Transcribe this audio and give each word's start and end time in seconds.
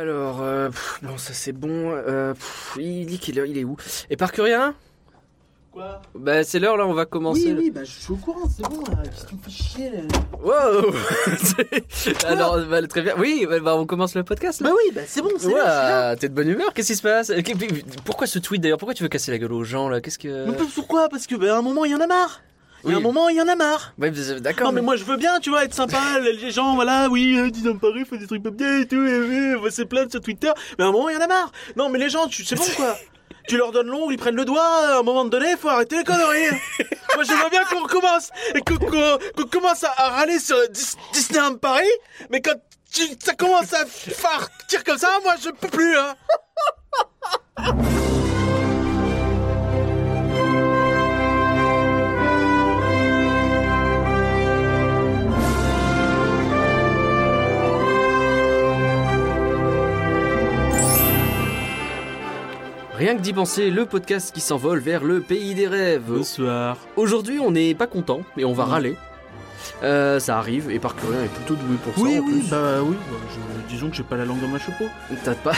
Alors, 0.00 0.42
euh, 0.42 0.68
pff, 0.70 0.98
bon, 1.02 1.16
ça 1.18 1.32
c'est 1.32 1.52
bon. 1.52 1.92
Euh, 1.92 2.34
pff, 2.34 2.76
il 2.80 3.06
dit 3.06 3.18
qu'il 3.18 3.38
est, 3.38 3.48
il 3.48 3.58
est 3.58 3.64
où? 3.64 3.76
Et 4.10 4.16
par 4.16 4.30
rien 4.42 4.74
Quoi? 5.70 6.00
Bah, 6.14 6.44
c'est 6.44 6.58
l'heure 6.60 6.76
là, 6.76 6.86
on 6.86 6.94
va 6.94 7.04
commencer. 7.04 7.52
Oui, 7.52 7.56
oui, 7.58 7.70
bah 7.70 7.82
je 7.82 7.90
suis 7.90 8.12
au 8.12 8.16
courant, 8.16 8.48
c'est 8.48 8.62
bon 8.62 8.80
là. 8.90 9.02
Qu'est-ce 9.04 9.24
que 9.24 9.28
tu 9.30 9.34
me 9.34 9.40
fais 9.42 9.50
chier 9.50 9.90
là 9.90 9.98
Wow 10.40 10.92
C'est- 11.42 12.24
Alors, 12.26 12.58
bah, 12.66 12.86
très 12.86 13.02
bien. 13.02 13.14
Oui, 13.18 13.44
bah, 13.48 13.58
bah, 13.60 13.74
on 13.76 13.84
commence 13.84 14.14
le 14.14 14.22
podcast 14.22 14.60
là. 14.60 14.70
Bah 14.70 14.76
oui, 14.76 14.92
bah 14.94 15.00
c'est 15.06 15.20
bon, 15.20 15.30
c'est. 15.36 15.48
Ouais, 15.48 16.16
t'es 16.16 16.28
de 16.28 16.34
bonne 16.34 16.48
humeur, 16.48 16.72
qu'est-ce 16.74 16.88
qui 16.88 16.96
se 16.96 17.02
passe? 17.02 17.30
Euh, 17.30 17.40
qu'est- 17.42 17.56
Pourquoi 18.04 18.26
ce 18.28 18.38
tweet 18.38 18.62
d'ailleurs? 18.62 18.78
Pourquoi 18.78 18.94
tu 18.94 19.02
veux 19.02 19.08
casser 19.08 19.32
la 19.32 19.38
gueule 19.38 19.52
aux 19.52 19.64
gens 19.64 19.88
là? 19.88 20.00
Qu'est-ce 20.00 20.18
que. 20.18 20.46
Mais 20.46 20.56
pourquoi 20.74 21.08
Parce 21.08 21.26
que 21.26 21.34
bah, 21.34 21.54
à 21.54 21.58
un 21.58 21.62
moment 21.62 21.84
il 21.84 21.90
y 21.90 21.94
en 21.94 22.00
a 22.00 22.06
marre. 22.06 22.40
Il 22.84 22.90
y 22.92 22.94
a 22.94 22.98
un 22.98 23.00
moment 23.00 23.28
il 23.28 23.36
y 23.36 23.40
en 23.40 23.48
a 23.48 23.54
marre. 23.56 23.92
Ouais, 23.98 24.10
d'accord. 24.40 24.66
Non 24.66 24.72
mais 24.72 24.80
moi 24.82 24.96
je 24.96 25.04
veux 25.04 25.16
bien, 25.16 25.40
tu 25.40 25.50
vois, 25.50 25.64
être 25.64 25.74
sympa, 25.74 25.98
les 26.20 26.50
gens, 26.50 26.74
voilà, 26.74 27.08
oui, 27.08 27.38
euh, 27.38 27.50
disons 27.50 27.76
Paris, 27.78 28.04
faut 28.08 28.16
des 28.16 28.26
trucs 28.26 28.42
pas 28.42 28.50
bien 28.50 28.80
et 28.80 28.86
tout, 28.86 28.96
et, 29.04 29.10
et, 29.10 29.54
va 29.56 29.70
se 29.70 29.82
plaindre 29.82 30.10
sur 30.10 30.20
Twitter, 30.20 30.50
mais 30.78 30.84
à 30.84 30.88
un 30.88 30.92
moment 30.92 31.08
il 31.08 31.14
y 31.14 31.16
en 31.16 31.20
a 31.22 31.26
marre. 31.26 31.50
Non 31.76 31.88
mais 31.88 31.98
les 31.98 32.08
gens, 32.10 32.26
tu, 32.28 32.44
c'est 32.44 32.56
bon 32.56 32.64
quoi. 32.76 32.96
Tu 33.46 33.58
leur 33.58 33.72
donnes 33.72 33.88
l'ongle, 33.88 34.14
ils 34.14 34.16
prennent 34.16 34.36
le 34.36 34.46
doigt, 34.46 34.64
à 34.64 34.98
un 35.00 35.02
moment 35.02 35.26
donné, 35.26 35.54
faut 35.58 35.68
arrêter 35.68 35.98
les 35.98 36.04
conneries. 36.04 36.48
moi 37.14 37.24
j'aimerais 37.24 37.50
bien 37.50 37.62
qu'on 37.64 37.82
recommence, 37.82 38.30
et 38.54 38.60
qu'on, 38.60 38.76
qu'on- 38.78 39.18
qu'on 39.36 39.48
commence 39.48 39.84
à, 39.84 39.92
à 39.98 40.08
râler 40.10 40.38
sur 40.38 40.56
Dis- 40.70 40.96
Disneyland 41.12 41.56
Paris, 41.56 41.84
mais 42.30 42.40
quand 42.40 42.54
tu- 42.90 43.02
ça 43.22 43.34
commence 43.34 43.70
à 43.74 43.84
partir 44.22 44.82
comme 44.84 44.96
ça, 44.98 45.08
moi 45.22 45.34
je 45.42 45.50
peux 45.50 45.68
plus, 45.68 45.94
hein. 45.96 46.14
Rien 63.04 63.16
que 63.16 63.20
d'y 63.20 63.34
penser, 63.34 63.68
le 63.68 63.84
podcast 63.84 64.32
qui 64.34 64.40
s'envole 64.40 64.78
vers 64.78 65.04
le 65.04 65.20
pays 65.20 65.54
des 65.54 65.68
rêves. 65.68 66.04
Bonsoir. 66.08 66.78
Aujourd'hui, 66.96 67.38
on 67.38 67.50
n'est 67.50 67.74
pas 67.74 67.86
content, 67.86 68.22
mais 68.34 68.44
on 68.46 68.54
va 68.54 68.64
râler. 68.64 68.96
Euh, 69.82 70.18
ça 70.18 70.38
arrive, 70.38 70.70
et 70.70 70.78
Parcurien 70.78 71.22
est 71.22 71.28
plutôt 71.28 71.54
doué 71.54 71.76
pour 71.84 72.02
Oui, 72.02 72.14
ça 72.14 72.20
en 72.22 72.24
oui, 72.24 72.32
plus. 72.40 72.48
bah 72.48 72.82
oui, 72.82 72.96
bah, 73.10 73.16
je- 73.28 73.74
disons 73.74 73.90
que 73.90 73.96
j'ai 73.96 74.04
pas 74.04 74.16
la 74.16 74.24
langue 74.24 74.40
dans 74.40 74.48
ma 74.48 74.58
chapeau. 74.58 74.86
T'as 75.22 75.34
pas 75.34 75.52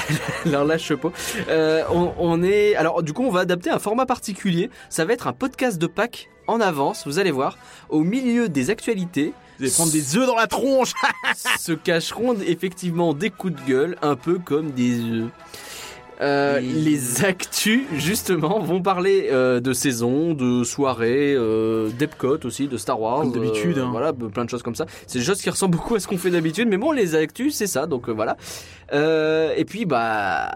leur 0.45 0.65
lâche 0.65 0.93
pas. 0.97 1.13
Euh, 1.49 1.85
on, 1.93 2.15
on 2.19 2.43
est 2.43 2.75
alors 2.75 3.05
du 3.05 3.13
coup 3.13 3.23
on 3.23 3.31
va 3.31 3.41
adapter 3.43 3.71
un 3.71 3.79
format 3.79 4.07
particulier. 4.07 4.69
Ça 4.89 5.05
va 5.05 5.13
être 5.13 5.29
un 5.29 5.33
podcast 5.33 5.79
de 5.79 5.87
Pâques 5.87 6.29
en 6.49 6.61
avance. 6.61 7.07
Vous 7.07 7.21
allez 7.21 7.31
voir, 7.31 7.59
au 7.91 8.01
milieu 8.01 8.49
des 8.49 8.71
actualités 8.71 9.33
Vous 9.61 9.67
allez 9.67 9.73
prendre 9.73 9.93
des 9.93 10.17
œufs 10.17 10.27
dans 10.27 10.35
la 10.35 10.49
tronche. 10.49 10.95
se 11.61 11.71
cacheront 11.71 12.35
effectivement 12.45 13.15
des 13.15 13.31
coups 13.31 13.55
de 13.55 13.61
gueule, 13.71 13.97
un 14.03 14.17
peu 14.17 14.41
comme 14.41 14.73
des 14.73 14.99
œufs. 14.99 15.29
Euh, 16.23 16.59
Oui. 16.61 16.67
les 16.85 17.25
actus 17.27 17.83
justement 17.95 18.59
vont 18.61 18.81
parler 18.81 19.29
euh, 19.31 19.61
de 19.61 19.73
saison, 19.75 20.33
de 20.33 20.65
soirée, 20.65 21.35
euh, 21.37 21.91
d'Epcot 21.91 22.39
aussi, 22.45 22.69
de 22.69 22.77
Star 22.79 22.99
Wars, 23.01 23.21
Comme 23.21 23.33
d'habitude, 23.33 23.77
euh, 23.79 23.85
hein. 23.85 23.89
voilà, 23.91 24.13
plein 24.15 24.45
de 24.47 24.51
choses 24.51 24.63
comme 24.63 24.75
ça. 24.75 24.87
C'est 25.07 25.19
des 25.19 25.25
choses 25.25 25.43
qui 25.43 25.51
ressemblent 25.51 25.77
beaucoup 25.77 25.95
à 25.95 26.01
ce 26.01 26.09
qu'on 26.09 26.17
fait 26.17 26.31
d'habitude, 26.31 26.69
mais 26.69 26.79
bon, 26.79 26.93
les 26.93 27.15
actus 27.15 27.55
c'est 27.55 27.67
ça, 27.67 27.87
donc 27.87 28.09
voilà. 28.09 28.37
Et 28.93 29.65
puis 29.67 29.85
bah 29.85 30.51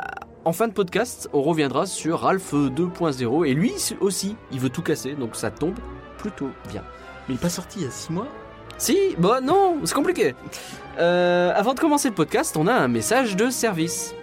en 0.47 0.53
fin 0.53 0.67
de 0.67 0.73
podcast, 0.73 1.29
on 1.35 1.43
reviendra 1.43 1.85
sur 1.85 2.21
Ralph 2.21 2.55
2.0 2.55 3.47
et 3.47 3.53
lui 3.53 3.73
aussi, 4.01 4.37
il 4.53 4.61
veut 4.61 4.71
tout 4.71 4.83
casser, 4.83 5.13
donc 5.13 5.37
ça 5.37 5.51
tombe 5.51 5.75
plutôt 6.17 6.49
bien. 6.71 6.83
Mais 7.29 7.35
il 7.35 7.37
est 7.37 7.41
pas 7.41 7.51
sorti 7.51 7.81
il 7.81 7.85
y 7.85 7.89
a 7.89 7.91
6 7.91 8.13
mois? 8.13 8.29
Si, 8.79 8.97
bah 9.19 9.41
non, 9.43 9.77
c'est 9.85 9.95
compliqué. 9.95 10.35
Avant 10.97 11.75
de 11.75 11.81
commencer 11.81 12.09
le 12.09 12.15
podcast, 12.15 12.57
on 12.59 12.67
a 12.67 12.73
un 12.73 12.89
message 12.89 13.37
de 13.37 13.51
service. 13.51 14.15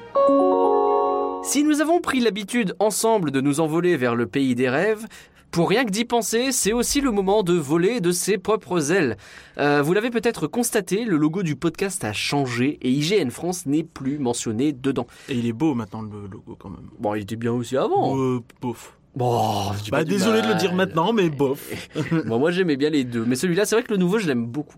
Si 1.48 1.64
nous 1.64 1.80
avons 1.80 2.02
pris 2.02 2.20
l'habitude 2.20 2.76
ensemble 2.78 3.32
de 3.32 3.40
nous 3.40 3.62
envoler 3.62 3.96
vers 3.96 4.16
le 4.16 4.28
pays 4.28 4.54
des 4.54 4.68
rêves, 4.68 5.06
pour 5.50 5.70
rien 5.70 5.86
que 5.86 5.92
d'y 5.92 6.04
penser, 6.04 6.52
c'est 6.52 6.74
aussi 6.74 7.00
le 7.00 7.10
moment 7.10 7.42
de 7.42 7.54
voler 7.54 8.02
de 8.02 8.12
ses 8.12 8.38
propres 8.38 8.92
ailes. 8.92 9.16
Euh, 9.58 9.82
vous 9.82 9.94
l'avez 9.94 10.10
peut-être 10.10 10.48
constaté, 10.48 11.06
le 11.06 11.16
logo 11.16 11.44
du 11.44 11.56
podcast 11.56 12.04
a 12.04 12.12
changé 12.12 12.78
et 12.82 12.92
IGN 12.92 13.30
France 13.30 13.66
n'est 13.66 13.86
plus 13.86 14.20
mentionné 14.20 14.74
dedans. 14.74 15.08
Et 15.30 15.36
il 15.36 15.46
est 15.48 15.54
beau 15.54 15.74
maintenant 15.74 16.02
le 16.02 16.28
logo 16.30 16.58
quand 16.60 16.70
même. 16.70 16.90
Bon, 17.00 17.16
il 17.16 17.22
était 17.22 17.38
bien 17.38 17.54
aussi 17.54 17.78
avant. 17.78 18.20
Euh, 18.20 18.42
bof. 18.62 18.98
Bon, 19.16 19.72
Bah 19.90 20.04
désolé 20.04 20.42
de 20.42 20.48
le 20.48 20.56
dire 20.56 20.74
maintenant, 20.76 21.14
mais 21.14 21.30
bof. 21.30 21.72
Bon, 22.26 22.40
moi 22.40 22.52
j'aimais 22.52 22.76
bien 22.76 22.90
les 22.90 23.06
deux, 23.06 23.24
mais 23.26 23.38
celui-là, 23.38 23.66
c'est 23.66 23.76
vrai 23.76 23.84
que 23.84 23.92
le 23.92 23.98
nouveau, 23.98 24.20
je 24.20 24.28
l'aime 24.28 24.46
beaucoup. 24.46 24.78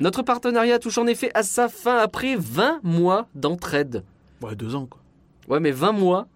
Notre 0.00 0.22
partenariat 0.22 0.80
touche 0.80 0.98
en 0.98 1.06
effet 1.06 1.30
à 1.34 1.44
sa 1.44 1.68
fin 1.68 1.98
après 1.98 2.34
20 2.36 2.80
mois 2.82 3.28
d'entraide. 3.36 4.02
Ouais, 4.42 4.56
deux 4.56 4.74
ans 4.74 4.86
quoi. 4.86 4.99
Ouais, 5.48 5.60
mais 5.60 5.70
20 5.70 5.92
mois, 5.92 6.28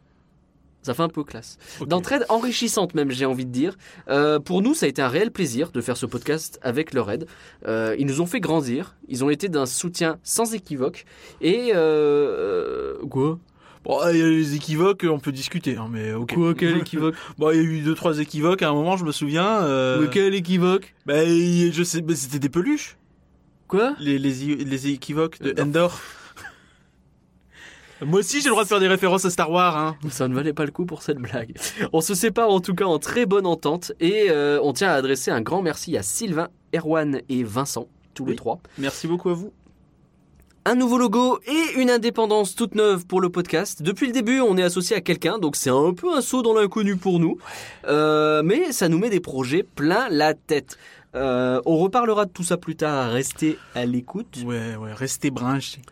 ça 0.84 0.92
fait 0.92 1.02
un 1.02 1.08
peu 1.08 1.24
classe. 1.24 1.58
D'entraide 1.86 2.26
enrichissante 2.28 2.94
même, 2.94 3.10
j'ai 3.10 3.24
envie 3.24 3.46
de 3.46 3.50
dire. 3.50 3.76
Euh, 4.08 4.38
pour 4.38 4.60
nous, 4.60 4.74
ça 4.74 4.84
a 4.84 4.88
été 4.88 5.00
un 5.00 5.08
réel 5.08 5.30
plaisir 5.30 5.72
de 5.72 5.80
faire 5.80 5.96
ce 5.96 6.04
podcast 6.04 6.60
avec 6.62 6.92
leur 6.92 7.10
aide. 7.10 7.26
Euh, 7.66 7.96
ils 7.98 8.06
nous 8.06 8.20
ont 8.20 8.26
fait 8.26 8.40
grandir, 8.40 8.94
ils 9.08 9.24
ont 9.24 9.30
été 9.30 9.48
d'un 9.48 9.66
soutien 9.66 10.18
sans 10.22 10.54
équivoque. 10.54 11.06
Et... 11.40 11.72
Euh, 11.74 12.98
quoi? 13.08 13.38
Bon, 13.82 13.98
il 14.10 14.18
y 14.18 14.22
a 14.22 14.28
les 14.28 14.54
équivoques, 14.54 15.06
on 15.08 15.18
peut 15.18 15.32
discuter, 15.32 15.76
hein, 15.76 15.88
mais 15.90 16.12
ok. 16.12 16.34
Quoi, 16.34 16.54
quel 16.54 16.78
équivoque? 16.78 17.14
Bon, 17.38 17.50
il 17.50 17.56
y 17.56 17.60
a 17.60 17.62
eu 17.62 17.80
deux 17.80 17.94
trois 17.94 18.18
équivoques 18.18 18.62
à 18.62 18.68
un 18.68 18.72
moment, 18.72 18.96
je 18.96 19.04
me 19.04 19.12
souviens. 19.12 19.60
Mais 20.00 20.08
quel 20.10 20.34
équivoque? 20.34 20.94
Bah, 21.06 21.24
je 21.24 21.82
sais, 21.82 22.02
bah, 22.02 22.14
c'était 22.14 22.38
des 22.38 22.48
peluches. 22.50 22.96
Quoi? 23.68 23.94
Les, 23.98 24.18
les, 24.18 24.56
les 24.56 24.88
équivoques 24.88 25.40
de 25.40 25.60
Endor. 25.60 25.98
Moi 28.02 28.20
aussi, 28.20 28.40
j'ai 28.40 28.48
le 28.48 28.50
droit 28.50 28.64
de 28.64 28.68
faire 28.68 28.80
des 28.80 28.88
références 28.88 29.24
à 29.24 29.30
Star 29.30 29.50
Wars, 29.50 29.76
hein. 29.76 29.96
Ça 30.10 30.28
ne 30.28 30.34
valait 30.34 30.52
pas 30.52 30.64
le 30.64 30.70
coup 30.70 30.84
pour 30.84 31.02
cette 31.02 31.18
blague. 31.18 31.54
On 31.92 32.00
se 32.00 32.14
sépare 32.14 32.50
en 32.50 32.60
tout 32.60 32.74
cas 32.74 32.84
en 32.84 32.98
très 32.98 33.26
bonne 33.26 33.46
entente 33.46 33.92
et 34.00 34.26
euh, 34.30 34.58
on 34.62 34.72
tient 34.72 34.88
à 34.88 34.94
adresser 34.94 35.30
un 35.30 35.40
grand 35.40 35.62
merci 35.62 35.96
à 35.96 36.02
Sylvain, 36.02 36.48
Erwan 36.74 37.20
et 37.28 37.44
Vincent, 37.44 37.88
tous 38.14 38.26
les 38.26 38.36
trois. 38.36 38.58
Merci 38.78 39.06
beaucoup 39.06 39.30
à 39.30 39.34
vous. 39.34 39.52
Un 40.66 40.76
nouveau 40.76 40.96
logo 40.96 41.40
et 41.46 41.80
une 41.80 41.90
indépendance 41.90 42.54
toute 42.54 42.74
neuve 42.74 43.06
pour 43.06 43.20
le 43.20 43.28
podcast. 43.28 43.82
Depuis 43.82 44.06
le 44.06 44.12
début, 44.12 44.40
on 44.40 44.56
est 44.56 44.62
associé 44.62 44.96
à 44.96 45.02
quelqu'un, 45.02 45.38
donc 45.38 45.56
c'est 45.56 45.68
un 45.68 45.92
peu 45.92 46.16
un 46.16 46.22
saut 46.22 46.40
dans 46.40 46.54
l'inconnu 46.54 46.96
pour 46.96 47.20
nous. 47.20 47.36
Euh, 47.86 48.42
mais 48.42 48.72
ça 48.72 48.88
nous 48.88 48.98
met 48.98 49.10
des 49.10 49.20
projets 49.20 49.62
plein 49.62 50.08
la 50.08 50.32
tête. 50.32 50.78
Euh, 51.14 51.60
on 51.66 51.76
reparlera 51.76 52.24
de 52.24 52.30
tout 52.30 52.42
ça 52.42 52.56
plus 52.56 52.76
tard. 52.76 53.10
Restez 53.12 53.58
à 53.74 53.84
l'écoute. 53.84 54.38
Ouais, 54.44 54.74
ouais, 54.76 54.92
restez 54.94 55.30
branchés. 55.30 55.82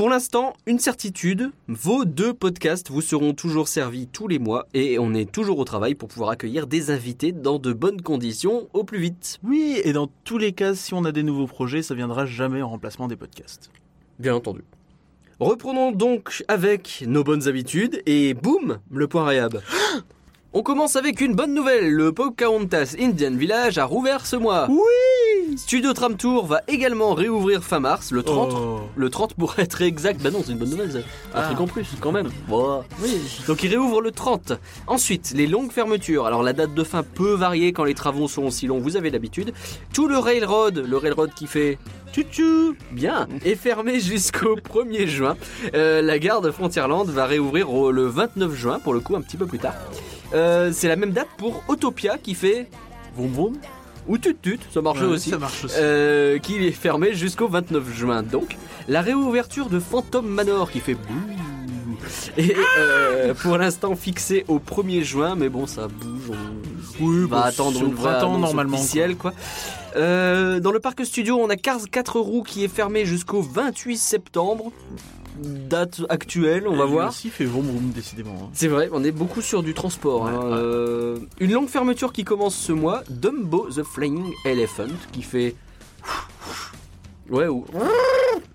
Pour 0.00 0.08
l'instant, 0.08 0.54
une 0.64 0.78
certitude, 0.78 1.50
vos 1.68 2.06
deux 2.06 2.32
podcasts 2.32 2.90
vous 2.90 3.02
seront 3.02 3.34
toujours 3.34 3.68
servis 3.68 4.06
tous 4.06 4.28
les 4.28 4.38
mois 4.38 4.66
et 4.72 4.98
on 4.98 5.12
est 5.12 5.30
toujours 5.30 5.58
au 5.58 5.64
travail 5.66 5.94
pour 5.94 6.08
pouvoir 6.08 6.30
accueillir 6.30 6.66
des 6.66 6.90
invités 6.90 7.32
dans 7.32 7.58
de 7.58 7.74
bonnes 7.74 8.00
conditions 8.00 8.66
au 8.72 8.82
plus 8.82 8.98
vite. 8.98 9.38
Oui, 9.42 9.78
et 9.84 9.92
dans 9.92 10.08
tous 10.24 10.38
les 10.38 10.52
cas, 10.52 10.74
si 10.74 10.94
on 10.94 11.04
a 11.04 11.12
des 11.12 11.22
nouveaux 11.22 11.46
projets, 11.46 11.82
ça 11.82 11.94
viendra 11.94 12.24
jamais 12.24 12.62
en 12.62 12.70
remplacement 12.70 13.08
des 13.08 13.16
podcasts. 13.16 13.70
Bien 14.18 14.34
entendu. 14.34 14.62
Reprenons 15.38 15.92
donc 15.92 16.44
avec 16.48 17.04
nos 17.06 17.22
bonnes 17.22 17.46
habitudes 17.46 18.00
et 18.06 18.32
boum, 18.32 18.78
le 18.90 19.06
point 19.06 19.26
réhab. 19.26 19.60
On 20.52 20.62
commence 20.64 20.96
avec 20.96 21.20
une 21.20 21.34
bonne 21.36 21.54
nouvelle, 21.54 21.92
le 21.92 22.10
Pocahontas 22.10 22.96
Indian 23.00 23.30
Village 23.30 23.78
a 23.78 23.84
rouvert 23.84 24.26
ce 24.26 24.34
mois. 24.34 24.66
Oui 24.68 25.56
Studio 25.56 25.92
Tram 25.92 26.16
Tour 26.16 26.44
va 26.46 26.60
également 26.66 27.14
réouvrir 27.14 27.62
fin 27.62 27.78
mars, 27.78 28.10
le 28.10 28.24
30. 28.24 28.52
Oh. 28.52 28.80
Le 28.96 29.10
30 29.10 29.34
pour 29.34 29.56
être 29.60 29.80
exact, 29.82 30.20
bah 30.20 30.30
non, 30.32 30.42
c'est 30.44 30.50
une 30.52 30.58
bonne 30.58 30.70
nouvelle, 30.70 30.90
ça. 30.90 30.98
Un 30.98 31.02
Ah. 31.34 31.42
truc 31.46 31.60
en 31.60 31.66
plus, 31.68 31.86
quand 32.00 32.10
même. 32.10 32.30
Oui. 32.48 33.10
Donc 33.46 33.62
il 33.62 33.68
réouvre 33.68 34.00
le 34.00 34.10
30. 34.10 34.54
Ensuite, 34.88 35.32
les 35.36 35.46
longues 35.46 35.70
fermetures. 35.70 36.26
Alors 36.26 36.42
la 36.42 36.52
date 36.52 36.74
de 36.74 36.82
fin 36.84 37.04
peut 37.04 37.34
varier 37.34 37.72
quand 37.72 37.84
les 37.84 37.94
travaux 37.94 38.26
sont 38.26 38.42
aussi 38.42 38.66
longs, 38.66 38.80
vous 38.80 38.96
avez 38.96 39.10
l'habitude. 39.10 39.52
Tout 39.94 40.08
le 40.08 40.18
railroad, 40.18 40.78
le 40.84 40.96
railroad 40.96 41.30
qui 41.32 41.46
fait 41.46 41.78
tchou 42.12 42.74
bien, 42.90 43.28
est 43.44 43.54
fermé 43.54 44.00
jusqu'au 44.00 44.56
1er 44.68 45.06
juin. 45.06 45.36
Euh, 45.74 46.02
la 46.02 46.18
gare 46.18 46.40
de 46.40 46.50
Frontierland 46.50 47.06
va 47.08 47.26
réouvrir 47.26 47.68
le 47.92 48.06
29 48.06 48.52
juin, 48.52 48.80
pour 48.80 48.94
le 48.94 49.00
coup 49.00 49.14
un 49.14 49.20
petit 49.20 49.36
peu 49.36 49.46
plus 49.46 49.60
tard. 49.60 49.74
Euh, 50.32 50.70
c'est 50.72 50.88
la 50.88 50.96
même 50.96 51.12
date 51.12 51.28
pour 51.36 51.62
Autopia 51.68 52.18
qui 52.18 52.34
fait 52.34 52.68
vroom 53.16 53.32
vroom 53.32 53.56
ou 54.08 54.18
tut 54.18 54.36
tut, 54.40 54.58
ça 54.72 54.80
marche 54.80 55.00
Ouais, 55.00 55.06
aussi. 55.06 55.30
Ça 55.30 55.38
marche 55.38 55.64
aussi. 55.64 55.76
Euh, 55.78 56.38
qui 56.38 56.66
est 56.66 56.72
fermé 56.72 57.14
jusqu'au 57.14 57.48
29 57.48 57.94
juin. 57.94 58.22
Donc, 58.22 58.56
la 58.88 59.02
réouverture 59.02 59.68
de 59.68 59.78
Phantom 59.78 60.26
Manor 60.26 60.70
qui 60.70 60.80
fait 60.80 60.94
bouh. 60.94 61.00
Et 62.36 62.56
euh, 62.78 63.34
pour 63.34 63.58
l'instant 63.58 63.94
fixé 63.94 64.44
au 64.48 64.58
1er 64.58 65.02
juin, 65.02 65.34
mais 65.36 65.48
bon, 65.48 65.66
ça 65.66 65.86
bouge. 65.88 66.30
On 67.00 67.04
oui, 67.04 67.20
va 67.22 67.26
bah, 67.26 67.42
attendre 67.44 67.80
une 67.80 67.94
vraie 67.94 68.12
printemps 68.12 68.38
normalement. 68.38 68.78
officielle, 68.78 69.16
quoi. 69.16 69.32
Euh, 69.96 70.60
dans 70.60 70.72
le 70.72 70.80
parc 70.80 71.04
studio, 71.04 71.38
on 71.40 71.48
a 71.50 71.56
Cars 71.56 71.80
4 71.90 72.20
roues 72.20 72.42
qui 72.42 72.64
est 72.64 72.68
fermé 72.68 73.04
jusqu'au 73.04 73.42
28 73.42 73.96
septembre. 73.96 74.72
Date 75.38 76.02
actuelle, 76.08 76.66
on 76.68 76.76
va 76.76 76.84
voir. 76.84 77.08
aussi 77.10 77.30
fait 77.30 77.44
vroom 77.44 77.66
vroom 77.66 77.90
décidément. 77.90 78.34
hein. 78.42 78.48
C'est 78.52 78.68
vrai, 78.68 78.88
on 78.92 79.02
est 79.04 79.12
beaucoup 79.12 79.40
sur 79.42 79.62
du 79.62 79.72
transport. 79.74 80.22
Ouais, 80.24 80.30
hein. 80.30 80.38
ouais. 80.50 80.56
Euh, 80.58 81.18
une 81.40 81.52
longue 81.52 81.68
fermeture 81.68 82.12
qui 82.12 82.24
commence 82.24 82.54
ce 82.56 82.72
mois, 82.72 83.02
Dumbo 83.08 83.68
the 83.70 83.82
Flying 83.82 84.32
Elephant, 84.44 84.88
qui 85.12 85.22
fait 85.22 85.54
Ouais, 87.30 87.46
ou 87.46 87.64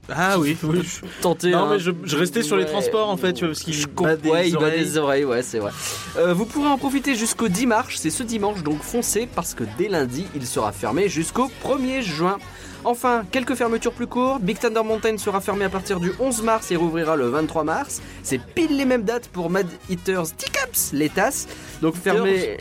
Ah 0.10 0.38
oui, 0.38 0.58
oui. 0.64 0.82
tenter. 1.22 1.52
Non 1.52 1.60
un- 1.60 1.70
mais 1.72 1.80
je, 1.80 1.92
je 2.04 2.18
restais 2.18 2.44
sur 2.44 2.58
les 2.58 2.66
transports 2.66 3.10
en 3.10 3.16
fait, 3.16 3.32
tu 3.34 3.46
vois, 3.46 3.54
parce 3.54 3.62
qu'il 3.64 3.88
bat 3.88 4.16
des 4.18 4.30
ouais, 4.30 4.50
il 4.50 4.54
bat 4.56 4.60
oreilles. 4.64 4.80
des 4.84 4.98
oreilles, 4.98 5.26
ouais, 5.26 5.44
c'est 5.44 5.60
vrai. 5.60 5.72
Euh, 6.18 6.34
vous 6.34 6.46
pourrez 6.46 6.68
en 6.68 6.78
profiter 6.78 7.16
jusqu'au 7.16 7.48
10 7.48 7.68
mars, 7.68 7.96
c'est 7.96 8.10
ce 8.10 8.22
dimanche, 8.24 8.64
donc 8.64 8.82
foncez 8.82 9.28
parce 9.34 9.54
que 9.54 9.64
dès 9.78 9.88
lundi, 9.88 10.26
il 10.36 10.46
sera 10.46 10.74
fermé 10.74 11.08
jusqu'au 11.08 11.50
1er 11.64 12.02
juin. 12.02 12.38
Enfin, 12.86 13.24
quelques 13.32 13.56
fermetures 13.56 13.92
plus 13.94 14.08
courtes. 14.08 14.42
Big 14.44 14.60
Thunder 14.60 14.84
Mountain 14.84 15.18
sera 15.18 15.42
fermé 15.42 15.66
à 15.66 15.70
partir 15.70 16.00
du 16.00 16.12
11 16.20 16.44
mars 16.44 16.70
et 16.72 16.76
rouvrira 16.76 17.16
le 17.16 17.28
23 17.30 17.64
mars. 17.64 18.02
C'est 18.24 18.40
pile 18.40 18.78
les 18.78 18.86
mêmes 18.86 19.04
dates 19.04 19.28
pour 19.28 19.50
Mad 19.50 19.68
Eaters 19.90 20.28
Teacups, 20.38 20.92
les 20.94 21.10
tasses. 21.10 21.48
Donc 21.82 21.96
fermé. 21.96 22.58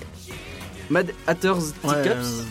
Mad 0.91 1.13
Ouais, 1.29 1.35
Teacups. 1.35 2.09
euh, 2.09 2.43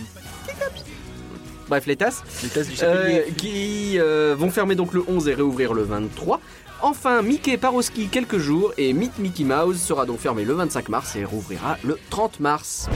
Bref, 1.67 1.85
les 1.87 1.95
tasses. 1.95 2.23
les 2.43 2.49
tasses 2.49 2.67
du 2.67 2.75
Euh, 2.83 3.21
qui 3.37 3.97
euh, 3.99 4.35
vont 4.37 4.51
fermer 4.51 4.75
donc 4.75 4.93
le 4.93 5.03
11 5.07 5.27
et 5.27 5.33
réouvrir 5.33 5.73
le 5.73 5.83
23. 5.83 6.39
Enfin, 6.81 7.21
Mickey 7.21 7.57
part 7.57 7.73
au 7.73 7.81
ski 7.81 8.07
quelques 8.07 8.37
jours 8.37 8.73
et 8.77 8.91
Meet 8.93 9.17
Mickey 9.17 9.45
Mouse 9.45 9.79
sera 9.81 10.05
donc 10.05 10.19
fermé 10.19 10.43
le 10.43 10.53
25 10.53 10.89
mars 10.89 11.15
et 11.15 11.23
rouvrira 11.23 11.77
le 11.83 11.97
30 12.09 12.39
mars. 12.41 12.87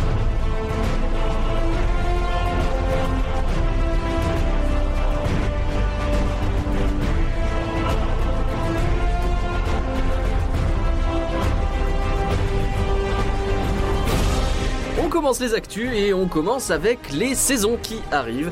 Commence 15.18 15.40
les 15.40 15.56
actus 15.56 15.90
et 15.96 16.14
on 16.14 16.28
commence 16.28 16.70
avec 16.70 17.12
les 17.12 17.34
saisons 17.34 17.80
qui 17.82 18.02
arrivent. 18.12 18.52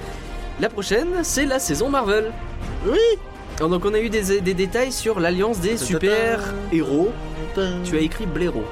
La 0.60 0.68
prochaine, 0.68 1.10
c'est 1.22 1.46
la 1.46 1.60
saison 1.60 1.90
Marvel. 1.90 2.32
Oui. 2.88 2.98
Alors, 3.58 3.70
donc 3.70 3.86
on 3.86 3.94
a 3.94 4.00
eu 4.00 4.10
des, 4.10 4.42
des 4.42 4.54
détails 4.56 4.92
sur 4.92 5.20
l'alliance 5.20 5.60
des 5.60 5.78
super 5.78 6.56
héros. 6.72 7.12
Tu 7.84 7.96
as 7.98 8.02
écrit 8.02 8.26
blaireau. 8.26 8.64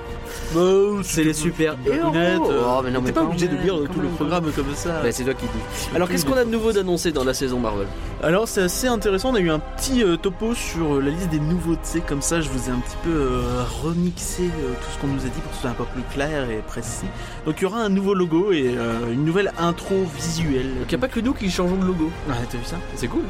Bah, 0.54 1.02
C'est 1.04 1.24
les 1.24 1.34
super 1.34 1.76
héros. 1.86 2.10
Honnête, 2.10 2.40
Oh, 2.42 2.82
mais 2.84 2.92
non, 2.92 3.02
mais 3.02 3.08
T'es 3.08 3.14
pas 3.14 3.24
obligé 3.24 3.48
de 3.48 3.56
lire 3.58 3.76
tout 3.92 4.00
le 4.00 4.08
programme 4.10 4.52
comme 4.56 4.74
ça. 4.76 5.02
Bah, 5.02 5.12
c'est 5.12 5.24
toi 5.24 5.34
qui 5.34 5.46
dis. 5.46 5.96
Alors 5.96 6.08
qu'est-ce 6.10 6.26
qu'on 6.26 6.34
a 6.38 6.46
de 6.46 6.50
nouveau 6.50 6.72
d'annoncer 6.72 7.12
dans 7.12 7.24
la 7.24 7.34
saison 7.34 7.60
Marvel 7.60 7.88
Alors 8.22 8.48
c'est 8.48 8.62
assez 8.62 8.88
intéressant, 8.88 9.32
on 9.32 9.36
a 9.36 9.40
eu 9.40 9.50
un 9.50 9.60
petit 9.60 10.04
euh, 10.04 10.16
topo 10.18 10.54
sur 10.54 10.96
euh, 10.96 11.02
la 11.02 11.10
liste 11.10 11.30
des 11.30 11.40
nouveautés, 11.40 12.02
comme 12.08 12.22
ça 12.22 12.42
je 12.42 12.50
vous 12.50 12.70
ai 12.70 12.72
un 12.72 12.80
petit 12.80 12.98
peu 13.04 13.10
euh, 13.12 13.64
remixé 13.84 14.44
euh, 14.44 14.74
tout 14.80 14.92
ce 14.94 15.00
qu'on 15.00 15.08
nous 15.08 15.20
a 15.22 15.24
dit 15.30 15.40
pour 15.42 15.50
que 15.52 15.56
ce 15.56 15.62
soit 15.62 15.70
un 15.72 15.74
peu 15.74 15.86
plus 15.86 16.04
clair 16.14 16.50
et 16.50 16.62
précis. 16.68 17.06
Donc 17.46 17.56
il 17.60 17.64
y 17.64 17.66
aura 17.66 17.80
un 17.82 17.90
nouveau 17.90 18.14
logo 18.14 18.52
et 18.52 18.74
euh, 18.78 19.12
une 19.12 19.26
nouvelle 19.26 19.52
intro 19.60 19.96
visuelle. 20.16 20.74
Donc 20.80 20.92
y 20.92 20.96
a 20.96 20.98
pas 20.98 21.08
que 21.08 21.20
nous 21.20 21.34
qui 21.34 21.50
changeons 21.52 21.78
de 21.78 21.86
logo. 21.86 22.10
Ouais, 22.28 22.36
t'as 22.50 22.58
vu 22.58 22.66
ça? 22.66 22.78
C'est 22.96 23.08
cool. 23.08 23.24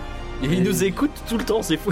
Et 0.44 0.48
Et- 0.48 0.54
ils 0.58 0.64
nous 0.64 0.84
écoutent 0.84 1.22
tout 1.30 1.38
le 1.38 1.44
temps, 1.46 1.62
c'est 1.62 1.78
fou. 1.78 1.92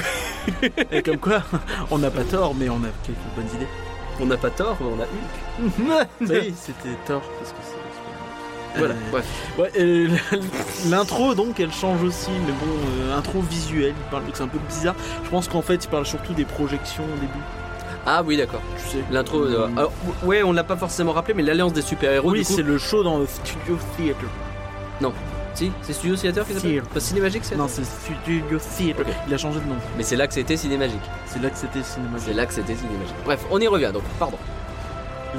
Et 0.91 1.01
comme 1.01 1.17
quoi, 1.17 1.41
on 1.91 1.97
n'a 1.99 2.11
pas 2.11 2.23
tort, 2.23 2.53
mais 2.57 2.69
on 2.69 2.75
a 2.77 2.89
quelques 3.05 3.17
bonnes 3.35 3.55
idées. 3.55 3.67
On 4.21 4.25
n'a 4.27 4.37
pas 4.37 4.49
tort, 4.51 4.77
on 4.81 4.99
a 4.99 5.03
Hulk. 5.03 6.07
Oui, 6.21 6.53
c'était 6.55 6.95
tort 7.05 7.21
parce 7.39 7.51
que 7.51 7.57
c'est. 7.63 8.79
Voilà, 8.79 8.93
Euh, 8.93 8.97
bref. 9.11 9.25
Ouais, 9.57 9.71
et 9.75 10.07
l'intro 10.89 11.35
donc 11.35 11.59
elle 11.59 11.73
change 11.73 12.01
aussi, 12.03 12.29
mais 12.45 12.53
bon, 12.53 12.71
euh, 13.01 13.17
intro 13.17 13.41
visuelle, 13.41 13.93
il 13.97 14.09
parle 14.11 14.23
donc 14.25 14.35
c'est 14.37 14.43
un 14.43 14.47
peu 14.47 14.59
bizarre. 14.69 14.95
Je 15.25 15.29
pense 15.29 15.49
qu'en 15.49 15.61
fait 15.61 15.83
il 15.83 15.87
parle 15.89 16.05
surtout 16.05 16.33
des 16.33 16.45
projections 16.45 17.03
au 17.03 17.19
début, 17.19 17.33
Ah 18.05 18.23
oui, 18.25 18.37
d'accord. 18.37 18.61
tu 18.81 18.87
sais. 18.97 19.03
L'intro. 19.11 19.39
euh, 19.41 19.67
alors, 19.75 19.91
ouais, 20.23 20.41
on 20.43 20.53
l'a 20.53 20.63
pas 20.63 20.77
forcément 20.77 21.11
rappelé, 21.11 21.33
mais 21.33 21.43
l'alliance 21.43 21.73
des 21.73 21.81
super 21.81 22.13
héros. 22.13 22.31
oui, 22.31 22.45
c'est 22.45 22.61
le 22.63 22.77
show 22.77 23.03
dans 23.03 23.17
le 23.19 23.25
Studio 23.25 23.77
Theater. 23.97 24.29
Si, 25.53 25.71
c'est 25.81 25.93
Studio 25.93 26.15
Theater 26.15 26.45
qui 26.47 26.53
s'appelle. 26.53 26.81
Pas 26.83 26.99
Cinémagique, 26.99 27.43
c'est 27.43 27.55
Non, 27.57 27.67
c'est 27.67 27.83
Studio 27.83 28.57
Theater. 28.77 29.01
Ok. 29.07 29.13
Il 29.27 29.33
a 29.33 29.37
changé 29.37 29.59
de 29.59 29.65
nom. 29.65 29.75
Mais 29.97 30.03
c'est 30.03 30.15
là 30.15 30.27
que 30.27 30.33
c'était 30.33 30.55
Cinémagique. 30.57 31.01
C'est 31.25 31.41
là 31.41 31.49
que 31.49 31.57
c'était 31.57 31.83
cinéma. 31.83 32.17
C'est 32.17 32.33
là 32.33 32.45
que 32.45 32.53
c'était 32.53 32.75
Cinémagique. 32.75 33.15
Bref, 33.25 33.45
on 33.51 33.59
y 33.59 33.67
revient 33.67 33.91
donc, 33.93 34.03
pardon. 34.17 34.37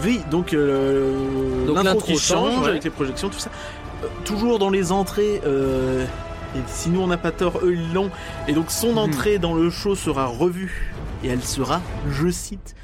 Oui, 0.05 0.21
donc, 0.31 0.53
euh, 0.55 1.67
Donc 1.67 1.83
l'intro 1.83 2.01
qui 2.07 2.13
change, 2.19 2.53
change 2.53 2.63
ouais. 2.65 2.71
avec 2.71 2.85
les 2.85 2.91
projections, 2.91 3.29
tout 3.29 3.39
ça. 3.39 3.51
Euh, 4.05 4.07
toujours 4.25 4.59
dans 4.59 4.71
les 4.71 4.91
entrées. 4.93 5.41
euh, 5.47 6.05
et 6.55 6.59
si 6.67 6.91
nous 6.91 7.01
on 7.01 7.07
n'a 7.07 7.17
pas 7.19 7.31
tort, 7.33 7.61
eux 7.63 7.73
ils 7.75 7.93
l'ont. 7.95 8.11
Et 8.49 8.53
donc 8.53 8.71
son 8.71 8.93
Mhm. 8.93 8.99
entrée 8.99 9.39
dans 9.39 9.55
le 9.55 9.71
show 9.71 9.95
sera 9.95 10.27
revue 10.27 10.93
et 11.25 11.29
elle 11.29 11.43
sera, 11.43 11.81
je 12.11 12.29
cite, 12.31 12.75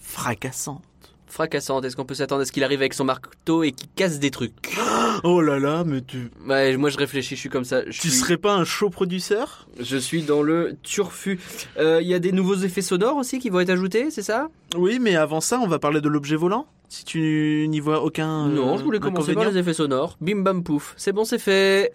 fracassante. 0.00 0.82
Fracassante, 1.28 1.84
est-ce 1.84 1.94
qu'on 1.96 2.04
peut 2.04 2.14
s'attendre 2.14 2.42
à 2.42 2.44
ce 2.44 2.52
qu'il 2.52 2.64
arrive 2.64 2.80
avec 2.80 2.94
son 2.94 3.04
marteau 3.04 3.62
et 3.62 3.72
qu'il 3.72 3.88
casse 3.94 4.18
des 4.18 4.30
trucs? 4.30 4.52
Oh 5.24 5.40
là 5.40 5.58
là, 5.58 5.82
mais 5.84 6.00
tu, 6.00 6.30
Ouais, 6.46 6.76
moi 6.76 6.90
je 6.90 6.96
réfléchis, 6.96 7.34
je 7.34 7.40
suis 7.40 7.48
comme 7.48 7.64
ça. 7.64 7.82
Je 7.86 7.90
tu 8.00 8.08
suis, 8.08 8.10
serais 8.10 8.36
pas 8.36 8.54
un 8.54 8.64
show 8.64 8.88
producteur 8.88 9.66
je 9.80 9.96
suis 9.96 10.22
dans 10.22 10.42
le 10.42 10.76
turfu. 10.84 11.40
Euh, 11.76 11.98
Il 12.00 12.06
y 12.06 12.14
a 12.14 12.20
des 12.20 12.30
nouveaux 12.30 12.54
effets 12.54 12.82
sonores 12.82 13.16
aussi 13.16 13.40
qui 13.40 13.48
vont 13.50 13.58
être 13.58 13.70
ajoutés, 13.70 14.10
c'est 14.12 14.22
ça? 14.22 14.48
Oui, 14.76 14.98
mais 15.00 15.16
avant 15.16 15.40
ça, 15.40 15.58
on 15.60 15.66
va 15.66 15.78
parler 15.80 16.00
de 16.00 16.08
l'objet 16.08 16.36
volant. 16.36 16.66
Si 16.88 17.04
tu 17.04 17.66
n'y 17.68 17.80
vois 17.80 18.02
aucun. 18.04 18.46
euh, 18.48 18.54
Non, 18.54 18.76
je 18.78 18.84
voulais 18.84 19.00
commencer 19.00 19.34
par 19.34 19.50
les 19.50 19.58
effets 19.58 19.74
sonores. 19.74 20.16
Bim 20.20 20.42
bam 20.42 20.62
pouf, 20.62 20.94
c'est 20.96 21.12
bon, 21.12 21.24
c'est 21.24 21.38
fait. 21.38 21.92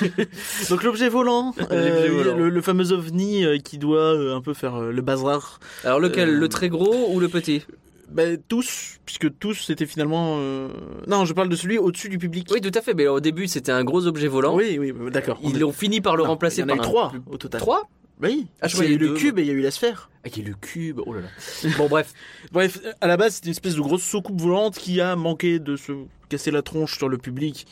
Donc 0.70 0.82
l'objet 0.84 1.08
volant, 1.08 1.54
euh, 1.72 2.08
volant. 2.10 2.36
Le, 2.36 2.48
le 2.50 2.60
fameux 2.60 2.92
ovni 2.92 3.44
qui 3.64 3.78
doit 3.78 4.12
un 4.34 4.40
peu 4.40 4.54
faire 4.54 4.80
le 4.80 5.02
bazar. 5.02 5.58
Alors 5.84 5.98
lequel, 6.00 6.36
le 6.38 6.48
très 6.48 6.68
gros 6.68 7.10
ou 7.12 7.20
le 7.20 7.28
petit? 7.28 7.64
Ben, 8.12 8.38
tous, 8.48 8.98
puisque 9.06 9.38
tous 9.38 9.54
c'était 9.54 9.86
finalement. 9.86 10.36
euh, 10.38 10.68
Non, 11.06 11.24
je 11.24 11.32
parle 11.32 11.48
de 11.48 11.56
celui 11.56 11.78
au-dessus 11.78 12.08
du 12.08 12.18
public. 12.18 12.48
Oui, 12.50 12.60
tout 12.60 12.70
à 12.76 12.80
fait. 12.82 12.94
Mais 12.94 13.06
au 13.06 13.20
début, 13.20 13.46
c'était 13.46 13.72
un 13.72 13.84
gros 13.84 14.06
objet 14.06 14.26
volant. 14.28 14.54
oui, 14.54 14.78
oui, 14.78 14.92
d'accord. 15.10 15.38
Ils 15.42 15.58
est- 15.58 15.62
ont 15.62 15.72
fini 15.72 16.00
par 16.00 16.16
le 16.16 16.24
Non, 16.24 16.30
remplacer 16.30 16.58
il 16.62 16.68
y 16.68 16.72
en 16.72 16.74
a 16.74 16.76
par 16.76 16.76
eu 16.76 16.80
un 16.80 16.82
trois 16.90 17.12
au 17.30 17.36
total. 17.36 17.60
Trois 17.60 17.88
Oui. 18.22 18.46
Ah, 18.60 18.68
je 18.68 18.76
qu'il 18.76 18.84
y 18.84 18.88
a 18.88 18.90
eu 18.90 18.98
le 18.98 19.14
cube 19.14 19.38
et 19.38 19.42
il 19.42 19.48
y 19.48 19.50
a 19.50 19.54
eu 19.54 19.60
la 19.62 19.70
sphère. 19.70 20.10
Ah, 20.24 20.28
il 20.28 20.42
y 20.42 20.44
a 20.44 20.48
le 20.48 20.54
cube. 20.54 21.00
Oh 21.06 21.14
là 21.14 21.20
là. 21.22 21.28
Bon, 21.78 21.88
bref. 21.88 22.12
Bref, 22.52 22.78
à 23.00 23.06
la 23.06 23.16
base, 23.16 23.34
c'était 23.36 23.46
une 23.46 23.52
espèce 23.52 23.76
de 23.76 23.80
grosse 23.80 24.02
soucoupe 24.02 24.40
volante 24.40 24.74
qui 24.76 25.00
a 25.00 25.14
manqué 25.16 25.58
de 25.58 25.76
se 25.76 25.92
casser 26.28 26.50
la 26.50 26.62
tronche 26.62 26.98
sur 26.98 27.08
le 27.08 27.16
public. 27.16 27.66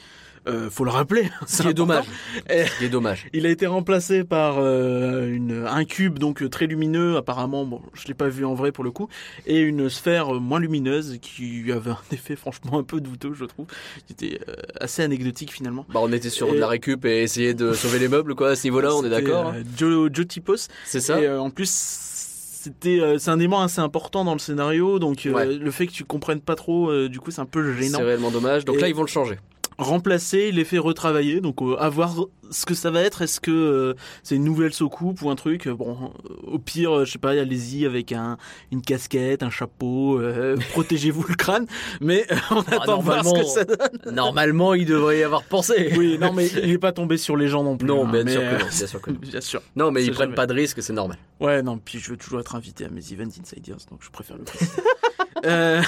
Euh, 0.49 0.71
faut 0.71 0.85
le 0.85 0.91
rappeler. 0.91 1.29
Ce 1.47 1.62
qui 1.62 1.69
est 1.69 1.75
dommage. 1.75 2.05
Eh. 2.49 2.65
Ce 2.65 2.79
qui 2.79 2.85
est 2.87 2.89
dommage. 2.89 3.27
Il 3.33 3.45
a 3.47 3.50
été 3.50 3.67
remplacé 3.67 4.25
par 4.25 4.56
euh, 4.59 5.27
une, 5.33 5.67
un 5.69 5.85
cube 5.85 6.19
donc 6.19 6.43
euh, 6.43 6.49
très 6.49 6.67
lumineux, 6.67 7.17
apparemment, 7.17 7.65
bon, 7.65 7.81
je 7.95 8.06
l'ai 8.09 8.15
pas 8.15 8.29
vu 8.29 8.45
en 8.45 8.55
vrai 8.55 8.73
pour 8.73 8.85
le 8.85 8.91
coup, 8.91 9.09
et 9.47 9.59
une 9.61 9.89
sphère 9.91 10.35
euh, 10.35 10.39
moins 10.39 10.61
lumineuse 10.61 11.19
qui 11.21 11.71
avait 11.71 11.91
un 11.91 11.99
effet 12.12 12.37
franchement 12.37 12.79
un 12.79 12.83
peu 12.83 13.00
douteux, 13.00 13.33
je 13.35 13.45
trouve, 13.45 13.67
qui 14.06 14.12
était 14.15 14.41
euh, 14.49 14.55
assez 14.81 15.03
anecdotique 15.03 15.53
finalement. 15.53 15.85
Bah, 15.93 16.00
on 16.03 16.12
était 16.12 16.31
sur 16.31 16.49
Et- 16.49 16.53
de 16.55 16.59
la 16.61 16.69
récup 16.69 17.05
et 17.05 17.23
essayer 17.23 17.55
de 17.55 17.73
sauver 17.73 17.99
les 17.99 18.09
meubles, 18.09 18.35
quoi. 18.35 18.51
À 18.51 18.56
ce 18.56 18.65
niveau-là, 18.65 18.94
on 18.94 19.01
est 19.05 19.11
C'était, 19.11 19.23
d'accord. 19.23 19.49
hein. 19.49 19.62
Joe, 19.77 20.11
Joe 20.12 20.27
Tipos. 20.27 20.56
C'est 20.85 21.01
ça. 21.01 21.21
Et 21.21 21.29
en 21.29 21.51
plus, 21.51 21.69
c'était, 21.71 23.01
c'est 23.19 23.31
un 23.31 23.39
élément 23.39 23.62
assez 23.62 23.81
important 23.81 24.25
dans 24.25 24.32
le 24.32 24.39
scénario, 24.39 24.99
donc 24.99 25.27
euh, 25.27 25.58
le 25.58 25.70
fait 25.70 25.87
que 25.87 25.93
tu 25.93 26.05
comprennes 26.05 26.41
pas 26.41 26.55
trop, 26.56 26.91
euh, 26.91 27.08
du 27.08 27.20
coup, 27.20 27.31
c'est 27.31 27.41
un 27.41 27.46
peu 27.46 27.75
gênant. 27.75 27.99
C'est 27.99 28.05
réellement 28.05 28.31
dommage. 28.31 28.65
Donc 28.65 28.77
Et- 28.77 28.81
là, 28.81 28.89
ils 28.89 28.94
vont 28.94 29.03
le 29.03 29.08
changer. 29.08 29.37
Les 29.81 30.65
fait 30.65 30.79
retravailler, 30.79 31.41
donc 31.41 31.63
euh, 31.63 31.77
à 31.79 31.89
voir 31.89 32.15
ce 32.51 32.67
que 32.67 32.75
ça 32.75 32.91
va 32.91 33.03
être. 33.03 33.23
Est-ce 33.23 33.41
que 33.41 33.51
euh, 33.51 33.94
c'est 34.23 34.35
une 34.37 34.44
nouvelle 34.44 34.73
soucoupe 34.73 35.23
ou 35.23 35.31
un 35.31 35.37
truc? 35.37 35.67
Euh, 35.67 35.75
Bon, 35.75 35.97
euh, 36.29 36.35
au 36.55 36.58
pire, 36.58 36.91
euh, 36.99 37.05
je 37.05 37.13
sais 37.13 37.19
pas, 37.19 37.31
allez-y 37.31 37.87
avec 37.87 38.11
un, 38.11 38.37
une 38.73 38.82
casquette, 38.82 39.43
un 39.44 39.51
chapeau, 39.51 40.19
euh, 40.20 40.56
protégez-vous 40.73 41.25
le 41.29 41.35
crâne. 41.37 41.67
Mais 42.01 42.27
euh, 42.32 42.37
on 42.51 42.61
attend 42.63 42.99
de 42.99 43.03
voir 43.05 43.25
ce 43.25 43.31
que 43.31 43.37
normalement. 43.37 43.49
ça 43.49 43.65
donne. 43.65 44.15
Normalement, 44.15 44.75
il 44.75 44.87
devrait 44.87 45.20
y 45.20 45.23
avoir 45.23 45.44
pensé. 45.44 45.93
Oui, 45.97 46.19
non, 46.19 46.32
mais 46.32 46.49
il 46.49 46.70
est 46.70 46.79
pas 46.79 46.93
tombé 46.93 47.17
sur 47.17 47.37
les 47.37 47.47
gens 47.49 47.63
non 47.63 47.77
plus. 47.77 47.87
Non, 47.87 48.06
hein, 48.06 48.11
bien 48.11 48.25
mais, 48.25 48.32
sûr 48.32 48.41
que 48.41 48.51
non, 48.53 48.58
bien 48.58 48.87
sûr 48.87 49.01
que 49.01 49.11
non. 49.11 49.19
Bien 49.29 49.41
sûr. 49.41 49.63
Non, 49.77 49.91
mais 49.93 50.03
ils 50.05 50.11
prennent 50.11 50.27
jamais. 50.29 50.35
pas 50.35 50.47
de 50.47 50.55
risque, 50.55 50.82
c'est 50.82 50.93
normal. 50.93 51.19
Ouais, 51.39 51.63
non, 51.63 51.79
puis 51.79 51.99
je 52.01 52.11
veux 52.11 52.17
toujours 52.17 52.41
être 52.41 52.55
invité 52.56 52.85
à 52.85 52.89
mes 52.89 53.13
events 53.13 53.31
Insiders, 53.41 53.77
donc 53.91 54.01
je 54.01 54.11
préfère 54.11 54.37
le 54.39 54.44
préciser. 54.44 54.73
euh, 55.47 55.81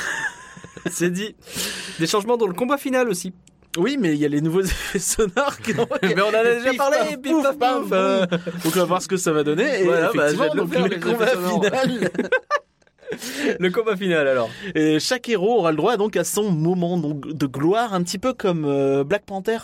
C'est 0.91 1.11
dit. 1.11 1.35
Des 1.99 2.07
changements 2.07 2.37
dans 2.37 2.47
le 2.47 2.53
combat 2.55 2.77
final 2.77 3.09
aussi. 3.09 3.33
Oui, 3.79 3.97
mais 3.99 4.11
il 4.15 4.19
y 4.19 4.25
a 4.25 4.29
les 4.29 4.41
nouveaux 4.41 4.61
effets 4.65 4.99
sonores. 4.99 5.59
qui- 5.63 5.73
Mais 6.03 6.21
on 6.23 6.29
en 6.29 6.35
a 6.35 6.43
déjà 6.45 6.73
parlé, 6.75 6.97
paf, 6.99 7.21
pif, 7.23 7.59
paf, 7.59 7.83
euh, 7.93 8.27
Donc 8.27 8.73
on 8.75 8.79
va 8.81 8.85
voir 8.85 9.03
ce 9.03 9.09
que 9.09 9.17
ça 9.17 9.33
va 9.33 9.43
donner. 9.45 9.81
Et 9.81 9.85
Voilà, 9.85 10.11
bah, 10.15 10.27
effectivement, 10.33 10.55
de 10.55 10.61
le 10.61 10.67
faire, 10.91 11.01
combat 11.01 11.27
final. 11.27 12.11
Le 13.59 13.71
combat 13.71 13.97
final 13.97 14.29
alors. 14.29 14.49
Et 14.77 15.01
chaque 15.01 15.29
héros 15.29 15.59
aura 15.59 15.73
le 15.73 15.77
droit 15.77 15.97
donc 15.97 16.17
à 16.17 16.23
son 16.23 16.51
moment 16.53 16.97
de 16.97 17.47
gloire, 17.47 17.93
un 17.93 18.03
petit 18.05 18.19
peu 18.19 18.33
comme 18.33 18.65
euh, 18.65 19.03
Black 19.03 19.25
Panther. 19.25 19.59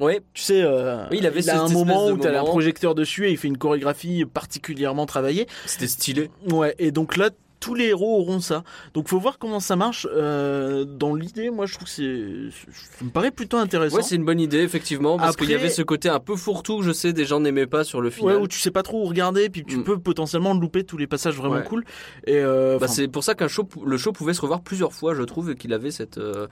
Oui. 0.00 0.20
Tu 0.32 0.42
sais, 0.42 0.62
euh, 0.62 1.04
Oui, 1.10 1.18
il 1.20 1.26
avait 1.26 1.48
a 1.50 1.60
un 1.60 1.68
moment 1.68 2.06
où 2.06 2.16
t'as 2.16 2.28
un 2.30 2.32
moment. 2.32 2.44
projecteur 2.44 2.94
dessus 2.94 3.26
et 3.26 3.30
il 3.32 3.36
fait 3.36 3.48
une 3.48 3.58
chorégraphie 3.58 4.24
particulièrement 4.24 5.06
travaillée. 5.06 5.46
C'était 5.66 5.88
stylé. 5.88 6.30
Ouais, 6.50 6.74
et 6.78 6.92
donc 6.92 7.16
là, 7.16 7.30
tous 7.62 7.74
les 7.74 7.86
héros 7.86 8.18
auront 8.20 8.40
ça. 8.40 8.64
Donc 8.92 9.08
faut 9.08 9.20
voir 9.20 9.38
comment 9.38 9.60
ça 9.60 9.76
marche. 9.76 10.06
Euh, 10.12 10.84
dans 10.84 11.14
l'idée, 11.14 11.48
moi 11.50 11.64
je 11.66 11.74
trouve 11.74 11.86
que 11.86 11.94
c'est, 11.94 12.72
ça 12.98 13.04
me 13.04 13.10
paraît 13.10 13.30
plutôt 13.30 13.56
intéressant. 13.56 13.96
Ouais, 13.96 14.02
c'est 14.02 14.16
une 14.16 14.24
bonne 14.24 14.40
idée, 14.40 14.58
effectivement, 14.58 15.16
parce 15.16 15.36
qu'il 15.36 15.48
y 15.50 15.54
avait 15.54 15.70
ce 15.70 15.82
côté 15.82 16.08
un 16.08 16.18
peu 16.18 16.34
fourre-tout, 16.36 16.82
je 16.82 16.90
sais, 16.92 17.12
des 17.12 17.24
gens 17.24 17.38
n'aimaient 17.40 17.66
pas 17.68 17.84
sur 17.84 18.00
le 18.00 18.08
Ouais, 18.08 18.14
final. 18.14 18.36
où 18.42 18.48
tu 18.48 18.58
sais 18.58 18.72
pas 18.72 18.82
trop 18.82 19.02
où 19.02 19.06
regarder, 19.06 19.48
puis 19.48 19.64
tu 19.64 19.76
Mm. 19.78 19.84
peux 19.84 19.98
potentiellement 19.98 20.54
louper 20.54 20.82
tous 20.84 20.96
les 20.98 21.06
passages 21.06 21.36
vraiment 21.36 21.56
Ouais. 21.56 21.64
cool. 21.64 21.84
Et 22.26 22.36
euh, 22.38 22.78
Bah, 22.78 22.88
c'est 22.88 23.06
pour 23.08 23.22
ça 23.22 23.34
qu'un 23.34 23.48
show, 23.48 23.68
le 23.86 23.96
show 23.96 24.10
pouvait 24.12 24.34
se 24.34 24.40
revoir 24.40 24.60
plusieurs 24.60 24.92
fois, 24.92 25.14
je 25.14 25.22
trouve, 25.22 25.54
qu'il 25.54 25.72
avait 25.72 25.92
cette, 25.92 26.18
euh, 26.18 26.48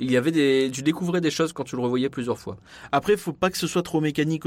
il 0.00 0.10
y 0.10 0.16
avait 0.16 0.32
des, 0.32 0.70
tu 0.72 0.82
découvrais 0.82 1.20
des 1.20 1.30
choses 1.30 1.52
quand 1.52 1.64
tu 1.64 1.76
le 1.76 1.82
revoyais 1.82 2.08
plusieurs 2.08 2.38
fois. 2.38 2.56
Après, 2.90 3.16
faut 3.16 3.32
pas 3.32 3.50
que 3.50 3.58
ce 3.58 3.66
soit 3.68 3.82
trop 3.82 4.00
mécanique 4.00 4.42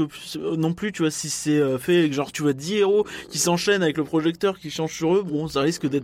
non 0.58 0.74
plus, 0.74 0.92
tu 0.92 1.02
vois, 1.02 1.10
si 1.10 1.30
c'est 1.30 1.78
fait, 1.78 2.12
genre 2.12 2.32
tu 2.32 2.42
vois 2.42 2.52
10 2.52 2.76
héros 2.76 3.06
qui 3.30 3.38
s'enchaînent 3.38 3.82
avec 3.82 3.96
le 3.96 4.04
projecteur 4.04 4.58
qui 4.58 4.70
change 4.70 4.92
sur 4.94 5.14
eux, 5.16 5.22
bon, 5.22 5.48
ça 5.48 5.60
risque 5.62 5.86
d'être 5.88 6.01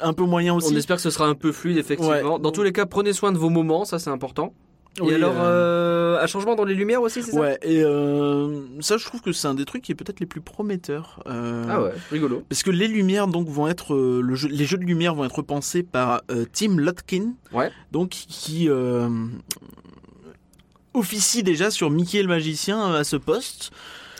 un 0.00 0.12
peu 0.12 0.24
moyen 0.24 0.54
aussi. 0.54 0.72
On 0.72 0.76
espère 0.76 0.96
que 0.96 1.02
ce 1.02 1.10
sera 1.10 1.26
un 1.26 1.34
peu 1.34 1.52
fluide, 1.52 1.76
effectivement. 1.78 2.34
Ouais. 2.34 2.40
Dans 2.40 2.52
tous 2.52 2.62
les 2.62 2.72
cas, 2.72 2.86
prenez 2.86 3.12
soin 3.12 3.32
de 3.32 3.38
vos 3.38 3.50
moments, 3.50 3.84
ça 3.84 3.98
c'est 3.98 4.10
important. 4.10 4.52
Oui, 4.98 5.10
et 5.12 5.14
alors, 5.16 5.34
euh, 5.36 6.16
euh, 6.16 6.22
un 6.22 6.26
changement 6.26 6.54
dans 6.54 6.64
les 6.64 6.72
lumières 6.74 7.02
aussi, 7.02 7.22
c'est 7.22 7.32
ça? 7.32 7.38
Ouais, 7.38 7.58
et 7.60 7.82
euh, 7.84 8.62
ça, 8.80 8.96
je 8.96 9.04
trouve 9.04 9.20
que 9.20 9.30
c'est 9.30 9.46
un 9.46 9.52
des 9.54 9.66
trucs 9.66 9.82
qui 9.82 9.92
est 9.92 9.94
peut-être 9.94 10.20
les 10.20 10.26
plus 10.26 10.40
prometteurs. 10.40 11.22
euh, 11.26 11.64
Ah 11.68 11.82
ouais, 11.82 11.92
rigolo. 12.10 12.42
Parce 12.48 12.62
que 12.62 12.70
les 12.70 12.88
lumières 12.88 13.26
donc 13.28 13.46
vont 13.48 13.68
être 13.68 13.94
le 13.94 14.34
jeu, 14.34 14.48
les 14.48 14.64
jeux 14.64 14.78
de 14.78 14.84
lumière 14.84 15.14
vont 15.14 15.26
être 15.26 15.42
pensés 15.42 15.82
par 15.82 16.22
Tim 16.54 16.76
Lotkin, 16.78 17.34
Ouais. 17.52 17.70
donc 17.92 18.08
qui 18.08 18.70
officie 20.94 21.42
déjà 21.42 21.70
sur 21.70 21.90
Mickey 21.90 22.22
le 22.22 22.28
magicien 22.28 22.94
à 22.94 23.04
ce 23.04 23.16
poste. 23.16 23.70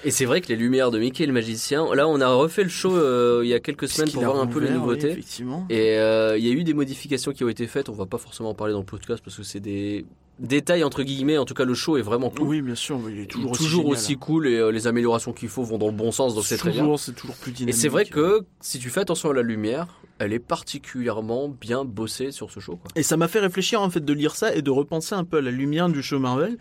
Et 0.07 0.13
c'est 0.13 0.25
vrai 0.25 0.41
que 0.41 0.49
les 0.49 0.57
lumières 0.57 0.93
de 0.93 0.99
Mickey 1.01 1.27
le 1.27 1.33
magicien, 1.33 1.93
là 1.95 2.07
on 2.07 2.21
a 2.21 2.29
refait 2.29 2.63
le 2.63 2.69
show 2.69 2.97
euh, 2.97 3.41
il 3.43 3.49
y 3.49 3.55
a 3.55 3.59
quelques 3.61 3.89
semaines 3.89 4.11
pour 4.13 4.23
voir 4.23 4.41
un 4.41 4.47
peu 4.47 4.61
les 4.61 4.69
oui, 4.69 4.75
nouveautés. 4.75 5.11
effectivement. 5.11 5.67
Et 5.69 5.99
euh, 5.99 6.39
il 6.39 6.47
y 6.47 6.49
a 6.49 6.53
eu 6.53 6.63
des 6.63 6.75
modifications 6.75 7.33
qui 7.33 7.43
ont 7.43 7.49
été 7.49 7.67
faites. 7.67 7.89
On 7.89 7.93
va 7.95 8.07
pas 8.07 8.19
forcément 8.19 8.51
en 8.51 8.55
parler 8.55 8.73
dans 8.73 8.79
le 8.79 8.85
podcast 8.87 9.21
parce 9.25 9.37
que 9.37 9.43
c'est 9.43 9.59
des 9.59 10.07
détails 10.39 10.85
entre 10.85 11.03
guillemets. 11.03 11.39
En 11.39 11.45
tout 11.45 11.55
cas, 11.55 11.65
le 11.65 11.75
show 11.75 11.97
est 11.97 12.03
vraiment 12.03 12.31
cool. 12.31 12.47
Oui, 12.47 12.63
bien 12.63 12.77
sûr, 12.77 13.01
mais 13.01 13.13
il 13.13 13.21
est 13.23 13.27
toujours, 13.27 13.51
toujours, 13.57 13.87
aussi, 13.87 13.93
aussi, 13.99 14.07
génial. 14.13 14.19
cool 14.21 14.47
et 14.47 14.57
euh, 14.59 14.71
les 14.71 14.87
améliorations 14.87 15.33
qu'il 15.33 15.49
faut 15.49 15.65
vont 15.65 15.77
dans 15.79 15.89
le 15.89 15.93
bon 15.93 16.13
sens, 16.13 16.37
donc 16.37 16.45
c'est 16.45 16.57
très 16.57 16.71
bien. 16.71 16.83
Toujours, 16.83 17.01
c'est 17.01 17.13
toujours 17.17 17.35
plus 17.37 17.51
Et 17.51 17.55
dynamique. 17.55 17.75
c'est 17.75 17.89
vrai 17.89 18.05
que 18.05 18.45
si 18.61 18.79
tu 18.79 18.91
fais 18.91 19.01
attention 19.01 19.31
à 19.31 19.35
la 19.35 19.43
lumière, 19.43 19.89
elle 20.19 20.33
est 20.33 20.39
particulièrement 20.39 21.49
bien 21.49 21.85
bossée 21.85 22.31
sur 22.31 22.51
ce 22.51 22.61
show. 22.61 22.77
Quoi. 22.77 22.91
Et 22.95 23.03
ça 23.03 23.17
m'a 23.17 23.29
fait 23.29 23.41
réfléchir 23.41 23.81
en 23.81 23.91
fait 23.91 24.05
de 24.05 24.13
lire 24.13 24.35
ça 24.35 24.55
et 24.55 24.63
de 24.63 24.71
repenser 24.71 25.15
un 25.15 25.25
peu 25.25 25.39
à 25.39 25.41
la 25.41 25.51
lumière 25.51 25.89
du 25.89 26.03
show 26.03 26.19
Marvel. 26.19 26.57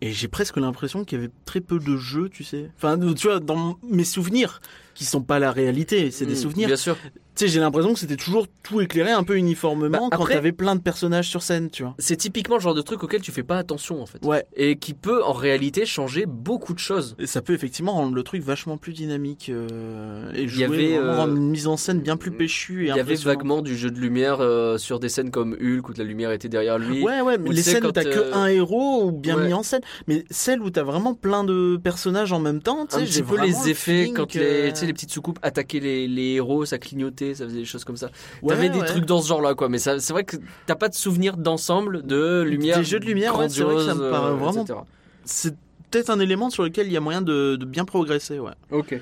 Et 0.00 0.12
j'ai 0.12 0.28
presque 0.28 0.56
l'impression 0.56 1.04
qu'il 1.04 1.18
y 1.18 1.22
avait 1.22 1.32
très 1.44 1.60
peu 1.60 1.78
de 1.78 1.96
jeux, 1.96 2.28
tu 2.28 2.44
sais. 2.44 2.70
Enfin, 2.76 2.98
tu 3.14 3.26
vois, 3.26 3.40
dans 3.40 3.78
mes 3.82 4.04
souvenirs, 4.04 4.60
qui 4.94 5.04
sont 5.04 5.22
pas 5.22 5.38
la 5.38 5.52
réalité, 5.52 6.10
c'est 6.10 6.26
des 6.26 6.32
Mm, 6.32 6.36
souvenirs. 6.36 6.66
Bien 6.68 6.76
sûr. 6.76 6.96
Tu 7.36 7.46
sais, 7.46 7.52
j'ai 7.52 7.60
l'impression 7.60 7.94
que 7.94 7.98
c'était 7.98 8.16
toujours 8.16 8.46
tout 8.62 8.80
éclairé 8.80 9.12
un 9.12 9.22
peu 9.22 9.36
uniformément 9.36 10.08
Bah, 10.08 10.16
quand 10.16 10.26
t'avais 10.26 10.52
plein 10.52 10.74
de 10.74 10.80
personnages 10.80 11.28
sur 11.28 11.42
scène, 11.42 11.70
tu 11.70 11.84
vois. 11.84 11.94
C'est 11.98 12.16
typiquement 12.16 12.56
le 12.56 12.60
genre 12.60 12.74
de 12.74 12.82
truc 12.82 13.02
auquel 13.02 13.20
tu 13.22 13.30
fais 13.30 13.44
pas 13.44 13.56
attention 13.56 14.02
en 14.02 14.06
fait. 14.06 14.18
Ouais. 14.24 14.44
Et 14.56 14.76
qui 14.76 14.94
peut 14.94 15.22
en 15.24 15.32
réalité 15.32 15.86
changer 15.86 16.26
beaucoup 16.26 16.74
de 16.74 16.78
choses. 16.80 17.14
Et 17.18 17.26
ça 17.26 17.40
peut 17.40 17.54
effectivement 17.54 17.92
rendre 17.92 18.14
le 18.14 18.22
truc 18.24 18.42
vachement 18.42 18.76
plus 18.76 18.92
dynamique 18.92 19.48
euh, 19.48 20.30
et 20.34 20.48
jouer 20.48 20.64
avait, 20.64 20.96
vraiment 20.98 21.12
euh, 21.12 21.16
rendre 21.16 21.36
une 21.36 21.50
mise 21.50 21.66
en 21.66 21.76
scène 21.76 22.00
bien 22.00 22.16
plus 22.16 22.30
péchue 22.32 22.88
Il 22.88 22.96
y 22.96 23.00
avait 23.00 23.14
vaguement 23.14 23.62
du 23.62 23.76
jeu 23.76 23.90
de 23.90 23.98
lumière 23.98 24.38
euh, 24.40 24.76
sur 24.76 24.98
des 25.00 25.08
scènes 25.08 25.30
comme 25.30 25.56
Hulk 25.60 25.88
où 25.88 25.92
la 25.96 26.04
lumière 26.04 26.32
était 26.32 26.48
derrière 26.48 26.78
lui. 26.78 27.02
Ouais, 27.02 27.20
ouais, 27.20 27.38
mais 27.38 27.50
les 27.50 27.62
scènes 27.62 27.86
où 27.86 27.92
t'as 27.92 28.04
que 28.04 28.08
euh, 28.18 28.34
un 28.34 28.46
héros 28.48 29.04
ou 29.04 29.12
bien 29.12 29.36
ouais. 29.36 29.46
mis 29.46 29.52
en 29.54 29.62
scène, 29.62 29.82
mais 30.08 30.24
celles 30.30 30.60
où 30.60 30.70
t'as 30.70 30.82
vraiment 30.82 31.14
plein 31.14 31.44
de 31.44 31.78
personnages 31.82 32.32
en 32.32 32.40
même 32.40 32.60
temps, 32.60 32.86
tu 32.86 32.96
sais, 32.96 33.06
j'ai 33.06 33.20
peu 33.22 33.36
vraiment 33.36 33.44
les 33.44 33.52
le 33.52 33.70
effets 33.70 34.12
quand 34.14 34.34
les, 34.34 34.72
sais, 34.80 34.86
les 34.86 34.92
petites 34.92 35.10
soucoupes 35.12 35.38
attaquaient 35.42 35.80
les, 35.80 36.08
les 36.08 36.34
héros, 36.34 36.64
ça 36.64 36.78
clignotait, 36.78 37.34
ça 37.34 37.44
faisait 37.44 37.58
des 37.60 37.64
choses 37.64 37.84
comme 37.84 37.96
ça. 37.96 38.10
Ouais, 38.42 38.54
T'avais 38.54 38.68
des 38.68 38.80
ouais. 38.80 38.86
trucs 38.86 39.04
dans 39.06 39.20
ce 39.20 39.28
genre-là, 39.28 39.54
quoi. 39.54 39.68
Mais 39.68 39.78
c'est 39.78 40.10
vrai 40.10 40.24
que 40.24 40.36
t'as 40.66 40.74
pas 40.74 40.88
de 40.88 40.94
souvenir 40.94 41.36
d'ensemble 41.36 42.06
de 42.06 42.42
lumière. 42.42 42.78
Des 42.78 42.84
jeux 42.84 43.00
de 43.00 43.06
lumière, 43.06 43.38
ouais, 43.38 43.48
c'est 43.48 43.62
vrai 43.62 43.76
que 43.76 43.84
ça 43.86 43.94
me 43.94 44.10
paraît 44.10 44.30
euh, 44.30 44.34
vraiment-. 44.34 44.86
C'est 45.24 45.54
peut-être 45.90 46.10
un 46.10 46.20
élément 46.20 46.50
sur 46.50 46.62
lequel 46.62 46.86
il 46.86 46.92
y 46.92 46.96
a 46.96 47.00
moyen 47.00 47.22
de, 47.22 47.56
de 47.56 47.64
bien 47.64 47.84
progresser, 47.84 48.38
ouais. 48.38 48.52
Ok. 48.70 48.98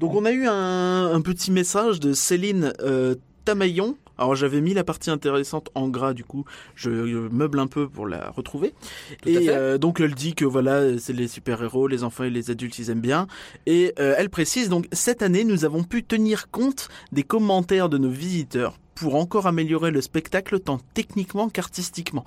Donc 0.00 0.14
on 0.14 0.24
a 0.24 0.32
eu 0.32 0.46
un, 0.48 1.12
un 1.12 1.20
petit 1.20 1.50
message 1.50 2.00
de 2.00 2.12
Céline 2.12 2.72
euh, 2.80 3.14
Tamaillon. 3.44 3.96
Alors 4.18 4.34
j'avais 4.34 4.60
mis 4.60 4.74
la 4.74 4.84
partie 4.84 5.10
intéressante 5.10 5.70
en 5.74 5.88
gras 5.88 6.12
du 6.14 6.24
coup, 6.24 6.44
je 6.74 6.90
meuble 6.90 7.58
un 7.58 7.66
peu 7.66 7.88
pour 7.88 8.06
la 8.06 8.30
retrouver. 8.30 8.74
Tout 9.22 9.28
et 9.28 9.48
euh, 9.48 9.78
donc 9.78 10.00
elle 10.00 10.14
dit 10.14 10.34
que 10.34 10.44
voilà, 10.44 10.98
c'est 10.98 11.12
les 11.12 11.28
super-héros, 11.28 11.88
les 11.88 12.04
enfants 12.04 12.24
et 12.24 12.30
les 12.30 12.50
adultes 12.50 12.78
ils 12.78 12.90
aiment 12.90 13.00
bien. 13.00 13.26
Et 13.66 13.92
euh, 13.98 14.14
elle 14.18 14.30
précise 14.30 14.68
donc 14.68 14.86
cette 14.92 15.22
année 15.22 15.44
nous 15.44 15.64
avons 15.64 15.82
pu 15.84 16.02
tenir 16.04 16.50
compte 16.50 16.88
des 17.12 17.22
commentaires 17.22 17.88
de 17.88 17.98
nos 17.98 18.10
visiteurs 18.10 18.78
pour 18.94 19.14
encore 19.16 19.46
améliorer 19.46 19.90
le 19.90 20.00
spectacle 20.00 20.60
tant 20.60 20.78
techniquement 20.94 21.48
qu'artistiquement. 21.48 22.24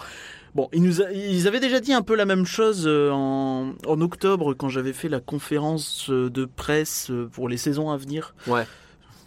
Bon, 0.56 0.68
ils, 0.74 0.82
nous 0.82 1.01
a- 1.01 1.12
ils 1.12 1.48
avaient 1.48 1.60
déjà 1.60 1.80
dit 1.80 1.94
un 1.94 2.01
peu 2.01 2.15
la 2.15 2.25
même 2.25 2.46
chose 2.46 2.86
euh, 2.88 3.12
en, 3.12 3.74
en 3.86 4.01
octobre 4.01 4.54
quand 4.54 4.70
j'avais 4.70 4.94
fait 4.94 5.10
la 5.10 5.20
conférence 5.20 6.10
de 6.10 6.46
presse 6.46 7.12
pour 7.34 7.48
les 7.50 7.58
saisons 7.58 7.92
à 7.92 7.98
venir. 7.98 8.34
Ouais. 8.48 8.65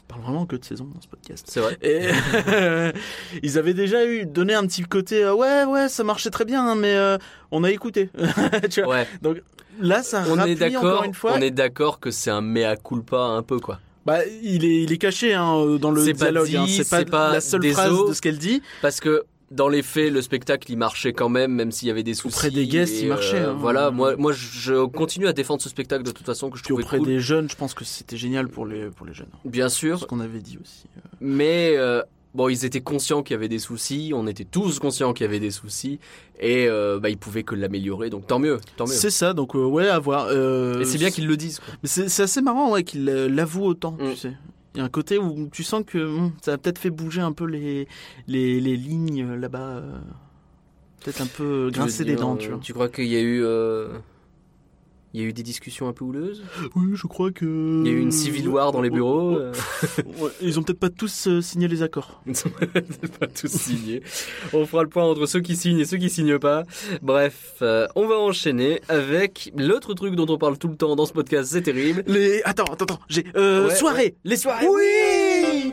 Parle 0.08 0.22
vraiment 0.22 0.46
que 0.46 0.56
de 0.56 0.64
saison 0.64 0.88
dans 0.92 1.00
ce 1.02 1.06
podcast. 1.08 1.46
C'est 1.50 1.60
vrai. 1.60 1.76
Et 1.82 2.08
ils 3.42 3.58
avaient 3.58 3.74
déjà 3.74 4.06
eu 4.06 4.24
donné 4.26 4.54
un 4.54 4.66
petit 4.66 4.82
côté 4.82 5.22
euh, 5.22 5.34
ouais 5.34 5.64
ouais 5.64 5.88
ça 5.88 6.02
marchait 6.02 6.30
très 6.30 6.44
bien 6.46 6.66
hein, 6.66 6.74
mais 6.76 6.94
euh, 6.94 7.18
on 7.50 7.62
a 7.64 7.70
écouté. 7.70 8.10
tu 8.70 8.82
vois? 8.82 9.04
Ouais. 9.22 9.42
Là 9.80 10.02
ça 10.02 10.24
On 10.30 10.42
est 10.44 10.54
d'accord. 10.54 10.84
encore 10.84 11.04
une 11.04 11.14
fois. 11.14 11.34
On 11.36 11.40
est 11.40 11.50
d'accord 11.50 12.00
que 12.00 12.10
c'est 12.10 12.30
un 12.30 12.40
mea 12.40 12.76
culpa 12.76 13.18
un 13.18 13.42
peu, 13.42 13.58
quoi. 13.60 13.78
Bah 14.06 14.20
il 14.42 14.64
est 14.64 14.82
il 14.84 14.92
est 14.92 14.98
caché 14.98 15.34
hein, 15.34 15.76
dans 15.78 15.90
le 15.90 16.02
C'est 16.02 16.14
pas 16.14 16.30
dialogue. 16.30 16.56
hein. 16.56 16.64
C'est 16.66 17.08
pas, 17.10 17.32
la 17.32 17.40
seule 17.42 17.70
phrase 17.72 17.92
os. 17.92 18.08
de 18.08 18.14
ce 18.14 18.22
qu'elle 18.22 18.38
dit. 18.38 18.62
Parce 18.80 19.00
que 19.00 19.24
dans 19.50 19.68
les 19.68 19.82
faits, 19.82 20.12
le 20.12 20.20
spectacle, 20.22 20.70
il 20.70 20.76
marchait 20.76 21.12
quand 21.12 21.28
même, 21.28 21.52
même 21.52 21.72
s'il 21.72 21.88
y 21.88 21.90
avait 21.90 22.02
des 22.02 22.14
soucis. 22.14 22.36
Auprès 22.36 22.50
des 22.50 22.66
guests, 22.66 23.00
il 23.00 23.08
marchait, 23.08 23.36
euh, 23.40 23.50
hein. 23.52 23.56
Voilà, 23.58 23.90
moi, 23.90 24.14
moi, 24.16 24.32
je 24.32 24.84
continue 24.86 25.26
à 25.26 25.32
défendre 25.32 25.62
ce 25.62 25.68
spectacle 25.68 26.02
de 26.02 26.10
toute 26.10 26.26
façon 26.26 26.50
que 26.50 26.58
je 26.58 26.62
Puis 26.62 26.68
trouvais 26.74 26.82
auprès 26.84 26.98
cool. 26.98 27.06
des 27.06 27.20
jeunes, 27.20 27.48
je 27.48 27.56
pense 27.56 27.72
que 27.74 27.84
c'était 27.84 28.16
génial 28.18 28.48
pour 28.48 28.66
les 28.66 28.86
pour 28.90 29.06
les 29.06 29.14
jeunes. 29.14 29.28
Bien 29.44 29.68
C'est 29.68 29.76
sûr, 29.76 30.00
ce 30.00 30.04
qu'on 30.06 30.20
avait 30.20 30.40
dit 30.40 30.58
aussi. 30.62 30.84
mais 31.20 31.74
euh, 31.76 32.02
bon, 32.34 32.48
ils 32.50 32.64
étaient 32.66 32.82
conscients 32.82 33.22
qu'il 33.22 33.34
y 33.34 33.36
avait 33.36 33.48
des 33.48 33.58
soucis. 33.58 34.12
On 34.14 34.26
était 34.26 34.44
tous 34.44 34.78
conscients 34.80 35.12
qu'il 35.14 35.24
y 35.24 35.28
avait 35.28 35.40
des 35.40 35.50
soucis, 35.50 35.98
et 36.38 36.66
euh, 36.68 36.98
bah, 37.00 37.08
ils 37.08 37.16
pouvaient 37.18 37.42
que 37.42 37.54
l'améliorer. 37.54 38.10
Donc 38.10 38.26
tant 38.26 38.38
mieux, 38.38 38.58
tant 38.76 38.84
mieux. 38.86 38.92
C'est 38.92 39.10
ça, 39.10 39.32
donc 39.32 39.54
euh, 39.56 39.64
ouais, 39.64 39.88
à 39.88 39.98
voir. 39.98 40.26
euh, 40.30 40.80
Et 40.80 40.84
c'est 40.84 40.98
bien 40.98 41.10
qu'ils 41.10 41.26
le 41.26 41.36
disent. 41.38 41.58
Quoi. 41.60 41.74
Mais 41.82 41.88
c'est 41.88 42.22
assez 42.22 42.42
marrant 42.42 42.70
ouais, 42.72 42.82
qu'il 42.84 43.08
euh, 43.08 43.28
l'avoue 43.28 43.64
autant, 43.64 43.92
Mm. 43.92 44.10
tu 44.10 44.16
sais. 44.16 44.32
Il 44.78 44.80
y 44.80 44.82
a 44.82 44.84
un 44.84 44.90
côté 44.90 45.18
où 45.18 45.48
tu 45.50 45.64
sens 45.64 45.82
que 45.84 45.98
hum, 45.98 46.30
ça 46.40 46.52
a 46.52 46.56
peut-être 46.58 46.78
fait 46.78 46.90
bouger 46.90 47.20
un 47.20 47.32
peu 47.32 47.46
les, 47.46 47.88
les, 48.28 48.60
les 48.60 48.76
lignes 48.76 49.34
là-bas. 49.34 49.58
euh, 49.58 49.98
peut-être 51.02 51.20
un 51.20 51.26
peu 51.26 51.68
grincer 51.72 52.04
des 52.04 52.14
dents, 52.14 52.34
euh, 52.36 52.38
tu 52.38 52.48
vois. 52.50 52.58
Tu 52.62 52.72
crois 52.72 52.88
qu'il 52.88 53.06
y 53.06 53.16
a 53.16 53.20
eu, 53.20 53.42
euh, 53.42 53.88
il 55.14 55.20
y 55.20 55.24
a 55.24 55.26
eu 55.26 55.32
des 55.32 55.42
discussions 55.42 55.88
un 55.88 55.92
peu 55.92 56.04
houleuses 56.04 56.42
Oui, 56.74 56.88
je 56.94 57.06
crois 57.06 57.30
que. 57.30 57.82
Il 57.84 57.90
y 57.90 57.94
a 57.94 57.96
eu 57.96 58.00
une 58.00 58.12
civil 58.12 58.48
war 58.48 58.72
dans 58.72 58.82
les 58.82 58.90
bureaux. 58.90 59.36
euh. 59.38 59.52
Ouais, 60.20 60.30
ils 60.42 60.58
ont 60.58 60.62
peut-être 60.62 60.78
pas 60.80 60.90
tous 60.90 61.26
euh, 61.28 61.40
signé 61.40 61.66
les 61.68 61.82
accords. 61.82 62.20
Ils 62.26 62.36
sont 62.36 62.50
pas 62.50 63.26
tous 63.26 63.48
signés. 63.50 64.02
On 64.52 64.66
fera 64.66 64.82
le 64.82 64.88
point 64.88 65.04
entre 65.04 65.26
ceux 65.26 65.40
qui 65.40 65.56
signent 65.56 65.80
et 65.80 65.84
ceux 65.84 65.96
qui 65.96 66.10
signent 66.10 66.38
pas. 66.38 66.64
Bref, 67.02 67.54
euh, 67.62 67.86
on 67.96 68.06
va 68.06 68.16
enchaîner 68.16 68.80
avec 68.88 69.52
l'autre 69.56 69.94
truc 69.94 70.14
dont 70.14 70.26
on 70.28 70.38
parle 70.38 70.58
tout 70.58 70.68
le 70.68 70.76
temps 70.76 70.94
dans 70.96 71.06
ce 71.06 71.12
podcast, 71.12 71.50
c'est 71.52 71.62
terrible. 71.62 72.04
Les... 72.06 72.42
Attends, 72.44 72.64
attends, 72.64 72.84
attends. 72.84 73.00
J'ai. 73.08 73.24
Euh, 73.36 73.68
Ouais, 73.68 73.74
soirée 73.74 74.14
Les 74.24 74.36
soirées 74.36 74.66
Oui 74.68 75.72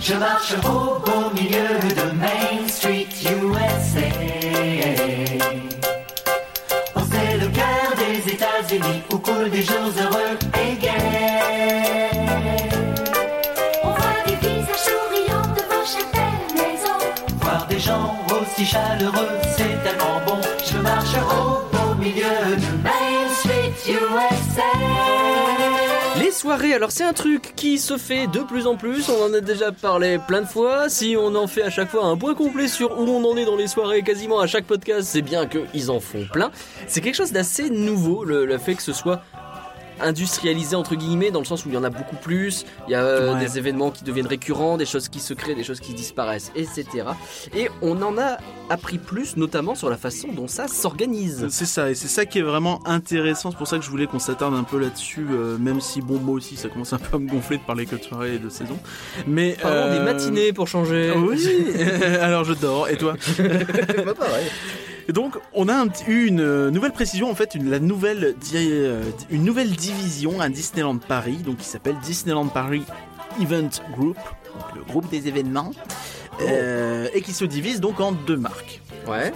Je 0.00 0.14
marche 0.14 0.54
au 0.64 0.98
beau 1.00 1.30
milieu 1.34 1.78
de 1.78 2.18
Main 2.18 2.41
Des 9.50 9.62
jours 9.62 9.92
heureux 10.00 10.38
et 10.54 10.76
gais. 10.76 10.90
On 13.82 13.88
voit 13.88 14.22
des 14.24 14.36
visages 14.36 14.84
souriants 14.86 15.48
devant 15.56 15.84
chaque 15.84 16.12
belle 16.12 16.54
maison. 16.54 16.96
Voir 17.40 17.66
des 17.66 17.80
gens 17.80 18.16
aussi 18.28 18.64
chaleureux, 18.64 19.28
c'est 19.56 19.82
tellement 19.82 20.20
bon. 20.24 20.40
Je 20.64 20.78
marche 20.78 21.16
au 21.16 21.76
beau 21.76 21.94
milieu 21.96 22.24
Les 26.42 26.48
soirées, 26.48 26.74
alors 26.74 26.90
c'est 26.90 27.04
un 27.04 27.12
truc 27.12 27.52
qui 27.54 27.78
se 27.78 27.96
fait 27.96 28.26
de 28.26 28.40
plus 28.40 28.66
en 28.66 28.74
plus, 28.74 29.08
on 29.08 29.26
en 29.26 29.32
a 29.32 29.40
déjà 29.40 29.70
parlé 29.70 30.18
plein 30.26 30.40
de 30.40 30.46
fois, 30.46 30.88
si 30.88 31.14
on 31.16 31.36
en 31.36 31.46
fait 31.46 31.62
à 31.62 31.70
chaque 31.70 31.88
fois 31.88 32.04
un 32.04 32.16
point 32.16 32.34
complet 32.34 32.66
sur 32.66 32.98
où 32.98 33.04
on 33.04 33.24
en 33.30 33.36
est 33.36 33.44
dans 33.44 33.54
les 33.54 33.68
soirées 33.68 34.02
quasiment 34.02 34.40
à 34.40 34.48
chaque 34.48 34.64
podcast, 34.64 35.02
c'est 35.04 35.22
bien 35.22 35.46
qu'ils 35.46 35.88
en 35.92 36.00
font 36.00 36.26
plein. 36.32 36.50
C'est 36.88 37.00
quelque 37.00 37.14
chose 37.14 37.30
d'assez 37.30 37.70
nouveau, 37.70 38.24
le 38.24 38.58
fait 38.58 38.74
que 38.74 38.82
ce 38.82 38.92
soit 38.92 39.22
industrialisé 40.02 40.76
entre 40.76 40.94
guillemets 40.94 41.30
dans 41.30 41.38
le 41.40 41.44
sens 41.44 41.64
où 41.64 41.68
il 41.68 41.74
y 41.74 41.78
en 41.78 41.84
a 41.84 41.90
beaucoup 41.90 42.16
plus. 42.16 42.64
Il 42.88 42.92
y 42.92 42.94
a 42.94 43.02
euh, 43.02 43.34
Ouais. 43.34 43.40
des 43.40 43.58
événements 43.58 43.90
qui 43.90 44.04
deviennent 44.04 44.26
récurrents, 44.26 44.76
des 44.76 44.86
choses 44.86 45.08
qui 45.08 45.20
se 45.20 45.32
créent, 45.34 45.54
des 45.54 45.64
choses 45.64 45.80
qui 45.80 45.94
disparaissent, 45.94 46.50
etc. 46.56 46.86
Et 47.56 47.68
on 47.82 48.00
en 48.02 48.18
a 48.18 48.38
appris 48.70 48.98
plus, 48.98 49.36
notamment 49.36 49.74
sur 49.74 49.88
la 49.90 49.96
façon 49.96 50.28
dont 50.32 50.48
ça 50.48 50.66
s'organise. 50.68 51.46
C'est 51.50 51.66
ça, 51.66 51.90
et 51.90 51.94
c'est 51.94 52.08
ça 52.08 52.26
qui 52.26 52.38
est 52.38 52.42
vraiment 52.42 52.80
intéressant. 52.86 53.50
C'est 53.50 53.56
pour 53.56 53.66
ça 53.68 53.78
que 53.78 53.84
je 53.84 53.90
voulais 53.90 54.06
qu'on 54.06 54.18
s'attarde 54.18 54.54
un 54.54 54.64
peu 54.64 54.78
là-dessus, 54.78 55.26
euh, 55.30 55.58
même 55.58 55.80
si, 55.80 56.00
bon, 56.00 56.18
moi 56.18 56.34
aussi, 56.34 56.56
ça 56.56 56.68
commence 56.68 56.92
un 56.92 56.98
peu 56.98 57.16
à 57.16 57.18
me 57.18 57.28
gonfler 57.28 57.58
de 57.58 57.62
parler 57.62 57.86
que 57.86 57.96
de 57.96 58.02
soirée 58.02 58.34
et 58.34 58.38
de 58.38 58.48
saison. 58.48 58.78
Mais. 59.26 59.56
Parlons 59.60 59.92
des 59.92 59.98
euh, 59.98 60.04
matinées 60.04 60.52
pour 60.52 60.68
changer. 60.68 61.12
Oui, 61.16 61.46
alors 62.20 62.44
je 62.44 62.54
dors. 62.54 62.88
Et 62.88 62.96
toi? 62.96 63.14
Bah, 64.04 64.14
pareil. 64.18 64.46
Et 65.08 65.12
donc, 65.12 65.36
on 65.52 65.68
a 65.68 65.74
un 65.74 65.88
eu 66.06 66.26
une 66.26 66.40
euh, 66.40 66.70
nouvelle 66.70 66.92
précision, 66.92 67.30
en 67.30 67.34
fait, 67.34 67.54
une, 67.54 67.70
la 67.70 67.80
nouvelle, 67.80 68.34
euh, 68.54 69.02
une 69.30 69.44
nouvelle 69.44 69.70
division 69.70 70.40
à 70.40 70.48
Disneyland 70.48 70.98
Paris, 70.98 71.38
donc 71.38 71.58
qui 71.58 71.66
s'appelle 71.66 71.96
Disneyland 72.02 72.46
Paris 72.46 72.84
Event 73.40 73.70
Group, 73.96 74.16
donc 74.16 74.76
le 74.76 74.82
groupe 74.84 75.08
des 75.10 75.28
événements, 75.28 75.72
euh, 76.40 77.08
et 77.14 77.22
qui 77.22 77.32
se 77.32 77.44
divise 77.44 77.80
donc 77.80 78.00
en 78.00 78.12
deux 78.12 78.36
marques. 78.36 78.80
Ouais. 79.08 79.32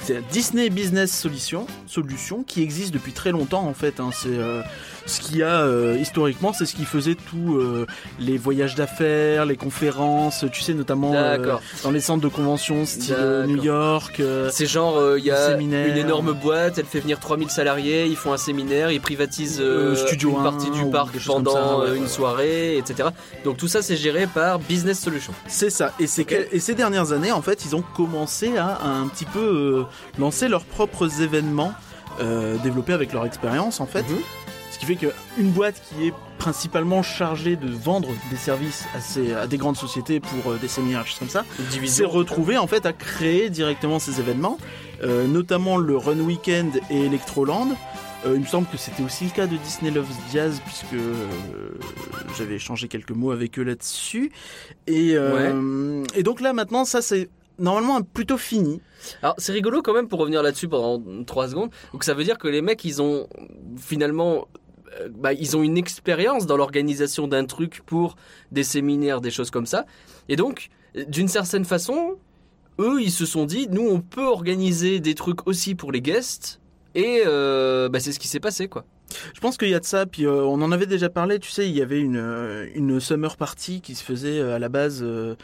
C'est 0.00 0.26
Disney 0.28 0.70
Business 0.70 1.12
Solution, 1.16 1.66
solution 1.86 2.42
qui 2.42 2.62
existe 2.62 2.92
depuis 2.92 3.12
très 3.12 3.30
longtemps 3.30 3.66
en 3.66 3.74
fait. 3.74 4.00
hein. 4.00 4.10
C'est 4.12 4.28
euh, 4.28 4.60
ce 5.06 5.20
qu'il 5.20 5.36
y 5.38 5.42
a 5.42 5.60
euh, 5.60 5.96
historiquement, 6.00 6.52
c'est 6.52 6.66
ce 6.66 6.74
qui 6.74 6.84
faisait 6.84 7.14
tous 7.14 7.56
euh, 7.58 7.86
les 8.18 8.38
voyages 8.38 8.74
d'affaires, 8.74 9.44
les 9.44 9.56
conférences, 9.56 10.44
tu 10.52 10.62
sais 10.62 10.74
notamment 10.74 11.12
euh, 11.14 11.56
dans 11.82 11.90
les 11.90 12.00
centres 12.00 12.22
de 12.22 12.28
convention 12.28 12.86
style. 12.86 13.14
New 13.46 13.62
York. 13.62 14.20
C'est 14.50 14.66
genre, 14.66 15.16
il 15.18 15.24
y 15.24 15.30
a 15.30 15.50
Séminaire. 15.50 15.88
une 15.88 15.96
énorme 15.96 16.32
boîte, 16.32 16.78
elle 16.78 16.86
fait 16.86 17.00
venir 17.00 17.20
3000 17.20 17.50
salariés, 17.50 18.06
ils 18.06 18.16
font 18.16 18.32
un 18.32 18.36
séminaire, 18.38 18.90
ils 18.90 19.00
privatisent 19.00 19.62
Studio 19.94 20.30
une 20.30 20.36
1 20.38 20.42
partie 20.42 20.70
du 20.70 20.84
parc 20.90 21.14
pendant 21.26 21.84
ça, 21.86 21.94
une 21.94 22.08
soirée, 22.08 22.76
etc. 22.78 23.10
Donc 23.44 23.56
tout 23.58 23.68
ça 23.68 23.82
c'est 23.82 23.96
géré 23.96 24.26
par 24.26 24.58
Business 24.58 25.00
Solutions. 25.00 25.34
C'est 25.46 25.70
ça. 25.70 25.92
Et, 26.00 26.06
c'est 26.06 26.24
que- 26.24 26.48
et 26.52 26.60
ces 26.60 26.74
dernières 26.74 27.12
années, 27.12 27.32
en 27.32 27.42
fait, 27.42 27.64
ils 27.64 27.76
ont 27.76 27.84
commencé 27.94 28.56
à, 28.56 28.68
à 28.68 28.88
un 28.88 29.06
petit 29.08 29.24
peu 29.26 29.84
lancer 30.18 30.48
leurs 30.48 30.64
propres 30.64 31.20
événements 31.22 31.72
euh, 32.20 32.56
développés 32.62 32.92
avec 32.92 33.12
leur 33.12 33.26
expérience, 33.26 33.80
en 33.80 33.86
fait. 33.86 34.02
Mhm. 34.08 34.18
Qui 34.84 34.94
fait 34.96 35.06
qu'une 35.36 35.50
boîte 35.50 35.80
qui 35.88 36.08
est 36.08 36.12
principalement 36.38 37.02
chargée 37.02 37.56
de 37.56 37.68
vendre 37.70 38.08
des 38.30 38.36
services 38.36 38.84
à, 38.94 39.00
ces- 39.00 39.32
à 39.32 39.46
des 39.46 39.56
grandes 39.56 39.76
sociétés 39.76 40.20
pour 40.20 40.52
euh, 40.52 40.58
des 40.58 40.68
séminaires, 40.68 41.06
choses 41.06 41.18
comme 41.20 41.28
ça, 41.28 41.44
s'est 41.88 42.04
retrouvée 42.04 42.58
en 42.58 42.66
fait 42.66 42.84
à 42.84 42.92
créer 42.92 43.48
directement 43.50 43.98
ces 43.98 44.20
événements, 44.20 44.58
euh, 45.02 45.26
notamment 45.26 45.76
le 45.78 45.96
Run 45.96 46.20
Weekend 46.20 46.80
et 46.90 47.06
Electroland. 47.06 47.68
Euh, 48.26 48.32
il 48.34 48.40
me 48.40 48.46
semble 48.46 48.66
que 48.68 48.76
c'était 48.76 49.02
aussi 49.02 49.24
le 49.24 49.30
cas 49.30 49.46
de 49.46 49.56
Disney 49.56 49.90
Loves 49.90 50.06
Jazz 50.32 50.60
puisque 50.66 50.94
euh, 50.94 51.14
j'avais 52.36 52.54
échangé 52.56 52.88
quelques 52.88 53.10
mots 53.12 53.30
avec 53.30 53.58
eux 53.58 53.62
là-dessus. 53.64 54.32
Et, 54.86 55.12
euh, 55.16 56.04
et 56.14 56.22
donc 56.22 56.40
là 56.40 56.52
maintenant 56.52 56.84
ça 56.84 57.00
c'est 57.02 57.28
normalement 57.58 58.02
plutôt 58.02 58.36
fini. 58.38 58.80
Alors 59.22 59.34
c'est 59.38 59.52
rigolo 59.52 59.80
quand 59.82 59.92
même 59.94 60.08
pour 60.08 60.18
revenir 60.20 60.42
là-dessus 60.42 60.68
pendant 60.68 61.02
3 61.24 61.48
secondes. 61.48 61.70
Donc 61.92 62.02
ça 62.04 62.14
veut 62.14 62.24
dire 62.24 62.38
que 62.38 62.48
les 62.48 62.62
mecs 62.62 62.84
ils 62.84 63.00
ont 63.02 63.28
finalement 63.78 64.48
bah, 65.16 65.32
ils 65.32 65.56
ont 65.56 65.62
une 65.62 65.76
expérience 65.76 66.46
dans 66.46 66.56
l'organisation 66.56 67.28
d'un 67.28 67.44
truc 67.44 67.82
pour 67.86 68.16
des 68.52 68.64
séminaires, 68.64 69.20
des 69.20 69.30
choses 69.30 69.50
comme 69.50 69.66
ça. 69.66 69.86
Et 70.28 70.36
donc 70.36 70.68
d'une 71.08 71.28
certaine 71.28 71.64
façon, 71.64 72.16
eux 72.78 73.02
ils 73.02 73.10
se 73.10 73.26
sont 73.26 73.46
dit 73.46 73.66
nous 73.70 73.88
on 73.88 74.00
peut 74.00 74.26
organiser 74.26 75.00
des 75.00 75.14
trucs 75.14 75.46
aussi 75.46 75.74
pour 75.74 75.92
les 75.92 76.00
guests. 76.00 76.60
Et 76.94 77.22
euh, 77.26 77.88
bah, 77.88 78.00
c'est 78.00 78.12
ce 78.12 78.18
qui 78.18 78.28
s'est 78.28 78.40
passé 78.40 78.68
quoi. 78.68 78.84
Je 79.34 79.40
pense 79.40 79.56
qu'il 79.56 79.68
y 79.68 79.74
a 79.74 79.80
de 79.80 79.84
ça, 79.84 80.06
puis 80.06 80.26
euh, 80.26 80.42
on 80.42 80.60
en 80.62 80.72
avait 80.72 80.86
déjà 80.86 81.08
parlé, 81.08 81.38
tu 81.38 81.50
sais, 81.50 81.68
il 81.68 81.76
y 81.76 81.82
avait 81.82 82.00
une, 82.00 82.16
euh, 82.16 83.00
summer 83.00 83.36
party 83.36 83.80
qui 83.80 83.94
se 83.94 84.02
faisait 84.02 84.38
euh, 84.38 84.56
à 84.56 84.58
la 84.58 84.68
base 84.68 85.00
euh, 85.02 85.36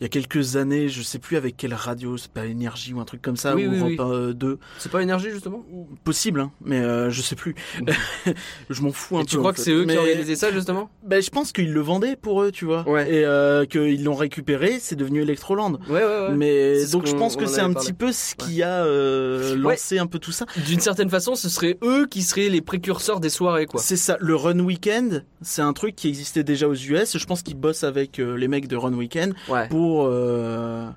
il 0.00 0.04
y 0.04 0.06
a 0.06 0.08
quelques 0.08 0.56
années, 0.56 0.88
je 0.88 1.02
sais 1.02 1.18
plus 1.18 1.36
avec 1.36 1.56
quelle 1.56 1.74
radio, 1.74 2.16
c'est 2.16 2.30
pas 2.32 2.46
Énergie 2.46 2.94
ou 2.94 3.00
un 3.00 3.04
truc 3.04 3.20
comme 3.22 3.36
ça, 3.36 3.54
Oui, 3.54 3.66
ou 3.66 3.70
oui. 3.84 3.96
Europe, 3.98 4.12
euh, 4.12 4.32
2. 4.32 4.58
C'est 4.78 4.90
pas 4.90 5.02
énergie 5.02 5.30
justement? 5.30 5.64
Possible, 6.04 6.40
hein, 6.40 6.50
mais 6.64 6.78
euh, 6.80 7.10
je 7.10 7.20
sais 7.22 7.36
plus. 7.36 7.54
je 8.70 8.82
m'en 8.82 8.92
fous 8.92 9.16
un 9.18 9.20
Et 9.20 9.24
peu. 9.24 9.28
tu 9.30 9.38
crois 9.38 9.52
que 9.52 9.60
c'est 9.60 9.72
eux 9.72 9.84
Mais- 9.86 9.92
qui 9.94 9.98
organisaient 9.98 10.36
ça 10.36 10.50
justement? 10.52 10.90
Ben, 11.04 11.22
je 11.22 11.30
pense 11.30 11.52
qu'ils 11.52 11.72
le 11.72 11.80
vendaient 11.80 12.16
pour 12.16 12.42
eux, 12.42 12.50
tu 12.50 12.64
vois. 12.64 12.88
Ouais. 12.88 13.12
Et 13.12 13.24
euh, 13.24 13.64
qu'ils 13.66 14.02
l'ont 14.04 14.14
récupéré, 14.14 14.78
c'est 14.80 14.96
devenu 14.96 15.22
Electroland. 15.22 15.72
Ouais 15.88 16.02
ouais 16.02 16.04
ouais. 16.28 16.34
Mais 16.36 16.86
donc 16.86 17.06
je 17.06 17.14
pense 17.14 17.36
que 17.36 17.46
c'est 17.46 17.60
un 17.60 17.72
parlé. 17.72 17.86
petit 17.88 17.92
peu 17.92 18.12
ce 18.12 18.34
qui 18.34 18.62
a 18.62 18.84
euh, 18.84 19.54
lancé 19.56 19.98
un 19.98 20.06
peu 20.06 20.18
tout 20.18 20.32
ça. 20.32 20.46
D'une 20.66 20.80
certaine 20.80 21.10
façon, 21.10 21.34
ce 21.34 21.48
serait 21.48 21.78
eux 21.82 22.06
qui 22.06 22.22
seraient 22.22 22.48
les 22.48 22.60
précurseurs 22.60 23.20
des 23.20 23.30
soirées 23.30 23.66
quoi. 23.66 23.80
C'est 23.80 23.96
ça, 23.96 24.16
le 24.20 24.34
Run 24.34 24.60
Weekend, 24.60 25.24
c'est 25.42 25.62
un 25.62 25.72
truc 25.72 25.94
qui 25.96 26.08
existait 26.08 26.42
déjà 26.44 26.68
aux 26.68 26.74
US. 26.74 27.16
Je 27.18 27.26
pense 27.26 27.42
qu'ils 27.42 27.56
bossent 27.56 27.84
avec 27.84 28.18
les 28.18 28.48
mecs 28.48 28.66
de 28.68 28.76
Run 28.76 28.94
Weekend 28.94 29.34
Ouais. 29.48 29.68
pour 29.68 29.89
euh, 30.06 30.88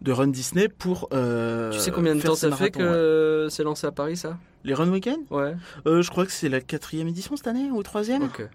de 0.00 0.12
Run 0.12 0.28
Disney 0.28 0.68
pour. 0.68 1.08
euh, 1.12 1.70
Tu 1.72 1.78
sais 1.78 1.90
combien 1.90 2.14
de 2.14 2.20
temps 2.22 2.34
ça 2.34 2.50
fait 2.52 2.64
ouais. 2.64 2.70
que 2.70 3.46
c'est 3.50 3.62
lancé 3.64 3.86
à 3.86 3.92
Paris, 3.92 4.16
ça? 4.16 4.36
Les 4.64 4.74
Run 4.74 4.88
Weekend 4.90 5.18
Ouais. 5.30 5.54
euh, 5.86 6.02
Je 6.02 6.10
crois 6.10 6.24
que 6.26 6.32
c'est 6.32 6.48
la 6.48 6.60
quatrième 6.60 7.08
édition 7.08 7.36
cette 7.36 7.46
année 7.48 7.70
ou 7.72 7.82
troisième. 7.82 8.22
Ok. 8.24 8.48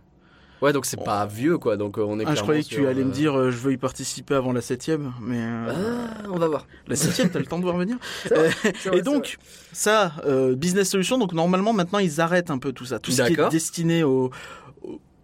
Ouais, 0.59 0.73
donc 0.73 0.87
c'est 0.87 1.03
pas 1.03 1.23
vieux, 1.27 1.59
quoi. 1.59 1.77
Donc 1.77 1.99
on 1.99 2.19
est. 2.19 2.23
Ah, 2.25 2.33
je 2.33 2.41
croyais 2.41 2.63
que 2.63 2.67
tu 2.67 2.87
allais 2.87 3.03
me 3.03 3.11
dire 3.11 3.37
euh, 3.37 3.51
je 3.51 3.57
veux 3.57 3.73
y 3.73 3.77
participer 3.77 4.33
avant 4.33 4.51
la 4.53 4.61
septième, 4.61 5.13
mais 5.21 5.37
euh, 5.39 5.67
Ah, 5.69 6.27
on 6.31 6.37
va 6.39 6.47
voir. 6.47 6.65
la 6.87 6.95
septième, 6.95 7.29
t'as 7.29 7.37
le 7.37 7.45
temps 7.45 7.59
de 7.59 7.63
voir 7.63 7.77
venir. 7.77 7.97
Vrai, 8.25 8.37
Euh, 8.65 8.69
vrai, 8.89 8.97
Et 8.97 9.01
donc, 9.03 9.37
ça, 9.71 10.13
euh, 10.25 10.55
Business 10.55 10.89
Solution, 10.89 11.19
donc 11.19 11.33
normalement 11.33 11.73
maintenant 11.73 11.99
ils 11.99 12.19
arrêtent 12.21 12.49
un 12.49 12.57
peu 12.57 12.71
tout 12.71 12.85
ça, 12.85 12.97
tout 12.97 13.11
ce 13.11 13.21
qui 13.21 13.33
est 13.33 13.49
destiné 13.51 14.03
aux, 14.03 14.31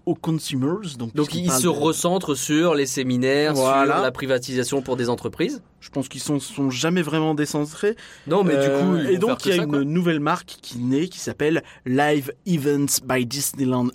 aux, 0.06 0.16
consumers. 0.16 0.98
Donc, 0.98 1.14
Donc 1.16 1.34
ils 1.34 1.52
se 1.52 1.64
de- 1.64 1.68
recentrent 1.68 2.36
sur 2.36 2.76
les 2.76 2.86
séminaires, 2.86 3.54
Voilà. 3.54 3.96
sur 3.96 4.04
la 4.04 4.12
privatisation 4.12 4.82
pour 4.82 4.96
des 4.96 5.10
entreprises. 5.10 5.62
Je 5.80 5.90
pense 5.90 6.08
qu'ils 6.08 6.22
sont, 6.22 6.40
sont 6.40 6.70
jamais 6.70 7.02
vraiment 7.02 7.36
décentrés. 7.36 7.96
Non, 8.28 8.44
mais 8.44 8.54
Euh, 8.56 8.64
du 8.80 8.86
coup, 8.86 8.98
ils 9.10 9.16
et 9.16 9.18
donc 9.18 9.46
il 9.46 9.50
y 9.50 9.54
a 9.54 9.58
ça, 9.58 9.64
une 9.64 9.70
quoi. 9.70 9.84
nouvelle 9.84 10.20
marque 10.20 10.56
qui 10.62 10.78
naît 10.80 11.08
qui 11.08 11.20
s'appelle 11.20 11.64
Live 11.86 12.32
Events 12.48 13.02
by 13.04 13.26
Disneyland 13.26 13.88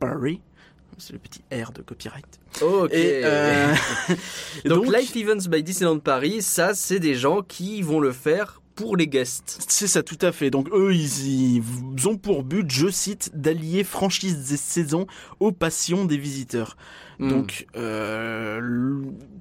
Paris. 0.00 0.40
C'est 1.00 1.12
le 1.12 1.18
petit 1.20 1.42
R 1.52 1.70
de 1.72 1.82
copyright. 1.82 2.24
Ok. 2.60 2.90
Et, 2.92 3.20
euh, 3.24 3.72
et 4.64 4.68
donc, 4.68 4.86
Life 4.92 5.14
Events 5.16 5.48
by 5.48 5.62
Disneyland 5.62 6.00
Paris, 6.00 6.42
ça, 6.42 6.74
c'est 6.74 6.98
des 6.98 7.14
gens 7.14 7.42
qui 7.42 7.82
vont 7.82 8.00
le 8.00 8.10
faire 8.12 8.60
pour 8.78 8.96
les 8.96 9.06
guests. 9.08 9.58
C'est 9.68 9.86
ça, 9.88 10.02
tout 10.02 10.18
à 10.22 10.32
fait. 10.32 10.50
Donc 10.50 10.68
eux, 10.72 10.94
ils, 10.94 11.58
ils 11.58 12.08
ont 12.08 12.16
pour 12.16 12.42
but, 12.44 12.70
je 12.70 12.88
cite, 12.88 13.30
d'allier 13.34 13.84
franchise 13.84 14.52
et 14.52 14.56
saison 14.56 15.06
aux 15.40 15.52
passions 15.52 16.04
des 16.04 16.16
visiteurs. 16.16 16.76
Hmm. 17.18 17.30
Donc, 17.30 17.66
euh, 17.76 18.60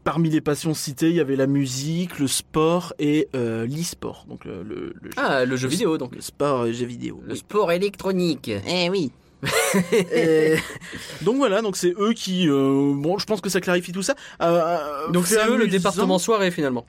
parmi 0.04 0.30
les 0.32 0.42
passions 0.42 0.74
citées, 0.74 1.10
il 1.10 1.16
y 1.16 1.20
avait 1.20 1.36
la 1.36 1.46
musique, 1.46 2.18
le 2.18 2.28
sport 2.28 2.94
et 2.98 3.28
euh, 3.36 3.68
l'e-sport. 3.68 4.26
Donc 4.28 4.46
le, 4.46 4.64
le, 4.64 4.94
le- 5.02 5.10
Ah, 5.18 5.46
le 5.46 5.56
jeu 5.56 5.68
vidéo, 5.68 5.98
donc. 6.00 6.16
le 6.16 6.22
sport 6.22 6.66
et 6.66 6.74
jeux 6.74 6.88
vidéo. 6.88 7.22
Le 7.26 7.36
sport 7.36 7.72
électronique. 7.72 8.50
Eh 8.68 8.90
oui. 8.90 9.12
Et- 10.12 10.56
donc 11.22 11.36
voilà, 11.38 11.62
donc 11.62 11.78
c'est 11.78 11.94
eux 12.00 12.14
qui, 12.14 12.50
euh, 12.50 12.94
bon, 12.96 13.20
je 13.20 13.26
pense 13.26 13.40
que 13.42 13.50
ça 13.50 13.62
clarifie 13.62 13.92
tout 13.92 14.02
ça. 14.02 14.16
Euh, 14.42 15.12
Donc 15.12 15.28
c'est 15.28 15.48
eux 15.48 15.58
le 15.58 15.68
département 15.68 16.18
soirée, 16.18 16.50
finalement. 16.50 16.86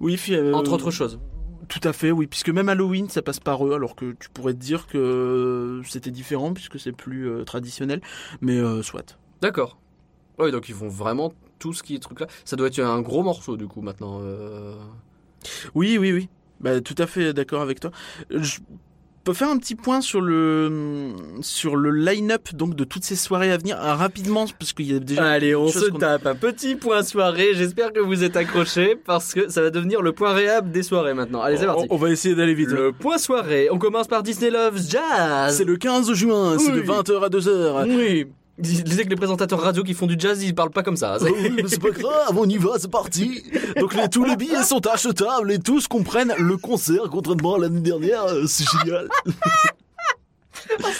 Oui, 0.00 0.16
fi- 0.16 0.34
euh, 0.34 0.52
Entre 0.52 0.72
autres 0.72 0.90
choses. 0.90 1.20
Tout 1.68 1.80
à 1.82 1.92
fait, 1.92 2.10
oui, 2.12 2.26
puisque 2.26 2.50
même 2.50 2.68
Halloween, 2.68 3.08
ça 3.08 3.22
passe 3.22 3.40
par 3.40 3.66
eux, 3.66 3.74
alors 3.74 3.96
que 3.96 4.12
tu 4.12 4.28
pourrais 4.30 4.52
te 4.54 4.58
dire 4.58 4.86
que 4.86 5.80
c'était 5.84 6.10
différent 6.12 6.52
puisque 6.52 6.78
c'est 6.78 6.92
plus 6.92 7.28
euh, 7.28 7.44
traditionnel, 7.44 8.00
mais 8.40 8.56
euh, 8.58 8.82
soit. 8.82 9.18
D'accord. 9.40 9.76
Oui, 10.38 10.52
donc 10.52 10.68
ils 10.68 10.74
font 10.74 10.88
vraiment 10.88 11.32
tout 11.58 11.72
ce 11.72 11.82
qui 11.82 11.94
est 11.94 11.98
truc 11.98 12.20
là. 12.20 12.26
Ça 12.44 12.56
doit 12.56 12.68
être 12.68 12.78
un 12.78 13.00
gros 13.00 13.22
morceau 13.22 13.56
du 13.56 13.66
coup 13.66 13.80
maintenant. 13.80 14.20
euh. 14.22 14.76
Oui, 15.74 15.98
oui, 15.98 16.12
oui. 16.12 16.28
Bah, 16.60 16.80
tout 16.80 16.94
à 16.98 17.06
fait 17.06 17.32
d'accord 17.32 17.62
avec 17.62 17.80
toi. 17.80 17.90
Je 18.30 18.58
peux 19.26 19.34
faire 19.34 19.50
un 19.50 19.58
petit 19.58 19.74
point 19.74 20.00
sur 20.00 20.20
le 20.20 21.12
sur 21.40 21.76
le 21.76 21.90
line-up 21.90 22.54
donc 22.54 22.74
de 22.76 22.84
toutes 22.84 23.04
ces 23.04 23.16
soirées 23.16 23.50
à 23.50 23.56
venir 23.58 23.76
Ah, 23.80 23.96
rapidement 23.96 24.46
parce 24.58 24.72
qu'il 24.72 24.90
y 24.90 24.94
a 24.94 25.00
déjà. 25.00 25.24
Allez, 25.26 25.54
on 25.56 25.66
se 25.68 25.86
tape 25.90 26.26
un 26.26 26.34
petit 26.36 26.76
point 26.76 27.02
soirée. 27.02 27.50
J'espère 27.54 27.92
que 27.92 27.98
vous 28.00 28.22
êtes 28.22 28.36
accrochés 28.36 28.94
parce 28.94 29.34
que 29.34 29.48
ça 29.48 29.62
va 29.62 29.70
devenir 29.70 30.00
le 30.00 30.12
point 30.12 30.32
réhab 30.32 30.70
des 30.70 30.82
soirées 30.84 31.12
maintenant. 31.12 31.42
Allez, 31.42 31.56
c'est 31.56 31.66
parti. 31.66 31.86
On, 31.90 31.94
on 31.96 31.98
va 31.98 32.10
essayer 32.10 32.34
d'aller 32.36 32.54
vite. 32.54 32.68
Le 32.70 32.92
point 32.92 33.18
soirée. 33.18 33.68
On 33.72 33.78
commence 33.78 34.06
par 34.06 34.22
Disney 34.22 34.50
Loves 34.50 34.80
Jazz. 34.88 35.56
C'est 35.56 35.64
le 35.64 35.76
15 35.76 36.12
juin, 36.12 36.56
c'est 36.58 36.70
de 36.72 36.80
Oui. 36.80 36.86
20h 36.86 37.24
à 37.24 37.28
2h. 37.28 37.96
Oui. 37.96 38.26
Disais 38.58 39.04
que 39.04 39.10
les 39.10 39.16
présentateurs 39.16 39.60
radio 39.60 39.82
qui 39.82 39.92
font 39.92 40.06
du 40.06 40.16
jazz, 40.18 40.42
ils 40.42 40.54
parlent 40.54 40.70
pas 40.70 40.82
comme 40.82 40.96
ça. 40.96 41.18
Oh 41.20 41.24
oui, 41.30 41.50
mais 41.54 41.64
c'est 41.68 41.78
pas 41.80 41.90
grave, 41.90 42.36
on 42.36 42.48
y 42.48 42.56
va, 42.56 42.78
c'est 42.78 42.90
parti. 42.90 43.42
Donc 43.78 43.94
les- 43.94 44.08
tous 44.08 44.24
les 44.24 44.34
billets 44.36 44.62
sont 44.62 44.86
achetables 44.86 45.52
et 45.52 45.58
tous 45.58 45.86
comprennent 45.88 46.32
le 46.38 46.56
concert, 46.56 47.02
contrairement 47.10 47.56
à 47.56 47.58
l'année 47.58 47.80
dernière, 47.80 48.24
euh, 48.24 48.46
c'est 48.46 48.64
génial. 48.78 49.08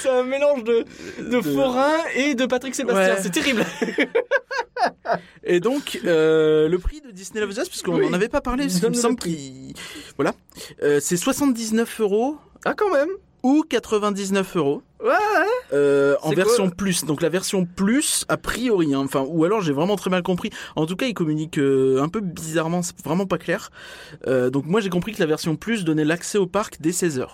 C'est 0.01 0.09
un 0.11 0.23
mélange 0.23 0.63
de, 0.63 0.85
de 1.29 1.41
forain 1.41 1.97
et 2.15 2.35
de 2.37 2.47
Patrick 2.47 2.73
Sébastien. 2.75 3.15
Ouais. 3.15 3.21
C'est 3.21 3.31
terrible. 3.31 3.65
Et 5.45 5.59
donc 5.61 5.99
euh, 6.05 6.69
le 6.69 6.79
prix 6.79 7.01
de 7.01 7.11
Disney 7.11 7.41
Love 7.41 7.53
Jazz, 7.53 7.69
puisqu'on 7.69 7.97
Oui. 7.97 8.07
n'en 8.07 8.13
avait 8.13 8.29
pas 8.29 8.41
parlé, 8.41 8.65
parce 8.65 8.79
qu'il 8.79 8.89
me 8.89 8.95
semble 8.95 9.17
qu'il... 9.17 9.75
Voilà, 10.17 10.35
Euh, 10.83 11.01
c'est 11.03 11.17
79 11.17 12.01
euros 12.01 12.37
Ah, 12.65 12.75
quand 12.77 12.91
même. 12.93 13.09
Ou 13.47 13.63
99 13.69 14.57
euros. 14.57 14.83
Ouais, 15.05 15.13
Euh, 15.73 16.17
en 16.23 16.31
version 16.31 16.69
plus. 16.71 17.05
Donc 17.05 17.23
la 17.23 17.29
version 17.29 17.65
plus, 17.65 18.25
a 18.29 18.37
priori, 18.37 18.93
hein, 18.93 19.03
enfin, 19.05 19.25
ou 19.29 19.45
alors 19.45 19.61
j'ai 19.63 19.73
vraiment 19.73 19.95
très 19.97 20.11
mal 20.11 20.23
compris. 20.25 20.51
En 20.75 20.87
tout 20.87 20.97
cas, 20.97 21.07
ils 21.07 21.15
communiquent 21.15 21.59
euh, 21.59 22.03
un 22.03 22.09
peu 22.09 22.21
bizarrement, 22.21 22.83
c'est 22.83 23.01
vraiment 23.05 23.27
pas 23.27 23.39
clair. 23.39 23.71
Euh, 24.27 24.51
donc 24.51 24.65
moi 24.67 24.81
j'ai 24.81 24.89
compris 24.91 25.13
que 25.13 25.21
la 25.21 25.27
version 25.27 25.55
plus 25.55 25.85
donnait 25.85 26.05
l'accès 26.05 26.39
au 26.39 26.47
parc 26.47 26.79
dès 26.81 26.91
16h. 26.91 27.27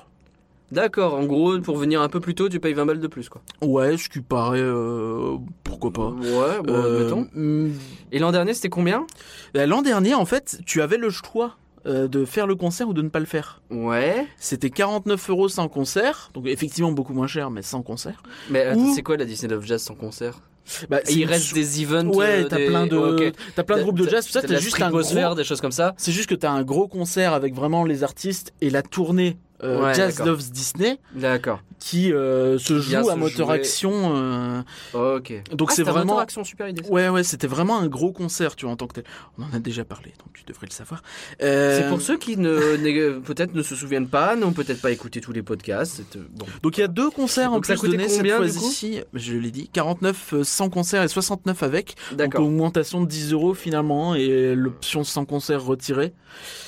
D'accord, 0.71 1.15
en 1.15 1.25
gros, 1.25 1.59
pour 1.61 1.77
venir 1.77 2.01
un 2.03 2.09
peu 2.09 2.19
plus 2.21 2.35
tôt, 2.35 2.49
tu 2.49 2.59
payes 2.61 2.73
20 2.75 2.87
balles 2.87 3.01
de 3.01 3.07
plus, 3.07 3.29
quoi. 3.29 3.43
Ouais, 3.61 3.97
ce 3.99 4.09
qui 4.09 4.21
paraît, 4.21 4.59
euh, 4.63 5.37
pourquoi 5.65 5.93
pas. 5.93 6.09
Ouais, 6.09 6.61
bon, 6.65 6.73
Euh, 6.75 6.97
admettons. 6.99 7.29
hum, 7.37 7.73
Et 8.11 8.19
l'an 8.19 8.33
dernier, 8.33 8.55
c'était 8.55 8.71
combien? 8.71 9.07
Bah, 9.55 9.67
L'an 9.67 9.83
dernier, 9.83 10.15
en 10.15 10.25
fait, 10.25 10.61
tu 10.67 10.81
avais 10.83 10.97
le 10.97 11.11
choix 11.11 11.57
euh, 11.87 12.09
de 12.09 12.25
faire 12.25 12.47
le 12.47 12.55
concert 12.55 12.89
ou 12.89 12.93
de 12.95 13.03
ne 13.03 13.09
pas 13.09 13.21
le 13.21 13.27
faire. 13.27 13.61
Ouais. 13.71 14.27
C'était 14.39 14.71
49 14.71 15.31
euros 15.31 15.49
sans 15.49 15.69
concert, 15.69 16.31
donc 16.35 16.47
effectivement 16.47 16.93
beaucoup 16.93 17.13
moins 17.15 17.27
cher, 17.27 17.51
mais 17.51 17.63
sans 17.63 17.83
concert. 17.83 18.23
Mais 18.51 18.75
Ou- 18.75 18.95
c'est 18.95 19.03
quoi 19.03 19.17
la 19.17 19.25
Disney 19.25 19.53
Love 19.53 19.65
Jazz 19.67 19.83
sans 19.83 19.95
concert? 19.95 20.41
Bah, 20.89 21.01
il 21.11 21.25
reste 21.25 21.55
des 21.55 21.83
events 21.83 22.07
Ouais, 22.15 22.45
euh, 22.45 22.49
t'as 22.49 22.57
des- 22.57 22.67
plein 22.67 22.87
de, 22.87 23.33
t'as 23.57 23.65
plein 23.65 23.79
de 23.79 23.83
groupes 23.83 23.99
de 23.99 24.09
jazz, 24.09 24.25
tout 24.25 24.31
ça, 24.33 24.43
T'as 24.43 24.59
juste 24.59 24.81
un 24.81 24.91
gros, 24.91 25.35
des 25.35 25.43
choses 25.45 25.61
comme 25.61 25.73
ça. 25.73 25.93
C'est 25.97 26.13
juste 26.13 26.29
que 26.29 26.37
t'as 26.37 26.51
un 26.53 26.63
gros 26.63 26.87
concert 26.87 27.33
avec 27.33 27.53
vraiment 27.55 27.85
les 27.85 28.05
artistes 28.05 28.53
et 28.61 28.71
la 28.71 28.83
tournée 28.83 29.37
euh, 29.63 29.83
Ouais, 29.83 29.95
Jazz. 29.95 30.19
Loves 30.25 30.51
Disney 30.51 30.99
D'accord. 31.15 31.61
qui 31.79 32.13
euh, 32.13 32.59
se 32.59 32.79
joue 32.81 32.97
à 32.97 33.05
se 33.15 33.19
moteur 33.19 33.47
jouer. 33.49 33.55
action. 33.57 33.93
euh, 34.17 34.63
Ok. 34.95 35.33
Donc 35.53 35.69
Ah, 35.71 35.75
c'est 35.77 35.83
vraiment. 35.83 36.05
moteur 36.15 36.19
action 36.21 36.45
super 36.45 36.69
idée. 36.69 36.83
ça. 36.85 36.91
Ouais, 36.91 37.09
ouais, 37.09 37.23
c'était 37.25 37.47
vraiment 37.47 37.79
un 37.79 37.87
gros 37.89 38.13
concert, 38.13 38.57
tu 38.57 38.65
vois, 38.67 38.73
en 38.73 38.77
tant 38.77 38.87
que 38.87 38.95
tel. 38.95 39.05
On 39.39 39.43
en 39.43 39.53
a 39.55 39.59
déjà 39.59 39.85
parlé, 39.85 40.13
donc 40.19 40.33
tu 40.35 40.45
devrais 40.45 40.67
le 40.67 40.73
savoir. 40.73 41.03
Euh, 41.43 41.79
C'est 41.81 41.89
pour 41.89 42.01
ceux 42.01 42.17
qui 42.19 42.37
ne 42.37 43.19
peut-être 43.25 43.55
ne 43.55 43.63
se 43.63 43.75
souviennent 43.75 44.09
pas, 44.09 44.37
n'ont 44.37 44.53
peut-être 44.53 44.81
pas 44.81 44.91
écouté 44.91 45.21
tous 45.21 45.33
les 45.33 45.43
podcasts. 45.43 46.03
Bon. 46.35 46.47
Donc 46.63 46.79
il 46.79 46.81
y 46.81 46.85
a 46.85 46.89
deux 46.89 47.11
concerts 47.11 47.51
en 47.53 47.57
Donc 47.57 47.67
plus 47.67 47.81
donnés 47.83 48.09
cette 48.09 48.27
fois-ci. 48.29 49.01
Je 49.15 49.35
l'ai 49.35 49.51
dit, 49.51 49.69
49 49.73 50.35
euh, 50.35 50.45
sans 50.45 50.69
concert 50.71 51.03
et 51.03 51.09
69 51.09 51.63
avec. 51.63 51.95
Donc 52.11 52.19
D'accord. 52.19 52.47
augmentation 52.47 53.01
de 53.01 53.07
10 53.07 53.33
euros 53.33 53.55
finalement 53.55 54.15
et 54.15 54.55
l'option 54.55 55.05
sans 55.05 55.25
concert 55.25 55.63
retirée. 55.65 56.13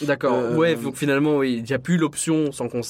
D'accord. 0.02 0.34
Euh, 0.34 0.54
Ouais, 0.56 0.76
donc 0.76 0.96
finalement, 0.96 1.38
oui, 1.38 1.54
il 1.58 1.64
n'y 1.64 1.72
a 1.72 1.78
plus 1.78 1.96
l'option 1.96 2.52
sans 2.52 2.68
concert. 2.68 2.83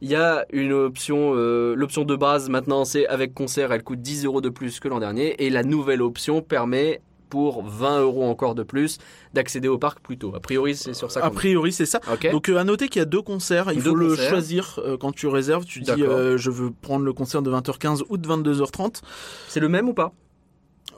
Il 0.00 0.10
y 0.10 0.16
a 0.16 0.44
une 0.52 0.72
option, 0.72 1.34
euh, 1.36 1.74
l'option 1.76 2.04
de 2.04 2.16
base 2.16 2.48
maintenant, 2.48 2.84
c'est 2.84 3.06
avec 3.06 3.34
concert, 3.34 3.72
elle 3.72 3.84
coûte 3.84 4.02
10 4.02 4.24
euros 4.24 4.40
de 4.40 4.48
plus 4.48 4.80
que 4.80 4.88
l'an 4.88 4.98
dernier. 4.98 5.44
Et 5.44 5.48
la 5.48 5.62
nouvelle 5.62 6.02
option 6.02 6.42
permet, 6.42 7.00
pour 7.32 7.64
20 7.64 8.02
euros 8.02 8.24
encore 8.24 8.54
de 8.54 8.62
plus, 8.62 8.98
d'accéder 9.32 9.66
au 9.66 9.78
parc 9.78 10.00
plus 10.00 10.18
tôt. 10.18 10.34
A 10.36 10.40
priori, 10.40 10.76
c'est 10.76 10.92
sur 10.92 11.10
ça 11.10 11.24
A 11.24 11.30
priori 11.30 11.72
c'est 11.72 11.86
ça. 11.86 11.98
Donc 12.30 12.50
euh, 12.50 12.58
à 12.58 12.64
noter 12.64 12.90
qu'il 12.90 13.00
y 13.00 13.02
a 13.02 13.06
deux 13.06 13.22
concerts, 13.22 13.72
il 13.72 13.82
Deux 13.82 13.88
faut 13.88 13.96
le 13.96 14.14
choisir 14.14 14.78
euh, 14.84 14.98
quand 14.98 15.12
tu 15.12 15.28
réserves. 15.28 15.64
Tu 15.64 15.80
dis 15.80 16.02
euh, 16.02 16.36
je 16.36 16.50
veux 16.50 16.70
prendre 16.70 17.06
le 17.06 17.14
concert 17.14 17.40
de 17.40 17.50
20h15 17.50 18.02
ou 18.10 18.18
de 18.18 18.28
22h30. 18.28 19.00
c'est 19.48 19.60
le 19.60 19.70
même 19.70 19.88
ou 19.88 19.94
pas? 19.94 20.12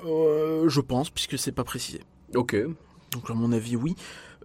Je 0.02 0.80
pense 0.80 1.08
puisque 1.08 1.38
c'est 1.38 1.52
pas 1.52 1.62
précisé. 1.62 2.00
Ok. 2.34 2.56
Donc 3.12 3.30
à 3.30 3.34
mon 3.34 3.52
avis 3.52 3.76
oui. 3.76 3.94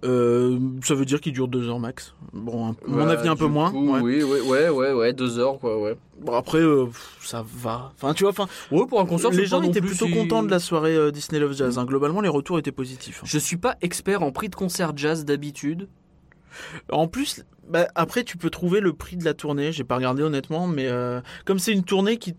Euh, 0.04 0.58
ça 0.84 0.96
veut 0.96 1.04
dire 1.06 1.20
qu'il 1.20 1.34
dure 1.34 1.48
deux 1.50 1.68
heures 1.68 1.80
max. 1.80 2.14
Bon, 2.32 2.74
mon 2.88 3.06
Ouais, 3.06 3.12
avis 3.12 3.28
un 3.28 3.36
peu 3.36 3.48
moins. 3.48 3.72
ouais. 3.74 4.00
Oui, 4.02 4.24
oui, 4.24 4.40
ouais, 4.48 4.70
ouais, 4.70 4.94
ouais, 4.94 5.14
deux 5.14 5.40
heures, 5.40 5.60
quoi, 5.60 5.80
ouais. 5.82 5.98
Bon 6.22 6.34
après 6.34 6.60
euh, 6.60 6.86
ça 7.22 7.44
va. 7.46 7.92
Enfin 7.96 8.14
tu 8.14 8.24
vois, 8.24 8.32
enfin 8.32 8.48
Ouais, 8.72 8.86
pour 8.88 9.00
un 9.00 9.06
concert, 9.06 9.32
les 9.32 9.46
gens 9.46 9.62
étaient 9.62 9.80
plutôt 9.82 10.06
si- 10.06 10.14
contents 10.14 10.44
de 10.44 10.50
la 10.52 10.60
soirée 10.60 10.96
euh, 10.96 11.12
Disney 11.12 11.40
Love 11.40 11.54
Jazz. 11.54 11.78
hein. 11.78 11.86
Globalement 11.86 12.20
les 12.22 12.30
retours 12.30 12.60
étaient 12.60 12.72
positifs. 12.74 13.20
hein. 13.22 13.26
Je 13.28 13.40
suis 13.40 13.58
pas 13.58 13.76
expert 13.82 14.22
en 14.24 14.32
prix 14.32 14.50
de 14.50 14.56
concert 14.56 14.92
jazz 14.96 15.24
d'habitude. 15.26 15.88
En 16.92 17.08
plus, 17.08 17.44
bah, 17.70 17.88
après 17.96 18.24
tu 18.24 18.38
peux 18.38 18.50
trouver 18.50 18.80
le 18.82 18.92
prix 18.94 19.16
de 19.18 19.24
la 19.24 19.34
tournée. 19.34 19.72
J'ai 19.72 19.84
pas 19.86 19.96
regardé 19.96 20.24
honnêtement, 20.24 20.68
mais 20.68 20.90
comme 21.46 21.60
c'est 21.60 21.72
une 21.74 21.84
tournée 21.84 22.18
qui 22.18 22.36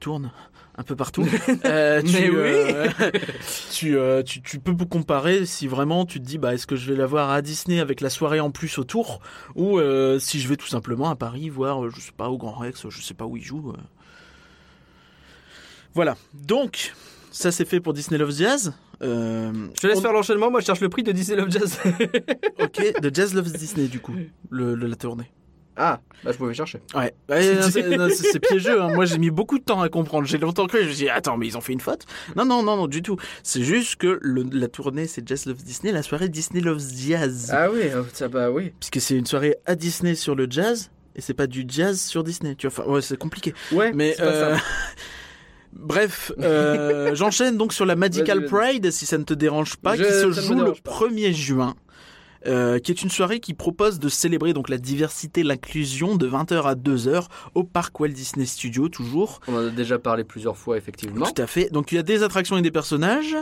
tourne 0.00 0.32
un 0.80 0.82
peu 0.82 0.96
partout, 0.96 1.26
euh, 1.66 2.00
tu, 2.02 2.12
Mais 2.12 2.30
oui. 2.30 2.36
euh, 2.36 2.88
tu, 3.72 3.96
euh, 3.98 4.22
tu, 4.22 4.40
tu 4.42 4.58
peux 4.58 4.74
comparer 4.86 5.44
si 5.46 5.66
vraiment 5.66 6.06
tu 6.06 6.20
te 6.20 6.24
dis 6.26 6.38
bah 6.38 6.54
est-ce 6.54 6.66
que 6.66 6.74
je 6.74 6.90
vais 6.92 6.98
la 6.98 7.06
voir 7.06 7.30
à 7.30 7.42
Disney 7.42 7.80
avec 7.80 8.00
la 8.00 8.08
soirée 8.10 8.40
en 8.40 8.50
plus 8.50 8.78
autour 8.78 9.20
ou 9.54 9.78
si 10.18 10.40
je 10.40 10.48
vais 10.48 10.56
tout 10.56 10.66
simplement 10.66 11.10
à 11.10 11.16
Paris 11.16 11.48
voir 11.50 11.88
je 11.90 12.00
sais 12.00 12.12
pas 12.16 12.28
au 12.30 12.38
Grand 12.38 12.52
Rex, 12.58 12.88
je 12.88 13.02
sais 13.02 13.14
pas 13.14 13.26
où 13.26 13.36
ils 13.36 13.44
jouent. 13.44 13.70
euh. 13.76 13.80
Voilà. 15.94 16.16
Donc 16.34 16.92
ça 17.30 17.52
c'est 17.52 17.64
fait 17.64 17.80
pour 17.80 17.92
Disney 17.92 18.18
Love 18.18 18.32
Jazz. 18.36 18.72
Euh, 19.02 19.52
Je 19.74 19.80
te 19.80 19.86
laisse 19.86 19.98
on- 19.98 20.02
faire 20.02 20.12
l'enchaînement, 20.12 20.50
moi 20.50 20.60
je 20.60 20.66
cherche 20.66 20.80
le 20.80 20.88
prix 20.88 21.02
de 21.02 21.12
Disney 21.12 21.36
Love 21.40 21.50
Jazz. 21.50 21.78
Ok, 22.60 23.00
de 23.00 23.10
Jazz 23.14 23.34
Loves 23.34 23.52
Disney 23.52 23.86
du 23.88 24.00
coup, 24.00 24.14
le, 24.50 24.74
le- 24.74 24.86
la 24.86 24.96
tournée. 24.96 25.30
Ah, 25.76 26.00
bah 26.24 26.32
je 26.32 26.36
pouvais 26.36 26.52
chercher. 26.54 26.80
Ouais, 26.94 27.14
c'est 27.28 27.54
non, 27.96 28.08
c'est- 28.10 28.32
c'est 28.32 28.40
piégeux. 28.40 28.80
hein. 28.82 28.92
Moi, 28.94 29.04
j'ai 29.06 29.18
mis 29.18 29.30
beaucoup 29.30 29.58
de 29.58 29.64
temps 29.64 29.80
à 29.80 29.88
comprendre. 29.88 30.26
J'ai 30.26 30.36
longtemps 30.38 30.66
cru. 30.66 30.80
Je 30.82 30.84
me 30.88 30.92
suis 30.92 31.04
dit, 31.04 31.08
attends, 31.10 31.36
mais 31.38 31.46
ils 31.46 31.56
ont 31.56 31.60
fait 31.62 31.72
une 31.72 31.80
faute? 31.80 32.04
Non, 32.36 32.44
non, 32.44 32.62
non, 32.62 32.76
non, 32.76 32.86
du 32.86 33.02
tout. 33.02 33.16
C'est 33.42 33.62
juste 33.62 33.96
que 33.96 34.18
le- 34.20 34.44
la 34.52 34.68
tournée, 34.68 35.06
c'est 35.06 35.26
Jazz 35.26 35.46
Loves 35.46 35.62
Disney, 35.62 35.92
la 35.92 36.02
soirée 36.02 36.28
Disney 36.28 36.60
Loves 36.60 36.82
Jazz. 36.94 37.50
Ah 37.52 37.68
oui, 37.72 37.82
ça 38.12 38.28
bah 38.28 38.50
oui. 38.50 38.72
Puisque 38.78 39.00
c'est 39.00 39.14
une 39.16 39.26
soirée 39.26 39.56
à 39.66 39.74
Disney 39.74 40.14
sur 40.14 40.34
le 40.34 40.46
jazz, 40.50 40.90
et 41.16 41.20
c'est 41.22 41.34
pas 41.34 41.46
du 41.46 41.64
jazz 41.66 42.00
sur 42.00 42.24
Disney. 42.24 42.54
Tu 42.56 42.68
vois, 42.68 42.84
enfin, 42.84 42.90
ouais, 42.92 43.00
c'est 43.02 43.16
compliqué. 43.16 43.54
Ouais, 43.72 43.92
Mais 43.94 44.12
c'est 44.16 44.22
pas 44.22 44.28
euh, 44.28 44.56
ça. 44.56 44.62
bref, 45.72 46.32
euh, 46.40 47.14
j'enchaîne 47.14 47.56
donc 47.56 47.72
sur 47.72 47.86
la 47.86 47.96
Magical 47.96 48.40
Vas-y, 48.40 48.48
vas-y. 48.48 48.70
Pride, 48.72 48.90
si 48.90 49.06
ça 49.06 49.18
ne 49.18 49.24
te 49.24 49.34
dérange 49.34 49.76
pas, 49.76 49.96
Je- 49.96 50.02
qui 50.04 50.10
se 50.10 50.30
joue 50.42 50.54
le 50.54 50.60
dérange 50.64 50.82
pas. 50.82 50.90
1er 50.90 51.32
juin. 51.32 51.74
Euh, 52.46 52.78
qui 52.78 52.90
est 52.90 53.02
une 53.02 53.10
soirée 53.10 53.40
qui 53.40 53.54
propose 53.54 53.98
de 53.98 54.08
célébrer 54.08 54.52
donc 54.52 54.68
la 54.68 54.78
diversité, 54.78 55.42
l'inclusion 55.42 56.16
de 56.16 56.28
20h 56.28 56.62
à 56.62 56.74
2h 56.74 57.26
au 57.54 57.64
parc 57.64 58.00
Walt 58.00 58.08
Disney 58.08 58.46
Studio 58.46 58.88
toujours. 58.88 59.40
On 59.48 59.54
en 59.54 59.66
a 59.66 59.70
déjà 59.70 59.98
parlé 59.98 60.24
plusieurs 60.24 60.56
fois, 60.56 60.76
effectivement. 60.78 61.26
Tout 61.26 61.42
à 61.42 61.46
fait. 61.46 61.70
Donc 61.70 61.92
il 61.92 61.96
y 61.96 61.98
a 61.98 62.02
des 62.02 62.22
attractions 62.22 62.56
et 62.56 62.62
des 62.62 62.70
personnages. 62.70 63.36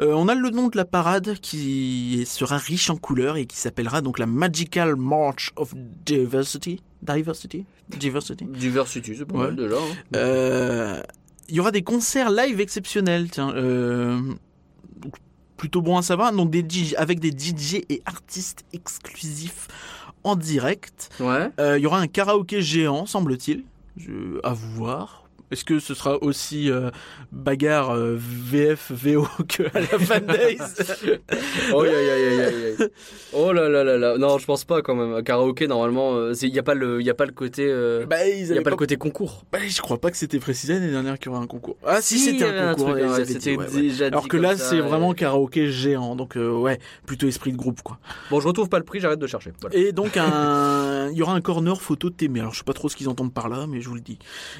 Euh, 0.00 0.12
on 0.14 0.28
a 0.28 0.34
le 0.34 0.50
nom 0.50 0.68
de 0.68 0.76
la 0.76 0.84
parade 0.84 1.34
qui 1.40 2.24
sera 2.26 2.58
riche 2.58 2.90
en 2.90 2.96
couleurs 2.96 3.36
et 3.36 3.46
qui 3.46 3.56
s'appellera 3.56 4.00
donc 4.00 4.18
la 4.18 4.26
Magical 4.26 4.96
March 4.96 5.50
of 5.56 5.74
Diversity. 6.04 6.82
Diversity? 7.02 7.64
Diversity? 7.88 8.44
Diversity, 8.44 9.14
c'est 9.16 9.24
pas 9.24 9.34
Ouais. 9.34 9.44
mal 9.46 9.56
déjà. 9.56 9.76
hein. 9.76 9.96
Euh, 10.16 11.02
Il 11.48 11.56
y 11.56 11.60
aura 11.60 11.72
des 11.72 11.82
concerts 11.82 12.30
live 12.30 12.60
exceptionnels, 12.60 13.28
tiens. 13.30 13.52
Plutôt 15.60 15.82
bon 15.82 15.98
à 15.98 16.02
savoir. 16.02 16.32
Donc 16.32 16.50
des 16.50 16.64
DJ, 16.66 16.94
avec 16.96 17.20
des 17.20 17.30
DJ 17.30 17.84
et 17.90 18.00
artistes 18.06 18.64
exclusifs 18.72 19.68
en 20.24 20.34
direct. 20.34 21.10
Ouais. 21.20 21.50
Euh, 21.60 21.78
Il 21.78 21.82
y 21.82 21.86
aura 21.86 21.98
un 22.00 22.06
karaoké 22.06 22.62
géant, 22.62 23.04
semble-t-il. 23.04 23.64
À 24.42 24.54
voir. 24.54 25.19
Est-ce 25.50 25.64
que 25.64 25.78
ce 25.80 25.94
sera 25.94 26.22
aussi 26.22 26.70
euh, 26.70 26.90
bagarre 27.32 27.90
euh, 27.96 28.16
VF 28.18 28.92
VO 28.92 29.26
que 29.48 29.64
à 29.74 29.80
la 29.80 29.86
Fan 29.98 30.26
Days 30.26 30.58
Oh, 31.72 31.84
oh 33.32 33.52
là 33.52 33.68
là 33.68 33.84
là 33.84 33.96
là. 33.98 34.18
Non, 34.18 34.38
je 34.38 34.46
pense 34.46 34.64
pas 34.64 34.82
quand 34.82 34.94
même. 34.94 35.14
Un 35.14 35.22
Karaoké, 35.22 35.66
normalement, 35.66 36.30
il 36.32 36.52
n'y 36.52 36.58
a, 36.58 36.62
pas 36.62 36.74
le- 36.74 37.02
y 37.02 37.10
a 37.10 37.14
pas 37.14 37.26
le 37.26 37.32
côté. 37.32 37.66
euh, 37.68 38.06
Bah, 38.06 38.26
y 38.26 38.56
a 38.58 38.62
pas 38.62 38.70
le 38.70 38.76
côté 38.76 38.96
concours. 38.96 39.44
Bah, 39.52 39.58
je 39.66 39.80
crois 39.80 39.98
pas 39.98 40.10
que 40.10 40.16
c'était 40.16 40.38
précisé 40.38 40.74
l'année 40.74 40.90
dernière 40.90 41.18
qu'il 41.18 41.30
y 41.30 41.34
aurait 41.34 41.42
un 41.44 41.46
concours. 41.46 41.76
Ah 41.84 42.00
si, 42.00 42.18
c'était 42.18 42.44
un 42.44 42.74
concours. 42.74 42.90
truc, 42.92 43.02
ils 43.04 43.08
ouais, 43.08 43.14
avaient 43.14 43.24
dit, 43.24 43.32
C'était 43.34 43.56
ouais, 43.56 43.66
ouais. 43.66 43.80
déjà 43.80 44.08
dit 44.10 44.14
Alors 44.14 44.28
que 44.28 44.36
là, 44.36 44.56
c'est 44.56 44.80
vraiment 44.80 45.12
karaoké 45.14 45.70
géant, 45.70 46.16
donc 46.16 46.36
euh, 46.36 46.50
ouais, 46.52 46.78
plutôt 47.06 47.26
esprit 47.26 47.52
de 47.52 47.56
groupe 47.56 47.80
quoi. 47.82 47.98
Bon, 48.30 48.40
je 48.40 48.46
retrouve 48.48 48.68
pas 48.68 48.78
le 48.78 48.84
prix, 48.84 49.00
j'arrête 49.00 49.18
de 49.18 49.26
chercher. 49.26 49.52
Voilà. 49.60 49.76
Et 49.76 49.92
donc 49.92 50.16
un, 50.16 51.08
il 51.10 51.16
y 51.18 51.22
aura 51.22 51.34
un 51.34 51.40
corner 51.40 51.80
photo 51.80 52.10
de 52.10 52.14
Témé. 52.14 52.40
Alors 52.40 52.52
je 52.52 52.58
sais 52.58 52.64
pas 52.64 52.72
trop 52.72 52.88
ce 52.88 52.96
qu'ils 52.96 53.08
entendent 53.08 53.32
par 53.34 53.48
là, 53.48 53.66
mais 53.68 53.80
je 53.80 53.88
vous 53.88 53.94
le 53.94 54.00
dis. 54.00 54.18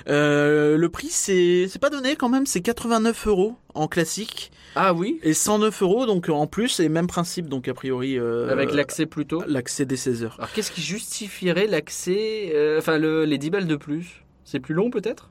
Euh, 0.08 0.76
le 0.80 0.88
prix 0.88 1.08
c'est, 1.10 1.66
c'est 1.68 1.78
pas 1.78 1.90
donné 1.90 2.16
quand 2.16 2.28
même, 2.28 2.46
c'est 2.46 2.60
89 2.60 3.26
euros 3.26 3.56
en 3.74 3.86
classique 3.88 4.50
Ah 4.74 4.92
oui 4.94 5.20
et 5.22 5.34
109 5.34 5.82
euros 5.82 6.06
donc 6.06 6.28
en 6.28 6.46
plus 6.46 6.80
et 6.80 6.88
même 6.88 7.06
principe 7.06 7.48
donc 7.48 7.68
a 7.68 7.74
priori 7.74 8.18
euh, 8.18 8.50
Avec 8.50 8.72
l'accès 8.72 9.06
plus 9.06 9.26
tôt. 9.26 9.42
l'accès 9.46 9.84
dès 9.84 9.96
16 9.96 10.24
heures. 10.24 10.34
Alors, 10.38 10.52
qu'est-ce 10.52 10.70
qui 10.72 10.80
justifierait 10.82 11.66
l'accès. 11.66 12.52
euh, 12.54 12.78
Enfin, 12.78 12.98
le- 12.98 13.24
les 13.24 13.38
10 13.38 13.50
balles 13.50 13.66
de 13.66 13.76
plus? 13.76 14.24
C'est 14.44 14.60
plus 14.60 14.74
long 14.74 14.90
peut-être? 14.90 15.30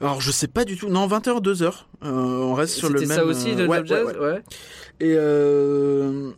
Alors 0.00 0.20
je 0.22 0.30
sais 0.30 0.48
pas 0.48 0.64
du 0.64 0.76
tout. 0.78 0.88
Non 0.88 1.06
20 1.06 1.26
h 1.28 1.42
2 1.42 1.62
heures. 1.62 1.88
Euh, 2.04 2.08
on 2.10 2.54
reste 2.54 2.74
sur 2.74 2.88
le 2.88 2.98
C'était 3.00 3.08
même. 3.08 3.18
ça 3.18 3.24
aussi, 3.26 3.52
ouais, 3.54 3.66
Love 3.66 3.86
Jazz 3.86 4.06
ouais, 4.06 4.16
ouais. 4.18 4.18
ouais. 4.32 4.42
Et 5.00 5.14
euh... 5.16 6.30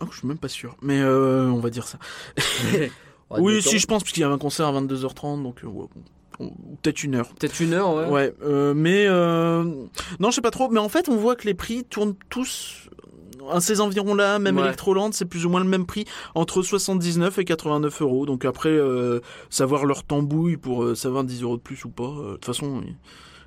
oh, 0.00 0.06
je 0.10 0.18
suis 0.18 0.26
même 0.28 0.38
pas 0.38 0.48
sûr, 0.48 0.76
mais 0.80 1.02
on 1.04 1.58
va 1.60 1.68
dire 1.70 1.86
ça. 1.86 1.98
oui, 3.30 3.60
si 3.62 3.78
je 3.78 3.86
pense 3.86 4.02
parce 4.02 4.12
qu'il 4.12 4.22
y 4.22 4.24
avait 4.24 4.34
un 4.34 4.38
concert 4.38 4.66
à 4.66 4.72
22h30, 4.80 5.42
donc 5.42 5.56
ouais, 5.62 5.68
bon, 5.70 5.88
peut-être 6.38 7.02
une 7.04 7.14
heure. 7.14 7.28
Peut-être 7.38 7.60
une 7.60 7.72
heure, 7.72 7.94
ouais. 7.94 8.06
Ouais, 8.08 8.34
euh, 8.44 8.74
mais 8.74 9.06
euh, 9.08 9.62
non, 10.20 10.30
je 10.30 10.34
sais 10.36 10.40
pas 10.40 10.50
trop. 10.50 10.68
Mais 10.70 10.80
en 10.80 10.88
fait, 10.88 11.08
on 11.08 11.16
voit 11.16 11.36
que 11.36 11.46
les 11.46 11.54
prix 11.54 11.84
tournent 11.84 12.14
tous 12.28 12.88
à 13.52 13.60
ces 13.60 13.80
environs-là. 13.80 14.38
Même 14.38 14.56
Ouais. 14.56 14.64
Electroland, 14.64 15.12
c'est 15.12 15.24
plus 15.24 15.46
ou 15.46 15.48
moins 15.50 15.60
le 15.62 15.68
même 15.68 15.86
prix, 15.86 16.04
entre 16.34 16.62
79 16.62 17.38
et 17.38 17.44
89 17.44 18.02
euros. 18.02 18.26
Donc 18.26 18.44
après, 18.44 18.70
euh, 18.70 19.20
savoir 19.50 19.86
leur 19.86 20.02
tambouille 20.04 20.56
pour 20.56 20.82
euh, 20.84 20.94
savoir 20.94 21.22
10 21.24 21.42
euros 21.42 21.56
de 21.56 21.62
plus 21.62 21.84
ou 21.84 21.90
pas. 21.90 22.02
euh, 22.04 22.26
De 22.28 22.32
toute 22.34 22.44
façon, 22.46 22.78
euh, 22.78 22.80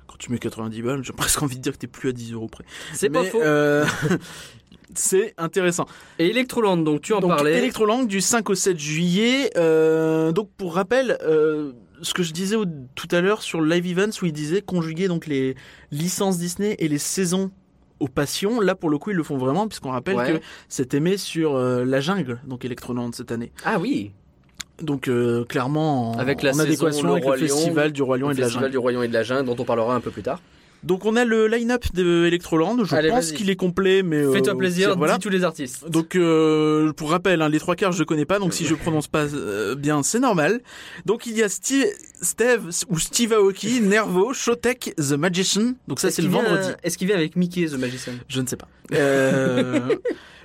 quand 0.06 0.16
tu 0.18 0.32
mets 0.32 0.38
90 0.38 0.82
balles, 0.82 1.04
j'ai 1.04 1.12
presque 1.16 1.42
envie 1.42 1.56
de 1.56 1.62
dire 1.62 1.72
que 1.72 1.78
t'es 1.78 1.86
plus 1.86 2.08
à 2.08 2.12
10 2.12 2.32
euros 2.32 2.48
près. 2.48 2.64
C'est 2.94 3.10
pas 3.10 3.24
faux. 3.24 3.40
euh, 3.42 3.84
C'est 4.94 5.34
intéressant. 5.38 5.86
Et 6.18 6.30
Electroland, 6.30 6.78
donc 6.78 7.02
tu 7.02 7.12
en 7.12 7.20
donc, 7.20 7.30
parlais. 7.30 7.58
Electroland 7.58 8.02
du 8.02 8.20
5 8.20 8.50
au 8.50 8.54
7 8.56 8.76
juillet. 8.78 9.50
euh, 9.56 10.32
donc 10.32 10.50
pour 10.56 10.74
rappel, 10.74 11.16
euh, 11.22 11.72
ce 12.02 12.14
que 12.14 12.22
je 12.22 12.32
disais 12.32 12.56
au- 12.56 12.64
tout 12.94 13.08
à 13.10 13.20
l'heure 13.20 13.42
sur 13.42 13.60
Live 13.62 13.86
Events 13.86 14.20
où 14.22 14.26
il 14.26 14.32
disait 14.32 14.62
conjuguer 14.62 15.08
donc 15.08 15.26
les 15.26 15.54
licences 15.90 16.38
Disney 16.38 16.76
et 16.78 16.88
les 16.88 16.98
saisons 16.98 17.50
aux 17.98 18.08
passions. 18.08 18.60
Là 18.60 18.74
pour 18.74 18.90
le 18.90 18.98
coup 18.98 19.10
ils 19.10 19.16
le 19.16 19.22
font 19.22 19.36
vraiment 19.38 19.68
puisqu'on 19.68 19.90
rappelle 19.90 20.16
Ouais. 20.16 20.32
que 20.38 20.44
c'est 20.68 20.94
aimé 20.94 21.16
sur 21.16 21.54
euh, 21.56 21.84
la 21.84 22.00
jungle 22.00 22.40
donc 22.46 22.64
Electroland 22.64 23.10
cette 23.12 23.30
année. 23.32 23.52
Ah 23.64 23.78
oui, 23.78 24.12
Donc 24.82 25.08
euh, 25.08 25.44
clairement 25.44 26.12
en, 26.12 26.18
Avec 26.18 26.42
la 26.42 26.50
en 26.50 26.54
saison 26.54 26.64
adéquation 26.66 27.06
Le 27.08 27.12
avec 27.12 27.24
Roi 27.24 27.36
le 27.36 27.42
Lion, 27.46 27.54
festival 27.56 27.92
du 27.92 28.02
Roi 28.02 28.16
Lion 28.18 28.28
le 28.28 28.32
et 28.32 28.36
de 28.36 28.40
la 28.40 28.46
festival 28.46 28.64
jungle. 28.64 28.72
du 28.72 28.78
Royaume 28.78 29.04
et 29.04 29.08
de 29.08 29.12
la 29.12 29.22
Jungle, 29.22 29.44
dont 29.44 29.56
on 29.58 29.64
parlera 29.64 29.94
un 29.94 30.00
peu 30.00 30.10
plus 30.10 30.22
tard. 30.22 30.40
Donc 30.82 31.04
on 31.04 31.16
a 31.16 31.24
le 31.24 31.46
line-up 31.46 31.84
de 31.94 32.26
Electroland. 32.26 32.84
Je 32.84 32.94
Allez, 32.94 33.10
pense 33.10 33.32
qu'il 33.32 33.50
est 33.50 33.56
complet 33.56 34.02
mais 34.02 34.16
euh, 34.16 34.32
Fais-toi 34.32 34.56
plaisir, 34.56 34.96
voilà. 34.96 35.14
dis 35.14 35.20
tous 35.20 35.28
les 35.28 35.44
artistes. 35.44 35.88
Donc 35.88 36.16
euh, 36.16 36.92
pour 36.92 37.10
rappel, 37.10 37.42
hein, 37.42 37.48
les 37.48 37.58
trois 37.58 37.76
quarts 37.76 37.92
je 37.92 38.02
connais 38.04 38.24
pas, 38.24 38.38
donc 38.38 38.54
si 38.54 38.64
je 38.64 38.74
prononce 38.74 39.06
pas 39.08 39.24
euh, 39.34 39.74
bien, 39.74 40.02
c'est 40.02 40.20
normal. 40.20 40.60
Donc 41.04 41.26
il 41.26 41.36
y 41.36 41.42
a 41.42 41.48
Steve, 41.48 41.86
Steve 42.22 42.70
ou 42.88 42.98
Steve 42.98 43.32
Aoki, 43.32 43.80
Nervo, 43.82 44.32
Shotek, 44.32 44.94
The 44.96 45.12
Magician. 45.12 45.74
Donc 45.86 46.00
ça 46.00 46.10
c'est 46.10 46.22
le 46.22 46.28
vendredi. 46.28 46.68
Est-ce 46.82 46.96
qu'il 46.96 47.06
vient 47.06 47.16
avec 47.16 47.36
Mickey 47.36 47.66
the 47.66 47.74
Magician? 47.74 48.12
Je 48.28 48.40
ne 48.40 48.46
sais 48.46 48.56
pas. 48.56 48.68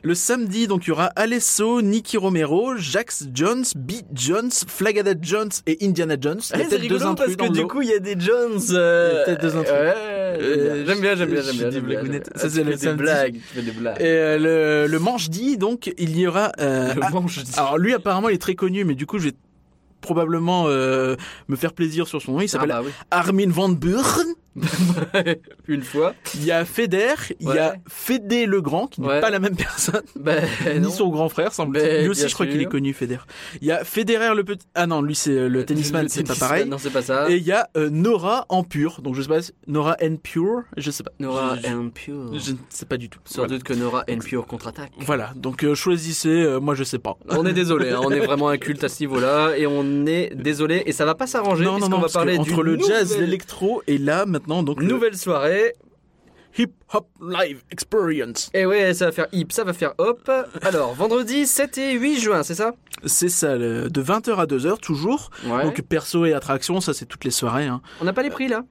Euh, 0.06 0.08
le 0.08 0.16
samedi, 0.16 0.68
donc 0.68 0.86
il 0.86 0.90
y 0.90 0.92
aura 0.92 1.06
Alesso, 1.16 1.82
Nicky 1.82 2.18
Romero, 2.18 2.76
Jax 2.78 3.28
Jones, 3.34 3.64
B. 3.76 3.94
Jones, 4.14 4.52
Flagada 4.68 5.14
Jones 5.20 5.50
et 5.68 5.78
Indiana 5.86 6.16
Jones. 6.20 6.40
A 6.52 6.58
peut-être 6.60 6.88
deux 6.88 7.04
intrus 7.06 7.36
dans 7.38 7.46
le 7.46 7.62
lot. 7.62 7.82
il 7.82 7.90
y 7.90 7.94
a 7.94 8.00
des 8.00 8.16
Jones. 8.20 8.60
Il 8.70 8.74
y 8.74 8.78
a 8.78 9.24
peut-être 9.26 9.42
deux 9.42 9.56
intrus. 9.56 9.74
Euh, 9.76 10.84
j'aime 10.86 11.00
bien, 11.02 11.16
j'aime 11.16 11.30
bien, 11.30 11.42
j'aime 11.42 11.56
bien. 11.58 11.70
des 11.70 11.82
blagounettes. 11.82 12.30
Ça, 12.36 12.50
c'est 12.50 12.64
le 12.64 12.76
samedi. 12.78 13.04
blagues, 13.04 13.34
tu 13.34 13.40
fais 13.56 13.62
des 13.62 13.72
blagues. 13.72 14.02
Et 14.02 14.06
euh, 14.06 14.86
le, 14.86 14.92
le 14.92 15.00
manche-dit, 15.00 15.58
donc 15.58 15.92
il 15.98 16.18
y 16.18 16.28
aura... 16.28 16.52
euh, 16.60 16.94
Le 16.94 17.02
ah, 17.04 17.10
manche 17.12 17.44
dit. 17.44 17.52
alors 17.58 17.78
lui 17.78 17.94
apparemment 17.94 18.30
il 18.30 18.36
est 18.36 18.42
très 18.42 18.56
connu, 18.56 18.84
mais 18.86 18.96
du 18.96 19.06
coup 19.06 19.18
je 19.20 19.30
vais 19.30 19.36
probablement 20.02 20.66
euh, 20.68 21.16
me 21.48 21.56
faire 21.56 21.74
plaisir 21.74 22.08
sur 22.08 22.22
son 22.22 22.34
nom. 22.34 22.42
Il 22.42 22.46
Ah 22.46 22.48
s'appelle 22.50 22.70
bah 22.70 22.82
oui. 22.86 22.92
Armin 23.12 23.50
van 23.50 23.70
Buren. 23.70 24.28
Une 25.68 25.82
fois. 25.82 26.14
Il 26.36 26.46
y 26.46 26.52
a 26.52 26.66
Feder, 26.66 27.14
il 27.40 27.48
y 27.48 27.58
a. 27.58 27.76
Fédé 27.88 28.46
Legrand, 28.46 28.88
qui 28.88 29.02
n'est 29.02 29.08
Ouais. 29.08 29.22
pas 29.22 29.30
la 29.30 29.40
même 29.40 29.56
personne, 29.56 30.02
Ben 30.16 30.44
ni 30.82 30.92
son 30.92 31.10
grand 31.10 31.30
frère, 31.30 31.54
semble 31.54 31.78
Mais 31.78 32.02
Lui 32.04 32.10
aussi, 32.10 32.28
je 32.28 32.34
crois 32.34 32.46
qu'il 32.48 32.62
est 32.62 32.66
connu, 32.66 32.94
Feder. 32.94 33.18
Il 33.62 33.68
y 33.68 33.72
a 33.72 33.84
Federer 33.84 34.34
le 34.36 34.44
petit. 34.44 34.66
Ah 34.76 34.88
non, 34.88 35.02
lui 35.02 35.16
c'est 35.16 35.32
euh, 35.32 35.48
le 35.48 35.66
tennisman, 35.66 36.04
Le 36.04 36.10
c'est 36.10 36.22
pas 36.24 36.28
tennisman, 36.30 36.50
pareil. 36.50 36.66
Non, 36.70 36.78
c'est 36.78 36.90
pas 36.90 37.02
ça. 37.02 37.30
Et 37.30 37.38
il 37.38 37.44
y 37.44 37.52
a 37.52 37.70
euh, 37.78 37.90
Nora 37.90 38.46
en 38.50 38.64
pur. 38.64 39.02
Donc 39.02 39.16
je 39.16 39.22
sais 39.22 39.28
pas, 39.28 39.42
si- 39.42 39.52
Nora 39.68 39.96
N 40.00 40.18
pure, 40.18 40.64
je 40.78 40.92
sais 40.92 41.04
pas. 41.04 41.12
Nora 41.20 41.56
and 41.68 41.90
Pure. 41.94 42.32
je, 42.38 42.52
ne 42.52 42.58
sais 42.70 42.86
pas 42.86 42.98
du 42.98 43.10
tout. 43.10 43.20
Sans 43.26 43.42
Voilà. 43.42 43.54
doute 43.54 43.64
que 43.64 43.74
Nora 43.74 44.04
and 44.10 44.20
Pure 44.20 44.46
contre-attaque. 44.48 44.92
Voilà, 45.00 45.32
donc 45.36 45.64
euh, 45.64 45.76
choisissez, 45.76 46.30
euh, 46.30 46.60
moi 46.60 46.76
je 46.76 46.84
sais 46.84 47.00
pas. 47.00 47.16
On 47.30 47.46
est 47.46 47.54
désolé, 47.54 47.90
hein, 47.92 48.00
on 48.04 48.12
est 48.12 48.20
vraiment 48.26 48.50
inculte 48.50 48.84
à 48.84 48.90
ce 48.90 49.02
niveau-là 49.04 49.58
et 49.58 49.68
on 49.68 50.06
est 50.06 50.34
désolé 50.36 50.84
et 50.86 50.92
ça 50.92 51.06
va 51.06 51.16
pas 51.16 51.28
s'arranger 51.28 51.66
puisqu'on 51.66 52.00
va 52.00 52.08
parler 52.10 52.38
entre 52.38 52.64
d'une 52.64 52.74
le 52.76 52.80
jazz, 52.80 53.18
l'électro 53.20 53.82
et 53.88 53.98
là 53.98 54.26
maintenant 54.26 54.45
donc 54.48 54.82
le 54.82 54.88
nouvelle 54.88 55.18
soirée. 55.18 55.74
hip 56.58 56.72
hop 56.94 57.08
live 57.22 57.62
experience. 57.72 58.50
Et 58.54 58.66
ouais, 58.66 58.94
ça 58.94 59.06
va 59.08 59.12
faire 59.12 59.28
hip, 59.32 59.48
ça 59.52 59.64
va 59.64 59.74
faire 59.74 59.94
hop. 59.98 60.30
Alors, 60.62 60.94
vendredi 60.94 61.46
7 61.46 61.78
et 61.78 61.94
8 61.94 62.20
juin, 62.20 62.44
c'est 62.44 62.56
ça? 62.56 62.74
C'est 63.06 63.30
ça, 63.30 63.58
de 63.58 63.90
20h 63.90 64.36
à 64.38 64.46
2h 64.46 64.80
toujours. 64.80 65.30
Ouais. 65.46 65.64
Donc 65.64 65.82
perso 65.82 66.26
et 66.26 66.34
attraction, 66.34 66.80
ça 66.82 66.94
c'est 66.94 67.06
toutes 67.06 67.26
les 67.26 67.32
soirées. 67.32 67.66
Hein. 67.68 67.82
on 68.02 68.06
n'a 68.06 68.14
pas 68.14 68.24
les 68.24 68.30
prix 68.30 68.48
là? 68.48 68.64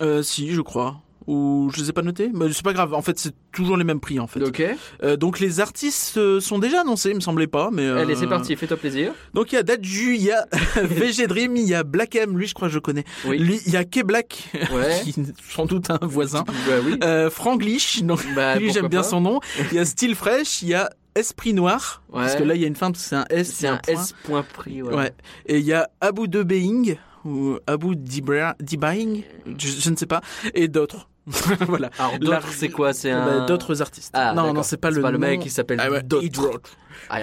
Euh, 0.00 0.22
si, 0.22 0.52
je 0.52 0.60
crois. 0.60 0.96
Ou 1.26 1.70
je 1.74 1.80
les 1.80 1.90
ai 1.90 1.92
pas 1.92 2.02
notés, 2.02 2.30
mais 2.34 2.52
c'est 2.52 2.64
pas 2.64 2.72
grave. 2.72 2.94
En 2.94 3.02
fait, 3.02 3.18
c'est 3.18 3.34
toujours 3.52 3.76
les 3.76 3.84
mêmes 3.84 4.00
prix 4.00 4.18
en 4.20 4.26
fait. 4.26 4.42
Ok. 4.42 4.62
Euh, 5.02 5.16
donc 5.16 5.38
les 5.40 5.60
artistes 5.60 6.16
euh, 6.16 6.40
sont 6.40 6.58
déjà 6.58 6.80
annoncés, 6.80 7.10
il 7.10 7.14
me 7.16 7.20
semblait 7.20 7.46
pas, 7.46 7.70
mais. 7.72 7.82
euh, 7.86 7.98
Allez, 8.02 8.16
c'est 8.16 8.26
parti, 8.26 8.56
fais-toi 8.56 8.76
plaisir. 8.76 9.12
Donc 9.34 9.52
il 9.52 9.56
y 9.56 9.58
a 9.58 9.62
Dadju, 9.62 10.14
il 10.16 10.22
y 10.22 10.30
a 10.32 10.46
VG 10.82 11.26
Dream, 11.26 11.56
il 11.56 11.66
y 11.68 11.74
a 11.74 11.84
Black 11.84 12.16
M, 12.16 12.36
lui 12.36 12.46
je 12.46 12.54
crois 12.54 12.68
que 12.68 12.74
je 12.74 12.78
connais. 12.78 13.04
Oui. 13.26 13.38
Lui, 13.38 13.60
il 13.66 13.72
y 13.72 13.76
a 13.76 13.84
K 13.84 14.04
Black, 14.04 14.50
Ouais. 14.72 15.00
qui 15.04 15.10
est 15.10 15.32
sans 15.50 15.66
doute 15.66 15.90
un 15.90 15.98
voisin. 16.02 16.44
Bah 16.46 16.52
oui. 16.84 16.98
Euh, 17.04 17.30
Franglish, 17.30 18.02
donc 18.02 18.24
Bah, 18.34 18.56
lui 18.58 18.72
j'aime 18.72 18.88
bien 18.88 19.02
son 19.02 19.20
nom. 19.20 19.40
Il 19.70 19.76
y 19.76 19.78
a 19.78 19.84
Style 19.84 20.14
Fresh, 20.14 20.62
il 20.62 20.68
y 20.68 20.74
a 20.74 20.90
Esprit 21.14 21.52
Noir, 21.52 22.02
parce 22.12 22.32
Ouais. 22.32 22.38
que 22.40 22.44
là 22.44 22.54
il 22.54 22.60
y 22.62 22.64
a 22.64 22.68
une 22.68 22.74
fin, 22.76 22.90
parce 22.90 23.02
que 23.04 23.08
c'est 23.10 23.16
un 23.16 23.26
S, 23.30 23.52
C'est 23.54 23.68
un 23.68 23.76
point. 23.76 23.94
S 23.94 24.14
point 24.24 24.42
prix, 24.42 24.82
ouais. 24.82 24.94
Ouais. 24.94 25.12
Et 25.46 25.58
il 25.58 25.64
y 25.64 25.72
a 25.74 25.88
Abu 26.00 26.26
de 26.28 26.42
Being 26.42 26.96
ou 27.24 27.56
Abu 27.68 27.94
Dibaing, 27.96 29.22
je, 29.58 29.68
je 29.68 29.90
ne 29.90 29.96
sais 29.96 30.06
pas, 30.06 30.20
et 30.54 30.68
d'autres. 30.68 31.08
voilà. 31.60 31.90
Alors, 31.98 32.12
La- 32.12 32.18
d'autres, 32.18 32.52
c'est 32.52 32.68
quoi? 32.68 32.92
C'est 32.92 33.12
Bah, 33.12 33.42
un. 33.42 33.46
D'autres 33.46 33.80
artistes. 33.80 34.10
Ah, 34.14 34.32
non, 34.34 34.52
non, 34.52 34.62
c'est 34.62 34.76
pas 34.76 34.90
le 34.90 35.00
le 35.12 35.18
nom. 35.18 35.18
mec 35.18 35.40
qui 35.40 35.50
s'appelle 35.50 35.78
Ah 35.80 35.90
ouais, 35.90 36.02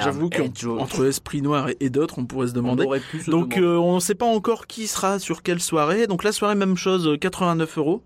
J'avoue 0.01 0.29
qu'entre 0.29 1.05
Esprit 1.05 1.41
Noir 1.41 1.69
et, 1.69 1.77
et 1.79 1.89
d'autres, 1.89 2.19
on 2.19 2.25
pourrait 2.25 2.47
se 2.47 2.53
demander. 2.53 2.83
se 3.23 3.29
Donc 3.31 3.55
demander. 3.55 3.61
euh, 3.67 3.77
on 3.79 3.95
ne 3.95 3.99
sait 3.99 4.15
pas 4.15 4.25
encore 4.25 4.67
qui 4.67 4.87
sera 4.87 5.19
sur 5.19 5.41
quelle 5.43 5.59
soirée. 5.61 6.07
Donc 6.07 6.23
la 6.23 6.31
soirée 6.31 6.55
même 6.55 6.77
chose, 6.77 7.07
euh, 7.07 7.17
89 7.17 7.77
euros. 7.77 8.03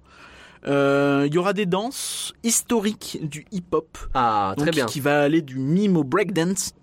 Euh, 0.67 1.23
Il 1.27 1.33
y 1.33 1.37
aura 1.37 1.53
des 1.53 1.65
danses 1.65 2.33
historiques 2.43 3.19
du 3.21 3.45
hip-hop. 3.51 3.97
Ah, 4.13 4.53
très 4.57 4.65
Donc, 4.67 4.75
bien. 4.75 4.85
Qui 4.85 4.99
va 4.99 5.21
aller 5.21 5.41
du 5.41 5.57
mime 5.59 5.97
au 5.97 6.03
breakdance, 6.03 6.73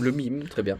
le 0.00 0.10
mime, 0.10 0.44
très 0.44 0.62
bien. 0.62 0.78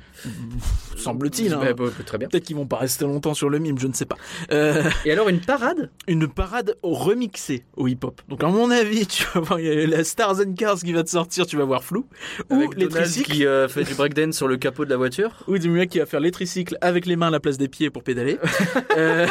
semble-t-il. 0.96 1.52
hein. 1.52 1.60
Bah, 1.62 1.72
bah, 1.72 1.84
très 2.04 2.18
bien. 2.18 2.28
Peut-être 2.28 2.44
qu'ils 2.44 2.56
vont 2.56 2.66
pas 2.66 2.76
rester 2.78 3.04
longtemps 3.04 3.34
sur 3.34 3.48
le 3.50 3.58
mime, 3.58 3.78
je 3.78 3.86
ne 3.86 3.92
sais 3.92 4.04
pas. 4.06 4.16
Euh, 4.52 4.82
Et 5.04 5.12
alors, 5.12 5.28
une 5.28 5.40
parade? 5.40 5.90
une 6.08 6.28
parade 6.28 6.76
remixée 6.82 7.64
au 7.76 7.88
hip-hop. 7.88 8.20
Donc 8.28 8.42
à 8.44 8.48
mon 8.48 8.70
avis, 8.70 9.06
tu 9.06 9.24
vas 9.34 9.40
voir 9.40 9.60
il 9.60 9.66
y 9.66 9.70
a 9.82 9.86
la 9.86 10.04
Stars 10.04 10.40
and 10.40 10.54
Cars 10.54 10.76
qui 10.80 10.92
va 10.92 11.02
te 11.02 11.10
sortir, 11.10 11.46
tu 11.46 11.56
vas 11.56 11.64
voir 11.64 11.82
flou. 11.84 12.06
Ou 12.50 12.60
les 12.72 12.86
Donald 12.86 12.90
tricycles. 13.04 13.32
qui 13.32 13.46
euh, 13.46 13.68
fait 13.68 13.84
du 13.84 13.94
breakdance 13.94 14.36
sur 14.36 14.48
le 14.48 14.56
capot 14.56 14.84
de 14.84 14.90
la 14.90 14.96
voiture. 14.96 15.30
Ou 15.48 15.58
du 15.58 15.70
mec 15.70 15.90
qui 15.90 15.98
va 15.98 16.06
faire 16.06 16.20
les 16.20 16.30
tricycles 16.30 16.76
avec 16.80 17.06
les 17.06 17.16
mains 17.16 17.28
à 17.28 17.30
la 17.30 17.40
place 17.40 17.58
des 17.58 17.68
pieds 17.68 17.90
pour 17.90 18.02
pédaler. 18.02 18.38
Euh, 18.96 19.26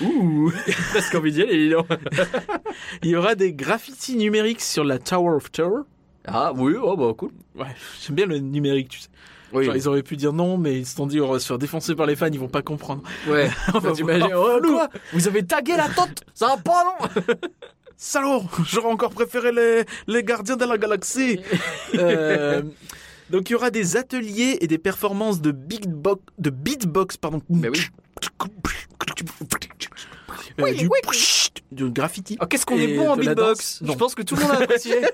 Ouh 0.00 0.50
Presque 0.90 1.14
envie 1.14 1.32
d'y 1.32 1.42
aller. 1.42 1.74
il 3.02 3.10
y 3.10 3.16
aura 3.16 3.34
des 3.34 3.52
graffitis 3.52 4.16
numériques 4.16 4.60
sur 4.60 4.84
la 4.84 4.98
Tower 4.98 5.34
of 5.36 5.50
Terror. 5.50 5.84
Ah 6.26 6.52
oui, 6.54 6.74
oh 6.80 6.96
bah 6.96 7.12
cool. 7.16 7.30
Ouais, 7.56 7.66
j'aime 8.02 8.16
bien 8.16 8.26
le 8.26 8.38
numérique, 8.38 8.88
tu 8.90 9.00
sais. 9.00 9.08
Oui, 9.52 9.64
Genre, 9.64 9.74
ils 9.76 9.88
auraient 9.88 10.02
pu 10.04 10.16
dire 10.16 10.32
non, 10.32 10.58
mais 10.58 10.78
ils 10.78 10.86
se 10.86 10.94
sont 10.94 11.06
dit 11.06 11.20
on 11.20 11.32
va 11.32 11.40
se 11.40 11.46
faire 11.46 11.58
défoncer 11.58 11.94
par 11.96 12.06
les 12.06 12.14
fans, 12.14 12.28
ils 12.32 12.38
vont 12.38 12.48
pas 12.48 12.62
comprendre. 12.62 13.02
ouais. 13.28 13.50
T'imagines, 13.94 14.32
voir 14.32 14.58
oh, 14.62 14.66
quoi 14.66 14.88
Vous 15.12 15.26
avez 15.26 15.44
tagué 15.44 15.76
la 15.76 15.88
tente 15.88 16.22
Ça 16.34 16.46
va 16.48 16.56
pas, 16.56 16.84
non 16.84 17.24
Salaud 17.96 18.44
J'aurais 18.64 18.92
encore 18.92 19.10
préféré 19.10 19.50
les, 19.52 19.84
les 20.06 20.22
gardiens 20.22 20.56
de 20.56 20.64
la 20.64 20.78
galaxie 20.78 21.40
Euh, 21.96 22.62
Donc 23.30 23.50
il 23.50 23.54
y 23.54 23.56
aura 23.56 23.70
des 23.70 23.96
ateliers 23.96 24.58
et 24.60 24.66
des 24.68 24.78
performances 24.78 25.40
de 25.40 25.50
beatbox, 25.50 26.22
de 26.38 26.50
beatbox 26.50 27.16
pardon. 27.16 27.42
Mais 27.50 27.68
oui. 27.70 27.80
Euh, 30.60 30.64
Oui, 30.64 30.74
du, 30.76 30.86
oui. 30.86 31.48
du 31.72 31.90
graffiti. 31.90 32.36
Oh, 32.40 32.46
Qu'est-ce 32.46 32.66
qu'on 32.66 32.78
est 32.78 32.96
bon 32.96 33.10
en 33.10 33.16
beatbox. 33.16 33.80
Je 33.84 33.92
pense 33.92 34.14
que 34.14 34.22
tout 34.22 34.36
le 34.36 34.42
monde 34.42 34.52
a 34.52 34.58
apprécié. 34.62 34.96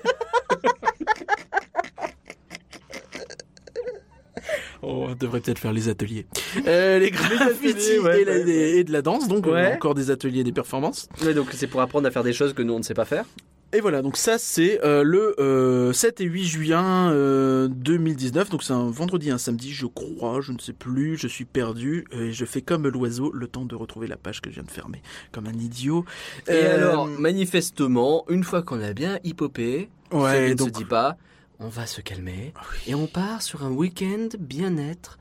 Oh, 4.83 5.07
on 5.09 5.15
devrait 5.15 5.41
peut-être 5.41 5.59
faire 5.59 5.73
les 5.73 5.89
ateliers. 5.89 6.25
Euh, 6.67 6.99
les 6.99 7.09
graffitis 7.11 7.67
ateliers, 7.69 7.99
ouais, 7.99 8.21
et, 8.21 8.25
la- 8.25 8.31
ouais, 8.33 8.45
ouais. 8.45 8.51
et 8.77 8.83
de 8.83 8.91
la 8.93 9.01
danse, 9.01 9.27
donc 9.27 9.45
Ouais. 9.47 9.71
euh, 9.71 9.75
encore 9.75 9.95
des 9.95 10.11
ateliers 10.11 10.41
et 10.41 10.43
des 10.43 10.51
performances. 10.51 11.09
ouais, 11.23 11.33
donc 11.33 11.47
c'est 11.53 11.67
pour 11.67 11.81
apprendre 11.81 12.07
à 12.07 12.11
faire 12.11 12.23
des 12.23 12.31
choses 12.33 12.53
que 12.53 12.61
nous 12.61 12.73
on 12.73 12.77
ne 12.77 12.83
sait 12.83 12.93
pas 12.93 13.05
faire. 13.05 13.25
Et 13.73 13.81
voilà, 13.81 14.01
donc 14.01 14.15
ça 14.15 14.37
c'est 14.37 14.81
euh, 14.85 15.03
le 15.03 15.35
euh, 15.41 15.91
7 15.91 16.21
et 16.21 16.23
8 16.23 16.45
juin 16.45 17.11
euh, 17.11 17.67
2019, 17.67 18.49
donc 18.49 18.63
c'est 18.63 18.71
un 18.71 18.89
vendredi 18.89 19.29
un 19.29 19.37
samedi, 19.37 19.73
je 19.73 19.85
crois, 19.87 20.39
je 20.39 20.53
ne 20.53 20.57
sais 20.57 20.71
plus, 20.71 21.17
je 21.17 21.27
suis 21.27 21.43
perdu, 21.43 22.05
euh, 22.13 22.27
et 22.29 22.31
je 22.31 22.45
fais 22.45 22.61
comme 22.61 22.87
l'oiseau, 22.87 23.29
le 23.33 23.45
temps 23.47 23.65
de 23.65 23.75
retrouver 23.75 24.07
la 24.07 24.15
page 24.15 24.39
que 24.39 24.49
je 24.49 24.55
viens 24.55 24.63
de 24.63 24.71
fermer, 24.71 25.01
comme 25.33 25.47
un 25.47 25.53
idiot. 25.53 26.05
Et 26.47 26.51
Euh, 26.51 26.75
alors, 26.75 27.07
manifestement, 27.07 28.23
une 28.29 28.45
fois 28.45 28.61
qu'on 28.63 28.81
a 28.81 28.93
bien 28.93 29.19
hippopé, 29.25 29.89
ouais, 30.13 30.53
ne 30.53 30.57
se 30.57 30.69
dit 30.69 30.85
pas, 30.85 31.17
on 31.59 31.67
va 31.67 31.85
se 31.87 31.99
calmer 31.99 32.53
et 32.87 32.95
on 32.95 33.05
part 33.07 33.41
sur 33.41 33.65
un 33.65 33.71
week-end 33.71 34.29
bien-être, 34.39 35.19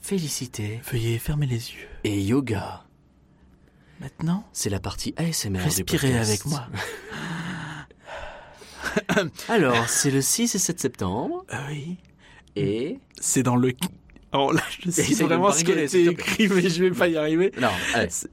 félicité 0.00 0.80
veuillez 0.90 1.18
fermer 1.18 1.46
les 1.46 1.70
yeux. 1.70 1.88
et 2.02 2.20
yoga. 2.20 2.82
Maintenant, 4.00 4.44
C'est 4.52 4.70
la 4.70 4.80
partie 4.80 5.14
ASMR 5.16 5.60
respirez 5.60 6.18
avec 6.18 6.46
moi. 6.46 6.66
Alors, 9.48 9.88
c'est 9.88 10.10
le 10.10 10.20
6 10.20 10.54
et 10.54 10.58
7 10.58 10.80
septembre 10.80 11.44
Ah 11.48 11.64
oui, 11.70 11.96
et... 12.56 12.98
c'est 13.20 13.42
dans 13.42 13.56
le... 13.56 13.72
Alors 14.32 14.52
là, 14.52 14.62
je 14.80 14.90
sais 14.90 15.24
vraiment 15.24 15.52
ce 15.52 15.64
qui 15.64 15.72
a 15.72 15.82
été 15.82 16.06
écrit, 16.06 16.48
mais 16.48 16.68
je 16.68 16.84
vais 16.84 16.90
pas 16.90 17.08
y 17.08 17.16
arriver. 17.16 17.52
Non, 17.60 17.70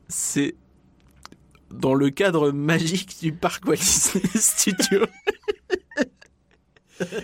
C'est 0.07 0.55
dans 1.71 1.93
le 1.93 2.09
cadre 2.09 2.51
magique 2.51 3.19
du 3.21 3.33
parc 3.33 3.65
Walt 3.65 3.77
Disney 3.77 4.23
Studio. 4.35 5.01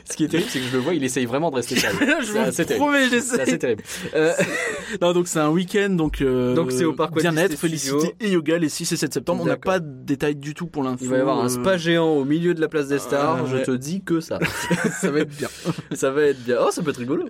Ce 0.09 0.15
qui 0.17 0.23
est 0.23 0.27
terrible, 0.27 0.49
c'est 0.51 0.59
que 0.59 0.65
je 0.65 0.73
le 0.73 0.79
vois, 0.79 0.93
il 0.93 1.03
essaye 1.03 1.25
vraiment 1.25 1.51
de 1.51 1.55
rester 1.57 1.75
sérieux. 1.79 2.15
je 2.21 2.25
C'est 2.25 2.39
assez 2.39 2.63
vous 2.63 2.67
terrible. 2.67 2.85
promets, 2.85 3.03
C'est 3.03 3.09
j'essaie. 3.09 3.41
assez 3.41 3.59
terrible. 3.59 3.83
Euh, 4.15 4.33
Non, 5.01 5.13
donc 5.13 5.27
c'est 5.27 5.39
un 5.39 5.49
week-end, 5.49 5.89
donc, 5.91 6.21
euh, 6.21 6.55
Donc 6.55 6.71
c'est 6.71 6.85
au 6.85 6.93
Parc 6.93 7.13
bien-être, 7.15 7.55
félicité 7.57 8.15
et 8.19 8.29
yoga 8.31 8.57
les 8.57 8.69
6 8.69 8.91
et 8.91 8.97
7 8.97 9.13
septembre. 9.13 9.43
On 9.43 9.45
n'a 9.45 9.57
pas 9.57 9.79
de 9.79 9.85
détails 10.03 10.35
du 10.35 10.53
tout 10.55 10.65
pour 10.67 10.83
l'info. 10.83 10.97
il 11.03 11.09
va 11.09 11.17
y 11.17 11.21
avoir 11.21 11.39
un 11.39 11.45
euh, 11.45 11.49
spa 11.49 11.77
géant 11.77 12.09
au 12.09 12.25
milieu 12.25 12.53
de 12.55 12.61
la 12.61 12.67
place 12.67 12.87
des 12.87 12.99
stars. 12.99 13.43
Euh, 13.43 13.47
je 13.47 13.55
ouais. 13.57 13.63
te 13.63 13.71
dis 13.71 14.01
que 14.01 14.19
ça. 14.19 14.39
Ça 14.99 15.11
va 15.11 15.19
être 15.19 15.29
bien. 15.37 15.49
ça 15.91 16.09
va 16.09 16.23
être 16.23 16.43
bien. 16.43 16.57
Oh, 16.65 16.71
ça 16.71 16.81
peut 16.81 16.89
être 16.89 16.97
rigolo. 16.97 17.25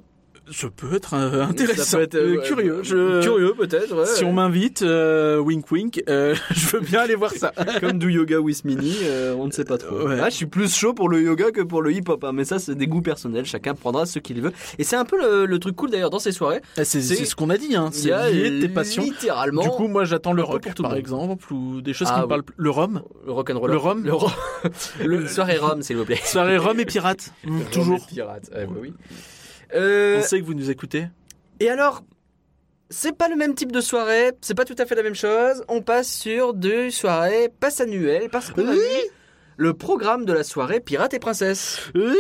Ça 0.52 0.68
peut 0.76 0.94
être 0.96 1.14
euh, 1.14 1.44
intéressant, 1.46 1.84
Ça 1.84 1.98
peut 1.98 2.04
être, 2.04 2.16
euh, 2.16 2.38
euh, 2.38 2.42
curieux. 2.42 2.80
Je... 2.84 3.22
Curieux 3.22 3.54
peut-être. 3.56 3.96
ouais, 3.96 4.06
Si 4.06 4.24
ouais. 4.24 4.30
on 4.30 4.34
m'invite, 4.34 4.82
euh, 4.82 5.38
wink 5.38 5.70
wink, 5.72 6.04
euh, 6.10 6.36
je 6.52 6.68
veux 6.68 6.80
bien 6.80 7.02
aller 7.02 7.16
voir 7.16 7.32
ça. 7.32 7.52
Comme 7.80 8.00
du 8.00 8.12
yoga 8.12 8.40
with 8.40 8.66
Mini, 8.66 8.96
euh, 9.04 9.36
on 9.38 9.46
ne 9.48 9.52
sait 9.52 9.66
pas 9.66 9.78
trop. 9.78 10.08
Ouais. 10.08 10.20
Ah, 10.22 10.30
je 10.30 10.36
suis 10.36 10.46
plus 10.48 10.74
chaud 10.76 10.94
pour 10.94 11.10
le 11.10 11.22
yoga 11.22 11.52
que 11.52 11.62
pour 11.62 11.82
le 11.82 11.92
hip-hop, 11.94 12.24
hein, 12.24 12.32
mais 12.34 12.46
ça 12.46 12.58
c'est 12.60 12.76
des 12.76 12.88
goûts 12.88 13.02
personnels, 13.02 13.46
chacun 13.46 13.76
prendra 13.76 14.06
ce 14.06 14.20
qu'il 14.20 14.42
veut. 14.42 14.52
Et 14.80 14.84
c'est 14.84 14.96
un 14.96 15.06
peu 15.06 15.18
le, 15.20 15.46
le 15.46 15.60
truc 15.60 15.76
cool 15.76 15.92
d'ailleurs 15.92 16.10
dans 16.10 16.20
ces 16.20 16.32
soirées. 16.32 16.62
Ah, 16.78 16.84
C'est 16.86 17.02
ce 17.02 17.36
qu'on 17.36 17.50
a 17.50 17.58
dit, 17.58 17.76
hein. 17.76 17.90
Il 17.94 18.00
y 18.00 18.02
c'est 18.04 18.12
a 18.12 18.30
lié 18.30 18.50
de 18.50 18.62
tes 18.62 18.70
passions. 18.70 19.04
Littéralement. 19.04 19.62
Du 19.62 19.70
coup, 19.70 19.88
moi, 19.88 20.04
j'attends 20.06 20.34
le 20.34 20.42
rock, 20.44 20.64
pour 20.64 20.74
tout 20.74 20.84
le 20.84 20.90
par 20.90 20.98
exemple, 20.98 21.54
ou 21.54 21.82
des 21.82 21.94
choses 21.94 22.08
Ah, 22.12 22.16
qui 22.16 22.22
me 22.22 22.28
parlent. 22.28 22.44
plus. 22.44 22.56
Le 22.58 22.70
rhum, 22.70 23.02
le 23.26 23.32
rock'n'roll. 23.32 23.70
le 23.72 23.78
rhum, 23.78 24.04
Le 24.04 24.14
rhum. 24.14 24.32
Le 25.06 25.28
soirée 25.28 25.58
rhum, 25.58 25.82
s'il 25.82 25.98
vous 25.98 26.06
plaît. 26.06 26.20
soirée 26.24 26.58
rhum 26.58 26.80
et 26.80 26.86
pirate, 26.86 27.34
toujours. 27.72 28.06
Pirate. 28.08 28.50
Eh 28.54 28.66
ben 28.66 28.70
oui. 28.82 28.94
Euh, 29.76 30.20
On 30.20 30.24
sait 30.24 30.40
que 30.40 30.46
vous 30.46 30.54
nous 30.54 30.70
écoutez. 30.70 31.08
Et 31.60 31.70
alors, 31.70 32.04
c'est 32.90 33.16
pas 33.16 33.28
le 33.28 33.36
même 33.36 33.54
type 33.56 33.72
de 33.72 33.82
soirée, 33.82 34.32
c'est 34.42 34.56
pas 34.56 34.66
tout 34.66 34.76
à 34.78 34.86
fait 34.86 34.96
la 34.96 35.04
même 35.04 35.16
chose. 35.16 35.64
On 35.68 35.82
passe 35.82 36.12
sur 36.12 36.54
deux 36.54 36.90
soirées 36.90 37.50
passe 37.60 37.82
annuelles 37.82 38.30
parce 38.32 38.50
a 38.68 38.72
Oui. 38.72 38.80
le 39.58 39.74
programme 39.74 40.26
de 40.26 40.34
la 40.34 40.44
soirée 40.44 40.80
Pirates 40.80 41.14
et 41.14 41.20
Princesses. 41.20 41.92
Oui. 41.96 42.16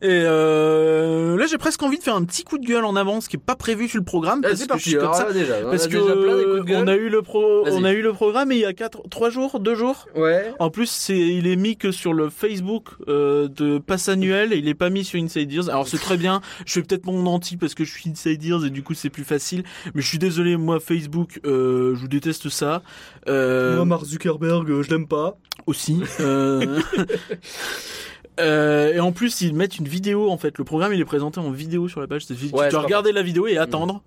Et 0.00 0.06
euh, 0.08 1.36
là, 1.36 1.46
j'ai 1.46 1.58
presque 1.58 1.82
envie 1.82 1.98
de 1.98 2.02
faire 2.02 2.14
un 2.16 2.24
petit 2.24 2.42
coup 2.42 2.56
de 2.58 2.64
gueule 2.66 2.84
en 2.84 2.96
avance 2.96 3.28
qui 3.28 3.36
est 3.36 3.38
pas 3.44 3.54
prévu 3.56 3.86
sur 3.88 3.98
le 3.98 4.04
programme 4.04 4.40
Ah, 4.42 4.48
parce 4.48 4.60
c'est 4.60 4.60
que 4.60 4.64
je 4.64 4.68
parti, 4.68 4.88
suis 4.90 4.98
comme 4.98 5.12
ça. 5.12 5.32
déjà. 5.32 5.54
On 5.64 5.70
Parce 5.70 5.84
a 5.84 5.88
que 5.88 5.96
déjà 5.98 6.16
plein 6.16 6.36
des 6.38 6.44
coups 6.44 6.56
de 6.60 6.62
gueule. 6.64 6.84
on 6.84 6.86
a 6.88 6.94
eu 6.96 7.08
le 7.10 7.20
pro, 7.22 7.64
on 7.68 7.84
a 7.84 7.92
eu 7.92 8.00
le 8.00 8.12
programme 8.14 8.50
il 8.52 8.58
y 8.58 8.64
a 8.64 8.72
quatre, 8.72 9.02
trois 9.10 9.28
jours, 9.30 9.60
deux 9.60 9.74
jours. 9.74 10.06
Ouais. 10.16 10.52
En 10.58 10.70
plus, 10.70 10.86
c'est, 10.88 11.18
il 11.18 11.46
est 11.46 11.56
mis 11.56 11.76
que 11.76 11.92
sur 11.92 12.14
le 12.14 12.30
Facebook 12.30 12.88
euh, 13.08 13.48
de 13.48 13.78
passe 13.78 14.08
annuel 14.08 14.52
et 14.52 14.56
il 14.56 14.68
est 14.68 14.74
pas 14.74 14.88
mis 14.90 15.04
sur 15.04 15.20
Inside 15.20 15.52
Ears. 15.52 15.68
Alors 15.68 15.86
c'est 15.86 15.98
très 15.98 16.16
bien. 16.16 16.40
Je 16.66 16.72
fais 16.72 16.82
peut-être 16.82 17.04
mon 17.04 17.26
anti 17.26 17.56
parce 17.58 17.74
que 17.74 17.84
je 17.84 17.92
suis 17.92 18.08
Inside 18.08 18.42
Ears 18.44 18.64
et 18.64 18.70
du 18.70 18.82
coup 18.82 18.94
c'est 18.94 19.10
plus 19.10 19.24
facile. 19.24 19.64
Mais 19.94 20.00
je 20.00 20.08
suis 20.08 20.18
désolé, 20.18 20.56
moi 20.56 20.80
Facebook, 20.80 21.40
euh, 21.44 21.94
je 21.94 22.00
vous 22.00 22.08
déteste 22.08 22.48
ça. 22.48 22.82
Euh, 23.28 23.84
Mark 23.84 24.04
Zuckerberg, 24.04 24.80
je 24.82 24.90
l'aime 24.90 25.06
pas. 25.08 25.36
aussi. 25.66 26.00
Euh... 28.40 28.92
et 28.94 29.00
en 29.00 29.12
plus, 29.12 29.40
ils 29.42 29.54
mettent 29.54 29.78
une 29.78 29.88
vidéo 29.88 30.30
en 30.30 30.38
fait. 30.38 30.58
Le 30.58 30.64
programme 30.64 30.92
il 30.92 31.00
est 31.00 31.04
présenté 31.04 31.38
en 31.40 31.50
vidéo 31.50 31.88
sur 31.88 32.00
la 32.00 32.06
page. 32.06 32.24
C'est- 32.26 32.34
Tu 32.34 32.54
Ouais, 32.54 32.68
dois 32.68 32.82
regarder 32.82 33.12
la 33.12 33.22
vidéo 33.22 33.46
et 33.46 33.58
attendre. 33.58 34.02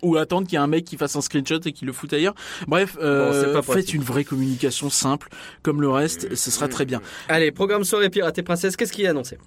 Ou 0.00 0.16
attendre 0.16 0.46
qu'il 0.46 0.52
y 0.56 0.60
ait 0.60 0.62
un 0.62 0.68
mec 0.68 0.84
qui 0.84 0.96
fasse 0.96 1.16
un 1.16 1.20
screenshot 1.20 1.58
et 1.64 1.72
qui 1.72 1.84
le 1.84 1.92
foute 1.92 2.12
ailleurs. 2.12 2.36
Bref, 2.68 2.96
euh, 3.02 3.52
Bon, 3.54 3.62
faites 3.62 3.92
une 3.92 4.02
vraie 4.04 4.22
communication 4.22 4.90
simple, 4.90 5.28
comme 5.64 5.80
le 5.80 5.88
reste, 5.90 6.36
ce 6.36 6.52
sera 6.52 6.68
très 6.68 6.84
bien. 6.84 7.00
Allez, 7.28 7.50
programme 7.50 7.82
soirée 7.82 8.08
Pirates 8.08 8.38
et 8.38 8.44
Princesses, 8.44 8.76
qu'est-ce 8.76 8.92
qu'il 8.92 9.02
y 9.02 9.06
a 9.08 9.10
annoncé? 9.10 9.38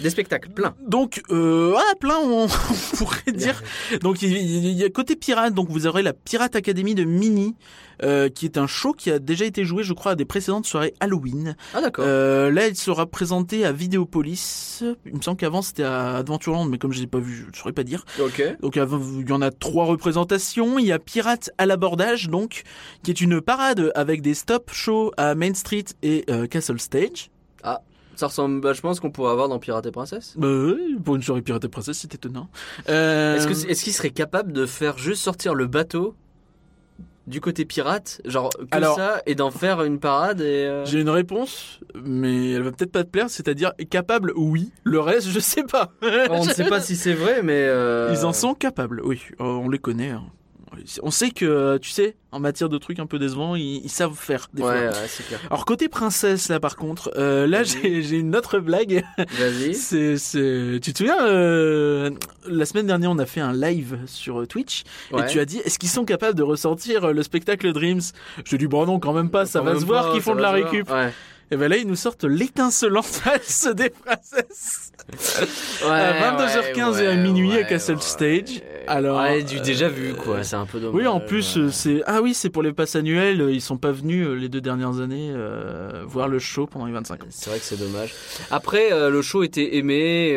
Des 0.00 0.10
spectacles, 0.10 0.50
plein. 0.50 0.74
Donc, 0.84 1.22
euh, 1.30 1.74
ah, 1.78 1.94
plein, 2.00 2.16
on, 2.18 2.46
on 2.92 2.96
pourrait 2.96 3.30
dire. 3.32 3.62
Donc, 4.02 4.20
il 4.22 4.36
il 4.36 4.72
y 4.72 4.82
a 4.82 4.90
côté 4.90 5.14
pirate, 5.14 5.54
donc 5.54 5.68
vous 5.70 5.86
aurez 5.86 6.02
la 6.02 6.12
Pirate 6.12 6.56
Academy 6.56 6.96
de 6.96 7.04
Mini, 7.04 7.54
euh, 8.02 8.28
qui 8.28 8.44
est 8.44 8.58
un 8.58 8.66
show 8.66 8.92
qui 8.92 9.10
a 9.10 9.18
déjà 9.18 9.44
été 9.44 9.64
joué, 9.64 9.82
je 9.82 9.92
crois, 9.92 10.12
à 10.12 10.14
des 10.14 10.24
précédentes 10.24 10.66
soirées 10.66 10.94
Halloween. 11.00 11.56
Ah 11.74 11.80
d'accord. 11.80 12.04
Euh, 12.06 12.50
là, 12.50 12.68
il 12.68 12.76
sera 12.76 13.06
présenté 13.06 13.64
à 13.64 13.72
Vidéopolis. 13.72 14.82
Il 15.06 15.16
me 15.16 15.22
semble 15.22 15.36
qu'avant 15.36 15.62
c'était 15.62 15.82
à 15.82 16.16
Adventureland, 16.16 16.64
mais 16.64 16.78
comme 16.78 16.92
je 16.92 17.00
l'ai 17.00 17.06
pas 17.06 17.18
vu, 17.18 17.44
je 17.44 17.50
ne 17.50 17.56
saurais 17.56 17.72
pas 17.72 17.84
dire. 17.84 18.04
ok. 18.20 18.56
Donc 18.60 18.76
il 18.76 19.28
y 19.28 19.32
en 19.32 19.42
a 19.42 19.50
trois 19.50 19.84
représentations. 19.84 20.78
Il 20.78 20.86
y 20.86 20.92
a 20.92 20.98
Pirates 20.98 21.50
à 21.58 21.66
l'abordage, 21.66 22.28
donc, 22.28 22.62
qui 23.02 23.10
est 23.10 23.20
une 23.20 23.40
parade 23.40 23.92
avec 23.94 24.22
des 24.22 24.34
stop 24.34 24.70
shows 24.72 25.12
à 25.16 25.34
Main 25.34 25.54
Street 25.54 25.84
et 26.02 26.24
euh, 26.30 26.46
Castle 26.46 26.80
Stage. 26.80 27.30
Ça 28.20 28.26
ressemble 28.26 28.60
vachement 28.60 28.90
à 28.90 28.94
ce 28.94 29.00
qu'on 29.00 29.10
pourrait 29.10 29.32
avoir 29.32 29.48
dans 29.48 29.58
Pirates 29.58 29.86
et 29.86 29.90
Princesses. 29.90 30.34
Bah, 30.36 30.46
oui, 30.46 30.98
pour 31.02 31.16
une 31.16 31.22
soirée 31.22 31.40
Pirate 31.40 31.64
et 31.64 31.68
Princesse, 31.70 32.00
c'est 32.00 32.14
étonnant. 32.14 32.50
Euh, 32.90 33.38
est-ce 33.38 33.82
qu'il 33.82 33.94
serait 33.94 34.10
capable 34.10 34.52
de 34.52 34.66
faire 34.66 34.98
juste 34.98 35.22
sortir 35.22 35.54
le 35.54 35.66
bateau 35.66 36.14
du 37.30 37.40
côté 37.40 37.64
pirate, 37.64 38.20
genre 38.26 38.50
que 38.50 38.66
Alors- 38.76 38.96
ça, 38.96 39.22
et 39.26 39.34
d'en 39.34 39.50
faire 39.50 39.82
une 39.82 39.98
parade 39.98 40.40
et 40.40 40.44
euh, 40.66 40.84
J'ai 40.84 41.00
une 41.00 41.08
réponse, 41.08 41.80
mais 41.94 42.52
elle 42.52 42.62
va 42.62 42.72
peut-être 42.72 42.92
pas 42.92 43.04
te 43.04 43.08
plaire, 43.10 43.30
c'est-à-dire 43.30 43.72
capable, 43.88 44.32
oui. 44.36 44.72
Le 44.84 45.00
reste, 45.00 45.28
je 45.28 45.38
sais 45.40 45.62
pas. 45.62 45.92
on 46.30 46.44
ne 46.44 46.50
sait 46.52 46.68
pas 46.68 46.80
si 46.80 46.96
c'est 46.96 47.14
vrai, 47.14 47.42
mais 47.42 47.64
euh, 47.66 48.10
Ils 48.12 48.26
en 48.26 48.32
sont 48.32 48.54
capables, 48.54 49.00
oui. 49.04 49.22
Euh, 49.40 49.44
on 49.44 49.68
les 49.68 49.78
connaît. 49.78 50.10
hein. 50.10 50.24
On 51.02 51.10
sait 51.10 51.30
que, 51.30 51.78
tu 51.78 51.90
sais, 51.90 52.14
en 52.32 52.40
matière 52.40 52.68
de 52.68 52.78
trucs 52.78 52.98
un 53.00 53.06
peu 53.06 53.18
décevants, 53.18 53.56
ils, 53.56 53.80
ils 53.84 53.88
savent 53.90 54.14
faire 54.14 54.46
des 54.54 54.62
Ouais, 54.62 54.88
fois. 54.90 55.00
ouais, 55.00 55.06
c'est 55.08 55.26
clair. 55.26 55.40
Alors 55.50 55.64
côté 55.64 55.88
princesse 55.88 56.48
là 56.48 56.60
par 56.60 56.76
contre, 56.76 57.10
euh, 57.16 57.46
là 57.46 57.62
j'ai 57.64 58.02
j'ai 58.02 58.18
une 58.18 58.34
autre 58.36 58.58
blague. 58.60 59.04
Vas-y. 59.18 59.74
C'est 59.90 60.16
c'est 60.16 60.78
tu 60.82 60.92
te 60.92 60.98
souviens 60.98 61.26
euh, 61.26 62.10
la 62.46 62.64
semaine 62.66 62.86
dernière 62.86 63.10
on 63.10 63.18
a 63.18 63.26
fait 63.26 63.40
un 63.40 63.52
live 63.52 63.98
sur 64.06 64.40
euh, 64.40 64.46
Twitch 64.46 64.84
Ouais. 65.12 65.22
et 65.24 65.26
tu 65.26 65.40
as 65.40 65.44
dit 65.44 65.58
est-ce 65.64 65.78
qu'ils 65.78 65.88
sont 65.88 66.04
capables 66.04 66.36
de 66.36 66.42
ressortir 66.44 67.04
euh, 67.06 67.12
le 67.12 67.22
spectacle 67.22 67.72
Dreams? 67.72 68.00
Je 68.44 68.56
dis 68.56 68.66
bon 68.68 68.86
non 68.86 69.00
quand 69.00 69.12
même 69.12 69.30
pas 69.30 69.46
ça 69.46 69.58
Quand 69.60 69.64
va 69.66 69.78
se 69.80 69.84
voir 69.84 70.12
qu'ils 70.12 70.22
font 70.22 70.34
de 70.36 70.40
la 70.42 70.50
récup. 70.52 70.88
Ouais. 70.90 71.12
Et 71.50 71.56
ben 71.56 71.68
là 71.68 71.76
ils 71.78 71.86
nous 71.86 71.96
sortent 71.96 72.24
l'étincelante 72.24 73.22
valse 73.24 73.68
des 73.74 73.90
princesses. 73.90 74.89
Ouais, 75.82 75.90
À 75.90 76.36
22h15 76.36 77.02
et 77.02 77.06
à 77.06 77.14
minuit 77.16 77.56
à 77.56 77.64
Castle 77.64 78.00
Stage. 78.00 78.62
Alors, 78.86 79.20
ouais, 79.20 79.42
du 79.42 79.60
déjà 79.60 79.86
euh, 79.86 79.88
vu 79.88 80.14
quoi, 80.14 80.42
c'est 80.42 80.56
un 80.56 80.66
peu 80.66 80.80
dommage. 80.80 81.00
Oui, 81.00 81.06
en 81.06 81.20
plus, 81.20 81.56
euh, 81.56 81.70
c'est 81.70 82.02
ah 82.06 82.20
oui, 82.22 82.34
c'est 82.34 82.50
pour 82.50 82.62
les 82.62 82.72
passes 82.72 82.96
annuelles. 82.96 83.46
Ils 83.50 83.60
sont 83.60 83.76
pas 83.76 83.92
venus 83.92 84.26
euh, 84.26 84.34
les 84.34 84.48
deux 84.48 84.60
dernières 84.60 85.00
années 85.00 85.32
voir 86.06 86.28
le 86.28 86.38
show 86.38 86.66
pendant 86.66 86.86
les 86.86 86.92
25 86.92 87.22
ans. 87.22 87.26
C'est 87.30 87.50
vrai 87.50 87.58
que 87.58 87.64
c'est 87.64 87.78
dommage. 87.78 88.12
Après, 88.50 88.90
le 88.90 89.22
show 89.22 89.42
était 89.42 89.76
aimé 89.76 90.36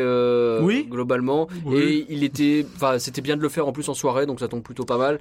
Oui. 0.62 0.86
globalement, 0.89 1.47
Oui. 1.65 1.78
et 1.78 2.06
il 2.10 2.23
était, 2.23 2.65
enfin, 2.76 2.99
c'était 2.99 3.21
bien 3.21 3.38
de 3.38 3.41
le 3.41 3.49
faire 3.49 3.67
en 3.67 3.71
plus 3.71 3.89
en 3.89 3.93
soirée, 3.93 4.26
donc 4.26 4.39
ça 4.39 4.47
tombe 4.47 4.62
plutôt 4.63 4.86
pas 4.86 4.97
mal. 4.97 5.19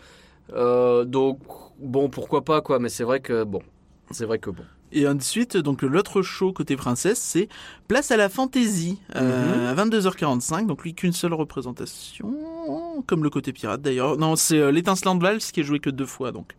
Euh, 0.54 1.04
donc 1.04 1.38
bon, 1.78 2.08
pourquoi 2.08 2.44
pas 2.44 2.60
quoi, 2.60 2.78
mais 2.78 2.88
c'est 2.88 3.04
vrai 3.04 3.20
que 3.20 3.44
bon, 3.44 3.62
c'est 4.10 4.24
vrai 4.26 4.38
que 4.38 4.50
bon. 4.50 4.64
Et 4.92 5.06
ensuite, 5.08 5.56
donc 5.56 5.82
l'autre 5.82 6.22
show 6.22 6.52
côté 6.52 6.76
princesse, 6.76 7.18
c'est 7.18 7.48
Place 7.88 8.10
à 8.10 8.16
la 8.16 8.28
fantaisie 8.28 8.98
euh, 9.16 9.70
à 9.70 9.74
22h45. 9.74 10.66
Donc 10.66 10.82
lui 10.82 10.94
qu'une 10.94 11.12
seule 11.12 11.34
représentation, 11.34 13.02
comme 13.06 13.22
le 13.24 13.30
côté 13.30 13.52
pirate 13.52 13.82
d'ailleurs. 13.82 14.16
Non, 14.18 14.36
c'est 14.36 14.58
euh, 14.58 14.70
l'étincelante 14.70 15.20
valse 15.22 15.52
qui 15.52 15.60
est 15.60 15.64
joué 15.64 15.78
que 15.80 15.90
deux 15.90 16.06
fois 16.06 16.32
donc. 16.32 16.52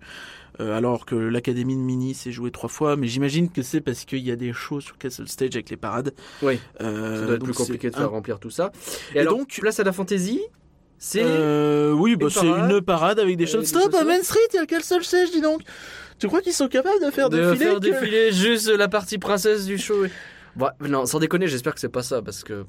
Euh, 0.60 0.78
alors 0.78 1.08
que 1.08 1.16
l'académie 1.16 1.76
de 1.76 1.82
Mini 1.82 2.14
s'est 2.14 2.32
joué 2.32 2.52
trois 2.52 2.70
fois, 2.70 2.96
mais 2.96 3.08
j'imagine 3.08 3.50
que 3.50 3.64
c'est 3.64 3.82
parce 3.82 4.06
qu'il 4.06 4.20
y 4.20 4.30
a 4.32 4.36
des 4.36 4.54
shows 4.54 4.82
sur 4.82 5.00
Castle 5.00 5.28
Stage 5.28 5.56
avec 5.56 5.72
les 5.72 5.78
parades. 5.78 6.14
Oui. 6.44 6.60
Euh, 6.82 7.22
Ça 7.22 7.26
doit 7.26 7.36
être 7.38 7.44
plus 7.44 7.54
compliqué 7.54 7.90
de 7.90 7.96
faire 7.96 8.06
un- 8.06 8.10
remplir 8.10 8.40
tout 8.40 8.52
ça. 8.52 8.72
Et, 9.14 9.18
Et 9.18 9.22
alors, 9.22 9.38
donc- 9.40 9.58
place 9.60 9.80
à 9.80 9.84
la 9.84 9.92
fantaisie, 9.92 10.42
c'est 11.06 11.22
Euh, 11.22 11.92
oui, 11.92 12.16
bah, 12.16 12.26
Une 12.28 12.30
c'est 12.30 12.40
parade. 12.50 12.72
une 12.72 12.82
parade 12.82 13.20
avec 13.20 13.36
des 13.36 13.44
des 13.46 13.66
stop 13.66 13.94
à. 13.94 14.04
Main 14.06 14.24
Street. 14.24 14.40
Il 14.54 14.56
y 14.56 14.60
a 14.60 14.66
Castle 14.66 15.04
Stage, 15.04 15.32
dis 15.32 15.42
donc? 15.42 15.62
Tu 16.18 16.28
crois 16.28 16.40
qu'ils 16.42 16.54
sont 16.54 16.70
capables 16.70 17.04
de 17.04 17.12
faire 17.12 17.30
de 17.30 17.38
défiler 17.38 17.58
faire 17.66 17.76
que- 17.76 17.80
défiler 17.80 18.32
juste 18.32 18.70
la 18.70 18.88
partie 18.88 19.18
princesse 19.18 19.66
du 19.66 19.78
show. 19.78 20.06
Bon, 20.56 20.70
non, 20.80 21.06
sans 21.06 21.20
déconner, 21.20 21.48
j'espère 21.48 21.74
que 21.74 21.82
c'est 21.82 21.90
pas 21.90 22.04
ça 22.04 22.22
parce 22.22 22.44
que 22.46 22.64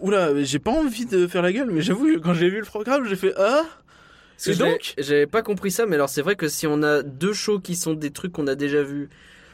Oula, 0.00 0.42
j'ai 0.42 0.58
pas 0.58 0.72
envie 0.72 1.06
de 1.06 1.28
faire 1.28 1.42
la 1.42 1.52
gueule, 1.52 1.70
mais 1.70 1.82
j'avoue 1.82 2.06
que 2.06 2.18
quand 2.18 2.34
j'ai 2.34 2.48
vu 2.48 2.58
le 2.58 2.64
programme, 2.64 3.06
j'ai 3.06 3.16
fait 3.16 3.34
ah. 3.36 3.62
Et 4.46 4.54
donc 4.56 4.94
J'avais 4.98 5.26
pas 5.26 5.42
compris 5.42 5.70
ça, 5.70 5.86
mais 5.86 5.94
alors 5.94 6.08
c'est 6.08 6.22
vrai 6.22 6.34
que 6.34 6.48
si 6.48 6.66
on 6.66 6.82
a 6.82 7.02
deux 7.02 7.34
shows 7.34 7.60
qui 7.60 7.76
sont 7.76 7.94
des 7.94 8.10
trucs 8.10 8.32
qu'on 8.32 8.46
a 8.48 8.54
déjà 8.56 8.82
vus, 8.82 9.08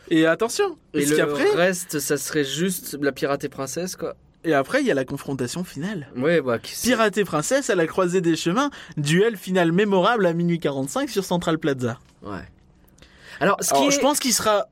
Et 0.09 0.25
attention, 0.27 0.79
et 0.95 1.05
le 1.05 1.25
reste, 1.57 1.99
ça 1.99 2.17
serait 2.17 2.45
juste 2.45 2.97
la 3.03 3.11
pirate 3.13 3.43
et 3.45 3.49
princesse, 3.51 3.97
quoi. 3.97 4.15
Et 4.47 4.55
après 4.55 4.81
il 4.81 4.87
y 4.87 4.91
a 4.91 4.95
la 4.95 5.05
confrontation 5.05 5.65
finale. 5.65 6.09
Ouais, 6.17 6.41
bah, 6.41 6.59
Pirate 6.59 7.19
et 7.19 7.25
princesse 7.25 7.69
à 7.69 7.75
la 7.75 7.87
croisée 7.87 8.21
des 8.21 8.37
chemins, 8.37 8.71
duel 8.97 9.37
final 9.37 9.73
mémorable 9.73 10.25
à 10.25 10.33
minuit 10.33 10.59
45 10.59 11.11
sur 11.11 11.25
Central 11.25 11.59
Plaza. 11.59 11.99
Ouais. 12.23 12.39
Alors, 13.41 13.57
ce 13.61 13.69
qui 13.69 13.75
Alors, 13.75 13.89
est 13.89 13.91
je 13.91 14.01
pense 14.01 14.19
qu'il 14.19 14.33
sera. 14.33 14.67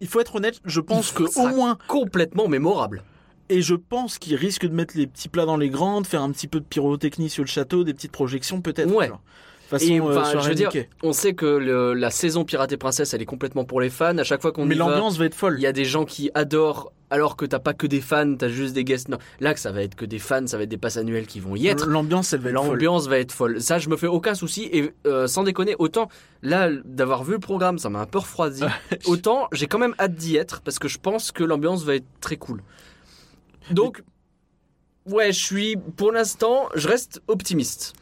Il 0.00 0.06
faut 0.06 0.20
être 0.20 0.36
honnête, 0.36 0.60
je 0.64 0.80
pense 0.80 1.10
que 1.12 1.24
au 1.38 1.48
moins, 1.48 1.76
complètement 1.88 2.48
mémorable. 2.48 3.02
et 3.48 3.60
je 3.62 3.74
pense 3.74 4.18
qu'il 4.18 4.34
risque 4.36 4.64
de 4.66 4.72
mettre 4.72 4.96
les 4.96 5.06
petits 5.06 5.28
plats 5.28 5.44
dans 5.44 5.56
les 5.56 5.68
grandes, 5.68 6.06
faire 6.06 6.22
un 6.22 6.30
petit 6.30 6.46
peu 6.46 6.60
de 6.60 6.64
pyrotechnie 6.64 7.28
sur 7.28 7.42
le 7.42 7.48
château, 7.48 7.84
des 7.84 7.92
petites 7.92 8.12
projections 8.12 8.60
peut-être. 8.62 8.90
Ouais. 8.94 9.08
genre. 9.08 9.20
Façon, 9.70 9.86
Et, 9.86 10.00
euh, 10.00 10.12
soirée 10.12 10.38
je 10.42 10.48
veux 10.48 10.54
dire. 10.56 10.70
On 11.04 11.12
sait 11.12 11.32
que 11.32 11.46
le- 11.46 11.94
la 11.94 12.10
saison 12.10 12.44
pirate 12.44 12.72
et 12.72 12.76
princesse, 12.76 13.14
elle 13.14 13.22
est 13.22 13.26
complètement 13.26 13.64
pour 13.64 13.80
les 13.80 13.88
fans. 13.88 14.18
À 14.18 14.24
chaque 14.24 14.42
fois 14.42 14.50
qu'on 14.50 14.66
mais 14.66 14.74
va, 14.74 14.86
l'ambiance 14.88 15.16
va 15.16 15.26
être 15.26 15.34
folle. 15.36 15.54
il 15.58 15.62
y 15.62 15.66
a 15.66 15.72
des 15.72 15.84
gens 15.84 16.04
qui 16.04 16.28
adorent. 16.34 16.92
Alors 17.12 17.36
que 17.36 17.44
t'as 17.44 17.58
pas 17.60 17.72
que 17.72 17.86
des 17.88 18.00
fans, 18.00 18.34
t'as 18.36 18.48
juste 18.48 18.72
des 18.74 18.82
guests. 18.84 19.08
Non, 19.08 19.18
là 19.40 19.52
que 19.54 19.58
ça 19.60 19.70
va 19.72 19.82
être 19.82 19.94
que 19.96 20.04
des 20.04 20.18
fans, 20.20 20.46
ça 20.46 20.56
va 20.56 20.64
être 20.64 20.68
des 20.68 20.76
passes 20.78 20.96
annuelles 20.96 21.26
qui 21.26 21.38
vont 21.40 21.54
y 21.56 21.66
être. 21.68 21.86
L'ambiance, 21.88 22.32
elle 22.32 22.40
va 22.40 22.50
être 22.50 22.56
folle. 22.56 22.66
L'ambiance 22.70 23.06
va 23.08 23.18
être 23.18 23.32
folle. 23.32 23.60
Ça, 23.60 23.78
je 23.78 23.88
me 23.88 23.96
fais 23.96 24.06
aucun 24.08 24.34
souci. 24.34 24.68
Et 24.72 24.92
euh, 25.06 25.26
sans 25.28 25.42
déconner, 25.44 25.74
autant 25.78 26.08
là 26.42 26.68
d'avoir 26.84 27.22
vu 27.24 27.32
le 27.32 27.38
programme, 27.40 27.78
ça 27.78 27.90
m'a 27.90 28.00
un 28.00 28.06
peu 28.06 28.18
refroidi. 28.18 28.62
autant 29.06 29.46
j'ai 29.52 29.66
quand 29.68 29.78
même 29.78 29.94
hâte 30.00 30.14
d'y 30.14 30.36
être 30.36 30.60
parce 30.62 30.78
que 30.80 30.86
je 30.88 30.98
pense 30.98 31.30
que 31.32 31.42
l'ambiance 31.44 31.84
va 31.84 31.94
être 31.96 32.06
très 32.20 32.36
cool. 32.36 32.62
Donc, 33.70 34.02
ouais, 35.06 35.32
je 35.32 35.44
suis, 35.44 35.76
pour 35.96 36.12
l'instant, 36.12 36.68
je 36.74 36.88
reste 36.88 37.22
optimiste. 37.28 37.92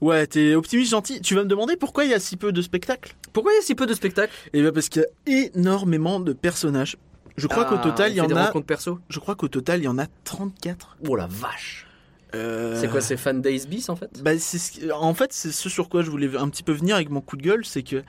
Ouais, 0.00 0.26
t'es 0.26 0.54
optimiste 0.54 0.90
gentil. 0.90 1.20
Tu 1.20 1.34
vas 1.34 1.42
me 1.44 1.48
demander 1.48 1.76
pourquoi 1.76 2.04
il 2.04 2.10
y 2.10 2.14
a 2.14 2.20
si 2.20 2.36
peu 2.36 2.52
de 2.52 2.62
spectacles? 2.62 3.14
Pourquoi 3.32 3.52
il 3.52 3.56
y 3.56 3.58
a 3.58 3.62
si 3.62 3.74
peu 3.74 3.86
de 3.86 3.94
spectacles? 3.94 4.32
Eh 4.52 4.62
bien 4.62 4.72
parce 4.72 4.88
qu'il 4.88 5.04
y 5.26 5.32
a 5.44 5.48
énormément 5.54 6.20
de 6.20 6.32
personnages. 6.32 6.96
Je 7.36 7.46
crois 7.46 7.64
qu'au 7.66 7.76
Ah, 7.78 7.82
total, 7.82 8.12
il 8.12 8.16
y 8.16 8.20
en 8.20 8.34
a. 8.34 8.52
perso. 8.62 8.98
Je 9.08 9.18
crois 9.18 9.34
qu'au 9.34 9.48
total, 9.48 9.80
il 9.80 9.84
y 9.84 9.88
en 9.88 9.98
a 9.98 10.06
34. 10.24 10.96
Oh 11.08 11.16
la 11.16 11.26
vache. 11.26 11.86
Euh, 12.34 12.78
C'est 12.80 12.88
quoi, 12.88 13.00
c'est 13.00 13.16
Fan 13.16 13.40
Days 13.40 13.66
bis 13.68 13.88
en 13.88 13.96
fait? 13.96 14.22
Bah, 14.22 14.38
ce 14.38 14.90
En 14.92 15.14
fait, 15.14 15.32
c'est 15.32 15.52
ce 15.52 15.68
sur 15.68 15.88
quoi 15.88 16.02
je 16.02 16.10
voulais 16.10 16.34
un 16.36 16.48
petit 16.48 16.62
peu 16.62 16.72
venir 16.72 16.96
avec 16.96 17.10
mon 17.10 17.20
coup 17.20 17.36
de 17.36 17.42
gueule, 17.42 17.64
c'est 17.64 17.82
que 17.82 18.02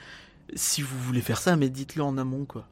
si 0.56 0.82
vous 0.82 0.98
voulez 1.00 1.22
faire 1.22 1.40
ça, 1.40 1.56
mais 1.58 1.70
dites-le 1.70 2.04
en 2.04 2.18
amont, 2.18 2.46
quoi. 2.46 2.68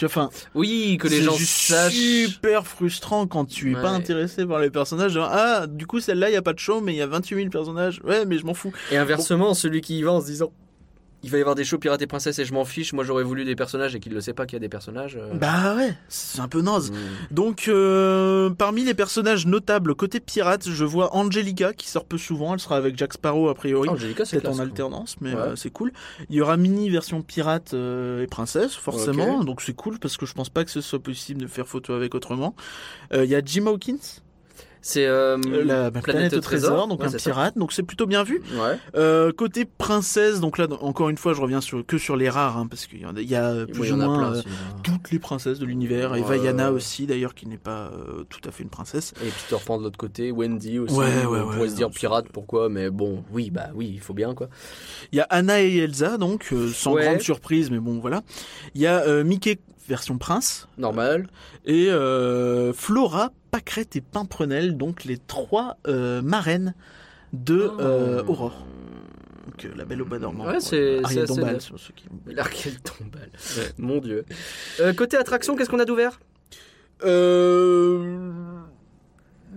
Tu 0.00 0.06
vois, 0.06 0.24
enfin, 0.24 0.30
Oui, 0.54 0.96
que 0.98 1.08
les 1.08 1.18
c'est 1.18 1.22
gens 1.24 1.36
sachent. 1.38 1.92
super 1.92 2.66
frustrant 2.66 3.26
quand 3.26 3.44
tu 3.44 3.72
es 3.72 3.74
Ouais. 3.76 3.82
pas 3.82 3.90
intéressé 3.90 4.46
par 4.46 4.58
les 4.58 4.70
personnages. 4.70 5.12
Genre, 5.12 5.28
ah, 5.30 5.66
du 5.66 5.86
coup, 5.86 6.00
celle-là, 6.00 6.30
il 6.30 6.32
y 6.32 6.36
a 6.36 6.42
pas 6.42 6.54
de 6.54 6.58
show, 6.58 6.80
mais 6.80 6.94
il 6.94 6.96
y 6.96 7.02
a 7.02 7.06
28 7.06 7.36
000 7.36 7.50
personnages. 7.50 8.00
Ouais, 8.02 8.24
mais 8.24 8.38
je 8.38 8.46
m'en 8.46 8.54
fous. 8.54 8.72
Et 8.90 8.96
inversement, 8.96 9.52
celui 9.52 9.82
qui 9.82 9.98
y 9.98 10.02
va 10.02 10.12
en 10.12 10.22
se 10.22 10.26
disant 10.26 10.52
il 11.22 11.30
va 11.30 11.38
y 11.38 11.40
avoir 11.40 11.54
des 11.54 11.64
shows 11.64 11.78
pirates 11.78 12.00
et 12.02 12.06
princesses 12.06 12.38
et 12.38 12.44
je 12.44 12.52
m'en 12.54 12.64
fiche, 12.64 12.92
moi 12.92 13.04
j'aurais 13.04 13.24
voulu 13.24 13.44
des 13.44 13.54
personnages 13.56 13.94
et 13.94 14.00
qu'il 14.00 14.14
ne 14.14 14.20
sait 14.20 14.32
pas 14.32 14.46
qu'il 14.46 14.54
y 14.54 14.56
a 14.56 14.60
des 14.60 14.68
personnages. 14.68 15.16
euh, 15.20 15.34
Bah 15.34 15.76
ouais, 15.76 15.94
c'est 16.08 16.40
un 16.40 16.48
peu 16.48 16.62
naze. 16.62 16.90
hmm. 16.92 16.94
Donc, 17.30 17.66
euh, 17.68 18.50
parmi 18.50 18.84
les 18.84 18.94
personnages 18.94 19.46
notables 19.46 19.94
côté 19.94 20.20
pirate, 20.20 20.68
je 20.68 20.84
vois 20.84 21.14
Angelica 21.14 21.72
qui 21.72 21.88
sort 21.88 22.04
peu 22.04 22.18
souvent. 22.18 22.54
Elle 22.54 22.60
sera 22.60 22.76
avec 22.76 22.96
Jack 22.96 23.12
Sparrow 23.14 23.48
a 23.48 23.54
priori. 23.54 23.88
Angelica, 23.88 24.24
c'est 24.24 24.46
en 24.46 24.52
quoi. 24.52 24.62
alternance, 24.62 25.16
mais 25.20 25.34
Ouais. 25.34 25.40
euh, 25.40 25.56
c'est 25.56 25.70
cool. 25.70 25.92
Il 26.28 26.36
y 26.36 26.40
aura 26.40 26.56
mini 26.56 26.88
version 26.90 27.22
pirate 27.22 27.74
et 27.74 28.26
princesse, 28.26 28.74
forcément. 28.74 29.44
Donc 29.44 29.60
c'est 29.62 29.74
cool 29.74 29.98
parce 29.98 30.16
que 30.16 30.26
je 30.26 30.32
pense 30.34 30.48
pas 30.48 30.64
que 30.64 30.70
ce 30.70 30.80
soit 30.80 30.98
possible 31.02 31.40
de 31.42 31.46
faire 31.46 31.66
photo 31.66 31.92
avec 31.92 32.14
autrement. 32.14 32.54
Il 33.12 33.24
y 33.24 33.34
a 33.34 33.42
Jim 33.44 33.66
Hawkins, 33.66 34.20
C'est 34.82 35.06
euh, 35.06 35.36
euh, 35.46 35.64
la 35.64 35.90
planète, 35.90 36.32
au 36.32 36.40
trésor, 36.40 36.88
donc 36.88 37.00
Ouais, 37.00 37.06
un 37.06 37.10
ça. 37.10 37.18
pirate. 37.18 37.58
Donc 37.58 37.72
c'est 37.72 37.82
plutôt 37.82 38.06
bien 38.06 38.22
vu. 38.24 38.42
Ouais. 38.54 38.78
Euh, 38.96 39.30
côté 39.32 39.64
princesse, 39.66 40.40
donc 40.40 40.56
là 40.58 40.66
encore 40.80 41.10
une 41.10 41.18
fois, 41.18 41.34
je 41.34 41.40
reviens 41.40 41.60
sur 41.60 41.84
que 41.84 41.98
sur 41.98 42.16
les 42.16 42.30
rares, 42.30 42.56
hein, 42.56 42.66
parce 42.66 42.86
qu'il 42.86 43.00
y 43.00 43.06
en 43.06 43.14
a, 43.14 43.20
y 43.20 43.66
plus 43.66 43.88
y 43.88 43.92
ou 43.92 43.96
moins 43.96 44.18
plein. 44.18 44.34
euh, 44.36 44.40
hein. 44.40 44.76
toutes 44.82 45.10
les 45.10 45.18
princesses 45.18 45.58
de 45.58 45.66
l'univers. 45.66 46.14
Et. 46.14 46.22
Vaiana 46.22 46.72
aussi, 46.72 47.06
d'ailleurs, 47.06 47.34
qui 47.34 47.46
n'est 47.46 47.58
pas 47.58 47.90
tout 48.28 48.40
à 48.48 48.52
fait 48.52 48.62
une 48.62 48.70
princesse. 48.70 49.12
Et 49.22 49.28
Peter 49.28 49.62
Pan 49.64 49.78
de 49.78 49.82
l'autre 49.84 49.98
côté, 49.98 50.30
Wendy 50.32 50.78
aussi. 50.78 50.94
Ouais, 50.94 51.06
on 51.26 51.52
pourrait 51.52 51.68
se 51.68 51.76
dire 51.76 51.90
pirate, 51.90 52.26
pourquoi 52.32 52.68
Mais 52.68 52.90
bon, 52.90 53.22
oui, 53.32 53.50
bah 53.50 53.68
oui, 53.74 53.90
il 53.92 54.00
faut 54.00 54.14
bien 54.14 54.34
quoi. 54.34 54.48
Il 55.12 55.16
y 55.16 55.20
a 55.20 55.26
Anna 55.30 55.60
et 55.60 55.76
Elsa, 55.76 56.16
donc 56.16 56.54
sans 56.72 56.94
grande 56.94 57.20
surprise, 57.20 57.70
mais 57.70 57.78
bon 57.78 57.98
voilà. 58.00 58.22
Il 58.74 58.80
y 58.80 58.86
a 58.86 59.22
Mickey 59.24 59.58
version 59.90 60.16
prince 60.18 60.68
Normal. 60.78 61.26
et 61.66 61.88
euh, 61.90 62.72
Flora, 62.72 63.30
Pâquerette 63.50 63.96
et 63.96 64.00
Pimprenel, 64.00 64.76
donc 64.76 65.04
les 65.04 65.18
trois 65.18 65.76
euh, 65.88 66.22
marraines 66.22 66.74
de 67.34 67.70
euh, 67.80 68.22
Oh. 68.26 68.30
Aurore. 68.30 68.64
Donc 69.46 69.64
euh, 69.64 69.70
la 69.76 69.84
Belle 69.84 70.00
au 70.02 70.04
bois 70.04 70.18
dormant. 70.20 70.46
Ouais, 70.46 70.60
c'est- 70.60 71.04
Ariel 71.04 71.26
Dombal, 71.26 71.58
L'arquel 72.26 72.80
tombale. 72.80 73.30
Mon 73.78 73.98
dieu. 73.98 74.24
Euh, 74.78 74.92
côté 74.94 75.16
attraction, 75.16 75.56
qu'est-ce 75.56 75.68
qu'on 75.70 75.80
a 75.80 75.84
d'ouvert? 75.84 76.20
Euh... 77.02 78.49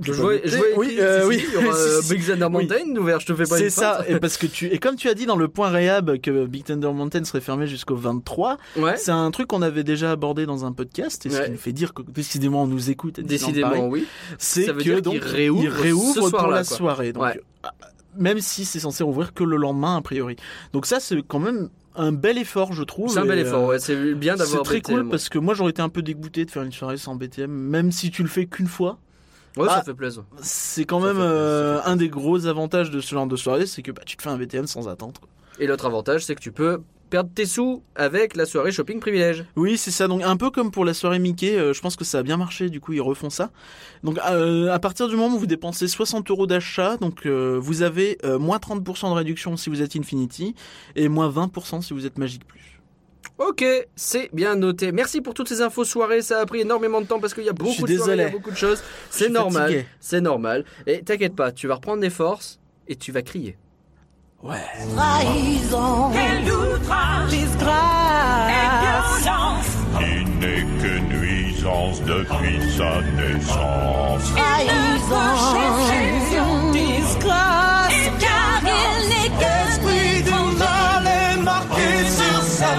Je 0.02 0.12
vois, 0.12 0.34
je 0.44 0.58
vois 0.58 0.66
oui, 0.78 0.98
euh, 1.00 1.28
oui. 1.28 1.44
il 1.48 1.54
y 1.54 1.58
aura, 1.66 1.76
euh. 1.78 2.02
Big 2.10 2.26
Thunder 2.26 2.46
Oui. 2.46 2.52
Mountain 2.68 2.94
d'ouvert, 2.94 3.20
je 3.20 3.28
te 3.28 3.36
fais 3.36 3.44
pas 3.46 3.58
C'est 3.58 3.70
ça, 3.70 4.04
et 4.08 4.20
parce 4.20 4.38
que 4.38 4.48
tu 4.48 4.66
et 4.68 4.80
comme 4.80 4.96
tu 4.96 5.08
as 5.08 5.14
dit 5.14 5.26
dans 5.28 5.36
le 5.36 5.48
point 5.48 5.70
réhab 5.70 6.18
que 6.20 6.46
Big 6.48 6.64
Thunder 6.64 6.92
Mountain 6.92 7.24
serait 7.26 7.42
fermé 7.42 7.68
jusqu'au 7.68 7.96
23, 7.96 8.58
Ouais. 8.78 8.98
c'est 8.98 9.12
un 9.12 9.30
truc 9.30 9.48
qu'on 9.48 9.62
avait 9.62 9.84
déjà 9.84 10.12
abordé 10.12 10.46
dans 10.48 10.66
un 10.66 10.72
podcast 10.72 11.26
et 11.26 11.30
ce 11.30 11.42
qui 11.44 11.52
nous 11.52 11.58
fait 11.58 11.74
dire 11.74 11.94
que 11.94 12.02
décidément 12.02 12.64
on 12.64 12.68
nous 12.68 12.90
écoute. 12.90 13.20
Décidément, 13.20 13.88
oui. 13.88 14.08
c'est 14.40 14.66
que 14.76 15.00
donc 15.00 15.14
qu'il 15.14 15.24
réouvre 15.24 15.64
il 15.64 15.70
réouvre 15.70 16.30
pour 16.32 16.48
la 16.48 16.64
quoi. 16.64 16.76
soirée. 16.78 17.14
Donc, 17.14 17.24
Ouais. 17.24 17.40
euh, 17.66 17.70
même 18.18 18.40
si 18.40 18.66
c'est 18.66 18.80
censé 18.80 19.04
ouvrir 19.04 19.34
que 19.34 19.44
le 19.44 19.58
lendemain 19.58 19.98
a 19.98 20.02
priori. 20.02 20.36
Donc 20.74 20.86
ça 20.88 21.00
c'est 21.00 21.22
quand 21.28 21.40
même 21.40 21.70
un 21.96 22.12
bel 22.12 22.40
effort 22.40 22.74
je 22.74 22.82
trouve. 22.84 23.12
C'est 23.12 23.20
un 23.20 23.26
bel 23.26 23.38
effort, 23.40 23.66
ouais. 23.68 23.78
C'est 23.80 24.16
bien 24.16 24.34
C'est 24.38 24.40
d'avoir 24.46 24.64
très 24.64 24.80
BTM, 24.80 25.02
cool 25.02 25.10
parce 25.10 25.30
que 25.30 25.38
moi 25.38 25.54
j'aurais 25.54 25.70
été 25.70 25.84
un 25.84 25.90
peu 25.90 26.02
dégoûté 26.02 26.46
de 26.46 26.50
faire 26.52 26.64
une 26.64 26.72
soirée 26.72 26.98
sans 26.98 27.14
BTM, 27.16 27.52
même 27.52 27.92
si 27.92 28.10
tu 28.10 28.24
le 28.24 28.30
fais 28.30 28.48
qu'une 28.48 28.68
fois. 28.68 28.98
Ouais, 29.58 29.68
ça 29.68 29.78
Ah. 29.80 29.84
fait 29.84 29.94
plaisir. 29.94 30.24
C'est 30.42 30.86
quand 30.86 31.00
même 31.00 31.18
euh, 31.20 31.80
un 31.86 31.96
des 31.96 32.10
gros 32.10 32.46
avantages 32.48 32.90
de 32.92 33.00
ce 33.02 33.14
genre 33.14 33.28
de 33.28 33.36
soirée, 33.36 33.66
c'est 33.68 33.82
que 33.84 33.92
bah, 33.92 34.02
tu 34.06 34.18
te 34.18 34.24
fais 34.24 34.30
un 34.30 34.38
BTM 34.38 34.66
sans 34.68 34.88
attendre. 34.90 35.22
Et 35.60 35.68
l'autre 35.68 35.86
avantage, 35.86 36.26
c'est 36.26 36.34
que 36.36 36.42
tu 36.42 36.52
peux 36.52 36.82
perdre 37.12 37.30
tes 37.36 37.46
sous 37.46 37.84
avec 37.96 38.36
la 38.36 38.48
soirée 38.48 38.72
shopping 38.72 39.00
privilège. 39.00 39.46
Oui, 39.56 39.78
c'est 39.78 39.92
ça. 39.92 40.08
Donc 40.08 40.24
un 40.24 40.36
peu 40.36 40.50
comme 40.50 40.72
pour 40.72 40.84
la 40.84 40.96
soirée 40.96 41.20
Mickey, 41.20 41.56
euh, 41.60 41.72
je 41.72 41.80
pense 41.80 41.96
que 41.96 42.04
ça 42.04 42.18
a 42.18 42.24
bien 42.24 42.38
marché. 42.38 42.72
Du 42.72 42.80
coup, 42.82 42.94
ils 42.94 43.02
refont 43.02 43.30
ça. 43.30 43.52
Donc 44.04 44.18
euh, 44.28 44.72
à 44.74 44.80
partir 44.80 45.08
du 45.08 45.16
moment 45.16 45.36
où 45.36 45.40
vous 45.40 45.46
dépensez 45.46 45.88
60 45.88 46.32
euros 46.32 46.48
d'achat, 46.48 46.98
donc 46.98 47.28
euh, 47.28 47.60
vous 47.62 47.84
avez 47.84 48.18
moins 48.40 48.58
30% 48.58 49.10
de 49.10 49.14
réduction 49.14 49.56
si 49.58 49.70
vous 49.70 49.84
êtes 49.84 49.96
Infinity 49.96 50.56
et 50.96 51.08
moins 51.08 51.30
20% 51.30 51.84
si 51.84 51.94
vous 51.94 52.08
êtes 52.08 52.18
Magic 52.18 52.48
Plus. 52.48 52.73
Ok, 53.38 53.64
c'est 53.96 54.30
bien 54.34 54.56
noté. 54.56 54.92
Merci 54.92 55.22
pour 55.22 55.34
toutes 55.34 55.50
ces 55.50 55.62
infos 55.62 55.86
soirées. 55.86 56.22
Ça 56.22 56.40
a 56.40 56.46
pris 56.46 56.62
énormément 56.62 57.02
de 57.02 57.06
temps 57.08 57.20
parce 57.20 57.34
qu'il 57.34 57.44
y 57.46 57.50
a 57.50 57.54
beaucoup 57.54 57.88
de 57.88 57.96
soirées, 57.96 58.14
il 58.14 58.18
y 58.18 58.22
a 58.22 58.26
désolé. 58.26 58.30
beaucoup 58.30 58.52
de 58.52 58.56
choses. 58.58 58.84
C'est 59.10 59.30
normal. 59.30 59.86
C'est 60.00 60.22
normal. 60.22 60.66
Et 60.88 61.02
t'inquiète 61.04 61.36
pas, 61.36 61.52
tu 61.52 61.68
vas 61.68 61.76
reprendre 61.76 62.02
des 62.02 62.10
forces 62.10 62.60
et 62.88 62.96
tu 62.96 63.12
vas 63.12 63.22
crier. 63.22 63.58
Ouais. 64.44 64.58
trahison, 64.96 66.10
disgrâce, 67.30 67.32
Il 70.02 70.40
n'est 70.40 70.66
que 70.82 71.00
nuisance 71.00 72.02
depuis 72.02 72.60
sa 72.78 73.02
naissance. 73.16 74.34
trahison, 75.56 76.72
disgrâce, 76.72 77.94
car 78.20 78.62
il 78.64 79.10
n'est 79.10 79.30
que 79.40 79.52
esprit 79.70 80.24
du 80.24 80.58
mal 80.60 81.06
est 81.08 81.42
marqué 81.42 81.92
sur 82.10 82.42
sa 82.42 82.76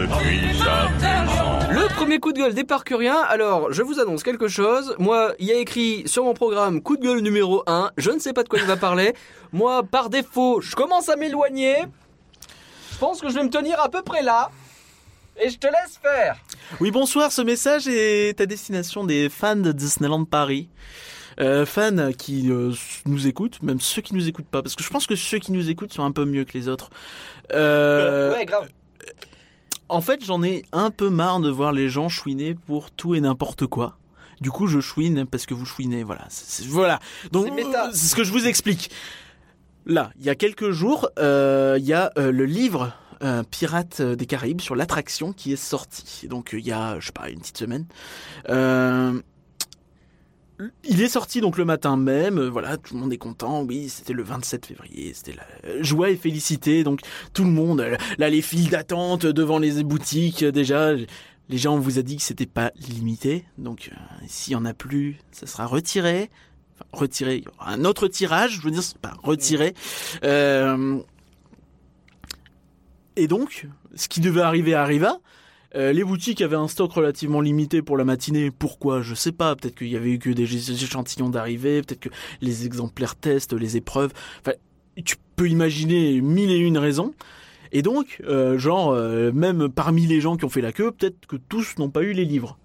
depuis. 0.00 0.40
Le 1.70 1.94
premier 1.94 2.18
coup 2.18 2.32
de 2.32 2.38
gueule 2.38 2.54
des 2.54 2.64
parcuriens. 2.64 3.20
Alors, 3.28 3.72
je 3.72 3.82
vous 3.82 4.00
annonce 4.00 4.22
quelque 4.22 4.48
chose. 4.48 4.94
Moi, 4.98 5.34
il 5.38 5.46
y 5.46 5.52
a 5.52 5.56
écrit 5.58 6.02
sur 6.06 6.24
mon 6.24 6.34
programme 6.34 6.82
coup 6.82 6.96
de 6.96 7.02
gueule 7.02 7.20
numéro 7.20 7.62
1. 7.66 7.90
Je 7.96 8.10
ne 8.10 8.18
sais 8.18 8.32
pas 8.32 8.42
de 8.42 8.48
quoi 8.48 8.58
il 8.58 8.64
va 8.64 8.76
parler. 8.76 9.14
Moi, 9.52 9.82
par 9.84 10.10
défaut, 10.10 10.60
je 10.60 10.74
commence 10.74 11.08
à 11.08 11.16
m'éloigner. 11.16 11.76
Je 12.92 12.98
pense 12.98 13.20
que 13.20 13.28
je 13.28 13.34
vais 13.34 13.44
me 13.44 13.50
tenir 13.50 13.80
à 13.80 13.88
peu 13.88 14.02
près 14.02 14.22
là. 14.22 14.50
Et 15.42 15.48
je 15.48 15.58
te 15.58 15.66
laisse 15.66 15.98
faire. 16.02 16.36
Oui, 16.80 16.90
bonsoir. 16.90 17.32
Ce 17.32 17.42
message 17.42 17.88
est 17.88 18.40
à 18.40 18.46
destination 18.46 19.04
des 19.04 19.28
fans 19.28 19.56
de 19.56 19.72
Disneyland 19.72 20.24
Paris. 20.24 20.68
Euh, 21.40 21.66
fans 21.66 22.12
qui 22.16 22.50
euh, 22.50 22.72
nous 23.06 23.26
écoutent, 23.26 23.60
même 23.62 23.80
ceux 23.80 24.02
qui 24.02 24.14
nous 24.14 24.28
écoutent 24.28 24.46
pas, 24.46 24.62
parce 24.62 24.76
que 24.76 24.84
je 24.84 24.90
pense 24.90 25.08
que 25.08 25.16
ceux 25.16 25.38
qui 25.40 25.50
nous 25.50 25.68
écoutent 25.68 25.92
sont 25.92 26.04
un 26.04 26.12
peu 26.12 26.24
mieux 26.24 26.44
que 26.44 26.56
les 26.56 26.68
autres. 26.68 26.90
Euh, 27.52 28.32
Ouais, 28.32 28.44
grave. 28.44 28.68
En 29.88 30.00
fait, 30.00 30.24
j'en 30.24 30.42
ai 30.42 30.64
un 30.72 30.90
peu 30.90 31.10
marre 31.10 31.40
de 31.40 31.50
voir 31.50 31.72
les 31.72 31.88
gens 31.88 32.08
chouiner 32.08 32.54
pour 32.54 32.90
tout 32.90 33.14
et 33.14 33.20
n'importe 33.20 33.66
quoi. 33.66 33.98
Du 34.40 34.50
coup, 34.50 34.66
je 34.66 34.80
chouine 34.80 35.26
parce 35.26 35.46
que 35.46 35.54
vous 35.54 35.64
chouinez. 35.66 36.02
Voilà. 36.02 36.24
C'est- 36.28 36.66
voilà. 36.66 36.98
Donc, 37.32 37.46
C'est 37.92 38.06
ce 38.08 38.14
que 38.16 38.24
je 38.24 38.32
vous 38.32 38.46
explique. 38.46 38.90
Là, 39.86 40.10
il 40.18 40.24
y 40.24 40.30
a 40.30 40.34
quelques 40.34 40.70
jours, 40.70 41.08
euh, 41.18 41.76
il 41.78 41.84
y 41.84 41.92
a 41.92 42.10
euh, 42.18 42.32
le 42.32 42.46
livre 42.46 42.92
euh, 43.22 43.42
Pirates 43.48 44.00
des 44.02 44.26
Caraïbes 44.26 44.60
sur 44.60 44.74
l'attraction 44.74 45.32
qui 45.32 45.52
est 45.52 45.56
sorti. 45.56 46.26
Donc, 46.28 46.50
il 46.54 46.66
y 46.66 46.72
a, 46.72 46.98
je 47.00 47.06
sais 47.06 47.12
pas, 47.12 47.28
une 47.30 47.38
petite 47.40 47.58
semaine. 47.58 47.86
Il 50.84 51.02
est 51.02 51.08
sorti 51.08 51.40
donc 51.40 51.58
le 51.58 51.64
matin 51.64 51.96
même, 51.96 52.38
euh, 52.38 52.48
voilà, 52.48 52.76
tout 52.76 52.94
le 52.94 53.00
monde 53.00 53.12
est 53.12 53.18
content, 53.18 53.62
oui, 53.62 53.88
c'était 53.88 54.12
le 54.12 54.22
27 54.22 54.66
février, 54.66 55.12
c'était 55.12 55.34
la 55.34 55.82
joie 55.82 56.10
et 56.10 56.16
félicité, 56.16 56.84
donc 56.84 57.00
tout 57.32 57.42
le 57.42 57.50
monde, 57.50 57.80
euh, 57.80 57.96
là 58.18 58.30
les 58.30 58.40
files 58.40 58.70
d'attente 58.70 59.26
devant 59.26 59.58
les 59.58 59.82
boutiques, 59.82 60.44
euh, 60.44 60.52
déjà, 60.52 60.92
les 60.94 61.58
gens 61.58 61.76
vous 61.76 61.98
a 61.98 62.02
dit 62.02 62.16
que 62.16 62.22
c'était 62.22 62.46
pas 62.46 62.70
limité, 62.88 63.44
donc 63.58 63.90
s'il 64.28 64.52
y 64.52 64.56
en 64.56 64.64
a 64.64 64.74
plus, 64.74 65.16
ça 65.32 65.46
sera 65.46 65.66
retiré, 65.66 66.30
enfin 66.74 66.84
retiré, 66.92 67.36
il 67.38 67.44
y 67.44 67.48
aura 67.48 67.72
un 67.72 67.84
autre 67.84 68.06
tirage, 68.06 68.58
je 68.58 68.62
veux 68.62 68.70
dire, 68.70 68.82
pas 69.02 69.14
retiré, 69.24 69.74
Euh, 70.22 71.00
et 73.16 73.28
donc, 73.28 73.68
ce 73.94 74.08
qui 74.08 74.20
devait 74.20 74.40
arriver 74.40 74.74
arriva, 74.74 75.18
euh, 75.74 75.92
les 75.92 76.04
boutiques 76.04 76.40
avaient 76.40 76.56
un 76.56 76.68
stock 76.68 76.92
relativement 76.92 77.40
limité 77.40 77.82
pour 77.82 77.96
la 77.96 78.04
matinée. 78.04 78.50
Pourquoi? 78.50 79.02
Je 79.02 79.14
sais 79.14 79.32
pas. 79.32 79.56
Peut-être 79.56 79.76
qu'il 79.76 79.88
y 79.88 79.96
avait 79.96 80.12
eu 80.12 80.18
que 80.18 80.30
des 80.30 80.82
échantillons 80.84 81.28
d'arrivée. 81.28 81.82
Peut-être 81.82 82.00
que 82.00 82.08
les 82.40 82.66
exemplaires 82.66 83.16
tests, 83.16 83.52
les 83.52 83.76
épreuves. 83.76 84.12
Enfin, 84.40 84.56
tu 85.04 85.16
peux 85.36 85.48
imaginer 85.48 86.20
mille 86.20 86.50
et 86.50 86.58
une 86.58 86.78
raisons. 86.78 87.12
Et 87.72 87.82
donc, 87.82 88.22
euh, 88.24 88.56
genre, 88.56 88.92
euh, 88.92 89.32
même 89.32 89.68
parmi 89.68 90.06
les 90.06 90.20
gens 90.20 90.36
qui 90.36 90.44
ont 90.44 90.48
fait 90.50 90.60
la 90.60 90.72
queue, 90.72 90.92
peut-être 90.92 91.26
que 91.26 91.36
tous 91.36 91.76
n'ont 91.78 91.90
pas 91.90 92.02
eu 92.02 92.12
les 92.12 92.24
livres. 92.24 92.58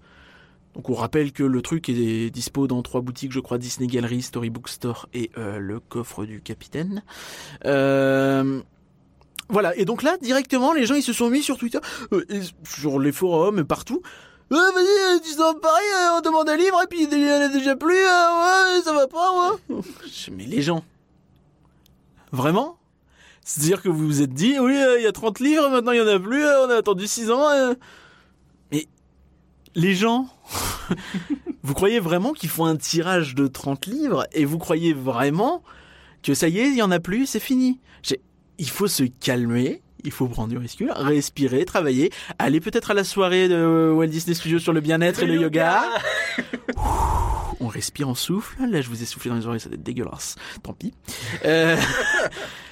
Donc 0.76 0.88
on 0.90 0.94
rappelle 0.94 1.32
que 1.32 1.44
le 1.44 1.62
truc 1.64 1.90
est 1.90 2.30
dispo 2.30 2.68
dans 2.68 2.84
trois 2.84 3.02
boutiques, 3.02 3.32
je 3.32 3.40
crois, 3.40 3.58
Disney 3.58 3.88
Gallery, 3.88 4.22
Storybook 4.22 4.70
Store 4.70 5.10
et 5.14 5.32
le 5.36 5.80
coffre 5.80 6.26
du 6.26 6.42
capitaine. 6.42 7.02
Voilà, 9.50 9.76
et 9.76 9.86
donc 9.86 10.04
là, 10.04 10.16
directement, 10.22 10.74
les 10.74 10.86
gens, 10.86 10.96
ils 10.96 11.04
se 11.04 11.14
sont 11.14 11.30
mis 11.30 11.42
sur 11.42 11.58
Twitter, 11.58 11.80
euh, 12.14 12.24
et 12.30 12.42
sur 12.68 13.00
les 13.00 13.12
forums, 13.12 13.60
et 13.60 13.64
partout. 13.64 14.02
Euh, 14.52 14.56
vas-y, 14.56 15.16
euh, 15.16 15.20
Disneyland 15.20 15.56
Paris, 15.56 15.84
euh, 15.96 16.18
on 16.18 16.22
demande 16.22 16.50
un 16.50 16.56
livre, 16.58 16.80
et 16.84 16.88
puis 16.88 17.04
il 17.04 17.20
y 17.20 17.32
en 17.32 17.42
a 17.42 17.48
déjà 17.50 17.76
plus, 17.76 17.96
euh, 17.96 18.76
ouais, 18.76 18.82
ça 18.84 18.94
va 18.94 19.08
pas, 19.08 19.32
ouais. 19.70 19.82
Je- 20.08 20.32
Mais 20.36 20.46
les 20.46 20.62
gens, 20.62 20.84
vraiment? 22.32 22.78
C'est-à-dire 23.44 23.82
que 23.82 23.90
vous 23.90 24.06
vous 24.06 24.22
êtes 24.22 24.34
dit, 24.34 24.60
oui, 24.60 24.76
il 24.98 25.04
y 25.04 25.08
a 25.08 25.12
30 25.12 25.40
livres, 25.40 25.70
maintenant 25.70 25.92
il 25.94 25.98
y 25.98 26.02
en 26.02 26.08
a 26.08 26.20
plus, 26.20 26.44
on 26.46 26.70
a 26.70 26.76
attendu 26.76 27.08
6 27.08 27.32
ans. 27.32 27.48
Mais 28.72 28.86
les 29.74 29.96
gens, 29.96 30.28
vous 31.64 31.74
croyez 31.74 32.00
vraiment 32.00 32.34
qu'ils 32.34 32.50
font 32.50 32.66
un 32.66 32.76
tirage 32.76 33.34
de 33.34 33.48
30 33.48 33.88
livres, 33.88 34.28
et 34.34 34.46
vous 34.46 34.60
croyez 34.60 34.94
vraiment 34.94 35.64
que 36.22 36.34
ça 36.36 36.48
y 36.48 36.60
est, 36.60 36.68
il 36.70 36.76
y 36.76 36.82
en 36.84 36.92
a 36.92 37.00
plus, 37.00 37.26
c'est 37.26 37.40
fini? 37.40 37.80
Il 38.60 38.70
faut 38.70 38.88
se 38.88 39.04
calmer. 39.04 39.82
Il 40.06 40.12
faut 40.12 40.28
prendre 40.28 40.48
du 40.48 40.58
risque, 40.58 40.82
respirer, 40.96 41.66
travailler, 41.66 42.10
aller 42.38 42.62
peut-être 42.62 42.92
à 42.92 42.94
la 42.94 43.04
soirée 43.04 43.50
de 43.50 43.92
Walt 43.94 44.08
Disney 44.08 44.34
Studios 44.34 44.60
sur 44.60 44.72
le 44.72 44.80
bien-être 44.80 45.24
et 45.24 45.26
le 45.26 45.36
yoga. 45.36 45.84
On 47.60 47.68
respire, 47.68 48.08
on 48.08 48.16
souffle. 48.16 48.56
Là, 48.66 48.80
je 48.80 48.88
vous 48.88 49.04
ai 49.04 49.06
soufflé 49.06 49.30
dans 49.30 49.36
les 49.36 49.46
oreilles, 49.46 49.60
ça 49.60 49.68
va 49.68 49.76
être 49.76 49.84
dégueulasse. 49.84 50.36
Tant 50.64 50.72
pis. 50.72 50.94
Euh, 51.44 51.76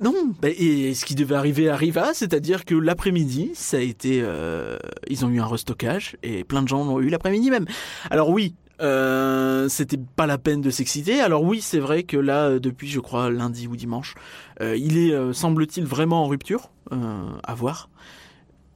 Non, 0.00 0.14
bah, 0.40 0.48
et 0.48 0.94
ce 0.94 1.04
qui 1.04 1.14
devait 1.14 1.34
arriver 1.34 1.68
arriva, 1.68 2.14
c'est-à-dire 2.14 2.64
que 2.64 2.74
l'après-midi, 2.74 3.50
ça 3.54 3.78
a 3.78 3.80
été, 3.80 4.20
euh, 4.22 4.78
ils 5.08 5.24
ont 5.24 5.28
eu 5.28 5.40
un 5.40 5.46
restockage 5.46 6.16
et 6.22 6.44
plein 6.44 6.62
de 6.62 6.68
gens 6.68 6.84
l'ont 6.84 7.00
eu 7.00 7.08
l'après-midi 7.08 7.50
même. 7.50 7.66
Alors 8.10 8.30
oui, 8.30 8.54
euh, 8.80 9.68
c'était 9.68 9.98
pas 9.98 10.26
la 10.26 10.38
peine 10.38 10.60
de 10.60 10.70
s'exciter. 10.70 11.20
Alors 11.20 11.42
oui, 11.42 11.60
c'est 11.60 11.78
vrai 11.78 12.04
que 12.04 12.16
là, 12.16 12.46
euh, 12.46 12.58
depuis, 12.60 12.88
je 12.88 13.00
crois 13.00 13.30
lundi 13.30 13.66
ou 13.66 13.76
dimanche, 13.76 14.14
euh, 14.60 14.76
il 14.76 14.98
est, 14.98 15.32
semble-t-il, 15.32 15.84
vraiment 15.84 16.24
en 16.24 16.28
rupture, 16.28 16.70
à 16.90 17.54
voir. 17.54 17.88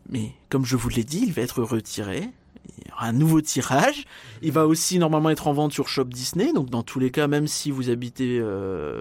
Mais 0.08 0.32
comme 0.48 0.64
je 0.64 0.76
vous 0.76 0.88
l'ai 0.88 1.04
dit, 1.04 1.22
il 1.26 1.32
va 1.32 1.42
être 1.42 1.62
retiré. 1.62 2.28
Il 2.78 2.88
y 2.88 2.92
aura 2.92 3.06
un 3.06 3.12
nouveau 3.12 3.40
tirage. 3.40 4.04
Il 4.42 4.52
va 4.52 4.66
aussi 4.66 4.98
normalement 4.98 5.30
être 5.30 5.48
en 5.48 5.52
vente 5.52 5.72
sur 5.72 5.88
Shop 5.88 6.04
Disney. 6.04 6.52
Donc 6.52 6.70
dans 6.70 6.82
tous 6.82 6.98
les 6.98 7.10
cas, 7.10 7.26
même 7.26 7.46
si 7.46 7.70
vous 7.70 7.90
habitez 7.90 8.38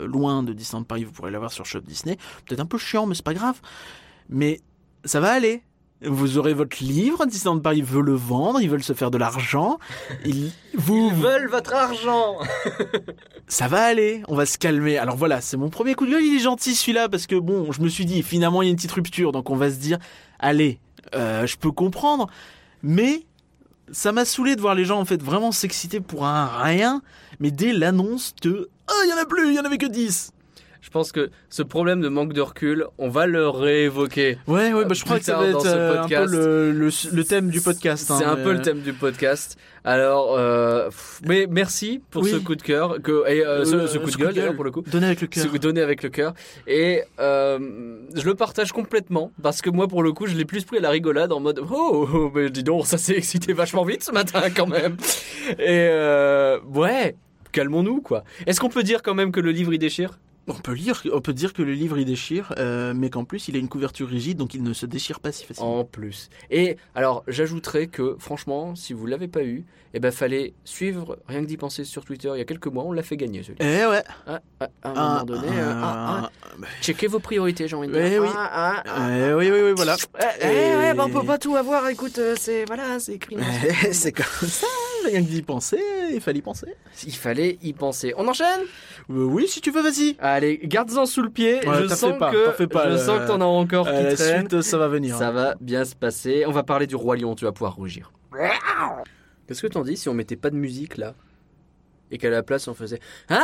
loin 0.06 0.44
de 0.44 0.54
Disneyland 0.54 0.84
Paris, 0.84 1.04
vous 1.04 1.12
pourrez 1.12 1.32
l'avoir 1.32 1.52
sur 1.52 1.66
Shop 1.66 1.82
Disney. 1.82 2.18
Peut-être 2.46 2.60
un 2.60 2.66
peu 2.66 2.78
chiant, 2.78 3.06
mais 3.06 3.16
c'est 3.16 3.26
pas 3.26 3.34
grave. 3.34 3.60
Mais 4.30 4.62
ça 5.06 5.20
va 5.20 5.32
aller. 5.32 5.64
Vous 6.04 6.38
aurez 6.38 6.54
votre 6.54 6.84
livre. 6.84 7.26
Disneyland 7.26 7.60
Paris 7.60 7.82
veut 7.82 8.02
le 8.02 8.16
vendre. 8.16 8.62
Ils 8.62 8.70
veulent 8.70 8.84
se 8.84 8.94
faire 8.94 9.12
de 9.12 9.18
l'argent. 9.18 9.80
Ils, 10.26 10.52
vous, 10.74 11.12
Ils 11.14 11.22
veulent 11.22 11.50
votre 11.50 11.74
argent 11.74 12.38
ça 13.52 13.68
va 13.68 13.84
aller, 13.84 14.24
on 14.30 14.36
va 14.36 14.46
se 14.46 14.58
calmer. 14.58 14.98
Alors 14.98 15.18
voilà, 15.18 15.42
c'est 15.42 15.58
mon 15.58 15.70
premier 15.70 15.94
coup 15.94 16.06
de 16.06 16.12
gueule, 16.12 16.24
il 16.24 16.38
est 16.38 16.40
gentil 16.40 16.74
celui-là, 16.74 17.10
parce 17.10 17.28
que 17.28 17.36
bon, 17.36 17.70
je 17.74 17.82
me 17.82 17.90
suis 17.90 18.06
dit, 18.06 18.24
finalement 18.24 18.62
il 18.62 18.68
y 18.68 18.70
a 18.70 18.72
une 18.72 18.78
petite 18.78 18.94
rupture, 18.94 19.34
donc 19.34 19.50
on 19.50 19.58
va 19.58 19.70
se 19.70 19.76
dire, 19.76 19.98
allez, 20.40 20.80
euh, 21.16 21.46
je 21.46 21.58
peux 21.58 21.72
comprendre, 21.72 22.28
mais 22.82 23.26
ça 23.92 24.14
m'a 24.14 24.24
saoulé 24.24 24.56
de 24.56 24.62
voir 24.62 24.74
les 24.74 24.86
gens 24.86 25.02
en 25.02 25.06
fait 25.06 25.22
vraiment 25.22 25.52
s'exciter 25.52 26.00
pour 26.00 26.26
un 26.26 26.46
rien, 26.46 27.02
mais 27.42 27.52
dès 27.52 27.74
l'annonce 27.74 28.34
de, 28.42 28.70
ah, 28.88 28.94
il 29.04 29.10
y 29.10 29.14
en 29.14 29.18
a 29.18 29.26
plus, 29.26 29.50
il 29.50 29.56
y 29.56 29.60
en 29.60 29.66
avait 29.66 29.78
que 29.78 29.86
10. 29.86 30.32
Je 30.82 30.90
pense 30.90 31.12
que 31.12 31.30
ce 31.50 31.62
problème 31.62 32.02
de 32.02 32.10
manque 32.10 32.34
de 32.34 32.42
recul, 32.42 32.88
on 32.98 33.08
va 33.08 33.28
le 33.28 33.48
réévoquer. 33.48 34.40
Ouais, 34.48 34.74
ouais, 34.74 34.84
bah, 34.84 34.90
Euh, 34.90 34.94
je 34.96 35.04
crois 35.04 35.18
plus 35.18 35.20
que 35.22 35.26
ça 35.26 35.38
va 35.38 35.48
être 35.48 35.62
ce 35.62 35.68
euh, 35.68 36.02
un 36.02 36.08
peu 36.08 36.26
le, 36.26 36.72
le, 36.72 36.90
le 37.14 37.24
thème 37.24 37.50
du 37.50 37.62
podcast. 37.62 38.10
hein, 38.10 38.16
C'est 38.18 38.26
un 38.26 38.36
mais, 38.36 38.44
peu 38.44 38.52
le 38.54 38.60
euh, 38.60 38.64
thème 38.64 38.80
du 38.82 38.92
podcast. 38.94 39.58
Alors, 39.84 40.36
euh, 40.38 40.90
mais 41.28 41.46
merci 41.50 42.02
pour 42.10 42.24
Oui. 42.24 42.32
ce 42.32 42.38
coup 42.38 42.56
de 42.56 42.64
cœur, 42.64 42.98
que, 43.02 43.30
et 43.30 43.46
euh, 43.46 43.64
ce, 43.64 43.76
euh, 43.76 43.88
ce 43.88 44.00
coup 44.00 44.10
de 44.10 44.16
gueule 44.18 44.34
d'ailleurs 44.34 44.56
pour 44.56 44.64
le 44.64 44.72
coup. 44.72 44.82
Donné 44.82 45.06
avec 45.06 45.22
le 45.22 45.28
cœur. 45.28 45.46
Ce 45.52 45.58
donné 45.58 45.82
avec 45.82 46.02
le 46.02 46.10
cœur. 46.10 46.34
Et 46.66 47.04
euh, 47.20 47.60
je 48.16 48.26
le 48.26 48.34
partage 48.34 48.72
complètement 48.72 49.32
parce 49.44 49.62
que 49.62 49.70
moi, 49.70 49.88
pour 49.88 50.02
le 50.02 50.12
coup, 50.14 50.26
je 50.26 50.36
l'ai 50.36 50.46
plus 50.46 50.64
pris 50.66 50.78
à 50.78 50.82
la 50.82 50.90
rigolade 50.90 51.32
en 51.32 51.40
mode 51.40 51.62
Oh, 51.72 52.08
oh, 52.12 52.32
mais 52.34 52.50
dis 52.50 52.64
donc, 52.64 52.88
ça 52.88 52.98
s'est 52.98 53.16
excité 53.16 53.54
vachement 53.54 53.84
vite 53.84 54.04
ce 54.04 54.12
matin 54.12 54.42
quand 54.56 54.68
même. 54.68 54.98
Et 55.60 55.88
euh, 55.92 56.60
ouais, 56.74 57.16
calmons-nous 57.52 58.02
quoi. 58.02 58.24
Est-ce 58.48 58.60
qu'on 58.60 58.70
peut 58.70 58.84
dire 58.84 59.04
quand 59.04 59.14
même 59.14 59.32
que 59.32 59.40
le 59.40 59.52
livre 59.52 59.74
il 59.74 59.80
déchire? 59.80 60.20
On 60.48 60.54
peut 60.54 60.74
lire, 60.74 61.02
on 61.14 61.22
peut 61.22 61.34
dire 61.34 61.54
que 61.54 61.62
le 61.62 61.74
livre 61.74 61.98
il 62.00 62.06
déchire, 62.06 62.54
euh, 62.58 62.94
mais 62.96 63.10
qu'en 63.10 63.24
plus 63.26 63.48
il 63.48 63.56
a 63.56 63.60
une 63.60 63.70
couverture 63.70 64.08
rigide, 64.10 64.38
donc 64.38 64.54
il 64.56 64.64
ne 64.64 64.74
se 64.74 64.86
déchire 64.86 65.20
pas 65.20 65.32
si 65.32 65.46
facilement. 65.46 65.80
En 65.80 65.84
plus. 65.86 66.30
Et 66.50 66.78
alors, 66.96 67.24
j'ajouterais 67.28 67.88
que 67.88 68.16
franchement, 68.20 68.76
si 68.76 68.94
vous 68.94 69.06
l'avez 69.06 69.28
pas 69.28 69.44
eu, 69.44 69.66
eh 69.94 70.00
ben 70.00 70.12
fallait 70.12 70.54
suivre 70.66 71.20
rien 71.28 71.42
que 71.42 71.46
d'y 71.46 71.58
penser 71.58 71.84
sur 71.84 72.04
Twitter. 72.06 72.30
Il 72.34 72.38
y 72.40 72.42
a 72.42 72.46
quelques 72.46 72.68
mois, 72.68 72.84
on 72.86 72.92
l'a 72.92 73.04
fait 73.04 73.18
gagner 73.18 73.44
celui. 73.44 73.58
Eh 73.60 73.86
ouais. 73.86 74.04
Ah, 74.26 74.42
ah, 74.62 74.68
à 74.84 74.90
un 74.90 74.94
Ah, 74.96 75.10
moment 75.14 75.26
donné, 75.26 75.48
euh, 75.60 75.74
ah, 75.76 76.22
ah, 76.24 76.30
bah, 76.58 76.68
checkez 76.82 77.08
vos 77.08 77.20
priorités, 77.20 77.68
j'ai 77.68 77.76
envie 77.76 77.88
de 77.90 77.94
Ouais, 77.94 78.10
dire. 78.10 78.22
oui. 78.24 78.30
Ah, 78.34 78.84
ah. 78.88 79.10
eh 79.18 79.34
oui, 79.34 79.52
oui, 79.52 79.60
oui, 79.64 79.72
voilà. 79.76 79.96
Eh, 80.20 80.24
eh, 80.42 80.76
ouais, 80.78 80.94
bah, 80.96 81.06
on 81.08 81.10
peut 81.12 81.26
pas 81.26 81.38
tout 81.38 81.56
avoir. 81.56 81.88
Écoute, 81.90 82.18
euh, 82.18 82.36
c'est 82.40 82.66
voilà, 82.66 83.00
c'est 83.00 83.14
écrit. 83.14 83.38
Eh, 83.84 83.94
C'est 83.94 84.12
comme 84.14 84.26
ça, 84.50 84.68
rien 85.06 85.22
que 85.24 85.30
d'y 85.30 85.42
penser, 85.44 85.80
il 86.12 86.22
fallait 86.22 86.40
y 86.40 86.42
penser. 86.42 86.68
Il 87.06 87.16
fallait 87.16 87.58
y 87.62 87.74
penser. 87.74 88.14
On 88.18 88.28
enchaîne? 88.28 88.62
Oui, 89.10 89.48
si 89.48 89.60
tu 89.62 89.72
veux, 89.72 89.82
vas-y. 89.82 90.16
Allez, 90.32 90.60
garde-en 90.64 91.06
sous 91.06 91.22
le 91.22 91.30
pied. 91.30 91.68
Ouais, 91.68 91.84
je 91.84 91.88
sens 91.88 92.18
pas, 92.18 92.32
que 92.32 92.64
pas, 92.64 92.90
je 92.90 92.96
euh, 92.96 92.98
sens 92.98 93.20
que 93.20 93.28
t'en 93.28 93.42
as 93.42 93.46
encore 93.46 93.88
Euh, 93.88 93.98
qui 93.98 94.24
la 94.24 94.40
suite, 94.40 94.62
ça 94.62 94.78
va 94.78 94.88
venir. 94.88 95.18
Ça 95.18 95.28
hein. 95.28 95.32
va 95.32 95.56
bien 95.60 95.84
se 95.84 95.94
passer. 95.94 96.46
On 96.48 96.52
va 96.52 96.64
parler 96.64 96.88
du 96.88 96.96
roi 96.96 97.18
lion. 97.18 97.36
Tu 97.36 97.44
vas 97.44 97.52
pouvoir 97.52 97.76
rougir. 97.76 98.14
Qu'est-ce 99.48 99.62
que 99.62 99.68
t'en 99.68 99.84
dis 99.84 99.98
si 99.98 100.08
on 100.08 100.14
mettait 100.14 100.38
pas 100.38 100.50
de 100.50 100.56
musique 100.56 100.96
là? 100.96 101.16
Et 102.12 102.18
qu'à 102.18 102.30
la 102.30 102.44
place 102.44 102.68
on 102.70 102.74
faisait 102.74 103.00
En 103.30 103.36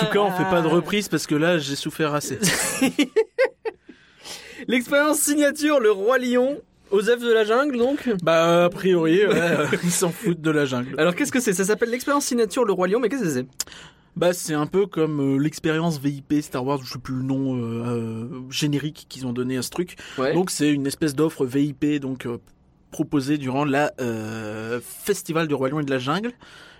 tout 0.00 0.06
cas, 0.12 0.20
on 0.20 0.30
fait 0.30 0.50
pas 0.50 0.62
de 0.62 0.68
reprise 0.68 1.08
parce 1.08 1.26
que 1.26 1.34
là, 1.34 1.58
j'ai 1.58 1.76
souffert 1.76 2.14
assez. 2.14 2.38
L'expérience 4.66 5.18
signature, 5.18 5.80
le 5.80 5.90
roi 5.90 6.18
lion 6.18 6.62
aux 6.94 7.08
œufs 7.10 7.20
de 7.20 7.32
la 7.32 7.44
jungle 7.44 7.76
donc. 7.76 8.10
bah, 8.22 8.64
a 8.64 8.68
priori, 8.70 9.26
ouais, 9.26 9.32
euh, 9.34 9.66
ils 9.82 9.90
s'en 9.90 10.10
foutent 10.10 10.40
de 10.40 10.50
la 10.50 10.64
jungle. 10.64 10.94
Alors 10.98 11.14
qu'est-ce 11.14 11.32
que 11.32 11.40
c'est? 11.40 11.52
Ça 11.52 11.64
s'appelle 11.64 11.90
l'expérience 11.90 12.24
signature, 12.24 12.64
le 12.64 12.72
roi 12.72 12.88
lion. 12.88 13.00
Mais 13.00 13.08
qu'est-ce 13.08 13.22
que 13.22 13.30
c'est? 13.30 13.46
Bah, 14.16 14.32
c'est 14.32 14.54
un 14.54 14.66
peu 14.66 14.86
comme 14.86 15.20
euh, 15.20 15.38
l'expérience 15.38 15.98
VIP 15.98 16.34
Star 16.40 16.64
Wars, 16.64 16.80
je 16.84 16.92
sais 16.92 16.98
plus 17.00 17.16
le 17.16 17.22
nom 17.22 17.56
euh, 17.56 17.84
euh, 17.84 18.28
générique 18.48 19.06
qu'ils 19.08 19.26
ont 19.26 19.32
donné 19.32 19.56
à 19.56 19.62
ce 19.62 19.70
truc. 19.70 19.96
Ouais. 20.18 20.32
Donc, 20.34 20.50
c'est 20.50 20.70
une 20.70 20.86
espèce 20.86 21.14
d'offre 21.14 21.44
VIP, 21.44 22.00
donc 22.00 22.28
proposée 22.92 23.38
durant 23.38 23.64
la 23.64 23.90
Festival 24.80 25.48
du 25.48 25.54
Roi 25.54 25.70
Lion 25.70 25.80
et 25.80 25.84
de 25.84 25.90
la 25.90 25.98
Jungle. 25.98 26.32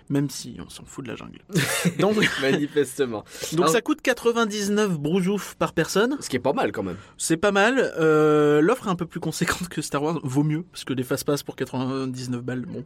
Même 0.09 0.29
si 0.29 0.57
on 0.63 0.69
s'en 0.69 0.85
fout 0.85 1.03
de 1.03 1.09
la 1.09 1.15
jungle. 1.15 1.39
Donc, 1.99 2.15
Manifestement. 2.41 3.23
donc 3.53 3.61
Alors- 3.61 3.69
ça 3.69 3.81
coûte 3.81 4.01
99 4.01 4.99
broujouf 4.99 5.55
par 5.55 5.73
personne. 5.73 6.15
Ce 6.19 6.29
qui 6.29 6.35
est 6.35 6.39
pas 6.39 6.53
mal 6.53 6.71
quand 6.71 6.83
même. 6.83 6.97
C'est 7.17 7.37
pas 7.37 7.51
mal. 7.51 7.93
Euh, 7.99 8.61
L'offre 8.61 8.87
est 8.87 8.91
un 8.91 8.95
peu 8.95 9.07
plus 9.07 9.19
conséquente 9.19 9.67
que 9.67 9.81
Star 9.81 10.03
Wars. 10.03 10.19
Vaut 10.23 10.43
mieux, 10.43 10.63
parce 10.71 10.83
que 10.83 10.93
les 10.93 11.03
fast-pass 11.03 11.41
pour 11.43 11.55
99 11.55 12.41
balles, 12.41 12.65
bon. 12.67 12.85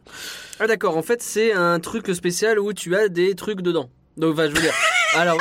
Ah 0.60 0.66
d'accord, 0.66 0.96
en 0.96 1.02
fait 1.02 1.22
c'est 1.22 1.52
un 1.52 1.78
truc 1.80 2.08
spécial 2.14 2.58
où 2.58 2.72
tu 2.72 2.96
as 2.96 3.08
des 3.08 3.34
trucs 3.34 3.60
dedans. 3.60 3.90
Donc 4.16 4.32
enfin, 4.34 4.48
je 4.48 4.54
veux 4.54 4.62
dire. 4.62 4.74
Alors. 5.16 5.38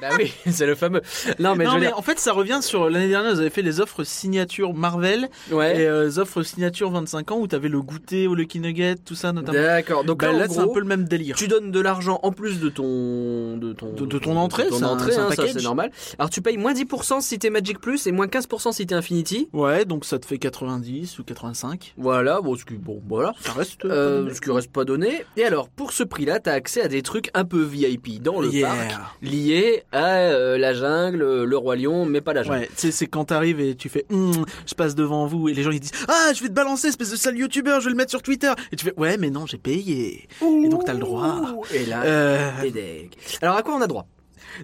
Bah 0.00 0.08
oui, 0.18 0.32
c'est 0.50 0.66
le 0.66 0.74
fameux. 0.74 1.02
Non 1.38 1.54
mais 1.56 1.64
non, 1.64 1.70
je 1.70 1.74
veux 1.76 1.80
mais 1.80 1.86
dire. 1.88 1.98
en 1.98 2.02
fait, 2.02 2.18
ça 2.18 2.32
revient 2.32 2.58
sur 2.62 2.88
l'année 2.90 3.08
dernière, 3.08 3.32
vous 3.34 3.40
avez 3.40 3.50
fait 3.50 3.62
les 3.62 3.80
offres 3.80 4.04
signature 4.04 4.74
Marvel 4.74 5.28
Ouais. 5.50 5.80
et 5.82 5.86
euh, 5.86 6.04
les 6.04 6.18
offres 6.18 6.42
signature 6.42 6.90
25 6.90 7.30
ans 7.32 7.38
où 7.38 7.46
t'avais 7.46 7.68
le 7.68 7.80
goûter 7.82 8.26
ou 8.26 8.34
le 8.34 8.42
Lucky 8.42 8.60
Nugget, 8.60 8.96
tout 9.04 9.14
ça 9.14 9.32
notamment. 9.32 9.58
D'accord. 9.60 10.04
Donc 10.04 10.20
Bah, 10.20 10.32
là, 10.32 10.46
c'est 10.48 10.58
un 10.60 10.68
peu 10.68 10.78
le 10.80 10.86
même 10.86 11.04
délire. 11.04 11.36
tu 11.36 11.48
donnes 11.48 11.70
de 11.70 11.80
l'argent 11.80 12.20
en 12.22 12.32
plus 12.32 12.60
de 12.60 12.68
ton 12.68 13.56
de 13.56 13.72
ton 13.72 13.92
De- 13.92 14.06
de 14.06 14.18
ton 14.18 14.36
entrée, 14.36 14.64
de 14.64 14.68
ton 14.70 14.82
entrée, 14.84 15.14
hein, 15.16 15.28
c'est 15.34 15.62
normal. 15.62 15.90
Alors 16.18 16.30
tu 16.30 16.40
payes 16.42 16.56
moins 16.56 16.72
10% 16.72 17.20
si 17.20 17.38
t'es 17.38 17.50
Magic 17.50 17.80
Plus 17.80 18.06
et 18.06 18.12
moins 18.12 18.26
15% 18.26 18.72
si 18.72 18.86
t'es 18.86 18.94
Infinity. 18.94 19.48
Ouais, 19.52 19.84
donc 19.84 20.04
ça 20.04 20.18
te 20.18 20.26
fait 20.26 20.38
90 20.38 21.18
ou 21.18 21.24
85. 21.24 21.94
Voilà, 21.96 22.40
bon, 22.40 22.56
ce 22.56 22.64
qui, 22.64 22.74
bon 22.74 23.00
voilà. 23.08 23.32
Ça 23.40 23.52
reste. 23.52 23.84
Euh, 23.84 24.32
ce 24.32 24.40
qui 24.40 24.50
reste 24.50 24.70
pas 24.72 24.84
donné. 24.84 25.24
Et 25.36 25.44
alors, 25.44 25.68
pour 25.68 25.92
ce 25.92 26.02
prix-là, 26.04 26.40
t'as 26.40 26.52
accès 26.52 26.82
à 26.82 26.88
des 26.88 27.02
trucs 27.02 27.30
un 27.34 27.44
peu 27.44 27.62
VIP 27.62 28.22
dans 28.22 28.40
le 28.40 28.48
Yeah. 28.48 28.68
parc, 28.68 29.00
liés 29.22 29.82
à 29.92 30.16
euh, 30.16 30.58
la 30.58 30.74
jungle, 30.74 31.22
euh, 31.22 31.44
le 31.46 31.56
roi 31.56 31.76
lion, 31.76 32.04
mais 32.04 32.20
pas 32.20 32.32
la 32.34 32.42
jungle. 32.42 32.58
Ouais, 32.60 32.66
tu 32.68 32.72
sais, 32.76 32.90
c'est 32.90 33.06
quand 33.06 33.26
t'arrives 33.26 33.60
et 33.60 33.74
tu 33.74 33.88
fais, 33.88 34.04
Hum, 34.10 34.44
je 34.66 34.74
passe 34.74 34.94
devant 34.94 35.26
vous 35.26 35.48
et 35.48 35.54
les 35.54 35.62
gens 35.62 35.70
ils 35.70 35.80
disent, 35.80 35.92
ah, 36.08 36.32
je 36.34 36.42
vais 36.42 36.48
te 36.48 36.52
balancer, 36.54 36.88
espèce 36.88 37.10
de 37.10 37.16
sale 37.16 37.36
youtubeur, 37.38 37.80
je 37.80 37.86
vais 37.86 37.90
le 37.92 37.96
mettre 37.96 38.10
sur 38.10 38.22
Twitter. 38.22 38.52
Et 38.72 38.76
tu 38.76 38.84
fais, 38.84 38.94
ouais, 38.98 39.16
mais 39.16 39.30
non, 39.30 39.46
j'ai 39.46 39.58
payé. 39.58 40.28
Et 40.42 40.68
donc 40.68 40.84
t'as 40.84 40.92
le 40.94 41.00
droit. 41.00 41.40
Et 41.72 41.86
là, 41.86 42.02
Euh, 42.04 42.50
t'es 42.60 42.70
deg. 42.70 43.10
Alors, 43.40 43.56
à 43.56 43.62
quoi 43.62 43.74
on 43.74 43.80
a 43.80 43.86
droit? 43.86 44.06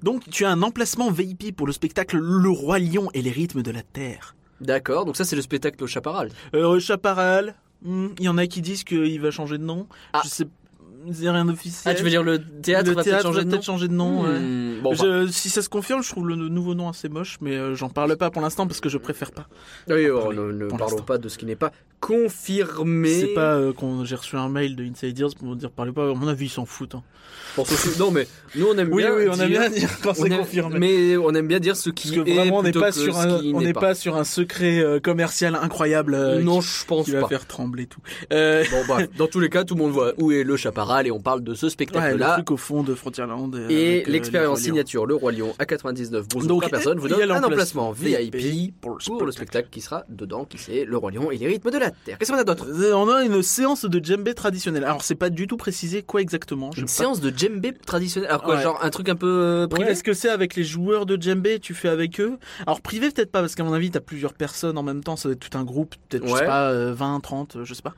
donc 0.03 0.29
tu 0.31 0.45
as 0.45 0.51
un 0.51 0.63
emplacement 0.63 1.11
VIP 1.11 1.55
pour 1.55 1.67
le 1.67 1.73
spectacle 1.73 2.17
Le 2.19 2.49
Roi 2.51 2.79
Lion 2.81 3.11
et 3.15 3.23
les 3.23 3.31
rythmes 3.31 3.63
de 3.63 3.71
la 3.71 3.83
Terre. 3.83 4.35
D'accord, 4.61 5.05
donc 5.05 5.17
ça 5.17 5.25
c'est 5.25 5.37
le 5.37 5.43
spectacle 5.43 5.83
au 5.85 5.87
chaparral. 5.87 6.31
Euh, 6.55 6.79
Chaparral, 6.81 7.55
hum, 7.85 8.15
il 8.19 8.25
y 8.25 8.29
en 8.29 8.39
a 8.39 8.47
qui 8.47 8.61
disent 8.61 8.83
qu'il 8.85 9.21
va 9.21 9.31
changer 9.31 9.59
de 9.59 9.63
nom. 9.65 9.87
Ah. 10.13 10.23
Je 10.25 10.29
sais, 10.31 10.45
c'est 11.13 11.29
rien 11.31 11.45
d'officiel. 11.45 11.93
Ah, 11.93 11.97
tu 11.97 12.03
veux 12.05 12.11
dire 12.11 12.23
le 12.23 12.39
théâtre 12.41 12.89
le 12.91 12.95
va 12.95 13.03
peut-être 13.03 13.05
théâtre 13.05 13.23
changer 13.25 13.39
va 13.39 13.45
de 13.45 13.49
nom 13.49 13.51
peut-être 13.53 13.65
changer 13.65 13.89
de 13.89 13.93
nom. 13.95 14.23
ouais. 14.23 14.39
Hmm. 14.39 14.81
bon, 14.83 14.95
Je- 14.95 15.27
si 15.31 15.51
ça 15.51 15.63
se 15.63 15.69
confirme, 15.69 16.03
je 16.03 16.09
trouve 16.11 16.29
le 16.29 16.37
nouveau 16.37 16.75
nom 16.75 16.89
assez 16.89 17.09
moche, 17.09 17.39
mais 17.41 17.57
euh, 17.57 17.75
j'en 17.75 17.89
parle 17.91 18.17
pas 18.17 18.31
pour 18.31 18.43
l'instant 18.43 18.67
parce 18.67 18.81
que 18.81 18.89
je 18.89 18.99
préfère 18.99 19.33
pas. 19.33 19.47
oui, 19.89 20.09
oh, 20.11 20.21
parler 20.21 20.37
ne, 20.39 20.53
ne 20.53 20.67
parlons 20.67 21.03
pas 21.03 21.19
de 21.19 21.29
ce 21.29 21.39
qui 21.39 21.47
n'est 21.47 21.57
pas 21.57 21.73
confirmé. 22.01 23.21
C'est 23.21 23.27
pas 23.35 23.55
euh, 23.55 23.73
qu'on 23.73 24.05
j'ai 24.05 24.15
reçu 24.17 24.37
un 24.37 24.49
mail 24.49 24.77
de 24.77 24.85
Insiders 24.85 25.29
pour 25.39 25.49
me 25.49 25.57
dire 25.57 25.71
parlez 25.71 25.93
pas. 25.93 26.11
À 26.11 26.15
mon 26.15 26.29
avis, 26.29 26.47
ils 26.47 26.51
s'en 26.51 26.65
foutent. 26.67 26.95
hein. 26.95 27.03
Pour 27.57 27.67
Non, 27.99 28.11
mais 28.11 28.27
nous 28.57 28.67
on 28.73 28.77
aime 28.79 28.93
Oui, 28.93 29.03
bien. 29.03 29.15
oui, 29.15 29.25
on 29.29 29.33
aime 29.35 29.49
dire- 29.49 29.61
bien 29.61 29.71
dire 29.71 29.91
quand 30.03 30.15
c'est 30.15 30.29
confirmé. 30.29 30.79
Mais 30.79 31.17
on 31.17 31.31
aime 31.35 31.47
bien 31.49 31.61
dire 31.61 31.77
ce 31.77 31.91
qui 31.91 32.09
Parce 32.13 32.25
que 32.25 32.31
est 32.31 32.35
vraiment, 32.35 32.59
on 32.59 32.63
n'est 32.63 32.73
pas 32.73 32.93
sur 32.93 33.19
un, 33.19 33.39
qui 33.41 33.53
on 33.55 33.61
n'est 33.61 33.67
n'est 33.67 33.73
pas 33.73 33.95
sur 33.95 34.17
un 34.17 34.25
secret 34.25 34.79
euh, 34.81 35.01
commercial 35.01 35.55
incroyable 35.61 36.15
euh, 36.15 36.41
non, 36.43 36.61
qui, 36.61 36.67
je 36.67 36.85
pense 36.87 37.05
qui 37.07 37.13
va 37.13 37.23
pas. 37.23 37.29
faire 37.29 37.47
trembler 37.47 37.87
tout. 37.87 38.01
Bon, 38.31 38.97
dans 39.17 39.27
tous 39.27 39.41
les 39.41 39.49
cas, 39.49 39.65
tout 39.65 39.75
le 39.75 39.81
monde 39.83 39.93
voit 39.93 40.13
où 40.19 40.33
est 40.33 40.45
le 40.45 40.57
chaparral 40.57 40.94
et 41.03 41.11
on 41.11 41.21
parle 41.21 41.43
de 41.43 41.55
ce 41.55 41.63
ouais, 41.63 41.67
le 41.67 41.71
spectacle-là. 41.71 42.35
truc 42.35 42.51
au 42.51 42.57
fond 42.57 42.83
de 42.83 42.95
Frontierland. 42.95 43.55
et 43.55 43.59
avec, 43.97 44.09
euh, 44.09 44.11
l'expérience 44.13 44.61
signature 44.61 45.07
Le 45.07 45.15
Roi 45.15 45.33
Lion 45.33 45.53
à 45.59 45.67
99 45.67 46.27
bonjour 46.29 46.49
Donc, 46.49 46.71
personne 46.71 46.99
vous 46.99 47.09
donne 47.09 47.31
un 47.31 47.43
emplacement 47.43 47.93
VIP 47.93 48.35
VIP 48.37 48.75
pour, 48.81 48.99
pour 48.99 49.21
le 49.21 49.27
le 49.27 49.33
spectacle 49.33 49.69
qui 49.71 49.81
sera 49.81 50.05
dedans, 50.09 50.45
qui 50.45 50.59
c'est 50.59 50.85
Le 50.85 50.97
Roi 50.97 51.11
Lion 51.11 51.31
et 51.31 51.39
les 51.39 51.47
rythmes 51.47 51.71
de 51.71 51.79
la 51.79 51.91
Terre. 51.91 52.19
Qu'est-ce 52.19 52.31
qu'on 52.33 52.39
a 52.39 52.45
d'autre? 52.45 52.67
Euh, 52.69 52.93
On 52.95 53.09
a 53.09 53.25
une 53.25 53.43
séance 53.43 53.85
de 53.85 54.05
djembé 54.05 54.35
traditionnelle. 54.35 54.85
Alors, 54.85 55.03
c'est 55.03 55.15
pas 55.15 55.31
du 55.31 55.47
tout 55.47 55.57
précisé 55.57 56.03
quoi 56.03 56.21
exactement. 56.21 56.71
Une 56.77 56.83
pas- 56.85 56.89
séance 56.89 57.21
de 57.21 57.33
djembé 57.37 57.73
traditionnel. 57.87 58.29
Alors 58.31 58.43
quoi, 58.43 58.57
Ouais. 58.57 58.63
genre 58.63 58.79
un 58.83 58.91
truc 58.91 59.09
un 59.09 59.17
peu 59.17 59.27
euh, 59.27 59.63
Ouais, 59.63 59.69
privé 59.69 59.91
Est-ce 59.91 60.05
que 60.05 60.13
c'est 60.13 60.29
avec 60.29 60.55
les 60.57 60.65
joueurs 60.65 61.07
de 61.07 61.21
djembé 61.21 61.59
Tu 61.59 61.75
fais 61.75 61.89
avec 61.89 62.21
eux? 62.21 62.39
Alors 62.67 62.81
privé 62.81 63.11
peut-être 63.11 63.33
pas 63.33 63.41
parce 63.41 63.55
qu'à 63.55 63.65
mon 63.65 63.73
avis 63.73 63.91
t'as 63.91 64.01
plusieurs 64.01 64.35
personnes 64.35 64.79
en 64.79 64.83
même 64.83 65.03
temps. 65.03 65.17
Ça 65.17 65.29
doit 65.29 65.35
être 65.35 65.49
tout 65.51 65.57
un 65.59 65.65
groupe, 65.65 65.95
peut-être 66.09 66.27
je 66.29 66.35
sais 66.35 66.45
pas 66.47 66.71
euh, 66.71 66.93
20, 66.95 67.21
30, 67.21 67.57
euh, 67.57 67.65
je 67.65 67.75
sais 67.75 67.83
pas. 67.83 67.95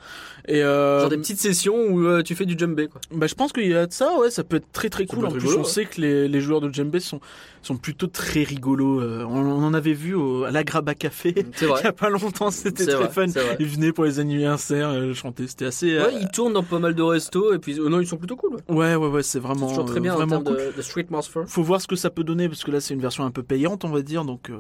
Et 0.49 0.63
euh, 0.63 1.01
Genre 1.01 1.09
des 1.11 1.19
petites 1.19 1.39
sessions 1.41 1.77
où 1.77 2.05
euh, 2.07 2.23
tu 2.23 2.35
fais 2.35 2.45
du 2.47 2.57
djembé 2.59 2.86
quoi. 2.89 3.01
Bah, 3.13 3.27
je 3.27 3.35
pense 3.35 3.53
qu'il 3.53 3.67
y 3.69 3.75
a 3.75 3.87
de 3.87 3.93
ça, 3.93 4.19
ouais, 4.19 4.31
ça 4.31 4.45
peut 4.45 4.57
être 4.57 4.71
très 4.73 4.89
très 4.89 5.07
Ça 5.07 5.15
cool. 5.15 5.27
En 5.27 5.31
plus, 5.31 5.41
rigolo, 5.41 5.59
on 5.59 5.63
ouais. 5.63 5.69
sait 5.69 5.85
que 5.85 6.01
les, 6.01 6.29
les 6.29 6.41
joueurs 6.41 6.61
de 6.61 6.73
djembé 6.73 7.01
sont, 7.01 7.21
sont 7.63 7.77
plutôt 7.77 8.07
très 8.07 8.43
rigolos. 8.43 9.01
euh, 9.01 9.25
on, 9.29 9.39
on 9.39 9.63
en 9.65 9.75
avait 9.75 9.93
vu 9.93 10.15
au, 10.15 10.45
à 10.45 10.51
l'Agraba 10.51 10.95
Café 10.95 11.35
il 11.63 11.67
y 11.69 11.87
a 11.87 11.93
pas 11.93 12.09
longtemps, 12.11 12.51
c'était 12.51 12.87
très 12.87 12.95
vrai, 12.95 13.09
fun. 13.11 13.27
Ils 13.61 13.67
venaient 13.67 13.93
pour 13.93 14.05
les 14.05 14.19
anniversaires 14.21 14.89
euh, 14.91 15.15
chanter, 15.15 15.47
c'était 15.47 15.67
assez. 15.67 15.93
euh, 15.93 16.07
Ouais, 16.07 16.15
ils 16.21 16.29
tournent 16.29 16.53
dans 16.53 16.63
pas 16.63 16.79
mal 16.79 16.95
de 16.95 17.03
restos 17.03 17.53
et 17.55 17.59
puis 17.59 17.79
euh, 17.79 17.89
non, 17.89 18.01
ils 18.01 18.07
sont 18.07 18.17
plutôt 18.17 18.37
cool. 18.37 18.55
ouais. 18.69 18.75
ouais, 18.77 18.95
ouais, 18.97 19.09
ouais, 19.09 19.23
c'est 19.23 19.39
vraiment, 19.41 19.69
toujours 19.69 19.85
très 19.87 20.01
bien 20.01 20.13
en 20.15 20.17
vraiment 20.17 20.43
cool. 20.43 20.57
de, 20.57 20.73
de 20.77 20.83
street 20.83 21.07
master. 21.11 21.45
Faut 21.47 21.63
voir 21.63 21.81
ce 21.81 21.87
que 21.87 21.97
ça 21.97 22.11
peut 22.11 22.25
donner 22.25 22.49
parce 22.49 22.63
que 22.65 22.71
là 22.71 22.81
c'est 22.81 22.95
une 22.95 23.01
version 23.01 23.25
un 23.25 23.31
peu 23.31 23.43
payante 23.43 23.85
on 23.85 23.91
va 23.91 24.03
dire 24.03 24.25
donc 24.25 24.51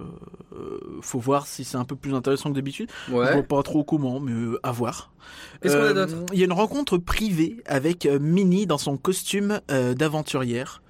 faut 1.03 1.19
voir 1.19 1.47
si 1.47 1.65
c'est 1.65 1.77
un 1.77 1.85
peu 1.85 1.97
plus 1.97 2.15
intéressant 2.15 2.51
que 2.51 2.55
d'habitude. 2.55 2.89
Je 3.07 3.13
vois 3.13 3.25
Ouais. 3.27 3.43
pas 3.43 3.63
trop 3.63 3.85
comment 3.85 4.21
mais 4.21 4.33
à 4.63 4.73
voir. 4.73 5.11
Qu'est-ce 5.61 5.77
qu'on 5.77 5.83
a 5.85 5.93
d'autre 5.93 6.15
Il 6.33 6.39
y 6.39 6.43
a 6.43 6.45
une 6.47 6.53
rencontre 6.53 6.99
privée 6.99 7.57
avec 7.67 8.07
Minnie 8.19 8.67
dans 8.67 8.79
son 8.79 8.97
costume 8.97 9.61
euh, 9.71 9.95
d'aventurière 9.95 10.83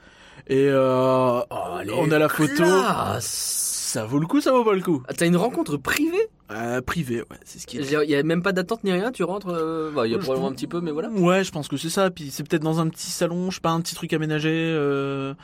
et 0.49 0.67
euh, 0.69 1.41
on 1.51 2.11
a 2.11 2.19
la 2.19 2.29
photo. 2.29 2.55
Classe. 2.55 3.63
Ça 3.87 4.05
vaut 4.05 4.19
le 4.19 4.27
coup, 4.27 4.41
ça 4.41 4.53
vaut 4.53 4.65
pas 4.65 4.75
le 4.75 4.83
coup. 4.83 5.03
Ah, 5.09 5.15
T'as 5.15 5.27
une 5.27 5.37
rencontre 5.37 5.77
privée? 5.77 6.29
Euh, 6.51 6.81
privé, 6.83 7.21
ouais, 7.21 7.39
c'est 7.45 7.59
ce 7.59 7.67
qui 7.67 7.79
est. 7.79 7.83
Il 8.05 8.11
y 8.11 8.15
a 8.15 8.23
même 8.23 8.43
pas 8.43 8.53
d'attente 8.53 8.85
ni 8.85 8.93
rien, 8.93 9.11
tu 9.11 9.25
rentres. 9.25 9.49
euh, 9.49 9.91
bah, 9.91 10.07
il 10.07 10.11
y 10.11 10.15
a 10.15 10.19
Je 10.19 10.23
probablement 10.23 10.49
pense- 10.49 10.53
un 10.53 10.57
petit 10.57 10.67
peu, 10.67 10.81
mais 10.81 10.91
voilà. 10.91 11.09
Ouais, 11.11 11.43
je 11.45 11.51
pense 11.51 11.67
que 11.69 11.77
c'est 11.77 11.89
ça. 11.89 12.11
Puis 12.11 12.31
c'est 12.31 12.47
peut-être 12.47 12.63
dans 12.63 12.79
un 12.81 12.89
petit 12.89 13.11
salon, 13.11 13.51
je 13.51 13.57
sais 13.57 13.61
pas, 13.61 13.71
un 13.71 13.81
petit 13.81 13.95
truc 13.95 14.13
aménagé. 14.13 14.51
Je 14.51 15.35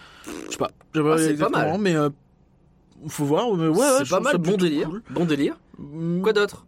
sais 0.50 0.56
pas. 0.58 0.70
Ah, 0.96 1.14
c'est 1.18 1.34
pas 1.38 1.48
mal. 1.48 1.78
mais 1.80 1.94
faut 3.08 3.24
voir. 3.24 3.52
Mais 3.54 3.68
ouais, 3.68 3.86
c'est 4.00 4.08
pas 4.10 4.20
mal, 4.20 4.38
bon 4.38 4.56
délire. 4.56 4.88
cool. 4.88 5.02
Bon 5.10 5.24
délire. 5.24 5.56
Mm. 5.78 6.20
Quoi 6.22 6.32
d'autre? 6.32 6.66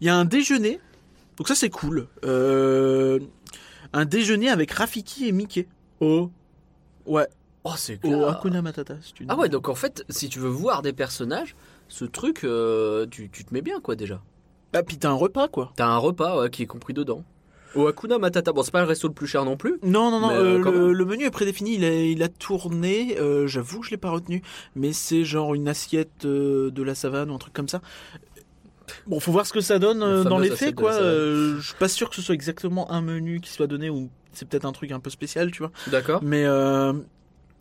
Il 0.00 0.06
y 0.06 0.10
a 0.10 0.16
un 0.16 0.24
déjeuner. 0.24 0.80
Donc 1.36 1.48
ça 1.48 1.54
c'est 1.54 1.70
cool. 1.70 2.06
Euh... 2.24 3.18
Un 3.92 4.04
déjeuner 4.04 4.48
avec 4.48 4.70
Rafiki 4.70 5.26
et 5.26 5.32
Mickey. 5.32 5.66
Oh. 6.00 6.30
Ouais. 7.06 7.26
Oh, 7.64 7.72
c'est 7.76 7.98
Au 8.04 8.08
clair. 8.08 8.28
Hakuna 8.28 8.62
Matata, 8.62 8.96
si 9.02 9.12
tu 9.12 9.24
dis. 9.24 9.28
Ah 9.30 9.36
ouais, 9.36 9.48
donc 9.48 9.68
en 9.68 9.74
fait, 9.74 10.04
si 10.08 10.28
tu 10.28 10.38
veux 10.38 10.48
voir 10.48 10.82
des 10.82 10.92
personnages, 10.92 11.56
ce 11.88 12.04
truc, 12.04 12.44
euh, 12.44 13.06
tu, 13.10 13.28
tu 13.30 13.44
te 13.44 13.52
mets 13.52 13.62
bien 13.62 13.80
quoi 13.80 13.96
déjà. 13.96 14.22
Ah, 14.72 14.82
puis 14.82 14.98
t'as 14.98 15.10
un 15.10 15.14
repas 15.14 15.48
quoi. 15.48 15.72
T'as 15.76 15.86
un 15.86 15.98
repas 15.98 16.40
ouais, 16.40 16.50
qui 16.50 16.62
est 16.62 16.66
compris 16.66 16.94
dedans. 16.94 17.24
Au 17.76 17.86
Hakuna 17.86 18.18
Matata, 18.18 18.52
bon, 18.52 18.62
c'est 18.62 18.72
pas 18.72 18.80
le 18.80 18.88
resto 18.88 19.06
le 19.06 19.14
plus 19.14 19.28
cher 19.28 19.44
non 19.44 19.56
plus. 19.56 19.78
Non, 19.82 20.10
non, 20.10 20.18
non, 20.18 20.30
euh, 20.30 20.58
euh, 20.64 20.92
le, 20.92 21.04
menu 21.04 21.24
est 21.24 21.30
prédéfini, 21.30 21.74
il 21.74 21.84
a, 21.84 21.94
il 21.94 22.22
a 22.22 22.28
tourné, 22.28 23.16
euh, 23.18 23.46
j'avoue 23.46 23.80
que 23.80 23.86
je 23.86 23.90
l'ai 23.92 23.96
pas 23.96 24.10
retenu, 24.10 24.42
mais 24.74 24.92
c'est 24.92 25.24
genre 25.24 25.54
une 25.54 25.68
assiette 25.68 26.26
de 26.26 26.82
la 26.82 26.94
savane 26.96 27.30
ou 27.30 27.34
un 27.34 27.38
truc 27.38 27.52
comme 27.52 27.68
ça. 27.68 27.80
Bon, 29.06 29.20
faut 29.20 29.32
voir 29.32 29.46
ce 29.46 29.52
que 29.52 29.60
ça 29.60 29.78
donne 29.78 30.02
euh, 30.02 30.24
dans 30.24 30.38
les 30.38 30.50
faits, 30.50 30.74
quoi. 30.74 30.92
Euh, 30.92 31.56
je 31.60 31.66
suis 31.66 31.74
pas 31.76 31.88
sûr 31.88 32.08
que 32.10 32.16
ce 32.16 32.22
soit 32.22 32.34
exactement 32.34 32.90
un 32.90 33.00
menu 33.02 33.40
qui 33.40 33.50
soit 33.52 33.66
donné 33.66 33.90
ou 33.90 34.10
c'est 34.32 34.48
peut-être 34.48 34.64
un 34.64 34.72
truc 34.72 34.92
un 34.92 35.00
peu 35.00 35.10
spécial, 35.10 35.50
tu 35.50 35.58
vois. 35.62 35.72
D'accord. 35.88 36.20
Mais 36.22 36.44
euh, 36.44 36.92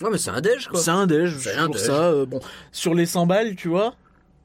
Non, 0.02 0.10
mais 0.12 0.18
c'est 0.18 0.32
un 0.32 0.42
déj 0.42 0.68
quoi. 0.68 0.80
c'est 0.80 0.92
un 0.92 1.08
déj, 1.08 1.36
C'est 1.40 1.56
un 1.56 1.68
déj. 1.70 1.82
ça. 1.82 2.04
euh, 2.12 2.26
bon, 2.26 2.40
sur 2.72 2.94
les 2.94 3.06
100 3.06 3.26
balles, 3.26 3.56
tu 3.56 3.68
vois, 3.70 3.96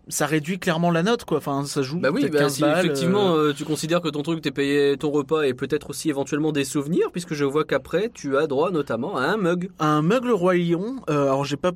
ça 0.08 0.26
réduit 0.26 0.58
clairement 0.58 0.90
la 0.90 1.02
note, 1.02 1.24
quoi. 1.24 1.38
Enfin, 1.38 1.64
ça 1.66 1.82
joue 1.82 1.98
Bah 1.98 2.10
oui, 2.12 2.22
peut-être 2.22 2.32
bah 2.32 2.38
15 2.40 2.54
si 2.54 2.60
balles, 2.62 2.84
effectivement 2.84 3.34
euh, 3.36 3.48
euh, 3.50 3.52
tu 3.54 3.64
considères 3.64 4.00
que 4.00 4.08
ton 4.08 4.22
truc 4.22 4.40
t'es 4.42 4.50
payé 4.50 4.96
ton 4.98 5.10
repas 5.10 5.42
et 5.42 5.54
peut-être 5.54 5.90
aussi 5.90 6.08
éventuellement 6.10 6.52
des 6.52 6.64
souvenirs, 6.64 7.08
puisque 7.12 7.34
je 7.34 7.44
vois 7.44 7.64
qu'après 7.64 8.10
tu 8.12 8.36
as 8.36 8.46
droit 8.46 8.70
notamment 8.70 9.16
à 9.16 9.22
un 9.22 9.36
mug. 9.36 9.70
un 9.78 10.02
mug 10.02 10.24
le 10.24 10.34
roi 10.34 10.54
lion. 10.56 10.96
euh, 11.10 11.24
alors 11.24 11.44
j'ai 11.44 11.56
pas 11.56 11.72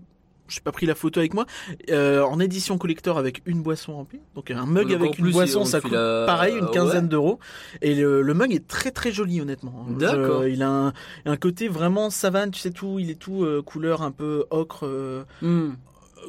j'ai 0.49 0.61
pas 0.61 0.73
pris 0.73 0.87
la 0.87 0.95
photo 0.95 1.21
avec 1.21 1.35
moi 1.35 1.47
euh, 1.91 2.23
en 2.23 2.41
édition 2.41 2.79
collector 2.79 3.19
avec 3.19 3.43
une 3.47 3.63
boisson 3.63 3.95
remplie. 3.95 4.21
Donc 4.35 4.51
un 4.51 4.67
mug 4.67 4.89
Donc, 4.91 5.01
avec 5.01 5.19
une 5.19 5.31
boisson 5.31 5.61
on 5.61 5.65
ça 5.65 5.79
te 5.81 5.85
coûte 5.85 5.93
pareil 6.27 6.57
une 6.57 6.65
ouais. 6.65 6.71
quinzaine 6.73 7.09
d'euros 7.09 7.39
et 7.83 7.95
le, 7.95 8.23
le 8.23 8.35
mug 8.35 8.53
est 8.55 8.67
très 8.67 8.91
très 8.91 9.13
joli 9.13 9.41
honnêtement. 9.41 9.87
Je- 9.91 9.95
D'accord. 10.07 10.47
il 10.47 10.63
a 10.63 10.69
un, 10.71 10.93
un 11.27 11.37
côté 11.37 11.69
vraiment 11.69 12.11
savane, 12.11 12.51
tu 12.51 12.61
sais 12.61 12.71
tout, 12.71 12.99
il 12.99 13.11
est 13.11 13.19
tout 13.19 13.45
euh, 13.45 13.63
couleur 13.63 14.03
un 14.03 14.11
peu 14.11 14.45
ocre 14.51 14.87
euh, 14.87 15.23
Hmm. 15.43 15.73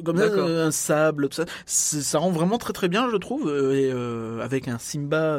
comme 0.04 0.16
ça, 0.18 0.24
un 0.34 0.70
sable 0.70 1.28
tout 1.28 1.36
ça. 1.36 1.44
Ça 1.66 2.18
rend 2.18 2.30
vraiment 2.30 2.58
très 2.58 2.72
très 2.72 2.88
bien 2.88 3.10
je 3.10 3.16
trouve 3.16 3.50
et 3.74 3.90
avec 4.42 4.68
un 4.68 4.78
Simba 4.78 5.38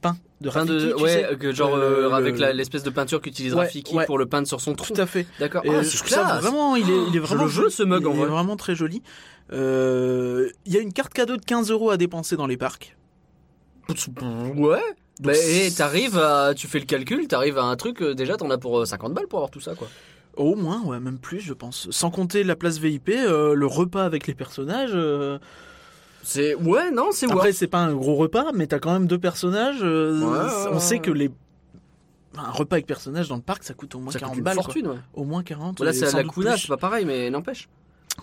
peint 0.00 0.16
de 0.40 0.48
Rafiki, 0.48 0.72
de, 0.72 0.92
tu 0.96 1.02
ouais, 1.02 1.26
sais. 1.30 1.36
que 1.36 1.52
genre 1.52 1.74
euh, 1.74 2.10
avec 2.12 2.38
l'espèce 2.38 2.82
de 2.84 2.90
peinture 2.90 3.20
qu'utilise 3.20 3.54
Ouais, 3.54 3.62
Rafiki 3.64 3.94
ouais. 3.96 4.06
pour 4.06 4.18
le 4.18 4.26
peindre 4.26 4.46
sur 4.46 4.60
son 4.60 4.74
tronc. 4.74 4.94
Tout 4.94 5.00
à 5.00 5.06
fait. 5.06 5.26
D'accord. 5.40 5.62
Ah, 5.66 5.82
je 5.82 5.88
c'est 5.88 5.96
trouve 5.98 6.08
ça 6.10 6.38
vraiment, 6.40 6.76
il 6.76 6.88
est, 6.88 6.92
il 7.08 7.10
est 7.10 7.12
Je 7.14 7.18
vraiment 7.18 7.42
le 7.44 7.48
veux, 7.48 7.54
joli. 7.62 7.72
ce 7.72 7.82
mug, 7.82 8.02
il 8.02 8.06
en 8.06 8.12
est 8.12 8.16
vrai. 8.18 8.26
vraiment 8.28 8.56
très 8.56 8.74
joli. 8.76 9.02
Euh, 9.52 10.48
Il 10.66 10.72
y 10.72 10.76
a 10.76 10.80
une 10.80 10.92
carte 10.92 11.12
cadeau 11.12 11.36
de 11.36 11.44
15 11.44 11.70
euros 11.70 11.90
à 11.90 11.96
dépenser 11.96 12.36
dans 12.36 12.46
les 12.46 12.56
parcs. 12.56 12.96
Ouais. 14.56 14.78
Bah, 15.20 15.32
et 15.34 15.70
t'arrives 15.72 16.18
à, 16.18 16.52
tu 16.54 16.68
fais 16.68 16.78
le 16.78 16.84
calcul, 16.84 17.26
t'arrives 17.26 17.58
à 17.58 17.64
un 17.64 17.74
truc 17.74 18.02
euh, 18.02 18.14
déjà 18.14 18.36
t'en 18.36 18.50
as 18.50 18.58
pour 18.58 18.78
euh, 18.78 18.84
50 18.84 19.14
balles 19.14 19.26
pour 19.26 19.40
avoir 19.40 19.50
tout 19.50 19.60
ça 19.60 19.74
quoi. 19.74 19.88
Au 20.36 20.54
moins, 20.54 20.80
ouais, 20.84 21.00
même 21.00 21.18
plus, 21.18 21.40
je 21.40 21.52
pense. 21.52 21.88
Sans 21.90 22.12
compter 22.12 22.44
la 22.44 22.54
place 22.54 22.78
VIP, 22.78 23.08
euh, 23.08 23.54
le 23.54 23.66
repas 23.66 24.04
avec 24.04 24.28
les 24.28 24.34
personnages. 24.34 24.92
C'est 26.22 26.54
ouais 26.54 26.90
non 26.90 27.08
c'est 27.12 27.30
Après, 27.30 27.52
c'est 27.52 27.66
pas 27.68 27.78
un 27.78 27.94
gros 27.94 28.16
repas, 28.16 28.52
mais 28.54 28.66
t'as 28.66 28.78
quand 28.78 28.92
même 28.92 29.06
deux 29.06 29.18
personnages. 29.18 29.78
euh, 29.82 30.20
Ouais, 30.20 30.26
ouais, 30.38 30.70
on 30.72 30.78
sait 30.78 30.94
ouais. 30.96 31.00
que 31.00 31.10
les 31.10 31.30
un 32.36 32.50
repas 32.50 32.76
avec 32.76 32.86
personnages 32.86 33.28
dans 33.28 33.36
le 33.36 33.42
parc, 33.42 33.64
ça 33.64 33.74
coûte 33.74 33.94
au 33.96 33.98
moins 33.98 34.12
Ça 34.12 34.18
40 34.20 34.32
coûte 34.34 34.38
une 34.38 34.44
balles. 34.44 34.54
quoi. 34.56 34.64
fortune 34.64 34.86
ouais. 34.88 34.98
Au 35.14 35.24
moins 35.24 35.42
40. 35.42 35.78
Voilà 35.78 35.90
et 35.92 35.94
c'est 35.94 36.06
à 36.06 36.10
sans 36.10 36.16
la 36.18 36.22
doute 36.24 36.32
Kuna, 36.34 36.52
plus. 36.52 36.60
c'est 36.60 36.68
pas 36.68 36.76
pareil 36.76 37.04
mais 37.04 37.30
n'empêche. 37.30 37.68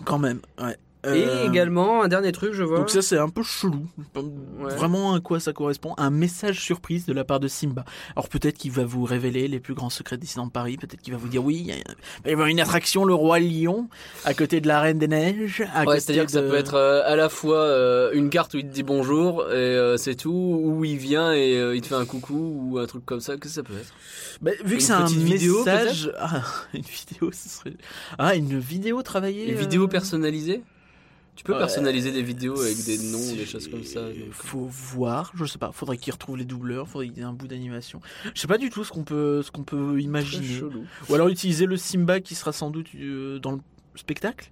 Quand 0.04 0.18
même, 0.18 0.40
ouais. 0.60 0.76
Et 1.14 1.24
Euh, 1.26 1.46
également 1.48 2.02
un 2.02 2.08
dernier 2.08 2.32
truc 2.32 2.52
je 2.52 2.62
vois. 2.62 2.78
Donc 2.78 2.90
ça 2.90 3.02
c'est 3.02 3.18
un 3.18 3.28
peu 3.28 3.42
chelou. 3.42 3.86
Ouais. 4.14 4.74
Vraiment 4.74 5.14
à 5.14 5.20
quoi 5.20 5.40
ça 5.40 5.52
correspond? 5.52 5.94
Un 5.98 6.10
message 6.10 6.60
surprise 6.60 7.06
de 7.06 7.12
la 7.12 7.24
part 7.24 7.40
de 7.40 7.48
Simba. 7.48 7.84
Alors 8.16 8.28
peut-être 8.28 8.58
qu'il 8.58 8.72
va 8.72 8.84
vous 8.84 9.04
révéler 9.04 9.48
les 9.48 9.60
plus 9.60 9.74
grands 9.74 9.90
secrets 9.90 10.16
de 10.16 10.22
Disneyland 10.22 10.48
Paris. 10.48 10.76
Peut-être 10.76 11.00
qu'il 11.02 11.12
va 11.12 11.18
vous 11.18 11.28
dire 11.28 11.44
oui, 11.44 11.56
il 11.68 11.74
y 11.74 11.82
va 12.24 12.32
avoir 12.32 12.48
une 12.48 12.60
attraction, 12.60 13.04
le 13.04 13.14
roi 13.14 13.38
lion, 13.40 13.88
à 14.24 14.34
côté 14.34 14.60
de 14.60 14.68
la 14.68 14.80
reine 14.80 14.98
des 14.98 15.08
neiges. 15.08 15.62
Ouais, 15.86 16.00
c'est-à-dire 16.00 16.24
que 16.26 16.32
ça 16.32 16.42
de- 16.42 16.48
peut 16.48 16.56
être 16.56 16.74
euh, 16.74 17.02
à 17.04 17.16
la 17.16 17.28
fois 17.28 17.58
euh, 17.58 18.10
une 18.12 18.30
carte 18.30 18.54
où 18.54 18.58
il 18.58 18.64
te 18.68 18.72
dit 18.74 18.82
bonjour 18.82 19.50
et 19.52 19.94
c'est 19.98 20.14
tout, 20.16 20.30
ou 20.64 20.84
il 20.84 20.96
vient 20.96 21.32
et 21.34 21.74
il 21.74 21.80
te 21.80 21.86
fait 21.88 21.94
un 21.94 22.04
coucou 22.06 22.56
ou 22.70 22.78
un 22.78 22.86
truc 22.86 23.04
comme 23.04 23.20
ça. 23.20 23.34
Qu'est-ce 23.34 23.42
que 23.42 23.48
ça 23.48 23.62
peut 23.62 23.74
être? 23.78 23.92
Bah, 24.40 24.50
vu 24.64 24.72
une 24.72 24.76
que 24.78 24.82
c'est 24.82 24.92
un 24.92 25.04
petite 25.04 25.18
vidéo, 25.18 25.58
message, 25.64 26.12
ah, 26.18 26.42
une 26.74 26.82
vidéo, 26.82 27.30
ce 27.32 27.48
serait 27.48 27.72
ah 28.18 28.34
une 28.34 28.58
vidéo 28.58 29.02
travaillée. 29.02 29.50
Une 29.50 29.58
vidéo 29.58 29.88
personnalisée? 29.88 30.62
Tu 31.36 31.44
peux 31.44 31.52
Ouais. 31.52 31.58
personnaliser 31.58 32.10
des 32.12 32.22
vidéos 32.22 32.58
avec 32.60 32.82
des 32.84 32.98
noms, 32.98 33.34
des 33.36 33.44
choses 33.46 33.68
comme 33.68 33.84
ça. 33.84 34.00
donc. 34.08 34.32
Faut 34.32 34.64
voir, 34.66 35.32
je 35.34 35.44
sais 35.44 35.58
pas. 35.58 35.70
Faudrait 35.72 35.98
qu'il 35.98 36.12
retrouve 36.12 36.36
les 36.38 36.44
doubleurs, 36.46 36.88
faudrait 36.88 37.08
qu'il 37.08 37.18
y 37.18 37.20
ait 37.20 37.24
un 37.24 37.32
bout 37.34 37.46
d'animation. 37.46 38.00
Je 38.34 38.40
sais 38.40 38.46
pas 38.48 38.56
du 38.58 38.70
tout 38.70 38.84
ce 38.84 38.90
qu'on 38.90 39.04
peut, 39.04 39.42
ce 39.42 39.50
qu'on 39.50 39.62
peut 39.62 40.00
imaginer. 40.00 40.62
Ou 41.08 41.14
alors 41.14 41.28
utiliser 41.28 41.66
le 41.66 41.76
Simba 41.76 42.20
qui 42.20 42.34
sera 42.34 42.52
sans 42.52 42.70
doute 42.70 42.86
euh, 42.98 43.38
dans 43.38 43.52
le 43.52 43.58
spectacle. 43.96 44.50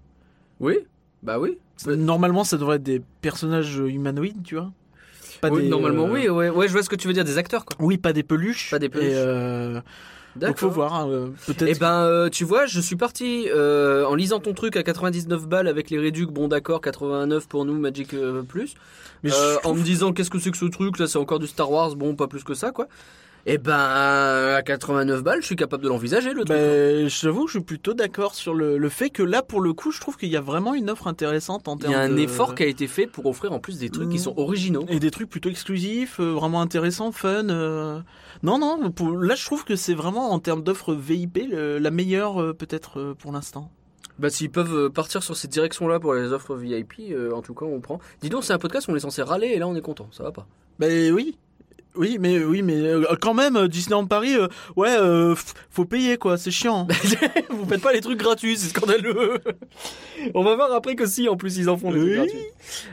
Oui 0.61 0.79
Bah 1.23 1.39
oui. 1.39 1.59
Normalement, 1.87 2.45
ça 2.45 2.59
devrait 2.59 2.77
être 2.77 2.83
des 2.83 3.03
personnages 3.23 3.77
humanoïdes, 3.77 4.43
tu 4.45 4.55
vois. 4.57 4.71
Pas 5.41 5.51
Oui, 5.51 5.63
des, 5.63 5.69
normalement, 5.69 6.07
euh, 6.07 6.13
oui, 6.13 6.29
ouais. 6.29 6.49
ouais, 6.51 6.69
je 6.69 6.73
vois 6.73 6.83
ce 6.83 6.89
que 6.89 6.97
tu 6.97 7.09
veux 7.09 7.15
dire, 7.15 7.25
des 7.25 7.39
acteurs, 7.39 7.65
quoi. 7.65 7.77
Oui, 7.81 7.99
pas 7.99 8.13
des 8.13 8.23
peluches. 8.23 8.71
Pas 8.71 8.79
des 8.79 8.89
peluches. 8.89 9.09
Et, 9.11 9.15
euh, 9.17 9.81
donc 10.37 10.59
faut 10.59 10.69
voir. 10.71 10.95
hein, 10.95 11.09
euh, 11.11 11.29
Peut-être. 11.47 11.69
Eh 11.69 11.75
ben, 11.79 12.03
euh, 12.03 12.29
tu 12.29 12.45
vois, 12.45 12.67
je 12.67 12.81
suis 12.81 12.97
parti 12.97 13.49
euh, 13.55 14.05
en 14.07 14.15
lisant 14.15 14.41
ton 14.41 14.53
truc 14.55 14.77
à 14.77 14.83
99 14.83 15.47
balles 15.47 15.69
avec 15.69 15.91
les 15.91 15.99
réducs, 15.99 16.31
bon 16.31 16.49
d'accord, 16.49 16.81
89 16.81 17.47
pour 17.49 17.65
nous, 17.65 17.79
Magic 17.79 18.15
euh, 18.15 18.43
Plus. 18.43 18.75
Mais 19.23 19.31
je 19.31 19.67
en 19.67 19.75
me 19.75 19.83
disant 19.83 20.13
qu'est-ce 20.13 20.31
que 20.31 20.39
c'est 20.39 20.51
que 20.51 20.57
ce 20.59 20.65
truc? 20.67 20.99
Là, 20.99 21.07
c'est 21.07 21.19
encore 21.19 21.39
du 21.39 21.47
Star 21.47 21.71
Wars, 21.71 21.95
bon 21.97 22.15
pas 22.15 22.27
plus 22.27 22.45
que 22.45 22.55
ça 22.55 22.71
quoi. 22.73 22.89
Eh 23.47 23.59
ben, 23.59 23.75
à 23.75 24.63
89 24.65 25.23
balles, 25.23 25.43
je 25.43 25.47
suis 25.47 25.57
capable 25.57 25.83
de 25.83 25.89
l'envisager, 25.91 26.31
le 26.31 26.45
truc. 26.45 26.49
Ben, 26.57 27.09
je 27.09 27.21
t'avoue 27.21 27.43
que 27.45 27.51
je 27.53 27.59
suis 27.59 27.65
plutôt 27.65 27.93
d'accord 27.93 28.35
sur 28.35 28.55
le, 28.55 28.79
le 28.79 28.89
fait 28.89 29.11
que 29.11 29.23
là, 29.23 29.43
pour 29.43 29.61
le 29.61 29.75
coup, 29.75 29.93
je 29.93 30.01
trouve 30.01 30.17
qu'il 30.17 30.31
y 30.31 30.37
a 30.37 30.41
vraiment 30.41 30.75
une 30.75 30.89
offre 30.89 31.09
intéressante 31.09 31.69
en 31.69 31.77
Il 31.77 31.81
termes 31.83 31.93
y 31.93 31.97
a 31.97 32.01
un 32.01 32.09
de- 32.09 32.19
effort 32.21 32.55
qui 32.55 32.63
a 32.63 32.67
été 32.67 32.87
fait 32.87 33.07
pour 33.07 33.27
offrir 33.27 33.53
en 33.53 33.59
plus 33.61 33.79
des 33.79 33.91
trucs 33.91 34.09
qui 34.09 34.17
Mm. 34.17 34.21
sont 34.21 34.35
originaux. 34.39 34.87
Et 34.89 34.99
des 34.99 35.11
trucs 35.11 35.29
plutôt 35.29 35.51
exclusifs, 35.51 36.21
euh, 36.21 36.33
vraiment 36.33 36.63
intéressants, 36.63 37.13
fun. 37.13 37.49
euh. 37.51 37.99
Non, 38.45 38.59
non, 38.59 38.91
pour... 38.93 39.17
là 39.17 39.35
je 39.35 39.45
trouve 39.45 39.65
que 39.65 39.75
c'est 39.75 39.95
vraiment 39.95 40.31
en 40.31 40.39
termes 40.39 40.63
d'offres 40.63 40.95
VIP 40.95 41.39
le- 41.51 41.79
la 41.79 41.91
meilleure 41.91 42.41
euh, 42.41 42.53
peut-être 42.53 43.01
euh, 43.01 43.15
pour 43.15 43.33
l'instant. 43.33 43.71
Bah, 44.21 44.31
s'ils 44.31 44.51
peuvent 44.51 44.75
euh, 44.77 44.91
partir 44.91 45.23
sur 45.25 45.37
cette 45.37 45.51
direction-là 45.51 45.99
pour 45.99 46.15
les 46.15 46.33
offres 46.33 46.55
VIP, 46.55 47.01
euh, 47.11 47.33
en 47.33 47.43
tout 47.43 47.55
cas, 47.55 47.65
on 47.67 47.81
prend. 47.81 47.99
Dis 48.23 48.29
donc, 48.29 48.45
c'est 48.45 48.53
un 48.53 48.59
podcast 48.59 48.87
où 48.87 48.93
on 48.93 48.97
est 48.97 49.01
censé 49.01 49.23
râler 49.23 49.49
et 49.49 49.59
là, 49.59 49.67
on 49.67 49.75
est 49.75 49.81
content. 49.81 50.07
Ça 50.13 50.23
va 50.23 50.31
pas. 50.31 50.47
Ben 50.79 51.13
oui. 51.13 51.37
Oui, 51.97 52.19
mais 52.21 52.45
oui, 52.45 52.63
mais 52.63 52.75
euh, 52.77 53.05
quand 53.21 53.35
même, 53.35 53.57
euh, 53.57 53.69
Disneyland 53.69 54.07
Paris, 54.07 54.35
euh, 54.37 54.49
ouais, 54.77 54.97
faut 55.71 55.85
payer 55.85 56.17
quoi, 56.17 56.37
c'est 56.37 56.51
chiant. 56.51 56.87
Vous 57.51 57.65
faites 57.67 57.81
pas 57.83 57.93
les 57.93 58.01
trucs 58.01 58.19
gratuits, 58.19 58.57
c'est 58.57 58.69
scandaleux. 58.77 59.39
on 60.35 60.43
va 60.43 60.55
voir 60.57 60.73
après 60.73 60.97
que 60.97 61.07
si, 61.07 61.29
en 61.29 61.37
plus, 61.37 61.57
ils 61.57 61.69
en 61.71 61.77
font 61.77 61.91
des 61.93 61.99
trucs 61.99 62.11
Oui. 62.11 62.17
gratuits. 62.17 62.47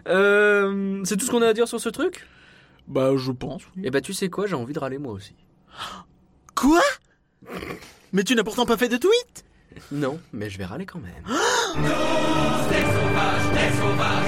Euh, 0.07 1.01
c'est 1.03 1.17
tout 1.17 1.25
ce 1.25 1.31
qu'on 1.31 1.41
a 1.41 1.47
à 1.47 1.53
dire 1.53 1.67
sur 1.67 1.79
ce 1.79 1.89
truc? 1.89 2.27
Bah, 2.88 3.11
je 3.17 3.32
pense. 3.32 3.63
oui. 3.75 3.84
Eh 3.86 3.91
bah, 3.91 4.01
tu 4.01 4.13
sais 4.13 4.29
quoi, 4.29 4.47
j'ai 4.47 4.55
envie 4.55 4.73
de 4.73 4.79
râler 4.79 4.97
moi 4.97 5.13
aussi. 5.13 5.36
Quoi? 6.55 6.82
Mais 8.11 8.23
tu 8.23 8.36
n'as 8.36 8.43
pourtant 8.43 8.65
pas 8.65 8.77
fait 8.77 8.89
de 8.89 8.97
tweet? 8.97 9.45
Non, 9.91 10.19
mais 10.34 10.49
je 10.49 10.57
vais 10.57 10.65
râler 10.65 10.86
quand 10.86 10.99
même. 10.99 11.23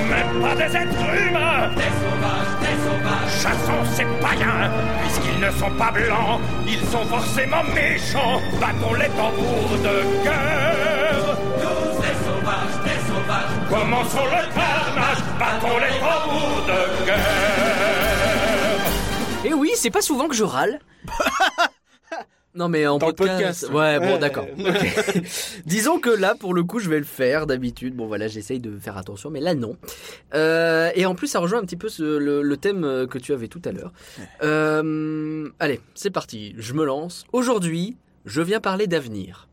Même 0.10 0.42
pas 0.42 0.56
des 0.56 0.76
êtres 0.76 1.06
humains 1.30 1.70
Des 1.76 1.92
sauvages, 2.02 2.54
des 2.62 2.78
sauvages 2.84 3.34
Chassons 3.42 3.84
ces 3.96 4.06
païens 4.22 4.72
Puisqu'ils 5.02 5.40
ne 5.40 5.52
sont 5.52 5.72
pas 5.78 5.92
blancs, 5.92 6.40
ils 6.68 6.84
sont 6.90 7.06
forcément 7.06 7.64
méchants 7.76 8.40
Battons 8.60 8.94
les 8.94 9.10
tambours 9.10 9.78
de 9.84 10.24
guerre 10.24 11.38
Tous 11.62 12.02
des 12.02 12.16
sauvages, 12.26 12.78
des 12.84 13.00
sauvages 13.08 13.54
Commençons 13.70 14.26
le 14.26 14.44
carnage 14.54 15.22
Battons 15.40 15.78
les 15.78 16.00
tambours 16.00 16.64
de 16.68 17.06
guerre 17.06 17.53
Et 17.53 17.53
Eh 19.46 19.54
oui, 19.54 19.72
c'est 19.76 19.90
pas 19.90 20.02
souvent 20.02 20.28
que 20.28 20.36
je 20.36 20.44
râle. 20.44 20.80
Non 22.56 22.70
mais 22.70 22.86
en 22.86 23.00
Dans 23.00 23.08
podcast. 23.08 23.62
podcast. 23.62 23.70
Ouais, 23.74 24.00
bon 24.00 24.20
d'accord. 24.20 24.46
Disons 25.66 25.98
que 25.98 26.12
là, 26.12 26.36
pour 26.40 26.54
le 26.54 26.64
coup, 26.64 26.78
je 26.78 26.88
vais 26.88 27.00
le 27.00 27.04
faire 27.04 27.48
d'habitude. 27.48 27.96
Bon 27.96 28.06
voilà, 28.06 28.28
j'essaye 28.28 28.60
de 28.60 28.78
faire 28.78 28.96
attention, 28.96 29.32
mais 29.32 29.40
là 29.40 29.56
non. 29.56 29.76
Euh, 30.36 30.92
et 30.94 31.08
en 31.08 31.16
plus, 31.16 31.26
ça 31.26 31.40
rejoint 31.40 31.58
un 31.58 31.64
petit 31.66 31.78
peu 31.78 31.90
ce- 31.90 32.04
le, 32.20 32.44
le 32.44 32.58
thème 32.58 32.84
euh, 32.84 33.08
que 33.08 33.18
tu 33.18 33.34
avais 33.34 33.48
tout 33.48 33.62
à 33.66 33.72
l'heure. 33.72 33.92
Euh, 34.44 35.50
allez, 35.60 35.82
c'est 35.96 36.12
parti. 36.12 36.54
Je 36.60 36.74
me 36.76 36.86
lance. 36.86 37.26
Aujourd'hui, 37.34 37.98
je 38.26 38.44
viens 38.44 38.60
parler 38.60 38.86
d'avenir. 38.86 39.48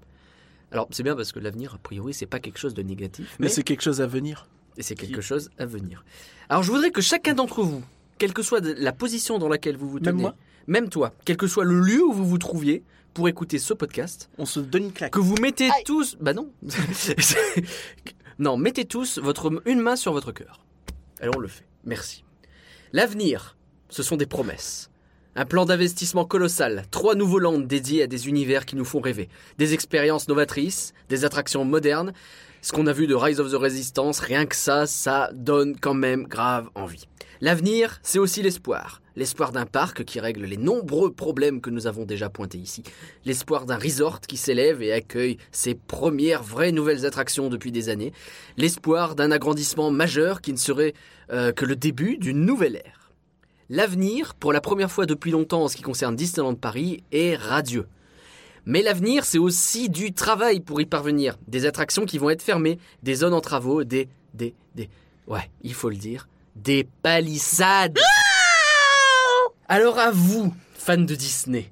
Alors 0.71 0.87
c'est 0.91 1.03
bien 1.03 1.17
parce 1.17 1.33
que 1.33 1.39
l'avenir, 1.39 1.73
a 1.77 1.79
priori, 1.79 2.13
c'est 2.13 2.27
pas 2.27 2.39
quelque 2.39 2.59
chose 2.59 2.75
de 2.75 2.83
négatif, 2.83 3.35
Mais 3.39 3.47
mais 3.47 3.49
c'est 3.51 3.63
quelque 3.63 3.83
chose 3.83 4.03
à 4.03 4.07
venir. 4.07 4.47
et 4.77 4.83
c'est 4.83 4.95
quelque 4.95 5.23
chose 5.23 5.49
à 5.59 5.65
venir. 5.65 6.05
Alors 6.51 6.63
je 6.63 6.71
voudrais 6.71 6.91
que 6.91 7.01
chacun 7.01 7.33
d'entre 7.33 7.63
vous, 7.63 7.83
quelle 8.21 8.33
que 8.35 8.43
soit 8.43 8.61
la 8.61 8.93
position 8.93 9.39
dans 9.39 9.49
laquelle 9.49 9.77
vous 9.77 9.89
vous 9.89 9.99
tenez, 9.99 10.13
Même 10.13 10.21
moi 10.21 10.37
même 10.67 10.89
toi, 10.91 11.13
quel 11.25 11.37
que 11.39 11.47
soit 11.49 11.65
le 11.65 11.81
lieu 11.81 12.05
où 12.05 12.13
vous 12.13 12.27
vous 12.27 12.39
trouviez 12.39 12.85
pour 13.15 13.29
écouter 13.29 13.59
ce 13.59 13.75
podcast, 13.75 14.31
On 14.39 14.45
se 14.45 14.61
donne 14.61 14.85
une 14.85 14.93
claque. 14.93 15.11
que 15.13 15.19
vous 15.19 15.35
mettez 15.41 15.69
tous, 15.85 16.17
bah 16.21 16.33
non, 16.35 16.53
non, 18.39 18.57
mettez 18.57 18.85
tous 18.85 19.19
votre 19.19 19.51
une 19.67 19.81
main 19.81 19.97
sur 19.97 20.13
votre 20.13 20.33
cœur. 20.33 20.65
Alors 21.21 21.35
on 21.39 21.41
le 21.41 21.49
fait. 21.49 21.65
Merci. 21.85 22.25
L'avenir, 22.93 23.57
ce 23.89 24.03
sont 24.03 24.17
des 24.17 24.27
promesses. 24.27 24.91
Un 25.35 25.47
plan 25.47 25.65
d'investissement 25.65 26.25
colossal, 26.25 26.85
trois 26.91 27.15
nouveaux 27.15 27.39
landes 27.39 27.67
dédiés 27.67 28.03
à 28.03 28.07
des 28.07 28.29
univers 28.29 28.67
qui 28.67 28.77
nous 28.77 28.85
font 28.85 29.01
rêver, 29.01 29.29
des 29.59 29.75
expériences 29.75 30.29
novatrices, 30.29 30.93
des 31.09 31.25
attractions 31.25 31.65
modernes. 31.65 32.13
Ce 32.63 32.73
qu'on 32.73 32.87
a 32.87 32.93
vu 32.93 33.07
de 33.07 33.15
Rise 33.15 33.41
of 33.41 33.51
the 33.51 33.55
Resistance, 33.55 34.21
rien 34.21 34.45
que 34.45 34.55
ça, 34.55 34.87
ça 34.87 35.31
donne 35.33 35.77
quand 35.81 35.95
même 35.95 36.25
grave 36.25 36.69
envie. 36.75 37.07
L'avenir, 37.41 37.99
c'est 38.03 38.19
aussi 38.19 38.43
l'espoir. 38.43 39.01
L'espoir 39.17 39.51
d'un 39.51 39.65
parc 39.65 40.05
qui 40.05 40.21
règle 40.21 40.45
les 40.45 40.59
nombreux 40.59 41.11
problèmes 41.11 41.63
que 41.63 41.71
nous 41.71 41.87
avons 41.87 42.05
déjà 42.05 42.29
pointés 42.29 42.59
ici. 42.59 42.83
L'espoir 43.25 43.65
d'un 43.65 43.79
resort 43.79 44.21
qui 44.21 44.37
s'élève 44.37 44.83
et 44.83 44.93
accueille 44.93 45.39
ses 45.53 45.75
premières 45.75 46.43
vraies 46.43 46.71
nouvelles 46.71 47.07
attractions 47.07 47.49
depuis 47.49 47.73
des 47.73 47.89
années. 47.89 48.13
L'espoir 48.59 49.15
d'un 49.15 49.31
agrandissement 49.31 49.91
majeur 49.91 50.43
qui 50.43 50.53
ne 50.53 50.59
serait 50.59 50.93
euh, 51.33 51.53
que 51.53 51.65
le 51.65 51.77
début 51.77 52.19
d'une 52.19 52.45
nouvelle 52.45 52.77
ère. 52.77 53.11
L'avenir, 53.71 54.35
pour 54.35 54.53
la 54.53 54.61
première 54.61 54.91
fois 54.91 55.07
depuis 55.07 55.31
longtemps 55.31 55.65
en 55.65 55.69
ce 55.69 55.77
qui 55.77 55.83
concerne 55.83 56.15
Disneyland 56.15 56.57
Paris, 56.57 57.05
est 57.11 57.37
radieux. 57.37 57.87
Mais 58.67 58.83
l'avenir, 58.83 59.25
c'est 59.25 59.39
aussi 59.39 59.89
du 59.89 60.13
travail 60.13 60.61
pour 60.61 60.81
y 60.81 60.87
parvenir. 60.87 61.37
Des 61.49 61.67
attractions 61.67 62.05
qui 62.07 62.19
vont 62.19 62.31
être 62.31 62.43
fermées, 62.43 62.79
des 63.03 63.15
zones 63.15 63.35
en 63.35 63.41
travaux, 63.41 63.85
des, 63.85 64.09
des, 64.35 64.55
des, 64.75 64.89
ouais, 65.27 65.51
il 65.63 65.75
faut 65.75 65.89
le 65.91 65.97
dire, 65.97 66.29
des 66.57 66.87
palissades. 67.03 67.99
Alors 69.69 69.99
à 69.99 70.11
vous, 70.11 70.53
fans 70.75 70.97
de 70.99 71.15
Disney, 71.15 71.71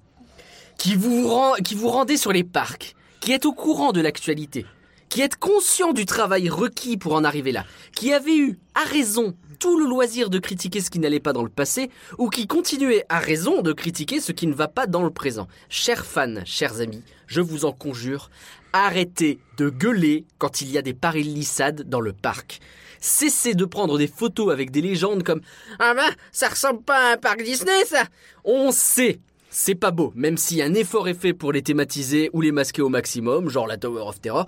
qui 0.78 0.94
vous, 0.94 1.28
rend- 1.28 1.54
qui 1.54 1.74
vous 1.74 1.88
rendez 1.88 2.16
sur 2.16 2.32
les 2.32 2.44
parcs, 2.44 2.94
qui 3.20 3.32
êtes 3.32 3.46
au 3.46 3.52
courant 3.52 3.92
de 3.92 4.00
l'actualité, 4.00 4.64
qui 5.08 5.20
êtes 5.20 5.36
conscient 5.36 5.92
du 5.92 6.06
travail 6.06 6.48
requis 6.48 6.96
pour 6.96 7.14
en 7.14 7.24
arriver 7.24 7.52
là, 7.52 7.64
qui 7.92 8.12
avez 8.12 8.36
eu, 8.36 8.58
à 8.74 8.84
raison, 8.84 9.34
tout 9.58 9.78
le 9.78 9.86
loisir 9.86 10.30
de 10.30 10.38
critiquer 10.38 10.80
ce 10.80 10.90
qui 10.90 10.98
n'allait 10.98 11.20
pas 11.20 11.32
dans 11.32 11.42
le 11.42 11.48
passé, 11.48 11.90
ou 12.18 12.28
qui 12.28 12.46
continuez, 12.46 13.04
à 13.08 13.18
raison, 13.18 13.62
de 13.62 13.72
critiquer 13.72 14.20
ce 14.20 14.32
qui 14.32 14.46
ne 14.46 14.54
va 14.54 14.68
pas 14.68 14.86
dans 14.86 15.02
le 15.02 15.10
présent. 15.10 15.48
Chers 15.68 16.06
fans, 16.06 16.44
chers 16.44 16.80
amis, 16.80 17.02
je 17.26 17.40
vous 17.40 17.64
en 17.64 17.72
conjure, 17.72 18.30
arrêtez 18.72 19.38
de 19.56 19.70
gueuler 19.70 20.26
quand 20.38 20.60
il 20.60 20.70
y 20.70 20.78
a 20.78 20.82
des 20.82 20.94
palissades 20.94 21.88
dans 21.88 22.00
le 22.00 22.12
parc. 22.12 22.60
Cessez 23.00 23.54
de 23.54 23.64
prendre 23.64 23.96
des 23.96 24.08
photos 24.08 24.52
avec 24.52 24.70
des 24.70 24.80
légendes 24.80 25.22
comme 25.22 25.40
Ah 25.78 25.94
ben, 25.94 26.10
ça 26.32 26.48
ressemble 26.48 26.82
pas 26.82 27.10
à 27.10 27.12
un 27.12 27.16
parc 27.16 27.42
Disney, 27.42 27.84
ça 27.84 28.04
On 28.44 28.72
sait 28.72 29.20
c'est 29.50 29.74
pas 29.74 29.90
beau, 29.90 30.12
même 30.14 30.36
si 30.36 30.60
un 30.60 30.74
effort 30.74 31.08
est 31.08 31.18
fait 31.18 31.32
pour 31.32 31.52
les 31.52 31.62
thématiser 31.62 32.28
ou 32.34 32.42
les 32.42 32.52
masquer 32.52 32.82
au 32.82 32.90
maximum, 32.90 33.48
genre 33.48 33.66
la 33.66 33.78
Tower 33.78 34.02
of 34.02 34.20
Terror. 34.20 34.46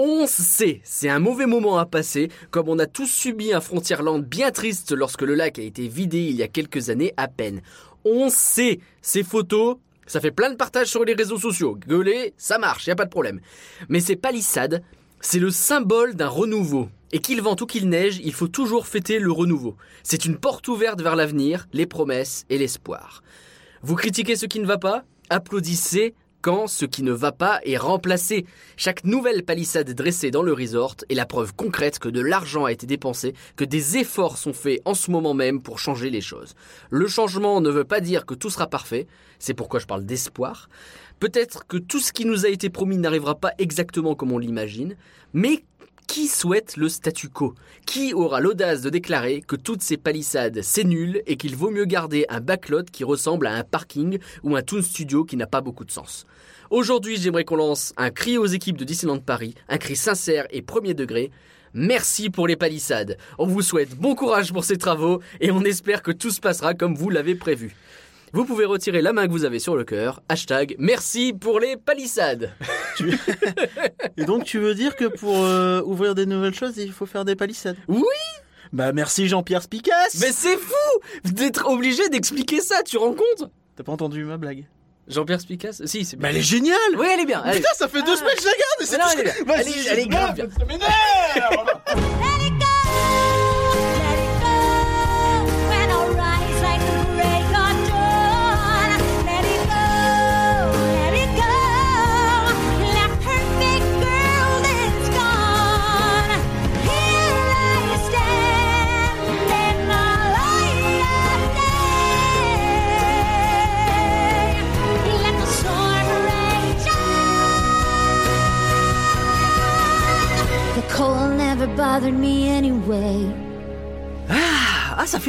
On 0.00 0.28
sait, 0.28 0.80
c'est 0.84 1.08
un 1.08 1.18
mauvais 1.18 1.46
moment 1.46 1.76
à 1.76 1.84
passer, 1.84 2.28
comme 2.52 2.68
on 2.68 2.78
a 2.78 2.86
tous 2.86 3.10
subi 3.10 3.52
un 3.52 3.60
Frontierland 3.60 4.20
bien 4.20 4.52
triste 4.52 4.92
lorsque 4.92 5.22
le 5.22 5.34
lac 5.34 5.58
a 5.58 5.62
été 5.62 5.88
vidé 5.88 6.20
il 6.20 6.36
y 6.36 6.44
a 6.44 6.46
quelques 6.46 6.88
années 6.88 7.12
à 7.16 7.26
peine. 7.26 7.62
On 8.04 8.30
sait, 8.30 8.78
ces 9.02 9.24
photos, 9.24 9.76
ça 10.06 10.20
fait 10.20 10.30
plein 10.30 10.50
de 10.50 10.56
partages 10.56 10.86
sur 10.86 11.04
les 11.04 11.14
réseaux 11.14 11.36
sociaux. 11.36 11.76
Gueuler, 11.76 12.32
ça 12.36 12.58
marche, 12.58 12.86
y 12.86 12.92
a 12.92 12.94
pas 12.94 13.06
de 13.06 13.10
problème. 13.10 13.40
Mais 13.88 13.98
ces 13.98 14.14
palissades, 14.14 14.84
c'est 15.20 15.40
le 15.40 15.50
symbole 15.50 16.14
d'un 16.14 16.28
renouveau. 16.28 16.88
Et 17.10 17.18
qu'il 17.18 17.42
vente 17.42 17.62
ou 17.62 17.66
qu'il 17.66 17.88
neige, 17.88 18.20
il 18.22 18.34
faut 18.34 18.46
toujours 18.46 18.86
fêter 18.86 19.18
le 19.18 19.32
renouveau. 19.32 19.76
C'est 20.04 20.26
une 20.26 20.36
porte 20.36 20.68
ouverte 20.68 21.02
vers 21.02 21.16
l'avenir, 21.16 21.66
les 21.72 21.86
promesses 21.86 22.44
et 22.50 22.58
l'espoir. 22.58 23.24
Vous 23.82 23.96
critiquez 23.96 24.36
ce 24.36 24.46
qui 24.46 24.60
ne 24.60 24.66
va 24.66 24.78
pas? 24.78 25.02
Applaudissez 25.28 26.14
quand 26.42 26.66
ce 26.66 26.84
qui 26.84 27.02
ne 27.02 27.12
va 27.12 27.32
pas 27.32 27.60
est 27.64 27.76
remplacé. 27.76 28.46
Chaque 28.76 29.04
nouvelle 29.04 29.44
palissade 29.44 29.92
dressée 29.94 30.30
dans 30.30 30.42
le 30.42 30.52
resort 30.52 30.96
est 31.08 31.14
la 31.14 31.26
preuve 31.26 31.54
concrète 31.54 31.98
que 31.98 32.08
de 32.08 32.20
l'argent 32.20 32.64
a 32.64 32.72
été 32.72 32.86
dépensé, 32.86 33.34
que 33.56 33.64
des 33.64 33.96
efforts 33.96 34.38
sont 34.38 34.52
faits 34.52 34.80
en 34.84 34.94
ce 34.94 35.10
moment 35.10 35.34
même 35.34 35.60
pour 35.60 35.78
changer 35.78 36.10
les 36.10 36.20
choses. 36.20 36.54
Le 36.90 37.06
changement 37.06 37.60
ne 37.60 37.70
veut 37.70 37.84
pas 37.84 38.00
dire 38.00 38.26
que 38.26 38.34
tout 38.34 38.50
sera 38.50 38.66
parfait, 38.66 39.06
c'est 39.38 39.54
pourquoi 39.54 39.80
je 39.80 39.86
parle 39.86 40.04
d'espoir. 40.04 40.68
Peut-être 41.20 41.66
que 41.66 41.76
tout 41.76 41.98
ce 41.98 42.12
qui 42.12 42.24
nous 42.24 42.46
a 42.46 42.48
été 42.48 42.70
promis 42.70 42.98
n'arrivera 42.98 43.34
pas 43.34 43.52
exactement 43.58 44.14
comme 44.14 44.32
on 44.32 44.38
l'imagine, 44.38 44.96
mais 45.32 45.64
qui 46.08 46.26
souhaite 46.26 46.76
le 46.76 46.88
statu 46.88 47.28
quo? 47.28 47.54
Qui 47.86 48.12
aura 48.14 48.40
l'audace 48.40 48.80
de 48.80 48.90
déclarer 48.90 49.42
que 49.46 49.54
toutes 49.54 49.82
ces 49.82 49.96
palissades 49.96 50.60
c'est 50.62 50.82
nul 50.82 51.22
et 51.26 51.36
qu'il 51.36 51.54
vaut 51.54 51.70
mieux 51.70 51.84
garder 51.84 52.24
un 52.28 52.40
backlot 52.40 52.84
qui 52.90 53.04
ressemble 53.04 53.46
à 53.46 53.54
un 53.54 53.62
parking 53.62 54.18
ou 54.42 54.56
un 54.56 54.62
Toon 54.62 54.82
Studio 54.82 55.24
qui 55.24 55.36
n'a 55.36 55.46
pas 55.46 55.60
beaucoup 55.60 55.84
de 55.84 55.92
sens? 55.92 56.26
Aujourd'hui, 56.70 57.16
j'aimerais 57.18 57.44
qu'on 57.44 57.56
lance 57.56 57.92
un 57.96 58.10
cri 58.10 58.38
aux 58.38 58.46
équipes 58.46 58.78
de 58.78 58.84
Disneyland 58.84 59.20
Paris, 59.20 59.54
un 59.68 59.78
cri 59.78 59.96
sincère 59.96 60.46
et 60.50 60.62
premier 60.62 60.94
degré. 60.94 61.30
Merci 61.74 62.30
pour 62.30 62.48
les 62.48 62.56
palissades. 62.56 63.18
On 63.38 63.46
vous 63.46 63.62
souhaite 63.62 63.94
bon 63.94 64.14
courage 64.14 64.52
pour 64.52 64.64
ces 64.64 64.78
travaux 64.78 65.20
et 65.40 65.50
on 65.50 65.62
espère 65.62 66.02
que 66.02 66.10
tout 66.10 66.30
se 66.30 66.40
passera 66.40 66.72
comme 66.74 66.94
vous 66.94 67.10
l'avez 67.10 67.34
prévu. 67.34 67.76
Vous 68.32 68.44
pouvez 68.44 68.64
retirer 68.64 69.00
la 69.02 69.12
main 69.12 69.26
que 69.26 69.32
vous 69.32 69.44
avez 69.44 69.58
sur 69.58 69.76
le 69.76 69.84
cœur. 69.84 70.22
Hashtag 70.28 70.74
merci 70.78 71.32
pour 71.32 71.60
les 71.60 71.76
palissades. 71.76 72.52
Et 74.16 74.24
donc 74.24 74.44
tu 74.44 74.58
veux 74.58 74.74
dire 74.74 74.96
que 74.96 75.04
pour 75.06 75.44
euh, 75.44 75.80
ouvrir 75.82 76.14
des 76.14 76.26
nouvelles 76.26 76.54
choses, 76.54 76.76
il 76.76 76.92
faut 76.92 77.06
faire 77.06 77.24
des 77.24 77.36
palissades? 77.36 77.76
Oui 77.88 78.02
Bah 78.72 78.92
merci 78.92 79.28
Jean-Pierre 79.28 79.62
Spicasse 79.62 80.18
Mais 80.20 80.32
c'est 80.32 80.56
fou 80.56 81.00
d'être 81.24 81.66
obligé 81.68 82.08
d'expliquer 82.08 82.60
ça, 82.60 82.82
tu 82.82 82.96
rends 82.98 83.14
compte? 83.14 83.50
T'as 83.76 83.84
pas 83.84 83.92
entendu 83.92 84.24
ma 84.24 84.36
blague? 84.36 84.66
Jean-Pierre 85.06 85.40
Spicasse? 85.40 85.84
Si, 85.86 86.04
c'est 86.04 86.16
Bah 86.16 86.28
elle 86.30 86.36
est 86.36 86.42
géniale 86.42 86.76
Oui, 86.98 87.06
elle 87.12 87.20
est 87.20 87.26
bien. 87.26 87.40
Allez. 87.42 87.58
Putain, 87.58 87.70
ça 87.74 87.88
fait 87.88 88.02
deux 88.02 88.12
Ah. 88.12 88.16
semaines 88.16 88.34
que 88.36 88.42
je 88.42 88.46
la 88.46 88.52
garde 88.52 88.80
et 88.80 88.84
c'est 88.84 88.98
Mais 88.98 89.02
tout 89.04 89.10
elle 89.14 89.20
est 89.20 89.30
que- 89.38 89.44
bien. 89.44 89.54
Vas-y, 89.56 89.60
Elle 89.60 89.68
est- 89.68 89.82
je 89.82 89.88
elle 89.88 89.98
est 90.00 90.04
te 90.04 90.08
grave 90.10 90.36
garde, 90.36 90.50
bien. 90.50 90.58
ça 90.58 90.64
m'énerve 90.66 92.18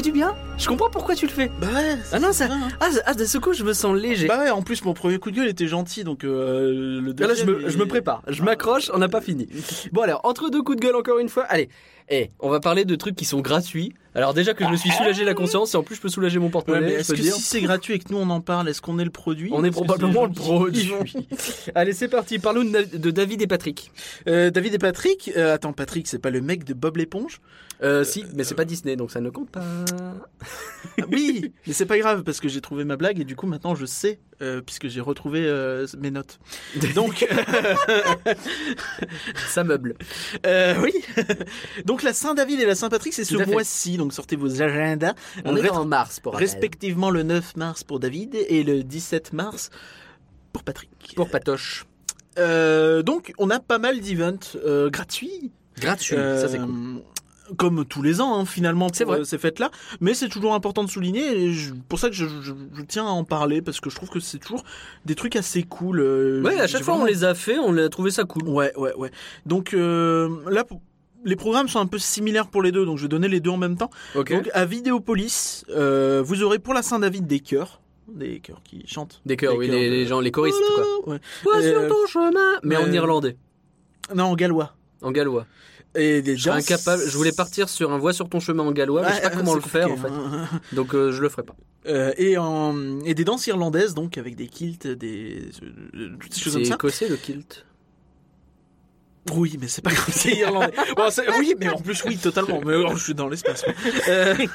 du 0.10 0.14
bien. 0.18 0.36
Je 0.58 0.68
comprends 0.68 0.90
pourquoi 0.90 1.16
tu 1.16 1.26
le 1.28 1.32
fais. 1.32 1.52
Bah 1.62 1.68
ouais. 1.74 1.96
Ah 2.12 2.20
non, 2.20 2.34
ça. 2.34 2.46
hein. 2.50 2.68
Ah, 2.80 2.90
ah, 3.06 3.14
de 3.14 3.26
ce 3.26 3.38
coup, 3.38 3.54
je 3.54 3.64
me 3.64 3.74
sens 3.74 3.96
léger. 3.96 4.28
Bah 4.28 4.40
ouais, 4.40 4.50
en 4.50 4.62
plus 4.64 4.84
mon 4.84 4.94
premier 4.94 5.20
coup 5.20 5.30
de 5.32 5.36
gueule 5.38 5.48
était 5.48 5.68
gentil, 5.68 6.04
donc 6.04 6.24
euh, 6.24 7.00
le 7.00 7.14
Ah, 7.20 7.28
là, 7.28 7.34
je 7.36 7.44
deuxième, 7.46 7.50
me, 7.64 7.70
je 7.70 7.74
il- 7.76 7.80
me 7.80 7.86
prépare, 7.86 8.24
je 8.28 8.42
m'accroche, 8.44 8.90
on 8.94 8.98
n'a 8.98 9.08
pas 9.08 9.22
fini. 9.22 9.48
Bon 9.94 10.02
alors, 10.02 10.22
entre 10.24 10.50
deux 10.50 10.62
coups 10.64 10.78
de 10.78 10.82
gueule 10.82 10.96
encore 10.96 11.20
une 11.20 11.30
fois, 11.30 11.44
allez, 11.44 11.70
eh, 12.10 12.32
on 12.40 12.50
va 12.50 12.60
parler 12.60 12.86
de 12.86 12.96
trucs 12.96 13.16
qui 13.16 13.26
sont 13.26 13.40
gratuits. 13.42 13.94
Alors 14.16 14.34
déjà 14.34 14.54
que 14.56 14.66
je 14.66 14.70
me 14.70 14.76
suis 14.76 14.90
soulagé 14.90 15.24
la 15.24 15.34
conscience 15.36 15.74
et 15.76 15.78
en 15.78 15.84
plus 15.84 15.96
je 15.96 16.02
peux 16.02 16.10
soulager 16.10 16.40
mon 16.40 16.50
porte-monnaie, 16.50 16.90
je 16.96 17.00
est-ce 17.00 17.14
que 17.14 17.22
dire. 17.22 17.34
si 17.36 17.42
c'est 17.44 17.62
gratuit 17.62 17.94
et 17.94 18.00
que 18.00 18.12
nous 18.12 18.18
on 18.18 18.30
en 18.32 18.42
parle, 18.42 18.68
est-ce 18.68 18.82
qu'on 18.82 18.98
est 19.00 19.06
le 19.06 19.12
produit 19.12 19.52
On 19.54 19.64
est 19.64 19.72
probablement 19.72 20.26
le 20.26 20.34
produit. 20.34 20.92
Allez, 21.76 21.94
c'est 21.94 22.08
parti, 22.10 22.40
parlons 22.40 22.64
de, 22.66 22.98
de 22.98 23.12
David 23.12 23.42
et 23.44 23.48
Patrick. 23.48 23.92
Euh, 24.28 24.50
David 24.50 24.74
et 24.74 24.80
Patrick. 24.80 25.32
euh, 25.38 25.54
attends, 25.54 25.72
Patrick, 25.74 26.08
c'est 26.08 26.20
pas 26.20 26.32
le 26.32 26.42
mec 26.42 26.64
de 26.64 26.74
Bob 26.74 26.98
l'éponge? 26.98 27.40
Euh, 27.82 28.04
si, 28.04 28.26
mais 28.36 28.44
c'est 28.44 28.56
pas 28.56 28.66
Disney, 28.66 28.96
donc 28.98 29.10
ça 29.10 29.22
ne 29.22 29.30
compte 29.30 29.50
pas. 29.50 29.64
Ah 29.92 31.04
Oui, 31.12 31.54
mais 31.66 31.72
c'est 31.74 31.86
pas 31.86 31.98
grave 31.98 32.24
parce 32.24 32.40
que 32.42 32.50
j'ai 32.50 32.60
trouvé 32.62 32.84
ma 32.84 32.98
blague 32.98 33.20
et 33.22 33.24
du 33.24 33.36
coup 33.38 33.48
maintenant 33.48 33.74
je 33.76 33.86
sais 33.86 34.20
euh, 34.42 34.62
puisque 34.62 34.88
j'ai 34.90 35.00
retrouvé 35.02 35.46
euh, 35.46 35.88
mes 35.98 36.12
notes. 36.12 36.40
Donc, 36.96 37.26
Ça 39.48 39.64
meuble. 39.64 39.96
euh, 40.46 40.76
oui. 40.82 40.94
Donc 41.86 42.04
la 42.04 42.14
Saint-David 42.14 42.60
et 42.60 42.66
la 42.66 42.76
Saint-Patrick, 42.76 43.14
c'est 43.14 43.26
ce 43.26 43.36
mois-ci. 43.36 43.98
Donc 43.98 44.14
sortez 44.14 44.36
vos 44.36 44.62
agendas. 44.62 45.14
On 45.46 45.56
est 45.56 45.70
en 45.70 45.86
mars 45.86 46.20
pour 46.20 46.36
respectivement 46.36 47.10
le 47.10 47.24
9 47.24 47.56
mars 47.58 47.84
pour 47.84 48.00
David 48.00 48.36
et 48.36 48.64
le 48.64 48.84
17 48.84 49.34
mars 49.34 49.70
pour 50.54 50.64
Patrick. 50.64 51.14
Pour 51.16 51.30
Patoche. 51.30 51.86
Euh, 52.38 53.02
donc 53.04 53.34
on 53.38 53.50
a 53.50 53.60
pas 53.60 53.80
mal 53.80 54.00
d'events 54.00 54.38
euh, 54.56 54.90
gratuits. 54.90 55.52
Gratuit, 55.80 56.16
Euh, 56.16 56.42
ça 56.42 56.48
c'est 56.50 56.60
cool. 56.60 57.02
Comme 57.58 57.84
tous 57.86 58.02
les 58.02 58.22
ans, 58.22 58.40
hein, 58.40 58.46
finalement, 58.46 58.90
pour 58.90 59.06
vrai. 59.08 59.20
euh, 59.20 59.24
ces 59.24 59.38
fêtes-là. 59.38 59.72
Mais 60.02 60.14
c'est 60.14 60.30
toujours 60.30 60.54
important 60.54 60.84
de 60.84 60.90
souligner. 60.90 61.26
Et 61.46 61.52
je- 61.54 61.74
pour 61.88 61.98
ça 62.00 62.10
que 62.10 62.16
je, 62.16 62.26
je- 62.42 62.54
je 62.74 62.82
tiens 62.84 63.06
à 63.06 63.10
en 63.10 63.24
parler 63.24 63.62
parce 63.62 63.80
que 63.80 63.90
je 63.90 63.96
trouve 63.96 64.10
que 64.10 64.20
c'est 64.20 64.38
toujours 64.38 64.64
des 65.06 65.16
trucs 65.16 65.36
assez 65.36 65.64
cool. 65.64 66.00
euh, 66.00 66.42
Ouais, 66.44 66.60
à 66.60 66.68
chaque 66.68 66.84
fois 66.84 66.96
on 66.96 67.06
les 67.06 67.24
a 67.24 67.34
fait, 67.34 67.58
on 67.58 67.76
a 67.78 67.90
trouvé 67.90 68.12
ça 68.12 68.24
cool. 68.26 68.44
Ouais, 68.48 68.72
ouais, 68.78 68.94
ouais. 68.96 69.10
Donc 69.46 69.74
euh, 69.74 70.30
là, 70.50 70.64
pour- 70.64 70.82
les 71.26 71.36
programmes 71.36 71.68
sont 71.68 71.80
un 71.80 71.86
peu 71.88 71.98
similaires 71.98 72.48
pour 72.48 72.62
les 72.62 72.72
deux, 72.72 72.86
donc 72.86 72.98
je 72.98 73.04
vais 73.04 73.10
donner 73.10 73.28
les 73.28 73.40
deux 73.40 73.50
en 73.50 73.58
même 73.58 73.76
temps. 73.78 73.90
Ok. 74.16 74.32
Donc 74.32 74.50
à 74.54 74.66
Vidéopolis, 74.66 75.66
euh, 75.70 76.22
vous 76.24 76.44
aurez 76.44 76.60
pour 76.60 76.74
la 76.74 76.82
Saint-David 76.82 77.26
des 77.28 77.40
chœurs, 77.40 77.82
des 78.08 78.40
chœurs 78.40 78.62
qui 78.64 78.84
chantent. 78.88 79.22
Des 79.26 79.36
chœurs, 79.38 79.56
oui, 79.58 79.68
chœurs 79.68 79.76
les, 79.76 79.90
de- 79.90 79.94
les 79.96 80.06
gens, 80.06 80.20
les 80.20 80.32
choristes 80.32 80.58
quoi. 80.76 81.14
Ouais. 81.14 81.20
Toi 81.44 81.62
sur 81.62 81.88
ton 81.88 82.06
chemin, 82.08 82.60
mais 82.64 82.78
en 82.78 82.92
irlandais, 82.92 83.36
Non, 84.16 84.26
en 84.26 84.36
gallois. 84.36 84.76
en 85.02 85.12
gallois. 85.12 85.46
Et 85.96 86.22
des 86.22 86.36
danses- 86.36 86.48
incapable. 86.70 87.04
Je 87.08 87.18
voulais 87.18 87.32
partir 87.32 87.68
sur 87.70 87.92
un 87.92 87.98
voix 87.98 88.14
sur 88.14 88.30
ton 88.30 88.40
chemin 88.40 88.64
en 88.64 88.72
gallois, 88.72 89.02
mais 89.02 89.10
je 89.10 89.16
sais 89.16 89.22
pas 89.22 89.30
comment 89.36 89.56
le 89.56 89.62
faire 89.62 89.92
en 89.92 89.98
fait. 89.98 90.08
hein. 90.10 90.48
Donc 90.74 90.94
euh, 90.94 91.12
je 91.12 91.22
le 91.22 91.30
ferai 91.30 91.44
pas. 91.44 91.56
Euh, 91.88 92.14
et, 92.18 92.38
en, 92.38 93.00
et 93.06 93.14
des 93.16 93.24
danses 93.24 93.48
irlandaises, 93.48 93.94
donc 93.96 94.18
avec 94.18 94.36
des 94.36 94.48
kilts, 94.48 94.86
des, 94.86 95.50
euh, 95.96 96.10
choses 96.32 96.54
C'est 96.54 96.60
comme 96.60 96.66
ça. 96.66 96.74
écossais 96.76 97.08
le 97.10 97.16
kilt. 97.16 97.66
Oui, 99.34 99.58
mais 99.60 99.68
c'est 99.68 99.82
pas 99.82 99.92
comme 99.92 100.14
c'est 100.14 100.36
irlandais. 100.36 100.74
Bon, 100.96 101.04
oui, 101.40 101.56
mais 101.60 101.70
en 101.70 101.80
plus, 101.80 102.04
oui, 102.06 102.18
totalement. 102.18 102.62
Mais 102.66 102.74
alors, 102.74 102.96
je 102.98 103.04
suis 103.04 103.14
dans 103.14 103.28
l'espace. 103.28 103.64
Euh, 104.08 104.36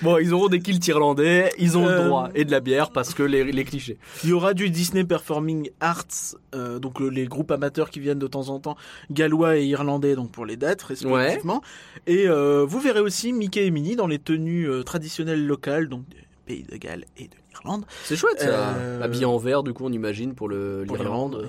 Bon, 0.00 0.18
ils 0.18 0.32
auront 0.32 0.48
des 0.48 0.60
kilts 0.60 0.86
irlandais, 0.88 1.50
ils 1.58 1.76
ont 1.78 1.86
Euh, 1.86 1.98
le 2.02 2.08
droit 2.08 2.28
et 2.34 2.44
de 2.44 2.50
la 2.50 2.60
bière 2.60 2.90
parce 2.90 3.14
que 3.14 3.22
les, 3.22 3.44
les 3.44 3.64
clichés. 3.64 3.98
Il 4.24 4.30
y 4.30 4.32
aura 4.32 4.54
du 4.54 4.70
Disney 4.70 5.04
Performing 5.04 5.70
Arts, 5.80 6.34
euh, 6.54 6.78
donc 6.78 7.00
euh, 7.00 7.08
les 7.08 7.26
groupes 7.26 7.50
amateurs 7.50 7.90
qui 7.90 8.00
viennent 8.00 8.18
de 8.18 8.26
temps 8.26 8.48
en 8.48 8.58
temps, 8.58 8.76
gallois 9.10 9.58
et 9.58 9.64
irlandais, 9.66 10.14
donc 10.16 10.32
pour 10.32 10.46
les 10.46 10.56
dates 10.56 10.82
respectivement. 10.82 11.62
Et 12.06 12.26
euh, 12.26 12.64
vous 12.66 12.80
verrez 12.80 13.00
aussi 13.00 13.32
Mickey 13.32 13.66
et 13.66 13.70
Minnie 13.70 13.94
dans 13.96 14.06
les 14.08 14.18
tenues 14.18 14.68
euh, 14.68 14.82
traditionnelles 14.82 15.46
locales, 15.46 15.88
donc 15.88 16.08
du 16.08 16.16
pays 16.46 16.64
de 16.64 16.76
Galles 16.76 17.04
et 17.18 17.24
de 17.28 17.34
l'Irlande. 17.52 17.84
C'est 18.04 18.16
chouette 18.16 18.40
ça. 18.40 18.74
Euh, 18.76 19.02
Habillé 19.02 19.24
en 19.26 19.36
vert, 19.38 19.62
du 19.62 19.72
coup, 19.72 19.84
on 19.84 19.92
imagine 19.92 20.34
Pour 20.34 20.48
l'Irlande 20.48 21.48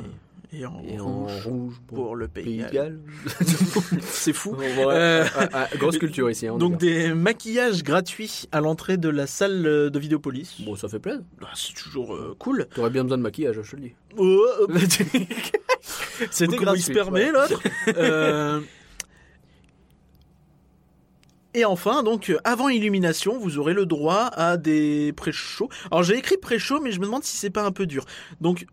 Et, 0.56 0.66
en 0.66 0.84
et 0.88 1.00
en 1.00 1.24
rouge 1.26 1.48
rouge 1.48 1.82
pour, 1.88 2.16
le 2.16 2.28
pays, 2.28 2.60
de 2.64 2.70
Galles. 2.70 3.00
C'est 4.02 4.34
fou. 4.34 4.56
Ouais, 4.56 4.72
Euh, 4.78 5.26
ah, 5.36 5.50
ah, 5.54 5.68
grosse 5.78 5.98
culture 5.98 6.30
ici. 6.30 6.48
hein, 6.48 6.58
Donc 6.58 6.78
des 6.78 7.14
maquillages 7.14 7.84
gratuits 7.84 8.44
à 8.52 8.62
l'entrée 8.62 8.98
de 8.98 9.10
la 9.10 9.26
salle 9.26 9.66
euh, 9.66 9.90
de 9.90 9.98
Vidéopolis. 10.00 10.62
Bon, 10.64 10.76
ça 10.76 10.88
fait 10.88 11.00
plaisir. 11.00 11.22
Ah, 11.42 11.48
C'est 11.56 11.74
toujours 11.74 12.14
euh, 12.14 12.36
cool. 12.38 12.68
T'aurais 12.76 12.92
bien 12.92 13.04
besoin 13.04 13.18
de 13.18 13.24
maquillage, 13.24 13.60
je 13.64 13.72
te 13.72 13.76
le 13.76 13.82
dis. 13.82 13.94
Oh. 14.18 14.46
C'était 16.32 16.58
Comment 16.58 16.76
il 16.76 16.82
se 16.84 16.92
permet 16.92 17.32
l'autre 17.32 17.60
Euh, 17.98 18.60
Et 21.56 21.66
enfin, 21.66 22.04
donc, 22.04 22.32
avant 22.44 22.70
illumination, 22.70 23.38
vous 23.38 23.58
aurez 23.58 23.74
le 23.74 23.86
droit 23.86 24.30
à 24.34 24.58
des 24.58 25.14
pré-shows. 25.14 25.70
Alors, 25.92 26.04
j'ai 26.04 26.18
écrit 26.18 26.38
pré-show, 26.38 26.80
mais 26.82 26.92
je 26.92 27.00
me 27.00 27.06
demande 27.06 27.24
si 27.24 27.38
c'est 27.38 27.50
pas 27.52 27.64
un 27.64 27.72
peu 27.72 27.86
dur. 27.86 28.06
Donc, 28.42 28.66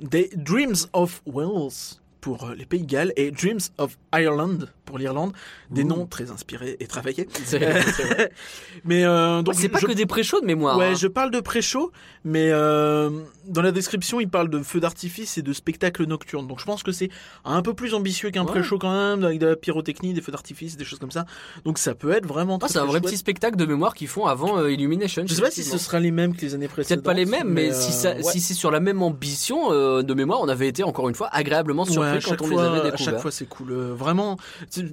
des 0.00 0.30
Dreams 0.34 0.86
of 0.92 1.22
Wales 1.26 1.96
pour 2.20 2.48
les 2.56 2.66
Pays 2.66 2.82
de 2.82 2.86
Galles 2.86 3.12
et 3.16 3.30
Dreams 3.30 3.60
of 3.78 3.96
Ireland 4.12 4.66
pour 4.88 4.98
l'Irlande. 4.98 5.32
Des 5.70 5.84
noms 5.84 6.06
très 6.06 6.30
inspirés 6.30 6.76
et 6.80 6.86
travaillés. 6.86 7.28
Vrai. 7.50 8.32
Mais 8.84 9.04
euh, 9.04 9.42
donc, 9.42 9.54
c'est 9.54 9.68
pas 9.68 9.78
je- 9.80 9.86
que 9.86 9.92
des 9.92 10.06
pré-shows 10.06 10.40
de 10.40 10.46
mémoire. 10.46 10.78
Ouais, 10.78 10.86
hein. 10.86 10.94
je 10.94 11.06
parle 11.06 11.30
de 11.30 11.40
pré-show, 11.40 11.92
mais 12.24 12.48
euh, 12.50 13.10
dans 13.46 13.60
la 13.62 13.70
description, 13.72 14.18
il 14.20 14.28
parle 14.28 14.48
de 14.48 14.62
feux 14.62 14.80
d'artifice 14.80 15.36
et 15.36 15.42
de 15.42 15.52
spectacles 15.52 16.04
nocturnes. 16.06 16.46
Donc 16.46 16.58
je 16.60 16.64
pense 16.64 16.82
que 16.82 16.92
c'est 16.92 17.10
un 17.44 17.60
peu 17.62 17.74
plus 17.74 17.92
ambitieux 17.94 18.30
qu'un 18.30 18.44
Ouais. 18.44 18.62
quand 18.80 18.92
même, 18.92 19.24
avec 19.24 19.38
de 19.38 19.46
la 19.48 19.56
pyrotechnie, 19.56 20.14
des 20.14 20.20
feux 20.22 20.32
d'artifice, 20.32 20.76
des 20.78 20.84
choses 20.84 20.98
comme 20.98 21.10
ça. 21.10 21.26
Donc 21.64 21.76
ça 21.78 21.94
peut 21.94 22.12
être 22.12 22.26
vraiment 22.26 22.58
Ah, 22.62 22.66
c'est 22.68 22.78
un 22.78 22.84
vrai 22.84 22.92
chouette. 23.00 23.04
petit 23.04 23.16
spectacle 23.18 23.56
de 23.56 23.66
mémoire 23.66 23.94
qu'ils 23.94 24.08
font 24.08 24.24
avant 24.26 24.58
euh, 24.58 24.70
Illumination. 24.72 25.24
Je 25.26 25.34
sais 25.34 25.42
pas 25.42 25.50
si 25.50 25.64
ce 25.64 25.76
sera 25.76 26.00
les 26.00 26.10
mêmes 26.10 26.34
que 26.34 26.40
les 26.42 26.54
années 26.54 26.68
précédentes. 26.68 27.02
Peut-être 27.04 27.04
pas 27.04 27.14
les 27.14 27.26
mêmes, 27.26 27.48
mais, 27.48 27.72
si, 27.74 27.92
ça, 27.92 28.10
euh, 28.10 28.22
si 28.22 28.40
c'est 28.40 28.54
sur 28.54 28.70
la 28.70 28.80
même 28.80 29.02
ambition 29.02 29.70
de 30.02 30.14
mémoire, 30.14 30.40
on 30.40 30.48
avait 30.48 30.68
été 30.68 30.82
encore 30.82 31.08
une 31.08 31.14
fois 31.14 31.28
agréablement 31.32 31.84
surpris 31.84 32.20
quand 32.22 32.40
on 32.42 32.46
fois, 32.46 32.62
les 32.62 32.68
avait 32.68 32.78
à 32.78 32.82
chaque 32.92 32.98
découverts. 32.98 33.20
fois 33.22 33.30
c'est 33.30 33.46
cool. 33.48 33.72
Vraiment, 33.72 34.38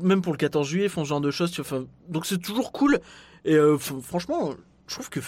même 0.01 0.21
pour 0.21 0.33
le 0.33 0.37
14 0.37 0.67
juillet, 0.67 0.89
font 0.89 1.03
ce 1.03 1.09
genre 1.09 1.21
de 1.21 1.31
choses. 1.31 1.51
tu 1.51 1.61
vois, 1.61 1.77
enfin, 1.79 1.85
donc 2.09 2.25
c'est 2.25 2.37
toujours 2.41 2.71
cool. 2.71 2.99
Et 3.45 3.55
euh, 3.55 3.77
franchement, 3.77 4.53
je 4.87 4.93
trouve 4.93 5.09
que 5.09 5.19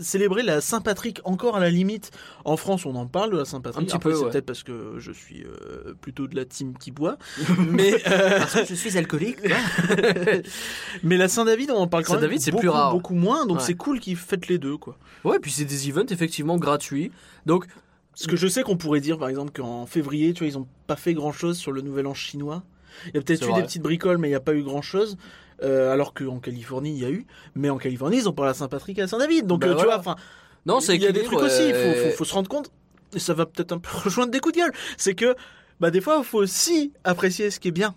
célébrer 0.00 0.42
la 0.42 0.60
Saint-Patrick 0.60 1.20
encore 1.24 1.56
à 1.56 1.60
la 1.60 1.70
limite, 1.70 2.10
en 2.44 2.56
France, 2.56 2.84
on 2.86 2.94
en 2.96 3.06
parle 3.06 3.32
de 3.32 3.38
la 3.38 3.44
Saint-Patrick. 3.44 3.82
Un 3.82 3.86
petit 3.86 3.96
Après, 3.96 4.10
peu, 4.10 4.16
c'est 4.16 4.24
ouais. 4.24 4.30
peut-être 4.30 4.46
parce 4.46 4.62
que 4.62 4.94
je 4.98 5.12
suis 5.12 5.42
euh, 5.44 5.94
plutôt 6.00 6.26
de 6.26 6.36
la 6.36 6.44
team 6.44 6.76
qui 6.78 6.90
boit. 6.90 7.16
mais, 7.70 7.94
euh, 8.08 8.38
Parce 8.40 8.54
que 8.54 8.64
je 8.66 8.74
suis 8.74 8.96
alcoolique. 8.98 9.38
mais 11.02 11.16
la 11.16 11.28
Saint-David, 11.28 11.70
on 11.70 11.76
en 11.76 11.86
parle 11.86 12.04
quand 12.04 12.14
même 12.14 12.20
Saint-David, 12.22 12.40
c'est 12.40 12.50
beaucoup, 12.50 12.60
plus 12.60 12.68
rare. 12.68 12.92
beaucoup 12.92 13.14
moins. 13.14 13.46
Donc 13.46 13.58
Ouais. 13.58 13.62
c'est 13.64 13.74
cool 13.74 14.00
qu'ils 14.00 14.16
fêtent 14.16 14.48
les 14.48 14.58
deux, 14.58 14.76
quoi. 14.76 14.98
ouais, 15.24 15.38
puis 15.38 15.50
c'est 15.50 15.64
des 15.64 15.88
events 15.88 16.06
effectivement 16.10 16.56
gratuits. 16.58 17.10
Donc, 17.46 17.66
Parce 18.12 18.26
que 18.26 18.36
je 18.36 18.46
sais 18.46 18.62
qu'on 18.62 18.76
pourrait 18.76 19.00
dire, 19.00 19.18
par 19.18 19.28
exemple, 19.28 19.52
qu'en 19.52 19.86
février, 19.86 20.32
tu 20.34 20.44
vois, 20.44 20.48
ils 20.48 20.58
ont 20.58 20.66
pas 20.86 20.96
fait 20.96 21.14
grand-chose 21.14 21.56
sur 21.58 21.72
le 21.72 21.80
Nouvel 21.82 22.06
An 22.06 22.14
chinois. 22.14 22.62
Il 23.08 23.14
y 23.14 23.18
a 23.18 23.22
peut-être 23.22 23.42
eu 23.42 23.50
vrai. 23.50 23.60
des 23.60 23.66
petites 23.66 23.82
bricoles, 23.82 24.18
mais 24.18 24.28
il 24.28 24.32
n'y 24.32 24.36
a 24.36 24.40
pas 24.40 24.54
eu 24.54 24.62
grand-chose. 24.62 25.16
Euh, 25.62 25.92
alors 25.92 26.14
qu'en 26.14 26.40
Californie, 26.40 26.90
il 26.90 27.02
y 27.02 27.04
a 27.04 27.10
eu. 27.10 27.26
Mais 27.54 27.70
en 27.70 27.78
Californie, 27.78 28.18
ils 28.18 28.28
ont 28.28 28.32
pas 28.32 28.44
la 28.46 28.54
Saint-Patrick 28.54 28.98
et 28.98 29.02
la 29.02 29.08
Saint-David. 29.08 29.46
Donc, 29.46 29.60
Bah 29.60 29.68
euh, 29.68 29.70
tu 29.70 29.74
voilà. 29.84 29.98
vois, 29.98 30.12
enfin, 30.12 30.16
non, 30.66 30.80
c'est 30.80 30.96
il 30.96 31.02
y 31.02 31.06
a 31.06 31.12
des 31.12 31.22
trucs 31.22 31.38
aussi. 31.40 31.68
Il 31.68 31.74
faut, 31.74 31.92
faut, 32.10 32.16
faut 32.16 32.24
se 32.24 32.34
rendre 32.34 32.48
compte. 32.48 32.70
Et 33.14 33.18
ça 33.20 33.34
va 33.34 33.46
peut-être 33.46 33.72
un 33.72 33.78
peu 33.78 33.90
rejoindre 34.04 34.32
des 34.32 34.40
coups 34.40 34.54
de 34.56 34.60
gueule. 34.60 34.72
C'est 34.96 35.14
que, 35.14 35.36
bah, 35.80 35.90
des 35.90 36.00
fois, 36.00 36.16
il 36.18 36.24
faut 36.24 36.38
aussi 36.38 36.92
apprécier 37.04 37.50
ce 37.50 37.60
qui 37.60 37.68
est 37.68 37.72
bien. 37.72 37.94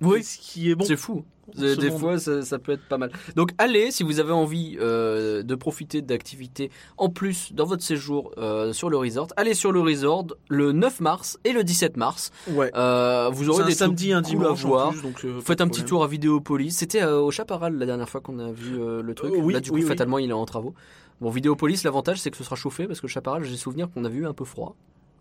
Oui. 0.00 0.22
Ce 0.24 0.38
qui 0.38 0.70
est 0.70 0.74
bon. 0.74 0.84
C'est 0.84 0.96
fou. 0.96 1.24
Des 1.54 1.90
fois, 1.90 2.18
ça, 2.18 2.42
ça 2.42 2.58
peut 2.58 2.72
être 2.72 2.86
pas 2.88 2.98
mal. 2.98 3.10
Donc, 3.36 3.52
allez, 3.58 3.90
si 3.90 4.02
vous 4.02 4.18
avez 4.20 4.32
envie 4.32 4.76
euh, 4.80 5.42
de 5.42 5.54
profiter 5.54 6.02
d'activités 6.02 6.70
en 6.98 7.08
plus 7.08 7.52
dans 7.52 7.64
votre 7.66 7.82
séjour 7.82 8.32
euh, 8.38 8.72
sur 8.72 8.90
le 8.90 8.96
resort, 8.96 9.28
allez 9.36 9.54
sur 9.54 9.72
le 9.72 9.80
resort 9.80 10.26
le 10.48 10.72
9 10.72 11.00
mars 11.00 11.38
et 11.44 11.52
le 11.52 11.62
17 11.64 11.96
mars. 11.96 12.30
Ouais. 12.48 12.70
Euh, 12.74 13.30
vous 13.32 13.48
aurez 13.48 13.64
des 13.64 13.74
samedi, 13.74 14.12
un 14.12 14.18
à 14.18 14.22
dimanche 14.22 14.64
en 14.64 14.68
voir. 14.68 14.90
plus, 14.90 15.02
donc, 15.02 15.22
pas 15.22 15.40
Faites 15.42 15.60
un 15.60 15.68
petit 15.68 15.84
tour 15.84 16.02
à 16.02 16.08
Vidéopolis. 16.08 16.72
C'était 16.76 17.04
au 17.04 17.30
Chaparral 17.30 17.76
la 17.78 17.86
dernière 17.86 18.08
fois 18.08 18.20
qu'on 18.20 18.38
a 18.38 18.50
vu 18.50 18.76
le 18.78 19.14
truc. 19.14 19.32
Oui, 19.36 19.54
Là, 19.54 19.60
du 19.60 19.70
coup, 19.70 19.76
oui, 19.76 19.82
oui. 19.82 19.88
fatalement, 19.88 20.18
il 20.18 20.30
est 20.30 20.32
en 20.34 20.44
travaux. 20.46 20.74
Bon, 21.20 21.30
Vidéopolis, 21.30 21.82
l'avantage, 21.84 22.20
c'est 22.20 22.30
que 22.30 22.36
ce 22.36 22.44
sera 22.44 22.56
chauffé 22.56 22.86
parce 22.86 23.00
que 23.00 23.06
le 23.06 23.10
Chaparral, 23.10 23.42
j'ai 23.44 23.56
souvenir 23.56 23.88
qu'on 23.90 24.04
a 24.04 24.08
vu 24.08 24.26
un 24.26 24.34
peu 24.34 24.44
froid. 24.44 24.76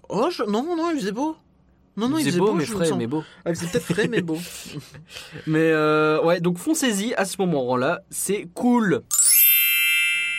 Oh, 0.09 0.27
je- 0.29 0.43
non, 0.43 0.63
non, 0.75 0.91
il 0.93 0.99
faisait 0.99 1.11
beau. 1.13 1.35
Non, 1.97 2.09
non, 2.09 2.17
il 2.17 2.23
c'est 2.23 2.31
faisait 2.31 2.39
beau, 2.39 2.47
beau, 2.47 2.53
mais 2.53 2.65
frais, 2.65 2.91
mais 2.97 3.07
beau. 3.07 3.23
Ah, 3.45 3.51
il 3.51 3.55
faisait 3.55 3.67
peut-être 3.67 3.93
frais, 3.93 4.07
mais 4.07 4.21
beau. 4.21 4.37
Mais 5.47 5.71
euh, 5.71 6.21
ouais, 6.23 6.41
donc 6.41 6.57
foncez-y 6.57 7.13
à 7.15 7.25
ce 7.25 7.37
moment-là, 7.39 8.01
c'est 8.09 8.47
cool. 8.53 9.03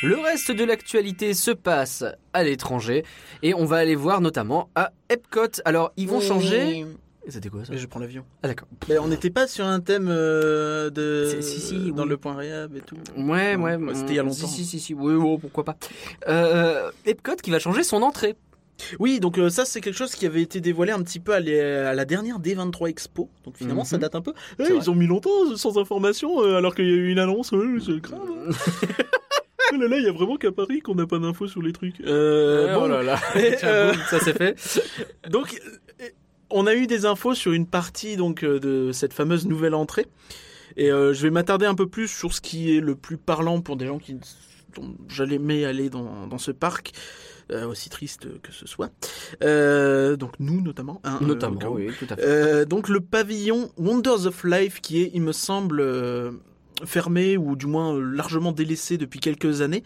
Le 0.02 0.18
reste 0.18 0.52
de 0.52 0.64
l'actualité 0.64 1.32
se 1.32 1.50
passe 1.50 2.04
à 2.34 2.44
l'étranger 2.44 3.04
et 3.42 3.54
on 3.54 3.64
va 3.64 3.76
aller 3.76 3.94
voir 3.94 4.20
notamment 4.20 4.68
à 4.74 4.92
Epcot. 5.08 5.62
Alors, 5.64 5.92
ils 5.96 6.06
vont 6.06 6.20
changer. 6.20 6.84
C'était 7.28 7.48
quoi 7.48 7.64
ça 7.64 7.74
je 7.74 7.86
prends 7.86 7.98
l'avion. 7.98 8.24
Ah 8.42 8.48
d'accord. 8.48 8.68
Mais 8.88 8.98
on 8.98 9.08
n'était 9.08 9.30
pas 9.30 9.48
sur 9.48 9.64
un 9.64 9.80
thème 9.80 10.08
euh, 10.08 10.90
de 10.90 11.40
si, 11.40 11.60
si, 11.60 11.92
dans 11.92 12.04
oui. 12.04 12.10
le 12.10 12.16
point 12.18 12.36
réhab 12.36 12.76
et 12.76 12.80
tout. 12.80 12.96
Ouais, 13.16 13.56
ouais, 13.56 13.76
Ouais, 13.76 13.94
c'était 13.94 14.12
il 14.12 14.16
y 14.16 14.18
a 14.18 14.22
longtemps. 14.22 14.46
Si, 14.46 14.46
si, 14.46 14.64
si, 14.64 14.78
si. 14.78 14.94
Oui, 14.94 15.14
oh, 15.14 15.38
pourquoi 15.38 15.64
pas. 15.64 15.76
Euh, 16.28 16.90
Epcot 17.04 17.34
qui 17.42 17.50
va 17.50 17.58
changer 17.58 17.82
son 17.82 18.02
entrée. 18.02 18.36
Oui, 18.98 19.20
donc 19.20 19.38
euh, 19.38 19.48
ça 19.48 19.64
c'est 19.64 19.80
quelque 19.80 19.96
chose 19.96 20.14
qui 20.14 20.26
avait 20.26 20.42
été 20.42 20.60
dévoilé 20.60 20.92
un 20.92 21.02
petit 21.02 21.18
peu 21.20 21.32
à, 21.32 21.40
les- 21.40 21.60
à 21.60 21.94
la 21.94 22.04
dernière 22.04 22.38
D23 22.38 22.88
Expo. 22.90 23.30
Donc 23.44 23.56
finalement 23.56 23.82
Mhm. 23.82 23.86
ça 23.86 23.98
date 23.98 24.14
un 24.14 24.20
peu. 24.20 24.32
Eh, 24.58 24.64
ils 24.64 24.72
vrai. 24.74 24.88
ont 24.90 24.94
mis 24.94 25.06
longtemps 25.06 25.56
sans 25.56 25.78
information 25.78 26.42
euh, 26.42 26.56
alors 26.56 26.74
qu'il 26.74 26.84
y 26.86 26.90
a 26.90 26.94
eu 26.94 27.10
une 27.10 27.18
annonce. 27.18 27.52
C'est 27.84 28.00
grave. 28.00 28.20
hein. 28.20 28.50
oh 29.72 29.76
là 29.78 29.88
là, 29.88 29.96
il 29.98 30.04
y 30.04 30.08
a 30.08 30.12
vraiment 30.12 30.36
qu'à 30.36 30.52
Paris 30.52 30.80
qu'on 30.80 30.94
n'a 30.94 31.06
pas 31.06 31.18
d'infos 31.18 31.48
sur 31.48 31.62
les 31.62 31.72
trucs. 31.72 32.00
Euh, 32.02 32.74
oh 32.76 32.80
bon, 32.80 32.86
là 32.88 33.02
là. 33.02 33.18
Et, 33.36 33.56
euh, 33.64 33.94
ça 34.10 34.20
c'est 34.20 34.36
fait. 34.36 34.56
Donc, 35.30 35.58
euh, 36.00 36.08
on 36.50 36.66
a 36.66 36.74
eu 36.74 36.86
des 36.86 37.06
infos 37.06 37.34
sur 37.34 37.52
une 37.52 37.66
partie 37.66 38.16
donc 38.16 38.44
euh, 38.44 38.60
de 38.60 38.92
cette 38.92 39.12
fameuse 39.14 39.46
nouvelle 39.46 39.74
entrée. 39.74 40.06
Et 40.76 40.92
euh, 40.92 41.14
je 41.14 41.22
vais 41.22 41.30
m'attarder 41.30 41.64
un 41.64 41.74
peu 41.74 41.88
plus 41.88 42.08
sur 42.08 42.34
ce 42.34 42.40
qui 42.42 42.76
est 42.76 42.80
le 42.80 42.94
plus 42.94 43.16
parlant 43.16 43.60
pour 43.62 43.76
des 43.76 43.86
gens 43.86 43.98
qui 43.98 44.16
j'allais 45.08 45.64
aller 45.64 45.90
dans, 45.90 46.26
dans 46.26 46.38
ce 46.38 46.50
parc, 46.50 46.92
euh, 47.52 47.66
aussi 47.66 47.90
triste 47.90 48.26
que 48.42 48.52
ce 48.52 48.66
soit. 48.66 48.90
Euh, 49.42 50.16
donc 50.16 50.32
nous 50.38 50.60
notamment. 50.60 51.00
hein, 51.04 51.18
euh, 51.22 51.26
Notamment, 51.26 51.60
oui, 51.70 51.88
tout 51.98 52.06
à 52.10 52.16
fait. 52.16 52.22
Euh, 52.24 52.64
donc 52.64 52.88
le 52.88 53.00
pavillon 53.00 53.70
Wonders 53.76 54.26
of 54.26 54.44
Life 54.44 54.80
qui 54.80 55.02
est, 55.02 55.10
il 55.14 55.22
me 55.22 55.32
semble, 55.32 55.80
euh, 55.80 56.32
fermé 56.84 57.36
ou 57.36 57.56
du 57.56 57.66
moins 57.66 57.98
largement 57.98 58.52
délaissé 58.52 58.98
depuis 58.98 59.20
quelques 59.20 59.62
années, 59.62 59.82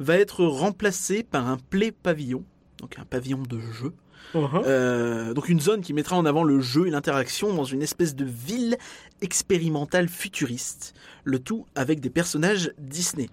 va 0.00 0.16
être 0.16 0.44
remplacé 0.44 1.22
par 1.22 1.48
un 1.48 1.56
play 1.70 1.92
pavillon, 1.92 2.44
donc 2.78 2.98
un 2.98 3.04
pavillon 3.04 3.42
de 3.48 3.60
jeu. 3.60 3.92
Euh, 4.34 5.34
donc 5.34 5.50
une 5.50 5.60
zone 5.60 5.82
qui 5.82 5.92
mettra 5.92 6.16
en 6.16 6.24
avant 6.24 6.42
le 6.42 6.58
jeu 6.60 6.86
et 6.86 6.90
l'interaction 6.90 7.52
dans 7.52 7.64
une 7.64 7.82
espèce 7.82 8.16
de 8.16 8.24
ville 8.24 8.78
expérimentale 9.22 10.08
futuriste. 10.08 10.94
Le 11.24 11.38
tout 11.38 11.66
avec 11.74 12.00
des 12.00 12.10
personnages 12.10 12.72
Disney. 12.78 13.30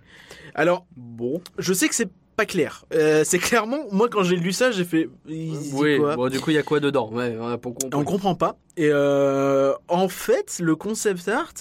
Alors, 0.56 0.86
bon, 0.96 1.42
je 1.58 1.74
sais 1.74 1.90
que 1.90 1.96
c'est 1.96 2.10
pas 2.36 2.46
clair. 2.46 2.86
Euh, 2.94 3.24
c'est 3.26 3.40
clairement, 3.40 3.80
moi 3.92 4.08
quand 4.08 4.24
j'ai 4.24 4.38
lu 4.38 4.54
ça, 4.54 4.72
j'ai 4.72 4.86
fait... 4.86 5.10
Oui, 5.28 5.98
quoi 6.00 6.16
bon, 6.16 6.30
du 6.30 6.40
coup, 6.40 6.52
il 6.52 6.54
y 6.54 6.58
a 6.58 6.64
quoi 6.64 6.80
dedans? 6.80 7.12
Ouais, 7.12 7.36
pour 7.62 7.76
on 7.94 8.04
comprend 8.06 8.36
pas. 8.36 8.58
Et 8.78 8.90
euh, 8.90 9.74
en 9.90 10.08
fait, 10.08 10.60
le 10.62 10.76
concept 10.78 11.28
art, 11.28 11.54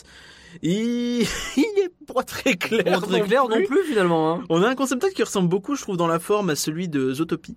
il, 0.63 1.23
il 1.57 1.79
est 1.79 2.13
pas 2.13 2.23
très 2.23 2.55
clair. 2.55 2.85
Pas 2.85 3.01
très 3.01 3.21
non 3.21 3.27
clair 3.27 3.49
non 3.49 3.57
plus. 3.57 3.67
plus 3.67 3.85
finalement. 3.85 4.35
Hein. 4.35 4.45
On 4.51 4.63
a 4.63 4.69
un 4.69 4.75
concept 4.77 5.03
art 5.03 5.11
qui 5.11 5.23
ressemble 5.23 5.49
beaucoup, 5.49 5.75
je 5.75 5.83
trouve, 5.83 5.97
dans 5.97 6.07
la 6.07 6.21
forme 6.21 6.51
à 6.51 6.55
celui 6.55 6.89
de 6.89 7.13
Zootopie. 7.13 7.57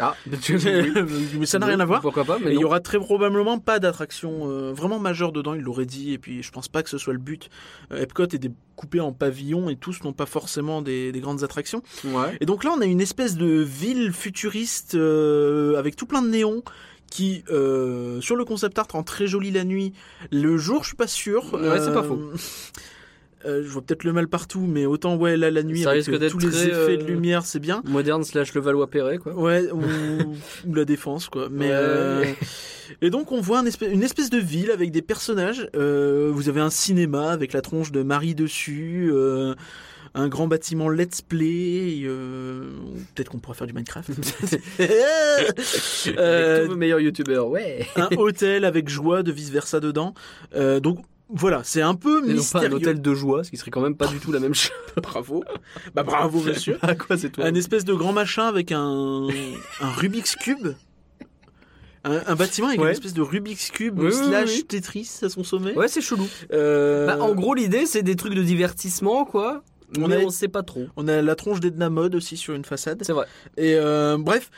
Ah, 0.00 0.16
mais 0.26 1.46
ça 1.46 1.58
n'a 1.58 1.66
rien 1.66 1.80
à 1.80 1.84
voir. 1.84 2.00
Pourquoi 2.00 2.24
pas 2.24 2.38
mais 2.38 2.54
il 2.54 2.60
y 2.60 2.64
aura 2.64 2.80
très 2.80 2.98
probablement 2.98 3.58
pas 3.58 3.78
d'attraction 3.78 4.50
euh, 4.50 4.72
vraiment 4.72 4.98
majeure 4.98 5.32
dedans, 5.32 5.54
il 5.54 5.62
l'aurait 5.62 5.86
dit, 5.86 6.12
et 6.12 6.18
puis 6.18 6.42
je 6.42 6.50
pense 6.50 6.68
pas 6.68 6.82
que 6.82 6.90
ce 6.90 6.98
soit 6.98 7.12
le 7.12 7.18
but. 7.18 7.48
Euh, 7.92 8.02
Epcot 8.02 8.24
est 8.24 8.38
découpé 8.38 9.00
en 9.00 9.12
pavillons 9.12 9.68
et 9.68 9.76
tous 9.76 10.02
n'ont 10.02 10.12
pas 10.12 10.26
forcément 10.26 10.82
des, 10.82 11.12
des 11.12 11.20
grandes 11.20 11.44
attractions. 11.44 11.82
Ouais. 12.04 12.36
Et 12.40 12.46
donc 12.46 12.64
là, 12.64 12.72
on 12.76 12.80
a 12.80 12.86
une 12.86 13.00
espèce 13.00 13.36
de 13.36 13.46
ville 13.46 14.12
futuriste 14.12 14.94
euh, 14.94 15.78
avec 15.78 15.96
tout 15.96 16.06
plein 16.06 16.22
de 16.22 16.28
néons 16.28 16.62
qui, 17.10 17.44
sur 17.46 18.34
le 18.34 18.44
concept 18.44 18.76
art, 18.76 18.88
rend 18.90 19.04
très 19.04 19.28
joli 19.28 19.52
la 19.52 19.62
nuit. 19.62 19.92
Le 20.32 20.56
jour, 20.56 20.82
je 20.82 20.88
suis 20.88 20.96
pas 20.96 21.06
sûr. 21.06 21.52
Ouais, 21.54 21.78
c'est 21.78 21.92
pas 21.92 22.02
faux. 22.02 22.18
Euh, 23.46 23.62
je 23.62 23.68
vois 23.68 23.82
peut-être 23.82 24.04
le 24.04 24.12
mal 24.12 24.28
partout, 24.28 24.60
mais 24.66 24.86
autant 24.86 25.16
ouais 25.16 25.36
là 25.36 25.50
la 25.50 25.62
nuit 25.62 25.82
Ça 25.82 25.90
avec 25.90 26.04
risque 26.06 26.12
euh, 26.22 26.28
tous 26.30 26.38
les 26.38 26.50
très, 26.50 26.66
effets 26.68 26.96
de 26.96 27.02
euh, 27.02 27.06
lumière, 27.06 27.44
c'est 27.44 27.58
bien. 27.60 27.82
Moderne 27.86 28.24
slash 28.24 28.54
le 28.54 28.60
Valois-Perret, 28.60 29.18
quoi. 29.18 29.34
Ouais, 29.34 29.70
ou, 29.72 29.80
ou 30.68 30.74
la 30.74 30.84
défense, 30.84 31.28
quoi. 31.28 31.48
Mais 31.50 31.70
Ouais. 31.70 32.34
et 33.02 33.10
donc 33.10 33.32
on 33.32 33.40
voit 33.40 33.58
un 33.58 33.66
espèce- 33.66 33.92
une 33.92 34.02
espèce 34.02 34.30
de 34.30 34.38
ville 34.38 34.70
avec 34.70 34.90
des 34.90 35.02
personnages. 35.02 35.68
Vous 35.74 36.48
avez 36.48 36.60
un 36.60 36.70
cinéma 36.70 37.30
avec 37.30 37.52
la 37.52 37.60
tronche 37.60 37.92
de 37.92 38.02
Marie 38.02 38.34
dessus, 38.34 39.12
un 40.16 40.28
grand 40.28 40.46
bâtiment 40.46 40.88
Let's 40.88 41.22
Play. 41.22 42.02
euh, 42.04 42.70
Peut-être 43.14 43.30
qu'on 43.30 43.38
pourra 43.40 43.54
faire 43.54 43.66
du 43.66 43.72
Minecraft. 43.72 44.10
Avec 44.78 46.18
Euh, 46.18 46.64
tous 46.64 46.70
vos 46.70 46.76
meilleurs 46.76 47.00
youtubeurs, 47.00 47.48
ouais. 47.48 47.86
un 47.96 48.08
hôtel 48.16 48.64
avec 48.64 48.88
joie 48.88 49.22
de 49.22 49.32
vice 49.32 49.50
versa 49.50 49.80
dedans. 49.80 50.14
Euh, 50.54 50.78
donc 50.80 50.98
voilà, 51.30 51.62
c'est 51.64 51.80
un 51.82 51.94
peu 51.94 52.18
Et 52.18 52.20
non 52.20 52.26
pas 52.26 52.30
un 52.32 52.34
mystérieux. 52.36 52.74
hôtel 52.74 53.00
de 53.02 53.14
joie, 53.14 53.44
ce 53.44 53.50
qui 53.50 53.56
serait 53.56 53.70
quand 53.70 53.80
même 53.80 53.96
pas 53.96 54.06
du 54.06 54.18
tout 54.18 54.30
la 54.32 54.40
même 54.40 54.54
chose. 54.54 54.72
Bravo. 55.02 55.42
Bah 55.94 56.02
bravo 56.02 56.40
monsieur. 56.40 56.78
À 56.82 56.94
quoi 56.94 57.16
c'est 57.16 57.30
toi 57.30 57.44
Un 57.46 57.54
espèce 57.54 57.84
de 57.84 57.94
grand 57.94 58.12
machin 58.12 58.46
avec 58.46 58.70
un, 58.72 59.26
un 59.80 59.90
Rubik's 59.90 60.36
Cube. 60.36 60.68
Un, 62.04 62.20
un 62.26 62.34
bâtiment 62.36 62.68
avec 62.68 62.78
Ouais. 62.80 62.86
une 62.88 62.92
espèce 62.92 63.14
de 63.14 63.22
Rubik's 63.22 63.70
Cube 63.70 63.98
Oui, 63.98 64.06
oui, 64.06 64.12
slash 64.12 64.50
oui. 64.50 64.64
Tetris 64.64 65.10
à 65.22 65.28
son 65.30 65.42
sommet. 65.42 65.74
Ouais, 65.74 65.88
c'est 65.88 66.02
chelou. 66.02 66.28
Euh, 66.52 67.06
Bah, 67.06 67.16
en 67.22 67.34
gros, 67.34 67.54
l'idée, 67.54 67.86
c'est 67.86 68.02
des 68.02 68.14
trucs 68.14 68.34
de 68.34 68.42
divertissement, 68.42 69.24
quoi. 69.24 69.62
On 69.98 70.08
mais 70.08 70.16
a- 70.16 70.26
on 70.26 70.30
sait 70.30 70.48
pas 70.48 70.62
trop. 70.62 70.86
on 70.96 71.08
a 71.08 71.22
la 71.22 71.34
tronche 71.34 71.60
d'Edna 71.60 71.88
Mode 71.88 72.14
aussi 72.14 72.36
sur 72.36 72.54
une 72.54 72.64
façade. 72.64 73.02
C'est 73.04 73.12
vrai. 73.14 73.26
Et 73.56 73.74
euh, 73.76 74.18
bref. 74.18 74.50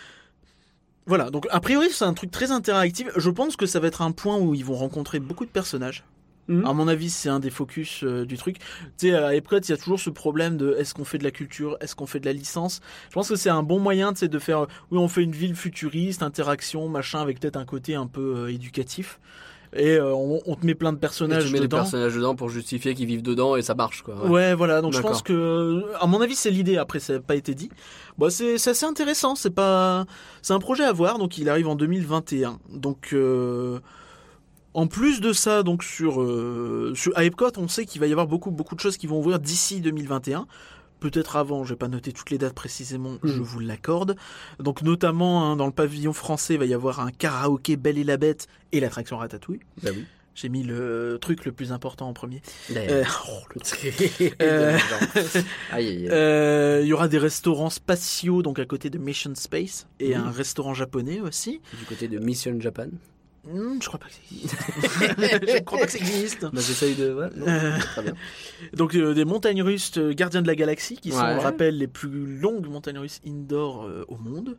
Voilà, 1.06 1.30
donc 1.30 1.46
a 1.50 1.60
priori 1.60 1.86
c'est 1.92 2.04
un 2.04 2.14
truc 2.14 2.32
très 2.32 2.50
interactif. 2.50 3.06
Je 3.16 3.30
pense 3.30 3.54
que 3.56 3.66
ça 3.66 3.78
va 3.78 3.86
être 3.86 4.02
un 4.02 4.10
point 4.10 4.38
où 4.38 4.54
ils 4.56 4.64
vont 4.64 4.74
rencontrer 4.74 5.20
beaucoup 5.20 5.44
de 5.44 5.50
personnages. 5.50 6.04
Mhm. 6.48 6.64
À 6.66 6.72
mon 6.72 6.86
avis, 6.88 7.10
c'est 7.10 7.28
un 7.28 7.40
des 7.40 7.50
focus 7.50 8.04
euh, 8.04 8.24
du 8.24 8.36
truc. 8.36 8.58
Tu 8.98 9.08
sais, 9.08 9.14
à 9.14 9.34
Epcot, 9.34 9.58
il 9.58 9.68
y 9.70 9.72
a 9.72 9.76
toujours 9.76 9.98
ce 9.98 10.10
problème 10.10 10.56
de 10.56 10.74
est-ce 10.78 10.94
qu'on 10.94 11.04
fait 11.04 11.18
de 11.18 11.24
la 11.24 11.30
culture, 11.32 11.76
est-ce 11.80 11.96
qu'on 11.96 12.06
fait 12.06 12.20
de 12.20 12.26
la 12.26 12.32
licence? 12.32 12.80
Je 13.08 13.14
pense 13.14 13.28
que 13.28 13.36
c'est 13.36 13.50
un 13.50 13.62
bon 13.62 13.78
moyen, 13.80 14.12
tu 14.12 14.20
sais, 14.20 14.28
de 14.28 14.38
faire. 14.38 14.60
euh, 14.60 14.66
Oui, 14.90 14.98
on 14.98 15.08
fait 15.08 15.22
une 15.24 15.32
ville 15.32 15.56
futuriste, 15.56 16.22
interaction, 16.22 16.88
machin, 16.88 17.20
avec 17.20 17.40
peut-être 17.40 17.56
un 17.56 17.64
côté 17.64 17.94
un 17.94 18.06
peu 18.06 18.34
euh, 18.36 18.52
éducatif. 18.52 19.18
Et 19.74 19.96
euh, 19.96 20.14
on, 20.14 20.40
on 20.46 20.54
te 20.54 20.64
met 20.64 20.76
plein 20.76 20.92
de 20.92 20.96
personnages 20.98 21.46
tu 21.46 21.52
mets 21.52 21.58
des 21.58 21.64
dedans. 21.64 21.78
personnages 21.78 22.14
dedans 22.14 22.34
pour 22.36 22.48
justifier 22.48 22.94
qu'ils 22.94 23.06
vivent 23.06 23.22
dedans 23.24 23.56
et 23.56 23.62
ça 23.62 23.74
marche, 23.74 24.02
quoi. 24.02 24.14
Ouais. 24.24 24.30
Ouais, 24.30 24.54
voilà. 24.54 24.80
Donc 24.80 24.92
je 24.94 25.00
pense 25.00 25.20
que, 25.22 25.82
à 26.00 26.06
mon 26.06 26.20
avis, 26.20 26.36
c'est 26.36 26.52
l'idée. 26.52 26.76
Après, 26.78 27.00
ça 27.00 27.14
n'a 27.14 27.20
pas 27.20 27.34
été 27.34 27.54
dit. 27.54 27.68
Bon, 28.16 28.30
c'est 28.30 28.56
c'est 28.58 28.70
assez 28.70 28.86
intéressant. 28.86 29.34
C'est 29.34 29.50
pas, 29.50 30.06
c'est 30.40 30.54
un 30.54 30.60
projet 30.60 30.84
à 30.84 30.92
voir. 30.92 31.18
Donc 31.18 31.36
il 31.36 31.48
arrive 31.50 31.66
en 31.68 31.74
2021. 31.74 32.60
Donc 32.72 33.08
euh, 33.12 33.80
en 34.76 34.86
plus 34.86 35.22
de 35.22 35.32
ça, 35.32 35.62
donc 35.62 35.82
sur, 35.82 36.20
euh, 36.20 36.92
sur 36.94 37.16
à 37.16 37.24
Epcot, 37.24 37.50
on 37.56 37.66
sait 37.66 37.86
qu'il 37.86 37.98
va 37.98 38.06
y 38.06 38.12
avoir 38.12 38.26
beaucoup 38.26 38.50
beaucoup 38.50 38.74
de 38.74 38.80
choses 38.80 38.98
qui 38.98 39.06
vont 39.06 39.18
ouvrir 39.18 39.38
d'ici 39.38 39.80
2021. 39.80 40.46
Peut-être 41.00 41.36
avant, 41.36 41.64
je 41.64 41.70
vais 41.70 41.78
pas 41.78 41.88
noter 41.88 42.12
toutes 42.12 42.30
les 42.30 42.36
dates 42.36 42.54
précisément, 42.54 43.16
je 43.22 43.40
vous 43.40 43.58
l'accorde. 43.58 44.16
Donc 44.58 44.82
notamment 44.82 45.50
hein, 45.50 45.56
dans 45.56 45.64
le 45.64 45.72
pavillon 45.72 46.12
français, 46.12 46.54
il 46.54 46.60
va 46.60 46.66
y 46.66 46.74
avoir 46.74 47.00
un 47.00 47.10
karaoké 47.10 47.76
Belle 47.76 47.96
et 47.96 48.04
la 48.04 48.18
Bête 48.18 48.48
et 48.72 48.80
l'attraction 48.80 49.16
Ratatouille. 49.16 49.60
Bah 49.82 49.90
oui. 49.94 50.04
J'ai 50.34 50.50
mis 50.50 50.62
le 50.62 51.16
truc 51.18 51.46
le 51.46 51.52
plus 51.52 51.72
important 51.72 52.06
en 52.06 52.12
premier. 52.12 52.42
Euh, 52.76 53.02
oh, 53.30 53.40
le 53.54 54.34
Euh. 54.42 54.78
Euh, 55.72 56.80
Il 56.82 56.86
y 56.86 56.92
aura 56.92 57.08
des 57.08 57.18
restaurants 57.18 57.70
spatiaux, 57.70 58.42
donc 58.42 58.58
à 58.58 58.66
côté 58.66 58.90
de 58.90 58.98
Mission 58.98 59.34
Space, 59.34 59.86
et 60.00 60.14
un 60.14 60.30
restaurant 60.30 60.74
japonais 60.74 61.22
aussi. 61.22 61.62
Du 61.78 61.86
côté 61.86 62.08
de 62.08 62.18
Mission 62.18 62.60
Japan. 62.60 62.88
Hmm, 63.48 63.78
je 63.80 63.86
crois 63.86 64.00
pas 64.00 64.06
que 64.06 64.12
ça 64.12 64.18
existe. 64.30 64.56
je 65.56 65.62
crois 65.62 65.78
pas 65.78 65.86
que 65.86 65.92
ça 65.92 65.98
existe. 65.98 66.42
Bah, 66.42 66.50
j'essaye 66.54 66.94
de. 66.96 67.14
Ouais, 67.14 67.28
non, 67.36 67.46
Euh, 67.46 67.78
Très 67.78 68.02
bien. 68.02 68.14
Donc 68.72 68.94
euh, 68.96 69.14
des 69.14 69.24
montagnes 69.24 69.62
russes 69.62 69.92
euh, 69.98 70.12
gardiens 70.12 70.42
de 70.42 70.46
la 70.48 70.56
galaxie, 70.56 70.96
qui 70.96 71.12
sont, 71.12 71.18
Ouais. 71.18 71.30
on 71.32 71.34
le 71.36 71.40
rappelle, 71.40 71.78
les 71.78 71.86
plus 71.86 72.38
longues 72.40 72.66
montagnes 72.68 72.98
russes 72.98 73.20
indoor 73.26 73.88
au 74.08 74.16
monde. 74.16 74.56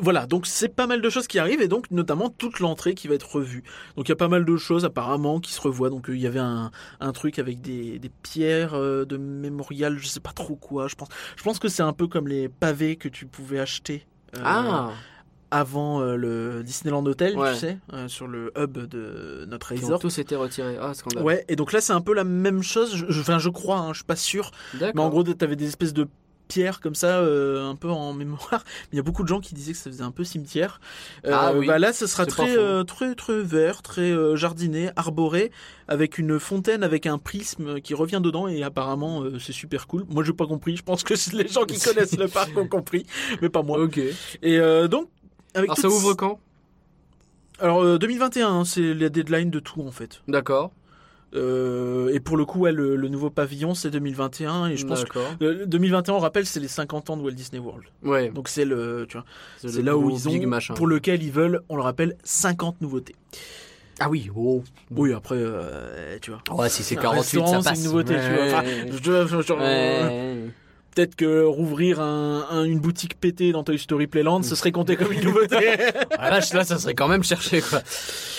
Voilà, 0.00 0.26
donc 0.28 0.46
c'est 0.46 0.68
pas 0.68 0.86
mal 0.86 1.02
de 1.02 1.10
choses 1.10 1.26
qui 1.26 1.40
arrivent 1.40 1.60
et 1.60 1.66
donc 1.66 1.90
notamment 1.90 2.30
toute 2.30 2.60
l'entrée 2.60 2.94
qui 2.94 3.08
va 3.08 3.14
être 3.16 3.28
revue. 3.34 3.64
Donc 3.96 4.06
il 4.06 4.10
y 4.10 4.12
a 4.12 4.16
pas 4.16 4.28
mal 4.28 4.44
de 4.44 4.56
choses 4.56 4.84
apparemment 4.84 5.40
qui 5.40 5.52
se 5.52 5.60
revoient. 5.60 5.90
Donc 5.90 6.06
il 6.08 6.20
y 6.20 6.26
avait 6.28 6.38
un, 6.38 6.70
un 7.00 7.12
truc 7.12 7.40
avec 7.40 7.60
des, 7.60 7.98
des 7.98 8.08
pierres 8.22 8.74
de 8.78 9.16
mémorial, 9.16 9.98
je 9.98 10.06
sais 10.06 10.20
pas 10.20 10.30
trop 10.32 10.54
quoi. 10.54 10.86
Je 10.86 10.94
pense, 10.94 11.08
je 11.36 11.42
pense 11.42 11.58
que 11.58 11.66
c'est 11.68 11.82
un 11.82 11.92
peu 11.92 12.06
comme 12.06 12.28
les 12.28 12.48
pavés 12.48 12.94
que 12.94 13.08
tu 13.08 13.26
pouvais 13.26 13.58
acheter. 13.58 14.06
Ah 14.44 14.90
avant 15.50 16.00
euh, 16.02 16.16
le 16.16 16.62
Disneyland 16.62 17.04
Hotel, 17.06 17.36
Ouais. 17.38 17.52
tu 17.54 17.58
sais, 17.60 17.78
euh, 17.92 18.06
sur 18.08 18.26
le 18.26 18.52
hub 18.58 18.76
de 18.76 19.46
notre 19.48 19.72
Ils 19.72 19.80
ont 19.80 19.86
resort. 19.86 20.00
tous 20.00 20.18
été 20.18 20.36
retirés. 20.36 20.76
Ah, 20.80 20.92
scandale. 20.94 21.22
Ouais, 21.22 21.44
et 21.48 21.56
donc 21.56 21.72
là 21.72 21.80
c'est 21.80 21.92
un 21.94 22.00
peu 22.02 22.12
la 22.14 22.24
même 22.24 22.62
chose. 22.62 22.94
Je, 22.94 23.06
je- 23.08 23.20
enfin, 23.20 23.38
je 23.38 23.48
crois, 23.48 23.78
hein, 23.78 23.92
je 23.92 23.98
suis 23.98 24.04
pas 24.04 24.16
sûr. 24.16 24.50
D'accord. 24.74 24.92
Mais 24.94 25.00
en 25.02 25.08
gros, 25.08 25.22
t'avais 25.22 25.56
des 25.56 25.66
espèces 25.68 25.94
de 25.94 26.06
pierres 26.48 26.80
comme 26.80 26.94
ça, 26.94 27.18
euh, 27.18 27.68
un 27.68 27.76
peu 27.76 27.88
en 27.90 28.14
mémoire. 28.14 28.48
Mais 28.64 28.88
il 28.92 28.96
y 28.96 28.98
a 28.98 29.02
beaucoup 29.02 29.22
de 29.22 29.28
gens 29.28 29.40
qui 29.40 29.54
disaient 29.54 29.72
que 29.72 29.78
ça 29.78 29.90
faisait 29.90 30.02
un 30.02 30.10
peu 30.10 30.24
cimetière. 30.24 30.80
Ah 31.26 31.52
oui, 31.54 31.66
bah 31.66 31.78
là, 31.78 31.92
ce 31.92 32.06
sera 32.06 32.24
très, 32.26 32.56
très, 32.86 33.14
très 33.14 33.40
vert, 33.42 33.82
très 33.82 34.14
jardiné, 34.36 34.90
arboré, 34.96 35.50
avec 35.88 36.16
une 36.18 36.38
fontaine 36.40 36.82
avec 36.82 37.06
un 37.06 37.18
prisme 37.18 37.80
qui 37.82 37.92
revient 37.92 38.20
dedans. 38.22 38.48
Et 38.48 38.62
apparemment, 38.62 39.24
c'est 39.38 39.52
super 39.52 39.86
cool. 39.86 40.04
Moi, 40.08 40.24
j'ai 40.24 40.32
pas 40.32 40.46
compris. 40.46 40.74
Je 40.76 40.82
pense 40.82 41.04
que 41.04 41.12
les 41.36 41.48
gens 41.48 41.64
qui 41.64 41.78
connaissent 41.84 42.16
le 42.16 42.28
parc 42.28 42.56
ont 42.56 42.66
compris, 42.68 43.04
mais 43.42 43.48
pas 43.50 43.62
moi. 43.62 43.78
Ok. 43.78 44.00
Et 44.42 44.58
donc. 44.88 45.08
Avec 45.54 45.70
Alors 45.70 45.78
ça 45.78 45.88
ouvre 45.88 46.14
quand? 46.14 46.38
Alors 47.60 47.82
euh, 47.82 47.98
2021, 47.98 48.48
hein, 48.48 48.64
c'est 48.64 48.94
la 48.94 49.08
deadline 49.08 49.50
de 49.50 49.58
tout 49.60 49.82
en 49.82 49.90
fait. 49.90 50.20
D'accord. 50.28 50.72
Euh, 51.34 52.08
et 52.14 52.20
pour 52.20 52.36
le 52.38 52.46
coup, 52.46 52.60
ouais, 52.60 52.72
le, 52.72 52.96
le 52.96 53.08
nouveau 53.08 53.28
pavillon 53.28 53.74
c'est 53.74 53.90
2021 53.90 54.68
et 54.68 54.76
je 54.78 54.86
pense 54.86 55.04
que 55.04 55.08
D'accord. 55.08 55.34
euh, 55.42 55.66
2021, 55.66 56.14
on 56.14 56.18
rappelle, 56.20 56.46
c'est 56.46 56.60
les 56.60 56.68
50 56.68 57.10
ans 57.10 57.16
de 57.18 57.22
Walt 57.22 57.32
Disney 57.32 57.58
World. 57.60 57.84
Ouais. 58.02 58.30
Donc 58.30 58.48
c'est 58.48 58.64
le, 58.64 59.04
tu 59.08 59.16
vois, 59.18 59.26
c'est 59.58 59.76
le 59.76 59.82
là 59.82 59.96
où 59.98 60.08
ils 60.10 60.28
ont, 60.28 60.46
machin. 60.46 60.72
pour 60.74 60.86
lequel 60.86 61.22
ils 61.22 61.32
veulent, 61.32 61.60
on 61.68 61.76
le 61.76 61.82
rappelle, 61.82 62.16
50 62.24 62.80
nouveautés. 62.80 63.14
Ah 64.00 64.08
oui. 64.08 64.30
Oh. 64.36 64.62
Oui, 64.92 65.12
après, 65.12 65.34
euh, 65.36 66.16
tu 66.22 66.30
vois. 66.30 66.40
Ouais, 66.56 66.68
si 66.68 66.82
c'est 66.84 66.96
Un 66.96 67.02
48, 67.02 67.20
restaurant, 67.40 67.46
ça 67.46 67.62
c'est 67.62 67.68
passe. 67.70 67.78
une 67.80 67.84
nouveauté, 67.86 68.14
tu 68.14 68.34
vois. 68.34 68.44
Enfin, 68.46 68.62
je- 68.64 69.26
je- 69.36 69.42
je- 69.42 69.52
Ouais. 69.52 70.50
Peut-être 70.94 71.14
que 71.14 71.44
rouvrir 71.44 72.00
un, 72.00 72.46
un- 72.50 72.64
une 72.64 72.80
boutique 72.80 73.20
pétée 73.20 73.52
dans 73.52 73.62
Toy 73.62 73.78
Story 73.78 74.08
Playland, 74.08 74.42
ce 74.42 74.56
serait 74.56 74.72
compté 74.72 74.96
comme 74.96 75.12
une 75.12 75.22
nouveauté. 75.22 75.56
Ah, 76.20 76.30
là, 76.30 76.40
ça 76.40 76.78
serait 76.78 76.94
quand 76.94 77.06
même 77.06 77.22
cherché, 77.22 77.60
quoi. 77.60 77.80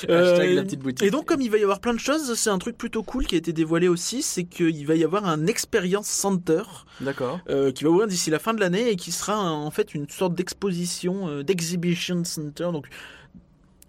Euh, 0.10 0.34
Hashtag 0.34 0.50
la 0.56 0.64
petite 0.64 0.80
boutique. 0.82 1.08
Et 1.08 1.12
donc, 1.12 1.26
comme 1.26 1.40
il 1.40 1.50
va 1.50 1.58
y 1.58 1.64
avoir 1.64 1.80
plein 1.80 1.94
de 1.94 2.00
choses, 2.00 2.34
c'est 2.36 2.50
un 2.50 2.58
truc 2.58 2.78
plutôt 2.78 3.04
cool 3.04 3.26
qui 3.26 3.36
a 3.36 3.38
été 3.38 3.54
dévoilé 3.54 3.88
aussi, 3.88 4.22
c'est 4.22 4.44
qu'il 4.44 4.86
va 4.86 4.96
y 4.96 5.04
avoir 5.06 5.26
un 5.26 5.48
Experience 5.48 6.08
Center 6.08 6.64
D'accord. 7.00 7.40
euh, 7.50 7.72
qui 7.72 7.86
va 7.86 7.92
ouvrir 7.92 8.08
d'ici 8.08 8.30
la 8.30 8.40
fin 8.40 8.54
de 8.54 8.60
l'année 8.60 8.90
et 8.90 8.96
qui 8.98 9.12
sera 9.14 9.40
en 9.52 9.72
fait 9.72 9.94
une 9.96 10.10
sorte 10.10 10.36
d'exposition, 10.36 11.30
euh, 11.30 11.44
d'exhibition 11.44 12.24
center. 12.26 12.70
Donc, 12.74 12.88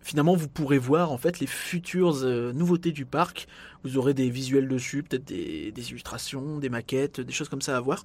finalement, 0.02 0.36
vous 0.36 0.48
pourrez 0.48 0.78
voir 0.78 1.10
en 1.10 1.18
fait 1.18 1.40
les 1.40 1.46
futures 1.48 2.20
euh, 2.22 2.52
nouveautés 2.52 2.92
du 2.92 3.04
parc. 3.06 3.48
Vous 3.82 3.98
aurez 3.98 4.14
des 4.14 4.30
visuels 4.30 4.68
dessus, 4.68 5.02
peut-être 5.02 5.24
des, 5.24 5.72
des 5.72 5.90
illustrations, 5.90 6.58
des 6.58 6.68
maquettes, 6.68 7.20
des 7.20 7.32
choses 7.32 7.48
comme 7.48 7.62
ça 7.62 7.76
à 7.76 7.80
voir. 7.80 8.02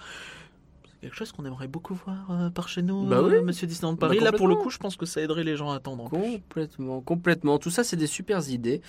C'est 0.95 1.07
quelque 1.07 1.15
chose 1.15 1.31
qu'on 1.31 1.45
aimerait 1.45 1.67
beaucoup 1.67 1.93
voir 1.93 2.25
euh, 2.31 2.49
par 2.49 2.69
chez 2.69 2.81
nous, 2.81 3.05
Bah 3.05 3.21
oui. 3.21 3.33
euh, 3.35 3.41
Monsieur 3.43 3.67
Disneyland 3.67 3.95
Paris. 3.95 4.17
Bah, 4.19 4.25
Là, 4.25 4.31
pour 4.31 4.47
le 4.47 4.55
coup, 4.55 4.69
je 4.69 4.77
pense 4.77 4.95
que 4.95 5.05
ça 5.05 5.21
aiderait 5.21 5.43
les 5.43 5.55
gens 5.57 5.71
à 5.71 5.75
attendre. 5.75 6.09
Complètement, 6.09 7.01
complètement. 7.01 7.59
Tout 7.59 7.69
ça, 7.69 7.83
c'est 7.83 7.97
des 7.97 8.07
super 8.07 8.47
idées. 8.49 8.81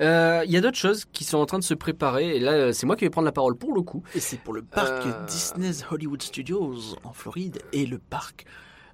Euh, 0.00 0.42
Il 0.44 0.50
y 0.50 0.56
a 0.56 0.60
d'autres 0.60 0.76
choses 0.76 1.04
qui 1.12 1.24
sont 1.24 1.38
en 1.38 1.46
train 1.46 1.58
de 1.58 1.64
se 1.64 1.74
préparer. 1.74 2.36
Et 2.36 2.40
là, 2.40 2.72
c'est 2.72 2.86
moi 2.86 2.96
qui 2.96 3.04
vais 3.04 3.10
prendre 3.10 3.26
la 3.26 3.32
parole 3.32 3.56
pour 3.56 3.72
le 3.74 3.82
coup. 3.82 4.02
Et 4.14 4.20
c'est 4.20 4.38
pour 4.38 4.54
le 4.54 4.62
parc 4.62 5.06
Euh. 5.06 5.26
Disney's 5.26 5.84
Hollywood 5.90 6.20
Studios 6.22 6.74
en 7.04 7.12
Floride 7.12 7.60
et 7.72 7.86
le 7.86 7.98
parc 7.98 8.44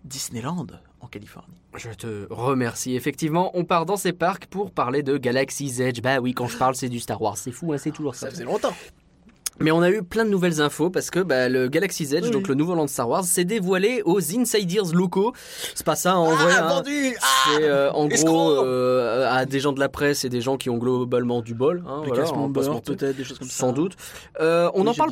Disneyland 0.05 0.67
en 1.01 1.07
Californie. 1.07 1.61
Je 1.77 1.91
te 1.91 2.27
remercie. 2.31 2.95
Effectivement, 2.95 3.51
on 3.55 3.65
part 3.65 3.87
dans 3.87 3.97
ces 3.97 4.13
parcs 4.13 4.47
pour 4.47 4.71
parler 4.73 5.03
de 5.03 5.17
Galaxy's 5.17 5.81
Edge. 5.81 6.01
Bah 6.03 6.19
oui, 6.21 6.35
quand 6.35 6.47
je 6.49 6.57
parle, 6.57 6.75
c'est 6.75 6.89
du 6.89 7.01
Star 7.01 7.21
Wars. 7.21 7.37
C'est 7.37 7.53
fou, 7.53 7.73
hein, 7.73 7.79
c'est 7.79 7.91
toujours 7.93 8.15
ça. 8.15 8.27
Ça 8.27 8.31
faisait 8.31 8.45
longtemps. 8.45 8.75
Mais 9.61 9.71
on 9.73 9.81
a 9.83 9.91
eu 9.91 10.03
plein 10.03 10.25
de 10.25 10.31
nouvelles 10.31 10.61
infos 10.61 10.89
parce 10.91 11.11
que 11.11 11.19
bah, 11.21 11.49
le 11.49 11.69
Galaxy's 11.69 12.13
Edge, 12.13 12.25
Oui. 12.27 12.31
donc 12.31 12.47
le 12.49 12.55
nouveau 12.55 12.75
land 12.75 12.87
Star 12.87 13.09
Wars, 13.09 13.25
s'est 13.25 13.45
dévoilé 13.45 14.03
aux 14.05 14.19
insiders 14.37 14.93
locaux. 14.95 15.33
C'est 15.75 15.85
pas 15.87 15.97
ça 15.97 16.17
en 16.17 16.31
vrai. 16.35 16.55
hein. 16.55 16.69
vendu 16.69 17.15
C'est 17.57 17.65
euh, 17.65 17.91
en 17.93 18.07
gros 18.07 18.51
euh, 18.65 19.29
à 19.31 19.47
des 19.47 19.61
gens 19.61 19.73
de 19.73 19.81
la 19.81 19.89
presse 19.89 20.25
et 20.25 20.29
des 20.29 20.41
gens 20.41 20.57
qui 20.57 20.71
ont 20.71 20.79
globalement 20.79 21.43
du 21.43 21.55
bol. 21.55 21.83
Hein, 21.89 22.03
voilà, 22.07 22.81
peut-être, 22.81 23.17
des 23.17 23.25
choses 23.25 23.39
comme 23.39 23.49
ça. 23.49 23.55
Sans 23.67 23.73
doute. 23.73 23.97
Euh, 24.41 24.71
on 24.75 24.83
Oui, 24.83 24.89
en 24.91 24.95
parle, 24.95 25.11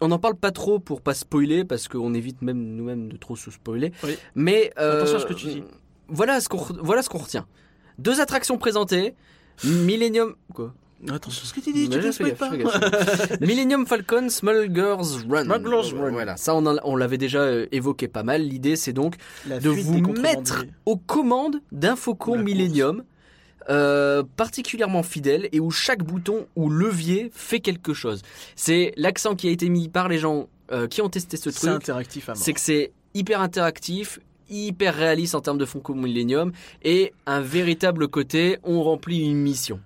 on 0.00 0.10
en 0.10 0.18
parle 0.18 0.36
pas 0.36 0.50
trop 0.52 0.78
pour 0.78 1.00
pas 1.02 1.14
spoiler 1.14 1.64
parce 1.64 1.88
qu'on 1.88 2.14
évite 2.14 2.42
même 2.42 2.58
nous-mêmes 2.76 3.08
de 3.12 3.16
trop 3.16 3.36
se 3.36 3.50
spoiler. 3.50 3.92
Oui. 4.04 4.16
Mais 4.34 4.72
euh, 4.78 4.98
Attention 5.02 5.16
à 5.16 5.20
ce 5.20 5.26
que 5.26 5.34
tu 5.34 5.46
dis. 5.48 5.64
Voilà 6.08 6.40
ce 6.40 6.48
qu'on 6.48 6.58
re- 6.58 6.78
voilà 6.80 7.02
ce 7.02 7.08
qu'on 7.08 7.18
retient. 7.18 7.46
Deux 7.98 8.20
attractions 8.20 8.56
présentées. 8.58 9.14
Millennium 9.64 10.34
quoi 10.54 10.72
Attention 11.08 11.42
à 11.44 11.46
ce 11.46 11.52
que 11.52 11.60
tu 11.60 11.72
dis, 11.72 11.88
Mais 11.88 12.00
tu 12.00 12.12
fais 12.12 12.34
spoil 12.34 12.58
gaffe, 12.58 12.80
pas. 12.80 13.36
Millennium 13.46 13.86
Falcon 13.86 14.28
Small 14.30 14.74
Girls 14.74 15.26
Run. 15.28 15.44
Small 15.44 15.62
Girls 15.62 15.94
Run. 15.94 16.10
Voilà, 16.12 16.36
ça 16.36 16.54
on, 16.54 16.96
l'avait 16.96 17.18
déjà 17.18 17.40
euh, 17.40 17.66
évoqué 17.70 18.08
pas 18.08 18.22
mal. 18.22 18.42
L'idée 18.42 18.76
c'est 18.76 18.94
donc 18.94 19.16
La 19.46 19.58
de 19.58 19.68
vous 19.68 20.00
mettre 20.00 20.64
aux 20.86 20.96
commandes 20.96 21.60
d'un 21.70 21.96
faucon 21.96 22.38
Millennium 22.38 23.04
euh, 23.68 24.22
particulièrement 24.36 25.02
fidèle 25.02 25.48
et 25.52 25.60
où 25.60 25.70
chaque 25.70 26.02
bouton 26.02 26.46
ou 26.56 26.70
levier 26.70 27.30
fait 27.34 27.60
quelque 27.60 27.94
chose. 27.94 28.22
C'est 28.54 28.92
l'accent 28.96 29.34
qui 29.34 29.48
a 29.48 29.50
été 29.50 29.68
mis 29.68 29.88
par 29.88 30.08
les 30.08 30.18
gens 30.18 30.48
euh, 30.72 30.86
qui 30.86 31.02
ont 31.02 31.08
testé 31.08 31.36
ce 31.36 31.50
C'est 31.50 31.66
truc. 31.66 31.70
interactif 31.70 32.28
à 32.28 32.32
mort. 32.32 32.42
C'est 32.42 32.52
que 32.52 32.60
c'est 32.60 32.92
hyper 33.14 33.40
interactif, 33.40 34.20
hyper 34.48 34.94
réaliste 34.94 35.34
en 35.34 35.40
termes 35.40 35.58
de 35.58 35.64
Faucon 35.64 35.94
Millennium 35.94 36.52
et 36.82 37.12
un 37.26 37.40
véritable 37.40 38.08
côté 38.08 38.58
on 38.62 38.82
remplit 38.82 39.24
une 39.24 39.38
mission. 39.38 39.80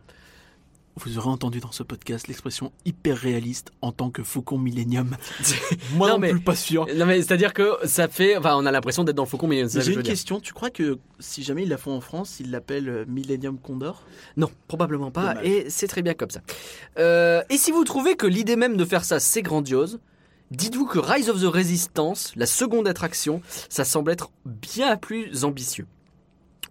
Vous 1.05 1.19
aurez 1.19 1.29
entendu 1.29 1.61
dans 1.61 1.73
ce 1.73 1.83
podcast 1.83 2.29
l'expression 2.29 2.73
hyper 2.85 3.17
réaliste 3.17 3.71
en 3.81 3.91
tant 3.93 4.11
que 4.11 4.23
faucon 4.23 4.59
millénium. 4.59 5.17
Moi 5.95 6.09
Non, 6.09 6.15
non, 6.15 6.21
mais- 6.21 6.31
plus 6.31 6.41
pas 6.41 6.55
sûr. 6.55 6.87
Non 6.95 7.07
mais 7.07 7.23
c'est-à-dire 7.23 7.55
que 7.55 7.71
ça 7.85 8.09
fait, 8.09 8.37
enfin 8.37 8.55
on 8.57 8.67
a 8.67 8.71
l'impression 8.71 9.03
d'être 9.05 9.17
dans 9.17 9.25
le 9.25 9.29
Faucon 9.29 9.47
Millennium. 9.49 9.71
J'ai 9.71 9.93
une 9.93 10.03
dire. 10.03 10.11
question. 10.13 10.41
Tu 10.41 10.53
crois 10.53 10.71
que 10.71 10.99
si 11.19 11.43
jamais 11.43 11.63
ils 11.63 11.69
la 11.69 11.79
font 11.79 11.93
en 11.93 12.01
France, 12.01 12.37
ils 12.41 12.51
l'appellent 12.51 12.89
euh, 12.89 13.05
Millennium 13.09 13.59
Condor? 13.59 14.03
Non, 14.37 14.51
probablement 14.69 15.11
pas. 15.11 15.35
Dommage. 15.35 15.47
Et 15.47 15.71
c'est 15.71 15.87
très 15.89 16.03
bien 16.03 16.15
comme 16.15 16.31
ça. 16.31 16.41
Euh, 16.99 17.43
et 17.51 17.57
si 17.57 17.71
vous 17.73 17.85
trouvez 17.85 18.17
que 18.17 18.27
l'idée 18.27 18.57
même 18.57 18.77
de 18.77 18.85
faire 18.85 19.05
ça, 19.05 19.21
c'est 19.21 19.43
grandiose, 19.43 19.99
dites-vous 20.51 20.87
que 20.87 20.99
Rise 20.99 21.31
of 21.31 21.41
the 21.41 21.45
Resistance, 21.47 22.33
la 22.37 22.47
seconde 22.47 22.87
attraction, 22.89 23.41
ça 23.69 23.85
semble 23.85 24.11
être 24.11 24.31
bien 24.45 24.97
plus 24.97 25.45
ambitieux. 25.45 25.87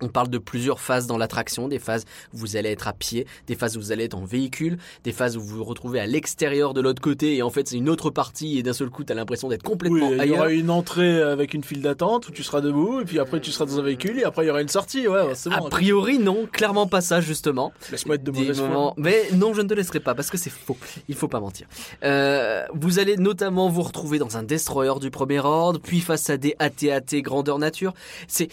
On 0.02 0.08
parle 0.08 0.30
de 0.30 0.38
plusieurs 0.38 0.80
phases 0.80 1.08
dans 1.08 1.18
l'attraction, 1.18 1.68
des 1.68 1.80
phases 1.80 2.06
où 2.34 2.38
vous 2.38 2.56
allez 2.56 2.70
être 2.70 2.88
à 2.88 2.93
pied, 2.93 3.28
des 3.47 3.56
phases 3.56 3.76
où 3.78 3.80
vous 3.82 3.91
allez 3.91 4.06
être 4.06 4.14
en 4.18 4.24
véhicule, 4.24 4.78
des 5.04 5.12
phases 5.12 5.36
où 5.38 5.41
vous 5.41 5.58
vous 5.58 5.64
retrouvez 5.64 6.00
à 6.00 6.06
l'extérieur 6.08 6.74
de 6.74 6.82
l'autre 6.82 7.02
côté 7.02 7.36
et 7.36 7.41
en 7.43 7.50
fait 7.50 7.68
c'est 7.68 7.76
une 7.78 7.89
autre 7.89 8.10
partie 8.10 8.58
et 8.58 8.64
d'un 8.64 8.74
seul 8.74 8.89
coup 8.89 9.04
t'as 9.04 9.14
l'impression 9.14 9.50
d'être 9.50 9.64
Oui, 9.66 9.72
complètement 9.72 10.10
il 10.12 10.18
y 10.18 10.22
ailleurs. 10.22 10.38
aura 10.39 10.52
une 10.52 10.70
entrée 10.70 11.22
avec 11.22 11.54
une 11.54 11.64
file 11.64 11.82
d'attente 11.82 12.28
où 12.28 12.32
tu 12.32 12.43
seras 12.43 12.62
debout 12.62 13.02
et 13.02 13.06
puis 13.06 13.20
après 13.20 13.39
tu 13.41 13.52
seras 13.52 13.66
dans 13.66 13.80
un 13.80 13.84
véhicule 13.84 14.20
et 14.20 14.24
après 14.24 14.45
il 14.45 14.47
y 14.47 14.52
aura 14.52 14.62
une 14.62 14.68
sortie. 14.70 15.08
Ouais, 15.08 15.34
c'est 15.36 15.52
A 15.52 15.58
bon. 15.60 15.70
priori 15.70 16.20
non, 16.20 16.47
clairement 16.52 16.88
pas 16.88 17.02
ça 17.02 17.20
justement. 17.22 17.74
Laisse-moi 17.91 18.16
être 18.16 18.24
de 18.24 18.32
mauvaise 18.32 18.60
moments- 18.62 18.93
Mais 18.97 19.24
non, 19.34 19.54
je 19.54 19.62
ne 19.62 19.68
te 19.68 19.74
laisserai 19.74 20.00
pas 20.00 20.16
parce 20.16 20.30
que 20.30 20.38
c'est 20.38 20.50
faux. 20.50 20.78
Il 21.08 21.16
faut 21.16 21.28
pas 21.28 21.39
mentir. 21.39 21.68
Euh, 22.04 22.66
vous 22.74 23.00
allez 23.00 23.18
notamment 23.18 23.70
vous 23.70 23.82
retrouver 23.82 24.20
dans 24.20 24.38
un 24.38 24.43
destroyer 24.43 24.93
du 25.00 25.12
premier 25.12 25.39
ordre, 25.39 25.80
puis 25.82 26.00
face 26.00 26.30
à 26.30 26.38
des 26.38 26.56
AT-AT 26.60 27.22
grandeur 27.22 27.60
nature. 27.60 27.93
C'est 28.28 28.50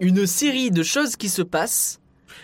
une 0.00 0.26
série 0.26 0.70
de 0.70 0.82
choses 0.82 1.16
qui 1.16 1.28
se 1.28 1.42
passent. 1.42 2.00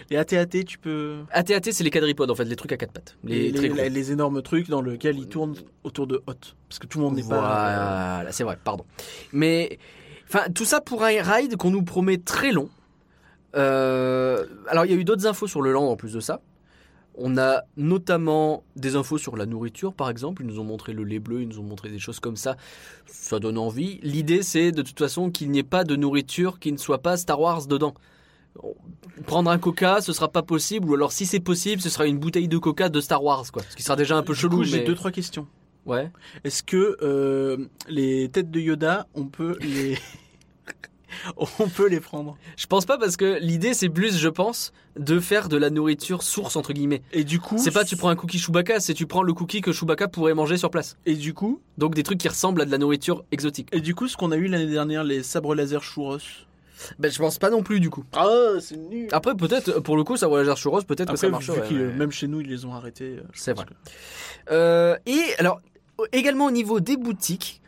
Les 0.08 0.16
AT-AT, 0.16 0.64
tu 0.66 0.78
peux. 0.78 1.18
AT-AT, 1.30 1.72
c'est 1.72 1.84
les 1.84 1.90
quadripodes 1.90 2.30
en 2.30 2.34
fait, 2.34 2.44
les 2.44 2.56
trucs 2.56 2.72
à 2.72 2.76
quatre 2.76 2.92
pattes. 2.92 3.16
Les, 3.24 3.50
Les, 3.50 4.12
énormes 4.12 4.42
trucs 4.42 4.68
dans 4.68 4.82
lesquels 4.82 5.18
ils 5.18 5.28
tournent 5.28 5.56
autour 5.84 6.06
de 6.06 6.22
Hot. 6.26 6.34
Parce 6.68 6.78
que 6.78 6.86
tout 6.86 6.98
le 6.98 7.04
monde 7.04 7.16
n'est 7.16 7.22
pas. 7.28 7.36
euh, 7.36 8.14
Voilà, 8.16 8.32
c'est 8.32 8.44
vrai, 8.44 8.58
pardon. 8.62 8.84
Mais, 9.32 9.78
enfin, 10.28 10.44
tout 10.54 10.64
ça 10.64 10.80
pour 10.80 11.02
un 11.04 11.22
ride 11.22 11.56
qu'on 11.56 11.70
nous 11.70 11.82
promet 11.82 12.18
très 12.18 12.52
long. 12.52 12.70
Euh, 13.56 14.46
alors, 14.68 14.84
il 14.84 14.92
y 14.92 14.94
a 14.94 14.96
eu 14.96 15.04
d'autres 15.04 15.26
infos 15.26 15.46
sur 15.46 15.60
le 15.60 15.72
land 15.72 15.88
en 15.88 15.96
plus 15.96 16.12
de 16.12 16.20
ça. 16.20 16.40
On 17.16 17.36
a 17.36 17.62
notamment 17.76 18.62
des 18.76 18.96
infos 18.96 19.18
sur 19.18 19.36
la 19.36 19.46
nourriture, 19.46 19.92
par 19.92 20.08
exemple. 20.08 20.42
Ils 20.42 20.48
nous 20.48 20.58
ont 20.60 20.64
montré 20.64 20.92
le 20.92 21.04
lait 21.04 21.18
bleu, 21.18 21.42
ils 21.42 21.48
nous 21.48 21.58
ont 21.58 21.64
montré 21.64 21.88
des 21.90 21.98
choses 21.98 22.20
comme 22.20 22.36
ça. 22.36 22.56
Ça 23.06 23.38
donne 23.38 23.58
envie. 23.58 23.98
L'idée, 24.02 24.42
c'est 24.42 24.72
de 24.72 24.82
toute 24.82 24.98
façon 24.98 25.30
qu'il 25.30 25.50
n'y 25.50 25.58
ait 25.58 25.62
pas 25.62 25.84
de 25.84 25.96
nourriture 25.96 26.58
qui 26.58 26.72
ne 26.72 26.78
soit 26.78 27.02
pas 27.02 27.16
Star 27.16 27.40
Wars 27.40 27.66
dedans. 27.66 27.94
Prendre 29.26 29.50
un 29.50 29.58
coca, 29.58 30.00
ce 30.00 30.12
sera 30.12 30.28
pas 30.28 30.42
possible, 30.42 30.88
ou 30.90 30.94
alors 30.94 31.12
si 31.12 31.26
c'est 31.26 31.40
possible, 31.40 31.80
ce 31.82 31.88
sera 31.90 32.06
une 32.06 32.18
bouteille 32.18 32.48
de 32.48 32.58
coca 32.58 32.88
de 32.88 33.00
Star 33.00 33.22
Wars, 33.22 33.44
quoi. 33.52 33.62
Ce 33.68 33.76
qui 33.76 33.82
sera 33.82 33.96
déjà 33.96 34.16
un 34.16 34.22
peu 34.22 34.32
Du 34.32 34.40
chelou. 34.40 34.56
coup, 34.58 34.64
j'ai 34.64 34.78
mais... 34.78 34.84
deux 34.84 34.94
trois 34.94 35.10
questions. 35.10 35.46
Ouais. 35.86 36.10
Est-ce 36.44 36.62
que 36.62 36.96
euh, 37.02 37.56
les 37.88 38.28
têtes 38.28 38.50
de 38.50 38.60
Yoda, 38.60 39.06
on 39.14 39.26
peut 39.26 39.56
les 39.60 39.98
on 41.58 41.68
peut 41.68 41.88
les 41.88 42.00
prendre 42.00 42.36
Je 42.56 42.66
pense 42.66 42.84
pas 42.86 42.98
parce 42.98 43.16
que 43.16 43.38
l'idée 43.40 43.74
c'est 43.74 43.88
plus, 43.88 44.18
je 44.18 44.28
pense, 44.28 44.72
de 44.98 45.20
faire 45.20 45.48
de 45.48 45.56
la 45.56 45.70
nourriture 45.70 46.22
source 46.22 46.56
entre 46.56 46.72
guillemets. 46.72 47.02
Et 47.12 47.24
du 47.24 47.40
coup, 47.40 47.58
C'est 47.58 47.70
pas 47.70 47.84
tu 47.84 47.96
prends 47.96 48.08
un 48.10 48.16
cookie 48.16 48.38
Chewbacca, 48.38 48.80
c'est 48.80 48.94
tu 48.94 49.06
prends 49.06 49.22
le 49.22 49.32
cookie 49.32 49.60
que 49.60 49.72
Chewbacca 49.72 50.08
pourrait 50.08 50.34
manger 50.34 50.56
sur 50.56 50.70
place. 50.70 50.96
et 51.06 51.14
du 51.14 51.34
coup, 51.34 51.60
Donc 51.78 51.94
des 51.94 52.02
trucs 52.02 52.18
qui 52.18 52.28
ressemblent 52.28 52.60
à 52.62 52.64
de 52.64 52.70
la 52.70 52.78
nourriture 52.78 53.24
exotique. 53.32 53.68
et 53.72 53.80
du 53.80 53.94
coup, 53.94 54.08
ce 54.08 54.16
qu'on 54.16 54.30
a 54.32 54.36
eu 54.36 54.46
l'année 54.46 54.66
dernière, 54.70 55.04
les 55.04 55.22
sabres 55.22 55.54
laser 55.54 55.82
churros. 55.82 56.18
Ben 56.98 57.12
je 57.12 57.18
pense 57.18 57.38
pas 57.38 57.50
non 57.50 57.62
plus 57.62 57.78
du 57.78 57.90
coup. 57.90 58.04
Ah, 58.14 58.28
c'est 58.58 58.78
nul. 58.78 59.08
Après 59.12 59.34
peut-être 59.34 59.80
pour 59.80 59.98
le 59.98 60.04
coup 60.04 60.16
ça 60.16 60.28
va 60.28 60.38
laser 60.38 60.56
churros, 60.56 60.80
peut-être 60.80 61.12
que 61.12 61.18
ça 61.18 61.26
ouais. 61.28 61.92
même 61.94 62.10
chez 62.10 62.26
nous, 62.26 62.40
ils 62.40 62.48
les 62.48 62.64
ont 62.64 62.72
arrêtés. 62.72 63.16
euh, 63.18 63.22
C'est 63.34 63.52
vrai. 63.52 63.66
que- 63.66 63.74
Euh, 64.50 64.96
et 65.04 65.20
alors 65.38 65.60
également 66.12 66.46
au 66.46 66.50
niveau 66.50 66.80
des 66.80 66.96
boutiques, 66.96 67.59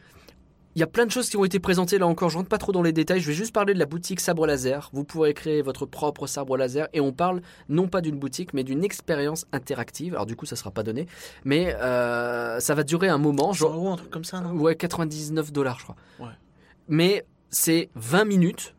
il 0.74 0.80
y 0.80 0.82
a 0.82 0.86
plein 0.86 1.04
de 1.04 1.10
choses 1.10 1.28
qui 1.28 1.36
ont 1.36 1.44
été 1.44 1.58
présentées 1.58 1.98
là 1.98 2.06
encore. 2.06 2.30
Je 2.30 2.38
rentre 2.38 2.48
pas 2.48 2.58
trop 2.58 2.72
dans 2.72 2.82
les 2.82 2.92
détails. 2.92 3.20
Je 3.20 3.28
vais 3.28 3.34
juste 3.34 3.52
parler 3.52 3.74
de 3.74 3.78
la 3.78 3.86
boutique 3.86 4.20
sabre 4.20 4.46
laser. 4.46 4.90
Vous 4.92 5.04
pourrez 5.04 5.34
créer 5.34 5.60
votre 5.62 5.84
propre 5.86 6.26
sabre 6.26 6.56
laser 6.56 6.88
et 6.92 7.00
on 7.00 7.12
parle 7.12 7.42
non 7.68 7.88
pas 7.88 8.00
d'une 8.00 8.18
boutique 8.18 8.54
mais 8.54 8.64
d'une 8.64 8.82
expérience 8.84 9.46
interactive. 9.52 10.14
Alors 10.14 10.26
du 10.26 10.36
coup 10.36 10.46
ça 10.46 10.56
sera 10.56 10.70
pas 10.70 10.82
donné, 10.82 11.06
mais 11.44 11.74
euh, 11.74 12.58
ça 12.60 12.74
va 12.74 12.84
durer 12.84 13.08
un 13.08 13.18
moment. 13.18 13.52
100 13.52 13.58
Genre, 13.58 13.74
euros, 13.74 13.88
un 13.90 13.96
truc 13.96 14.10
comme 14.10 14.24
ça, 14.24 14.40
non? 14.40 14.52
Ouais 14.52 14.74
99 14.74 15.52
dollars 15.52 15.78
je 15.78 15.84
crois. 15.84 15.96
Ouais. 16.18 16.32
Mais 16.88 17.26
c'est 17.50 17.90
20 17.94 18.24
minutes 18.24 18.74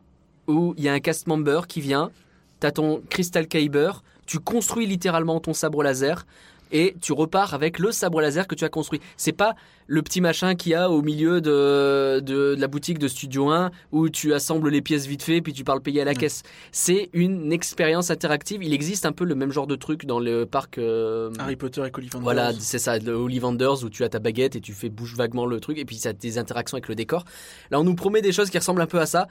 où 0.48 0.74
il 0.78 0.84
y 0.84 0.90
a 0.90 0.94
un 0.94 1.00
cast 1.00 1.28
member 1.28 1.68
qui 1.68 1.80
vient. 1.80 2.12
T'as 2.60 2.72
ton 2.72 3.02
crystal 3.10 3.48
kyber. 3.48 4.04
Tu 4.26 4.40
construis 4.40 4.86
littéralement 4.86 5.40
ton 5.40 5.54
sabre 5.54 5.84
laser 5.84 6.26
et 6.72 6.96
tu 7.02 7.14
repars 7.14 7.54
avec 7.54 7.80
le 7.80 7.92
sabre 7.92 8.22
laser 8.22 8.48
que 8.48 8.56
tu 8.56 8.64
as 8.66 8.70
construit. 8.70 9.02
C'est 9.18 9.32
pas 9.32 9.56
le 9.88 10.02
petit 10.02 10.22
machin 10.22 10.56
qu'il 10.56 10.72
y 10.72 10.76
a 10.76 10.90
au 10.90 11.02
milieu 11.02 11.42
de, 11.42 12.20
de, 12.22 12.56
de 12.56 12.62
la 12.62 12.68
boutique 12.68 13.00
de 13.00 13.08
Studio 13.08 13.50
1 13.50 13.70
où 13.92 14.10
tu 14.10 14.34
assembles 14.34 14.70
les 14.70 14.82
pièces 14.82 15.06
vite 15.06 15.24
fait 15.24 15.42
puis 15.42 15.52
tu 15.54 15.64
parles 15.64 15.82
payer 15.82 16.02
à 16.02 16.06
la 16.06 16.12
Ouais. 16.12 16.18
caisse. 16.18 16.44
C'est 16.72 17.10
une 17.14 17.52
expérience 17.52 18.10
interactive. 18.12 18.64
Il 18.64 18.74
existe 18.74 19.06
un 19.06 19.12
peu 19.12 19.26
le 19.26 19.36
même 19.36 19.52
genre 19.52 19.68
de 19.68 19.76
truc 19.76 20.06
dans 20.06 20.20
le 20.20 20.46
parc. 20.46 20.78
euh, 20.78 21.32
Harry 21.40 21.56
Potter 21.58 21.84
et 21.86 21.92
Colifanders. 21.92 22.24
voilà, 22.24 22.54
c'est 22.58 22.80
ça, 22.80 22.98
Ollivanders 22.98 23.84
où 23.84 23.90
tu 23.90 24.04
as 24.04 24.10
ta 24.10 24.20
baguette 24.20 24.56
et 24.56 24.62
tu 24.62 24.74
fais 24.74 24.90
bouge 24.90 25.16
vaguement 25.16 25.46
le 25.46 25.60
truc 25.60 25.78
et 25.78 25.86
puis 25.86 25.98
ça 25.98 26.10
a 26.10 26.14
des 26.14 26.38
interactions 26.38 26.76
avec 26.76 26.88
le 26.88 26.96
décor. 26.96 27.26
Là, 27.72 27.80
on 27.80 27.84
nous 27.84 27.96
promet 27.96 28.22
des 28.22 28.32
choses 28.32 28.50
qui 28.50 28.58
ressemblent 28.58 28.82
un 28.82 28.88
peu 28.88 29.00
à 29.00 29.06
ça. 29.06 29.28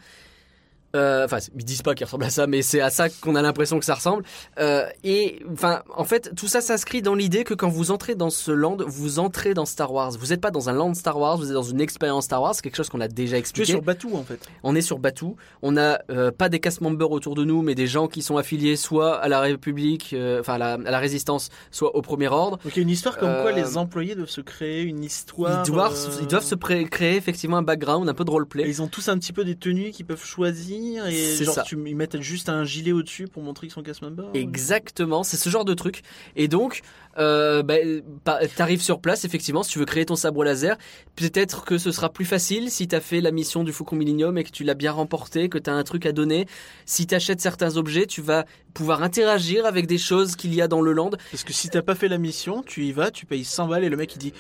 Euh, 0.97 1.25
Enfin, 1.25 1.39
ils 1.57 1.65
disent 1.65 1.83
pas 1.83 1.95
qu'ils 1.95 2.05
ressemblent 2.05 2.25
à 2.25 2.31
ça, 2.31 2.47
mais 2.47 2.63
c'est 2.63 2.81
à 2.81 2.91
ça 2.91 3.09
qu'on 3.09 3.35
a 3.35 3.43
l'impression 3.43 3.79
que 3.79 3.85
ça 3.85 3.95
ressemble. 3.95 4.25
Euh, 4.59 4.85
et 5.05 5.41
enfin, 5.53 5.83
en 5.97 6.05
fait, 6.05 6.33
tout 6.37 6.49
ça 6.49 6.61
s'inscrit 6.61 7.01
dans 7.03 7.15
l'idée 7.15 7.45
que 7.45 7.55
quand 7.55 7.69
vous 7.69 7.91
entrez 7.91 8.15
dans 8.15 8.31
ce 8.31 8.51
land, 8.51 8.77
vous 8.87 9.19
entrez 9.19 9.55
dans 9.55 9.65
Star 9.65 9.93
Wars. 9.93 10.13
Vous 10.19 10.29
n'êtes 10.29 10.41
pas 10.41 10.51
dans 10.51 10.69
un 10.69 10.73
land 10.73 10.95
Star 10.95 11.19
Wars, 11.19 11.37
vous 11.39 11.47
êtes 11.49 11.55
dans 11.55 11.63
une 11.63 11.81
expérience 11.81 12.25
Star 12.25 12.43
Wars. 12.43 12.55
C'est 12.55 12.63
quelque 12.63 12.77
chose 12.77 12.89
qu'on 12.89 13.01
a 13.01 13.09
déjà 13.09 13.33
Tu 13.33 13.37
es 13.37 13.39
expliqué. 13.39 13.73
sur 13.73 13.83
Batuu 13.83 14.15
en 14.17 14.23
fait. 14.25 14.41
On 14.63 14.75
est 14.75 14.83
sur 14.83 14.99
Batuu. 14.99 15.37
On 15.63 15.73
n'a 15.73 16.03
euh, 16.11 16.31
pas 16.31 16.49
des 16.49 16.61
cast 16.61 16.81
members 16.81 17.11
autour 17.11 17.35
de 17.35 17.45
nous, 17.45 17.63
mais 17.63 17.75
des 17.75 17.87
gens 17.87 18.09
qui 18.09 18.21
sont 18.23 18.37
affiliés 18.37 18.77
soit 18.77 19.17
à 19.17 19.29
la 19.29 19.41
République, 19.41 20.13
euh, 20.13 20.41
enfin 20.41 20.55
à 20.55 20.59
la, 20.59 20.73
à 20.75 20.91
la 20.91 20.99
Résistance, 20.99 21.49
soit 21.71 21.95
au 21.97 22.03
Premier 22.03 22.29
Ordre. 22.29 22.59
Donc 22.65 22.77
il 22.77 22.79
y 22.79 22.81
a 22.81 22.83
une 22.83 22.91
histoire 22.91 23.17
comme 23.17 23.33
quoi 23.43 23.53
les 23.53 23.77
employés 23.77 24.15
doivent 24.15 24.29
se 24.29 24.41
créer 24.41 24.83
une 24.83 25.05
histoire. 25.05 25.63
Ils 25.65 25.71
doivent, 25.71 26.19
ils 26.21 26.27
doivent 26.27 26.45
se 26.45 26.55
créer 26.55 27.17
effectivement 27.17 27.57
un 27.57 27.63
background, 27.63 28.09
un 28.09 28.15
peu 28.15 28.25
de 28.25 28.31
Et 28.31 28.33
roleplay. 28.33 28.65
ils 28.69 28.83
ont 28.83 28.89
tous 28.89 29.09
un 29.09 29.17
petit 29.19 29.33
peu 29.33 29.45
des 29.45 29.55
tenues 29.57 29.91
qu'ils 29.91 30.07
peuvent 30.07 30.25
choisir 30.25 30.82
et 31.07 31.37
C'est 31.37 31.45
genre 31.45 31.55
ça. 31.55 31.63
tu, 31.63 31.77
ils 31.87 31.97
mettent 31.97 32.21
juste 32.21 32.49
un 32.49 32.65
gilet 32.65 32.93
au-dessus 32.93 33.27
pour 33.29 33.43
montrer 33.43 33.67
qu'ils 33.67 33.75
sont 33.75 33.83
cast 33.83 34.03
members. 34.03 34.31
Exactement, 34.35 35.23
c'est 35.23 35.37
ce 35.37 35.49
genre 35.51 35.65
de 35.65 35.75
truc. 35.75 36.03
Et 36.37 36.49
donc, 36.49 36.83
euh, 37.19 37.63
bah, 37.63 37.77
t'arrives 38.57 38.83
sur 38.83 39.01
place, 39.01 39.25
effectivement, 39.25 39.63
si 39.63 39.73
tu 39.73 39.79
veux 39.79 39.85
créer 39.85 40.05
ton 40.07 40.17
sabre 40.17 40.45
laser, 40.45 40.77
peut-être 41.17 41.65
que 41.65 41.79
ce 41.79 41.93
sera 41.93 42.11
plus 42.13 42.25
facile 42.25 42.71
si 42.71 42.89
t'as 42.89 43.01
fait 43.01 43.21
la 43.21 43.31
mission 43.31 43.65
du 43.65 43.73
Faucon 43.73 43.97
Millennium 43.97 44.39
et 44.39 44.45
que 44.45 44.51
tu 44.51 44.65
l'as 44.65 44.75
bien 44.75 44.93
remporté, 44.93 45.49
que 45.49 45.59
t'as 45.59 45.73
un 45.73 45.83
truc 45.85 46.07
à 46.07 46.13
donner. 46.13 46.47
Si 46.87 47.07
t'achètes 47.07 47.41
certains 47.41 47.77
objets, 47.77 48.07
tu 48.07 48.23
vas 48.23 48.45
pouvoir 48.75 49.03
interagir 49.03 49.67
avec 49.67 49.87
des 49.87 49.99
choses 49.99 50.37
qu'il 50.37 50.55
y 50.55 50.63
a 50.63 50.69
dans 50.69 50.81
le 50.81 50.93
land. 50.93 51.11
Parce 51.31 51.45
que 51.45 51.53
si 51.53 51.69
t'as 51.69 51.83
pas 51.83 51.95
fait 51.95 52.09
la 52.09 52.19
mission, 52.19 52.63
tu 52.63 52.85
y 52.85 52.93
vas, 52.93 53.11
tu 53.11 53.27
payes 53.27 53.45
100 53.45 53.69
balles 53.69 53.85
et 53.85 53.89
le 53.89 53.97
mec 53.97 54.15
il 54.15 54.19
dit 54.19 54.33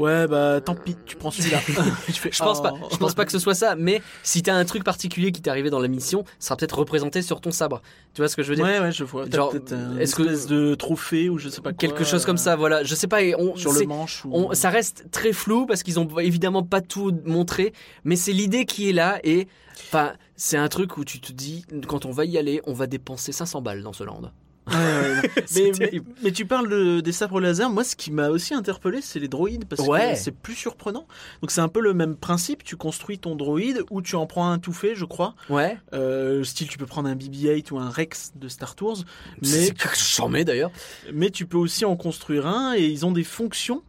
ouais 0.00 0.26
bah 0.26 0.60
tant 0.60 0.74
pis, 0.74 0.96
tu 1.06 1.16
prends 1.16 1.30
celui-là. 1.30 1.60
Je 2.08 2.38
pense 2.42 2.58
Oh. 2.58 2.62
pas, 2.62 2.72
je 2.90 2.96
pense 2.96 3.14
pas 3.14 3.24
que 3.24 3.30
ce 3.32 3.38
soit 3.38 3.54
ça, 3.54 3.76
mais 3.76 4.02
si 4.22 4.42
t'as 4.42 4.54
un 4.54 4.64
truc 4.64 4.82
particulier 4.82 5.30
qui 5.32 5.40
t'est 5.40 5.50
arrivé 5.50 5.70
dans 5.70 5.78
la 5.78 5.88
mission, 5.88 6.24
ça 6.38 6.48
sera 6.48 6.56
peut-être 6.56 6.78
représenté 6.78 7.22
sur 7.22 7.40
ton 7.40 7.50
sabre. 7.52 7.80
Tu 8.14 8.20
vois 8.20 8.28
ce 8.28 8.34
que 8.36 8.42
je 8.42 8.48
veux 8.50 8.56
dire? 8.56 8.64
Ouais 8.64 8.80
ouais 8.80 8.90
je 8.92 9.04
vois. 9.04 9.24
Genre, 9.30 9.54
est-ce 10.00 10.14
que- 10.16 10.22
espèce 10.22 10.46
de 10.46 10.74
trophée 10.74 11.28
ou 11.28 11.38
je 11.38 11.48
sais 11.48 11.60
pas 11.60 11.70
quoi. 11.70 11.76
Quelque 11.78 12.04
chose 12.04 12.24
comme 12.24 12.38
ça, 12.38 12.56
voilà. 12.56 12.82
Je 12.82 12.94
sais 12.94 13.06
pas, 13.06 13.22
et 13.22 13.34
on, 13.36 13.54
Sur 13.56 13.72
le 13.72 13.86
manche 13.86 14.24
ou... 14.24 14.30
On, 14.32 14.54
ça 14.54 14.70
reste 14.70 15.06
très 15.10 15.32
flou 15.32 15.66
parce 15.66 15.82
qu'ils 15.82 16.00
ont 16.00 16.08
évidemment 16.18 16.62
pas 16.62 16.80
tout 16.80 17.12
montré, 17.24 17.72
mais 18.04 18.16
c'est 18.16 18.32
l'idée 18.32 18.64
qui 18.64 18.88
est 18.88 18.92
là 18.92 19.20
et 19.22 19.46
enfin 19.88 20.12
c'est 20.36 20.56
un 20.56 20.68
truc 20.68 20.96
où 20.96 21.04
tu 21.04 21.20
te 21.20 21.32
dis 21.32 21.64
quand 21.86 22.04
on 22.06 22.10
va 22.10 22.24
y 22.24 22.36
aller, 22.38 22.60
on 22.66 22.72
va 22.72 22.86
dépenser 22.86 23.32
500 23.32 23.62
balles 23.62 23.82
dans 23.82 23.92
ce 23.92 24.04
land. 24.04 24.22
C'est 25.46 25.62
mais, 25.62 25.70
mais, 25.70 25.72
terrible. 25.72 26.10
mais 26.22 26.32
tu 26.32 26.46
parles 26.46 26.68
de- 26.68 27.00
des 27.00 27.12
sabres 27.12 27.40
laser, 27.40 27.70
moi 27.70 27.84
ce 27.84 27.96
qui 27.96 28.10
m'a 28.10 28.28
aussi 28.30 28.54
interpellé 28.54 29.00
c'est 29.02 29.18
les 29.18 29.28
droïdes 29.28 29.64
parce 29.66 29.86
Ouais. 29.86 30.12
que 30.12 30.18
c'est 30.18 30.30
plus 30.34 30.54
surprenant. 30.54 31.06
Donc 31.42 31.50
c'est 31.50 31.60
un 31.60 31.68
peu 31.68 31.80
le 31.80 31.94
même 31.94 32.16
principe, 32.16 32.62
tu 32.64 32.76
construis 32.76 33.18
ton 33.18 33.34
droïde 33.36 33.82
ou 33.90 34.02
tu 34.02 34.16
en 34.16 34.26
prends 34.26 34.50
un 34.50 34.58
tout 34.58 34.72
fait 34.72 34.94
je 34.94 35.04
crois. 35.04 35.34
Ouais. 35.48 35.76
Euh, 35.92 36.44
style 36.44 36.68
tu 36.68 36.78
peux 36.78 36.86
prendre 36.86 37.08
un 37.08 37.14
BB-8 37.14 37.72
ou 37.72 37.78
un 37.78 37.90
Rex 37.90 38.32
de 38.36 38.48
Star 38.48 38.74
Tours, 38.74 39.04
mais, 39.42 39.70
mets 40.30 40.44
d'ailleurs. 40.44 40.70
mais 41.12 41.30
tu 41.30 41.46
peux 41.46 41.58
aussi 41.58 41.84
en 41.84 41.96
construire 41.96 42.46
un 42.46 42.74
et 42.76 42.84
ils 42.86 43.04
ont 43.06 43.12
des 43.12 43.24
fonctions. 43.24 43.82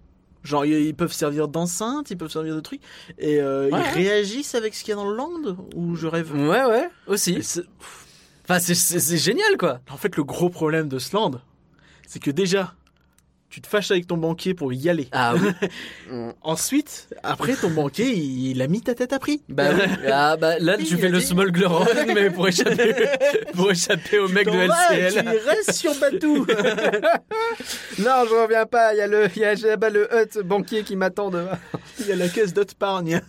Genre 0.44 0.66
ils 0.66 0.74
ils 0.88 0.96
peuvent 0.96 1.14
servir 1.14 1.48
d'enceinte, 1.48 2.10
ils 2.10 2.18
peuvent 2.18 2.32
servir 2.32 2.56
de 2.56 2.62
trucs 2.62 2.82
et 3.20 3.40
euh, 3.40 3.66
Ouais, 3.70 3.70
ils 3.70 3.74
ouais. 3.76 3.90
réagissent 3.92 4.56
avec 4.56 4.74
ce 4.74 4.84
qu'il 4.84 4.90
y 4.90 4.94
a 4.94 4.96
dans 4.96 5.08
le 5.08 5.16
land 5.16 5.56
ou 5.76 5.96
je 5.96 6.08
rêve? 6.08 6.34
Ouais 6.34 6.66
ouais 6.66 6.90
aussi. 7.06 7.38
Enfin 8.44 8.60
c'est 8.60 9.18
génial 9.18 9.58
quoi. 9.58 9.80
En 9.90 9.98
fait, 9.98 10.16
le 10.18 10.24
gros 10.24 10.50
problème 10.50 10.88
de 10.90 11.00
ce 11.00 11.16
land, 11.16 11.42
c'est 12.08 12.22
que 12.22 12.32
déjà, 12.32 12.74
tu 13.52 13.62
te 13.62 13.68
fâches 13.68 13.92
avec 13.92 14.08
ton 14.08 14.18
banquier 14.18 14.54
pour 14.54 14.72
y 14.74 14.90
aller. 14.90 15.08
Ah 15.12 15.34
oui. 15.36 15.52
Ensuite, 16.42 17.10
après, 17.22 17.54
ton 17.56 17.70
banquier, 17.70 18.10
il, 18.12 18.48
il 18.52 18.62
a 18.62 18.68
mis 18.68 18.82
ta 18.82 18.96
tête 18.96 19.12
à 19.14 19.20
prix. 19.20 19.44
bah 19.50 19.72
oui. 19.76 19.82
Ah 20.12 20.38
bah 20.38 20.58
là 20.60 20.78
tu 20.78 20.84
Il 20.86 20.98
fais 20.98 21.08
a 21.08 21.10
le 21.10 21.20
dit- 21.20 21.26
smuggler 21.26 21.66
run, 21.66 21.86
mais 22.16 22.30
pour 22.32 22.48
échapper 22.48 22.96
pour 23.54 23.70
échapper 23.72 24.20
au 24.20 24.28
mec 24.30 24.48
de 24.48 24.68
vas, 24.68 24.94
LCL. 24.98 25.24
Tu 25.24 25.50
restes 25.50 25.74
sur 25.74 25.94
Batou. 26.00 26.46
Non, 28.00 28.24
je 28.28 28.34
reviens 28.44 28.66
pas, 28.66 28.94
il 28.94 28.98
y 28.98 29.02
a 29.02 29.08
le 29.08 29.28
il 29.36 29.42
y 29.42 29.46
a 29.46 29.54
là-bas 29.54 29.90
le 29.90 30.08
hut 30.14 30.42
banquier 30.44 30.84
qui 30.84 30.96
m'attend 30.96 31.30
devant. 31.30 31.52
il 32.00 32.08
y 32.08 32.12
a 32.12 32.16
la 32.16 32.28
caisse 32.30 32.54
d'épargne. 32.54 33.22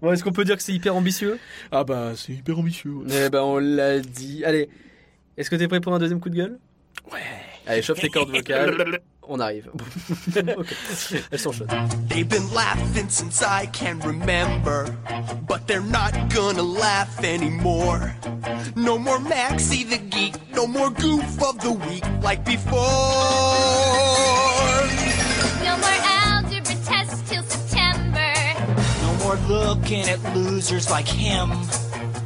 Bon, 0.00 0.12
est-ce 0.12 0.22
qu'on 0.24 0.32
peut 0.32 0.44
dire 0.44 0.56
que 0.56 0.62
c'est 0.62 0.72
hyper 0.72 0.94
ambitieux? 0.96 1.38
Ah 1.70 1.84
bah, 1.84 2.12
c'est 2.16 2.32
hyper 2.32 2.58
ambitieux. 2.58 2.92
Eh 3.10 3.28
ben, 3.30 3.42
on 3.42 3.58
l'a 3.58 3.98
dit. 4.00 4.44
Allez, 4.44 4.68
est-ce 5.36 5.50
que 5.50 5.56
t'es 5.56 5.68
prêt 5.68 5.80
pour 5.80 5.92
un 5.94 5.98
deuxième 5.98 6.20
coup 6.20 6.30
de 6.30 6.36
gueule? 6.36 6.58
Ouais. 7.12 7.18
Allez, 7.66 7.82
chauffe 7.82 8.00
tes 8.00 8.08
cordes 8.10 8.30
vocales. 8.32 8.98
On 9.28 9.40
arrive. 9.40 9.70
Ok. 10.58 10.74
Elles 11.30 11.38
sont 11.38 11.52
chaudes. 11.52 11.68
They've 12.08 12.28
been 12.28 12.52
laughing 12.52 13.08
since 13.08 13.40
I 13.42 13.66
can 13.66 14.00
remember, 14.00 14.86
but 15.46 15.66
they're 15.68 15.80
not 15.80 16.12
gonna 16.34 16.62
laugh 16.62 17.22
anymore. 17.22 18.14
No 18.74 18.98
more 18.98 19.20
Maxie 19.20 19.84
the 19.84 19.98
geek, 19.98 20.34
no 20.54 20.66
more 20.66 20.90
goof 20.90 21.40
of 21.42 21.60
the 21.60 21.70
week 21.72 22.04
like 22.20 22.44
before. 22.44 22.82
No 25.62 25.76
more 25.78 25.98
algebra 26.18 26.74
tests 26.84 27.30
till 27.30 27.44
September. 27.44 28.32
No 29.02 29.14
more 29.24 29.36
looking 29.48 30.08
at 30.08 30.18
losers 30.34 30.90
like 30.90 31.06
him. 31.06 31.50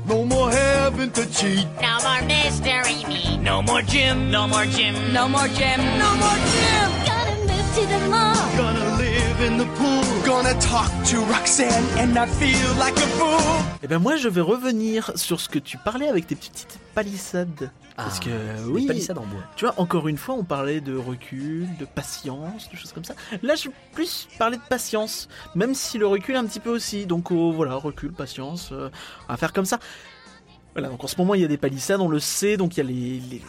No 0.08 0.24
more 0.24 0.50
having 0.50 1.10
to 1.12 1.26
cheat. 1.32 1.66
No 1.82 1.98
more 2.02 2.22
mystery 2.28 3.04
meat. 3.08 3.40
No 3.40 3.60
more 3.62 3.82
Jim. 3.82 4.30
No 4.30 4.46
more 4.46 4.64
Jim. 4.66 4.94
No 5.12 5.28
more 5.28 5.48
Jim. 5.48 5.80
No 5.98 6.10
more 6.22 6.38
Jim. 6.52 6.88
Gonna 7.10 7.36
move 7.48 7.74
to 7.74 7.86
the 7.86 8.08
mall. 8.08 8.56
Gonna 8.56 8.84
live 8.84 8.95
in 9.40 9.58
the 9.58 9.66
pool. 9.76 10.02
Gonna 10.24 10.54
talk 10.60 10.90
to 11.10 11.20
Roxanne 11.32 11.84
and 11.98 12.08
not 12.14 12.26
feel 12.28 12.68
like 12.78 12.96
a 12.96 13.06
fool. 13.18 13.64
Et 13.82 13.86
ben 13.88 13.98
moi, 13.98 14.16
je 14.16 14.28
vais 14.28 14.40
revenir 14.40 15.12
sur 15.16 15.40
ce 15.40 15.48
que 15.48 15.58
tu 15.58 15.78
parlais 15.78 16.08
avec 16.08 16.26
tes 16.26 16.34
petites 16.36 16.78
palissades. 16.94 17.70
Parce 17.96 18.20
que 18.20 18.28
oui, 18.68 18.82
Les 18.82 18.86
palissades 18.88 19.16
en 19.18 19.24
bois. 19.24 19.40
tu 19.56 19.64
vois, 19.64 19.74
encore 19.78 20.06
une 20.08 20.18
fois, 20.18 20.34
on 20.34 20.44
parlait 20.44 20.80
de 20.82 20.94
recul, 20.96 21.66
de 21.78 21.86
patience, 21.86 22.68
de 22.70 22.76
choses 22.76 22.92
comme 22.92 23.04
ça. 23.04 23.14
Là, 23.42 23.54
je 23.54 23.68
vais 23.68 23.74
plus 23.94 24.28
parler 24.38 24.58
de 24.58 24.62
patience, 24.68 25.28
même 25.54 25.74
si 25.74 25.96
le 25.96 26.06
recul 26.06 26.36
un 26.36 26.44
petit 26.44 26.60
peu 26.60 26.70
aussi. 26.70 27.06
Donc 27.06 27.30
oh, 27.30 27.52
voilà, 27.52 27.74
recul, 27.74 28.12
patience, 28.12 28.68
euh, 28.72 28.90
on 29.28 29.32
va 29.32 29.36
faire 29.38 29.52
comme 29.54 29.64
ça. 29.64 29.78
Voilà, 30.74 30.88
donc 30.90 31.02
en 31.02 31.06
ce 31.06 31.16
moment, 31.16 31.34
il 31.34 31.40
y 31.40 31.44
a 31.44 31.48
des 31.48 31.56
palissades, 31.56 32.02
on 32.02 32.08
le 32.08 32.20
sait, 32.20 32.58
donc 32.58 32.76
il 32.76 32.80
y 32.80 32.80
a 32.80 32.84
les, 32.84 33.20
les- 33.30 33.42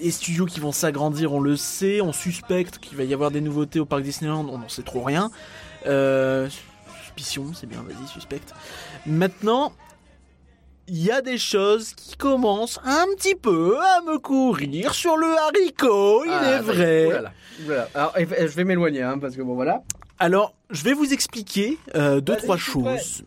les 0.00 0.10
studios 0.10 0.46
qui 0.46 0.60
vont 0.60 0.72
s'agrandir, 0.72 1.32
on 1.32 1.40
le 1.40 1.56
sait, 1.56 2.00
on 2.00 2.12
suspecte 2.12 2.78
qu'il 2.78 2.96
va 2.96 3.04
y 3.04 3.14
avoir 3.14 3.30
des 3.30 3.40
nouveautés 3.40 3.80
au 3.80 3.84
parc 3.86 4.02
Disneyland, 4.02 4.46
on 4.50 4.58
n'en 4.58 4.68
sait 4.68 4.82
trop 4.82 5.02
rien. 5.02 5.30
Euh, 5.86 6.48
suspicion, 7.04 7.52
c'est 7.54 7.66
bien, 7.66 7.82
vas-y, 7.82 8.06
suspecte. 8.08 8.52
Maintenant, 9.06 9.72
il 10.88 11.02
y 11.02 11.10
a 11.10 11.22
des 11.22 11.38
choses 11.38 11.94
qui 11.94 12.16
commencent 12.16 12.78
un 12.84 13.06
petit 13.16 13.34
peu 13.34 13.78
à 13.78 14.00
me 14.02 14.18
courir 14.18 14.94
sur 14.94 15.16
le 15.16 15.26
haricot, 15.38 16.24
il 16.26 16.30
Ah, 16.32 16.50
est 16.52 16.60
vrai. 16.60 17.06
Oulala, 17.06 17.32
oulala. 17.64 17.88
Alors, 17.94 18.12
eh, 18.18 18.26
je 18.26 18.54
vais 18.54 18.64
m'éloigner, 18.64 19.02
hein, 19.02 19.18
parce 19.18 19.36
que 19.36 19.42
bon, 19.42 19.54
voilà. 19.54 19.82
Alors, 20.18 20.54
je 20.70 20.82
vais 20.84 20.92
vous 20.92 21.12
expliquer 21.12 21.78
euh, 21.94 22.20
deux, 22.20 22.36
trois 22.36 22.56
prêt. 22.56 22.64
choses. 22.64 23.24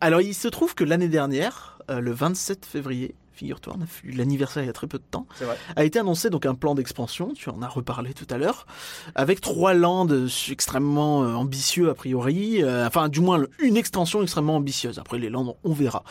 Alors, 0.00 0.20
il 0.20 0.34
se 0.34 0.48
trouve 0.48 0.74
que 0.74 0.84
l'année 0.84 1.08
dernière, 1.08 1.78
euh, 1.90 2.00
le 2.00 2.12
27 2.12 2.64
février, 2.66 3.14
figure-toi, 3.36 3.74
on 3.78 3.82
a 3.82 3.86
fait 3.86 4.10
l'anniversaire 4.10 4.62
il 4.62 4.66
y 4.66 4.70
a 4.70 4.72
très 4.72 4.86
peu 4.86 4.98
de 4.98 5.04
temps, 5.10 5.26
vrai. 5.40 5.56
a 5.76 5.84
été 5.84 5.98
annoncé 5.98 6.30
donc 6.30 6.46
un 6.46 6.54
plan 6.54 6.74
d'expansion, 6.74 7.34
tu 7.34 7.50
en 7.50 7.60
as 7.60 7.68
reparlé 7.68 8.14
tout 8.14 8.26
à 8.30 8.38
l'heure, 8.38 8.66
avec 9.14 9.40
trois 9.40 9.74
landes 9.74 10.28
extrêmement 10.50 11.22
euh, 11.22 11.34
ambitieux 11.34 11.90
a 11.90 11.94
priori, 11.94 12.62
euh, 12.62 12.86
enfin 12.86 13.08
du 13.08 13.20
moins 13.20 13.44
une 13.58 13.76
extension 13.76 14.22
extrêmement 14.22 14.56
ambitieuse. 14.56 14.98
Après 14.98 15.18
les 15.18 15.28
landes, 15.28 15.54
on 15.64 15.72
verra. 15.72 16.02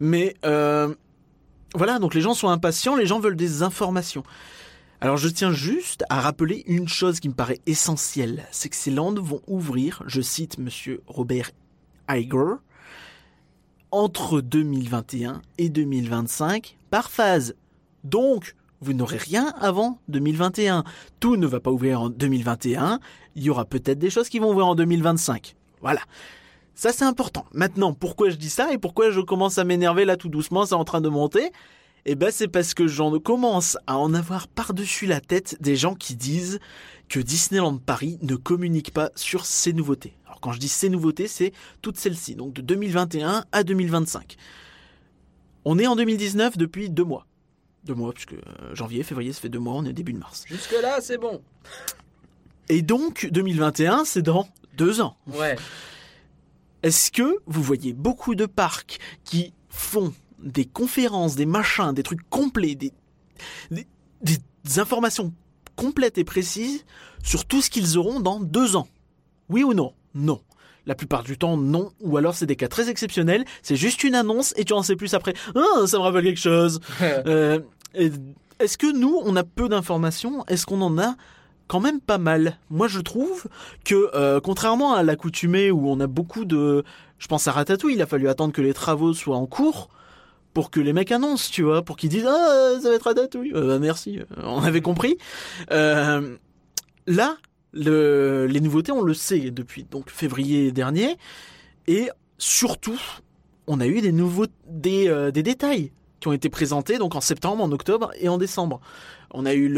Mais 0.00 0.34
euh, 0.44 0.92
voilà, 1.74 2.00
donc 2.00 2.14
les 2.14 2.20
gens 2.20 2.34
sont 2.34 2.48
impatients, 2.48 2.96
les 2.96 3.06
gens 3.06 3.20
veulent 3.20 3.36
des 3.36 3.62
informations. 3.62 4.24
Alors 5.00 5.16
je 5.16 5.28
tiens 5.28 5.52
juste 5.52 6.04
à 6.08 6.20
rappeler 6.20 6.64
une 6.66 6.88
chose 6.88 7.20
qui 7.20 7.28
me 7.28 7.34
paraît 7.34 7.60
essentielle, 7.66 8.46
c'est 8.50 8.68
que 8.68 8.76
ces 8.76 8.90
landes 8.90 9.20
vont 9.20 9.42
ouvrir, 9.46 10.02
je 10.06 10.20
cite 10.20 10.58
monsieur 10.58 11.02
Robert 11.06 11.50
Iger, 12.08 12.56
entre 13.94 14.40
2021 14.40 15.40
et 15.58 15.68
2025 15.68 16.76
par 16.90 17.10
phase. 17.10 17.54
Donc, 18.02 18.56
vous 18.80 18.92
n'aurez 18.92 19.18
rien 19.18 19.54
avant 19.60 20.00
2021. 20.08 20.82
Tout 21.20 21.36
ne 21.36 21.46
va 21.46 21.60
pas 21.60 21.70
ouvrir 21.70 22.00
en 22.00 22.10
2021. 22.10 22.98
Il 23.36 23.44
y 23.44 23.50
aura 23.50 23.64
peut-être 23.64 24.00
des 24.00 24.10
choses 24.10 24.28
qui 24.28 24.40
vont 24.40 24.50
ouvrir 24.50 24.66
en 24.66 24.74
2025. 24.74 25.54
Voilà. 25.80 26.00
Ça, 26.74 26.90
c'est 26.90 27.04
important. 27.04 27.44
Maintenant, 27.52 27.92
pourquoi 27.92 28.30
je 28.30 28.34
dis 28.34 28.50
ça 28.50 28.72
et 28.72 28.78
pourquoi 28.78 29.12
je 29.12 29.20
commence 29.20 29.58
à 29.58 29.64
m'énerver 29.64 30.04
là 30.04 30.16
tout 30.16 30.28
doucement, 30.28 30.66
c'est 30.66 30.74
en 30.74 30.84
train 30.84 31.00
de 31.00 31.08
monter? 31.08 31.52
Eh 32.04 32.16
ben, 32.16 32.32
c'est 32.32 32.48
parce 32.48 32.74
que 32.74 32.88
j'en 32.88 33.16
commence 33.20 33.78
à 33.86 33.96
en 33.96 34.12
avoir 34.12 34.48
par-dessus 34.48 35.06
la 35.06 35.20
tête 35.20 35.56
des 35.60 35.76
gens 35.76 35.94
qui 35.94 36.16
disent 36.16 36.58
que 37.08 37.20
Disneyland 37.20 37.78
Paris 37.78 38.18
ne 38.22 38.34
communique 38.34 38.92
pas 38.92 39.10
sur 39.14 39.46
ses 39.46 39.72
nouveautés. 39.72 40.14
Alors, 40.34 40.40
quand 40.40 40.52
je 40.52 40.58
dis 40.58 40.68
ces 40.68 40.88
nouveautés, 40.88 41.28
c'est 41.28 41.52
toutes 41.80 41.96
celles-ci, 41.96 42.34
donc 42.34 42.54
de 42.54 42.60
2021 42.60 43.44
à 43.52 43.62
2025. 43.62 44.34
On 45.64 45.78
est 45.78 45.86
en 45.86 45.94
2019 45.94 46.58
depuis 46.58 46.90
deux 46.90 47.04
mois. 47.04 47.24
Deux 47.84 47.94
mois, 47.94 48.12
puisque 48.12 48.32
euh, 48.32 48.74
janvier, 48.74 49.04
février, 49.04 49.32
ça 49.32 49.40
fait 49.40 49.48
deux 49.48 49.60
mois, 49.60 49.74
on 49.74 49.84
est 49.84 49.92
début 49.92 50.12
de 50.12 50.18
mars. 50.18 50.44
Jusque-là, 50.48 51.00
c'est 51.00 51.18
bon. 51.18 51.40
Et 52.68 52.82
donc, 52.82 53.28
2021, 53.30 54.04
c'est 54.04 54.22
dans 54.22 54.48
deux 54.76 55.00
ans. 55.00 55.16
Ouais. 55.28 55.54
Est-ce 56.82 57.12
que 57.12 57.38
vous 57.46 57.62
voyez 57.62 57.92
beaucoup 57.92 58.34
de 58.34 58.46
parcs 58.46 58.98
qui 59.22 59.52
font 59.68 60.12
des 60.40 60.64
conférences, 60.64 61.36
des 61.36 61.46
machins, 61.46 61.92
des 61.92 62.02
trucs 62.02 62.28
complets, 62.28 62.74
des, 62.74 62.92
des, 63.70 63.86
des 64.20 64.78
informations 64.80 65.32
complètes 65.76 66.18
et 66.18 66.24
précises 66.24 66.84
sur 67.22 67.44
tout 67.44 67.62
ce 67.62 67.70
qu'ils 67.70 67.98
auront 67.98 68.18
dans 68.18 68.40
deux 68.40 68.74
ans? 68.74 68.88
Oui 69.48 69.62
ou 69.62 69.74
non? 69.74 69.94
Non. 70.14 70.40
La 70.86 70.94
plupart 70.94 71.22
du 71.22 71.38
temps, 71.38 71.56
non. 71.56 71.90
Ou 72.00 72.16
alors 72.16 72.34
c'est 72.34 72.46
des 72.46 72.56
cas 72.56 72.68
très 72.68 72.90
exceptionnels. 72.90 73.44
C'est 73.62 73.76
juste 73.76 74.04
une 74.04 74.14
annonce 74.14 74.52
et 74.56 74.64
tu 74.64 74.72
en 74.74 74.82
sais 74.82 74.96
plus 74.96 75.14
après. 75.14 75.34
Ah, 75.54 75.86
ça 75.86 75.98
me 75.98 76.02
rappelle 76.02 76.24
quelque 76.24 76.40
chose. 76.40 76.80
Euh, 77.26 77.60
Est-ce 77.94 78.76
que 78.78 78.92
nous, 78.92 79.20
on 79.24 79.34
a 79.36 79.44
peu 79.44 79.68
d'informations? 79.68 80.44
Est-ce 80.46 80.66
qu'on 80.66 80.80
en 80.82 80.98
a 80.98 81.16
quand 81.68 81.80
même 81.80 82.00
pas 82.00 82.18
mal? 82.18 82.58
Moi, 82.70 82.86
je 82.88 83.00
trouve 83.00 83.44
que, 83.84 84.10
euh, 84.14 84.40
contrairement 84.40 84.94
à 84.94 85.02
l'accoutumée 85.02 85.70
où 85.70 85.88
on 85.88 85.98
a 86.00 86.06
beaucoup 86.06 86.44
de... 86.44 86.84
Je 87.18 87.26
pense 87.26 87.48
à 87.48 87.52
Ratatouille, 87.52 87.94
il 87.94 88.02
a 88.02 88.06
fallu 88.06 88.28
attendre 88.28 88.52
que 88.52 88.60
les 88.60 88.74
travaux 88.74 89.14
soient 89.14 89.36
en 89.36 89.46
cours 89.46 89.88
pour 90.52 90.70
que 90.70 90.80
les 90.80 90.92
mecs 90.92 91.10
annoncent, 91.10 91.48
tu 91.50 91.62
vois, 91.62 91.82
pour 91.82 91.96
qu'ils 91.96 92.10
disent 92.10 92.26
ah 92.28 92.72
ça 92.80 92.88
va 92.90 92.94
être 92.94 93.02
Ratatouille. 93.02 93.52
Euh, 93.54 93.66
bah, 93.66 93.78
merci, 93.78 94.20
on 94.42 94.62
avait 94.62 94.82
compris. 94.82 95.16
Euh, 95.72 96.36
là, 97.06 97.36
le, 97.74 98.46
les 98.46 98.60
nouveautés, 98.60 98.92
on 98.92 99.02
le 99.02 99.14
sait 99.14 99.50
depuis 99.50 99.84
donc 99.90 100.10
février 100.10 100.72
dernier, 100.72 101.16
et 101.86 102.08
surtout, 102.38 103.00
on 103.66 103.80
a 103.80 103.86
eu 103.86 104.00
des 104.00 104.12
nouveaux 104.12 104.46
des, 104.66 105.08
euh, 105.08 105.30
détails 105.30 105.92
qui 106.20 106.28
ont 106.28 106.32
été 106.32 106.48
présentés 106.48 106.98
donc 106.98 107.14
en 107.14 107.20
septembre, 107.20 107.62
en 107.62 107.72
octobre 107.72 108.10
et 108.18 108.28
en 108.28 108.38
décembre. 108.38 108.80
On 109.32 109.46
a 109.46 109.54
eu 109.54 109.68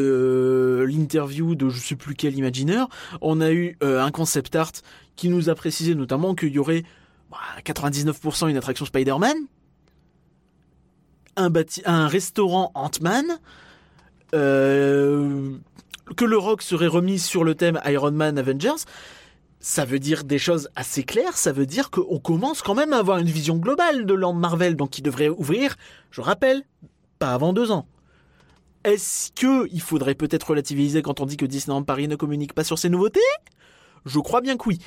l'interview 0.87 1.55
de 1.55 1.71
je 1.71 1.81
sais 1.81 1.97
plus 1.97 2.15
quel 2.15 2.37
imagineur. 2.37 2.89
On 3.23 3.41
a 3.41 3.51
eu 3.51 3.77
euh, 3.83 4.03
un 4.03 4.11
concept 4.11 4.55
art 4.55 4.73
qui 5.17 5.29
nous 5.29 5.49
a 5.49 5.55
précisé 5.55 5.95
notamment 5.95 6.35
qu'il 6.35 6.51
y 6.51 6.59
aurait 6.59 6.85
bah, 7.31 7.39
99% 7.65 8.51
une 8.51 8.57
attraction 8.57 8.85
Spider-Man, 8.85 9.37
un, 11.37 11.51
un 11.87 12.07
restaurant 12.07 12.71
Ant-Man, 12.75 13.25
euh, 14.35 15.57
que 16.17 16.25
le 16.25 16.39
rock 16.39 16.63
serait 16.63 16.87
remis 16.87 17.19
sur 17.19 17.45
le 17.45 17.55
thème 17.55 17.81
Iron 17.87 18.13
Man 18.13 18.39
Avengers. 18.39 18.85
Ça 19.59 19.85
veut 19.85 19.99
dire 19.99 20.25
des 20.25 20.39
choses 20.39 20.69
assez 20.77 21.03
claires, 21.03 21.37
ça 21.37 21.51
veut 21.51 21.67
dire 21.67 21.91
qu'on 21.91 22.19
commence 22.19 22.63
quand 22.63 22.75
même 22.75 22.93
à 22.93 22.99
avoir 22.99 23.19
une 23.19 23.27
vision 23.27 23.57
globale 23.57 24.07
de 24.07 24.15
Land 24.15 24.35
Marvel, 24.35 24.77
donc 24.77 24.91
qui 24.91 25.03
devrait 25.03 25.29
ouvrir, 25.31 25.77
je 26.11 26.21
rappelle, 26.21 26.63
pas 27.19 27.33
avant 27.33 27.53
deux 27.53 27.71
ans. 27.71 27.89
Est-ce 28.85 29.33
que 29.33 29.67
il 29.73 29.81
faudrait 29.81 30.15
peut-être 30.15 30.51
relativiser 30.51 31.03
quand 31.03 31.21
on 31.21 31.27
dit 31.27 31.37
que 31.37 31.47
Disneyland 31.47 31.83
Paris 31.83 32.07
ne 32.07 32.15
communique 32.15 32.53
pas 32.53 32.63
sur 32.63 32.79
ses 32.79 32.89
nouveautés? 32.89 33.19
Je 34.05 34.21
crois 34.21 34.41
bien 34.41 34.57
que 34.57 34.69
oui. 34.69 34.79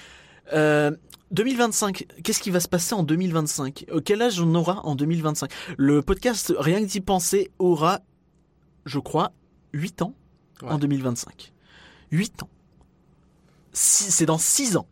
Euh, 0.54 0.92
2025, 1.32 2.06
qu'est-ce 2.24 2.42
qui 2.42 2.50
va 2.50 2.60
se 2.60 2.68
passer 2.70 2.94
en 2.96 3.04
2025 3.04 3.86
Euh, 3.92 4.00
Quel 4.04 4.22
âge 4.22 4.40
on 4.40 4.56
aura 4.56 4.86
en 4.86 4.96
2025 4.96 5.52
Le 5.78 6.02
podcast 6.02 6.54
Rien 6.58 6.80
que 6.80 6.86
d'y 6.86 7.02
penser 7.02 7.52
aura, 7.60 8.00
je 8.86 9.00
crois, 9.00 9.32
8 9.74 10.02
ans 10.04 10.14
en 10.64 10.74
Ouais. 10.74 10.80
2025. 10.80 11.54
8 12.12 12.44
ans. 12.44 12.50
C'est 13.72 14.26
dans 14.26 14.38
6 14.38 14.78
ans. 14.78 14.88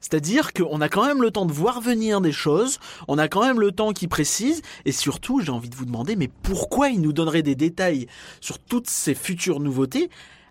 C'est-à-dire 0.00 0.52
qu'on 0.52 0.80
a 0.80 0.88
quand 0.88 1.04
même 1.04 1.22
le 1.22 1.30
temps 1.30 1.44
de 1.46 1.52
voir 1.52 1.80
venir 1.80 2.20
des 2.20 2.32
choses, 2.32 2.78
on 3.08 3.18
a 3.18 3.26
quand 3.28 3.42
même 3.44 3.58
le 3.58 3.72
temps 3.72 3.92
qui 3.92 4.06
précise, 4.06 4.62
et 4.84 4.92
surtout, 4.92 5.40
j'ai 5.40 5.50
envie 5.50 5.68
de 5.68 5.74
vous 5.74 5.86
demander, 5.86 6.14
mais 6.14 6.28
pourquoi 6.28 6.88
il 6.90 7.00
nous 7.00 7.12
donnerait 7.12 7.42
des 7.42 7.56
détails 7.56 8.06
sur 8.40 8.58
toutes 8.60 8.88
ces 8.88 9.14
futures 9.14 9.60
nouveautés 9.60 10.08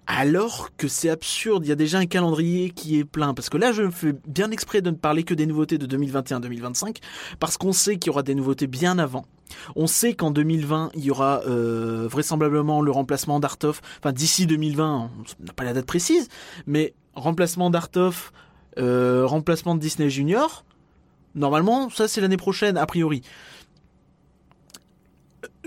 alors 0.09 0.69
que 0.77 0.87
c'est 0.87 1.09
absurde, 1.09 1.65
il 1.65 1.69
y 1.69 1.71
a 1.73 1.75
déjà 1.75 1.97
un 1.97 2.05
calendrier 2.05 2.69
qui 2.69 2.97
est 2.97 3.03
plein. 3.03 3.33
Parce 3.33 3.49
que 3.49 3.57
là, 3.57 3.73
je 3.73 3.89
fais 3.89 4.13
bien 4.25 4.51
exprès 4.51 4.81
de 4.81 4.89
ne 4.89 4.95
parler 4.95 5.23
que 5.23 5.33
des 5.33 5.45
nouveautés 5.45 5.77
de 5.77 5.85
2021-2025, 5.97 6.99
parce 7.41 7.57
qu'on 7.57 7.73
sait 7.73 7.97
qu'il 7.97 8.07
y 8.07 8.11
aura 8.11 8.23
des 8.23 8.33
nouveautés 8.33 8.67
bien 8.67 8.99
avant. 8.99 9.25
On 9.75 9.87
sait 9.87 10.13
qu'en 10.13 10.31
2020, 10.31 10.91
il 10.95 11.03
y 11.03 11.11
aura 11.11 11.41
euh, 11.47 12.07
vraisemblablement 12.09 12.81
le 12.81 12.91
remplacement 12.91 13.39
d'Artov. 13.39 13.81
Enfin, 13.99 14.11
d'ici 14.11 14.45
2020, 14.45 15.09
on 15.41 15.45
n'a 15.45 15.53
pas 15.53 15.63
la 15.63 15.73
date 15.73 15.85
précise, 15.85 16.29
mais 16.65 16.93
remplacement 17.13 17.69
d'Artov, 17.69 18.31
euh, 18.77 19.25
remplacement 19.25 19.75
de 19.75 19.79
Disney 19.79 20.09
Junior. 20.09 20.65
Normalement, 21.35 21.89
ça 21.89 22.07
c'est 22.07 22.21
l'année 22.21 22.37
prochaine, 22.37 22.77
a 22.77 22.85
priori. 22.85 23.21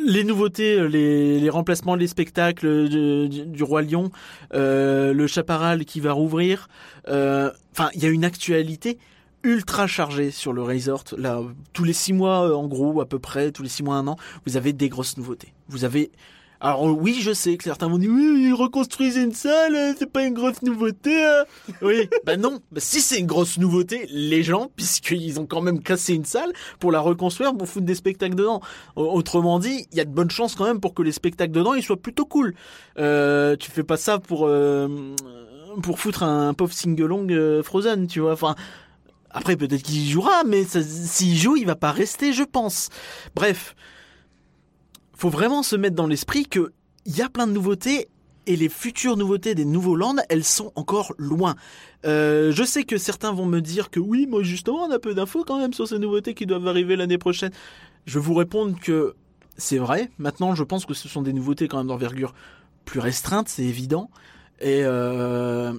Les 0.03 0.25
nouveautés, 0.25 0.89
les, 0.89 1.51
remplacements, 1.51 1.95
les 1.95 2.07
spectacles 2.07 2.89
du, 2.89 3.63
Roi 3.63 3.83
Lion, 3.83 4.11
euh, 4.55 5.13
le 5.13 5.27
Chaparral 5.27 5.85
qui 5.85 6.01
va 6.01 6.13
rouvrir. 6.13 6.69
Enfin, 7.07 7.91
il 7.95 8.03
y 8.03 8.07
a 8.07 8.09
une 8.09 8.25
actualité 8.25 8.99
ultra 9.43 9.87
chargée 9.87 10.31
sur 10.31 10.53
le 10.53 10.63
resort. 10.63 11.05
Là, 11.17 11.41
tous 11.73 11.85
les 11.85 11.93
six 11.93 12.13
mois, 12.13 12.49
euh, 12.49 12.55
en 12.55 12.67
gros, 12.67 13.01
à 13.01 13.07
peu 13.07 13.19
près, 13.19 13.53
tous 13.53 13.63
les 13.63 13.69
six 13.69 13.83
mois, 13.83 13.97
un 13.97 14.07
an, 14.07 14.17
vous 14.47 14.57
avez 14.57 14.73
des 14.73 14.89
grosses 14.89 15.17
nouveautés. 15.17 15.53
Vous 15.69 15.85
avez 15.85 16.11
alors 16.63 16.85
oui, 16.85 17.21
je 17.23 17.33
sais 17.33 17.57
que 17.57 17.65
certains 17.65 17.89
vont 17.89 17.97
dire 17.97 18.11
oui, 18.13 18.49
ils 18.49 18.53
reconstruisent 18.53 19.17
une 19.17 19.33
salle, 19.33 19.75
euh, 19.75 19.95
c'est 19.99 20.13
pas 20.13 20.25
une 20.27 20.35
grosse 20.35 20.61
nouveauté. 20.61 21.25
hein. 21.25 21.45
Oui, 21.81 22.07
bah 22.27 22.37
non. 22.37 22.61
Bah 22.71 22.81
si 22.83 23.01
c'est 23.01 23.19
une 23.19 23.27
grosse 23.27 23.57
nouveauté, 23.57 24.07
les 24.11 24.43
gens, 24.43 24.71
puisqu'ils 24.77 25.41
ont 25.41 25.47
quand 25.47 25.63
même 25.63 25.81
cassé 25.81 26.13
une 26.13 26.27
salle 26.27 26.53
pour 26.79 26.93
la 26.93 27.01
reconstruire, 27.01 27.57
pour 27.57 27.67
foutre 27.67 27.87
des 27.87 27.95
spectacles 27.95 28.35
dedans. 28.35 28.61
Autrement 28.95 29.59
dit, 29.59 29.87
il 29.91 29.97
y 29.97 30.03
a 30.03 30.05
de 30.05 30.11
bonnes 30.13 30.31
chances 30.31 30.55
quand 30.55 30.67
même 30.67 30.81
pour 30.81 30.93
que 30.93 31.01
les 31.03 31.13
spectacles 31.13 31.53
dedans 31.53 31.73
ils 31.73 31.83
soient 31.83 31.97
plutôt 31.97 32.27
cool. 32.27 32.55
Euh, 32.99 33.57
tu 33.57 33.71
fais 33.71 33.83
pas 33.85 33.97
ça 33.97 34.19
pour 34.19 34.47
euh, 34.47 34.87
pour 35.83 35.99
foutre 35.99 36.25
un 36.25 36.53
pauvre 36.53 36.75
single-long 36.75 37.27
euh, 37.31 37.63
Frozen, 37.63 38.07
tu 38.07 38.21
vois. 38.21 38.33
Enfin. 38.35 38.55
Après, 39.31 39.57
peut-être 39.57 39.83
qu'il 39.83 40.09
jouera, 40.09 40.45
mais 40.45 40.65
s'il 40.65 41.37
joue, 41.37 41.57
il 41.57 41.67
va 41.67 41.77
pas 41.77 41.93
rester, 41.93 42.33
je 42.33 42.43
pense. 42.43 42.89
Bref, 43.35 43.75
faut 45.15 45.31
vraiment 45.31 45.63
se 45.63 45.77
mettre 45.77 45.97
dans 45.97 46.07
l'esprit 46.07 46.47
que 46.47 46.73
il 47.07 47.17
y 47.17 47.23
a 47.23 47.29
plein 47.29 47.47
de 47.47 47.53
nouveautés 47.53 48.09
et 48.47 48.57
les 48.57 48.69
futures 48.69 49.17
nouveautés 49.17 49.55
des 49.55 49.65
nouveaux 49.65 49.97
lands, 49.97 50.17
elles 50.29 50.45
sont 50.45 50.73
encore 50.75 51.15
loin. 51.19 51.55
Euh, 52.07 52.53
je 52.53 52.65
sais 52.65 52.85
que 52.85 52.99
certains 52.99 53.33
vont 53.33 53.47
me 53.47 53.61
dire 53.61 53.91
que 53.91 54.01
oui, 54.01 54.27
moi 54.27 54.43
justement, 54.43 54.85
on 54.85 54.91
a 54.91 54.99
peu 54.99 55.15
d'infos 55.15 55.45
quand 55.45 55.59
même 55.59 55.73
sur 55.73 55.87
ces 55.87 55.99
nouveautés 55.99 56.35
qui 56.35 56.47
doivent 56.47 56.67
arriver 56.67 56.97
l'année 56.97 57.19
prochaine. 57.19 57.53
Je 58.07 58.19
vous 58.19 58.35
répondre 58.35 58.79
que 58.81 59.15
c'est 59.57 59.79
vrai. 59.79 60.11
Maintenant, 60.19 60.55
je 60.55 60.65
pense 60.65 60.87
que 60.87 60.95
ce 60.95 61.09
sont 61.09 61.23
des 61.23 61.33
nouveautés 61.33 61.69
quand 61.69 61.79
même 61.79 61.87
d'envergure 61.87 62.35
plus 62.85 62.99
restreinte, 62.99 63.49
c'est 63.49 63.63
évident, 63.63 64.11
et 64.61 64.81
euh, 64.83 65.73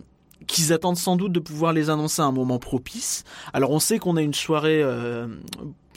qu'ils 0.47 0.73
attendent 0.73 0.97
sans 0.97 1.15
doute 1.15 1.31
de 1.31 1.39
pouvoir 1.39 1.73
les 1.73 1.89
annoncer 1.89 2.21
à 2.21 2.25
un 2.25 2.31
moment 2.31 2.59
propice. 2.59 3.23
Alors, 3.53 3.71
on 3.71 3.79
sait 3.79 3.99
qu'on 3.99 4.17
a 4.17 4.21
une 4.21 4.33
soirée 4.33 4.81
euh, 4.81 5.27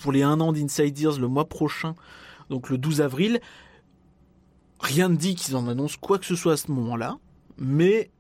pour 0.03 0.13
les 0.13 0.23
1 0.23 0.41
an 0.41 0.53
d'Inside 0.53 0.99
Ears 0.99 1.19
le 1.19 1.29
mois 1.29 1.49
prochain 1.49 1.95
donc 2.51 2.71
le 2.71 2.79
12 2.79 3.01
avril. 3.01 3.41
Rien 4.81 5.09
ne 5.09 5.17
dit 5.17 5.35
qu'ils 5.35 5.57
en 5.57 5.69
annoncent 5.69 5.97
quoi 6.01 6.19
que 6.19 6.27
ce 6.27 6.37
soit 6.37 6.55
à 6.55 6.57
ce 6.57 6.71
moment-là, 6.71 7.17
mais 7.59 8.11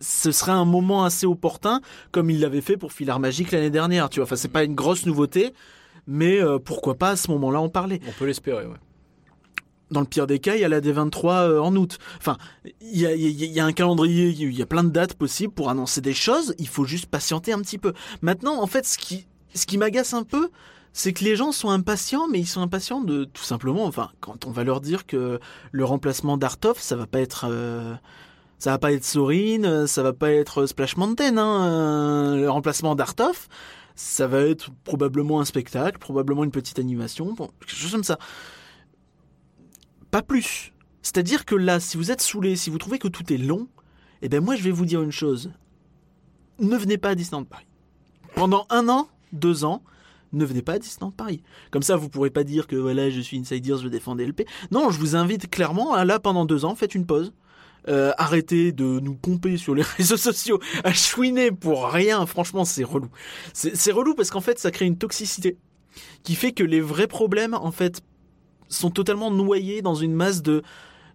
ce 0.00 0.32
serait 0.32 0.52
un 0.52 0.64
moment 0.64 1.04
assez 1.04 1.26
opportun, 1.26 1.80
comme 2.10 2.30
ils 2.30 2.40
l'avaient 2.40 2.62
fait 2.62 2.76
pour 2.76 2.92
Filar 2.92 3.20
Magique 3.20 3.50
l'année 3.50 3.70
dernière. 3.70 4.08
Tu 4.08 4.20
vois, 4.20 4.24
enfin 4.24 4.36
c'est 4.36 4.48
pas 4.48 4.64
une 4.64 4.74
grosse 4.74 5.04
nouveauté, 5.04 5.52
mais 6.06 6.40
euh, 6.40 6.58
pourquoi 6.58 6.94
pas 6.94 7.10
à 7.10 7.16
ce 7.16 7.30
moment-là 7.32 7.60
en 7.60 7.68
parler. 7.68 8.00
On 8.08 8.12
peut 8.12 8.26
l'espérer, 8.26 8.66
ouais. 8.66 8.76
Dans 9.90 10.00
le 10.00 10.06
pire 10.06 10.26
des 10.26 10.38
cas, 10.38 10.54
il 10.54 10.60
y 10.60 10.64
a 10.64 10.68
la 10.68 10.80
D23 10.80 11.26
euh, 11.26 11.60
en 11.60 11.74
août. 11.74 11.98
Enfin, 12.18 12.38
il 12.80 13.00
y 13.00 13.60
a, 13.60 13.64
un 13.64 13.72
calendrier, 13.72 14.28
il 14.28 14.56
y 14.56 14.62
a 14.62 14.66
plein 14.66 14.84
de 14.84 14.90
dates 14.90 15.14
possibles 15.14 15.52
pour 15.52 15.68
annoncer 15.68 16.00
des 16.00 16.14
choses. 16.14 16.54
Il 16.58 16.68
faut 16.68 16.84
juste 16.84 17.06
patienter 17.06 17.52
un 17.52 17.60
petit 17.60 17.78
peu. 17.78 17.92
Maintenant, 18.22 18.62
en 18.62 18.66
fait, 18.66 18.86
ce 18.86 18.96
qui, 18.96 19.26
ce 19.54 19.66
qui 19.66 19.78
m'agace 19.78 20.14
un 20.14 20.22
peu, 20.22 20.50
c'est 20.92 21.12
que 21.12 21.24
les 21.24 21.36
gens 21.36 21.52
sont 21.52 21.70
impatients, 21.70 22.28
mais 22.28 22.40
ils 22.40 22.46
sont 22.46 22.62
impatients 22.62 23.00
de 23.00 23.24
tout 23.24 23.42
simplement, 23.42 23.84
enfin, 23.84 24.10
quand 24.20 24.46
on 24.46 24.50
va 24.50 24.64
leur 24.64 24.80
dire 24.80 25.06
que 25.06 25.38
le 25.70 25.84
remplacement 25.84 26.36
d'Artov, 26.36 26.78
ça 26.78 26.96
va 26.96 27.06
pas 27.06 27.20
être, 27.20 27.46
euh, 27.48 27.94
ça 28.58 28.70
va 28.72 28.78
pas 28.78 28.92
être 28.92 29.04
Sorin, 29.04 29.86
ça 29.86 30.02
va 30.02 30.12
pas 30.12 30.32
être 30.32 30.66
Splash 30.66 30.96
Mountain, 30.96 31.36
hein, 31.36 31.66
euh, 31.66 32.36
le 32.36 32.50
remplacement 32.50 32.94
d'Artov, 32.94 33.48
ça 33.94 34.26
va 34.26 34.40
être 34.40 34.70
probablement 34.84 35.40
un 35.40 35.44
spectacle, 35.44 35.98
probablement 35.98 36.44
une 36.44 36.50
petite 36.50 36.78
animation, 36.78 37.32
bon, 37.34 37.50
quelque 37.60 37.76
chose 37.76 37.92
comme 37.92 38.04
ça. 38.04 38.18
Pas 40.10 40.22
plus. 40.22 40.72
C'est-à-dire 41.02 41.44
que 41.44 41.54
là, 41.54 41.80
si 41.80 41.96
vous 41.96 42.10
êtes 42.10 42.20
saoulé, 42.20 42.56
si 42.56 42.70
vous 42.70 42.78
trouvez 42.78 42.98
que 42.98 43.08
tout 43.08 43.32
est 43.32 43.38
long, 43.38 43.68
eh 44.22 44.28
ben 44.28 44.42
moi 44.42 44.56
je 44.56 44.62
vais 44.62 44.70
vous 44.70 44.84
dire 44.84 45.02
une 45.02 45.12
chose. 45.12 45.50
Ne 46.58 46.76
venez 46.76 46.98
pas 46.98 47.10
à 47.10 47.14
Disneyland 47.14 47.44
Paris. 47.44 47.66
Pendant 48.34 48.66
un 48.70 48.88
an, 48.88 49.08
deux 49.32 49.64
ans, 49.64 49.82
ne 50.32 50.44
venez 50.44 50.62
pas 50.62 50.74
à 50.74 50.78
Disneyland 50.78 51.10
Paris. 51.10 51.42
Comme 51.70 51.82
ça, 51.82 51.96
vous 51.96 52.08
pourrez 52.08 52.30
pas 52.30 52.44
dire 52.44 52.66
que 52.66 52.76
voilà, 52.76 53.08
je 53.10 53.20
suis 53.20 53.38
insider, 53.38 53.76
je 53.82 53.88
défends 53.88 54.14
DLP. 54.14 54.46
Non, 54.70 54.90
je 54.90 54.98
vous 54.98 55.16
invite 55.16 55.48
clairement 55.48 55.94
à 55.94 56.04
là 56.04 56.18
pendant 56.18 56.44
deux 56.44 56.64
ans, 56.64 56.74
faites 56.74 56.94
une 56.94 57.06
pause. 57.06 57.32
Euh, 57.88 58.12
arrêtez 58.18 58.72
de 58.72 59.00
nous 59.00 59.14
pomper 59.14 59.56
sur 59.56 59.74
les 59.74 59.82
réseaux 59.96 60.18
sociaux 60.18 60.60
à 60.84 60.92
chouiner 60.92 61.50
pour 61.50 61.88
rien. 61.88 62.26
Franchement, 62.26 62.64
c'est 62.64 62.84
relou. 62.84 63.08
C'est 63.54 63.92
relou 63.92 64.14
parce 64.14 64.30
qu'en 64.30 64.42
fait, 64.42 64.58
ça 64.58 64.70
crée 64.70 64.84
une 64.84 64.98
toxicité 64.98 65.56
qui 66.22 66.34
fait 66.34 66.52
que 66.52 66.62
les 66.62 66.80
vrais 66.80 67.06
problèmes, 67.06 67.54
en 67.54 67.72
fait, 67.72 68.02
sont 68.70 68.90
totalement 68.90 69.30
noyés 69.30 69.82
dans 69.82 69.94
une 69.94 70.14
masse 70.14 70.40
de 70.42 70.62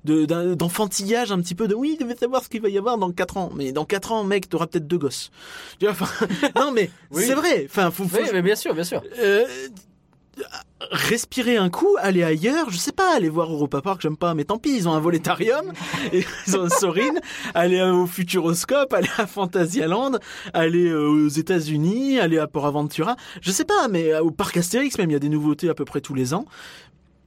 d'enfantillage 0.06 1.32
un 1.32 1.40
petit 1.42 1.56
peu 1.56 1.68
de 1.68 1.74
oui, 1.74 1.98
tu 2.00 2.06
savoir 2.20 2.44
ce 2.44 2.48
qu'il 2.50 2.62
va 2.62 2.70
y 2.70 2.78
avoir 2.78 3.00
dans 3.00 3.12
4 3.12 3.38
ans. 3.38 3.50
Mais 3.56 3.72
dans 3.72 3.86
4 3.86 4.12
ans, 4.12 4.24
mec, 4.24 4.48
t'auras 4.48 4.68
peut-être 4.68 4.86
deux 4.86 5.00
gosses. 5.00 5.32
Tu 5.80 5.88
vois, 5.88 5.94
enfin, 6.00 6.28
non, 6.56 6.72
mais 6.72 6.92
Oui. 7.10 7.24
c'est 7.26 7.34
vrai. 7.34 7.66
Enfin, 7.68 7.90
faut, 7.90 8.04
faut- 8.08 8.18
Oui, 8.18 8.30
mais 8.32 8.44
bien 8.44 8.56
sûr, 8.56 8.76
bien 8.76 8.84
sûr. 8.84 9.02
euh, 9.20 9.46
respirer 10.92 11.58
un 11.58 11.70
coup, 11.70 11.96
aller 12.00 12.24
ailleurs, 12.24 12.70
je 12.70 12.78
sais 12.78 12.92
pas, 12.92 13.16
aller 13.16 13.30
voir 13.30 13.52
Europa 13.52 13.82
Park, 13.82 14.02
j'aime 14.02 14.18
pas, 14.18 14.34
mais 14.34 14.44
tant 14.44 14.58
pis, 14.58 14.76
ils 14.76 14.88
ont 14.88 14.94
un 14.94 15.00
volétarium, 15.00 15.72
et 16.12 16.24
ils 16.48 16.58
ont 16.58 16.64
un 16.66 16.70
Sorine, 16.70 17.20
aller 17.54 17.82
au 17.82 18.06
Futuroscope, 18.06 18.94
aller 18.94 19.08
à 19.18 19.26
Fantasyland, 19.28 20.12
aller 20.54 20.88
euh, 20.90 21.08
aux 21.08 21.28
États-Unis, 21.30 22.20
aller 22.20 22.38
à 22.38 22.48
Port 22.48 22.66
Aventura, 22.66 23.16
je 23.42 23.52
sais 23.52 23.66
pas, 23.66 23.88
mais 23.90 24.14
euh, 24.14 24.22
au 24.22 24.32
parc 24.32 24.58
Astérix 24.58 24.98
même, 24.98 25.10
il 25.10 25.14
y 25.14 25.18
a 25.18 25.20
des 25.20 25.30
nouveautés 25.30 25.70
à 25.70 25.74
peu 25.74 25.86
près 25.86 26.02
tous 26.02 26.14
les 26.14 26.34
ans. 26.34 26.46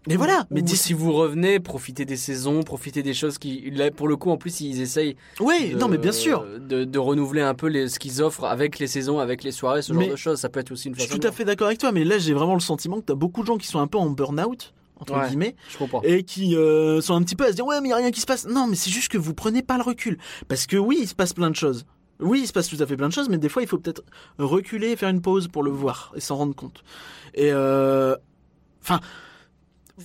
Et 0.08 0.16
voilà, 0.16 0.46
mais 0.50 0.56
Mais 0.56 0.62
dis- 0.62 0.76
si 0.76 0.92
vous 0.94 1.12
revenez, 1.12 1.60
profitez 1.60 2.04
des 2.04 2.16
saisons, 2.16 2.62
profitez 2.62 3.02
des 3.02 3.12
choses 3.14 3.36
qui, 3.36 3.70
là, 3.72 3.90
pour 3.90 4.08
le 4.08 4.16
coup, 4.16 4.30
en 4.30 4.36
plus, 4.38 4.60
ils 4.60 4.80
essayent. 4.80 5.16
oui, 5.40 5.70
de- 5.70 5.78
non 5.78 5.88
mais 5.88 5.98
bien 5.98 6.12
sûr. 6.12 6.44
De, 6.60 6.84
de 6.84 6.98
renouveler 6.98 7.42
un 7.42 7.54
peu 7.54 7.66
les, 7.66 7.88
ce 7.88 7.98
qu'ils 7.98 8.22
offrent 8.22 8.44
avec 8.44 8.78
les 8.78 8.86
saisons, 8.86 9.18
avec 9.18 9.42
les 9.42 9.52
soirées, 9.52 9.82
ce 9.82 9.92
genre 9.92 10.00
Mais 10.02 10.08
de 10.10 10.16
choses. 10.16 10.38
Ça 10.38 10.48
peut 10.48 10.60
être 10.60 10.70
aussi 10.72 10.88
une 10.88 10.94
Je 10.94 11.00
suis 11.00 11.08
façon. 11.08 11.20
tout 11.20 11.26
à 11.28 11.32
fait 11.32 11.44
d'accord 11.44 11.66
avec 11.66 11.78
toi, 11.78 11.92
mais 11.92 12.04
là 12.04 12.18
j'ai 12.18 12.32
vraiment 12.32 12.54
le 12.54 12.60
sentiment 12.60 13.00
que 13.00 13.04
t'as 13.06 13.14
beaucoup 13.14 13.42
de 13.42 13.46
gens 13.46 13.58
qui 13.58 13.66
sont 13.66 13.80
un 13.80 13.86
peu 13.86 13.98
en 13.98 14.08
burn-out, 14.08 14.72
entre 15.00 15.14
Ouais. 15.18 15.28
guillemets. 15.28 15.56
Je 15.68 15.76
comprends. 15.78 16.00
et 16.02 16.22
qui 16.22 16.56
euh, 16.56 17.00
sont 17.02 17.14
un 17.14 17.22
petit 17.22 17.36
peu 17.36 17.44
à 17.44 17.48
se 17.48 17.54
dire 17.54 17.66
ouais 17.66 17.80
mais 17.82 17.88
il 17.88 17.90
y 17.90 17.94
a 17.94 17.96
rien 17.96 18.10
qui 18.10 18.20
se 18.20 18.26
passe. 18.26 18.46
Non 18.46 18.66
mais 18.66 18.76
c'est 18.76 18.90
juste 18.90 19.08
que 19.12 19.18
vous 19.18 19.34
prenez 19.34 19.62
pas 19.62 19.76
le 19.76 19.82
recul 19.82 20.16
parce 20.48 20.66
que 20.66 20.76
oui 20.76 20.98
il 21.02 21.08
se 21.08 21.14
passe 21.14 21.32
plein 21.34 21.50
de 21.50 21.56
choses. 21.56 21.84
Oui 22.20 22.40
il 22.42 22.46
se 22.46 22.52
passe 22.52 22.68
tout 22.68 22.76
à 22.80 22.86
fait 22.86 22.96
plein 22.96 23.08
de 23.08 23.12
choses 23.12 23.28
mais 23.28 23.38
des 23.38 23.48
fois 23.50 23.62
il 23.62 23.68
faut 23.68 23.78
peut-être 23.78 24.02
reculer 24.38 24.90
et 24.92 24.96
faire 24.96 25.08
une 25.10 25.20
pause 25.20 25.48
pour 25.48 25.62
le 25.62 25.70
voir 25.70 26.12
et 26.16 26.20
s'en 26.20 26.36
rendre 26.36 26.54
compte. 26.54 26.82
Et 27.34 27.50
euh, 27.52 28.16
enfin 28.82 29.00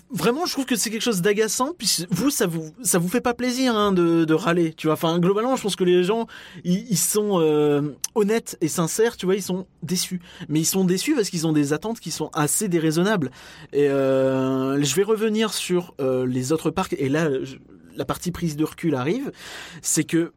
vraiment 0.10 0.46
je 0.46 0.54
trouve 0.54 0.66
que 0.66 0.76
c'est 0.76 0.90
quelque 0.90 1.02
chose 1.02 1.22
d'agaçant 1.22 1.74
puis 1.78 2.06
vous 2.10 2.30
ça 2.30 2.48
vous 2.48 2.72
ça 2.82 2.98
vous 2.98 3.08
fait 3.08 3.22
pas 3.22 3.34
plaisir 3.34 3.76
hein, 3.76 3.92
de, 3.92 4.26
de 4.26 4.34
râler 4.34 4.74
tu 4.74 4.88
vois. 4.88 4.94
Enfin 4.94 5.20
globalement 5.20 5.56
je 5.56 5.62
pense 5.62 5.76
que 5.76 5.84
les 5.84 6.04
gens 6.04 6.28
ils, 6.64 6.98
sont 6.98 7.40
euh, 7.40 7.96
honnêtes 8.16 8.58
et 8.62 8.68
sincères 8.68 9.18
tu 9.18 9.26
vois 9.26 9.36
ils 9.36 9.44
sont 9.44 9.68
déçus 9.82 10.22
mais 10.50 10.60
ils 10.60 10.66
sont 10.66 10.84
déçus 10.84 11.16
parce 11.16 11.30
qu'ils 11.30 11.48
ont 11.48 11.54
des 11.54 11.74
attentes 11.74 12.00
qui 12.00 12.12
sont 12.12 12.30
assez 12.34 12.68
déraisonnables. 12.68 13.32
Et 13.72 13.90
euh, 13.90 14.82
je 14.82 14.96
vais 14.96 15.04
revenir 15.04 15.54
sur 15.54 15.94
euh, 16.00 16.26
les 16.26 16.52
autres 16.52 16.72
parcs. 16.72 16.96
Et 16.98 17.10
là, 17.10 17.30
la 17.96 18.06
partie 18.06 18.32
prise 18.32 18.56
de 18.56 18.64
recul 18.64 18.96
arrive. 18.96 19.32
C'est 19.82 20.04
que 20.04 20.34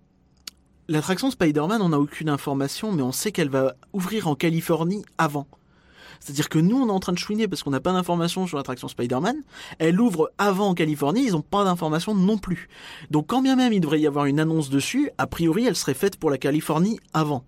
l'attraction 0.88 1.30
Spider-Man, 1.30 1.82
on 1.82 1.90
n'a 1.90 1.98
aucune 1.98 2.28
information, 2.28 2.92
mais 2.92 3.02
on 3.02 3.12
sait 3.12 3.32
qu'elle 3.32 3.50
va 3.50 3.74
ouvrir 3.92 4.28
en 4.28 4.34
Californie 4.34 5.04
avant. 5.18 5.46
C'est-à-dire 6.20 6.48
que 6.48 6.58
nous, 6.58 6.76
on 6.76 6.88
est 6.88 6.92
en 6.92 7.00
train 7.00 7.12
de 7.12 7.18
chouiner 7.18 7.48
parce 7.48 7.62
qu'on 7.62 7.70
n'a 7.70 7.80
pas 7.80 7.92
d'informations 7.92 8.46
sur 8.46 8.56
l'attraction 8.56 8.88
Spider-Man. 8.88 9.36
Elle 9.78 10.00
ouvre 10.00 10.30
avant 10.38 10.68
en 10.68 10.74
Californie, 10.74 11.24
ils 11.26 11.32
n'ont 11.32 11.42
pas 11.42 11.64
d'informations 11.64 12.14
non 12.14 12.38
plus. 12.38 12.68
Donc 13.10 13.26
quand 13.26 13.42
bien 13.42 13.56
même 13.56 13.72
il 13.72 13.80
devrait 13.80 14.00
y 14.00 14.06
avoir 14.06 14.26
une 14.26 14.40
annonce 14.40 14.70
dessus, 14.70 15.10
a 15.18 15.26
priori, 15.26 15.66
elle 15.66 15.76
serait 15.76 15.94
faite 15.94 16.16
pour 16.16 16.30
la 16.30 16.38
Californie 16.38 16.98
avant. 17.12 17.44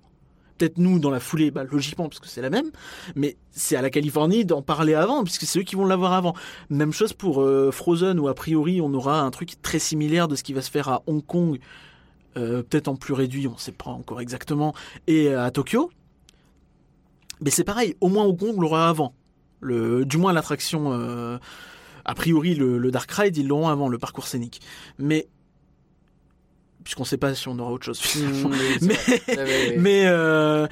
Peut-être 0.58 0.78
nous, 0.78 0.98
dans 0.98 1.10
la 1.10 1.20
foulée, 1.20 1.52
bah, 1.52 1.62
logiquement, 1.62 2.08
parce 2.08 2.18
que 2.18 2.26
c'est 2.26 2.42
la 2.42 2.50
même, 2.50 2.70
mais 3.14 3.36
c'est 3.52 3.76
à 3.76 3.82
la 3.82 3.90
Californie 3.90 4.44
d'en 4.44 4.60
parler 4.60 4.94
avant, 4.94 5.22
puisque 5.22 5.44
c'est 5.44 5.60
eux 5.60 5.62
qui 5.62 5.76
vont 5.76 5.86
l'avoir 5.86 6.12
avant. 6.12 6.34
Même 6.68 6.92
chose 6.92 7.12
pour 7.12 7.42
euh, 7.42 7.70
Frozen, 7.70 8.18
où 8.18 8.26
a 8.26 8.34
priori 8.34 8.80
on 8.80 8.92
aura 8.92 9.20
un 9.20 9.30
truc 9.30 9.62
très 9.62 9.78
similaire 9.78 10.26
de 10.26 10.34
ce 10.34 10.42
qui 10.42 10.52
va 10.52 10.60
se 10.60 10.70
faire 10.70 10.88
à 10.88 11.02
Hong 11.06 11.24
Kong, 11.24 11.60
euh, 12.36 12.64
peut-être 12.64 12.88
en 12.88 12.96
plus 12.96 13.14
réduit, 13.14 13.46
on 13.46 13.52
ne 13.52 13.58
sait 13.58 13.72
pas 13.72 13.90
encore 13.90 14.20
exactement, 14.20 14.74
et 15.06 15.32
à 15.32 15.50
Tokyo. 15.52 15.90
Mais 17.40 17.50
c'est 17.50 17.64
pareil, 17.64 17.96
au 18.00 18.08
moins 18.08 18.24
Hong 18.24 18.38
Kong 18.38 18.56
l'aura 18.60 18.88
avant. 18.88 19.14
Le, 19.60 20.04
du 20.04 20.16
moins 20.18 20.32
l'attraction, 20.32 20.92
euh, 20.92 21.38
a 22.04 22.14
priori 22.14 22.54
le, 22.54 22.78
le 22.78 22.90
Dark 22.90 23.10
Ride, 23.10 23.36
ils 23.36 23.46
l'auront 23.46 23.68
avant, 23.68 23.88
le 23.88 23.98
parcours 23.98 24.26
scénique. 24.26 24.60
Mais, 24.98 25.28
puisqu'on 26.84 27.02
ne 27.02 27.08
sait 27.08 27.16
pas 27.16 27.34
si 27.34 27.48
on 27.48 27.58
aura 27.58 27.72
autre 27.72 27.84
chose 27.86 27.98
finalement. 27.98 28.48
Mmh, 28.80 28.88
oui, 28.88 29.20
c'est 29.26 29.76
Mais- 29.78 30.06
euh, 30.06 30.66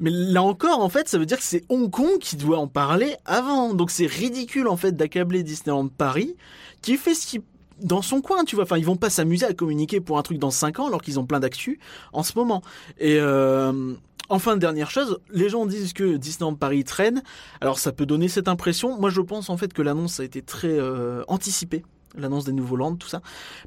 mais 0.00 0.10
là 0.10 0.42
encore, 0.44 0.80
en 0.80 0.88
fait, 0.88 1.08
ça 1.08 1.18
veut 1.18 1.26
dire 1.26 1.38
que 1.38 1.42
c'est 1.44 1.64
Hong 1.68 1.90
Kong 1.90 2.18
qui 2.20 2.36
doit 2.36 2.58
en 2.58 2.68
parler 2.68 3.16
avant. 3.24 3.74
Donc 3.74 3.90
c'est 3.90 4.06
ridicule, 4.06 4.68
en 4.68 4.76
fait, 4.76 4.92
d'accabler 4.92 5.42
Disneyland 5.42 5.88
Paris, 5.88 6.36
qui 6.82 6.96
fait 6.96 7.14
ce 7.14 7.26
qui 7.26 7.40
dans 7.80 8.02
son 8.02 8.20
coin, 8.20 8.44
tu 8.44 8.54
vois. 8.54 8.64
Enfin, 8.64 8.76
ils 8.78 8.84
vont 8.84 8.96
pas 8.96 9.10
s'amuser 9.10 9.46
à 9.46 9.54
communiquer 9.54 10.00
pour 10.00 10.18
un 10.18 10.22
truc 10.22 10.38
dans 10.38 10.50
5 10.52 10.78
ans 10.80 10.86
alors 10.86 11.00
qu'ils 11.02 11.18
ont 11.18 11.26
plein 11.26 11.40
d'actu 11.40 11.80
en 12.12 12.22
ce 12.22 12.32
moment. 12.36 12.62
Et 12.98 13.18
euh, 13.20 13.94
enfin, 14.28 14.56
dernière 14.56 14.90
chose, 14.90 15.20
les 15.30 15.48
gens 15.48 15.66
disent 15.66 15.92
que 15.92 16.16
Disneyland 16.16 16.54
Paris 16.54 16.84
traîne. 16.84 17.22
Alors 17.60 17.78
ça 17.78 17.92
peut 17.92 18.06
donner 18.06 18.28
cette 18.28 18.48
impression. 18.48 18.98
Moi, 18.98 19.10
je 19.10 19.20
pense 19.20 19.50
en 19.50 19.56
fait 19.56 19.72
que 19.72 19.82
l'annonce 19.82 20.20
a 20.20 20.24
été 20.24 20.42
très 20.42 20.78
euh, 20.78 21.22
anticipée. 21.28 21.84
L'annonce 22.16 22.44
des 22.44 22.52
nouveaux 22.52 22.76
lands, 22.76 22.96
tout 22.96 23.08
ça. 23.08 23.20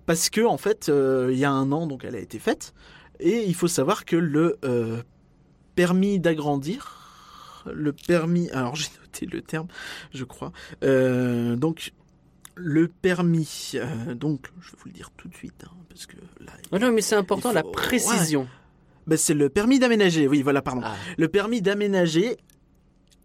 Parce 0.05 0.29
que, 0.29 0.41
en 0.41 0.57
fait, 0.57 0.89
euh, 0.89 1.29
il 1.31 1.37
y 1.37 1.45
a 1.45 1.51
un 1.51 1.71
an, 1.71 1.85
donc 1.85 2.03
elle 2.03 2.15
a 2.15 2.19
été 2.19 2.39
faite. 2.39 2.73
Et 3.19 3.45
il 3.45 3.53
faut 3.53 3.67
savoir 3.67 4.03
que 4.03 4.15
le 4.15 4.57
euh, 4.65 5.03
permis 5.75 6.19
d'agrandir, 6.19 7.63
le 7.71 7.93
permis, 7.93 8.49
alors 8.49 8.75
j'ai 8.77 8.89
noté 8.99 9.25
le 9.27 9.41
terme, 9.41 9.67
je 10.13 10.23
crois. 10.23 10.51
Donc 10.81 11.93
le 12.55 12.87
permis, 12.87 13.75
donc 14.15 14.51
je 14.59 14.71
vais 14.71 14.77
vous 14.77 14.87
le 14.87 14.91
dire 14.91 15.09
tout 15.15 15.27
de 15.27 15.35
suite, 15.35 15.63
hein, 15.65 15.71
parce 15.87 16.05
que 16.05 16.17
là, 16.39 16.51
Ouais, 16.71 16.79
non, 16.79 16.91
mais 16.91 17.01
c'est 17.01 17.15
important, 17.15 17.51
Il 17.51 17.55
la 17.55 17.63
précision. 17.63 18.47
Bah, 19.11 19.17
c'est 19.17 19.33
le 19.33 19.49
permis 19.49 19.77
d'aménager. 19.77 20.25
Oui, 20.27 20.41
voilà, 20.41 20.61
pardon. 20.61 20.81
Ah. 20.85 20.95
Le 21.17 21.27
permis 21.27 21.61
d'aménager 21.61 22.37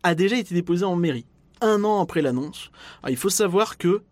a 0.02 0.14
déjà 0.16 0.36
été 0.36 0.52
déposé 0.54 0.84
en 0.84 0.96
mairie, 0.96 1.26
un 1.60 1.84
an 1.84 2.00
après 2.00 2.22
l'annonce. 2.22 2.70
Il 3.08 3.16
faut 3.16 3.28
savoir 3.30 3.78
que 3.78 4.02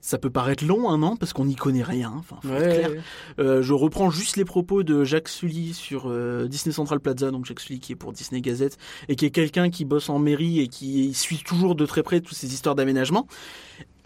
ça 0.00 0.16
peut 0.18 0.30
paraître 0.30 0.64
long, 0.64 0.88
un 0.88 1.02
an, 1.02 1.16
parce 1.16 1.32
qu'on 1.34 1.44
n'y 1.44 1.56
connaît 1.56 1.82
rien. 1.82 2.12
Enfin, 2.16 2.36
faut 2.42 2.48
être 2.54 2.78
clair. 2.78 2.90
ouais. 2.90 3.00
Euh, 3.38 3.60
je 3.60 3.72
reprends 3.74 4.08
juste 4.10 4.36
les 4.36 4.44
propos 4.46 4.82
de 4.84 5.04
Jacques 5.04 5.28
Sully 5.28 5.74
sur 5.74 6.04
euh, 6.06 6.46
Disney 6.48 6.72
Central 6.72 7.00
Plaza, 7.00 7.30
donc 7.32 7.44
Jacques 7.44 7.60
Sully 7.60 7.80
qui 7.80 7.92
est 7.92 7.96
pour 7.96 8.12
Disney 8.12 8.40
Gazette 8.40 8.78
et 9.08 9.16
qui 9.16 9.26
est 9.26 9.30
quelqu'un 9.30 9.68
qui 9.68 9.84
bosse 9.84 10.08
en 10.08 10.18
mairie 10.18 10.60
et 10.60 10.68
qui 10.68 11.12
suit 11.12 11.42
toujours 11.44 11.74
de 11.74 11.84
très 11.86 12.02
près 12.02 12.20
toutes 12.22 12.36
ces 12.36 12.54
histoires 12.54 12.74
d'aménagement. 12.76 13.26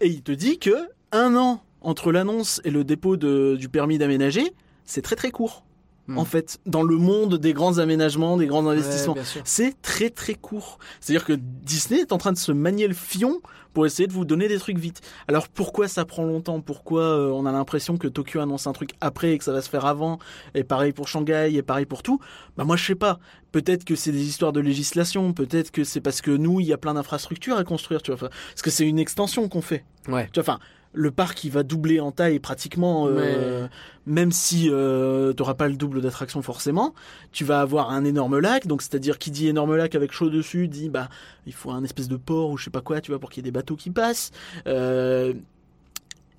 Et 0.01 0.07
il 0.07 0.21
te 0.21 0.31
dit 0.33 0.59
que 0.59 0.75
un 1.13 1.35
an 1.37 1.61
entre 1.81 2.11
l'annonce 2.11 2.59
et 2.65 2.71
le 2.71 2.83
dépôt 2.83 3.15
de- 3.15 3.55
du 3.57 3.69
permis 3.69 3.97
d'aménager, 3.97 4.51
c'est 4.85 5.01
très 5.03 5.15
très 5.15 5.31
court. 5.31 5.63
Hmm. 6.07 6.19
En 6.19 6.25
fait, 6.25 6.59
dans 6.65 6.83
le 6.83 6.97
monde 6.97 7.37
des 7.37 7.53
grands 7.53 7.79
aménagements, 7.79 8.37
des 8.37 8.45
grands 8.45 8.67
investissements, 8.67 9.15
Ouais, 9.15 9.21
c'est 9.43 9.81
très 9.81 10.09
très 10.09 10.35
court. 10.35 10.77
C'est-à-dire 10.99 11.25
que 11.25 11.33
Disney 11.33 12.01
est 12.01 12.11
en 12.11 12.17
train 12.17 12.31
de 12.31 12.37
se 12.37 12.51
manier 12.51 12.87
le 12.87 12.93
fion 12.93 13.41
pour 13.73 13.85
essayer 13.85 14.07
de 14.07 14.13
vous 14.13 14.23
donner 14.23 14.47
des 14.47 14.59
trucs 14.59 14.77
vite. 14.77 15.01
Alors 15.27 15.47
pourquoi 15.47 15.87
ça 15.87 16.05
prend 16.05 16.23
longtemps? 16.23 16.61
Pourquoi 16.61 17.01
euh, 17.01 17.29
on 17.29 17.45
a 17.45 17.51
l'impression 17.51 17.97
que 17.97 18.07
Tokyo 18.07 18.39
annonce 18.39 18.67
un 18.67 18.73
truc 18.73 18.91
après 19.01 19.33
et 19.33 19.37
que 19.37 19.43
ça 19.43 19.51
va 19.51 19.61
se 19.61 19.69
faire 19.69 19.85
avant? 19.85 20.19
Et 20.53 20.63
pareil 20.63 20.93
pour 20.93 21.07
Shanghai 21.07 21.51
et 21.53 21.61
pareil 21.61 21.85
pour 21.85 22.03
tout? 22.03 22.19
Bah 22.55 22.63
moi 22.63 22.77
je 22.77 22.85
sais 22.85 22.95
pas. 22.95 23.19
Peut-être 23.51 23.83
que 23.83 23.95
c'est 23.95 24.11
des 24.11 24.27
histoires 24.27 24.53
de 24.53 24.59
législation. 24.59 25.33
Peut-être 25.33 25.71
que 25.71 25.83
c'est 25.83 26.01
parce 26.01 26.21
que 26.21 26.31
nous 26.31 26.59
il 26.59 26.67
y 26.67 26.73
a 26.73 26.77
plein 26.77 26.93
d'infrastructures 26.93 27.57
à 27.57 27.63
construire. 27.63 28.01
Tu 28.01 28.11
vois, 28.11 28.29
parce 28.29 28.61
que 28.61 28.69
c'est 28.69 28.87
une 28.87 28.99
extension 28.99 29.49
qu'on 29.49 29.61
fait. 29.61 29.83
Ouais. 30.07 30.29
Tu 30.31 30.39
vois, 30.39 30.53
enfin, 30.53 30.59
le 30.95 31.11
parc 31.11 31.43
il 31.43 31.51
va 31.51 31.63
doubler 31.63 31.99
en 31.99 32.11
taille 32.11 32.39
pratiquement, 32.39 33.07
euh, 33.07 33.67
même 34.05 34.31
si 34.31 34.69
euh, 34.69 35.33
tu 35.33 35.41
n'auras 35.41 35.53
pas 35.53 35.67
le 35.67 35.75
double 35.75 36.01
d'attraction 36.01 36.41
forcément. 36.41 36.93
Tu 37.31 37.43
vas 37.43 37.61
avoir 37.61 37.91
un 37.91 38.05
énorme 38.05 38.39
lac, 38.39 38.65
donc 38.65 38.81
c'est-à-dire 38.81 39.17
qui 39.17 39.29
dit 39.31 39.47
énorme 39.47 39.75
lac 39.75 39.93
avec 39.95 40.11
chaud 40.11 40.29
dessus 40.29 40.67
dit 40.67 40.89
bah 40.89 41.09
il 41.45 41.53
faut 41.53 41.71
un 41.71 41.83
espèce 41.83 42.07
de 42.07 42.17
port 42.17 42.49
ou 42.49 42.57
je 42.57 42.63
sais 42.65 42.69
pas 42.71 42.81
quoi, 42.81 43.01
tu 43.01 43.11
vois, 43.11 43.19
pour 43.19 43.29
qu'il 43.29 43.41
y 43.41 43.43
ait 43.43 43.51
des 43.51 43.55
bateaux 43.55 43.75
qui 43.75 43.89
passent. 43.91 44.31
Euh, 44.67 45.33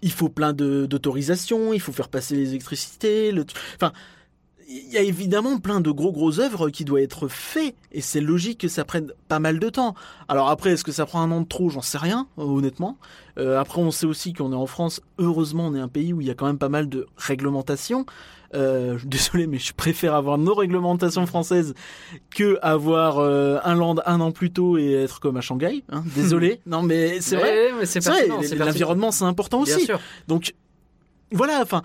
il 0.03 0.13
faut 0.13 0.29
plein 0.29 0.53
de- 0.53 0.87
d'autorisations, 0.87 1.73
il 1.73 1.81
faut 1.81 1.93
faire 1.93 2.09
passer 2.09 2.35
les 2.37 2.51
électricités, 2.51 3.33
le, 3.33 3.45
enfin. 3.77 3.93
Il 4.69 4.93
y 4.93 4.99
a 4.99 5.03
évidemment 5.03 5.59
plein 5.59 5.81
de 5.81 5.91
gros 5.93 6.11
gros 6.11 6.41
œuvres 6.41 6.71
qui 6.71 6.85
doivent 6.85 7.03
être 7.05 7.29
faits 7.29 7.75
et 7.93 8.01
c'est 8.01 8.21
logique 8.21 8.59
que 8.63 8.69
ça 8.69 8.85
prenne 8.85 9.13
pas 9.29 9.39
mal 9.39 9.61
de 9.61 9.69
temps. 9.69 9.95
Alors 10.29 10.49
après, 10.49 10.71
est-ce 10.73 10.83
que 10.83 10.91
ça 10.91 11.07
prend 11.07 11.21
un 11.23 11.31
an 11.31 11.43
de 11.43 11.47
trop? 11.47 11.71
J'en 11.71 11.83
sais 11.83 11.99
rien, 11.99 12.27
euh, 12.39 12.43
honnêtement. 12.43 12.99
Euh, 13.39 13.61
après, 13.61 13.81
on 13.81 13.93
sait 13.93 14.07
aussi 14.07 14.33
qu'on 14.33 14.53
est 14.53 14.57
en 14.57 14.67
France. 14.67 15.01
Heureusement, 15.19 15.67
on 15.69 15.75
est 15.77 15.81
un 15.81 15.87
pays 15.89 16.13
où 16.13 16.21
il 16.21 16.27
y 16.27 16.31
a 16.31 16.35
quand 16.35 16.47
même 16.47 16.59
pas 16.59 16.69
mal 16.69 16.89
de 16.89 17.07
réglementations. 17.17 18.07
Euh, 18.55 18.99
désolé, 19.05 19.47
mais 19.47 19.59
je 19.59 19.73
préfère 19.73 20.15
avoir 20.15 20.37
nos 20.37 20.55
réglementations 20.55 21.27
françaises 21.27 21.75
que 22.31 22.59
avoir 22.63 23.19
euh, 23.19 23.59
un 23.65 23.75
land 23.77 23.97
un 24.05 24.21
an 24.21 24.33
plus 24.33 24.51
tôt 24.53 24.79
et 24.79 24.95
être 24.95 25.21
comme 25.21 25.37
à 25.37 25.41
Shanghai. 25.43 25.85
hein. 25.91 26.03
Désolé, 26.17 26.61
non 26.67 26.83
mais 26.83 27.21
c'est 27.21 27.37
vrai. 27.37 27.71
Mais 27.79 27.87
c'est 27.87 28.01
vrai, 28.01 28.27
l'environnement 28.57 29.13
c'est 29.13 29.25
important 29.25 29.63
Bien 29.63 29.77
aussi. 29.77 29.87
sûr. 29.87 30.01
Donc 30.27 30.55
voilà, 31.33 31.61
enfin, 31.63 31.83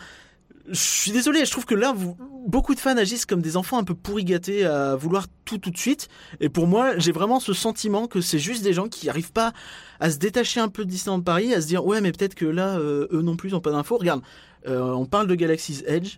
je 0.68 0.80
suis 0.80 1.12
désolé, 1.12 1.46
je 1.46 1.52
trouve 1.52 1.66
que 1.66 1.76
là, 1.76 1.94
vous, 1.96 2.18
beaucoup 2.48 2.76
de 2.76 2.80
fans 2.80 2.98
agissent 2.98 3.26
comme 3.26 3.42
des 3.42 3.58
enfants 3.58 3.78
un 3.78 3.84
peu 3.84 3.96
pourri 3.96 4.24
gâtés 4.24 4.66
à 4.66 4.96
vouloir 4.96 5.28
tout 5.46 5.58
tout 5.58 5.72
de 5.72 5.78
suite. 5.78 6.08
Et 6.40 6.50
pour 6.50 6.68
moi, 6.68 6.98
j'ai 6.98 7.12
vraiment 7.12 7.40
ce 7.40 7.54
sentiment 7.54 8.08
que 8.08 8.22
c'est 8.22 8.40
juste 8.40 8.64
des 8.64 8.74
gens 8.74 8.88
qui 8.88 9.08
n'arrivent 9.08 9.32
pas 9.32 9.54
à 10.00 10.10
se 10.10 10.18
détacher 10.18 10.60
un 10.60 10.70
peu 10.70 10.86
de 10.86 10.90
Disneyland 10.90 11.22
Paris, 11.22 11.54
à 11.54 11.62
se 11.62 11.68
dire 11.68 11.86
ouais, 11.86 12.02
mais 12.02 12.12
peut-être 12.12 12.36
que 12.36 12.46
là, 12.46 12.78
euh, 12.78 13.08
eux 13.12 13.22
non 13.22 13.36
plus 13.36 13.52
n'ont 13.52 13.62
pas 13.62 13.72
d'infos. 13.72 13.98
Regarde, 13.98 14.22
euh, 14.68 14.92
on 14.92 15.06
parle 15.06 15.28
de 15.28 15.36
Galaxy's 15.36 15.84
Edge, 15.88 16.18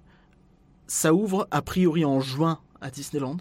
ça 0.88 1.14
ouvre 1.14 1.48
a 1.52 1.62
priori 1.62 2.06
en 2.06 2.20
juin 2.20 2.60
à 2.82 2.90
Disneyland, 2.90 3.38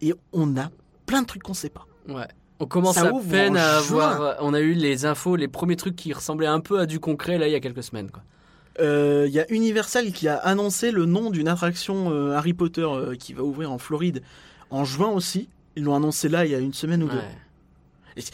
et 0.00 0.14
on 0.32 0.56
a 0.56 0.70
plein 1.06 1.22
de 1.22 1.26
trucs 1.26 1.42
qu'on 1.42 1.54
sait 1.54 1.70
pas. 1.70 1.86
Ouais. 2.08 2.28
On 2.60 2.66
commence 2.66 2.96
Ça 2.96 3.08
à 3.08 3.12
peine 3.28 3.56
à 3.56 3.80
juin. 3.80 4.08
avoir. 4.08 4.36
On 4.40 4.52
a 4.52 4.60
eu 4.60 4.74
les 4.74 5.06
infos, 5.06 5.34
les 5.34 5.48
premiers 5.48 5.76
trucs 5.76 5.96
qui 5.96 6.12
ressemblaient 6.12 6.46
un 6.46 6.60
peu 6.60 6.78
à 6.78 6.86
du 6.86 7.00
concret 7.00 7.38
là 7.38 7.48
il 7.48 7.52
y 7.52 7.54
a 7.54 7.60
quelques 7.60 7.82
semaines. 7.82 8.10
Quoi. 8.10 8.22
Euh, 8.80 9.26
Il 9.28 9.32
y 9.32 9.40
a 9.40 9.50
Universal 9.52 10.12
qui 10.12 10.28
a 10.28 10.36
annoncé 10.36 10.90
le 10.90 11.04
nom 11.04 11.30
d'une 11.30 11.48
attraction 11.48 12.10
euh, 12.10 12.32
Harry 12.32 12.54
Potter 12.54 12.82
euh, 12.82 13.14
qui 13.14 13.32
va 13.34 13.42
ouvrir 13.42 13.70
en 13.72 13.78
Floride 13.78 14.22
en 14.70 14.84
juin 14.84 15.10
aussi. 15.10 15.48
Ils 15.76 15.84
l'ont 15.84 15.94
annoncé 15.94 16.28
là 16.28 16.44
il 16.44 16.52
y 16.52 16.54
a 16.54 16.58
une 16.58 16.74
semaine 16.74 17.02
ou 17.02 17.08
deux. 17.08 17.16
Ouais. 18.16 18.24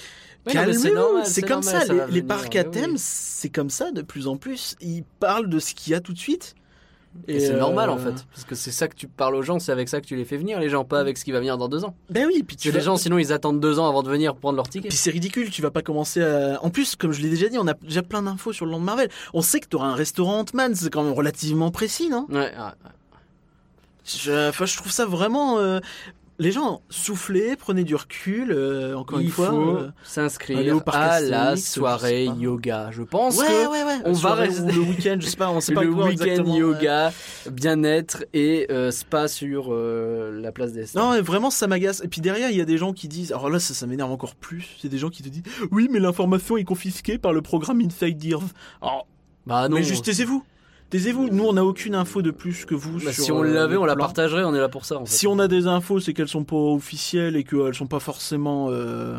Calmez-vous, 0.53 1.25
c'est 1.25 1.43
comme 1.43 1.63
normal, 1.65 1.87
ça. 1.87 1.87
ça 1.87 2.07
les, 2.07 2.23
parcs 2.23 2.55
à 2.55 2.63
oui. 2.63 2.71
thème, 2.71 2.95
c'est 2.97 3.49
comme 3.49 3.71
ça 3.71 3.91
de 3.91 4.03
plus 4.03 4.29
en 4.29 4.37
plus. 4.37 4.77
Ils 4.81 5.03
parlent 5.19 5.49
de 5.49 5.59
ce 5.59 5.75
qu'il 5.75 5.93
y 5.93 5.97
a 5.97 6.01
tout 6.01 6.13
de 6.13 6.19
suite. 6.19 6.55
Et 7.29 7.41
c'est 7.41 7.55
euh, 7.55 7.59
normal 7.59 7.91
en 7.91 7.99
fait, 7.99 8.15
parce 8.33 8.45
que 8.45 8.55
c'est 8.55 8.71
ça 8.71 8.89
que 8.89 8.95
tu 8.95 9.09
parles 9.09 9.35
aux 9.35 9.43
gens, 9.43 9.59
c'est 9.59 9.73
avec 9.73 9.89
ça 9.89 10.01
que 10.01 10.07
tu 10.07 10.17
les 10.17 10.25
fais 10.25 10.37
venir, 10.37 10.61
les 10.61 10.69
gens, 10.69 10.85
pas 10.85 11.01
avec 11.01 11.19
ce 11.19 11.25
qui 11.25 11.33
va 11.33 11.39
venir 11.39 11.59
dans 11.59 11.69
deux 11.69 11.85
ans. 11.85 11.95
Ben 12.11 12.27
oui, 12.27 12.43
puis 12.43 12.57
tu 12.57 12.71
que 12.71 12.75
les 12.77 12.83
gens, 12.83 12.97
sinon, 12.97 13.19
ils 13.19 13.33
attendent 13.33 13.61
deux 13.61 13.79
ans 13.79 13.89
avant 13.89 14.03
de 14.03 14.09
venir 14.09 14.35
prendre 14.37 14.57
leur 14.57 14.69
ticket. 14.69 14.89
Puis 14.89 14.97
c'est 14.99 15.11
ridicule, 15.11 15.51
tu 15.51 15.63
vas 15.63 15.71
pas 15.71 15.83
commencer 15.83 16.23
à... 16.23 16.63
En 16.63 16.71
plus, 16.71 16.97
comme 16.97 17.13
je 17.13 17.23
l'ai 17.23 17.31
déjà 17.31 17.49
dit, 17.49 17.59
on 17.59 17.67
a 17.67 17.75
déjà 17.75 18.03
plein 18.03 18.23
d'infos 18.23 18.53
sur 18.53 18.67
le 18.67 18.73
land 18.73 18.81
Marvel. 18.81 19.09
On 19.35 19.43
sait 19.43 19.61
que 19.61 19.69
tu 19.69 19.77
auras 19.77 19.89
un 19.89 19.95
restaurant 19.95 20.41
Ant-Man, 20.41 20.75
c'est 20.75 20.91
quand 20.91 21.03
même 21.03 21.13
relativement 21.13 21.71
précis, 21.71 22.09
non? 22.09 22.27
Ouais, 22.29 22.37
ouais, 22.37 22.51
ouais. 22.51 22.91
je... 24.05 24.49
Enfin, 24.49 24.67
je 24.67 24.77
trouve 24.77 24.93
ça 24.93 25.07
vraiment... 25.07 25.59
euh, 25.59 25.81
Les 26.39 26.53
gens, 26.53 26.83
soufflez, 26.91 27.57
prenez 27.57 27.83
du 27.83 27.95
recul, 27.95 28.53
euh, 28.53 28.95
encore 28.95 29.21
Il 29.23 29.25
une 29.27 29.31
fois. 29.31 29.49
faut 29.49 29.57
euh, 29.77 29.91
s'inscrire 30.05 30.59
à 30.89 31.21
la 31.21 31.57
soirée 31.57 32.29
je 32.37 32.43
yoga. 32.43 32.91
Je 32.93 33.03
pense 33.03 33.39
Ouais, 33.39 33.47
que 33.47 33.71
ouais, 33.71 33.83
ouais. 33.85 33.99
on 34.05 34.13
va 34.13 34.35
rester- 34.35 34.71
le 34.71 34.81
week-end, 34.81 35.17
je 35.19 35.27
sais 35.27 35.37
pas, 35.39 35.49
on 35.51 35.63
sait 35.63 35.73
pas 35.75 35.83
le 35.83 35.95
week-end 35.95 36.45
yoga, 36.45 37.11
bien-être 37.51 38.25
et 38.35 38.67
euh, 38.71 38.91
spa 38.91 39.29
sur 39.29 39.69
euh, 39.73 40.39
la 40.41 40.53
place 40.53 40.73
des 40.73 40.85
Stars. 40.85 41.03
Non, 41.03 41.13
mais 41.15 41.23
vraiment, 41.23 41.51
ça 41.51 41.67
m'agace. 41.69 42.03
Et 42.05 42.09
puis 42.09 42.21
derrière, 42.21 42.51
il 42.51 42.57
y 42.59 42.61
a 42.61 42.67
des 42.67 42.77
gens 42.79 42.93
qui 42.93 43.09
disent, 43.09 43.33
alors 43.33 43.49
là, 43.49 43.59
ça, 43.59 43.73
ça 43.73 43.87
m'énerve 43.87 44.11
encore 44.13 44.35
plus. 44.35 44.77
C'est 44.81 44.89
des 44.89 44.99
gens 44.99 45.09
qui 45.09 45.23
te 45.23 45.29
disent, 45.31 45.43
oui, 45.71 45.89
mais 45.91 46.01
l'information 46.01 46.59
est 46.59 46.65
confisquée 46.65 47.17
par 47.17 47.33
le 47.33 47.41
programme 47.41 47.81
Inside 47.81 48.23
Earth. 48.25 48.55
Alors, 48.83 49.07
Bah 49.47 49.69
non. 49.71 49.77
mais 49.77 49.83
juste 49.83 50.05
taisez-vous. 50.05 50.45
Taisez-vous. 50.91 51.29
Nous, 51.31 51.45
on 51.45 51.55
n'a 51.55 51.65
aucune 51.65 51.95
info 51.95 52.23
de 52.23 52.31
plus 52.31 52.65
que 52.65 52.75
vous. 52.75 52.99
Bah, 53.01 53.13
sur, 53.13 53.25
si 53.25 53.33
on 53.33 53.43
euh, 53.43 53.53
l'avait, 53.53 53.77
on 53.77 53.85
la 53.85 53.97
partagerait. 53.97 54.45
On 54.45 54.55
est 54.55 54.61
là 54.61 54.69
pour 54.69 54.85
ça. 54.85 54.99
En 54.99 55.07
fait. 55.07 55.13
Si 55.13 55.27
on 55.27 55.39
a 55.39 55.49
des 55.49 55.67
infos, 55.67 56.01
c'est 56.01 56.13
qu'elles 56.13 56.29
sont 56.29 56.45
pas 56.45 56.57
officielles 56.57 57.37
et 57.37 57.45
qu'elles 57.45 57.75
sont 57.75 57.87
pas 57.87 58.01
forcément, 58.01 58.69
euh, 58.71 59.19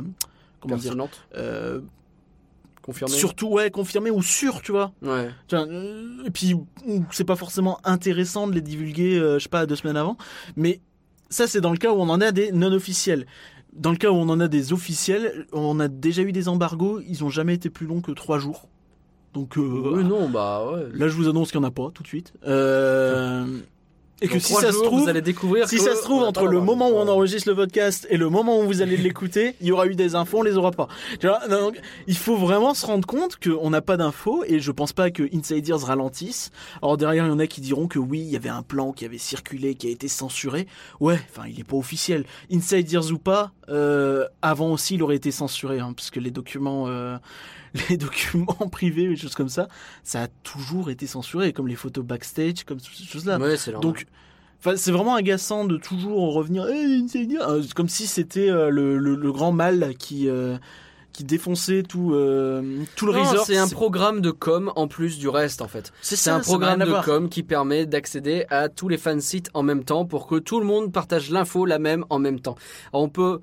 comment 0.62 0.78
dire, 0.78 0.96
euh, 1.36 1.82
confirmée. 2.88 3.14
surtout 3.14 3.48
ouais, 3.50 3.70
confirmées 3.70 4.12
ou 4.12 4.22
sûres, 4.22 4.62
tu 4.62 4.72
vois. 4.72 4.94
Ouais. 5.02 5.30
Tiens, 5.48 5.68
et 6.26 6.32
puis, 6.32 6.56
c'est 7.12 7.26
pas 7.26 7.36
forcément 7.36 7.80
intéressant 7.84 8.48
de 8.48 8.54
les 8.54 8.62
divulguer, 8.62 9.20
euh, 9.20 9.38
je 9.38 9.44
sais 9.44 9.50
pas, 9.50 9.66
deux 9.66 9.76
semaines 9.76 9.98
avant. 9.98 10.18
Mais 10.56 10.80
ça, 11.30 11.48
c'est 11.48 11.62
dans 11.62 11.72
le 11.72 11.78
cas 11.78 11.92
où 11.92 11.98
on 11.98 12.10
en 12.10 12.22
a 12.22 12.32
des 12.32 12.52
non 12.52 12.72
officiels. 12.72 13.26
Dans 13.74 13.92
le 13.92 13.98
cas 13.98 14.10
où 14.10 14.16
on 14.16 14.30
en 14.30 14.40
a 14.40 14.48
des 14.48 14.74
officiels, 14.74 15.46
on 15.52 15.80
a 15.80 15.88
déjà 15.88 16.22
eu 16.22 16.32
des 16.32 16.48
embargos, 16.48 17.02
ils 17.08 17.24
ont 17.24 17.30
jamais 17.30 17.54
été 17.54 17.70
plus 17.70 17.86
longs 17.86 18.02
que 18.02 18.12
trois 18.12 18.40
jours. 18.40 18.68
Donc 19.38 19.56
euh, 19.56 19.98
Oui, 19.98 20.04
non, 20.04 20.30
bah 20.30 20.66
ouais. 20.66 20.88
là, 20.96 21.08
je 21.08 21.14
vous 21.14 21.30
annonce 21.30 21.52
qu'il 21.52 21.62
y 21.62 21.64
en 21.64 21.68
a 21.68 21.70
pas 21.70 21.92
tout 21.94 22.02
de 22.02 22.08
suite. 22.08 22.34
Euh, 22.48 23.46
et 24.20 24.28
que 24.28 24.40
si 24.40 24.54
ça 24.54 24.72
se 24.72 24.82
trouve, 24.82 25.04
vous 25.04 25.10
allez 25.10 25.22
découvrir. 25.22 25.70
si 25.70 25.78
ça 25.78 25.96
se 25.96 26.02
trouve 26.02 26.24
entre 26.24 26.48
le 26.48 26.60
moment 26.60 26.90
où 26.90 26.96
on 26.96 27.08
enregistre 27.08 27.48
le 27.50 27.56
podcast 27.56 28.08
et 28.10 28.18
le 28.18 28.32
moment 28.32 28.60
où 28.60 28.64
vous 28.64 28.82
allez 28.82 28.98
l'écouter, 28.98 29.56
il 29.62 29.68
y 29.68 29.72
aura 29.72 29.86
eu 29.86 29.94
des 29.94 30.16
infos, 30.16 30.40
on 30.40 30.42
les 30.42 30.58
aura 30.58 30.72
pas. 30.72 30.88
Tu 31.20 31.28
vois, 31.28 31.48
donc, 31.48 31.80
il 32.08 32.18
faut 32.18 32.36
vraiment 32.36 32.74
se 32.74 32.84
rendre 32.84 33.06
compte 33.06 33.36
qu'on 33.36 33.70
n'a 33.70 33.82
pas 33.82 33.96
d'infos 33.96 34.44
et 34.48 34.60
je 34.60 34.72
pense 34.72 34.92
pas 34.92 35.12
que 35.12 35.22
Insiders 35.36 35.82
ralentisse. 35.82 36.50
Alors 36.82 36.98
derrière, 36.98 37.26
il 37.28 37.30
y 37.30 37.32
en 37.32 37.38
a 37.38 37.46
qui 37.46 37.62
diront 37.62 37.88
que 37.88 38.00
oui, 38.00 38.22
il 38.22 38.32
y 38.32 38.36
avait 38.36 38.50
un 38.50 38.64
plan 38.64 38.92
qui 38.92 39.06
avait 39.06 39.20
circulé, 39.20 39.76
qui 39.76 39.86
a 39.86 39.92
été 39.92 40.08
censuré. 40.08 40.66
Ouais, 41.00 41.20
enfin, 41.30 41.48
il 41.48 41.60
est 41.60 41.64
pas 41.64 41.78
officiel. 41.78 42.26
Insiders 42.52 43.12
ou 43.12 43.20
pas, 43.20 43.52
euh, 43.70 44.26
avant 44.42 44.72
aussi, 44.72 44.96
il 44.96 45.04
aurait 45.04 45.18
été 45.18 45.30
censuré, 45.30 45.80
hein, 45.80 45.94
parce 45.96 46.10
que 46.10 46.20
les 46.20 46.32
documents, 46.32 46.88
euh, 46.88 47.18
les 47.90 47.98
documents 47.98 48.54
privés, 48.72 49.08
des 49.08 49.16
choses 49.16 49.36
comme 49.36 49.50
ça, 49.50 49.68
ça 50.04 50.24
a 50.24 50.28
toujours 50.44 50.90
été 50.90 51.08
censuré, 51.08 51.54
comme 51.54 51.68
les 51.68 51.76
photos 51.76 52.04
backstage, 52.06 52.64
comme 52.66 52.80
toutes 52.80 52.96
ces 52.96 53.04
choses-là. 53.06 53.38
Ouais. 53.40 53.56
Donc, 53.82 54.06
c'est 54.76 54.92
vraiment 54.92 55.16
agaçant 55.16 55.66
de 55.66 55.78
toujours 55.78 56.34
revenir, 56.34 56.64
Insider 56.66 57.38
Euh, 57.42 57.64
comme 57.76 57.90
si 57.90 58.08
c'était 58.08 58.50
euh, 58.50 58.70
le, 58.70 58.98
le- 58.98 59.16
le 59.16 59.32
grand 59.32 59.52
mal 59.52 59.94
qui 60.00 60.28
euh, 60.30 60.58
qui 61.14 61.24
défonçait 61.24 61.82
tout 61.84 62.14
euh, 62.14 62.84
tout 62.96 63.08
le 63.08 63.14
Non, 63.14 63.24
resort. 63.24 63.46
c'est 63.46 63.58
un 63.58 63.68
programme 63.68 64.22
de 64.22 64.30
com 64.32 64.72
en 64.76 64.88
plus 64.88 65.18
du 65.18 65.30
reste 65.30 65.62
en 65.64 65.68
fait. 65.68 65.92
C'est 66.02 66.30
un 66.30 66.40
programme 66.42 66.80
de 66.80 67.04
com 67.06 67.28
qui 67.30 67.42
permet 67.44 67.86
d'accéder 67.88 68.46
à 68.50 68.70
tous 68.70 68.88
les 68.88 68.98
fansites 69.00 69.50
en 69.56 69.64
même 69.64 69.84
temps 69.84 70.06
pour 70.06 70.28
que 70.28 70.36
tout 70.36 70.60
le 70.60 70.66
monde 70.66 70.92
partage 70.92 71.32
l'info 71.32 71.66
la 71.66 71.80
même 71.80 72.06
en 72.12 72.20
même 72.20 72.40
temps. 72.40 72.56
Alors, 72.94 73.04
on 73.04 73.10
peut, 73.10 73.40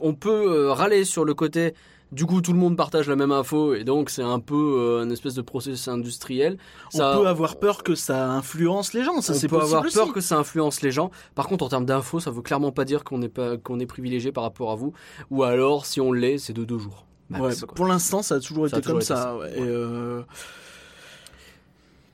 on 0.00 0.14
peut 0.14 0.70
râler 0.70 1.04
sur 1.04 1.24
le 1.24 1.34
côté. 1.34 1.74
Du 2.12 2.24
coup, 2.24 2.40
tout 2.40 2.52
le 2.52 2.58
monde 2.58 2.76
partage 2.76 3.08
la 3.08 3.16
même 3.16 3.32
info 3.32 3.74
et 3.74 3.82
donc 3.82 4.10
c'est 4.10 4.22
un 4.22 4.38
peu 4.38 4.54
euh, 4.78 5.02
une 5.04 5.10
espèce 5.10 5.34
de 5.34 5.42
processus 5.42 5.88
industriel. 5.88 6.56
On 6.94 6.98
Ça- 6.98 7.16
peut 7.18 7.26
avoir 7.26 7.56
peur 7.58 7.82
que 7.82 7.96
ça 7.96 8.30
influence 8.30 8.92
les 8.94 9.02
gens, 9.02 9.20
ça 9.20 9.32
on 9.32 9.40
peut 9.40 9.48
possible 9.48 9.56
avoir 9.56 9.82
peur 9.92 10.04
aussi. 10.04 10.12
que 10.12 10.20
ça 10.20 10.36
influence 10.36 10.82
les 10.82 10.92
gens. 10.92 11.10
Par 11.34 11.48
contre, 11.48 11.64
en 11.64 11.68
termes 11.68 11.84
d'infos, 11.84 12.20
ça 12.20 12.30
veut 12.30 12.42
clairement 12.42 12.70
pas 12.70 12.84
dire 12.84 13.02
qu'on 13.02 13.20
est 13.22 13.28
pas 13.28 13.56
qu'on 13.56 13.80
est 13.80 13.86
privilégié 13.86 14.30
par 14.30 14.44
rapport 14.44 14.70
à 14.70 14.76
vous. 14.76 14.92
Ou 15.30 15.42
alors, 15.42 15.84
si 15.84 16.00
on 16.00 16.12
l'est, 16.12 16.38
c'est 16.38 16.52
de 16.52 16.64
deux 16.64 16.78
jours. 16.78 17.06
max, 17.28 17.42
Ouais, 17.42 17.66
quoi. 17.66 17.74
pour 17.74 17.86
l'instant, 17.86 18.22
ça 18.22 18.36
a 18.36 18.40
toujours 18.40 18.68
Ça 18.68 18.76
a 18.76 18.78
été 18.78 18.88
toujours 18.88 19.00
comme 19.00 19.16
été 19.16 19.22
ça. 19.22 19.36
ouais. 19.36 19.54
euh, 19.58 20.22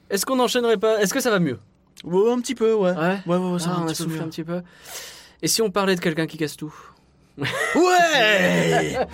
Est-ce 0.08 0.24
qu'on 0.24 0.36
n'enchaînerait 0.36 0.78
pas? 0.78 1.00
Est-ce 1.02 1.12
que 1.12 1.20
ça 1.20 1.30
va 1.30 1.38
mieux? 1.38 1.58
Ouais, 2.04 2.32
un 2.32 2.40
petit 2.40 2.54
peu, 2.54 2.72
ouais. 2.74 2.92
Ouais? 2.92 3.20
Ouais, 3.26 3.58
ça 3.58 3.66
Ah, 3.70 3.74
va 3.74 3.80
un 3.80 3.84
on 3.84 3.88
a 3.88 3.92
peu 3.94 4.06
mieux. 4.06 4.20
un 4.22 4.28
petit 4.28 4.42
peu. 4.44 4.62
Et 5.42 5.48
si 5.48 5.60
on 5.60 5.70
parlait 5.70 5.94
de 5.96 6.00
quelqu'un 6.00 6.26
qui 6.26 6.38
casse 6.38 6.56
tout? 6.56 6.74
Ouais 7.36 7.46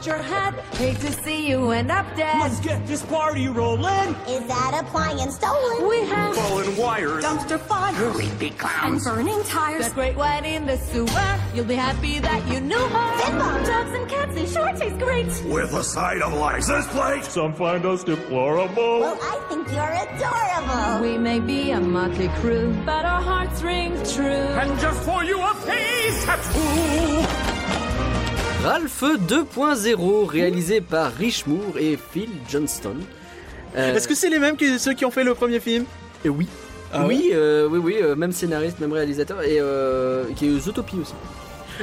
back, 0.00 0.06
your 0.06 0.22
head. 0.22 0.54
Hate 0.74 0.98
to 1.00 1.12
see 1.22 1.48
you 1.48 1.70
end 1.70 1.90
up 1.90 2.06
dead. 2.16 2.38
Let's 2.40 2.60
get 2.60 2.86
this 2.86 3.04
party 3.04 3.48
rolling. 3.48 4.14
Is 4.28 4.46
that 4.46 4.80
appliance 4.82 5.36
stolen? 5.36 5.88
We 5.88 6.04
have 6.06 6.34
Fallen 6.34 6.76
wires. 6.76 7.24
dumpster 7.24 7.58
fire 7.60 8.10
creepy 8.10 8.50
clowns, 8.50 9.06
and 9.06 9.16
burning 9.16 9.42
tires. 9.44 9.86
That 9.86 9.94
great 9.94 10.16
white 10.16 10.44
in 10.44 10.66
the 10.66 10.76
sewer. 10.76 11.40
You'll 11.54 11.64
be 11.66 11.74
happy 11.74 12.18
that 12.20 12.46
you 12.48 12.60
knew 12.60 12.76
her. 12.76 13.20
Finball. 13.20 13.66
Dogs 13.66 13.94
and 13.94 14.08
cats, 14.08 14.34
they 14.34 14.46
sure 14.46 14.72
taste 14.72 14.98
great. 14.98 15.26
With 15.46 15.72
a 15.74 15.84
side 15.84 16.22
of 16.22 16.32
license 16.34 16.86
plate. 16.88 17.24
Some 17.24 17.52
find 17.54 17.84
us 17.84 18.04
deplorable. 18.04 19.00
Well, 19.00 19.18
I 19.22 19.38
think 19.48 19.68
you're 19.70 19.80
adorable. 19.80 21.02
We 21.02 21.18
may 21.18 21.40
be 21.40 21.70
a 21.70 21.80
motley 21.80 22.28
crew, 22.40 22.74
but 22.84 23.04
our 23.04 23.20
hearts 23.22 23.62
ring 23.62 23.92
true. 24.04 24.24
And 24.24 24.78
just 24.80 25.02
for 25.02 25.24
you, 25.24 25.40
a 25.40 25.54
face 25.54 26.24
tattoo. 26.24 27.49
Ralph 28.62 29.02
2.0, 29.02 30.26
réalisé 30.26 30.82
par 30.82 31.14
Rich 31.14 31.46
Moore 31.46 31.78
et 31.78 31.96
Phil 31.96 32.28
Johnston. 32.46 32.96
Euh, 33.74 33.94
Est-ce 33.94 34.06
que 34.06 34.14
c'est 34.14 34.28
les 34.28 34.38
mêmes 34.38 34.56
que 34.58 34.76
ceux 34.76 34.92
qui 34.92 35.06
ont 35.06 35.10
fait 35.10 35.24
le 35.24 35.34
premier 35.34 35.60
film? 35.60 35.86
Et 36.24 36.28
oui. 36.28 36.46
Ah 36.92 37.06
oui, 37.06 37.30
euh, 37.32 37.68
oui, 37.70 37.78
oui, 37.78 37.96
euh, 38.02 38.14
même 38.16 38.32
scénariste, 38.32 38.78
même 38.80 38.92
réalisateur, 38.92 39.40
et 39.42 39.60
qui 40.34 40.46
est 40.46 40.58
Zootopie 40.58 40.98
aussi. 41.00 41.14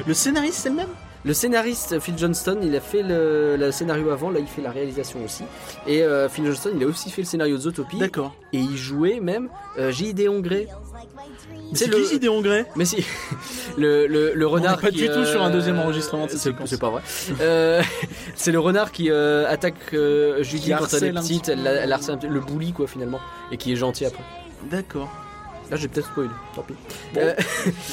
Le 0.05 0.13
scénariste, 0.13 0.59
c'est 0.61 0.69
le 0.69 0.75
même? 0.75 0.89
Le 1.25 1.33
scénariste 1.33 1.99
Phil 1.99 2.17
Johnston, 2.17 2.59
il 2.63 2.75
a 2.75 2.79
fait 2.79 3.01
le, 3.03 3.57
le 3.57 3.71
scénario 3.71 4.09
avant, 4.11 4.29
là 4.29 4.39
il 4.39 4.47
fait 4.47 4.61
la 4.61 4.71
réalisation 4.71 5.19
aussi. 5.25 5.43
Et 5.85 6.03
euh, 6.03 6.29
Phil 6.29 6.45
Johnston, 6.45 6.71
il 6.75 6.83
a 6.83 6.87
aussi 6.87 7.09
fait 7.11 7.21
le 7.23 7.27
scénario 7.27 7.57
de 7.57 7.61
Zootopie. 7.61 7.97
D'accord. 7.97 8.33
Et 8.53 8.59
il 8.59 8.77
jouait 8.77 9.19
même 9.19 9.49
euh, 9.77 9.91
J.D. 9.91 10.29
Hongré. 10.29 10.67
C'est 11.73 11.85
C'est 11.85 11.89
qui 11.91 11.99
le- 11.99 12.07
Gideon 12.07 12.41
Grey 12.41 12.65
Mais 12.77 12.85
si, 12.85 13.03
le, 13.77 14.07
le, 14.07 14.33
le 14.33 14.47
renard. 14.47 14.79
pas 14.79 14.89
qui, 14.89 14.99
du 14.99 15.09
tout 15.09 15.25
sur 15.25 15.43
un 15.43 15.49
deuxième 15.49 15.77
enregistrement 15.79 16.25
de 16.25 16.31
cette 16.31 16.39
c'est- 16.39 16.49
séquence. 16.51 16.69
C'est 16.69 16.79
pas 16.79 16.89
vrai. 16.89 17.01
Euh, 17.41 17.81
c'est 18.35 18.53
le 18.53 18.59
renard 18.59 18.93
qui 18.93 19.09
euh, 19.11 19.45
attaque 19.49 19.75
euh, 19.93 20.41
Judy 20.43 20.67
Qui 20.67 20.71
quand 20.71 20.93
elle 20.93 21.03
est 21.03 21.11
petite, 21.11 21.49
elle, 21.49 21.67
elle 21.67 21.91
harcèle 21.91 22.19
le 22.29 22.39
bully 22.39 22.71
quoi 22.71 22.87
finalement, 22.87 23.19
et 23.51 23.57
qui 23.57 23.73
est 23.73 23.75
gentil 23.75 24.05
après. 24.05 24.23
D'accord. 24.71 25.09
Là 25.69 25.75
j'ai 25.77 25.87
peut-être 25.87 26.07
spoilé, 26.07 26.29
tant 26.55 26.61
pis. 26.63 26.73
Bon. 27.13 27.21
Euh, 27.21 27.33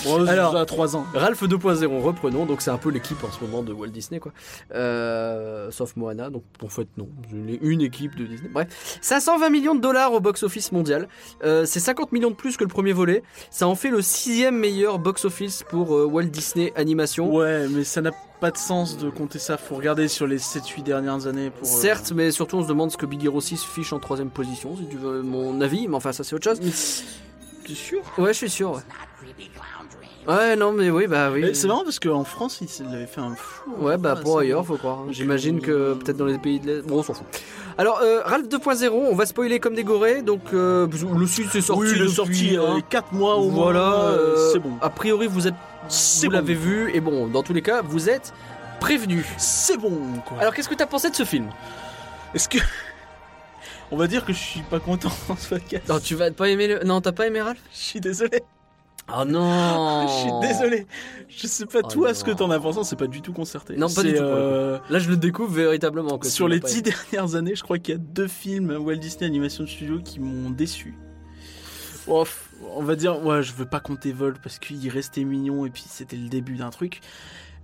Bon, 0.04 0.26
Alors- 0.26 0.54
à 0.56 0.64
3 0.66 0.96
ans. 0.96 1.06
Ralph 1.14 1.42
2.0, 1.42 2.00
reprenons, 2.02 2.46
donc 2.46 2.60
c'est 2.62 2.70
un 2.70 2.76
peu 2.78 2.90
l'équipe 2.90 3.22
en 3.24 3.32
ce 3.32 3.40
moment 3.44 3.62
de 3.62 3.72
Walt 3.72 3.88
Disney 3.88 4.20
quoi. 4.20 4.32
Euh, 4.74 5.70
sauf 5.70 5.96
Moana, 5.96 6.30
donc 6.30 6.44
en 6.62 6.68
fait 6.68 6.86
non, 6.96 7.08
une, 7.32 7.58
une 7.60 7.80
équipe 7.80 8.16
de 8.16 8.24
Disney. 8.26 8.48
Bref, 8.52 8.98
520 9.00 9.50
millions 9.50 9.74
de 9.74 9.80
dollars 9.80 10.12
au 10.12 10.20
box-office 10.20 10.72
mondial, 10.72 11.08
Euh, 11.42 11.64
c'est 11.66 11.80
50 11.80 12.12
millions 12.12 12.30
de 12.30 12.36
plus 12.36 12.56
que 12.56 12.64
le 12.64 12.68
premier 12.68 12.92
volet, 12.92 13.22
ça 13.50 13.66
en 13.66 13.74
fait 13.74 13.90
le 13.90 14.02
sixième 14.02 14.56
meilleur 14.58 14.98
box-office 14.98 15.64
pour 15.68 15.94
euh, 15.96 16.04
Walt 16.04 16.24
Disney 16.24 16.72
Animation. 16.76 17.32
Ouais, 17.34 17.66
mais 17.68 17.84
ça 17.84 18.00
n'a 18.00 18.12
pas 18.40 18.50
de 18.50 18.56
sens 18.58 18.98
de 18.98 19.10
compter 19.10 19.38
ça. 19.38 19.56
Faut 19.56 19.74
regarder 19.76 20.06
sur 20.08 20.26
les 20.26 20.38
7-8 20.38 20.82
dernières 20.82 21.26
années 21.26 21.50
pour. 21.50 21.66
Certes, 21.66 22.12
mais 22.14 22.30
surtout 22.30 22.56
on 22.58 22.62
se 22.62 22.68
demande 22.68 22.90
ce 22.92 22.96
que 22.96 23.06
Big 23.06 23.24
Hero 23.24 23.40
6 23.40 23.62
fiche 23.64 23.92
en 23.92 23.98
troisième 23.98 24.30
position, 24.30 24.76
si 24.76 24.86
tu 24.86 24.96
veux 24.96 25.22
mon 25.22 25.60
avis, 25.60 25.88
mais 25.88 25.96
enfin 25.96 26.12
ça 26.12 26.24
c'est 26.24 26.34
autre 26.34 26.44
chose. 26.44 26.60
T'es 27.66 27.74
sûr? 27.74 28.00
Ouais, 28.18 28.32
je 28.32 28.38
suis 28.38 28.50
sûr. 28.50 28.72
Ouais, 28.72 28.80
Ouais, 30.26 30.56
non, 30.56 30.72
mais 30.72 30.88
oui, 30.88 31.06
bah 31.06 31.30
oui. 31.30 31.54
C'est 31.54 31.66
marrant 31.66 31.84
parce 31.84 31.98
qu'en 31.98 32.24
France, 32.24 32.62
il 32.62 32.86
avait 32.94 33.06
fait 33.06 33.20
un 33.20 33.34
fou. 33.34 33.70
Ouais, 33.78 33.98
bah 33.98 34.16
pour 34.16 34.38
ailleurs, 34.38 34.64
faut 34.64 34.78
croire. 34.78 35.00
J'imagine 35.10 35.60
que 35.60 35.92
peut-être 35.94 36.16
dans 36.16 36.24
les 36.24 36.38
pays 36.38 36.60
de 36.60 36.66
l'Est. 36.66 36.82
Bon, 36.86 37.00
on 37.00 37.02
s'en 37.02 37.12
fout. 37.12 37.26
Alors, 37.76 38.00
euh, 38.02 38.22
Ralph 38.24 38.48
2.0, 38.48 38.88
on 38.90 39.14
va 39.14 39.26
spoiler 39.26 39.60
comme 39.60 39.74
des 39.74 39.84
gorées. 39.84 40.22
Donc, 40.22 40.40
euh, 40.54 40.86
le 41.18 41.26
sud 41.26 41.48
c'est 41.52 41.60
sorti. 41.60 41.82
Oui, 41.82 41.88
il 41.94 41.96
est 41.96 42.04
depuis, 42.04 42.14
sorti 42.14 42.56
hein. 42.56 42.80
4 42.88 43.12
mois 43.12 43.36
au 43.36 43.50
voilà, 43.50 43.80
moins. 43.80 43.98
euh, 44.12 44.34
euh, 44.36 44.50
c'est 44.52 44.60
bon. 44.60 44.72
A 44.80 44.88
priori, 44.88 45.26
vous 45.26 45.46
êtes, 45.46 45.54
vous 45.90 46.26
bon. 46.26 46.32
l'avez 46.32 46.54
vu, 46.54 46.90
et 46.94 47.00
bon, 47.00 47.26
dans 47.26 47.42
tous 47.42 47.52
les 47.52 47.62
cas, 47.62 47.82
vous 47.82 48.08
êtes 48.08 48.32
prévenus. 48.80 49.26
C'est 49.36 49.76
bon, 49.76 49.98
quoi. 50.26 50.38
Alors, 50.40 50.54
qu'est-ce 50.54 50.70
que 50.70 50.74
t'as 50.74 50.86
pensé 50.86 51.10
de 51.10 51.16
ce 51.16 51.24
film? 51.24 51.50
Est-ce 52.34 52.48
que. 52.48 52.58
On 53.94 53.96
va 53.96 54.08
dire 54.08 54.24
que 54.24 54.32
je 54.32 54.38
suis 54.38 54.62
pas 54.62 54.80
content 54.80 55.08
dans 55.28 55.36
ce 55.36 55.50
podcast. 55.50 55.88
Non, 55.88 56.00
tu 56.00 56.16
vas 56.16 56.28
pas 56.32 56.48
aimer 56.48 56.66
le. 56.66 56.82
Non, 56.84 57.00
t'as 57.00 57.12
pas 57.12 57.28
aimé 57.28 57.40
Ralph? 57.40 57.60
Je 57.72 57.78
suis 57.78 58.00
désolé. 58.00 58.42
Oh 59.08 59.24
non 59.24 60.06
Je 60.08 60.12
suis 60.22 60.48
désolé. 60.48 60.86
Je 61.28 61.46
sais 61.46 61.64
pas 61.66 61.78
Oh 61.84 61.88
toi 61.88 62.08
non. 62.08 62.14
ce 62.14 62.24
que 62.24 62.32
t'en 62.32 62.50
as 62.50 62.58
pensé, 62.58 62.80
c'est 62.82 62.96
pas 62.98 63.06
du 63.06 63.22
tout 63.22 63.32
concerté. 63.32 63.76
Non, 63.76 63.88
pas 63.88 64.02
du 64.02 64.12
tout, 64.14 64.20
euh, 64.20 64.78
Là, 64.90 64.98
je 64.98 65.08
le 65.10 65.16
découvre 65.16 65.52
véritablement. 65.54 66.18
que 66.18 66.26
Sur 66.26 66.48
les 66.48 66.58
dix 66.58 66.82
dernières 66.82 67.36
années, 67.36 67.54
je 67.54 67.62
crois 67.62 67.78
qu'il 67.78 67.94
y 67.94 67.96
a 67.96 68.00
deux 68.00 68.26
films 68.26 68.76
Walt 68.80 68.96
Disney 68.96 69.26
Animation 69.26 69.64
Studio 69.64 70.00
qui 70.04 70.18
m'ont 70.18 70.50
déçu. 70.50 70.94
Oh, 72.08 72.24
on 72.74 72.82
va 72.82 72.96
dire, 72.96 73.24
ouais, 73.24 73.44
je 73.44 73.52
veux 73.52 73.66
pas 73.66 73.78
compter 73.80 74.10
Volt 74.12 74.38
parce 74.42 74.58
qu'il 74.58 74.88
restait 74.90 75.22
mignon 75.24 75.64
et 75.66 75.70
puis 75.70 75.84
c'était 75.86 76.16
le 76.16 76.28
début 76.28 76.56
d'un 76.56 76.70
truc. 76.70 77.00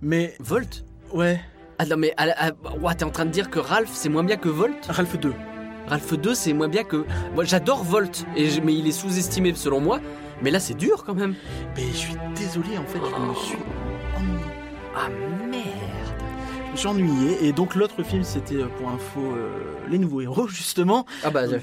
Mais 0.01 0.35
Volt? 0.39 0.85
Ouais, 1.13 1.41
Ah 1.77 1.85
non, 1.85 1.97
mais 1.97 2.13
à 2.17 2.27
la- 2.27 2.47
à- 2.49 2.51
ouah, 2.79 2.95
t'es 2.95 3.03
en 3.03 3.09
train 3.09 3.25
de 3.25 3.31
dire 3.31 3.49
que 3.49 3.59
Ralph 3.59 3.89
c'est 3.91 4.09
moins 4.09 4.23
bien 4.23 4.37
que 4.37 4.47
Volt? 4.49 4.85
Ralph 4.87 5.19
2. 5.19 5.33
Ralph 5.87 6.13
2 6.13 6.33
c'est 6.33 6.53
moins 6.53 6.67
bien 6.69 6.83
que. 6.83 7.05
Moi 7.35 7.43
j'adore 7.43 7.83
Volt, 7.83 8.25
et 8.35 8.47
mais 8.63 8.73
il 8.73 8.87
est 8.87 8.91
sous-estimé 8.91 9.53
selon 9.55 9.79
moi. 9.81 9.99
Mais 10.41 10.51
là 10.51 10.59
c'est 10.59 10.73
dur 10.73 11.03
quand 11.05 11.13
même. 11.13 11.35
Mais 11.75 11.83
je 11.91 11.97
suis 11.97 12.15
désolé, 12.35 12.77
en 12.77 12.85
fait, 12.85 12.97
je 12.99 13.29
me 13.29 13.33
suis 13.35 13.57
ennuyé. 14.17 14.45
Ah 14.95 15.07
merde 15.49 15.63
Je 16.67 16.71
me 16.71 16.77
suis 16.77 16.87
ennuyé 16.87 17.45
et 17.47 17.51
donc 17.53 17.75
l'autre 17.75 18.01
film 18.03 18.23
c'était 18.23 18.55
euh, 18.55 18.65
pour 18.77 18.89
info 18.89 19.19
euh, 19.21 19.49
les 19.89 19.97
nouveaux 19.99 20.21
héros 20.21 20.47
justement 20.47 21.05
Ah 21.23 21.29
bah 21.29 21.43
j'ai 21.47 21.59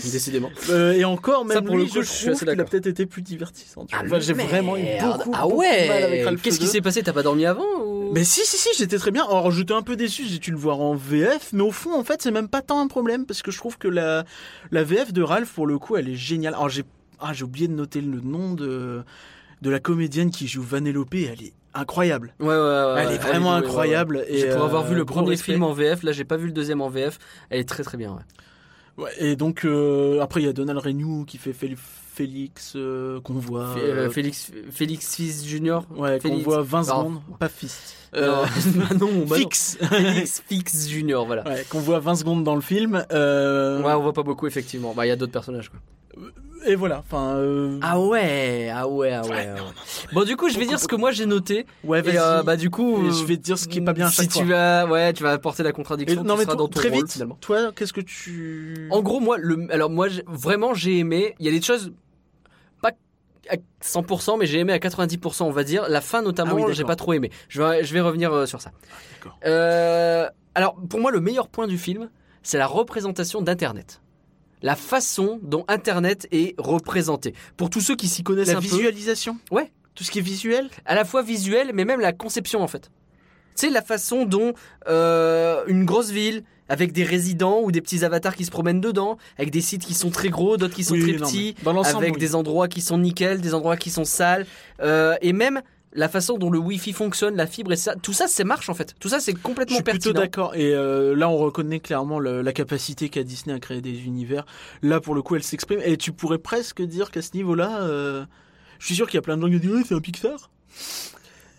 6. 0.00 0.12
décidément. 0.12 0.50
Euh, 0.70 0.92
et 0.92 1.04
encore 1.04 1.44
même 1.44 1.56
Ça, 1.56 1.62
pour 1.62 1.76
lui, 1.76 1.84
le 1.84 1.90
coup, 1.90 1.96
je 1.96 2.02
je 2.02 2.10
suis 2.12 2.28
assez 2.30 2.48
a 2.48 2.54
peut-être 2.64 2.86
été 2.86 3.04
plus 3.06 3.22
divertissant. 3.22 3.86
Ah, 3.92 4.02
Enfin, 4.04 4.18
j'ai 4.20 4.32
vraiment 4.32 4.76
eu 4.76 4.82
beaucoup, 5.02 5.30
Ah 5.34 5.42
beaucoup 5.42 5.62
de 5.62 5.88
mal 5.88 6.02
avec 6.02 6.18
ouais 6.20 6.24
Ralph 6.24 6.42
Qu'est-ce 6.42 6.58
qui 6.58 6.64
2. 6.66 6.70
s'est 6.70 6.80
passé? 6.80 7.02
T'as 7.02 7.12
pas 7.12 7.22
dormi 7.22 7.46
avant 7.46 7.64
ou... 7.84 8.03
Mais 8.14 8.24
si, 8.24 8.46
si, 8.46 8.56
si, 8.56 8.68
j'étais 8.78 8.98
très 8.98 9.10
bien. 9.10 9.24
Alors, 9.24 9.50
j'étais 9.50 9.74
un 9.74 9.82
peu 9.82 9.96
déçu, 9.96 10.24
j'ai 10.26 10.38
dû 10.38 10.50
le 10.50 10.56
voir 10.56 10.80
en 10.80 10.94
VF, 10.94 11.52
mais 11.52 11.62
au 11.62 11.72
fond, 11.72 11.92
en 11.98 12.04
fait, 12.04 12.22
c'est 12.22 12.30
même 12.30 12.48
pas 12.48 12.62
tant 12.62 12.80
un 12.80 12.86
problème, 12.86 13.26
parce 13.26 13.42
que 13.42 13.50
je 13.50 13.58
trouve 13.58 13.76
que 13.76 13.88
la, 13.88 14.24
la 14.70 14.84
VF 14.84 15.12
de 15.12 15.22
Ralph, 15.22 15.52
pour 15.52 15.66
le 15.66 15.78
coup, 15.78 15.96
elle 15.96 16.08
est 16.08 16.14
géniale. 16.14 16.54
Alors, 16.54 16.68
j'ai 16.68 16.84
ah, 17.20 17.32
j'ai 17.32 17.44
oublié 17.44 17.68
de 17.68 17.72
noter 17.72 18.00
le 18.00 18.20
nom 18.20 18.54
de, 18.54 19.02
de 19.62 19.70
la 19.70 19.80
comédienne 19.80 20.30
qui 20.30 20.46
joue 20.46 20.62
Vanellope, 20.62 21.14
elle 21.14 21.42
est 21.42 21.52
incroyable. 21.72 22.34
Ouais, 22.38 22.46
ouais, 22.46 22.54
ouais. 22.54 22.94
elle 22.98 23.12
est 23.12 23.18
vraiment 23.18 23.54
incroyable. 23.54 24.16
ouais. 24.16 24.40
Et, 24.40 24.46
pour 24.50 24.62
euh, 24.62 24.66
avoir 24.66 24.84
vu 24.84 24.94
le 24.94 25.04
gros 25.04 25.20
premier 25.20 25.30
respect. 25.30 25.52
film 25.52 25.62
en 25.62 25.72
VF, 25.72 26.02
là 26.02 26.12
j'ai 26.12 26.24
pas 26.24 26.36
vu 26.36 26.46
le 26.46 26.52
deuxième 26.52 26.80
en 26.80 26.88
VF. 26.88 27.18
Elle 27.50 27.60
est 27.60 27.68
très 27.68 27.82
très 27.82 27.96
bien. 27.96 28.12
Ouais. 28.12 29.04
Ouais, 29.04 29.10
et 29.18 29.34
donc, 29.36 29.64
euh, 29.64 30.20
après, 30.20 30.40
il 30.40 30.46
y 30.46 30.48
a 30.48 30.52
Donald 30.52 30.78
Renew 30.78 31.24
qui 31.24 31.38
fait 31.38 31.52
Félix, 32.14 32.72
euh, 32.76 33.20
qu'on 33.20 33.34
voit. 33.34 33.74
Euh, 33.76 34.06
euh, 34.06 34.10
Félix, 34.10 34.52
Félix 34.70 35.16
Fils 35.16 35.44
Junior. 35.46 35.84
ouais, 35.96 36.18
qu'on 36.20 36.38
voit 36.38 36.62
20 36.62 36.88
Alors, 36.88 36.98
secondes. 37.04 37.20
Pas. 37.38 37.48
Non, 37.48 37.50
Euh, 38.16 38.44
bah 38.76 38.94
non, 39.00 39.06
bah 39.26 39.26
non. 39.30 39.34
Fix. 39.34 39.76
Félix 39.82 40.42
Fix 40.46 40.88
Junior, 40.88 41.26
voilà. 41.26 41.42
ouais, 41.48 41.66
qu'on 41.68 41.80
voit 41.80 41.98
20 41.98 42.14
secondes 42.14 42.44
dans 42.44 42.54
le 42.54 42.60
film. 42.60 42.94
Ouais, 43.10 43.16
on 43.92 44.00
voit 44.02 44.12
pas 44.12 44.22
beaucoup 44.22 44.46
effectivement. 44.46 44.94
Bah 44.94 45.04
il 45.04 45.08
y 45.08 45.12
a 45.12 45.16
d'autres 45.16 45.32
personnages 45.32 45.68
quoi. 45.70 45.80
Et 46.66 46.76
voilà, 46.76 47.00
enfin. 47.00 47.40
Ah 47.82 48.00
ouais, 48.00 48.70
ah 48.72 48.88
ouais, 48.88 49.12
ah 49.12 49.22
ouais. 49.26 49.28
Ouais, 49.30 49.48
ah 49.50 49.54
ouais. 49.54 49.60
Bon 50.12 50.24
du 50.24 50.36
coup 50.36 50.48
je 50.48 50.56
vais 50.58 50.64
dire 50.64 50.78
ce 50.78 50.86
que 50.86 50.94
moi 50.96 51.10
j'ai 51.10 51.26
noté. 51.26 51.66
Ouais, 51.82 51.98
Et 51.98 52.02
vas-y. 52.02 52.44
bah 52.44 52.56
du 52.56 52.70
coup, 52.70 53.04
Et 53.04 53.10
je 53.10 53.24
vais 53.24 53.36
te 53.36 53.42
dire 53.42 53.58
ce 53.58 53.66
qui 53.66 53.78
est 53.78 53.82
pas 53.84 53.92
bien 53.92 54.06
à 54.06 54.10
Si 54.10 54.16
chaque 54.22 54.28
tu 54.30 54.46
fois. 54.46 54.84
vas, 54.84 54.86
ouais, 54.86 55.12
tu 55.12 55.24
vas 55.24 55.32
apporter 55.32 55.62
la 55.64 55.70
Et- 55.70 55.72
contradiction. 55.72 56.22
non 56.22 56.34
tu 56.34 56.38
mais 56.40 56.44
toi, 56.46 56.54
dans 56.54 56.68
ton 56.68 56.80
très 56.80 56.88
rôle, 56.90 57.00
vite, 57.00 57.12
finalement. 57.12 57.36
toi, 57.40 57.72
qu'est-ce 57.74 57.92
que 57.92 58.00
tu... 58.00 58.88
En 58.92 59.02
gros, 59.02 59.18
moi, 59.20 59.36
le, 59.38 59.66
alors 59.72 59.90
moi, 59.90 60.06
vraiment, 60.26 60.72
j'ai 60.72 60.98
aimé. 60.98 61.34
Il 61.40 61.44
y 61.46 61.48
a 61.48 61.52
des 61.52 61.60
choses 61.60 61.92
à 63.50 63.56
100%, 63.82 64.38
mais 64.38 64.46
j'ai 64.46 64.58
aimé 64.58 64.72
à 64.72 64.78
90%, 64.78 65.44
on 65.44 65.50
va 65.50 65.64
dire. 65.64 65.88
La 65.88 66.00
fin, 66.00 66.22
notamment, 66.22 66.56
Ah 66.58 66.66
oui, 66.66 66.74
j'ai 66.74 66.84
pas 66.84 66.96
trop 66.96 67.12
aimé. 67.12 67.30
Je 67.48 67.62
vais, 67.62 67.84
je 67.84 67.92
vais 67.94 68.00
revenir 68.00 68.32
euh, 68.32 68.46
sur 68.46 68.60
ça. 68.60 68.72
D'accord. 69.14 69.38
Euh, 69.44 70.28
alors, 70.54 70.76
pour 70.88 71.00
moi, 71.00 71.10
le 71.10 71.20
meilleur 71.20 71.48
point 71.48 71.66
du 71.66 71.78
film, 71.78 72.10
c'est 72.42 72.58
la 72.58 72.66
représentation 72.66 73.42
d'Internet. 73.42 74.00
La 74.62 74.76
façon 74.76 75.40
dont 75.42 75.64
Internet 75.68 76.26
est 76.30 76.54
représenté. 76.58 77.34
Pour 77.56 77.70
tous 77.70 77.80
ceux 77.80 77.96
qui 77.96 78.08
s'y 78.08 78.22
connaissent 78.22 78.48
La 78.48 78.58
un 78.58 78.60
visualisation 78.60 79.36
Ouais. 79.50 79.70
Tout 79.94 80.04
ce 80.04 80.10
qui 80.10 80.18
est 80.20 80.22
visuel 80.22 80.70
à 80.86 80.94
la 80.94 81.04
fois 81.04 81.22
visuel, 81.22 81.72
mais 81.74 81.84
même 81.84 82.00
la 82.00 82.12
conception 82.12 82.62
en 82.62 82.66
fait. 82.66 82.90
Tu 83.54 83.66
sais, 83.66 83.70
la 83.70 83.82
façon 83.82 84.24
dont 84.24 84.54
euh, 84.88 85.62
une 85.68 85.84
grosse 85.84 86.10
ville, 86.10 86.44
avec 86.68 86.92
des 86.92 87.04
résidents 87.04 87.60
ou 87.62 87.70
des 87.72 87.80
petits 87.80 88.04
avatars 88.04 88.34
qui 88.36 88.44
se 88.44 88.50
promènent 88.50 88.80
dedans, 88.80 89.18
avec 89.38 89.50
des 89.50 89.60
sites 89.60 89.84
qui 89.84 89.94
sont 89.94 90.10
très 90.10 90.30
gros, 90.30 90.56
d'autres 90.56 90.74
qui 90.74 90.84
sont 90.84 90.94
Oui, 90.94 91.02
très 91.02 91.12
non, 91.18 91.26
petits, 91.26 91.54
dans 91.62 91.82
avec 91.82 92.14
oui. 92.14 92.18
des 92.20 92.34
endroits 92.34 92.68
qui 92.68 92.80
sont 92.80 92.98
nickel, 92.98 93.40
des 93.40 93.54
endroits 93.54 93.76
qui 93.76 93.90
sont 93.90 94.04
sales, 94.04 94.46
euh, 94.80 95.14
et 95.22 95.32
même 95.32 95.60
la 95.96 96.08
façon 96.08 96.38
dont 96.38 96.50
le 96.50 96.58
Wi-Fi 96.58 96.92
fonctionne, 96.92 97.36
la 97.36 97.46
fibre 97.46 97.70
et 97.72 97.76
ça, 97.76 97.94
tout 97.94 98.12
ça, 98.12 98.26
c'est 98.26 98.42
marche 98.42 98.68
en 98.68 98.74
fait. 98.74 98.94
Tout 98.98 99.08
ça, 99.08 99.20
c'est 99.20 99.30
Je 99.30 99.36
complètement 99.36 99.76
suis 99.76 99.84
plutôt 99.84 100.12
pertinent. 100.12 100.20
d'accord. 100.20 100.54
Et 100.56 100.74
euh, 100.74 101.14
là, 101.14 101.28
on 101.28 101.36
reconnaît 101.36 101.78
clairement 101.78 102.18
le- 102.18 102.42
la 102.42 102.52
capacité 102.52 103.08
qu'a 103.10 103.22
Disney 103.22 103.54
à 103.54 103.60
créer 103.60 103.80
des 103.80 104.04
univers. 104.04 104.44
Là, 104.82 105.00
pour 105.00 105.14
le 105.14 105.22
coup, 105.22 105.36
elle 105.36 105.44
s'exprime. 105.44 105.78
Et 105.84 105.96
tu 105.96 106.10
pourrais 106.10 106.38
presque 106.38 106.82
dire 106.82 107.12
qu'à 107.12 107.22
ce 107.22 107.30
niveau-là, 107.34 107.82
euh, 107.82 108.24
je 108.80 108.86
suis 108.86 108.96
sûr 108.96 109.06
qu'il 109.06 109.18
y 109.18 109.18
a 109.18 109.22
plein 109.22 109.36
de 109.36 109.42
gens 109.42 109.48
qui 109.48 109.60
disent 109.60 109.70
Ouais, 109.70 109.82
c'est 109.86 109.94
un 109.94 110.00
Pixar. 110.00 110.50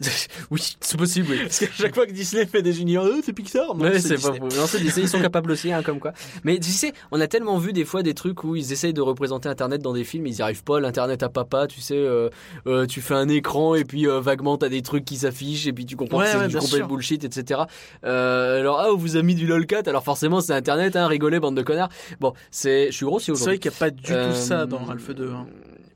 oui, 0.51 0.75
c'est 0.81 0.97
possible. 0.97 1.27
Oui. 1.31 1.39
Parce 1.43 1.59
qu'à 1.59 1.67
chaque 1.71 1.95
fois 1.95 2.05
que 2.05 2.11
Disney 2.11 2.45
fait 2.45 2.61
des 2.61 2.81
univers, 2.81 3.03
Euh, 3.03 3.21
c'est 3.23 3.33
Pixar. 3.33 3.75
Non, 3.75 3.85
Ouais, 3.85 3.99
c'est 3.99 4.21
pas. 4.21 4.31
Non, 4.37 4.67
c'est 4.67 4.79
Disney, 4.79 5.05
ils 5.05 5.09
sont 5.09 5.21
capables 5.21 5.51
aussi, 5.51 5.71
hein, 5.71 5.81
comme 5.83 5.99
quoi. 5.99 6.11
Mais 6.43 6.59
tu 6.59 6.69
sais, 6.71 6.91
on 7.11 7.21
a 7.21 7.27
tellement 7.27 7.57
vu 7.57 7.71
des 7.73 7.85
fois 7.85 8.03
des 8.03 8.13
trucs 8.13 8.43
où 8.43 8.55
ils 8.55 8.73
essayent 8.73 8.93
de 8.93 9.01
représenter 9.01 9.47
Internet 9.49 9.81
dans 9.81 9.93
des 9.93 10.03
films, 10.03 10.27
ils 10.27 10.35
y 10.35 10.41
arrivent 10.41 10.63
pas. 10.63 10.79
L'Internet 10.79 11.23
à 11.23 11.29
papa, 11.29 11.67
tu 11.67 11.79
sais, 11.81 11.95
euh, 11.97 12.29
euh, 12.67 12.85
tu 12.85 13.01
fais 13.01 13.13
un 13.13 13.29
écran 13.29 13.75
et 13.75 13.85
puis 13.85 14.07
euh, 14.07 14.19
vaguement 14.19 14.57
t'as 14.57 14.69
des 14.69 14.81
trucs 14.81 15.05
qui 15.05 15.15
s'affichent 15.17 15.67
et 15.67 15.73
puis 15.73 15.85
tu 15.85 15.95
comprends 15.95 16.19
Ouais, 16.19 16.25
que 16.25 16.31
c'est 16.31 16.37
ouais, 16.39 16.47
du 16.47 16.57
complet 16.57 16.81
bullshit, 16.83 17.23
etc. 17.23 17.61
Euh, 18.03 18.59
alors 18.59 18.79
ah, 18.79 18.87
on 18.91 18.97
vous 18.97 19.17
a 19.17 19.21
mis 19.21 19.35
du 19.35 19.47
lolcat, 19.47 19.83
alors 19.87 20.03
forcément 20.03 20.41
c'est 20.41 20.53
Internet, 20.53 20.95
hein, 20.95 21.07
rigolez 21.07 21.39
bande 21.39 21.55
de 21.55 21.61
connards. 21.61 21.89
Bon, 22.19 22.33
c'est, 22.51 22.87
je 22.87 22.91
suis 22.95 23.05
gros 23.05 23.19
si 23.19 23.25
C'est 23.27 23.31
vrai 23.31 23.41
aujourd'hui. 23.41 23.59
qu'il 23.59 23.71
n'y 23.71 23.75
a 23.77 23.79
pas 23.79 23.89
du 23.91 24.11
Euh, 24.13 24.29
tout 24.31 24.35
ça 24.35 24.65
dans 24.65 24.79
Ralph 24.79 25.09
2. 25.09 25.29
hein. 25.31 25.45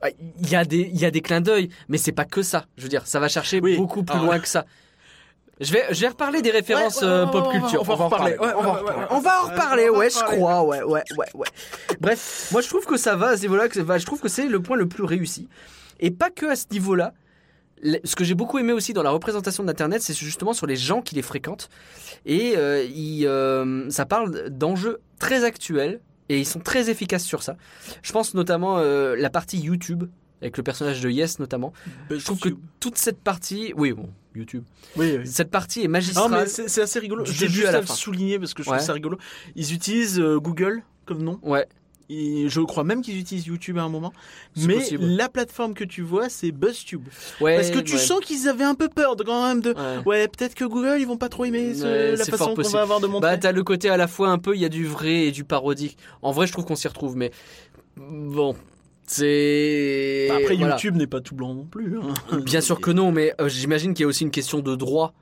Ouais, 0.02 0.16
Il 0.40 0.48
y 0.48 0.56
a 0.56 0.64
des, 0.64 0.90
il 0.92 0.98
y 0.98 1.04
a 1.04 1.10
des 1.10 1.20
clins 1.20 1.40
d'œil, 1.40 1.68
mais 1.88 1.98
c'est 1.98 2.12
pas 2.12 2.24
que 2.24 2.42
ça. 2.42 2.66
Je 2.76 2.82
veux 2.84 2.88
dire, 2.88 3.06
ça 3.06 3.20
va 3.20 3.28
chercher 3.28 3.60
Oui. 3.60 3.76
beaucoup 3.76 4.02
plus 4.02 4.14
Alors, 4.14 4.26
loin 4.26 4.38
que 4.38 4.48
ça. 4.48 4.64
Je 5.60 5.72
vais, 5.74 5.84
je 5.90 6.00
vais 6.00 6.08
reparler 6.08 6.40
des 6.40 6.50
références 6.50 7.02
Ouais, 7.02 7.06
ouais, 7.08 7.12
euh, 7.12 7.26
pop 7.26 7.50
culture. 7.50 7.82
on 7.82 7.84
va 7.84 7.92
en 7.94 8.08
reparler. 8.08 8.32
Ouais, 8.38 8.48
On 9.10 9.20
va 9.20 9.42
en 9.42 9.46
reparler. 9.50 9.90
ouais, 9.90 10.08
je 10.08 10.18
crois, 10.24 10.62
ouais, 10.62 10.82
ouais, 10.82 11.02
ouais, 11.18 11.26
ouais. 11.34 11.46
Bref, 12.00 12.48
moi 12.50 12.62
je 12.62 12.68
trouve 12.68 12.86
que 12.86 12.96
ça 12.96 13.14
va 13.14 13.28
à 13.28 13.36
ce 13.36 13.42
niveau-là, 13.42 13.66
je 13.70 14.06
trouve 14.06 14.20
que 14.20 14.28
c'est 14.30 14.46
le 14.46 14.62
point 14.62 14.78
le 14.78 14.88
plus 14.88 15.04
réussi. 15.04 15.48
Et 16.00 16.10
pas 16.10 16.30
que 16.30 16.46
à 16.46 16.56
ce 16.56 16.64
niveau-là. 16.72 17.12
Ce 18.04 18.14
que 18.14 18.24
j'ai 18.24 18.34
beaucoup 18.34 18.58
aimé 18.58 18.72
aussi 18.74 18.92
dans 18.92 19.02
la 19.02 19.10
représentation 19.10 19.64
d'Internet, 19.64 20.02
c'est 20.02 20.14
justement 20.14 20.52
sur 20.52 20.66
les 20.66 20.76
gens 20.76 21.00
qui 21.00 21.14
les 21.14 21.22
fréquentent. 21.22 21.70
Et 22.26 22.54
euh, 22.56 22.84
il, 22.84 23.26
euh, 23.26 23.88
ça 23.90 24.04
parle 24.04 24.50
d'enjeux 24.50 25.00
très 25.18 25.44
actuels 25.44 26.00
et 26.30 26.38
ils 26.38 26.46
sont 26.46 26.60
très 26.60 26.88
efficaces 26.90 27.24
sur 27.24 27.42
ça. 27.42 27.56
Je 28.02 28.12
pense 28.12 28.34
notamment 28.34 28.78
euh, 28.78 29.16
la 29.16 29.28
partie 29.30 29.58
YouTube 29.58 30.04
avec 30.40 30.56
le 30.56 30.62
personnage 30.62 31.00
de 31.02 31.10
Yes 31.10 31.38
notamment. 31.38 31.72
Je 32.08 32.24
trouve 32.24 32.38
que 32.38 32.48
toute 32.78 32.96
cette 32.96 33.20
partie, 33.20 33.74
oui 33.76 33.92
bon, 33.92 34.08
YouTube. 34.34 34.64
Oui, 34.96 35.16
oui. 35.18 35.26
Cette 35.26 35.50
partie 35.50 35.80
est 35.80 35.84
Non, 35.84 35.90
magistrale. 35.90 36.30
mais 36.32 36.46
c'est 36.46 36.80
assez 36.82 36.98
rigolo. 36.98 37.24
Je 37.26 37.38
début 37.38 37.52
juste 37.52 37.66
à 37.66 37.70
à, 37.70 37.72
la 37.72 37.80
le 37.80 37.86
souligner 37.86 38.38
parce 38.38 38.54
que 38.54 38.62
je 38.62 38.70
Ouais. 38.70 38.76
trouve 38.76 38.86
ça 38.86 38.92
rigolo. 38.94 39.18
Ils 39.56 39.74
utilisent 39.74 40.18
euh, 40.20 40.38
Google 40.38 40.82
comme 41.04 41.22
nom. 41.22 41.38
Ouais, 41.42 41.66
je 42.10 42.60
crois 42.60 42.82
même 42.84 43.02
qu'ils 43.02 43.18
utilisent 43.18 43.46
YouTube 43.46 43.78
à 43.78 43.82
un 43.82 43.88
moment. 43.88 44.12
Mais 44.56 44.74
possible. 44.74 45.04
la 45.04 45.28
plateforme 45.28 45.74
que 45.74 45.84
tu 45.84 46.02
vois, 46.02 46.28
c'est 46.28 46.50
BuzzTube. 46.52 47.06
ouais. 47.40 47.56
Parce 47.56 47.70
que 47.70 47.78
tu 47.78 47.92
ouais. 47.94 47.98
sens 47.98 48.20
qu'ils 48.20 48.48
avaient 48.48 48.64
un 48.64 48.74
peu 48.74 48.88
peur 48.88 49.16
de 49.16 49.22
quand 49.22 49.46
même 49.48 49.60
de. 49.60 49.70
Ouais. 49.72 50.02
Ouais, 50.06 50.28
peut-être 50.28 50.54
que 50.54 50.64
Google, 50.64 50.96
ils 50.98 51.06
vont 51.06 51.16
pas 51.16 51.28
trop 51.28 51.44
aimer 51.44 51.74
ce- 51.74 52.16
la 52.18 52.24
façon 52.24 52.54
qu'on 52.54 52.62
va 52.68 52.82
avoir 52.82 53.00
de 53.00 53.06
montrer. 53.06 53.30
Bah 53.30 53.38
t'as 53.38 53.52
le 53.52 53.62
côté 53.62 53.88
à 53.88 53.96
la 53.96 54.08
fois 54.08 54.28
un 54.30 54.38
peu, 54.38 54.54
il 54.54 54.60
y 54.60 54.64
a 54.64 54.68
du 54.68 54.86
vrai 54.86 55.26
et 55.26 55.30
du 55.30 55.44
parodique. 55.44 55.96
En 56.22 56.32
vrai, 56.32 56.46
je 56.46 56.52
trouve 56.52 56.64
qu'on 56.64 56.76
s'y 56.76 56.88
retrouve, 56.88 57.16
mais 57.16 57.30
bon, 57.96 58.56
c'est. 59.06 60.26
Bah, 60.28 60.36
Après, 60.40 60.56
voilà. 60.56 60.74
YouTube 60.74 60.96
n'est 60.96 61.06
pas 61.06 61.20
tout 61.20 61.34
blanc 61.34 61.54
non 61.54 61.64
plus. 61.64 61.98
hein. 61.98 62.38
Bien 62.44 62.60
sûr 62.60 62.80
que 62.80 62.90
non, 62.90 63.12
mais 63.12 63.34
euh, 63.40 63.48
j'imagine 63.48 63.94
qu'il 63.94 64.02
y 64.02 64.06
a 64.06 64.08
aussi 64.08 64.24
une 64.24 64.30
question 64.30 64.60
de 64.60 64.74
droit, 64.76 65.14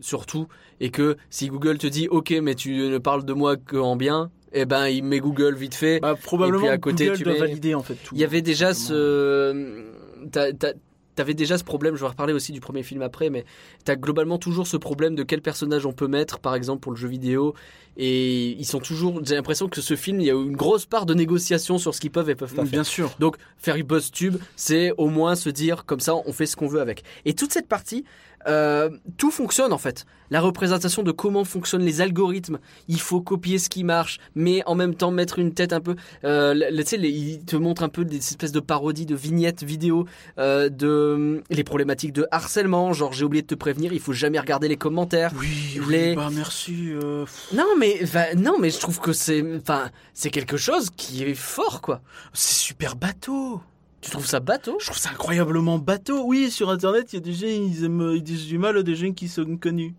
surtout, 0.00 0.46
et 0.80 0.90
que 0.90 1.16
si 1.30 1.48
Google 1.48 1.78
te 1.78 1.86
dit 1.86 2.08
OK, 2.08 2.30
mais 2.42 2.54
tu 2.54 2.72
ne 2.74 2.98
parles 2.98 3.24
de 3.24 3.32
moi 3.32 3.56
qu'en 3.56 3.96
bien, 3.96 4.30
eh 4.54 4.64
ben 4.64 4.88
il 4.88 5.04
met 5.04 5.20
Google 5.20 5.54
vite 5.54 5.74
fait. 5.74 6.00
Bah, 6.00 6.14
probablement 6.20 6.60
Et 6.64 6.66
puis 6.68 6.74
à 6.74 6.78
côté, 6.78 7.04
Google 7.06 7.18
tu 7.18 7.24
doit 7.24 7.32
mets- 7.34 7.38
valider 7.40 7.74
en 7.74 7.82
fait 7.82 7.94
tout. 7.94 8.14
Il 8.14 8.20
y 8.20 8.24
avait 8.24 8.42
déjà 8.42 8.68
Exactement. 8.70 8.98
ce. 8.98 9.84
t'as- 10.32 10.52
t'as- 10.52 10.72
T'avais 11.16 11.34
déjà 11.34 11.56
ce 11.58 11.62
problème, 11.62 11.94
je 11.94 12.00
vais 12.00 12.08
reparler 12.08 12.32
aussi 12.32 12.50
du 12.50 12.58
premier 12.60 12.82
film 12.82 13.00
après, 13.00 13.30
mais 13.30 13.44
t'as 13.84 13.94
globalement 13.94 14.36
toujours 14.36 14.66
ce 14.66 14.76
problème 14.76 15.14
de 15.14 15.22
quel 15.22 15.40
personnage 15.42 15.86
on 15.86 15.92
peut 15.92 16.08
mettre, 16.08 16.40
par 16.40 16.56
exemple 16.56 16.80
pour 16.80 16.90
le 16.90 16.98
jeu 16.98 17.06
vidéo, 17.06 17.54
et 17.96 18.48
ils 18.58 18.64
sont 18.64 18.80
toujours. 18.80 19.20
J'ai 19.24 19.36
l'impression 19.36 19.68
que 19.68 19.80
ce 19.80 19.94
film, 19.94 20.20
il 20.20 20.26
y 20.26 20.30
a 20.30 20.34
une 20.34 20.56
grosse 20.56 20.86
part 20.86 21.06
de 21.06 21.14
négociation 21.14 21.78
sur 21.78 21.94
ce 21.94 22.00
qu'ils 22.00 22.10
peuvent 22.10 22.28
et 22.30 22.34
peuvent 22.34 22.52
pas 22.52 22.62
faire. 22.62 22.70
Bien 22.72 22.82
sûr. 22.82 23.14
Donc 23.20 23.36
faire 23.58 23.76
une 23.76 23.86
BuzzTube, 23.86 24.38
c'est 24.56 24.90
au 24.98 25.08
moins 25.08 25.36
se 25.36 25.50
dire 25.50 25.84
comme 25.84 26.00
ça, 26.00 26.16
on 26.16 26.32
fait 26.32 26.46
ce 26.46 26.56
qu'on 26.56 26.66
veut 26.66 26.80
avec. 26.80 27.04
Et 27.24 27.34
toute 27.34 27.52
cette 27.52 27.68
partie, 27.68 28.04
euh, 28.46 28.90
tout 29.18 29.30
fonctionne 29.30 29.72
en 29.72 29.78
fait. 29.78 30.04
La 30.30 30.40
représentation 30.40 31.02
de 31.02 31.12
comment 31.12 31.44
fonctionnent 31.44 31.84
les 31.84 32.00
algorithmes, 32.00 32.58
il 32.88 32.98
faut 33.00 33.20
copier 33.20 33.58
ce 33.58 33.68
qui 33.68 33.84
marche, 33.84 34.18
mais 34.34 34.62
en 34.66 34.74
même 34.74 34.94
temps 34.94 35.10
mettre 35.10 35.38
une 35.38 35.52
tête 35.52 35.72
un 35.72 35.80
peu. 35.80 35.96
Euh, 36.24 36.54
tu 36.78 36.86
sais, 36.86 36.96
il 36.98 37.44
te 37.44 37.56
montre 37.56 37.82
un 37.82 37.88
peu 37.88 38.04
des 38.04 38.16
espèces 38.16 38.50
de 38.52 38.60
parodies, 38.60 39.06
de 39.06 39.14
vignettes 39.14 39.62
vidéo, 39.62 40.06
euh, 40.38 40.68
de 40.70 41.42
les 41.50 41.62
problématiques 41.64 42.12
de 42.12 42.26
harcèlement. 42.30 42.92
Genre 42.92 43.12
j'ai 43.12 43.24
oublié 43.24 43.42
de 43.42 43.46
te 43.46 43.54
prévenir, 43.54 43.92
il 43.92 44.00
faut 44.00 44.12
jamais 44.14 44.40
regarder 44.40 44.66
les 44.68 44.76
commentaires. 44.78 45.30
Oui, 45.38 45.78
oui, 45.86 46.14
bah 46.16 46.30
merci. 46.32 46.90
euh, 46.92 47.26
Non 47.54 47.66
mais 47.78 48.00
non 48.36 48.58
mais 48.58 48.70
je 48.70 48.78
trouve 48.80 48.98
que 49.00 49.12
c'est 49.12 49.44
enfin 49.58 49.90
c'est 50.14 50.30
quelque 50.30 50.56
chose 50.56 50.90
qui 50.96 51.22
est 51.22 51.34
fort 51.34 51.80
quoi. 51.80 52.00
C'est 52.32 52.54
super 52.54 52.96
bateau. 52.96 53.60
Tu 54.04 54.10
trouves 54.10 54.26
ça 54.26 54.38
bateau? 54.40 54.76
Je 54.80 54.86
trouve 54.86 54.98
ça 54.98 55.10
incroyablement 55.10 55.78
bateau. 55.78 56.22
Oui, 56.26 56.50
sur 56.50 56.68
internet, 56.70 57.12
il 57.12 57.16
y 57.16 57.18
a 57.18 57.20
des 57.20 57.32
gens, 57.32 57.46
ils, 57.46 57.84
aiment, 57.84 58.12
ils 58.14 58.22
disent 58.22 58.46
du 58.46 58.58
mal 58.58 58.76
à 58.76 58.82
des 58.82 58.94
gens 58.94 59.12
qui 59.12 59.28
sont 59.28 59.56
connus. 59.56 59.94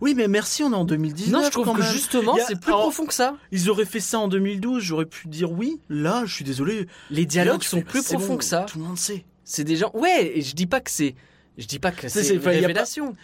Oui, 0.00 0.14
mais 0.16 0.28
merci, 0.28 0.62
on 0.64 0.72
est 0.72 0.76
en 0.76 0.86
2019. 0.86 1.30
Non, 1.30 1.44
je 1.46 1.50
trouve 1.50 1.70
que 1.76 1.82
même. 1.82 1.90
justement, 1.92 2.36
a- 2.36 2.40
c'est 2.40 2.58
plus 2.58 2.70
alors, 2.72 2.80
profond 2.84 3.04
que 3.04 3.12
ça. 3.12 3.36
Ils 3.52 3.68
auraient 3.68 3.84
fait 3.84 4.00
ça 4.00 4.18
en 4.18 4.28
2012, 4.28 4.82
j'aurais 4.82 5.04
pu 5.04 5.28
dire 5.28 5.52
oui. 5.52 5.78
Là, 5.90 6.22
je 6.24 6.34
suis 6.34 6.44
désolé. 6.44 6.86
Les 7.10 7.26
dialogues 7.26 7.62
Là, 7.62 7.68
sont 7.68 7.76
fais, 7.78 7.82
plus 7.84 8.02
profonds 8.02 8.28
bon, 8.28 8.36
que 8.38 8.44
ça. 8.44 8.62
Tout 8.66 8.78
le 8.78 8.84
monde 8.84 8.96
sait. 8.98 9.26
C'est 9.44 9.64
des 9.64 9.76
gens. 9.76 9.90
Ouais, 9.92 10.32
et 10.38 10.40
je 10.40 10.54
dis 10.54 10.66
pas 10.66 10.80
que 10.80 10.90
c'est. 10.90 11.14
Je 11.58 11.66
dis 11.66 11.78
pas 11.78 11.92
que 11.92 12.08
C'est- 12.08 12.34
une 12.34 12.40
pas- 12.40 12.48
révélation. 12.50 13.14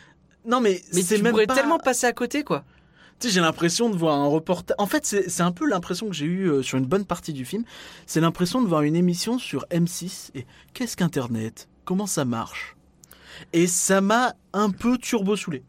Non, 0.45 0.61
mais, 0.61 0.83
Mais 0.93 1.01
c'est 1.03 1.17
tu 1.17 1.23
même 1.23 1.33
pourrais 1.33 1.47
pas... 1.47 1.55
tellement 1.55 1.79
passer 1.79 2.07
à 2.07 2.13
côté, 2.13 2.45
quoi. 2.45 2.63
Tu 3.21 3.29
sais, 3.29 3.35
j'ai 3.35 3.41
l'impression 3.41 3.91
de 3.91 3.97
voir 3.97 4.17
un 4.19 4.27
reportage. 4.27 4.75
En 4.79 4.87
fait, 4.87 5.05
c'est 5.05 5.43
un 5.43 5.53
peu 5.53 5.67
l'impression 5.69 6.09
que 6.09 6.15
j'ai 6.15 6.25
eue 6.25 6.51
euh, 6.51 6.63
sur 6.63 6.79
une 6.79 6.87
bonne 6.87 7.05
partie 7.05 7.33
du 7.35 7.45
film. 7.45 7.65
C'est 8.07 8.21
l'impression 8.21 8.63
de 8.63 8.67
voir 8.67 8.81
une 8.83 8.97
émission 8.97 9.39
sur 9.39 9.67
M6 9.71 10.31
et 10.35 10.47
qu'est-ce 10.73 10.97
qu'Internet? 10.97 11.69
Comment 11.85 12.07
ça 12.07 12.25
marche? 12.25 12.77
Et 13.53 13.67
ça 13.67 14.01
m'a 14.01 14.35
un 14.55 14.71
peu 14.71 14.97
turbo 14.97 15.37
saoulé. 15.37 15.63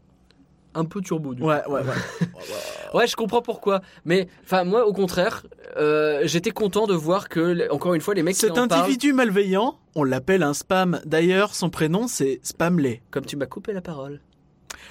Un 0.74 0.86
peu 0.86 1.02
turbo, 1.02 1.34
du 1.34 1.42
coup. 1.42 1.48
Ouais, 1.48 1.62
ouais, 1.68 1.82
ouais. 1.82 2.26
Ouais, 2.94 3.06
je 3.06 3.16
comprends 3.16 3.40
pourquoi. 3.42 3.80
Mais, 4.04 4.28
enfin, 4.44 4.64
moi, 4.64 4.86
au 4.86 4.92
contraire, 4.92 5.44
euh, 5.76 6.22
j'étais 6.24 6.50
content 6.50 6.86
de 6.86 6.94
voir 6.94 7.28
que, 7.30 7.70
encore 7.70 7.94
une 7.94 8.00
fois, 8.02 8.12
les 8.14 8.22
mecs 8.22 8.34
qui 8.34 8.40
Cet 8.40 8.54
parlent. 8.54 8.70
individu 8.72 9.12
malveillant, 9.14 9.78
on 9.94 10.04
l'appelle 10.04 10.42
un 10.42 10.52
spam. 10.54 11.00
D'ailleurs, 11.06 11.54
son 11.54 11.70
prénom 11.70 12.06
c'est 12.06 12.40
Spamley. 12.42 13.00
Comme 13.10 13.24
tu 13.24 13.36
m'as 13.36 13.46
coupé 13.46 13.72
la 13.72 13.80
parole. 13.80 14.20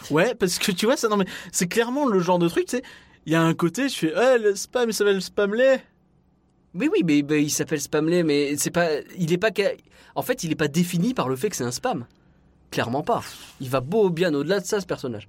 Ouais, 0.10 0.36
parce 0.36 0.57
que 0.60 0.72
tu 0.72 0.86
vois, 0.86 0.98
ça, 0.98 1.07
non 1.07 1.18
mais 1.18 1.26
c'est 1.52 1.68
clairement 1.68 2.07
le 2.07 2.19
genre 2.19 2.40
de 2.40 2.48
truc, 2.48 2.65
tu 2.65 2.78
sais. 2.78 2.84
Il 3.26 3.34
y 3.34 3.36
a 3.36 3.41
un 3.41 3.53
côté, 3.53 3.88
je 3.88 3.95
fais, 3.95 4.14
eh, 4.15 4.40
le 4.40 4.56
spam, 4.56 4.90
il 4.90 4.94
s'appelle 4.94 5.22
Spamley. 5.22 5.84
Oui, 6.73 6.90
oui, 6.91 7.03
mais, 7.06 7.23
mais 7.28 7.44
il 7.44 7.49
s'appelle 7.49 7.82
Spamley, 7.82 8.23
mais 8.23 8.56
c'est 8.57 8.72
pas. 8.72 8.88
Il 9.18 9.32
est 9.32 9.38
pas. 9.38 9.52
En 10.15 10.22
fait, 10.22 10.44
il 10.44 10.52
est 10.52 10.56
pas 10.56 10.68
défini 10.68 11.14
par 11.14 11.30
le 11.30 11.36
fait 11.36 11.49
que 11.49 11.56
c'est 11.56 11.64
un 11.64 11.72
spam. 11.72 12.06
Clairement 12.72 13.03
pas. 13.03 13.22
Il 13.60 13.69
va 13.69 13.82
beau 13.82 14.10
bien 14.10 14.34
au-delà 14.34 14.60
de 14.60 14.65
ça, 14.65 14.80
ce 14.80 14.86
personnage. 14.86 15.28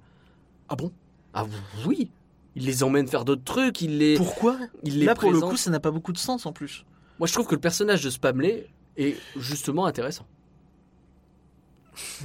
Ah 0.69 0.75
bon? 0.75 0.91
Ah 1.33 1.45
oui. 1.85 2.09
Il 2.55 2.65
les 2.65 2.83
emmène 2.83 3.07
faire 3.07 3.25
d'autres 3.25 3.43
trucs, 3.43 3.81
il 3.81 3.97
les. 3.97 4.15
Pourquoi? 4.15 4.57
il 4.83 4.99
les 4.99 5.05
Là, 5.05 5.15
pour 5.15 5.31
le 5.31 5.39
coup, 5.39 5.57
ça 5.57 5.69
n'a 5.69 5.79
pas 5.79 5.91
beaucoup 5.91 6.13
de 6.13 6.17
sens 6.17 6.45
en 6.45 6.53
plus. 6.53 6.85
Moi, 7.19 7.27
je 7.27 7.33
trouve 7.33 7.47
que 7.47 7.55
le 7.55 7.61
personnage 7.61 8.03
de 8.03 8.09
Spamley 8.09 8.67
est 8.97 9.17
justement 9.35 9.85
intéressant. 9.85 10.25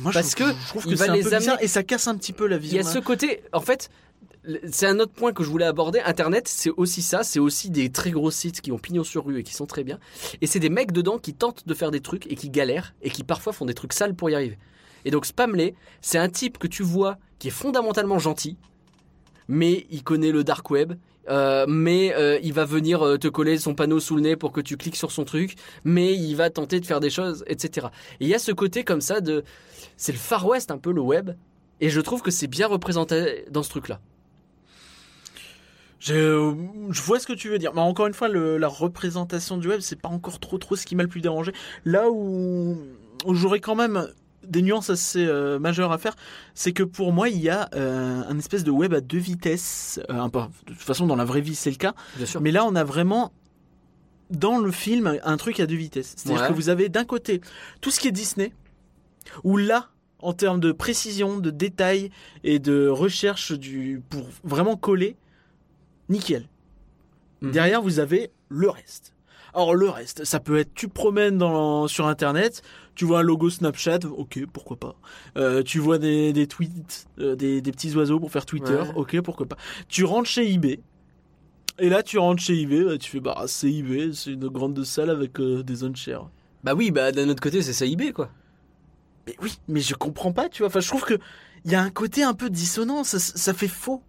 Moi, 0.01 0.13
Parce 0.13 0.31
je 0.33 0.37
que 0.37 0.45
je 0.45 0.69
trouve 0.69 0.85
il 0.87 0.93
que 0.95 0.99
va 0.99 1.05
c'est 1.07 1.11
un 1.11 1.15
les 1.15 1.35
amener- 1.35 1.57
et 1.63 1.69
ça 1.69 1.83
casse 1.83 2.09
un 2.09 2.17
petit 2.17 2.33
peu 2.33 2.47
la 2.47 2.57
Il 2.57 2.63
vision. 2.63 2.77
y 2.79 2.81
a 2.81 2.85
ce 2.85 2.99
côté, 2.99 3.43
en 3.53 3.61
fait, 3.61 3.91
c'est 4.71 4.87
un 4.87 4.99
autre 5.01 5.13
point 5.13 5.33
que 5.33 5.43
je 5.45 5.49
voulais 5.51 5.67
aborder. 5.67 6.01
Internet, 6.01 6.49
c'est 6.49 6.71
aussi 6.71 7.03
ça, 7.03 7.23
c'est 7.23 7.39
aussi 7.39 7.69
des 7.71 7.91
très 7.91 8.11
gros 8.11 8.31
sites 8.31 8.61
qui 8.61 8.73
ont 8.73 8.79
pignon 8.79 9.05
sur 9.05 9.27
rue 9.27 9.41
et 9.41 9.43
qui 9.43 9.53
sont 9.55 9.67
très 9.67 9.85
bien. 9.85 9.99
Et 10.41 10.47
c'est 10.47 10.61
des 10.61 10.71
mecs 10.71 10.93
dedans 10.93 11.19
qui 11.19 11.35
tentent 11.35 11.67
de 11.67 11.75
faire 11.75 11.91
des 11.91 12.01
trucs 12.01 12.27
et 12.31 12.35
qui 12.37 12.49
galèrent 12.49 12.95
et 13.03 13.11
qui 13.11 13.25
parfois 13.25 13.53
font 13.53 13.67
des 13.67 13.75
trucs 13.75 13.93
sales 13.93 14.15
pour 14.15 14.31
y 14.31 14.35
arriver. 14.35 14.59
Et 15.05 15.11
donc 15.11 15.27
Spamley, 15.27 15.75
c'est 16.01 16.19
un 16.19 16.29
type 16.29 16.59
que 16.59 16.67
tu 16.67 16.83
vois 16.83 17.19
qui 17.39 17.49
est 17.49 17.53
fondamentalement 17.53 18.19
gentil, 18.19 18.57
mais 19.49 19.87
il 19.91 20.03
connaît 20.03 20.33
le 20.33 20.45
dark 20.45 20.71
web. 20.71 20.95
Euh, 21.29 21.67
mais 21.69 22.15
euh, 22.15 22.39
il 22.43 22.53
va 22.53 22.65
venir 22.65 23.05
euh, 23.05 23.19
te 23.19 23.29
coller 23.29 23.59
son 23.59 23.75
panneau 23.75 24.01
sous 24.01 24.17
le 24.17 24.23
nez 24.23 24.37
pour 24.37 24.53
que 24.53 24.61
tu 24.61 24.77
cliques 24.77 24.97
sur 24.97 25.13
son 25.13 25.25
truc, 25.25 25.57
mais 25.85 26.15
il 26.15 26.35
va 26.35 26.51
tenter 26.51 26.81
de 26.81 26.87
faire 26.87 27.01
des 27.01 27.11
choses, 27.11 27.45
etc. 27.47 27.89
Et 28.21 28.25
il 28.25 28.29
y 28.29 28.35
a 28.35 28.39
ce 28.39 28.53
côté 28.53 28.85
comme 28.85 29.01
ça 29.01 29.21
de, 29.21 29.45
c'est 29.97 30.13
le 30.13 30.19
Far 30.19 30.47
West 30.47 30.71
un 30.71 30.79
peu 30.79 30.93
le 30.93 31.01
web, 31.01 31.31
et 31.81 31.91
je 31.91 32.01
trouve 32.01 32.23
que 32.23 32.31
c'est 32.31 32.47
bien 32.47 32.67
représenté 32.67 33.45
dans 33.51 33.63
ce 33.63 33.71
truc-là. 33.71 34.01
Je, 36.01 36.55
vois 37.03 37.19
ce 37.19 37.27
que 37.27 37.33
tu 37.33 37.49
veux 37.49 37.59
dire. 37.59 37.75
Mais 37.75 37.81
encore 37.81 38.07
une 38.07 38.15
fois, 38.15 38.29
la 38.29 38.69
représentation 38.69 39.57
du 39.57 39.69
web, 39.69 39.81
c'est 39.81 40.01
pas 40.01 40.09
encore 40.09 40.39
trop 40.39 40.57
trop 40.57 40.77
ce 40.77 40.87
qui 40.87 40.95
m'a 40.95 41.03
le 41.03 41.09
plus 41.09 41.21
dérangé. 41.21 41.53
Là 41.85 42.09
où 42.11 42.77
j'aurais 43.29 43.59
quand 43.59 43.75
même 43.75 44.09
des 44.49 44.63
nuances 44.63 44.91
assez 44.91 45.25
euh, 45.27 45.59
majeures 45.59 45.93
à 45.93 45.99
faire, 45.99 46.15
c'est 46.55 46.73
que 46.73 46.83
pour 46.83 47.13
moi, 47.13 47.29
il 47.29 47.39
y 47.39 47.49
a 47.49 47.69
euh, 47.75 48.23
un 48.29 48.39
espèce 48.39 48.65
de 48.65 48.71
web 48.71 48.95
à 48.95 49.01
deux 49.01 49.19
vitesses. 49.19 50.01
Euh, 50.11 50.15
un 50.21 50.29
peu- 50.29 50.41
de 50.67 50.73
toute 50.73 50.83
façon, 50.83 51.07
dans 51.07 51.17
la 51.17 51.25
vraie 51.25 51.41
vie, 51.41 51.55
c'est 51.55 51.71
le 51.71 51.77
cas. 51.77 51.95
Bien 52.17 52.27
sûr. 52.27 52.41
Mais 52.41 52.51
là, 52.51 52.65
on 52.65 52.75
a 52.75 52.85
vraiment 52.85 53.33
dans 54.31 54.59
le 54.59 54.71
film 54.71 55.19
un 55.23 55.37
truc 55.37 55.59
à 55.61 55.67
deux 55.67 55.77
vitesses. 55.77 56.15
C'est-à-dire 56.17 56.43
Ouais. 56.43 56.49
que 56.49 56.53
vous 56.55 56.69
avez 56.69 56.89
d'un 56.89 57.05
côté 57.05 57.41
tout 57.81 57.91
ce 57.91 57.99
qui 58.01 58.09
est 58.09 58.13
Disney, 58.13 58.53
où 59.45 59.57
là, 59.57 59.89
en 60.21 60.33
termes 60.33 60.61
de 60.61 60.73
précision, 60.73 61.39
de 61.39 61.51
détails 61.51 62.11
et 62.45 62.59
de 62.59 62.89
recherche 62.89 63.53
du 63.53 64.03
pour 64.11 64.27
vraiment 64.45 64.77
coller, 64.77 65.17
nickel. 66.09 66.49
Mhm. 67.41 67.53
Derrière, 67.53 67.83
vous 67.83 68.01
avez 68.01 68.31
le 68.49 68.69
reste. 68.69 69.15
Alors 69.55 69.75
le 69.75 69.89
reste, 69.89 70.25
ça 70.25 70.41
peut 70.41 70.59
être, 70.59 70.75
tu 70.75 70.89
promènes 70.89 71.39
dans, 71.39 71.89
sur 71.89 72.07
Internet, 72.07 72.63
tu 72.99 73.05
vois 73.05 73.21
un 73.21 73.23
logo 73.23 73.49
Snapchat, 73.49 74.01
ok, 74.11 74.41
pourquoi 74.53 74.77
pas. 74.77 74.97
Euh, 75.37 75.63
tu 75.63 75.79
vois 75.79 75.99
des, 75.99 76.33
des 76.33 76.49
tweets, 76.49 77.07
euh, 77.21 77.37
des, 77.37 77.61
des 77.61 77.71
petits 77.71 77.95
oiseaux 77.95 78.19
pour 78.19 78.33
faire 78.33 78.45
Twitter, 78.45 78.75
Ouais. 78.75 78.93
ok, 78.97 79.21
pourquoi 79.21 79.47
pas. 79.47 79.57
Tu 79.89 80.03
rentres 80.05 80.29
chez 80.29 80.53
eBay, 80.53 80.81
et 81.79 81.89
là 81.89 82.03
tu 82.03 82.19
rentres 82.19 82.43
chez 82.43 82.61
eBay, 82.61 82.83
bah, 82.85 82.99
tu 82.99 83.09
fais, 83.11 83.21
bah 83.21 83.45
c'est 83.47 83.73
eBay, 83.73 84.11
c'est 84.13 84.33
une 84.33 84.49
grande 84.49 84.83
salle 84.85 85.11
avec 85.11 85.39
euh, 85.39 85.63
des 85.63 85.85
enchères. 85.85 86.29
Bah 86.65 86.75
oui, 86.75 86.91
bah 86.91 87.13
d'un 87.13 87.29
autre 87.29 87.41
côté, 87.41 87.63
c'est 87.63 87.73
ça 87.73 87.87
eBay 87.87 88.13
quoi. 88.13 88.31
Mais 89.29 89.37
oui, 89.43 89.57
mais 89.69 89.81
je 89.81 89.95
comprends 89.95 90.33
pas, 90.33 90.49
tu 90.49 90.63
vois, 90.63 90.67
enfin 90.69 90.81
je 90.81 90.89
trouve 90.89 91.05
que 91.05 91.15
il 91.65 91.71
y 91.71 91.77
a 91.77 91.83
un 91.83 91.91
côté 91.91 92.25
un 92.25 92.35
peu 92.35 92.51
dissonant, 92.51 93.05
ça, 93.05 93.19
ça 93.21 93.55
fait 93.55 93.69
faux. 93.69 94.03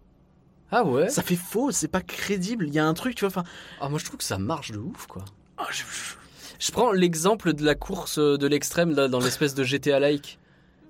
Ah 0.72 0.84
ouais? 0.84 1.08
Ça 1.10 1.22
fait 1.22 1.36
faux, 1.36 1.70
c'est 1.70 1.88
pas 1.88 2.00
crédible, 2.00 2.66
il 2.66 2.74
y 2.74 2.78
a 2.80 2.86
un 2.86 2.94
truc, 2.94 3.14
tu 3.14 3.20
vois, 3.20 3.28
enfin... 3.28 3.44
Ah 3.80 3.88
moi 3.88 3.98
je 4.00 4.04
trouve 4.04 4.18
que 4.18 4.24
ça 4.24 4.38
marche 4.38 4.72
de 4.72 4.78
ouf 4.78 5.06
quoi. 5.06 5.24
ah, 5.58 5.66
je- 5.70 5.82
je- 5.82 6.14
Je 6.60 6.70
prends 6.70 6.92
l'exemple 6.92 7.52
de 7.54 7.64
la 7.64 7.74
course 7.74 8.18
euh, 8.18 8.36
de 8.38 8.46
l'extrême 8.46 8.94
là, 8.94 9.08
dans 9.08 9.18
l'espèce 9.18 9.54
de 9.54 9.64
GTA-like. 9.64 10.38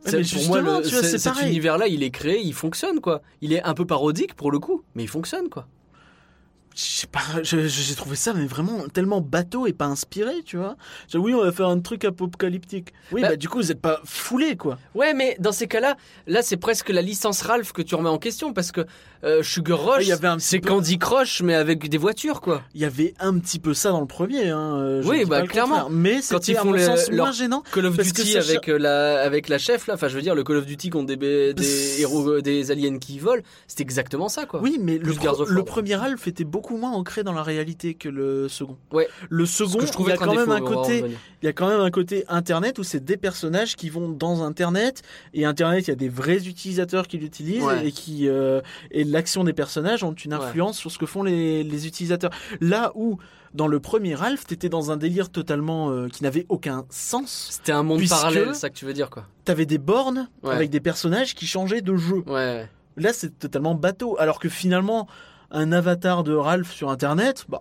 Ouais, 0.07 0.11
pour 0.35 0.49
moi, 0.49 0.59
le- 0.61 0.65
vois, 0.91 1.03
cet 1.19 1.23
univers-là, 1.49 1.87
il 1.87 2.03
est 2.03 2.11
créé, 2.11 2.41
il 2.43 2.53
fonctionne 2.55 3.01
quoi. 3.01 3.23
Il 3.41 3.53
est 3.53 3.63
un 3.63 3.73
peu 3.75 3.87
parodique 3.87 4.35
pour 4.35 4.51
le 4.51 4.59
coup, 4.59 4.83
mais 4.95 5.05
il 5.05 5.09
fonctionne 5.09 5.49
quoi. 5.49 5.63
Je 5.63 5.63
sais 5.63 5.69
pas, 5.69 5.69
je- 5.69 5.69
je- 5.69 6.59
j'ai 6.75 7.95
trouvé 7.95 8.17
ça 8.17 8.33
mais 8.35 8.47
vraiment 8.47 8.89
tellement 8.93 9.21
bateau 9.21 9.67
et 9.67 9.73
pas 9.73 9.87
inspiré, 9.87 10.33
tu 10.45 10.57
vois. 10.57 10.77
Oui, 11.15 11.35
on 11.35 11.43
va 11.43 11.53
faire 11.53 11.69
un 11.69 11.81
truc 11.81 12.05
apocalyptique. 12.05 12.93
Oui, 13.13 13.23
Bah- 13.23 13.31
bah, 13.31 13.37
du 13.37 13.49
coup, 13.49 13.59
vous 13.59 13.71
êtes 13.73 13.81
pas 13.81 14.01
foulé, 14.05 14.57
quoi. 14.57 14.79
Ouais, 14.95 15.15
mais 15.15 15.37
dans 15.41 15.53
ces 15.53 15.67
cas-là, 15.67 15.97
là 16.27 16.43
c'est 16.43 16.57
presque 16.57 16.89
la 16.91 17.03
licence 17.03 17.43
Ralph 17.43 17.73
que 17.73 17.83
tu 17.83 17.95
remets 17.95 18.09
en 18.09 18.19
question 18.19 18.53
parce 18.53 18.73
que 18.73 18.83
euh, 19.23 19.43
Sugar 19.43 19.79
Rush, 19.85 20.07
c'est 20.39 20.61
peu- 20.61 20.69
Candy 20.71 20.99
Crush 20.99 21.43
mais 21.43 21.55
avec 21.55 21.89
des 21.89 21.99
voitures 21.99 22.41
quoi. 22.41 22.63
Il 22.75 22.81
y 22.81 22.85
avait 22.87 23.13
un 23.21 23.39
petit 23.39 23.59
peu 23.59 23.75
ça 23.75 23.91
dans 23.91 24.01
le 24.01 24.07
premier, 24.07 24.49
hein. 24.49 24.77
euh, 24.79 25.03
Oui, 25.05 25.25
bah, 25.27 25.43
clairement. 25.43 25.89
Mais 25.91 26.17
Quand 26.17 26.39
c'était 26.43 26.53
ils 26.53 26.57
font 26.57 26.73
le- 26.73 26.79
sens 26.79 27.11
leur- 27.11 27.27
moins 27.27 27.33
gênant. 27.33 27.63
Call 27.73 27.87
of 27.87 27.99
Duty 27.99 28.39
avec 28.39 28.69
euh, 28.69 28.79
la 28.79 29.21
avec 29.21 29.49
la 29.49 29.59
chef 29.59 29.87
là, 29.87 29.95
enfin 29.95 30.09
je 30.09 30.17
veux 30.17 30.23
dire 30.23 30.35
le 30.35 30.43
Call 30.45 30.57
of 30.57 30.67
Duty 30.67 30.89
contre 30.91 31.15
des, 31.15 31.53
des 31.55 32.01
héros 32.01 32.41
des 32.41 32.71
aliens 32.71 32.99
qui 32.99 33.19
volent, 33.19 33.43
c'est 33.67 33.81
exactement 33.81 34.29
ça 34.29 34.47
quoi. 34.47 34.61
Oui, 34.63 34.79
mais 34.81 34.95
le, 34.97 35.01
Plus 35.05 35.17
pro- 35.17 35.45
le 35.45 35.65
premier 35.65 35.97
Ralph 35.97 36.27
était 36.27 36.45
beaucoup 36.61 36.77
moins 36.77 36.93
ancré 36.93 37.23
dans 37.23 37.33
la 37.33 37.43
réalité 37.43 37.95
que 37.95 38.09
le 38.11 38.49
second. 38.49 38.77
Ouais. 38.93 39.09
Le 39.31 39.47
second, 39.47 39.81
je 39.81 39.87
il 39.99 40.09
y 40.09 40.13
a 40.13 40.17
quand 40.19 40.35
même 40.35 40.51
un 40.51 40.61
côté, 40.61 41.05
il 41.43 41.47
y 41.47 41.49
a 41.49 41.53
quand 41.55 41.69
même 41.69 41.81
un 41.81 41.91
côté 41.91 42.25
internet 42.29 42.79
où 42.79 42.83
c'est 42.83 43.03
des 43.03 43.17
personnages 43.17 43.77
qui 43.77 43.89
vont 43.89 44.11
dans 44.11 44.43
internet 44.43 45.01
et 45.33 45.45
internet 45.47 45.87
il 45.87 45.91
y 45.91 45.93
a 45.93 45.97
des 45.97 46.09
vrais 46.11 46.47
utilisateurs 46.47 47.07
qui 47.09 47.17
l'utilisent 47.19 47.65
Ouais. 47.65 47.87
et 47.89 47.93
qui 47.93 48.29
euh, 48.29 48.61
et 48.91 49.05
l'action 49.05 49.43
des 49.45 49.53
personnages 49.55 50.05
ont 50.05 50.13
une 50.13 50.35
Ouais. 50.35 50.41
influence 50.45 50.77
sur 50.79 50.91
ce 50.91 50.99
que 50.99 51.07
font 51.07 51.23
les, 51.23 51.63
les 51.65 51.87
utilisateurs. 51.87 52.31
Là 52.61 52.93
où 52.95 53.17
dans 53.55 53.67
le 53.67 53.81
premier 53.81 54.15
Ralph 54.15 54.45
t'étais 54.47 54.69
dans 54.69 54.91
un 54.91 54.97
délire 54.97 55.31
totalement 55.31 55.91
euh, 55.91 56.09
qui 56.09 56.23
n'avait 56.23 56.47
aucun 56.51 56.85
sens. 56.91 57.49
C'était 57.51 57.73
un 57.73 57.83
monde 57.83 58.07
parallèle, 58.09 58.55
ça 58.55 58.69
que 58.71 58.75
tu 58.75 58.85
veux 58.85 58.93
dire 58.93 59.09
quoi. 59.11 59.25
T'avais 59.45 59.67
des 59.67 59.79
bornes 59.79 60.29
Ouais. 60.43 60.55
avec 60.55 60.69
des 60.71 60.81
personnages 60.81 61.35
qui 61.35 61.47
changeaient 61.47 61.81
de 61.81 61.97
jeu. 61.97 62.23
Ouais. 62.27 62.69
Là 62.97 63.13
c'est 63.13 63.39
totalement 63.39 63.75
bateau 63.75 64.17
alors 64.19 64.39
que 64.39 64.49
finalement 64.49 65.09
un 65.51 65.73
avatar 65.73 66.23
de 66.25 66.35
Ralph 66.35 66.73
sur 66.73 66.91
internet 66.91 67.45
bah 67.49 67.61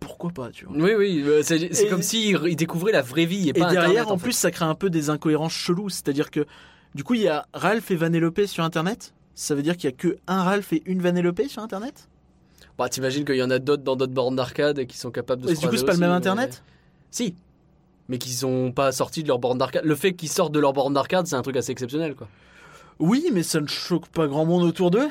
pourquoi 0.00 0.30
pas 0.30 0.50
tu 0.50 0.66
vois. 0.66 0.76
Oui 0.76 0.92
oui, 0.96 1.22
euh, 1.26 1.42
c'est 1.42 1.88
comme 1.88 2.02
s'il 2.02 2.38
il 2.46 2.56
découvrait 2.56 2.92
la 2.92 3.00
vraie 3.00 3.24
vie 3.24 3.46
et, 3.46 3.50
Et 3.50 3.52
pas 3.54 3.70
derrière, 3.70 4.02
Internet, 4.02 4.10
en 4.10 4.18
fait. 4.18 4.22
plus, 4.24 4.32
ça 4.32 4.50
crée 4.50 4.66
un 4.66 4.74
peu 4.74 4.90
des 4.90 5.08
incohérences 5.08 5.54
cheloues. 5.54 5.88
C'est-à-dire 5.88 6.30
que, 6.30 6.44
du 6.94 7.02
coup, 7.04 7.14
il 7.14 7.22
y 7.22 7.28
a 7.28 7.46
Ralph 7.54 7.90
et 7.90 7.96
Vanellope 7.96 8.42
sur 8.46 8.64
Internet? 8.64 9.14
Ça 9.34 9.54
veut 9.54 9.62
dire 9.62 9.76
qu'il 9.78 9.88
y 9.88 9.92
a 9.92 9.96
que 9.96 10.18
un 10.26 10.42
Ralph 10.42 10.74
et 10.74 10.82
une 10.84 11.00
Vanellope 11.00 11.40
sur 11.48 11.62
Internet? 11.62 12.08
Bah, 12.76 12.88
t'imagines 12.90 13.24
qu'il 13.24 13.36
y 13.36 13.42
en 13.42 13.50
a 13.50 13.58
d'autres 13.58 13.82
dans 13.82 13.96
d'autres 13.96 14.12
bornes 14.12 14.36
d'arcade 14.36 14.78
et 14.78 14.86
qui 14.86 14.98
sont 14.98 15.10
capables 15.10 15.42
de 15.42 15.48
Et 15.50 15.54
se 15.54 15.60
du 15.62 15.68
coup, 15.68 15.76
c'est 15.78 15.86
pas 15.86 15.94
le 15.94 15.98
même 15.98 16.10
mais- 16.10 16.16
Internet? 16.16 16.62
Si. 17.10 17.34
Mais 18.10 18.18
qui 18.18 18.30
sont 18.30 18.72
pas 18.72 18.92
sortis 18.92 19.22
de 19.22 19.28
leur 19.28 19.38
borne 19.38 19.56
d'arcade. 19.56 19.84
Le 19.86 19.94
fait 19.94 20.12
qu'ils 20.12 20.28
sortent 20.28 20.52
de 20.52 20.60
leur 20.60 20.74
borne 20.74 20.92
d'arcade, 20.92 21.26
c'est 21.26 21.36
un 21.36 21.42
truc 21.42 21.56
assez 21.56 21.72
exceptionnel, 21.72 22.14
quoi. 22.14 22.28
Oui, 22.98 23.30
mais 23.32 23.42
ça 23.42 23.60
ne 23.60 23.66
choque 23.66 24.08
pas 24.08 24.26
grand 24.26 24.44
monde 24.44 24.64
autour 24.64 24.90
d'eux. 24.90 25.08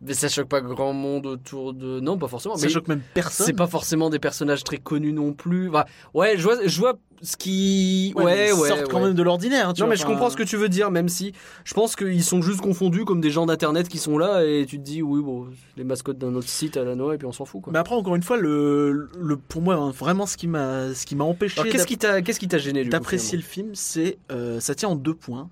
Mais 0.00 0.14
ça 0.14 0.28
choque 0.28 0.48
pas 0.48 0.60
grand 0.60 0.92
monde 0.92 1.26
autour 1.26 1.74
de. 1.74 1.98
Non, 1.98 2.18
pas 2.18 2.28
forcément. 2.28 2.56
Ça 2.56 2.66
mais 2.66 2.72
choque 2.72 2.86
même 2.86 3.02
personne. 3.14 3.46
c'est 3.46 3.52
pas 3.52 3.66
forcément 3.66 4.10
des 4.10 4.20
personnages 4.20 4.62
très 4.62 4.76
connus 4.78 5.12
non 5.12 5.32
plus. 5.32 5.68
Enfin, 5.70 5.84
ouais, 6.14 6.36
je 6.38 6.42
vois, 6.44 6.56
je 6.64 6.78
vois 6.78 6.94
ce 7.20 7.36
qui. 7.36 8.12
Ouais, 8.14 8.50
ils 8.50 8.52
ouais. 8.54 8.68
sortent 8.68 8.88
quand 8.88 9.00
même 9.00 9.14
de 9.14 9.22
l'ordinaire. 9.24 9.64
hein, 9.68 9.72
Non, 9.76 9.86
vois, 9.86 9.88
mais 9.88 9.96
je 9.96 10.06
comprends 10.06 10.30
ce 10.30 10.36
que 10.36 10.44
tu 10.44 10.56
veux 10.56 10.68
dire, 10.68 10.92
même 10.92 11.08
si 11.08 11.32
je 11.64 11.74
pense 11.74 11.96
qu'ils 11.96 12.22
sont 12.22 12.42
juste 12.42 12.60
confondus 12.60 13.04
comme 13.04 13.20
des 13.20 13.30
gens 13.32 13.44
d'internet 13.46 13.88
qui 13.88 13.98
sont 13.98 14.18
là 14.18 14.44
et 14.44 14.66
tu 14.68 14.78
te 14.78 14.84
dis, 14.84 15.02
oui, 15.02 15.20
bon, 15.20 15.48
les 15.76 15.82
mascottes 15.82 16.18
d'un 16.18 16.32
autre 16.36 16.48
site 16.48 16.76
à 16.76 16.84
la 16.84 16.94
noix 16.94 17.16
et 17.16 17.18
puis 17.18 17.26
on 17.26 17.32
s'en 17.32 17.44
fout 17.44 17.60
quoi. 17.62 17.72
Mais 17.72 17.80
après, 17.80 17.96
encore 17.96 18.14
une 18.14 18.22
fois, 18.22 18.36
le, 18.36 19.08
le 19.18 19.36
pour 19.36 19.62
moi, 19.62 19.74
hein, 19.74 19.90
vraiment, 19.90 20.26
ce 20.26 20.36
qui 20.36 20.46
m'a, 20.46 20.94
ce 20.94 21.06
qui 21.06 21.16
m'a 21.16 21.24
empêché 21.24 21.60
qu'est-ce 21.68 21.88
qui 21.88 21.98
t'a, 21.98 22.22
qu'est-ce 22.22 22.38
qui 22.38 22.46
t'a 22.46 22.58
gêné 22.58 22.84
d'apprécier 22.84 23.36
le 23.36 23.42
film, 23.42 23.70
c'est, 23.74 24.18
euh, 24.30 24.60
ça 24.60 24.76
tient 24.76 24.90
en 24.90 24.94
deux 24.96 25.14
points. 25.14 25.50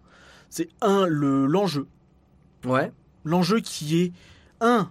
C'est 0.51 0.69
un, 0.83 1.07
le 1.09 1.47
l'enjeu, 1.47 1.89
Ouais. 2.65 2.93
l'enjeu 3.25 3.59
qui 3.59 4.01
est 4.01 4.13
un. 4.61 4.91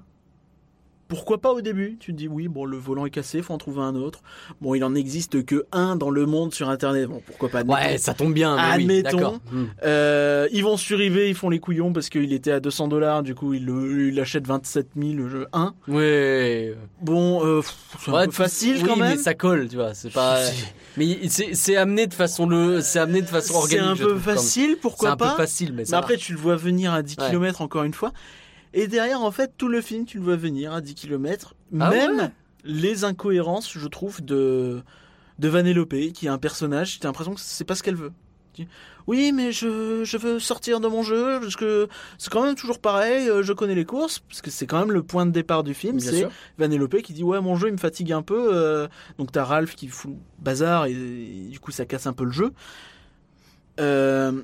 Pourquoi 1.08 1.38
pas 1.40 1.52
au 1.52 1.62
début? 1.62 1.98
Tu 2.00 2.14
te 2.14 2.18
dis 2.18 2.28
oui, 2.28 2.48
bon, 2.48 2.66
le 2.66 2.78
volant 2.78 3.06
est 3.06 3.12
cassé, 3.12 3.44
faut 3.44 3.54
en 3.54 3.60
trouver 3.60 3.82
un 3.82 3.94
autre. 3.94 4.22
Bon, 4.60 4.74
il 4.74 4.84
en 4.84 4.96
existe 4.96 5.46
que 5.46 5.68
un 5.72 5.96
dans 5.96 6.10
le 6.10 6.26
monde 6.26 6.52
sur 6.52 6.68
Internet. 6.68 7.08
Bon, 7.08 7.22
pourquoi 7.24 7.50
pas 7.50 7.60
admettons. 7.60 7.80
Ouais, 7.80 7.98
ça 8.00 8.16
tombe 8.16 8.34
bien. 8.34 8.56
Mais 8.56 8.62
oui, 8.84 9.02
Admettons. 9.04 9.40
Hmm. 9.52 9.66
Euh, 9.84 10.48
ils 10.52 10.64
vont 10.64 10.78
sur 10.78 11.00
eBay, 11.00 11.30
ils 11.30 11.36
font 11.36 11.52
les 11.52 11.60
couillons 11.60 11.94
parce 11.94 12.10
qu'il 12.10 12.34
était 12.34 12.52
à 12.52 12.60
200 12.60 12.88
dollars, 12.88 13.22
du 13.22 13.36
coup 13.36 13.54
ils 13.54 14.16
l'achètent 14.16 14.48
27 14.48 14.88
000 14.98 15.14
le 15.14 15.30
jeu 15.30 15.48
1. 15.54 15.76
Ouais. 15.88 16.76
Bon, 17.02 17.46
euh, 17.46 17.62
c'est 18.04 18.10
Ouais, 18.12 18.32
facile 18.32 18.78
oui, 18.78 18.84
quand 18.88 18.96
même. 18.96 19.12
mais 19.16 19.18
ça 19.18 19.36
colle, 19.36 19.68
tu 19.70 19.76
vois. 19.76 19.94
C'est 19.94 20.12
pas. 20.12 20.40
Mais 20.98 21.20
c'est, 21.28 21.76
amené 21.76 22.08
de 22.08 22.14
façon 22.16 22.48
le, 22.48 22.80
c'est 22.82 23.00
amené 23.00 23.22
de 23.22 23.28
façon 23.28 23.62
C'est 23.68 23.78
un 23.78 23.96
peu 23.96 24.06
trouve, 24.06 24.08
quand 24.08 24.14
même. 24.14 24.38
facile, 24.38 24.70
C'est 24.72 24.76
pourquoi 24.82 25.10
un 25.12 25.18
pas 25.18 25.32
peu 25.32 25.38
facile, 25.44 25.74
mais 25.76 25.94
après, 25.94 26.16
tu 26.18 26.32
le 26.32 26.40
vois 26.40 26.56
venir 26.56 26.94
à 26.94 27.04
10 27.04 27.18
Ouais. 27.20 27.30
km 27.30 27.62
encore 27.62 27.84
une 27.84 27.94
fois. 27.94 28.12
Et 28.76 28.88
derrière, 28.88 29.22
en 29.22 29.32
fait, 29.32 29.54
tout 29.58 29.68
le 29.70 29.82
film, 29.82 30.06
tu 30.06 30.20
le 30.20 30.24
vois 30.24 30.36
venir 30.36 30.72
à 30.74 30.82
10 30.82 30.94
km. 30.94 31.56
Ah 31.80 31.90
Même 31.90 32.18
ouais 32.18 32.32
les 32.68 33.04
incohérences, 33.04 33.72
je 33.72 33.88
trouve, 33.88 34.26
de, 34.26 34.82
de 35.38 35.48
Vanellope, 35.48 35.94
qui 36.14 36.26
est 36.26 36.30
un 36.30 36.40
personnage, 36.40 37.00
t'as 37.00 37.08
l'impression 37.08 37.36
que 37.36 37.40
c'est 37.40 37.64
pas 37.64 37.76
ce 37.76 37.84
qu'elle 37.84 37.96
veut. 37.96 38.12
Tu 38.54 38.68
Oui, 39.06 39.32
mais 39.32 39.52
je, 39.52 40.04
je 40.04 40.18
veux 40.18 40.40
sortir 40.40 40.80
de 40.80 40.88
mon 40.88 41.04
jeu, 41.04 41.40
parce 41.40 41.56
que 41.56 41.88
c'est 42.18 42.32
quand 42.32 42.44
même 42.44 42.56
toujours 42.56 42.80
pareil, 42.80 43.30
euh, 43.30 43.44
je 43.44 43.54
connais 43.54 43.76
les 43.76 43.86
courses, 43.86 44.18
parce 44.18 44.42
que 44.42 44.50
c'est 44.50 44.66
quand 44.66 44.80
même 44.80 44.92
le 44.92 45.04
point 45.04 45.28
de 45.28 45.32
départ 45.32 45.64
du 45.64 45.76
film, 45.76 46.00
c'est. 46.00 46.28
Vanellope 46.58 46.98
qui 47.04 47.14
dit 47.14 47.24
ouais 47.24 47.40
mon 47.40 47.56
jeu 47.56 47.68
il 47.68 47.74
me 47.74 47.78
fatigue 47.78 48.12
un 48.12 48.24
peu 48.24 48.50
euh, 48.56 48.88
donc 49.20 49.32
t'as 49.32 49.44
Ralph 49.44 49.76
qui 49.76 49.88
fout 49.88 50.10
le 50.10 50.44
bazar 50.44 50.88
et, 50.88 50.94
et 50.94 51.50
du 51.50 51.60
coup 51.60 51.70
ça 51.70 51.86
casse 51.86 52.08
un 52.08 52.14
peu 52.14 52.24
le 52.24 52.32
jeu 52.32 52.52
Euh, 53.80 54.42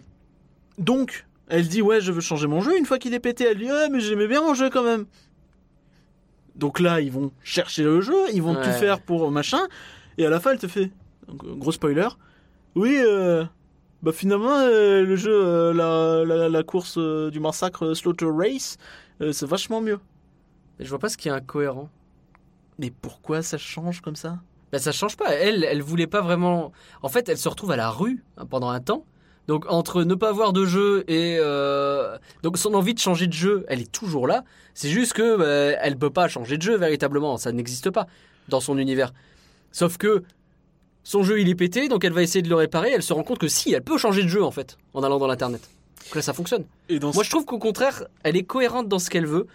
donc 0.78 1.26
elle 1.52 1.68
dit 1.68 1.82
ouais 1.84 2.02
je 2.02 2.12
veux 2.12 2.22
changer 2.22 2.48
mon 2.48 2.62
jeu 2.62 2.76
une 2.78 2.86
fois 2.86 2.98
qu'il 2.98 3.14
est 3.14 3.20
pété 3.20 3.44
elle 3.46 3.58
dit 3.60 3.66
ouais 3.72 3.90
mais 3.90 4.00
j'aimais 4.00 4.28
bien 4.28 4.42
mon 4.42 4.54
jeu 4.56 4.70
quand 4.70 4.84
même 4.84 5.06
donc 6.56 6.80
là 6.80 7.02
ils 7.02 7.12
vont 7.12 7.32
chercher 7.44 7.84
le 7.84 8.02
jeu 8.02 8.16
ils 8.34 8.42
vont 8.42 8.56
Ouais. 8.56 8.64
tout 8.64 8.72
faire 8.72 9.02
pour 9.02 9.30
machin 9.32 9.62
et 10.18 10.26
à 10.26 10.30
la 10.30 10.40
fin 10.40 10.52
elle 10.52 10.60
te 10.60 10.68
fait 10.68 10.92
donc, 11.28 11.46
gros 11.60 11.72
spoiler 11.72 12.08
oui 12.76 12.98
euh, 12.98 13.46
bah 14.04 14.12
finalement 14.12 14.58
euh, 14.60 15.04
le 15.04 15.16
jeu 15.16 15.32
euh, 15.34 15.74
la, 15.74 16.26
la, 16.26 16.50
la 16.50 16.64
course 16.64 16.98
du 16.98 17.40
massacre 17.40 17.94
Slaughter 17.94 18.28
Race 18.30 18.78
c'est 19.20 19.46
vachement 19.46 19.82
mieux 19.82 20.00
Je 20.80 20.90
vois 20.90 20.98
pas 21.00 21.10
ce 21.10 21.16
qui 21.18 21.28
est 21.28 21.32
incohérent. 21.32 21.90
mais 22.80 22.90
pourquoi 22.90 23.44
ça 23.44 23.60
change 23.60 24.02
comme 24.02 24.16
ça? 24.16 24.40
Ben 24.72 24.80
ça 24.80 24.92
change 24.92 25.16
pas. 25.16 25.30
Elle, 25.36 25.64
elle 25.64 25.82
voulait 25.84 26.08
pas 26.08 26.22
vraiment. 26.22 26.72
En 27.04 27.10
fait, 27.10 27.28
elle 27.30 27.38
se 27.38 27.48
retrouve 27.50 27.70
à 27.72 27.76
la 27.76 27.90
rue 27.92 28.24
hein, 28.38 28.46
pendant 28.48 28.70
un 28.70 28.80
temps. 28.80 29.06
Donc 29.48 29.66
entre 29.70 30.04
ne 30.04 30.16
pas 30.16 30.30
avoir 30.30 30.54
de 30.54 30.66
jeu 30.66 31.04
et 31.08 31.38
euh, 31.40 32.18
donc 32.44 32.58
son 32.58 32.74
envie 32.74 32.94
de 32.94 33.00
changer 33.00 33.28
de 33.28 33.34
jeu, 33.34 33.66
elle 33.68 33.82
est 33.82 33.92
toujours 33.92 34.28
là. 34.28 34.44
C'est 34.74 34.90
juste 34.90 35.14
que 35.14 35.38
bah, 35.38 35.78
elle 35.82 35.98
peut 35.98 36.10
pas 36.10 36.28
changer 36.28 36.58
de 36.58 36.62
jeu 36.62 36.78
véritablement. 36.78 37.38
Ça 37.38 37.52
n'existe 37.52 37.90
pas 37.90 38.08
dans 38.50 38.60
son 38.60 38.78
univers. 38.78 39.14
Sauf 39.72 39.98
que 39.98 40.24
son 41.04 41.24
jeu 41.24 41.42
il 41.42 41.50
est 41.50 41.56
pété, 41.56 41.88
donc 41.88 42.06
elle 42.06 42.14
va 42.14 42.22
essayer 42.22 42.42
de 42.42 42.50
le 42.50 42.56
réparer. 42.56 42.92
Elle 42.92 43.04
se 43.04 43.14
rend 43.14 43.24
compte 43.24 43.40
que 43.40 43.48
si, 43.48 43.74
elle 43.74 43.84
peut 43.84 43.98
changer 43.98 44.24
de 44.24 44.28
jeu 44.28 44.44
en 44.44 44.52
fait 44.52 44.78
en 44.94 45.04
allant 45.04 45.18
dans 45.18 45.28
l'internet. 45.28 45.68
Donc 46.06 46.16
là, 46.16 46.22
ça 46.22 46.34
fonctionne. 46.34 46.66
Et 46.90 47.00
dans 47.00 47.14
Moi, 47.14 47.24
je 47.24 47.30
trouve 47.30 47.46
qu'au 47.46 47.60
contraire, 47.60 48.06
elle 48.24 48.36
est 48.36 48.44
cohérente 48.44 48.88
dans 48.88 49.00
ce 49.00 49.10
qu'elle 49.10 49.26
veut. 49.26 49.48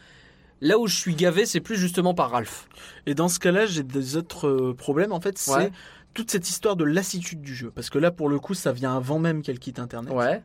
Là 0.63 0.79
où 0.79 0.87
je 0.87 0.97
suis 0.97 1.15
gavé, 1.15 1.45
c'est 1.45 1.61
plus 1.61 1.77
justement 1.77 2.15
par 2.15 2.31
Ralph. 2.31 2.69
Et 3.05 3.15
dans 3.15 3.29
ce 3.29 3.39
cas-là, 3.39 3.67
j'ai 3.67 3.83
des 3.83 4.17
autres 4.17 4.49
euh, 4.49 4.75
problèmes. 4.75 5.13
En 5.13 5.21
fait, 5.21 5.37
c'est 5.37 5.53
Ouais. 5.53 5.71
Toute 6.17 6.31
cette 6.31 6.49
histoire 6.49 6.75
de 6.77 6.85
lassitude 6.85 7.41
du 7.43 7.55
jeu. 7.55 7.71
Parce 7.75 7.91
que 7.91 7.99
là, 7.99 8.11
pour 8.11 8.29
le 8.29 8.39
coup, 8.41 8.55
ça 8.55 8.73
vient 8.73 8.97
avant 8.97 9.19
même 9.19 9.43
qu'elle 9.43 9.59
quitte 9.59 9.79
Internet. 9.79 10.13
Ouais. 10.13 10.43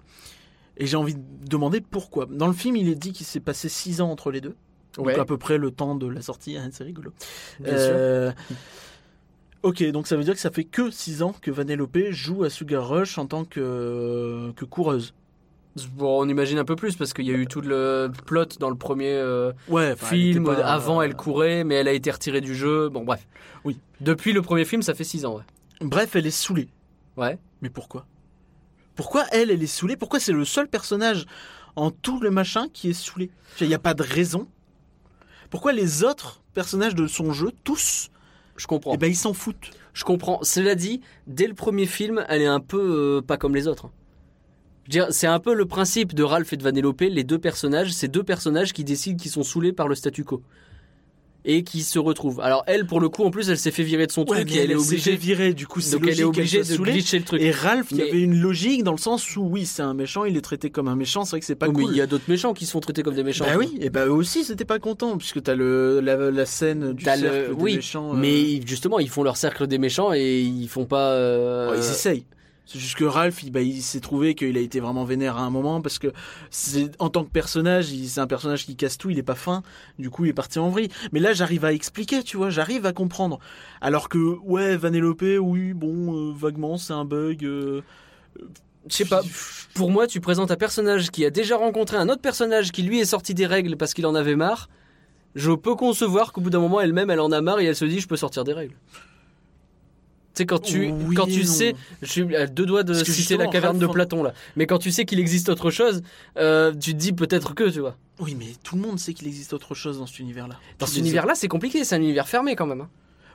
Et 0.78 0.86
j'ai 0.86 0.98
envie 0.98 1.16
de 1.16 1.22
demander 1.50 1.82
pourquoi. 1.82 2.28
Dans 2.30 2.48
le 2.48 2.54
film, 2.54 2.76
il 2.76 2.90
est 2.90 2.96
dit 2.96 3.12
qu'il 3.14 3.26
s'est 3.26 3.40
passé 3.40 3.70
6 3.70 4.02
ans 4.02 4.10
entre 4.12 4.32
les 4.32 4.42
deux. 4.42 4.56
Ouais. 4.98 5.14
Donc 5.14 5.22
à 5.22 5.26
peu 5.26 5.38
près 5.38 5.58
le 5.58 5.72
temps 5.72 5.96
de 5.96 6.08
la 6.08 6.22
sortie. 6.22 6.58
hein, 6.58 6.70
c'est 6.72 6.84
rigolo. 6.84 7.12
Bien 7.60 7.78
sûr. 7.78 7.88
Euh, 7.94 8.32
Ok, 9.64 9.84
donc 9.92 10.08
ça 10.08 10.18
veut 10.18 10.24
dire 10.24 10.34
que 10.34 10.40
ça 10.40 10.50
fait 10.50 10.64
que 10.64 10.90
6 10.90 11.22
ans 11.22 11.36
que 11.40 11.52
Vanellope 11.52 11.96
joue 12.10 12.44
à 12.44 12.50
Sugar 12.50 12.88
Rush 12.88 13.20
en 13.20 13.28
tant 13.28 13.46
que, 13.46 14.52
que 14.56 14.66
coureuse. 14.66 15.14
Bon, 15.94 16.20
on 16.24 16.28
imagine 16.28 16.58
un 16.58 16.66
peu 16.66 16.76
plus 16.76 16.96
parce 16.96 17.14
qu'il 17.14 17.26
y 17.28 17.32
a 17.32 17.36
eu 17.36 17.46
tout 17.46 17.62
le 17.62 18.10
plot 18.26 18.46
dans 18.60 18.70
le 18.72 18.76
premier 18.76 19.14
euh, 19.14 19.54
Ouais, 19.70 19.84
elle 19.92 19.98
film. 19.98 20.46
pas- 20.46 20.56
Avant, 20.66 21.02
elle 21.04 21.16
courait, 21.16 21.64
mais 21.64 21.76
elle 21.76 21.88
a 21.88 21.94
été 21.94 22.10
retirée 22.10 22.42
du 22.42 22.56
jeu. 22.56 22.90
Bon, 22.90 23.04
bref. 23.06 23.26
Oui. 23.64 23.78
Depuis 24.02 24.34
le 24.34 24.42
premier 24.42 24.66
film, 24.66 24.82
ça 24.82 24.96
fait 24.96 25.04
6 25.04 25.26
ans. 25.26 25.36
Ouais. 25.38 25.44
Bref, 25.82 26.16
elle 26.16 26.28
est 26.28 26.32
saoulée. 26.32 26.70
Ouais. 27.18 27.38
Mais 27.62 27.70
pourquoi? 27.70 28.06
Pourquoi 28.96 29.26
elle, 29.32 29.52
elle 29.52 29.64
est 29.64 29.68
saoulée? 29.68 29.98
Pourquoi 29.98 30.20
c'est 30.20 30.32
le 30.32 30.46
seul 30.46 30.68
personnage 30.68 31.26
en 31.76 31.92
tout 31.92 32.20
le 32.20 32.30
machin 32.32 32.68
qui 32.74 32.90
est 32.90 32.94
saoulé? 32.94 33.32
Il 33.60 33.68
n'y 33.68 33.74
a 33.74 33.80
pas 33.80 33.94
de 33.94 34.04
raison. 34.04 34.48
Pourquoi 35.50 35.74
les 35.74 36.04
autres 36.04 36.42
personnages 36.54 36.96
de 36.96 37.08
son 37.08 37.34
jeu, 37.34 37.52
tous, 37.64 38.10
Je 38.58 38.68
comprends. 38.68 38.94
eh 38.94 38.98
ben 38.98 39.08
ils 39.08 39.16
s'en 39.16 39.34
foutent 39.34 39.72
Je 39.94 40.04
comprends. 40.04 40.40
Cela 40.44 40.76
dit, 40.76 41.02
dès 41.28 41.48
le 41.48 41.54
premier 41.54 41.86
film, 41.86 42.24
elle 42.30 42.42
est 42.42 42.46
un 42.48 42.60
peu 42.60 43.18
euh, 43.18 43.22
pas 43.22 43.38
comme 43.38 43.56
les 43.56 43.68
autres. 43.68 43.90
c'est 45.10 45.28
un 45.28 45.40
peu 45.40 45.54
le 45.54 45.66
principe 45.66 46.14
de 46.14 46.24
Ralph 46.24 46.52
et 46.54 46.58
de 46.58 46.64
Vanellope, 46.64 47.02
les 47.02 47.24
deux 47.24 47.40
personnages, 47.40 47.92
c'est 47.94 48.08
deux 48.08 48.24
personnages 48.24 48.74
qui 48.74 48.84
décident 48.84 49.18
qu'ils 49.18 49.32
sont 49.32 49.44
saoulés 49.44 49.74
par 49.74 49.88
le 49.88 49.96
statu 49.96 50.24
quo. 50.24 50.44
Et 51.44 51.64
qui 51.64 51.82
se 51.82 51.98
retrouvent. 51.98 52.40
Alors 52.40 52.64
elle, 52.68 52.86
pour 52.86 53.00
le 53.00 53.10
coup, 53.10 53.24
en 53.24 53.32
plus, 53.32 53.50
elle 53.50 53.58
s'est 53.58 53.72
fait 53.72 53.82
virer 53.82 54.06
de 54.06 54.12
son 54.12 54.22
Ouais, 54.26 54.38
truc 54.46 54.56
et 54.56 54.60
elle 54.60 54.72
est 54.72 54.78
s'est 54.78 54.88
obligée. 54.94 55.16
virée, 55.16 55.54
du 55.54 55.66
coup 55.66 55.82
c'est 55.82 55.98
Donc 55.98 56.08
elle 56.08 56.20
est 56.20 56.24
obligée 56.24 56.62
de 56.64 56.76
glitcher 56.78 57.18
le 57.18 57.26
truc. 57.26 57.42
Et 57.42 57.50
Ralph, 57.50 57.88
il 57.90 57.98
y 57.98 58.02
avait 58.04 58.22
une 58.22 58.40
logique 58.40 58.84
dans 58.84 58.92
le 58.92 59.00
sens 59.00 59.36
où 59.36 59.42
oui, 59.50 59.66
c'est 59.66 59.82
un 59.82 59.96
méchant, 59.96 60.24
il 60.26 60.38
est 60.38 60.42
traité 60.42 60.70
comme 60.70 60.88
un 60.88 60.96
méchant, 60.96 61.26
c'est 61.26 61.32
vrai 61.32 61.40
que 61.40 61.46
c'est 61.48 61.56
pas 61.56 61.66
Oh, 61.68 61.74
mais 61.76 61.84
cool. 61.86 61.94
il 61.94 61.98
y 61.98 62.02
a 62.02 62.06
d'autres 62.06 62.30
méchants 62.30 62.54
qui 62.54 62.68
se 62.68 62.72
font 62.74 62.80
traiter 62.80 63.02
comme 63.02 63.16
des 63.16 63.24
méchants. 63.24 63.46
Bah 63.46 63.56
oui, 63.58 63.76
et 63.82 63.90
bah 63.90 64.06
eux 64.06 64.12
aussi 64.12 64.44
c'était 64.44 64.66
pas 64.66 64.78
content 64.78 65.18
puisque 65.18 65.42
t'as 65.42 65.56
le 65.56 66.00
la, 66.00 66.16
la 66.30 66.46
scène 66.46 66.94
du 66.94 67.04
le- 67.06 67.10
cercle 67.12 67.56
des 67.56 67.62
oui, 67.64 67.76
méchants. 67.78 68.14
euh, 68.14 68.18
Mais 68.20 68.62
justement, 68.66 69.00
ils 69.00 69.10
font 69.10 69.24
leur 69.24 69.36
cercle 69.38 69.66
des 69.66 69.80
méchants 69.80 70.14
et 70.14 70.42
ils 70.42 70.68
font 70.68 70.86
pas. 70.86 71.12
euh, 71.14 71.70
Oh, 71.72 71.74
ils 71.76 71.80
essayent. 71.80 72.26
C'est 72.72 72.80
juste 72.80 72.96
que 72.96 73.04
Ralph, 73.04 73.44
il, 73.44 73.52
bah, 73.52 73.62
il 73.62 73.82
s'est 73.82 74.00
trouvé 74.00 74.34
qu'il 74.34 74.56
a 74.56 74.62
été 74.62 74.80
vraiment 74.80 75.04
vénère 75.04 75.36
à 75.36 75.42
un 75.42 75.50
moment 75.50 75.82
parce 75.82 76.00
que 76.00 76.08
c'est 76.52 76.90
en 77.00 77.10
tant 77.10 77.26
que 77.26 77.30
personnage, 77.30 77.88
c'est 77.88 78.22
un 78.22 78.28
personnage 78.28 78.66
qui 78.66 78.78
casse 78.78 78.98
tout, 78.98 79.10
il 79.10 79.20
est 79.20 79.24
pas 79.24 79.36
fin. 79.36 79.62
Du 80.00 80.10
coup, 80.10 80.24
il 80.24 80.30
est 80.30 80.34
parti 80.34 80.58
en 80.58 80.70
vrille. 80.70 80.88
Mais 81.12 81.20
là, 81.20 81.34
j'arrive 81.34 81.66
à 81.66 81.74
expliquer, 81.74 82.24
tu 82.24 82.38
vois, 82.38 82.50
j'arrive 82.50 82.86
à 82.86 82.94
comprendre. 82.94 83.40
Alors 83.82 84.08
que 84.08 84.38
ouais, 84.46 84.78
Vanellope, 84.78 85.24
oui, 85.42 85.74
bon, 85.74 86.16
euh, 86.16 86.34
vaguement, 86.34 86.78
c'est 86.78 86.94
un 86.94 87.04
bug. 87.04 87.44
euh, 87.44 87.82
Je 88.88 88.96
sais 88.96 89.06
pas. 89.06 89.22
Pour 89.74 89.92
moi, 89.92 90.08
tu 90.08 90.22
présentes 90.22 90.52
un 90.52 90.56
personnage 90.56 91.12
qui 91.12 91.26
a 91.26 91.30
déjà 91.30 91.58
rencontré 91.58 91.98
un 91.98 92.08
autre 92.08 92.22
personnage 92.22 92.72
qui 92.72 92.84
lui 92.84 93.00
est 93.02 93.06
sorti 93.06 93.34
des 93.34 93.48
règles 93.48 93.76
parce 93.76 93.94
qu'il 93.94 94.06
en 94.06 94.16
avait 94.16 94.38
marre. 94.38 94.70
Je 95.36 95.52
peux 95.52 95.76
concevoir 95.76 96.32
qu'au 96.32 96.40
bout 96.42 96.50
d'un 96.50 96.60
moment, 96.60 96.80
elle-même, 96.80 97.10
elle 97.10 97.20
en 97.20 97.32
a 97.34 97.42
marre 97.42 97.60
et 97.60 97.66
elle 97.66 97.76
se 97.76 97.86
dit, 97.86 98.00
je 98.00 98.08
peux 98.08 98.18
sortir 98.18 98.44
des 98.46 98.54
règles. 98.54 98.76
Tu 100.34 100.44
sais, 100.44 100.46
quand 100.46 100.60
tu, 100.60 100.92
Oui 101.08 101.16
quand 101.16 101.26
tu 101.26 101.42
non. 101.42 101.46
sais, 101.46 101.76
je 102.02 102.08
suis 102.10 102.36
à 102.36 102.48
deux 102.48 102.66
doigts 102.66 102.84
de 102.84 102.94
citer 102.94 103.36
la 103.38 103.48
caverne 103.48 103.78
de 103.78 103.86
Ralph- 103.86 103.94
Platon 103.94 104.24
là, 104.24 104.34
mais 104.56 104.66
quand 104.66 104.78
tu 104.78 104.92
sais 104.92 105.04
qu'il 105.06 105.20
existe 105.20 105.50
autre 105.50 105.72
chose, 105.72 106.02
euh, 106.38 106.72
tu 106.74 106.94
te 106.94 106.98
dis 106.98 107.12
peut-être 107.12 107.54
que, 107.54 107.70
tu 107.70 107.82
vois. 107.82 107.98
Oui, 108.20 108.36
mais 108.40 108.46
tout 108.64 108.76
le 108.76 108.82
monde 108.82 108.98
sait 109.00 109.14
qu'il 109.14 109.28
existe 109.28 109.52
autre 109.52 109.76
chose 109.76 110.00
dans 110.00 110.06
cet 110.06 110.20
univers-là. 110.20 110.58
Dans 110.80 110.86
cet 110.86 110.98
univers-là, 111.00 111.36
c'est 111.36 111.48
compliqué, 111.50 111.84
c'est 111.84 111.96
un 111.96 112.02
univers 112.02 112.30
fermé 112.30 112.56
quand 112.56 112.66
même. 112.66 112.82
hein. 112.82 112.90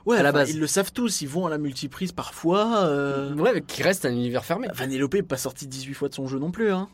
Ouais, 0.07 0.17
à 0.17 0.23
la 0.23 0.29
enfin, 0.29 0.39
base. 0.39 0.51
Ils 0.51 0.59
le 0.59 0.67
savent 0.67 0.93
tous, 0.93 1.21
ils 1.21 1.27
vont 1.27 1.45
à 1.45 1.49
la 1.49 1.57
multiprise 1.57 2.13
parfois. 2.13 2.85
Euh... 2.85 3.35
Ouais, 3.35 3.51
mais 3.53 3.61
qui 3.61 3.83
reste 3.83 4.05
un 4.05 4.11
univers 4.11 4.45
fermé. 4.45 4.67
Vanellope 4.73 5.15
est 5.15 5.21
pas 5.21 5.35
sorti 5.37 5.67
18 5.67 5.93
fois 5.93 6.07
de 6.09 6.13
son 6.13 6.27
jeu 6.27 6.39
non 6.39 6.49
plus. 6.49 6.71
Hein. 6.71 6.87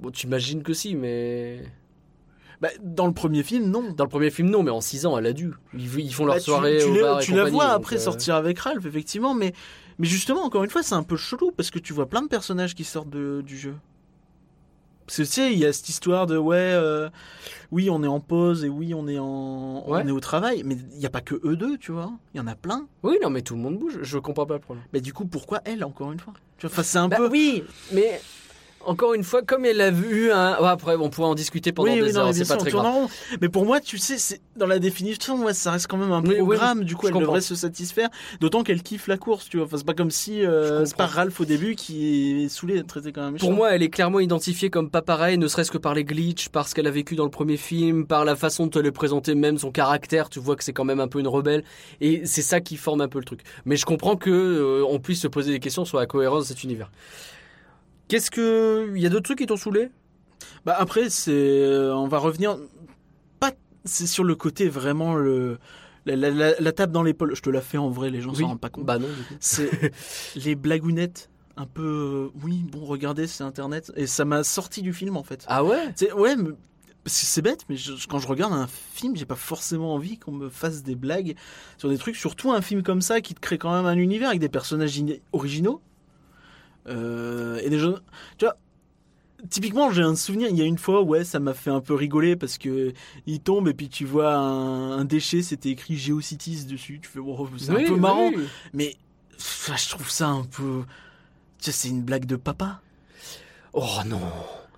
Bon, 0.00 0.10
tu 0.10 0.26
imagines 0.28 0.62
que 0.62 0.72
si, 0.72 0.94
mais. 0.94 1.60
Bah, 2.62 2.68
dans 2.80 3.06
le 3.08 3.12
premier 3.12 3.42
film, 3.42 3.66
non. 3.70 3.92
Dans 3.92 4.04
le 4.04 4.08
premier 4.08 4.30
film, 4.30 4.48
non, 4.48 4.62
mais 4.62 4.70
en 4.70 4.80
6 4.80 5.04
ans, 5.04 5.18
elle 5.18 5.26
a 5.26 5.32
dû. 5.34 5.50
Ils, 5.74 5.98
ils 5.98 6.14
font 6.14 6.24
leur 6.24 6.36
Bah, 6.36 6.40
soirée 6.40 6.78
tu, 6.80 6.84
au 6.88 6.94
la- 6.94 7.00
bar 7.02 7.20
et 7.20 7.24
tu 7.24 7.34
la 7.34 7.44
vois 7.44 7.66
après 7.66 7.96
euh, 7.96 7.98
sortir 7.98 8.36
avec 8.36 8.58
Ralph, 8.60 8.86
effectivement, 8.86 9.34
mais, 9.34 9.52
mais 9.98 10.06
justement, 10.06 10.42
encore 10.44 10.62
une 10.64 10.70
fois, 10.70 10.82
c'est 10.84 10.94
un 10.94 11.02
peu 11.02 11.16
chelou 11.16 11.50
parce 11.50 11.70
que 11.72 11.78
tu 11.80 11.92
vois 11.92 12.06
plein 12.08 12.22
de 12.22 12.28
personnages 12.28 12.74
qui 12.76 12.84
sortent 12.84 13.10
de- 13.10 13.42
du 13.44 13.58
jeu. 13.58 13.74
Parce 15.06 15.16
que 15.16 15.22
tu 15.22 15.28
sais, 15.28 15.52
il 15.52 15.58
y 15.58 15.66
a 15.66 15.72
cette 15.72 15.88
histoire 15.88 16.26
de 16.28 16.38
ouais, 16.38 16.56
euh, 16.56 17.10
oui, 17.72 17.90
on 17.90 18.04
est 18.04 18.08
en 18.08 18.20
pause 18.20 18.64
et 18.64 18.68
oui, 18.68 18.94
on 18.94 19.08
est 19.08 19.18
en, 19.18 19.84
Ouais. 19.88 20.00
on 20.04 20.06
est 20.08 20.12
au 20.12 20.20
travail, 20.20 20.62
mais 20.64 20.76
il 20.92 20.98
n'y 20.98 21.04
a 21.06 21.10
pas 21.10 21.20
que 21.20 21.34
eux 21.44 21.56
deux, 21.56 21.76
tu 21.76 21.90
vois. 21.90 22.12
Il 22.32 22.38
y 22.38 22.40
en 22.40 22.46
a 22.46 22.54
plein. 22.54 22.86
Oui, 23.02 23.16
non, 23.20 23.28
mais 23.28 23.42
tout 23.42 23.56
le 23.56 23.60
monde 23.60 23.78
bouge. 23.78 23.98
Je 24.02 24.18
comprends 24.18 24.46
pas 24.46 24.54
le 24.54 24.60
problème. 24.60 24.84
Mais 24.92 25.00
du 25.00 25.12
coup, 25.12 25.26
pourquoi 25.26 25.60
elle, 25.64 25.82
encore 25.82 26.12
une 26.12 26.20
fois? 26.20 26.32
Tu 26.56 26.66
vois, 26.66 26.72
enfin, 26.72 26.84
c'est 26.84 26.98
un 26.98 27.08
Bah 27.08 27.16
peu. 27.16 27.28
oui, 27.28 27.64
mais 27.92 28.20
Encore 28.86 29.14
une 29.14 29.22
fois, 29.24 29.42
comme 29.42 29.64
elle 29.64 29.80
a 29.80 29.90
vu 29.90 30.32
un. 30.32 30.58
ouais, 30.60 30.68
après, 30.68 30.96
on 30.96 31.08
pourrait 31.10 31.28
en 31.28 31.34
discuter 31.34 31.72
pendant 31.72 31.92
oui, 31.92 32.00
des 32.00 32.12
oui, 32.12 32.16
heures, 32.16 32.26
mais 32.26 32.32
c'est 32.32 32.48
pas 32.48 32.56
très 32.56 32.70
grave. 32.70 32.84
rond. 32.84 33.08
Mais 33.40 33.48
pour 33.48 33.64
moi, 33.64 33.80
tu 33.80 33.98
sais, 33.98 34.18
c'est 34.18 34.40
dans 34.56 34.66
la 34.66 34.78
définition, 34.78 35.36
moi, 35.38 35.54
ça 35.54 35.70
reste 35.72 35.86
quand 35.86 35.96
même 35.96 36.12
un 36.12 36.20
Oui, 36.22 36.36
oui, 36.40 36.56
programme. 36.56 36.84
du 36.84 36.96
coup, 36.96 37.06
elle 37.06 37.12
comprends. 37.12 37.26
devrait 37.28 37.40
se 37.40 37.54
satisfaire. 37.54 38.08
D'autant 38.40 38.62
qu'elle 38.62 38.82
kiffe 38.82 39.06
la 39.06 39.16
course, 39.18 39.48
tu 39.48 39.56
vois. 39.58 39.66
Enfin, 39.66 39.76
c'est 39.78 39.86
pas 39.86 39.94
comme 39.94 40.10
si 40.10 40.44
euh, 40.44 40.84
c'est 40.84 40.96
pas. 40.96 41.06
Ralph 41.06 41.40
au 41.40 41.44
début 41.44 41.74
qui 41.74 42.44
est 42.44 42.48
saoulé 42.48 42.74
d'être 42.74 42.86
traité 42.86 43.12
comme 43.12 43.24
un 43.24 43.30
méchant. 43.32 43.46
Pour 43.46 43.54
moi, 43.54 43.70
elle 43.72 43.82
est 43.82 43.90
clairement 43.90 44.20
identifiée 44.20 44.70
comme 44.70 44.90
pas 44.90 45.02
pareil, 45.02 45.38
ne 45.38 45.46
serait-ce 45.48 45.70
que 45.70 45.78
par 45.78 45.94
les 45.94 46.04
glitches, 46.04 46.48
par 46.48 46.68
ce 46.68 46.74
qu'elle 46.74 46.86
a 46.86 46.90
vécu 46.90 47.14
dans 47.16 47.24
le 47.24 47.30
premier 47.30 47.56
film, 47.56 48.06
par 48.06 48.24
la 48.24 48.36
façon 48.36 48.66
de 48.66 48.70
te 48.70 48.78
le 48.78 48.92
présenter, 48.92 49.34
même 49.34 49.58
son 49.58 49.70
caractère. 49.70 50.28
Tu 50.28 50.40
vois 50.40 50.56
que 50.56 50.64
c'est 50.64 50.72
quand 50.72 50.84
même 50.84 51.00
un 51.00 51.08
peu 51.08 51.20
une 51.20 51.28
rebelle, 51.28 51.62
et 52.00 52.22
c'est 52.24 52.42
ça 52.42 52.60
qui 52.60 52.76
forme 52.76 53.00
un 53.00 53.08
peu 53.08 53.18
le 53.18 53.24
truc. 53.24 53.40
Mais 53.64 53.76
je 53.76 53.84
comprends 53.84 54.16
que 54.16 54.30
euh, 54.30 54.84
on 54.88 54.98
puisse 54.98 55.20
se 55.20 55.28
poser 55.28 55.52
des 55.52 55.60
questions 55.60 55.84
sur 55.84 55.98
la 55.98 56.06
cohérence 56.06 56.44
de 56.44 56.48
cet 56.48 56.64
univers. 56.64 56.90
Qu'est-ce 58.12 58.30
que 58.30 58.92
il 58.94 59.00
y 59.00 59.06
a 59.06 59.08
d'autres 59.08 59.24
trucs 59.24 59.38
qui 59.38 59.46
t'ont 59.46 59.56
saoulé? 59.56 59.88
Bah 60.66 60.76
après, 60.78 61.08
c'est, 61.08 61.64
on 61.94 62.06
va 62.08 62.18
revenir. 62.18 62.58
Pas, 63.40 63.52
c'est 63.86 64.06
sur 64.06 64.22
le 64.22 64.34
côté 64.34 64.68
vraiment 64.68 65.14
le 65.14 65.58
la, 66.04 66.14
la, 66.16 66.28
la- 66.30 66.60
la 66.60 66.72
tape 66.72 66.92
dans 66.92 67.02
l'épaule. 67.02 67.34
Je 67.34 67.40
te 67.40 67.48
la 67.48 67.62
fais 67.62 67.78
en 67.78 67.88
vrai, 67.88 68.10
les 68.10 68.20
gens 68.20 68.34
s'en 68.34 68.48
rendent 68.48 68.60
pas 68.60 68.68
compte. 68.68 68.84
Bah 68.84 68.98
non. 68.98 69.08
C'est 69.40 69.70
les 70.36 70.54
blagounettes. 70.56 71.30
Un 71.56 71.64
peu, 71.64 72.30
euh, 72.34 72.38
oui, 72.44 72.64
bon, 72.70 72.84
regardez, 72.84 73.26
c'est 73.26 73.44
internet. 73.44 73.90
Et 73.96 74.06
ça 74.06 74.26
m'a 74.26 74.44
sorti 74.44 74.82
du 74.82 74.92
film 74.92 75.16
en 75.16 75.22
fait. 75.22 75.44
Ah 75.48 75.64
ouais? 75.64 75.78
C'est 75.96 76.12
ouais, 76.12 76.34
c'est 77.06 77.40
bête, 77.40 77.60
mais 77.70 77.76
je- 77.76 78.06
quand 78.08 78.18
je 78.18 78.28
regarde 78.28 78.52
un 78.52 78.66
film, 78.66 79.16
j'ai 79.16 79.24
pas 79.24 79.36
forcément 79.36 79.94
envie 79.94 80.18
qu'on 80.18 80.32
me 80.32 80.50
fasse 80.50 80.82
des 80.82 80.96
blagues 80.96 81.34
sur 81.78 81.88
des 81.88 81.96
trucs. 81.96 82.16
Surtout 82.16 82.52
un 82.52 82.60
film 82.60 82.82
comme 82.82 83.00
ça 83.00 83.22
qui 83.22 83.32
te 83.34 83.40
crée 83.40 83.56
quand 83.56 83.72
même 83.74 83.86
un 83.86 83.96
univers 83.96 84.28
avec 84.28 84.40
des 84.40 84.50
personnages 84.50 85.00
originaux. 85.32 85.80
Euh, 86.88 87.60
et 87.62 87.70
des 87.70 87.78
gens, 87.78 87.94
tu 88.38 88.44
vois. 88.44 88.56
Typiquement, 89.50 89.90
j'ai 89.90 90.02
un 90.02 90.14
souvenir. 90.14 90.48
Il 90.50 90.56
y 90.56 90.62
a 90.62 90.64
une 90.64 90.78
fois, 90.78 91.02
ouais, 91.02 91.24
ça 91.24 91.40
m'a 91.40 91.52
fait 91.52 91.70
un 91.70 91.80
peu 91.80 91.94
rigoler 91.94 92.36
parce 92.36 92.58
que 92.58 92.92
il 93.26 93.40
tombe 93.40 93.66
et 93.68 93.74
puis 93.74 93.88
tu 93.88 94.04
vois 94.04 94.34
un, 94.34 94.92
un 94.98 95.04
déchet, 95.04 95.42
c'était 95.42 95.70
écrit 95.70 95.96
GeoCities 95.96 96.64
dessus. 96.66 97.00
Tu 97.02 97.08
fais, 97.08 97.18
wow, 97.18 97.48
c'est 97.58 97.72
Oui, 97.72 97.84
un 97.84 97.88
peu 97.88 97.96
marrant. 97.96 98.28
oui. 98.34 98.44
Mais 98.72 98.96
pff, 99.32 99.72
je 99.76 99.88
trouve 99.90 100.08
ça 100.10 100.28
un 100.28 100.44
peu. 100.44 100.82
Tu 101.58 101.64
sais, 101.66 101.72
c'est 101.72 101.88
une 101.88 102.02
blague 102.02 102.26
de 102.26 102.36
papa. 102.36 102.80
Oh 103.72 103.86
non. 104.06 104.20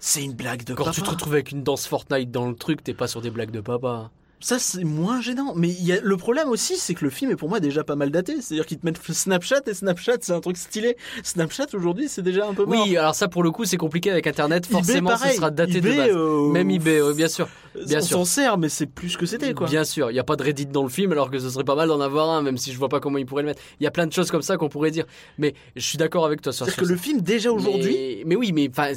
C'est 0.00 0.22
une 0.24 0.32
blague 0.34 0.64
de 0.64 0.72
Quand 0.74 0.84
papa. 0.84 0.94
tu 0.94 1.02
te 1.02 1.10
retrouves 1.10 1.32
avec 1.34 1.50
une 1.50 1.62
danse 1.62 1.86
Fortnite 1.86 2.30
dans 2.30 2.48
le 2.48 2.54
truc, 2.54 2.82
t'es 2.84 2.94
pas 2.94 3.06
sur 3.06 3.20
des 3.20 3.30
blagues 3.30 3.50
de 3.50 3.60
papa. 3.60 4.10
Ça, 4.44 4.58
c'est 4.58 4.84
moins 4.84 5.22
gênant. 5.22 5.54
Mais 5.56 5.70
il 5.70 5.82
y 5.86 5.92
a... 5.94 6.00
le 6.02 6.16
problème 6.18 6.50
aussi, 6.50 6.76
c'est 6.76 6.92
que 6.92 7.02
le 7.02 7.10
film 7.10 7.30
est 7.30 7.36
pour 7.36 7.48
moi 7.48 7.60
déjà 7.60 7.82
pas 7.82 7.96
mal 7.96 8.10
daté. 8.10 8.42
C'est-à-dire 8.42 8.66
qu'ils 8.66 8.76
te 8.78 8.84
mettent 8.84 9.00
Snapchat 9.02 9.62
et 9.66 9.72
Snapchat, 9.72 10.18
c'est 10.20 10.34
un 10.34 10.40
truc 10.40 10.58
stylé. 10.58 10.98
Snapchat 11.22 11.68
aujourd'hui, 11.72 12.08
c'est 12.10 12.20
déjà 12.20 12.46
un 12.46 12.52
peu 12.52 12.66
mort. 12.66 12.84
Oui, 12.86 12.94
alors 12.98 13.14
ça 13.14 13.28
pour 13.28 13.42
le 13.42 13.50
coup 13.50 13.64
c'est 13.64 13.78
compliqué 13.78 14.10
avec 14.10 14.26
Internet. 14.26 14.66
eBay, 14.66 14.72
Forcément, 14.82 15.10
pareil. 15.10 15.30
ce 15.30 15.36
sera 15.36 15.50
daté 15.50 15.78
eBay, 15.78 15.92
de 15.92 15.96
base. 15.96 16.10
euh, 16.14 16.50
Même 16.50 16.70
eBay, 16.70 17.00
oui, 17.00 17.14
bien 17.14 17.28
sûr. 17.28 17.48
bien 17.86 18.00
on 18.00 18.02
s'en 18.02 18.24
sert, 18.26 18.58
mais 18.58 18.68
c'est 18.68 18.84
plus 18.84 19.16
que 19.16 19.24
c'était, 19.24 19.54
quoi. 19.54 19.66
Bien 19.66 19.84
sûr, 19.84 20.10
il 20.10 20.12
n'y 20.12 20.20
a 20.20 20.24
pas 20.24 20.36
de 20.36 20.42
Reddit 20.42 20.66
dans 20.66 20.82
le 20.82 20.90
film, 20.90 21.12
alors 21.12 21.30
que 21.30 21.38
ce 21.38 21.48
serait 21.48 21.64
pas 21.64 21.74
mal 21.74 21.88
d'en 21.88 22.02
avoir 22.02 22.28
un, 22.28 22.42
même 22.42 22.58
si 22.58 22.70
je 22.70 22.78
vois 22.78 22.90
pas 22.90 23.00
comment 23.00 23.16
ils 23.16 23.24
pourraient 23.24 23.44
le 23.44 23.48
mettre. 23.48 23.62
Il 23.80 23.84
y 23.84 23.86
a 23.86 23.90
plein 23.90 24.06
de 24.06 24.12
choses 24.12 24.30
comme 24.30 24.42
ça 24.42 24.58
qu'on 24.58 24.68
pourrait 24.68 24.90
dire. 24.90 25.06
Mais 25.38 25.54
je 25.74 25.80
suis 25.86 25.96
d'accord 25.96 26.26
avec 26.26 26.42
toi 26.42 26.52
sur 26.52 26.66
C'est-à-dire 26.66 26.84
que 26.84 26.88
le 26.92 26.98
film, 26.98 27.22
déjà 27.22 27.50
aujourd'hui, 27.50 27.94
Mais, 28.18 28.22
mais 28.26 28.36
oui, 28.36 28.52
mais 28.52 28.68
enfin, 28.70 28.92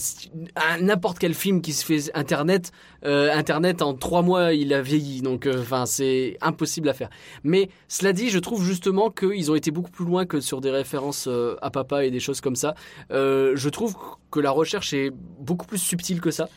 n'importe 0.82 1.19
quel 1.19 1.34
film 1.34 1.61
qui 1.61 1.72
se 1.72 1.86
fait 1.86 2.11
Internet, 2.15 2.72
euh, 3.06 3.34
Internet 3.34 3.82
en 3.82 3.94
trois 3.94 4.24
mois, 4.24 4.53
il 4.53 4.74
a 4.74 4.82
vieilli. 4.82 5.22
Donc, 5.22 5.36
euh, 5.45 5.61
enfin, 5.61 5.85
c'est 5.85 6.38
impossible 6.41 6.89
à 6.89 6.93
faire. 6.93 7.09
Mais 7.43 7.69
cela 7.88 8.14
dit, 8.14 8.30
je 8.30 8.39
trouve 8.39 8.64
justement 8.64 9.09
qu'ils 9.09 9.51
ont 9.51 9.55
été 9.55 9.72
beaucoup 9.72 9.91
plus 9.91 10.05
loin 10.05 10.26
que 10.26 10.39
sur 10.39 10.61
des 10.61 10.72
références 10.72 11.27
euh, 11.27 11.55
à 11.61 11.69
papa 11.69 12.05
et 12.05 12.11
des 12.11 12.19
choses 12.19 12.41
comme 12.41 12.55
ça. 12.55 12.76
Euh, 13.11 13.53
je 13.55 13.69
trouve 13.69 13.95
que 14.31 14.39
la 14.39 14.51
recherche 14.51 14.93
est 14.93 15.11
beaucoup 15.39 15.65
plus 15.65 15.77
subtile 15.77 16.22
que 16.22 16.31
ça. 16.31 16.49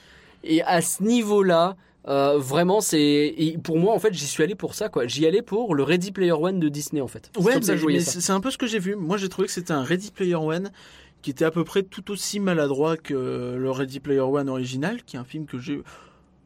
Et 0.43 0.63
à 0.63 0.81
ce 0.81 1.03
niveau-là, 1.03 1.77
euh, 2.09 2.39
vraiment, 2.39 2.81
c'est 2.81 3.57
pour 3.63 3.79
moi 3.79 3.95
en 3.95 3.99
fait, 3.99 4.15
j'y 4.15 4.27
suis 4.27 4.43
allé 4.43 4.55
pour 4.55 4.75
ça 4.75 4.89
quoi. 4.89 5.07
J'y 5.07 5.27
allais 5.27 5.43
pour 5.43 5.75
le 5.75 5.83
Ready 5.83 6.13
Player 6.13 6.33
One 6.33 6.59
de 6.59 6.69
Disney 6.69 7.03
en 7.03 7.09
fait. 7.09 7.31
Ouais, 7.37 7.61
c'est 7.61 8.31
un 8.33 8.41
peu 8.41 8.51
ce 8.51 8.59
que 8.59 8.67
j'ai 8.67 8.79
vu. 8.79 8.97
Moi, 8.97 9.17
j'ai 9.17 9.29
trouvé 9.29 9.47
que 9.47 9.53
c'était 9.53 9.73
un 9.73 9.83
Ready 9.83 10.11
Player 10.11 10.37
One 10.37 10.71
qui 11.23 11.31
était 11.31 11.45
à 11.45 11.51
peu 11.51 11.65
près 11.65 11.83
tout 11.83 12.11
aussi 12.11 12.41
maladroit 12.41 12.97
que 12.97 13.57
le 13.59 13.71
Ready 13.71 14.01
Player 14.01 14.21
One 14.21 14.49
original, 14.49 15.03
qui 15.03 15.17
est 15.17 15.19
un 15.19 15.25
film 15.25 15.45
que 15.45 15.59
j'ai 15.59 15.83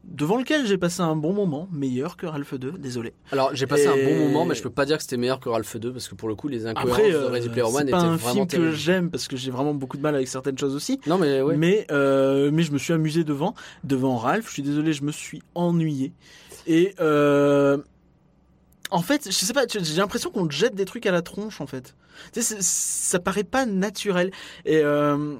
devant 0.07 0.37
lequel 0.37 0.65
j'ai 0.65 0.77
passé 0.77 1.01
un 1.01 1.15
bon 1.15 1.33
moment, 1.33 1.67
meilleur 1.71 2.15
que 2.17 2.25
Ralph 2.25 2.53
2, 2.53 2.73
désolé. 2.73 3.13
Alors 3.31 3.51
j'ai 3.53 3.67
passé 3.67 3.87
un 3.87 3.95
bon 3.95 4.15
moment, 4.27 4.45
mais 4.45 4.55
je 4.55 4.61
peux 4.63 4.69
pas 4.69 4.85
dire 4.85 4.97
que 4.97 5.03
c'était 5.03 5.17
meilleur 5.17 5.39
que 5.39 5.49
Ralph 5.49 5.75
2 5.77 5.91
parce 5.91 6.07
que 6.07 6.15
pour 6.15 6.29
le 6.29 6.35
coup 6.35 6.47
les 6.47 6.65
incohérences 6.67 6.97
Après, 6.99 7.11
de 7.11 7.15
euh, 7.15 7.29
Ready 7.29 7.49
Player 7.49 7.63
One 7.63 7.73
c'est 7.73 7.81
étaient 7.83 7.91
pas 7.91 7.99
un 8.01 8.15
vraiment 8.15 8.33
film 8.47 8.47
que 8.47 8.71
j'aime 8.71 9.09
parce 9.11 9.27
que 9.27 9.35
j'ai 9.35 9.51
vraiment 9.51 9.73
beaucoup 9.73 9.97
de 9.97 10.01
mal 10.01 10.15
avec 10.15 10.27
certaines 10.27 10.57
choses 10.57 10.75
aussi. 10.75 10.99
Non 11.07 11.17
mais 11.17 11.41
ouais. 11.41 11.57
Mais, 11.57 11.85
euh, 11.91 12.51
mais 12.53 12.63
je 12.63 12.71
me 12.71 12.77
suis 12.77 12.93
amusé 12.93 13.23
devant, 13.23 13.55
devant 13.83 14.17
Ralph. 14.17 14.47
Je 14.47 14.53
suis 14.53 14.63
désolé, 14.63 14.93
je 14.93 15.03
me 15.03 15.11
suis 15.11 15.41
ennuyé. 15.55 16.13
Et 16.67 16.95
euh, 16.99 17.77
en 18.91 19.01
fait, 19.01 19.25
je 19.25 19.31
sais 19.31 19.53
pas, 19.53 19.65
j'ai 19.67 19.79
l'impression 19.97 20.29
qu'on 20.29 20.47
te 20.47 20.53
jette 20.53 20.75
des 20.75 20.85
trucs 20.85 21.05
à 21.05 21.11
la 21.11 21.21
tronche 21.21 21.59
en 21.61 21.67
fait. 21.67 21.95
Tu 22.31 22.41
sais, 22.41 22.55
c'est- 22.55 22.61
ça 22.61 23.19
paraît 23.19 23.43
pas 23.43 23.65
naturel. 23.65 24.31
Et 24.65 24.77
euh, 24.77 25.35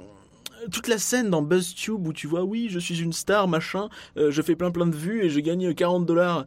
toute 0.72 0.88
la 0.88 0.98
scène 0.98 1.30
dans 1.30 1.42
BuzzTube 1.42 2.08
où 2.08 2.14
tu 2.14 2.28
vois, 2.28 2.44
oui, 2.44 2.68
je 2.70 2.80
suis 2.80 3.02
une 3.02 3.14
star, 3.14 3.48
machin, 3.48 3.90
euh, 4.18 4.32
je 4.32 4.42
fais 4.42 4.56
plein 4.56 4.72
plein 4.72 4.88
de 4.88 4.96
vues 4.96 5.24
et 5.24 5.30
je 5.30 5.40
gagne 5.40 5.74
40 5.74 6.06
dollars. 6.06 6.46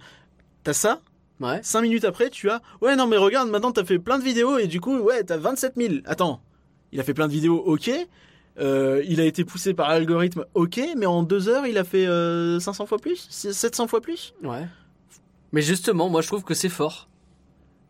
T'as 0.64 0.72
ça? 0.72 1.00
Ouais. 1.40 1.60
Cinq 1.62 1.82
minutes 1.82 2.04
après, 2.04 2.30
tu 2.30 2.50
as 2.50 2.60
Ouais, 2.80 2.96
non, 2.96 3.06
mais 3.06 3.16
regarde, 3.16 3.48
maintenant 3.48 3.72
t'as 3.72 3.84
fait 3.84 3.98
plein 3.98 4.18
de 4.18 4.24
vidéos 4.24 4.58
et 4.58 4.66
du 4.66 4.80
coup, 4.80 4.98
ouais, 4.98 5.22
t'as 5.24 5.36
27 5.36 5.74
000. 5.76 5.94
Attends, 6.04 6.40
il 6.92 7.00
a 7.00 7.04
fait 7.04 7.14
plein 7.14 7.28
de 7.28 7.32
vidéos, 7.32 7.58
ok. 7.58 7.90
Euh, 8.60 9.04
il 9.06 9.20
a 9.20 9.24
été 9.24 9.44
poussé 9.44 9.72
par 9.72 9.88
l'algorithme, 9.88 10.44
ok, 10.54 10.80
mais 10.96 11.06
en 11.06 11.22
deux 11.22 11.48
heures, 11.48 11.66
il 11.66 11.78
a 11.78 11.84
fait 11.84 12.06
euh, 12.06 12.58
500 12.58 12.86
fois 12.86 12.98
plus? 12.98 13.28
700 13.30 13.86
fois 13.86 14.00
plus? 14.00 14.34
Ouais. 14.42 14.66
Mais 15.52 15.62
justement, 15.62 16.08
moi 16.08 16.22
je 16.22 16.26
trouve 16.26 16.42
que 16.42 16.54
c'est 16.54 16.68
fort. 16.68 17.08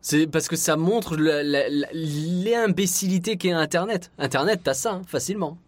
C'est 0.00 0.26
parce 0.26 0.48
que 0.48 0.56
ça 0.56 0.76
montre 0.76 1.16
l'imbécilité 1.92 3.36
qu'est 3.36 3.50
Internet. 3.50 4.12
Internet, 4.18 4.60
t'as 4.62 4.74
ça 4.74 4.92
hein, 4.92 5.02
facilement. 5.06 5.58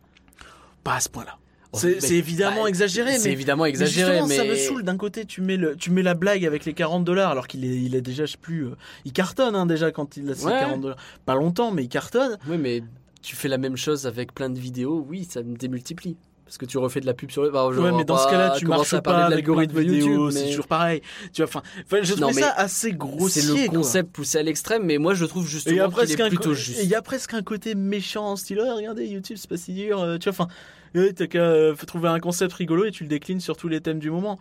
Pas 0.84 0.94
à 0.94 1.00
ce 1.00 1.08
point-là. 1.08 1.36
Oh, 1.72 1.78
C'est 1.78 2.00
c'est 2.00 2.16
évidemment 2.16 2.64
bah, 2.64 2.68
exagéré, 2.68 3.16
C'est 3.18 3.28
mais. 3.28 3.32
évidemment 3.32 3.62
mais 3.62 3.70
exagéré, 3.70 4.20
mais, 4.26 4.36
ça 4.36 4.44
me 4.44 4.56
saoule. 4.56 4.82
D'un 4.82 4.96
côté, 4.96 5.24
tu 5.24 5.40
mets, 5.40 5.56
le, 5.56 5.76
tu 5.76 5.92
mets 5.92 6.02
la 6.02 6.14
blague 6.14 6.44
avec 6.44 6.64
les 6.64 6.74
40 6.74 7.04
dollars, 7.04 7.30
alors 7.30 7.46
qu'il 7.46 7.64
est, 7.64 7.76
il 7.80 7.94
est 7.94 8.00
déjà, 8.00 8.24
je 8.24 8.32
sais 8.32 8.38
plus, 8.38 8.66
euh, 8.66 8.76
il 9.04 9.12
cartonne 9.12 9.54
hein, 9.54 9.66
déjà 9.66 9.92
quand 9.92 10.16
il 10.16 10.28
a 10.30 10.34
ses 10.34 10.46
Ouais. 10.46 10.58
40 10.58 10.80
dollars. 10.80 10.98
Pas 11.26 11.36
longtemps, 11.36 11.70
mais 11.70 11.84
il 11.84 11.88
cartonne. 11.88 12.38
Oui, 12.48 12.58
mais 12.58 12.82
tu 13.22 13.36
fais 13.36 13.46
la 13.46 13.58
même 13.58 13.76
chose 13.76 14.06
avec 14.08 14.34
plein 14.34 14.50
de 14.50 14.58
vidéos, 14.58 15.04
oui, 15.08 15.24
ça 15.30 15.42
me 15.44 15.56
démultiplie. 15.56 16.16
Parce 16.50 16.58
que 16.58 16.66
tu 16.66 16.78
refais 16.78 17.00
de 17.00 17.06
la 17.06 17.14
pub 17.14 17.30
sur 17.30 17.44
le. 17.44 17.50
Bah, 17.50 17.68
ouais, 17.68 17.92
mais 17.92 18.02
dans 18.02 18.18
ce 18.18 18.28
cas-là, 18.28 18.56
tu 18.58 18.66
marches 18.66 18.92
à 18.92 19.00
parler 19.00 19.22
pas 19.22 19.28
de 19.28 19.34
l'algorithme 19.36 19.82
YouTube. 19.82 20.30
c'est 20.32 20.48
toujours 20.48 20.66
pareil. 20.66 21.00
Tu 21.32 21.42
vois, 21.42 21.48
enfin, 21.48 21.62
je 22.02 22.14
mais 22.24 22.32
ça 22.32 22.50
assez 22.50 22.90
grossier. 22.90 23.40
C'est 23.40 23.66
le 23.66 23.68
concept 23.68 24.10
poussé 24.10 24.38
à 24.38 24.42
l'extrême, 24.42 24.82
mais 24.84 24.98
moi 24.98 25.14
je 25.14 25.26
trouve 25.26 25.46
justement 25.46 25.88
qu'il 25.88 26.10
est 26.10 26.28
plutôt 26.28 26.52
juste. 26.52 26.80
il 26.82 26.88
y 26.88 26.96
a 26.96 27.02
presque 27.02 27.34
un 27.34 27.42
côté 27.42 27.76
méchant, 27.76 28.34
style 28.34 28.60
oh, 28.60 28.74
regardez 28.74 29.06
YouTube, 29.06 29.36
c'est 29.40 29.48
pas 29.48 29.56
si 29.56 29.74
dur. 29.74 30.00
euh, 30.00 30.18
tu 30.18 30.28
vois, 30.28 30.44
enfin, 30.44 30.52
ouais, 30.96 31.12
t'as 31.12 31.28
qu'à 31.28 31.38
euh, 31.38 31.76
trouver 31.86 32.08
un 32.08 32.18
concept 32.18 32.52
rigolo 32.54 32.84
et 32.84 32.90
tu 32.90 33.04
le 33.04 33.08
déclines 33.08 33.40
sur 33.40 33.56
tous 33.56 33.68
les 33.68 33.80
thèmes 33.80 34.00
du 34.00 34.10
moment. 34.10 34.40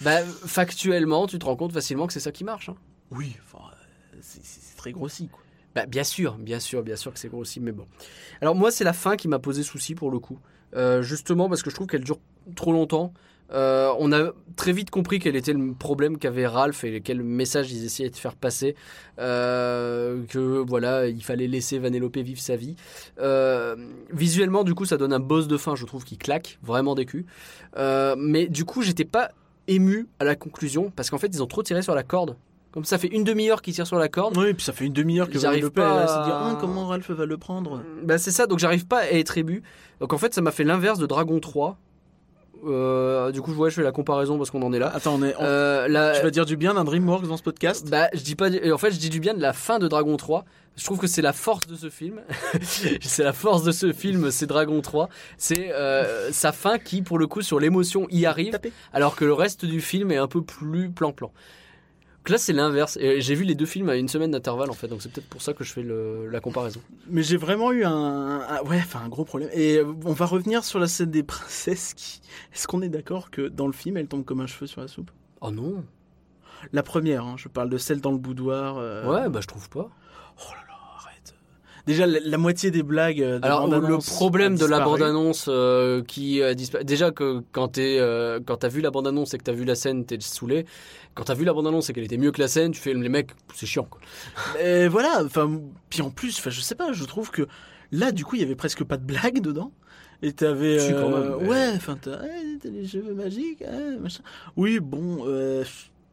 Bah, 0.00 0.24
factuellement, 0.24 1.28
tu 1.28 1.38
te 1.38 1.44
rends 1.44 1.54
compte 1.54 1.72
facilement 1.72 2.08
que 2.08 2.12
c'est 2.12 2.18
ça 2.18 2.32
qui 2.32 2.42
marche. 2.42 2.68
hein. 2.68 2.74
Oui, 3.12 3.36
enfin, 3.44 3.64
euh, 4.12 4.18
c'est 4.20 4.76
très 4.76 4.90
grossi. 4.90 5.28
Quoi. 5.28 5.40
Bah, 5.76 5.86
bien 5.86 6.04
sûr, 6.04 6.34
bien 6.36 6.58
sûr, 6.58 6.82
bien 6.82 6.96
sûr 6.96 7.12
que 7.12 7.20
c'est 7.20 7.28
grossi, 7.28 7.60
mais 7.60 7.70
bon. 7.70 7.86
Alors 8.40 8.56
moi, 8.56 8.72
c'est 8.72 8.82
la 8.82 8.92
fin 8.92 9.16
qui 9.16 9.28
m'a 9.28 9.38
posé 9.38 9.62
souci 9.62 9.94
pour 9.94 10.10
le 10.10 10.18
coup. 10.18 10.40
Euh, 10.76 11.02
justement 11.02 11.48
parce 11.48 11.62
que 11.62 11.70
je 11.70 11.74
trouve 11.74 11.86
qu'elle 11.86 12.04
dure 12.04 12.18
trop 12.56 12.72
longtemps. 12.72 13.12
Euh, 13.52 13.92
on 13.98 14.12
a 14.12 14.30
très 14.54 14.72
vite 14.72 14.90
compris 14.90 15.18
quel 15.18 15.34
était 15.34 15.52
le 15.52 15.72
problème 15.74 16.18
qu'avait 16.18 16.46
Ralph 16.46 16.84
et 16.84 17.00
quel 17.00 17.24
message 17.24 17.72
ils 17.72 17.84
essayaient 17.84 18.10
de 18.10 18.16
faire 18.16 18.36
passer. 18.36 18.76
Euh, 19.18 20.22
que 20.28 20.38
voilà, 20.38 21.08
il 21.08 21.24
fallait 21.24 21.48
laisser 21.48 21.80
Vanellope 21.80 22.18
vivre 22.18 22.40
sa 22.40 22.54
vie. 22.56 22.76
Visuellement, 24.12 24.62
du 24.62 24.74
coup, 24.74 24.84
ça 24.84 24.96
donne 24.96 25.12
un 25.12 25.20
boss 25.20 25.48
de 25.48 25.56
fin, 25.56 25.74
je 25.74 25.84
trouve, 25.84 26.04
qui 26.04 26.16
claque 26.16 26.58
vraiment 26.62 26.94
des 26.94 27.06
culs. 27.06 27.26
Mais 27.76 28.46
du 28.46 28.64
coup, 28.64 28.82
j'étais 28.82 29.04
pas 29.04 29.30
ému 29.66 30.06
à 30.20 30.24
la 30.24 30.36
conclusion 30.36 30.92
parce 30.94 31.10
qu'en 31.10 31.18
fait, 31.18 31.28
ils 31.28 31.42
ont 31.42 31.46
trop 31.46 31.62
tiré 31.62 31.82
sur 31.82 31.94
la 31.94 32.04
corde. 32.04 32.36
Comme 32.72 32.84
ça 32.84 32.98
fait 32.98 33.08
une 33.08 33.24
demi-heure 33.24 33.62
qu'ils 33.62 33.74
tirent 33.74 33.86
sur 33.86 33.98
la 33.98 34.08
corde. 34.08 34.36
Oui, 34.36 34.54
puis 34.54 34.64
ça 34.64 34.72
fait 34.72 34.84
une 34.84 34.92
demi-heure 34.92 35.28
que 35.28 35.38
J'arrive 35.38 35.70
pas 35.70 35.94
va 35.94 36.06
se 36.06 36.24
dire 36.24 36.34
à- 36.34 36.50
Hum, 36.52 36.58
comment 36.60 36.86
Ralph 36.86 37.10
va 37.10 37.26
le 37.26 37.36
prendre? 37.36 37.82
Bah 38.04 38.16
c'est 38.18 38.30
ça, 38.30 38.46
donc 38.46 38.58
j'arrive 38.60 38.86
pas 38.86 38.98
à 39.00 39.06
être 39.10 39.36
ému. 39.38 39.62
Donc 40.00 40.12
en 40.12 40.18
fait 40.18 40.32
ça 40.34 40.40
m'a 40.40 40.52
fait 40.52 40.62
l'inverse 40.64 40.98
de 41.00 41.06
Dragon 41.06 41.40
3. 41.40 41.76
Euh, 42.66 43.32
du 43.32 43.40
coup 43.40 43.52
ouais, 43.54 43.70
je 43.70 43.76
fais 43.76 43.82
la 43.82 43.90
comparaison 43.92 44.36
parce 44.36 44.50
qu'on 44.50 44.62
en 44.62 44.72
est 44.72 44.78
là. 44.78 44.92
Attends, 44.94 45.14
on 45.18 45.22
est, 45.24 45.34
on- 45.38 45.42
Euh, 45.42 45.88
la- 45.88 46.12
tu 46.16 46.22
vas 46.22 46.30
dire 46.30 46.44
du 46.44 46.56
bien 46.56 46.74
d'un 46.74 46.84
DreamWorks 46.84 47.26
dans 47.26 47.36
ce 47.38 47.42
podcast? 47.42 47.88
Bah 47.88 48.08
je 48.12 48.20
dis 48.20 48.34
pas, 48.36 48.48
en 48.72 48.78
fait 48.78 48.90
je 48.90 48.98
dis 48.98 49.08
du 49.10 49.18
bien 49.18 49.32
de 49.34 49.40
la 49.40 49.52
fin 49.54 49.78
de 49.78 49.88
Dragon 49.88 50.16
3. 50.16 50.44
Je 50.76 50.84
trouve 50.84 50.98
que 50.98 51.06
c'est 51.06 51.22
la 51.22 51.32
force 51.32 51.66
de 51.66 51.74
ce 51.74 51.88
film. 51.90 52.20
c'est 52.62 53.24
la 53.24 53.32
force 53.32 53.64
de 53.64 53.72
ce 53.72 53.92
film, 53.92 54.30
c'est 54.30 54.46
Dragon 54.46 54.80
3. 54.80 55.08
C'est 55.38 55.72
euh, 55.72 56.30
sa 56.32 56.52
fin 56.52 56.78
qui 56.78 57.02
pour 57.02 57.18
le 57.18 57.26
coup 57.26 57.42
sur 57.42 57.58
l'émotion 57.60 58.06
y 58.10 58.26
arrive, 58.26 58.58
alors 58.92 59.16
que 59.16 59.24
le 59.24 59.32
reste 59.32 59.64
du 59.64 59.80
film 59.80 60.12
est 60.12 60.16
un 60.18 60.28
peu 60.28 60.42
plus 60.42 60.90
plan-plan. 60.90 61.32
Là, 62.30 62.38
c'est 62.38 62.52
l'inverse. 62.52 62.96
Et 63.00 63.20
j'ai 63.20 63.34
vu 63.34 63.44
les 63.44 63.54
deux 63.54 63.66
films 63.66 63.88
à 63.88 63.96
une 63.96 64.08
semaine 64.08 64.30
d'intervalle, 64.30 64.70
en 64.70 64.74
fait. 64.74 64.88
Donc 64.88 65.02
c'est 65.02 65.10
peut-être 65.12 65.28
pour 65.28 65.42
ça 65.42 65.52
que 65.54 65.64
je 65.64 65.72
fais 65.72 65.82
le- 65.82 66.28
la 66.28 66.40
comparaison. 66.40 66.80
Mais 67.08 67.22
j'ai 67.22 67.36
vraiment 67.36 67.72
eu 67.72 67.84
un, 67.84 67.92
un- 67.92 68.62
ouais, 68.62 68.78
enfin 68.78 69.00
un 69.04 69.08
gros 69.08 69.24
problème. 69.24 69.50
Et 69.52 69.76
euh, 69.78 69.92
on 70.04 70.12
va 70.12 70.26
revenir 70.26 70.64
sur 70.64 70.78
la 70.78 70.86
scène 70.88 71.10
des 71.10 71.22
princesses. 71.22 71.94
Qui... 71.94 72.20
Est-ce 72.54 72.66
qu'on 72.66 72.82
est 72.82 72.88
d'accord 72.88 73.30
que 73.30 73.48
dans 73.48 73.66
le 73.66 73.72
film, 73.72 73.96
elle 73.96 74.06
tombe 74.08 74.24
comme 74.24 74.40
un 74.40 74.46
cheveu 74.46 74.66
sur 74.66 74.80
la 74.80 74.88
soupe? 74.88 75.10
Oh 75.40 75.50
non. 75.50 75.84
La 76.72 76.82
première, 76.82 77.24
hein, 77.24 77.34
je 77.38 77.48
parle 77.48 77.70
de 77.70 77.78
celle 77.78 78.00
dans 78.00 78.12
le 78.12 78.18
boudoir. 78.18 78.76
euh, 78.78 79.06
Ouais, 79.10 79.28
bah 79.30 79.40
je 79.40 79.46
trouve 79.46 79.68
pas. 79.70 79.88
Oh 80.38 80.50
là 80.52 80.62
là. 80.68 80.69
Déjà, 81.86 82.06
la, 82.06 82.18
la 82.22 82.38
moitié 82.38 82.70
des 82.70 82.82
blagues. 82.82 83.22
euh, 83.22 83.38
de 83.38 83.44
Alors 83.44 83.66
le 83.68 83.98
problème 83.98 84.56
de 84.56 84.66
la 84.66 84.80
bande-annonce 84.80 85.46
euh, 85.48 86.02
qui 86.02 86.42
a 86.42 86.54
disparu. 86.54 86.84
Déjà 86.84 87.10
que 87.10 87.42
quand 87.52 87.68
t'es, 87.68 87.98
euh, 87.98 88.40
quand 88.44 88.56
t'as 88.58 88.68
vu 88.68 88.80
la 88.80 88.90
bande-annonce 88.90 89.34
et 89.34 89.38
que 89.38 89.44
t'as 89.44 89.52
vu 89.52 89.64
la 89.64 89.74
scène, 89.74 90.04
t'es 90.04 90.18
saoulé. 90.20 90.66
Quand 91.14 91.24
t'as 91.24 91.34
vu 91.34 91.44
la 91.44 91.52
bande-annonce 91.52 91.90
et 91.90 91.92
qu'elle 91.92 92.04
était 92.04 92.16
mieux 92.18 92.32
que 92.32 92.40
la 92.40 92.48
scène, 92.48 92.72
tu 92.72 92.80
fais 92.80 92.94
les 92.94 93.08
mecs, 93.08 93.30
c'est 93.54 93.66
chiant. 93.66 93.84
Quoi. 93.90 94.00
Et 94.62 94.88
voilà, 94.88 95.22
enfin, 95.24 95.60
puis 95.88 96.02
en 96.02 96.10
plus, 96.10 96.38
enfin, 96.38 96.50
je 96.50 96.60
sais 96.60 96.74
pas, 96.74 96.92
je 96.92 97.04
trouve 97.04 97.30
que 97.30 97.46
là, 97.92 98.12
du 98.12 98.24
coup, 98.24 98.36
il 98.36 98.42
y 98.42 98.44
avait 98.44 98.54
presque 98.56 98.84
pas 98.84 98.96
de 98.96 99.04
blagues 99.04 99.40
dedans. 99.40 99.72
Et 100.22 100.32
t'avais. 100.32 100.78
Euh, 100.78 101.08
même, 101.08 101.36
mais- 101.40 101.48
Ouais, 101.48 101.72
enfin, 101.76 101.96
t'as 102.00 102.18
les 102.64 102.86
cheveux 102.86 103.14
magiques, 103.14 103.64
machin. 104.00 104.22
Oui, 104.54 104.78
bon, 104.78 105.24
euh, 105.26 105.64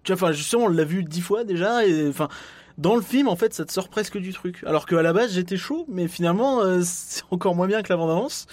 tu 0.04 0.14
vois, 0.14 0.24
enfin, 0.28 0.32
justement, 0.32 0.64
on 0.64 0.70
l'a 0.70 0.86
vu 0.86 1.04
dix 1.04 1.20
fois 1.20 1.44
déjà, 1.44 1.86
et 1.86 2.08
enfin. 2.08 2.30
Dans 2.78 2.96
le 2.96 3.02
film, 3.02 3.28
en 3.28 3.36
fait, 3.36 3.54
ça 3.56 3.66
te 3.66 3.72
sort 3.72 3.90
presque 3.90 4.18
du 4.20 4.34
truc. 4.34 4.64
Alors 4.66 4.86
qu'à 4.86 5.02
la 5.02 5.12
base, 5.12 5.34
j'étais 5.34 5.58
chaud, 5.58 5.86
mais 5.90 6.08
finalement, 6.08 6.62
euh, 6.62 6.82
c'est 6.84 7.24
encore 7.32 7.56
moins 7.56 7.66
bien 7.68 7.82
que 7.82 7.92
la 7.92 7.98
bande-annonce. 7.98 8.46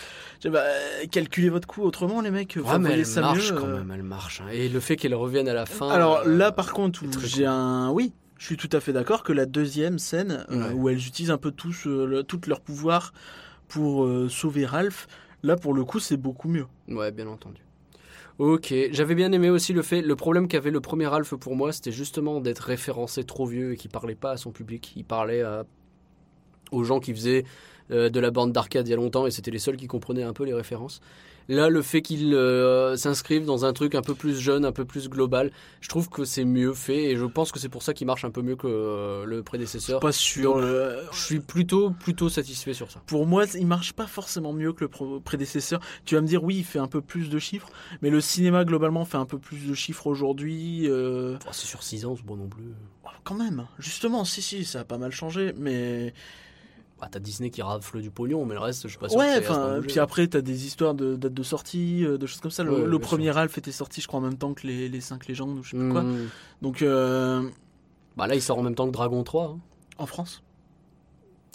J'ai 0.42 0.48
dit, 0.48 0.52
bah, 0.54 0.64
calculez 1.10 1.50
votre 1.50 1.68
coup 1.68 1.82
autrement, 1.82 2.20
les 2.22 2.30
mecs. 2.30 2.56
Ouais, 2.64 2.78
mais 2.78 2.92
elle 2.92 3.06
ça 3.06 3.20
marche 3.20 3.52
mieux, 3.52 3.58
quand 3.60 3.66
euh. 3.66 3.76
même, 3.78 3.90
elle 3.90 4.02
marche. 4.02 4.40
hein. 4.40 4.48
Et 4.50 4.68
le 4.68 4.80
fait 4.80 4.96
qu'elle 4.96 5.14
revienne 5.14 5.46
à 5.48 5.52
la 5.54 5.66
fin. 5.66 5.88
Alors 5.90 6.20
euh, 6.20 6.36
là, 6.36 6.52
par 6.52 6.72
contre, 6.72 7.02
j'ai 7.22 7.44
un. 7.46 7.90
Oui, 7.90 8.12
je 8.38 8.46
suis 8.46 8.56
tout 8.56 8.70
à 8.72 8.80
fait 8.80 8.92
d'accord 8.94 9.22
que 9.24 9.32
la 9.32 9.44
deuxième 9.46 9.98
scène, 9.98 10.44
euh, 10.50 10.72
où 10.72 10.88
elles 10.88 11.06
utilisent 11.06 11.30
un 11.30 11.38
peu 11.38 11.50
tous, 11.50 11.84
le- 11.84 12.22
tout 12.22 12.40
leur 12.46 12.60
pouvoir 12.60 13.12
pour 13.68 14.08
sauver 14.30 14.64
Ralph, 14.66 15.06
là, 15.42 15.56
pour 15.56 15.74
le 15.74 15.84
coup, 15.84 15.98
c'est 16.00 16.16
beaucoup 16.16 16.48
mieux. 16.48 16.66
Ouais, 16.88 17.10
bien 17.10 17.26
entendu. 17.26 17.60
Ok, 18.38 18.74
j'avais 18.90 19.14
bien 19.14 19.30
aimé 19.30 19.48
aussi 19.48 19.72
le 19.72 19.82
fait, 19.82 20.02
le 20.02 20.16
problème 20.16 20.48
qu'avait 20.48 20.72
le 20.72 20.80
premier 20.80 21.06
Ralph 21.06 21.34
pour 21.34 21.54
moi, 21.54 21.72
c'était 21.72 21.92
justement 21.92 22.40
d'être 22.40 22.58
référencé 22.60 23.22
trop 23.24 23.46
vieux 23.46 23.72
et 23.72 23.76
qu'il 23.76 23.90
parlait 23.92 24.16
pas 24.16 24.32
à 24.32 24.36
son 24.36 24.50
public. 24.50 24.92
Il 24.96 25.04
parlait 25.04 25.42
à- 25.42 25.64
aux 26.72 26.84
gens 26.84 27.00
qui 27.00 27.12
faisaient 27.14 27.44
euh, 27.90 28.08
de 28.08 28.18
la 28.18 28.30
bande 28.30 28.52
d'arcade 28.52 28.88
il 28.88 28.90
y 28.90 28.94
a 28.94 28.96
longtemps 28.96 29.26
et 29.26 29.30
c'était 29.30 29.50
les 29.50 29.58
seuls 29.58 29.76
qui 29.76 29.86
comprenaient 29.86 30.22
un 30.22 30.32
peu 30.32 30.44
les 30.44 30.54
références. 30.54 31.00
Là, 31.48 31.68
le 31.68 31.82
fait 31.82 32.00
qu'il 32.02 32.32
euh, 32.34 32.96
s'inscrive 32.96 33.44
dans 33.44 33.64
un 33.64 33.72
truc 33.72 33.94
un 33.94 34.02
peu 34.02 34.14
plus 34.14 34.38
jeune, 34.38 34.64
un 34.64 34.72
peu 34.72 34.84
plus 34.84 35.08
global, 35.08 35.50
je 35.80 35.88
trouve 35.88 36.08
que 36.08 36.24
c'est 36.24 36.44
mieux 36.44 36.72
fait 36.72 37.10
et 37.10 37.16
je 37.16 37.24
pense 37.26 37.52
que 37.52 37.58
c'est 37.58 37.68
pour 37.68 37.82
ça 37.82 37.92
qu'il 37.92 38.06
marche 38.06 38.24
un 38.24 38.30
peu 38.30 38.40
mieux 38.42 38.56
que 38.56 38.66
euh, 38.66 39.24
le 39.26 39.42
prédécesseur. 39.42 40.00
Pas 40.00 40.12
sûr. 40.12 40.54
Donc, 40.54 40.62
euh, 40.62 41.02
Je 41.12 41.20
suis 41.20 41.40
plutôt, 41.40 41.90
plutôt 41.90 42.28
satisfait 42.28 42.72
sur 42.72 42.90
ça. 42.90 43.02
Pour 43.06 43.26
moi, 43.26 43.44
il 43.54 43.66
marche 43.66 43.92
pas 43.92 44.06
forcément 44.06 44.52
mieux 44.52 44.72
que 44.72 44.84
le 44.84 45.20
prédécesseur. 45.20 45.80
Tu 46.04 46.14
vas 46.14 46.20
me 46.22 46.26
dire, 46.26 46.42
oui, 46.42 46.56
il 46.56 46.64
fait 46.64 46.78
un 46.78 46.88
peu 46.88 47.00
plus 47.00 47.28
de 47.28 47.38
chiffres, 47.38 47.68
mais 48.00 48.10
le 48.10 48.20
cinéma, 48.20 48.64
globalement, 48.64 49.04
fait 49.04 49.18
un 49.18 49.26
peu 49.26 49.38
plus 49.38 49.66
de 49.66 49.74
chiffres 49.74 50.06
aujourd'hui. 50.06 50.88
euh, 50.88 51.36
Oh, 51.46 51.50
c'est 51.52 51.66
sur 51.66 51.82
6 51.82 52.06
ans, 52.06 52.14
c'est 52.16 52.24
bon 52.24 52.36
non 52.36 52.48
plus. 52.48 52.72
oh, 53.04 53.08
Quand 53.22 53.34
même, 53.34 53.66
justement, 53.78 54.24
si, 54.24 54.40
si, 54.40 54.64
ça 54.64 54.80
a 54.80 54.84
pas 54.84 54.98
mal 54.98 55.12
changé, 55.12 55.52
mais. 55.58 56.14
Ah, 57.06 57.08
t'as 57.10 57.18
Disney 57.18 57.50
qui 57.50 57.60
rafle 57.60 58.00
du 58.00 58.10
pognon, 58.10 58.46
mais 58.46 58.54
le 58.54 58.60
reste, 58.60 58.84
je 58.84 58.88
suis 58.88 58.98
pas 58.98 59.10
sûr. 59.10 59.18
Ouais, 59.18 59.36
enfin, 59.38 59.80
puis 59.86 59.98
après, 59.98 60.26
t'as 60.26 60.40
des 60.40 60.64
histoires 60.64 60.94
de 60.94 61.16
date 61.16 61.34
de 61.34 61.42
sortie, 61.42 62.02
euh, 62.06 62.16
de 62.16 62.26
choses 62.26 62.40
comme 62.40 62.50
ça. 62.50 62.62
Le, 62.64 62.72
Ouais, 62.72 62.80
le 62.86 62.88
bien 62.88 62.98
premier 62.98 63.30
Ralph 63.30 63.58
était 63.58 63.72
sorti, 63.72 64.00
je 64.00 64.06
crois, 64.06 64.20
en 64.20 64.22
même 64.22 64.38
temps 64.38 64.54
que 64.54 64.66
les, 64.66 64.88
les 64.88 65.00
5 65.02 65.26
légendes, 65.26 65.58
ou 65.58 65.62
je 65.62 65.72
sais 65.72 65.76
plus 65.76 65.90
quoi. 65.90 66.02
Hmm. 66.02 66.28
Donc, 66.62 66.80
euh, 66.80 67.46
Bah 68.16 68.26
là, 68.26 68.34
il 68.36 68.40
sort 68.40 68.58
en 68.58 68.62
même 68.62 68.74
temps 68.74 68.86
que 68.86 68.92
Dragon 68.92 69.22
3. 69.22 69.44
hein. 69.44 69.58
en 69.98 70.06
France. 70.06 70.42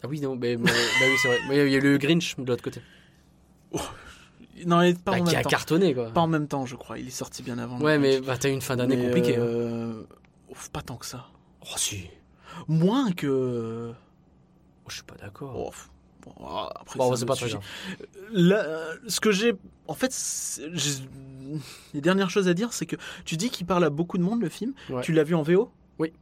Ah 0.03 0.07
oui, 0.07 0.21
non, 0.21 0.35
mais, 0.35 0.55
bah 0.55 0.69
oui, 0.71 1.15
c'est 1.21 1.27
vrai. 1.29 1.65
Il 1.65 1.71
y 1.73 1.75
a 1.75 1.79
le 1.79 1.97
Grinch 1.97 2.35
de 2.37 2.45
l'autre 2.45 2.61
côté. 2.63 2.81
Non, 4.65 4.81
il 4.81 4.95
pas 4.97 5.11
Bah, 5.13 5.17
en 5.17 5.23
qui 5.23 5.31
même 5.31 5.39
a 5.39 5.43
temps. 5.43 5.49
cartonné, 5.49 5.93
quoi. 5.93 6.09
Pas 6.11 6.21
en 6.21 6.27
même 6.27 6.47
temps, 6.47 6.65
je 6.65 6.75
crois. 6.75 6.99
Il 6.99 7.07
est 7.07 7.11
sorti 7.11 7.43
bien 7.43 7.57
avant. 7.57 7.79
Ouais, 7.79 7.97
mais 7.97 8.19
bah, 8.19 8.37
t'as 8.37 8.49
eu 8.49 8.51
une 8.53 8.61
fin 8.61 8.75
d'année 8.75 8.97
compliquée. 9.01 9.37
hein. 9.37 9.41
euh, 9.41 10.03
ouf, 10.49 10.69
pas 10.69 10.81
tant 10.81 10.97
que 10.97 11.05
ça. 11.05 11.27
Oh, 11.61 11.77
si. 11.77 12.07
Moins 12.67 13.11
que. 13.13 13.91
Je 14.89 14.95
suis 14.95 15.03
pas 15.03 15.15
d'accord. 15.15 15.53
Oh, 15.55 15.71
bon, 16.23 16.33
ah, 16.45 16.69
après, 16.75 16.97
Bon, 16.99 17.15
c'est 17.15 17.25
pas 17.25 17.35
très 17.35 17.49
grave. 17.49 17.63
Là, 18.31 18.63
euh, 18.63 18.95
ce 19.07 19.19
que 19.19 19.31
j'ai. 19.31 19.53
En 19.87 19.93
fait, 19.95 20.13
j'ai- 20.73 21.03
les 21.93 22.01
dernières 22.01 22.29
choses 22.29 22.47
à 22.47 22.53
dire, 22.53 22.73
c'est 22.73 22.85
que 22.85 22.95
tu 23.25 23.37
dis 23.37 23.49
qu'il 23.49 23.65
parle 23.65 23.83
à 23.83 23.89
beaucoup 23.89 24.17
de 24.17 24.23
monde, 24.23 24.41
le 24.41 24.49
film. 24.49 24.73
Ouais. 24.89 25.01
Tu 25.01 25.13
l'as 25.13 25.23
vu 25.23 25.35
en 25.35 25.41
VO 25.43 25.71
Oui. 25.97 26.13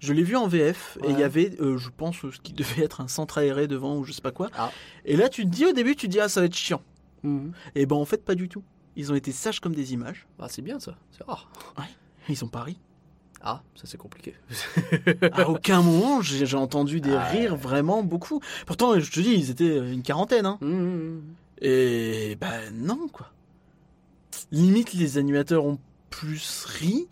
Je 0.00 0.12
l'ai 0.14 0.22
vu 0.22 0.34
en 0.36 0.48
VF 0.48 0.96
et 1.04 1.08
il 1.08 1.12
y 1.12 1.16
Ouais. 1.16 1.22
avait, 1.24 1.60
euh, 1.60 1.76
je 1.76 1.90
pense, 1.90 2.16
ce 2.16 2.40
qui 2.40 2.52
devait 2.54 2.82
être 2.84 3.00
un 3.02 3.08
centre 3.08 3.36
aéré 3.38 3.66
devant 3.68 3.96
ou 3.98 4.04
je 4.04 4.12
sais 4.12 4.22
pas 4.22 4.32
quoi. 4.32 4.48
Ah. 4.56 4.70
Et 5.04 5.16
là, 5.16 5.28
tu 5.28 5.44
te 5.44 5.48
dis 5.50 5.66
au 5.66 5.72
début, 5.72 5.94
tu 5.94 6.06
te 6.06 6.12
dis, 6.12 6.20
ah, 6.20 6.28
ça 6.28 6.40
va 6.40 6.46
être 6.46 6.54
chiant. 6.56 6.82
Mhm. 7.22 7.52
Et 7.74 7.84
ben, 7.86 7.96
en 7.96 8.04
fait, 8.06 8.24
pas 8.24 8.34
du 8.34 8.48
tout. 8.48 8.62
Ils 8.96 9.12
ont 9.12 9.14
été 9.14 9.30
sages 9.30 9.60
comme 9.60 9.74
des 9.74 9.92
images. 9.92 10.26
Ah, 10.38 10.46
c'est 10.48 10.62
bien 10.62 10.80
ça, 10.80 10.96
c'est 11.12 11.22
rare. 11.24 11.50
Ils 12.28 12.44
ont 12.44 12.48
pas 12.48 12.62
ri. 12.62 12.78
Ah, 13.42 13.62
ça 13.74 13.82
c'est 13.86 13.96
compliqué. 13.96 14.34
À 15.32 15.48
aucun 15.48 15.80
moment, 15.82 16.20
j'ai 16.20 16.56
entendu 16.56 17.00
des 17.00 17.14
Ah. 17.14 17.24
rires 17.24 17.56
vraiment 17.56 18.02
beaucoup. 18.02 18.40
Pourtant, 18.66 18.98
je 19.00 19.10
te 19.10 19.20
dis, 19.20 19.32
ils 19.32 19.50
étaient 19.50 19.78
une 19.78 20.02
quarantaine. 20.02 20.44
Hein. 20.46 20.58
Mhm. 20.60 21.22
Et 21.62 22.36
ben 22.40 22.60
non, 22.74 23.08
quoi. 23.12 23.30
Limite, 24.52 24.92
les 24.94 25.18
animateurs 25.18 25.64
ont 25.64 25.78
plus 26.10 26.64
ri. 26.66 27.08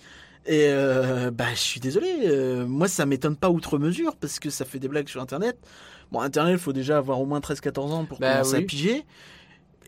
Et 0.46 0.66
euh, 0.68 1.30
bah, 1.30 1.46
je 1.54 1.58
suis 1.60 1.80
désolé. 1.80 2.08
euh, 2.24 2.66
moi, 2.66 2.88
ça 2.88 3.04
m'étonne 3.06 3.36
pas 3.36 3.50
outre 3.50 3.78
mesure 3.78 4.16
parce 4.16 4.38
que 4.38 4.50
ça 4.50 4.64
fait 4.64 4.78
des 4.78 4.88
blagues 4.88 5.08
sur 5.08 5.20
Internet. 5.20 5.56
Bon, 6.10 6.20
Internet, 6.20 6.54
il 6.54 6.58
faut 6.58 6.72
déjà 6.72 6.96
avoir 6.98 7.20
au 7.20 7.26
moins 7.26 7.40
13-14 7.40 7.92
ans 7.92 8.04
pour 8.06 8.18
Bah 8.18 8.32
commencer 8.38 8.56
oui. 8.56 8.62
à 8.62 8.66
piger. 8.66 9.06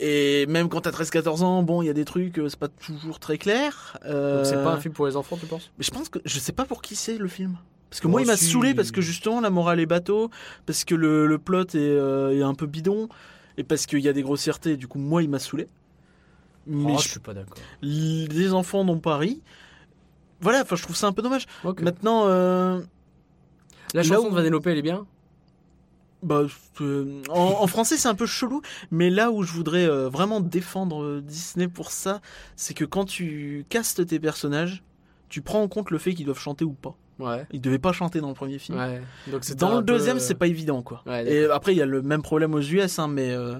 Et 0.02 0.46
même 0.46 0.68
quand 0.70 0.80
t'as 0.80 0.90
13-14 0.92 1.42
ans, 1.42 1.62
bon, 1.62 1.82
il 1.82 1.86
y 1.86 1.90
a 1.90 1.92
des 1.92 2.06
trucs, 2.06 2.38
euh, 2.38 2.48
c'est 2.48 2.58
pas 2.58 2.68
toujours 2.68 3.20
très 3.20 3.36
clair. 3.36 3.98
Euh, 4.06 4.38
Donc 4.38 4.46
c'est 4.46 4.64
pas 4.64 4.72
un 4.72 4.80
film 4.80 4.94
pour 4.94 5.06
les 5.06 5.14
enfants, 5.14 5.36
tu 5.38 5.44
penses? 5.46 5.70
Mais 5.78 5.84
je 5.84 5.90
pense 5.90 6.08
que 6.08 6.18
je 6.24 6.38
sais 6.38 6.52
pas 6.52 6.64
pour 6.64 6.80
qui 6.80 6.96
c'est 6.96 7.18
le 7.18 7.28
film. 7.28 7.58
Parce 7.90 8.00
que 8.00 8.08
moi, 8.08 8.22
il 8.22 8.26
m'a 8.26 8.36
saoulé 8.36 8.72
parce 8.72 8.92
que 8.92 9.00
justement, 9.00 9.40
la 9.40 9.50
morale 9.50 9.78
est 9.80 9.86
bateau, 9.86 10.30
parce 10.64 10.84
que 10.84 10.94
le, 10.94 11.26
le 11.26 11.38
plot 11.38 11.64
est, 11.64 11.76
euh, 11.76 12.30
est 12.38 12.42
un 12.42 12.54
peu 12.54 12.66
bidon, 12.66 13.08
et 13.58 13.64
parce 13.64 13.84
qu'il 13.86 13.98
y 13.98 14.08
a 14.08 14.12
des 14.12 14.22
grossièretés. 14.22 14.76
Du 14.76 14.86
coup, 14.88 14.98
moi, 14.98 15.22
il 15.22 15.28
m'a 15.28 15.38
saoulé. 15.40 15.68
Mais 16.66 16.92
Oh, 16.94 16.98
je- 16.98 17.04
je 17.04 17.08
suis 17.10 17.20
pas 17.20 17.34
d'accord. 17.34 17.58
les 17.82 18.52
enfants 18.54 18.84
n'ont 18.84 19.00
pas 19.00 19.16
ri. 19.18 19.42
Voilà, 20.40 20.62
enfin, 20.62 20.76
je 20.76 20.82
trouve 20.82 20.96
ça 20.96 21.08
un 21.08 21.12
peu 21.12 21.20
dommage. 21.20 21.46
Ok. 21.64 21.82
Maintenant, 21.82 22.24
euh, 22.28 22.80
La 23.92 24.02
là 24.02 24.08
chanson 24.08 24.28
où- 24.28 24.30
de 24.30 24.34
Vanellope, 24.36 24.66
elle 24.68 24.78
est 24.78 24.82
bien 24.82 25.04
bah, 26.22 26.42
euh, 26.80 27.22
en, 27.28 27.56
en 27.60 27.66
français, 27.66 27.96
c'est 27.96 28.08
un 28.08 28.14
peu 28.14 28.26
chelou, 28.26 28.62
mais 28.90 29.10
là 29.10 29.30
où 29.30 29.42
je 29.42 29.52
voudrais 29.52 29.86
euh, 29.88 30.08
vraiment 30.08 30.40
défendre 30.40 31.02
euh, 31.02 31.20
Disney 31.22 31.68
pour 31.68 31.90
ça, 31.90 32.20
c'est 32.56 32.74
que 32.74 32.84
quand 32.84 33.04
tu 33.04 33.64
castes 33.68 34.06
tes 34.06 34.20
personnages, 34.20 34.82
tu 35.28 35.42
prends 35.42 35.62
en 35.62 35.68
compte 35.68 35.90
le 35.90 35.98
fait 35.98 36.14
qu'ils 36.14 36.26
doivent 36.26 36.38
chanter 36.38 36.64
ou 36.64 36.72
pas. 36.72 36.96
Ouais. 37.18 37.46
Ils 37.52 37.60
devaient 37.60 37.78
pas 37.78 37.92
chanter 37.92 38.20
dans 38.20 38.28
le 38.28 38.34
premier 38.34 38.58
film. 38.58 38.78
Ouais. 38.78 39.00
Donc 39.30 39.44
c'était 39.44 39.60
Dans 39.60 39.74
le 39.74 39.84
peu, 39.84 39.92
deuxième, 39.92 40.16
euh, 40.16 40.20
c'est 40.20 40.34
pas 40.34 40.46
évident, 40.46 40.82
quoi. 40.82 41.02
Ouais, 41.06 41.30
Et 41.30 41.44
après, 41.44 41.74
il 41.74 41.78
y 41.78 41.82
a 41.82 41.86
le 41.86 42.02
même 42.02 42.22
problème 42.22 42.54
aux 42.54 42.60
US, 42.60 42.98
hein, 42.98 43.08
mais 43.08 43.30
euh, 43.30 43.56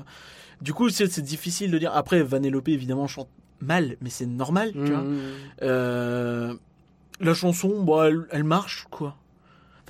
du 0.61 0.73
coup, 0.73 0.89
c'est 0.89 1.21
difficile 1.21 1.71
de 1.71 1.79
dire. 1.79 1.93
Après, 1.95 2.23
Vanellope, 2.23 2.69
évidemment, 2.69 3.07
chante 3.07 3.29
mal, 3.61 3.97
mais 4.01 4.11
c'est 4.11 4.27
normal, 4.27 4.73
tu 4.73 4.93
vois. 4.93 5.03
Mhm. 5.03 5.19
Euh, 5.63 6.55
la 7.21 7.35
chanson, 7.35 7.87
elle, 8.03 8.27
elle 8.31 8.45
marche, 8.45 8.87
quoi. 8.91 9.17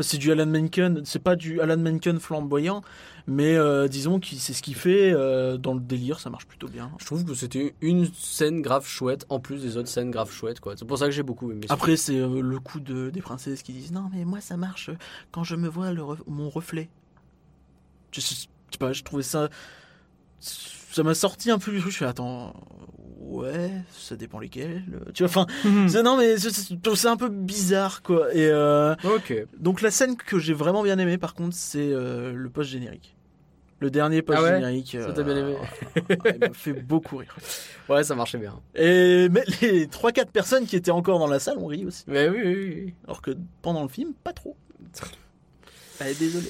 C'est 0.02 0.18
du 0.18 0.31
Alan 0.32 0.47
Menken, 0.47 1.02
c'est 1.05 1.18
pas 1.22 1.36
du 1.36 1.60
Alan 1.60 1.77
Menken 1.77 2.18
flamboyant, 2.20 2.82
mais 3.27 3.55
euh, 3.56 3.89
disons 3.89 4.18
que 4.20 4.27
c'est 4.28 4.52
ce 4.52 4.62
qu'il 4.62 4.74
fait 4.74 5.12
euh, 5.12 5.56
dans 5.56 5.74
le 5.74 5.81
délire, 5.81 6.20
ça 6.20 6.31
marche 6.31 6.47
plutôt 6.47 6.68
bien. 6.68 6.90
Je 6.98 7.05
trouve 7.06 7.24
que 7.24 7.35
c'était 7.35 7.74
une 7.81 8.06
scène 8.14 8.62
grave 8.62 8.86
chouette 8.86 9.27
en 9.28 9.40
plus 9.40 9.62
des 9.62 9.77
autres 9.77 9.89
scènes 9.89 10.10
grave 10.10 10.31
chouettes 10.32 10.60
quoi. 10.60 10.74
C'est 10.77 10.85
pour 10.86 10.98
ça 10.98 11.06
que 11.06 11.10
j'ai 11.12 11.22
beaucoup 11.22 11.51
aimé. 11.51 11.66
Après, 11.68 11.97
c'est 11.97 12.16
euh, 12.18 12.40
le 12.40 12.59
coup 12.60 12.81
de, 12.81 13.10
des 13.10 13.20
princesses 13.22 13.62
qui 13.62 13.72
disent 13.72 13.93
non, 13.93 14.09
mais 14.14 14.24
moi 14.24 14.40
ça 14.40 14.56
marche 14.56 14.90
quand 15.32 15.44
je 15.44 15.56
me 15.56 15.68
vois 15.68 15.93
le 15.93 16.02
ref- 16.02 16.22
mon 16.27 16.48
reflet. 16.48 16.89
Je 18.12 18.20
sais 18.20 18.47
pas, 18.78 18.93
je 18.93 19.02
trouvais 19.02 19.22
ça. 19.22 19.48
Ça 20.93 21.03
m'a 21.03 21.15
sorti 21.15 21.51
un 21.51 21.59
peu 21.59 21.71
du 21.73 21.81
truc. 21.81 21.93
Je 21.93 21.99
fais 21.99 22.05
attends, 22.05 22.53
ouais, 23.21 23.71
ça 23.97 24.17
dépend 24.17 24.39
lesquels. 24.41 24.83
Tu 25.15 25.23
vois, 25.25 25.31
enfin, 25.31 25.47
c'est- 25.89 26.03
non, 26.03 26.17
mais 26.17 26.37
c'est- 26.39 27.07
un 27.09 27.17
peu 27.17 27.29
bizarre 27.29 28.03
quoi. 28.03 28.35
Et 28.35 28.49
euh, 28.51 28.95
donc 29.59 29.83
la 29.83 29.91
scène 29.91 30.17
que 30.17 30.39
j'ai 30.39 30.53
vraiment 30.55 30.83
bien 30.83 30.99
aimée, 30.99 31.19
par 31.19 31.35
contre, 31.35 31.55
c'est 31.57 31.79
euh, 31.93 32.33
le 32.35 32.51
post 32.51 32.71
générique. 32.71 33.17
Le 33.79 33.91
dernier 33.91 34.21
post 34.21 34.39
Ah 34.39 34.43
ouais 34.43 34.55
générique. 34.57 34.97
Ça 35.01 35.12
t'a 35.12 35.23
bien 35.23 35.37
aimé 35.37 35.57
il 36.35 36.39
m'a 36.39 36.53
fait 36.53 36.75
beaucoup 36.75 37.17
rire. 37.17 37.35
Ouais, 37.89 38.05
ça 38.05 38.15
marchait 38.15 38.37
bien. 38.37 38.61
Et 38.75 39.29
mais 39.31 39.43
les 39.62 39.87
3-4 39.87 40.27
personnes 40.31 40.67
qui 40.67 40.77
étaient 40.77 40.91
encore 40.91 41.19
dans 41.19 41.27
la 41.29 41.39
salle 41.39 41.57
ont 41.57 41.67
ri 41.67 41.87
aussi. 41.87 42.05
Mais 42.07 42.29
oui, 42.29 42.41
oui, 42.45 42.55
oui. 42.85 42.95
Alors 43.07 43.23
que 43.23 43.31
pendant 43.62 43.83
le 43.83 43.89
film, 43.89 44.12
pas 44.25 44.33
trop. 44.35 44.57
Ah, 46.03 46.07
désolé. 46.19 46.49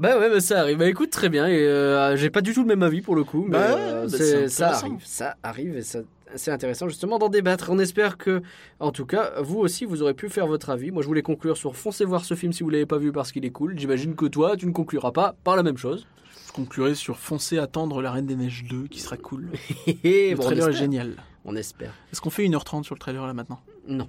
Bah 0.00 0.18
ouais, 0.18 0.30
bah 0.30 0.40
ça 0.40 0.60
arrive. 0.60 0.78
Bah 0.78 0.88
écoute, 0.88 1.10
très 1.10 1.28
bien. 1.28 1.46
Et 1.46 1.58
euh, 1.58 2.16
j'ai 2.16 2.30
pas 2.30 2.40
du 2.40 2.54
tout 2.54 2.62
le 2.62 2.66
même 2.66 2.82
avis 2.82 3.02
pour 3.02 3.14
le 3.14 3.22
coup, 3.22 3.44
mais 3.44 3.50
Bah 3.58 3.76
euh, 3.76 4.08
bah 4.08 4.48
ça 4.48 4.70
arrive, 4.70 5.04
ça 5.04 5.36
arrive 5.42 5.76
et 5.76 5.82
ça 5.82 6.00
c'est 6.36 6.50
intéressant 6.50 6.88
justement 6.88 7.18
d'en 7.18 7.28
débattre. 7.28 7.68
On 7.70 7.78
espère 7.78 8.16
que, 8.16 8.40
en 8.78 8.92
tout 8.92 9.04
cas, 9.04 9.32
vous 9.42 9.58
aussi, 9.58 9.84
vous 9.84 10.00
aurez 10.00 10.14
pu 10.14 10.30
faire 10.30 10.46
votre 10.46 10.70
avis. 10.70 10.90
Moi, 10.90 11.02
je 11.02 11.06
voulais 11.06 11.20
conclure 11.20 11.58
sur 11.58 11.76
foncez 11.76 12.06
voir 12.06 12.24
ce 12.24 12.32
film 12.32 12.52
si 12.54 12.62
vous 12.62 12.70
l'avez 12.70 12.86
pas 12.86 12.96
vu 12.96 13.12
parce 13.12 13.30
qu'il 13.30 13.44
est 13.44 13.50
cool. 13.50 13.78
J'imagine 13.78 14.14
que 14.14 14.24
toi, 14.24 14.56
tu 14.56 14.64
ne 14.66 14.72
concluras 14.72 15.12
pas 15.12 15.34
par 15.44 15.54
la 15.56 15.62
même 15.62 15.76
chose. 15.76 16.06
Je 16.46 16.52
conclurai 16.52 16.94
sur 16.94 17.18
foncer 17.18 17.58
attendre 17.58 18.00
La 18.00 18.10
Reine 18.10 18.26
des 18.26 18.36
Neiges 18.36 18.64
2 18.70 18.86
qui 18.88 19.00
sera 19.00 19.18
cool. 19.18 19.50
Le 19.86 20.34
bon, 20.34 20.42
trailer 20.42 20.68
est 20.68 20.72
génial. 20.72 21.12
On 21.44 21.54
espère. 21.56 21.92
Est-ce 22.10 22.22
qu'on 22.22 22.30
fait 22.30 22.44
1h30 22.44 22.84
sur 22.84 22.94
le 22.94 23.00
trailer 23.00 23.26
là 23.26 23.34
maintenant? 23.34 23.60
Non. 23.86 24.08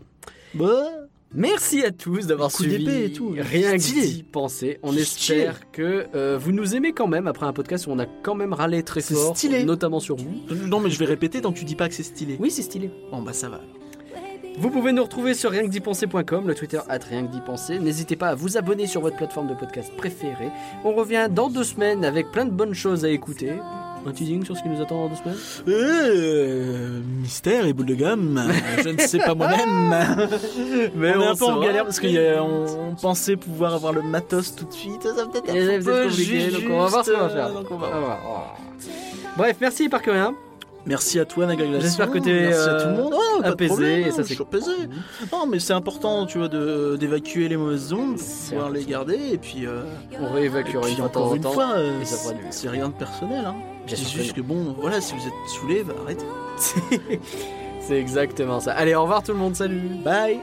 Bah, 0.54 0.86
Merci 1.34 1.84
à 1.84 1.92
tous 1.92 2.28
d'avoir 2.28 2.52
Coup 2.52 2.64
suivi. 2.64 2.84
d'épée 2.84 3.06
et 3.06 3.12
tout. 3.14 3.34
Rien 3.38 3.74
que 3.78 3.82
d'y 3.82 4.24
penser. 4.24 4.80
On 4.84 4.92
Stylé. 4.92 5.02
espère 5.02 5.72
que 5.72 6.08
euh, 6.14 6.38
vous 6.38 6.52
nous 6.52 6.76
aimez 6.76 6.92
quand 6.92 7.08
même 7.08 7.28
après 7.28 7.46
un 7.46 7.54
podcast 7.54 7.88
où 7.88 7.92
on 7.92 8.00
a 8.00 8.06
quand 8.06 8.36
même 8.36 8.52
râlé 8.54 8.84
très 8.84 9.00
C'est 9.02 9.14
fort, 9.14 9.36
stylé. 9.38 9.64
notamment 9.64 10.00
sur 10.02 10.18
vous. 10.18 10.32
non 10.68 10.80
mais 10.82 10.90
je 10.90 11.00
vais 11.00 11.06
répéter 11.06 11.40
tant 11.42 11.54
que 11.54 11.60
tu 11.60 11.66
dis 11.66 11.76
pas 11.76 11.88
que 11.88 11.96
c'est 11.96 12.04
stylé. 12.04 12.36
Oui, 12.40 12.52
c'est 12.52 12.62
stylé. 12.64 12.92
Bon 13.12 13.22
bah 13.22 13.34
ça 13.34 13.48
va. 13.50 13.62
Vous 14.60 14.70
pouvez 14.70 14.92
nous 14.92 15.04
retrouver 15.04 15.34
sur 15.34 15.50
rien 15.52 15.64
que 15.64 15.70
d'y 15.70 15.80
penser.com, 15.80 16.46
le 16.46 16.54
Twitter 16.54 16.80
at 16.90 17.00
rien 17.10 17.26
que 17.26 17.32
d'y 17.32 17.40
penser. 17.40 17.80
N'hésitez 17.80 18.18
pas 18.18 18.28
à 18.28 18.36
vous 18.36 18.58
abonner 18.58 18.86
sur 18.86 19.00
votre 19.00 19.16
plateforme 19.16 19.48
de 19.48 19.54
podcast 19.54 19.90
préférée. 19.96 20.50
On 20.84 20.94
revient 20.94 21.30
dans 21.32 21.50
deux 21.50 21.64
semaines 21.64 22.04
avec 22.04 22.30
plein 22.32 22.46
de 22.46 22.52
bonnes 22.52 22.74
choses 22.74 23.06
à 23.06 23.10
écouter. 23.10 23.54
Un 24.06 24.12
teasing 24.12 24.44
sur 24.44 24.58
ce 24.58 24.64
qui 24.64 24.70
nous 24.70 24.82
attend 24.82 25.04
dans 25.04 25.10
deux 25.10 25.16
semaines? 25.16 25.38
Euh, 25.68 27.02
mystère 27.22 27.66
et 27.68 27.74
boule 27.74 27.86
de 27.86 27.96
gomme, 27.96 28.42
je 28.84 28.90
ne 28.90 28.98
sais 29.00 29.20
pas 29.20 29.36
moi-même. 29.36 29.90
Mais 30.96 31.16
on 31.16 31.22
est 31.22 31.28
un 31.28 31.36
peu 31.36 31.46
en 31.46 31.62
galère 31.62 31.86
parce 31.86 32.00
qu'on 32.00 32.08
on 32.10 32.96
pensait 32.96 33.36
pouvoir 33.36 33.76
avoir 33.76 33.94
le 33.94 34.02
matos 34.02 34.56
tout 34.56 34.66
de 34.66 34.74
suite. 34.74 35.04
Ça 35.04 35.26
peut-être 35.28 35.54
Et 35.54 35.60
être 35.60 35.88
un 35.88 35.92
peu 35.92 36.04
compliqué, 36.10 36.40
juste, 36.40 36.62
donc 36.62 36.72
on 36.72 36.80
va 36.80 36.88
voir 36.88 37.06
ce 37.06 37.12
qu'on 37.12 37.18
va 37.20 37.26
euh, 37.26 37.30
faire. 37.30 37.54
donc 37.54 37.68
on 37.70 37.78
va 37.78 37.88
On 37.96 38.00
voir. 38.00 38.58
Bref, 39.38 39.58
merci 39.62 39.88
par 39.88 40.02
rien. 40.02 40.36
Merci 40.86 41.20
à 41.20 41.26
toi 41.26 41.46
Nagalation. 41.46 41.80
J'espère 41.82 42.10
que 42.10 42.18
t'es, 42.18 42.48
Merci 42.48 42.70
à 42.70 42.74
euh, 42.74 42.84
tout 42.84 42.90
le 42.90 43.04
monde. 43.04 43.14
Ouais, 43.14 43.42
pas 43.42 43.48
de 43.50 43.54
apaisé, 43.54 43.70
problème, 43.70 44.08
et 44.08 44.12
ça, 44.12 44.24
c'est 44.24 44.42
apaisé. 44.42 44.72
Non 45.32 45.46
mais 45.46 45.60
c'est 45.60 45.74
important 45.74 46.26
tu 46.26 46.40
vois 46.40 46.48
d'évacuer 46.98 47.48
les 47.48 47.58
mauvaises 47.58 47.94
ondes, 47.94 48.18
pouvoir 48.50 48.72
les 48.72 48.84
garder 48.84 49.20
et 49.32 49.38
puis, 49.38 49.66
euh, 49.68 49.84
On 50.20 50.32
réévacuera 50.34 50.90
une 50.90 50.96
temps 50.98 51.06
encore 51.06 51.32
en 51.32 51.36
une 51.36 51.44
fois, 51.44 51.74
euh, 51.76 52.02
c'est 52.50 52.70
rien 52.70 52.90
de 52.90 52.94
personnel. 52.94 53.46
Hein. 53.46 53.56
Bien 53.96 54.06
C'est 54.06 54.18
juste 54.18 54.34
que 54.34 54.42
bon, 54.42 54.76
voilà, 54.80 55.02
si 55.02 55.14
vous 55.14 55.28
êtes 55.28 55.34
saoulé, 55.48 55.84
bah 55.84 55.94
arrêtez. 56.04 56.26
C'est 57.82 58.00
exactement 58.00 58.60
ça. 58.60 58.74
Allez, 58.74 58.96
au 58.96 59.02
revoir 59.02 59.22
tout 59.22 59.34
le 59.34 59.38
monde, 59.38 59.56
salut 59.56 59.82
Bye. 60.04 60.40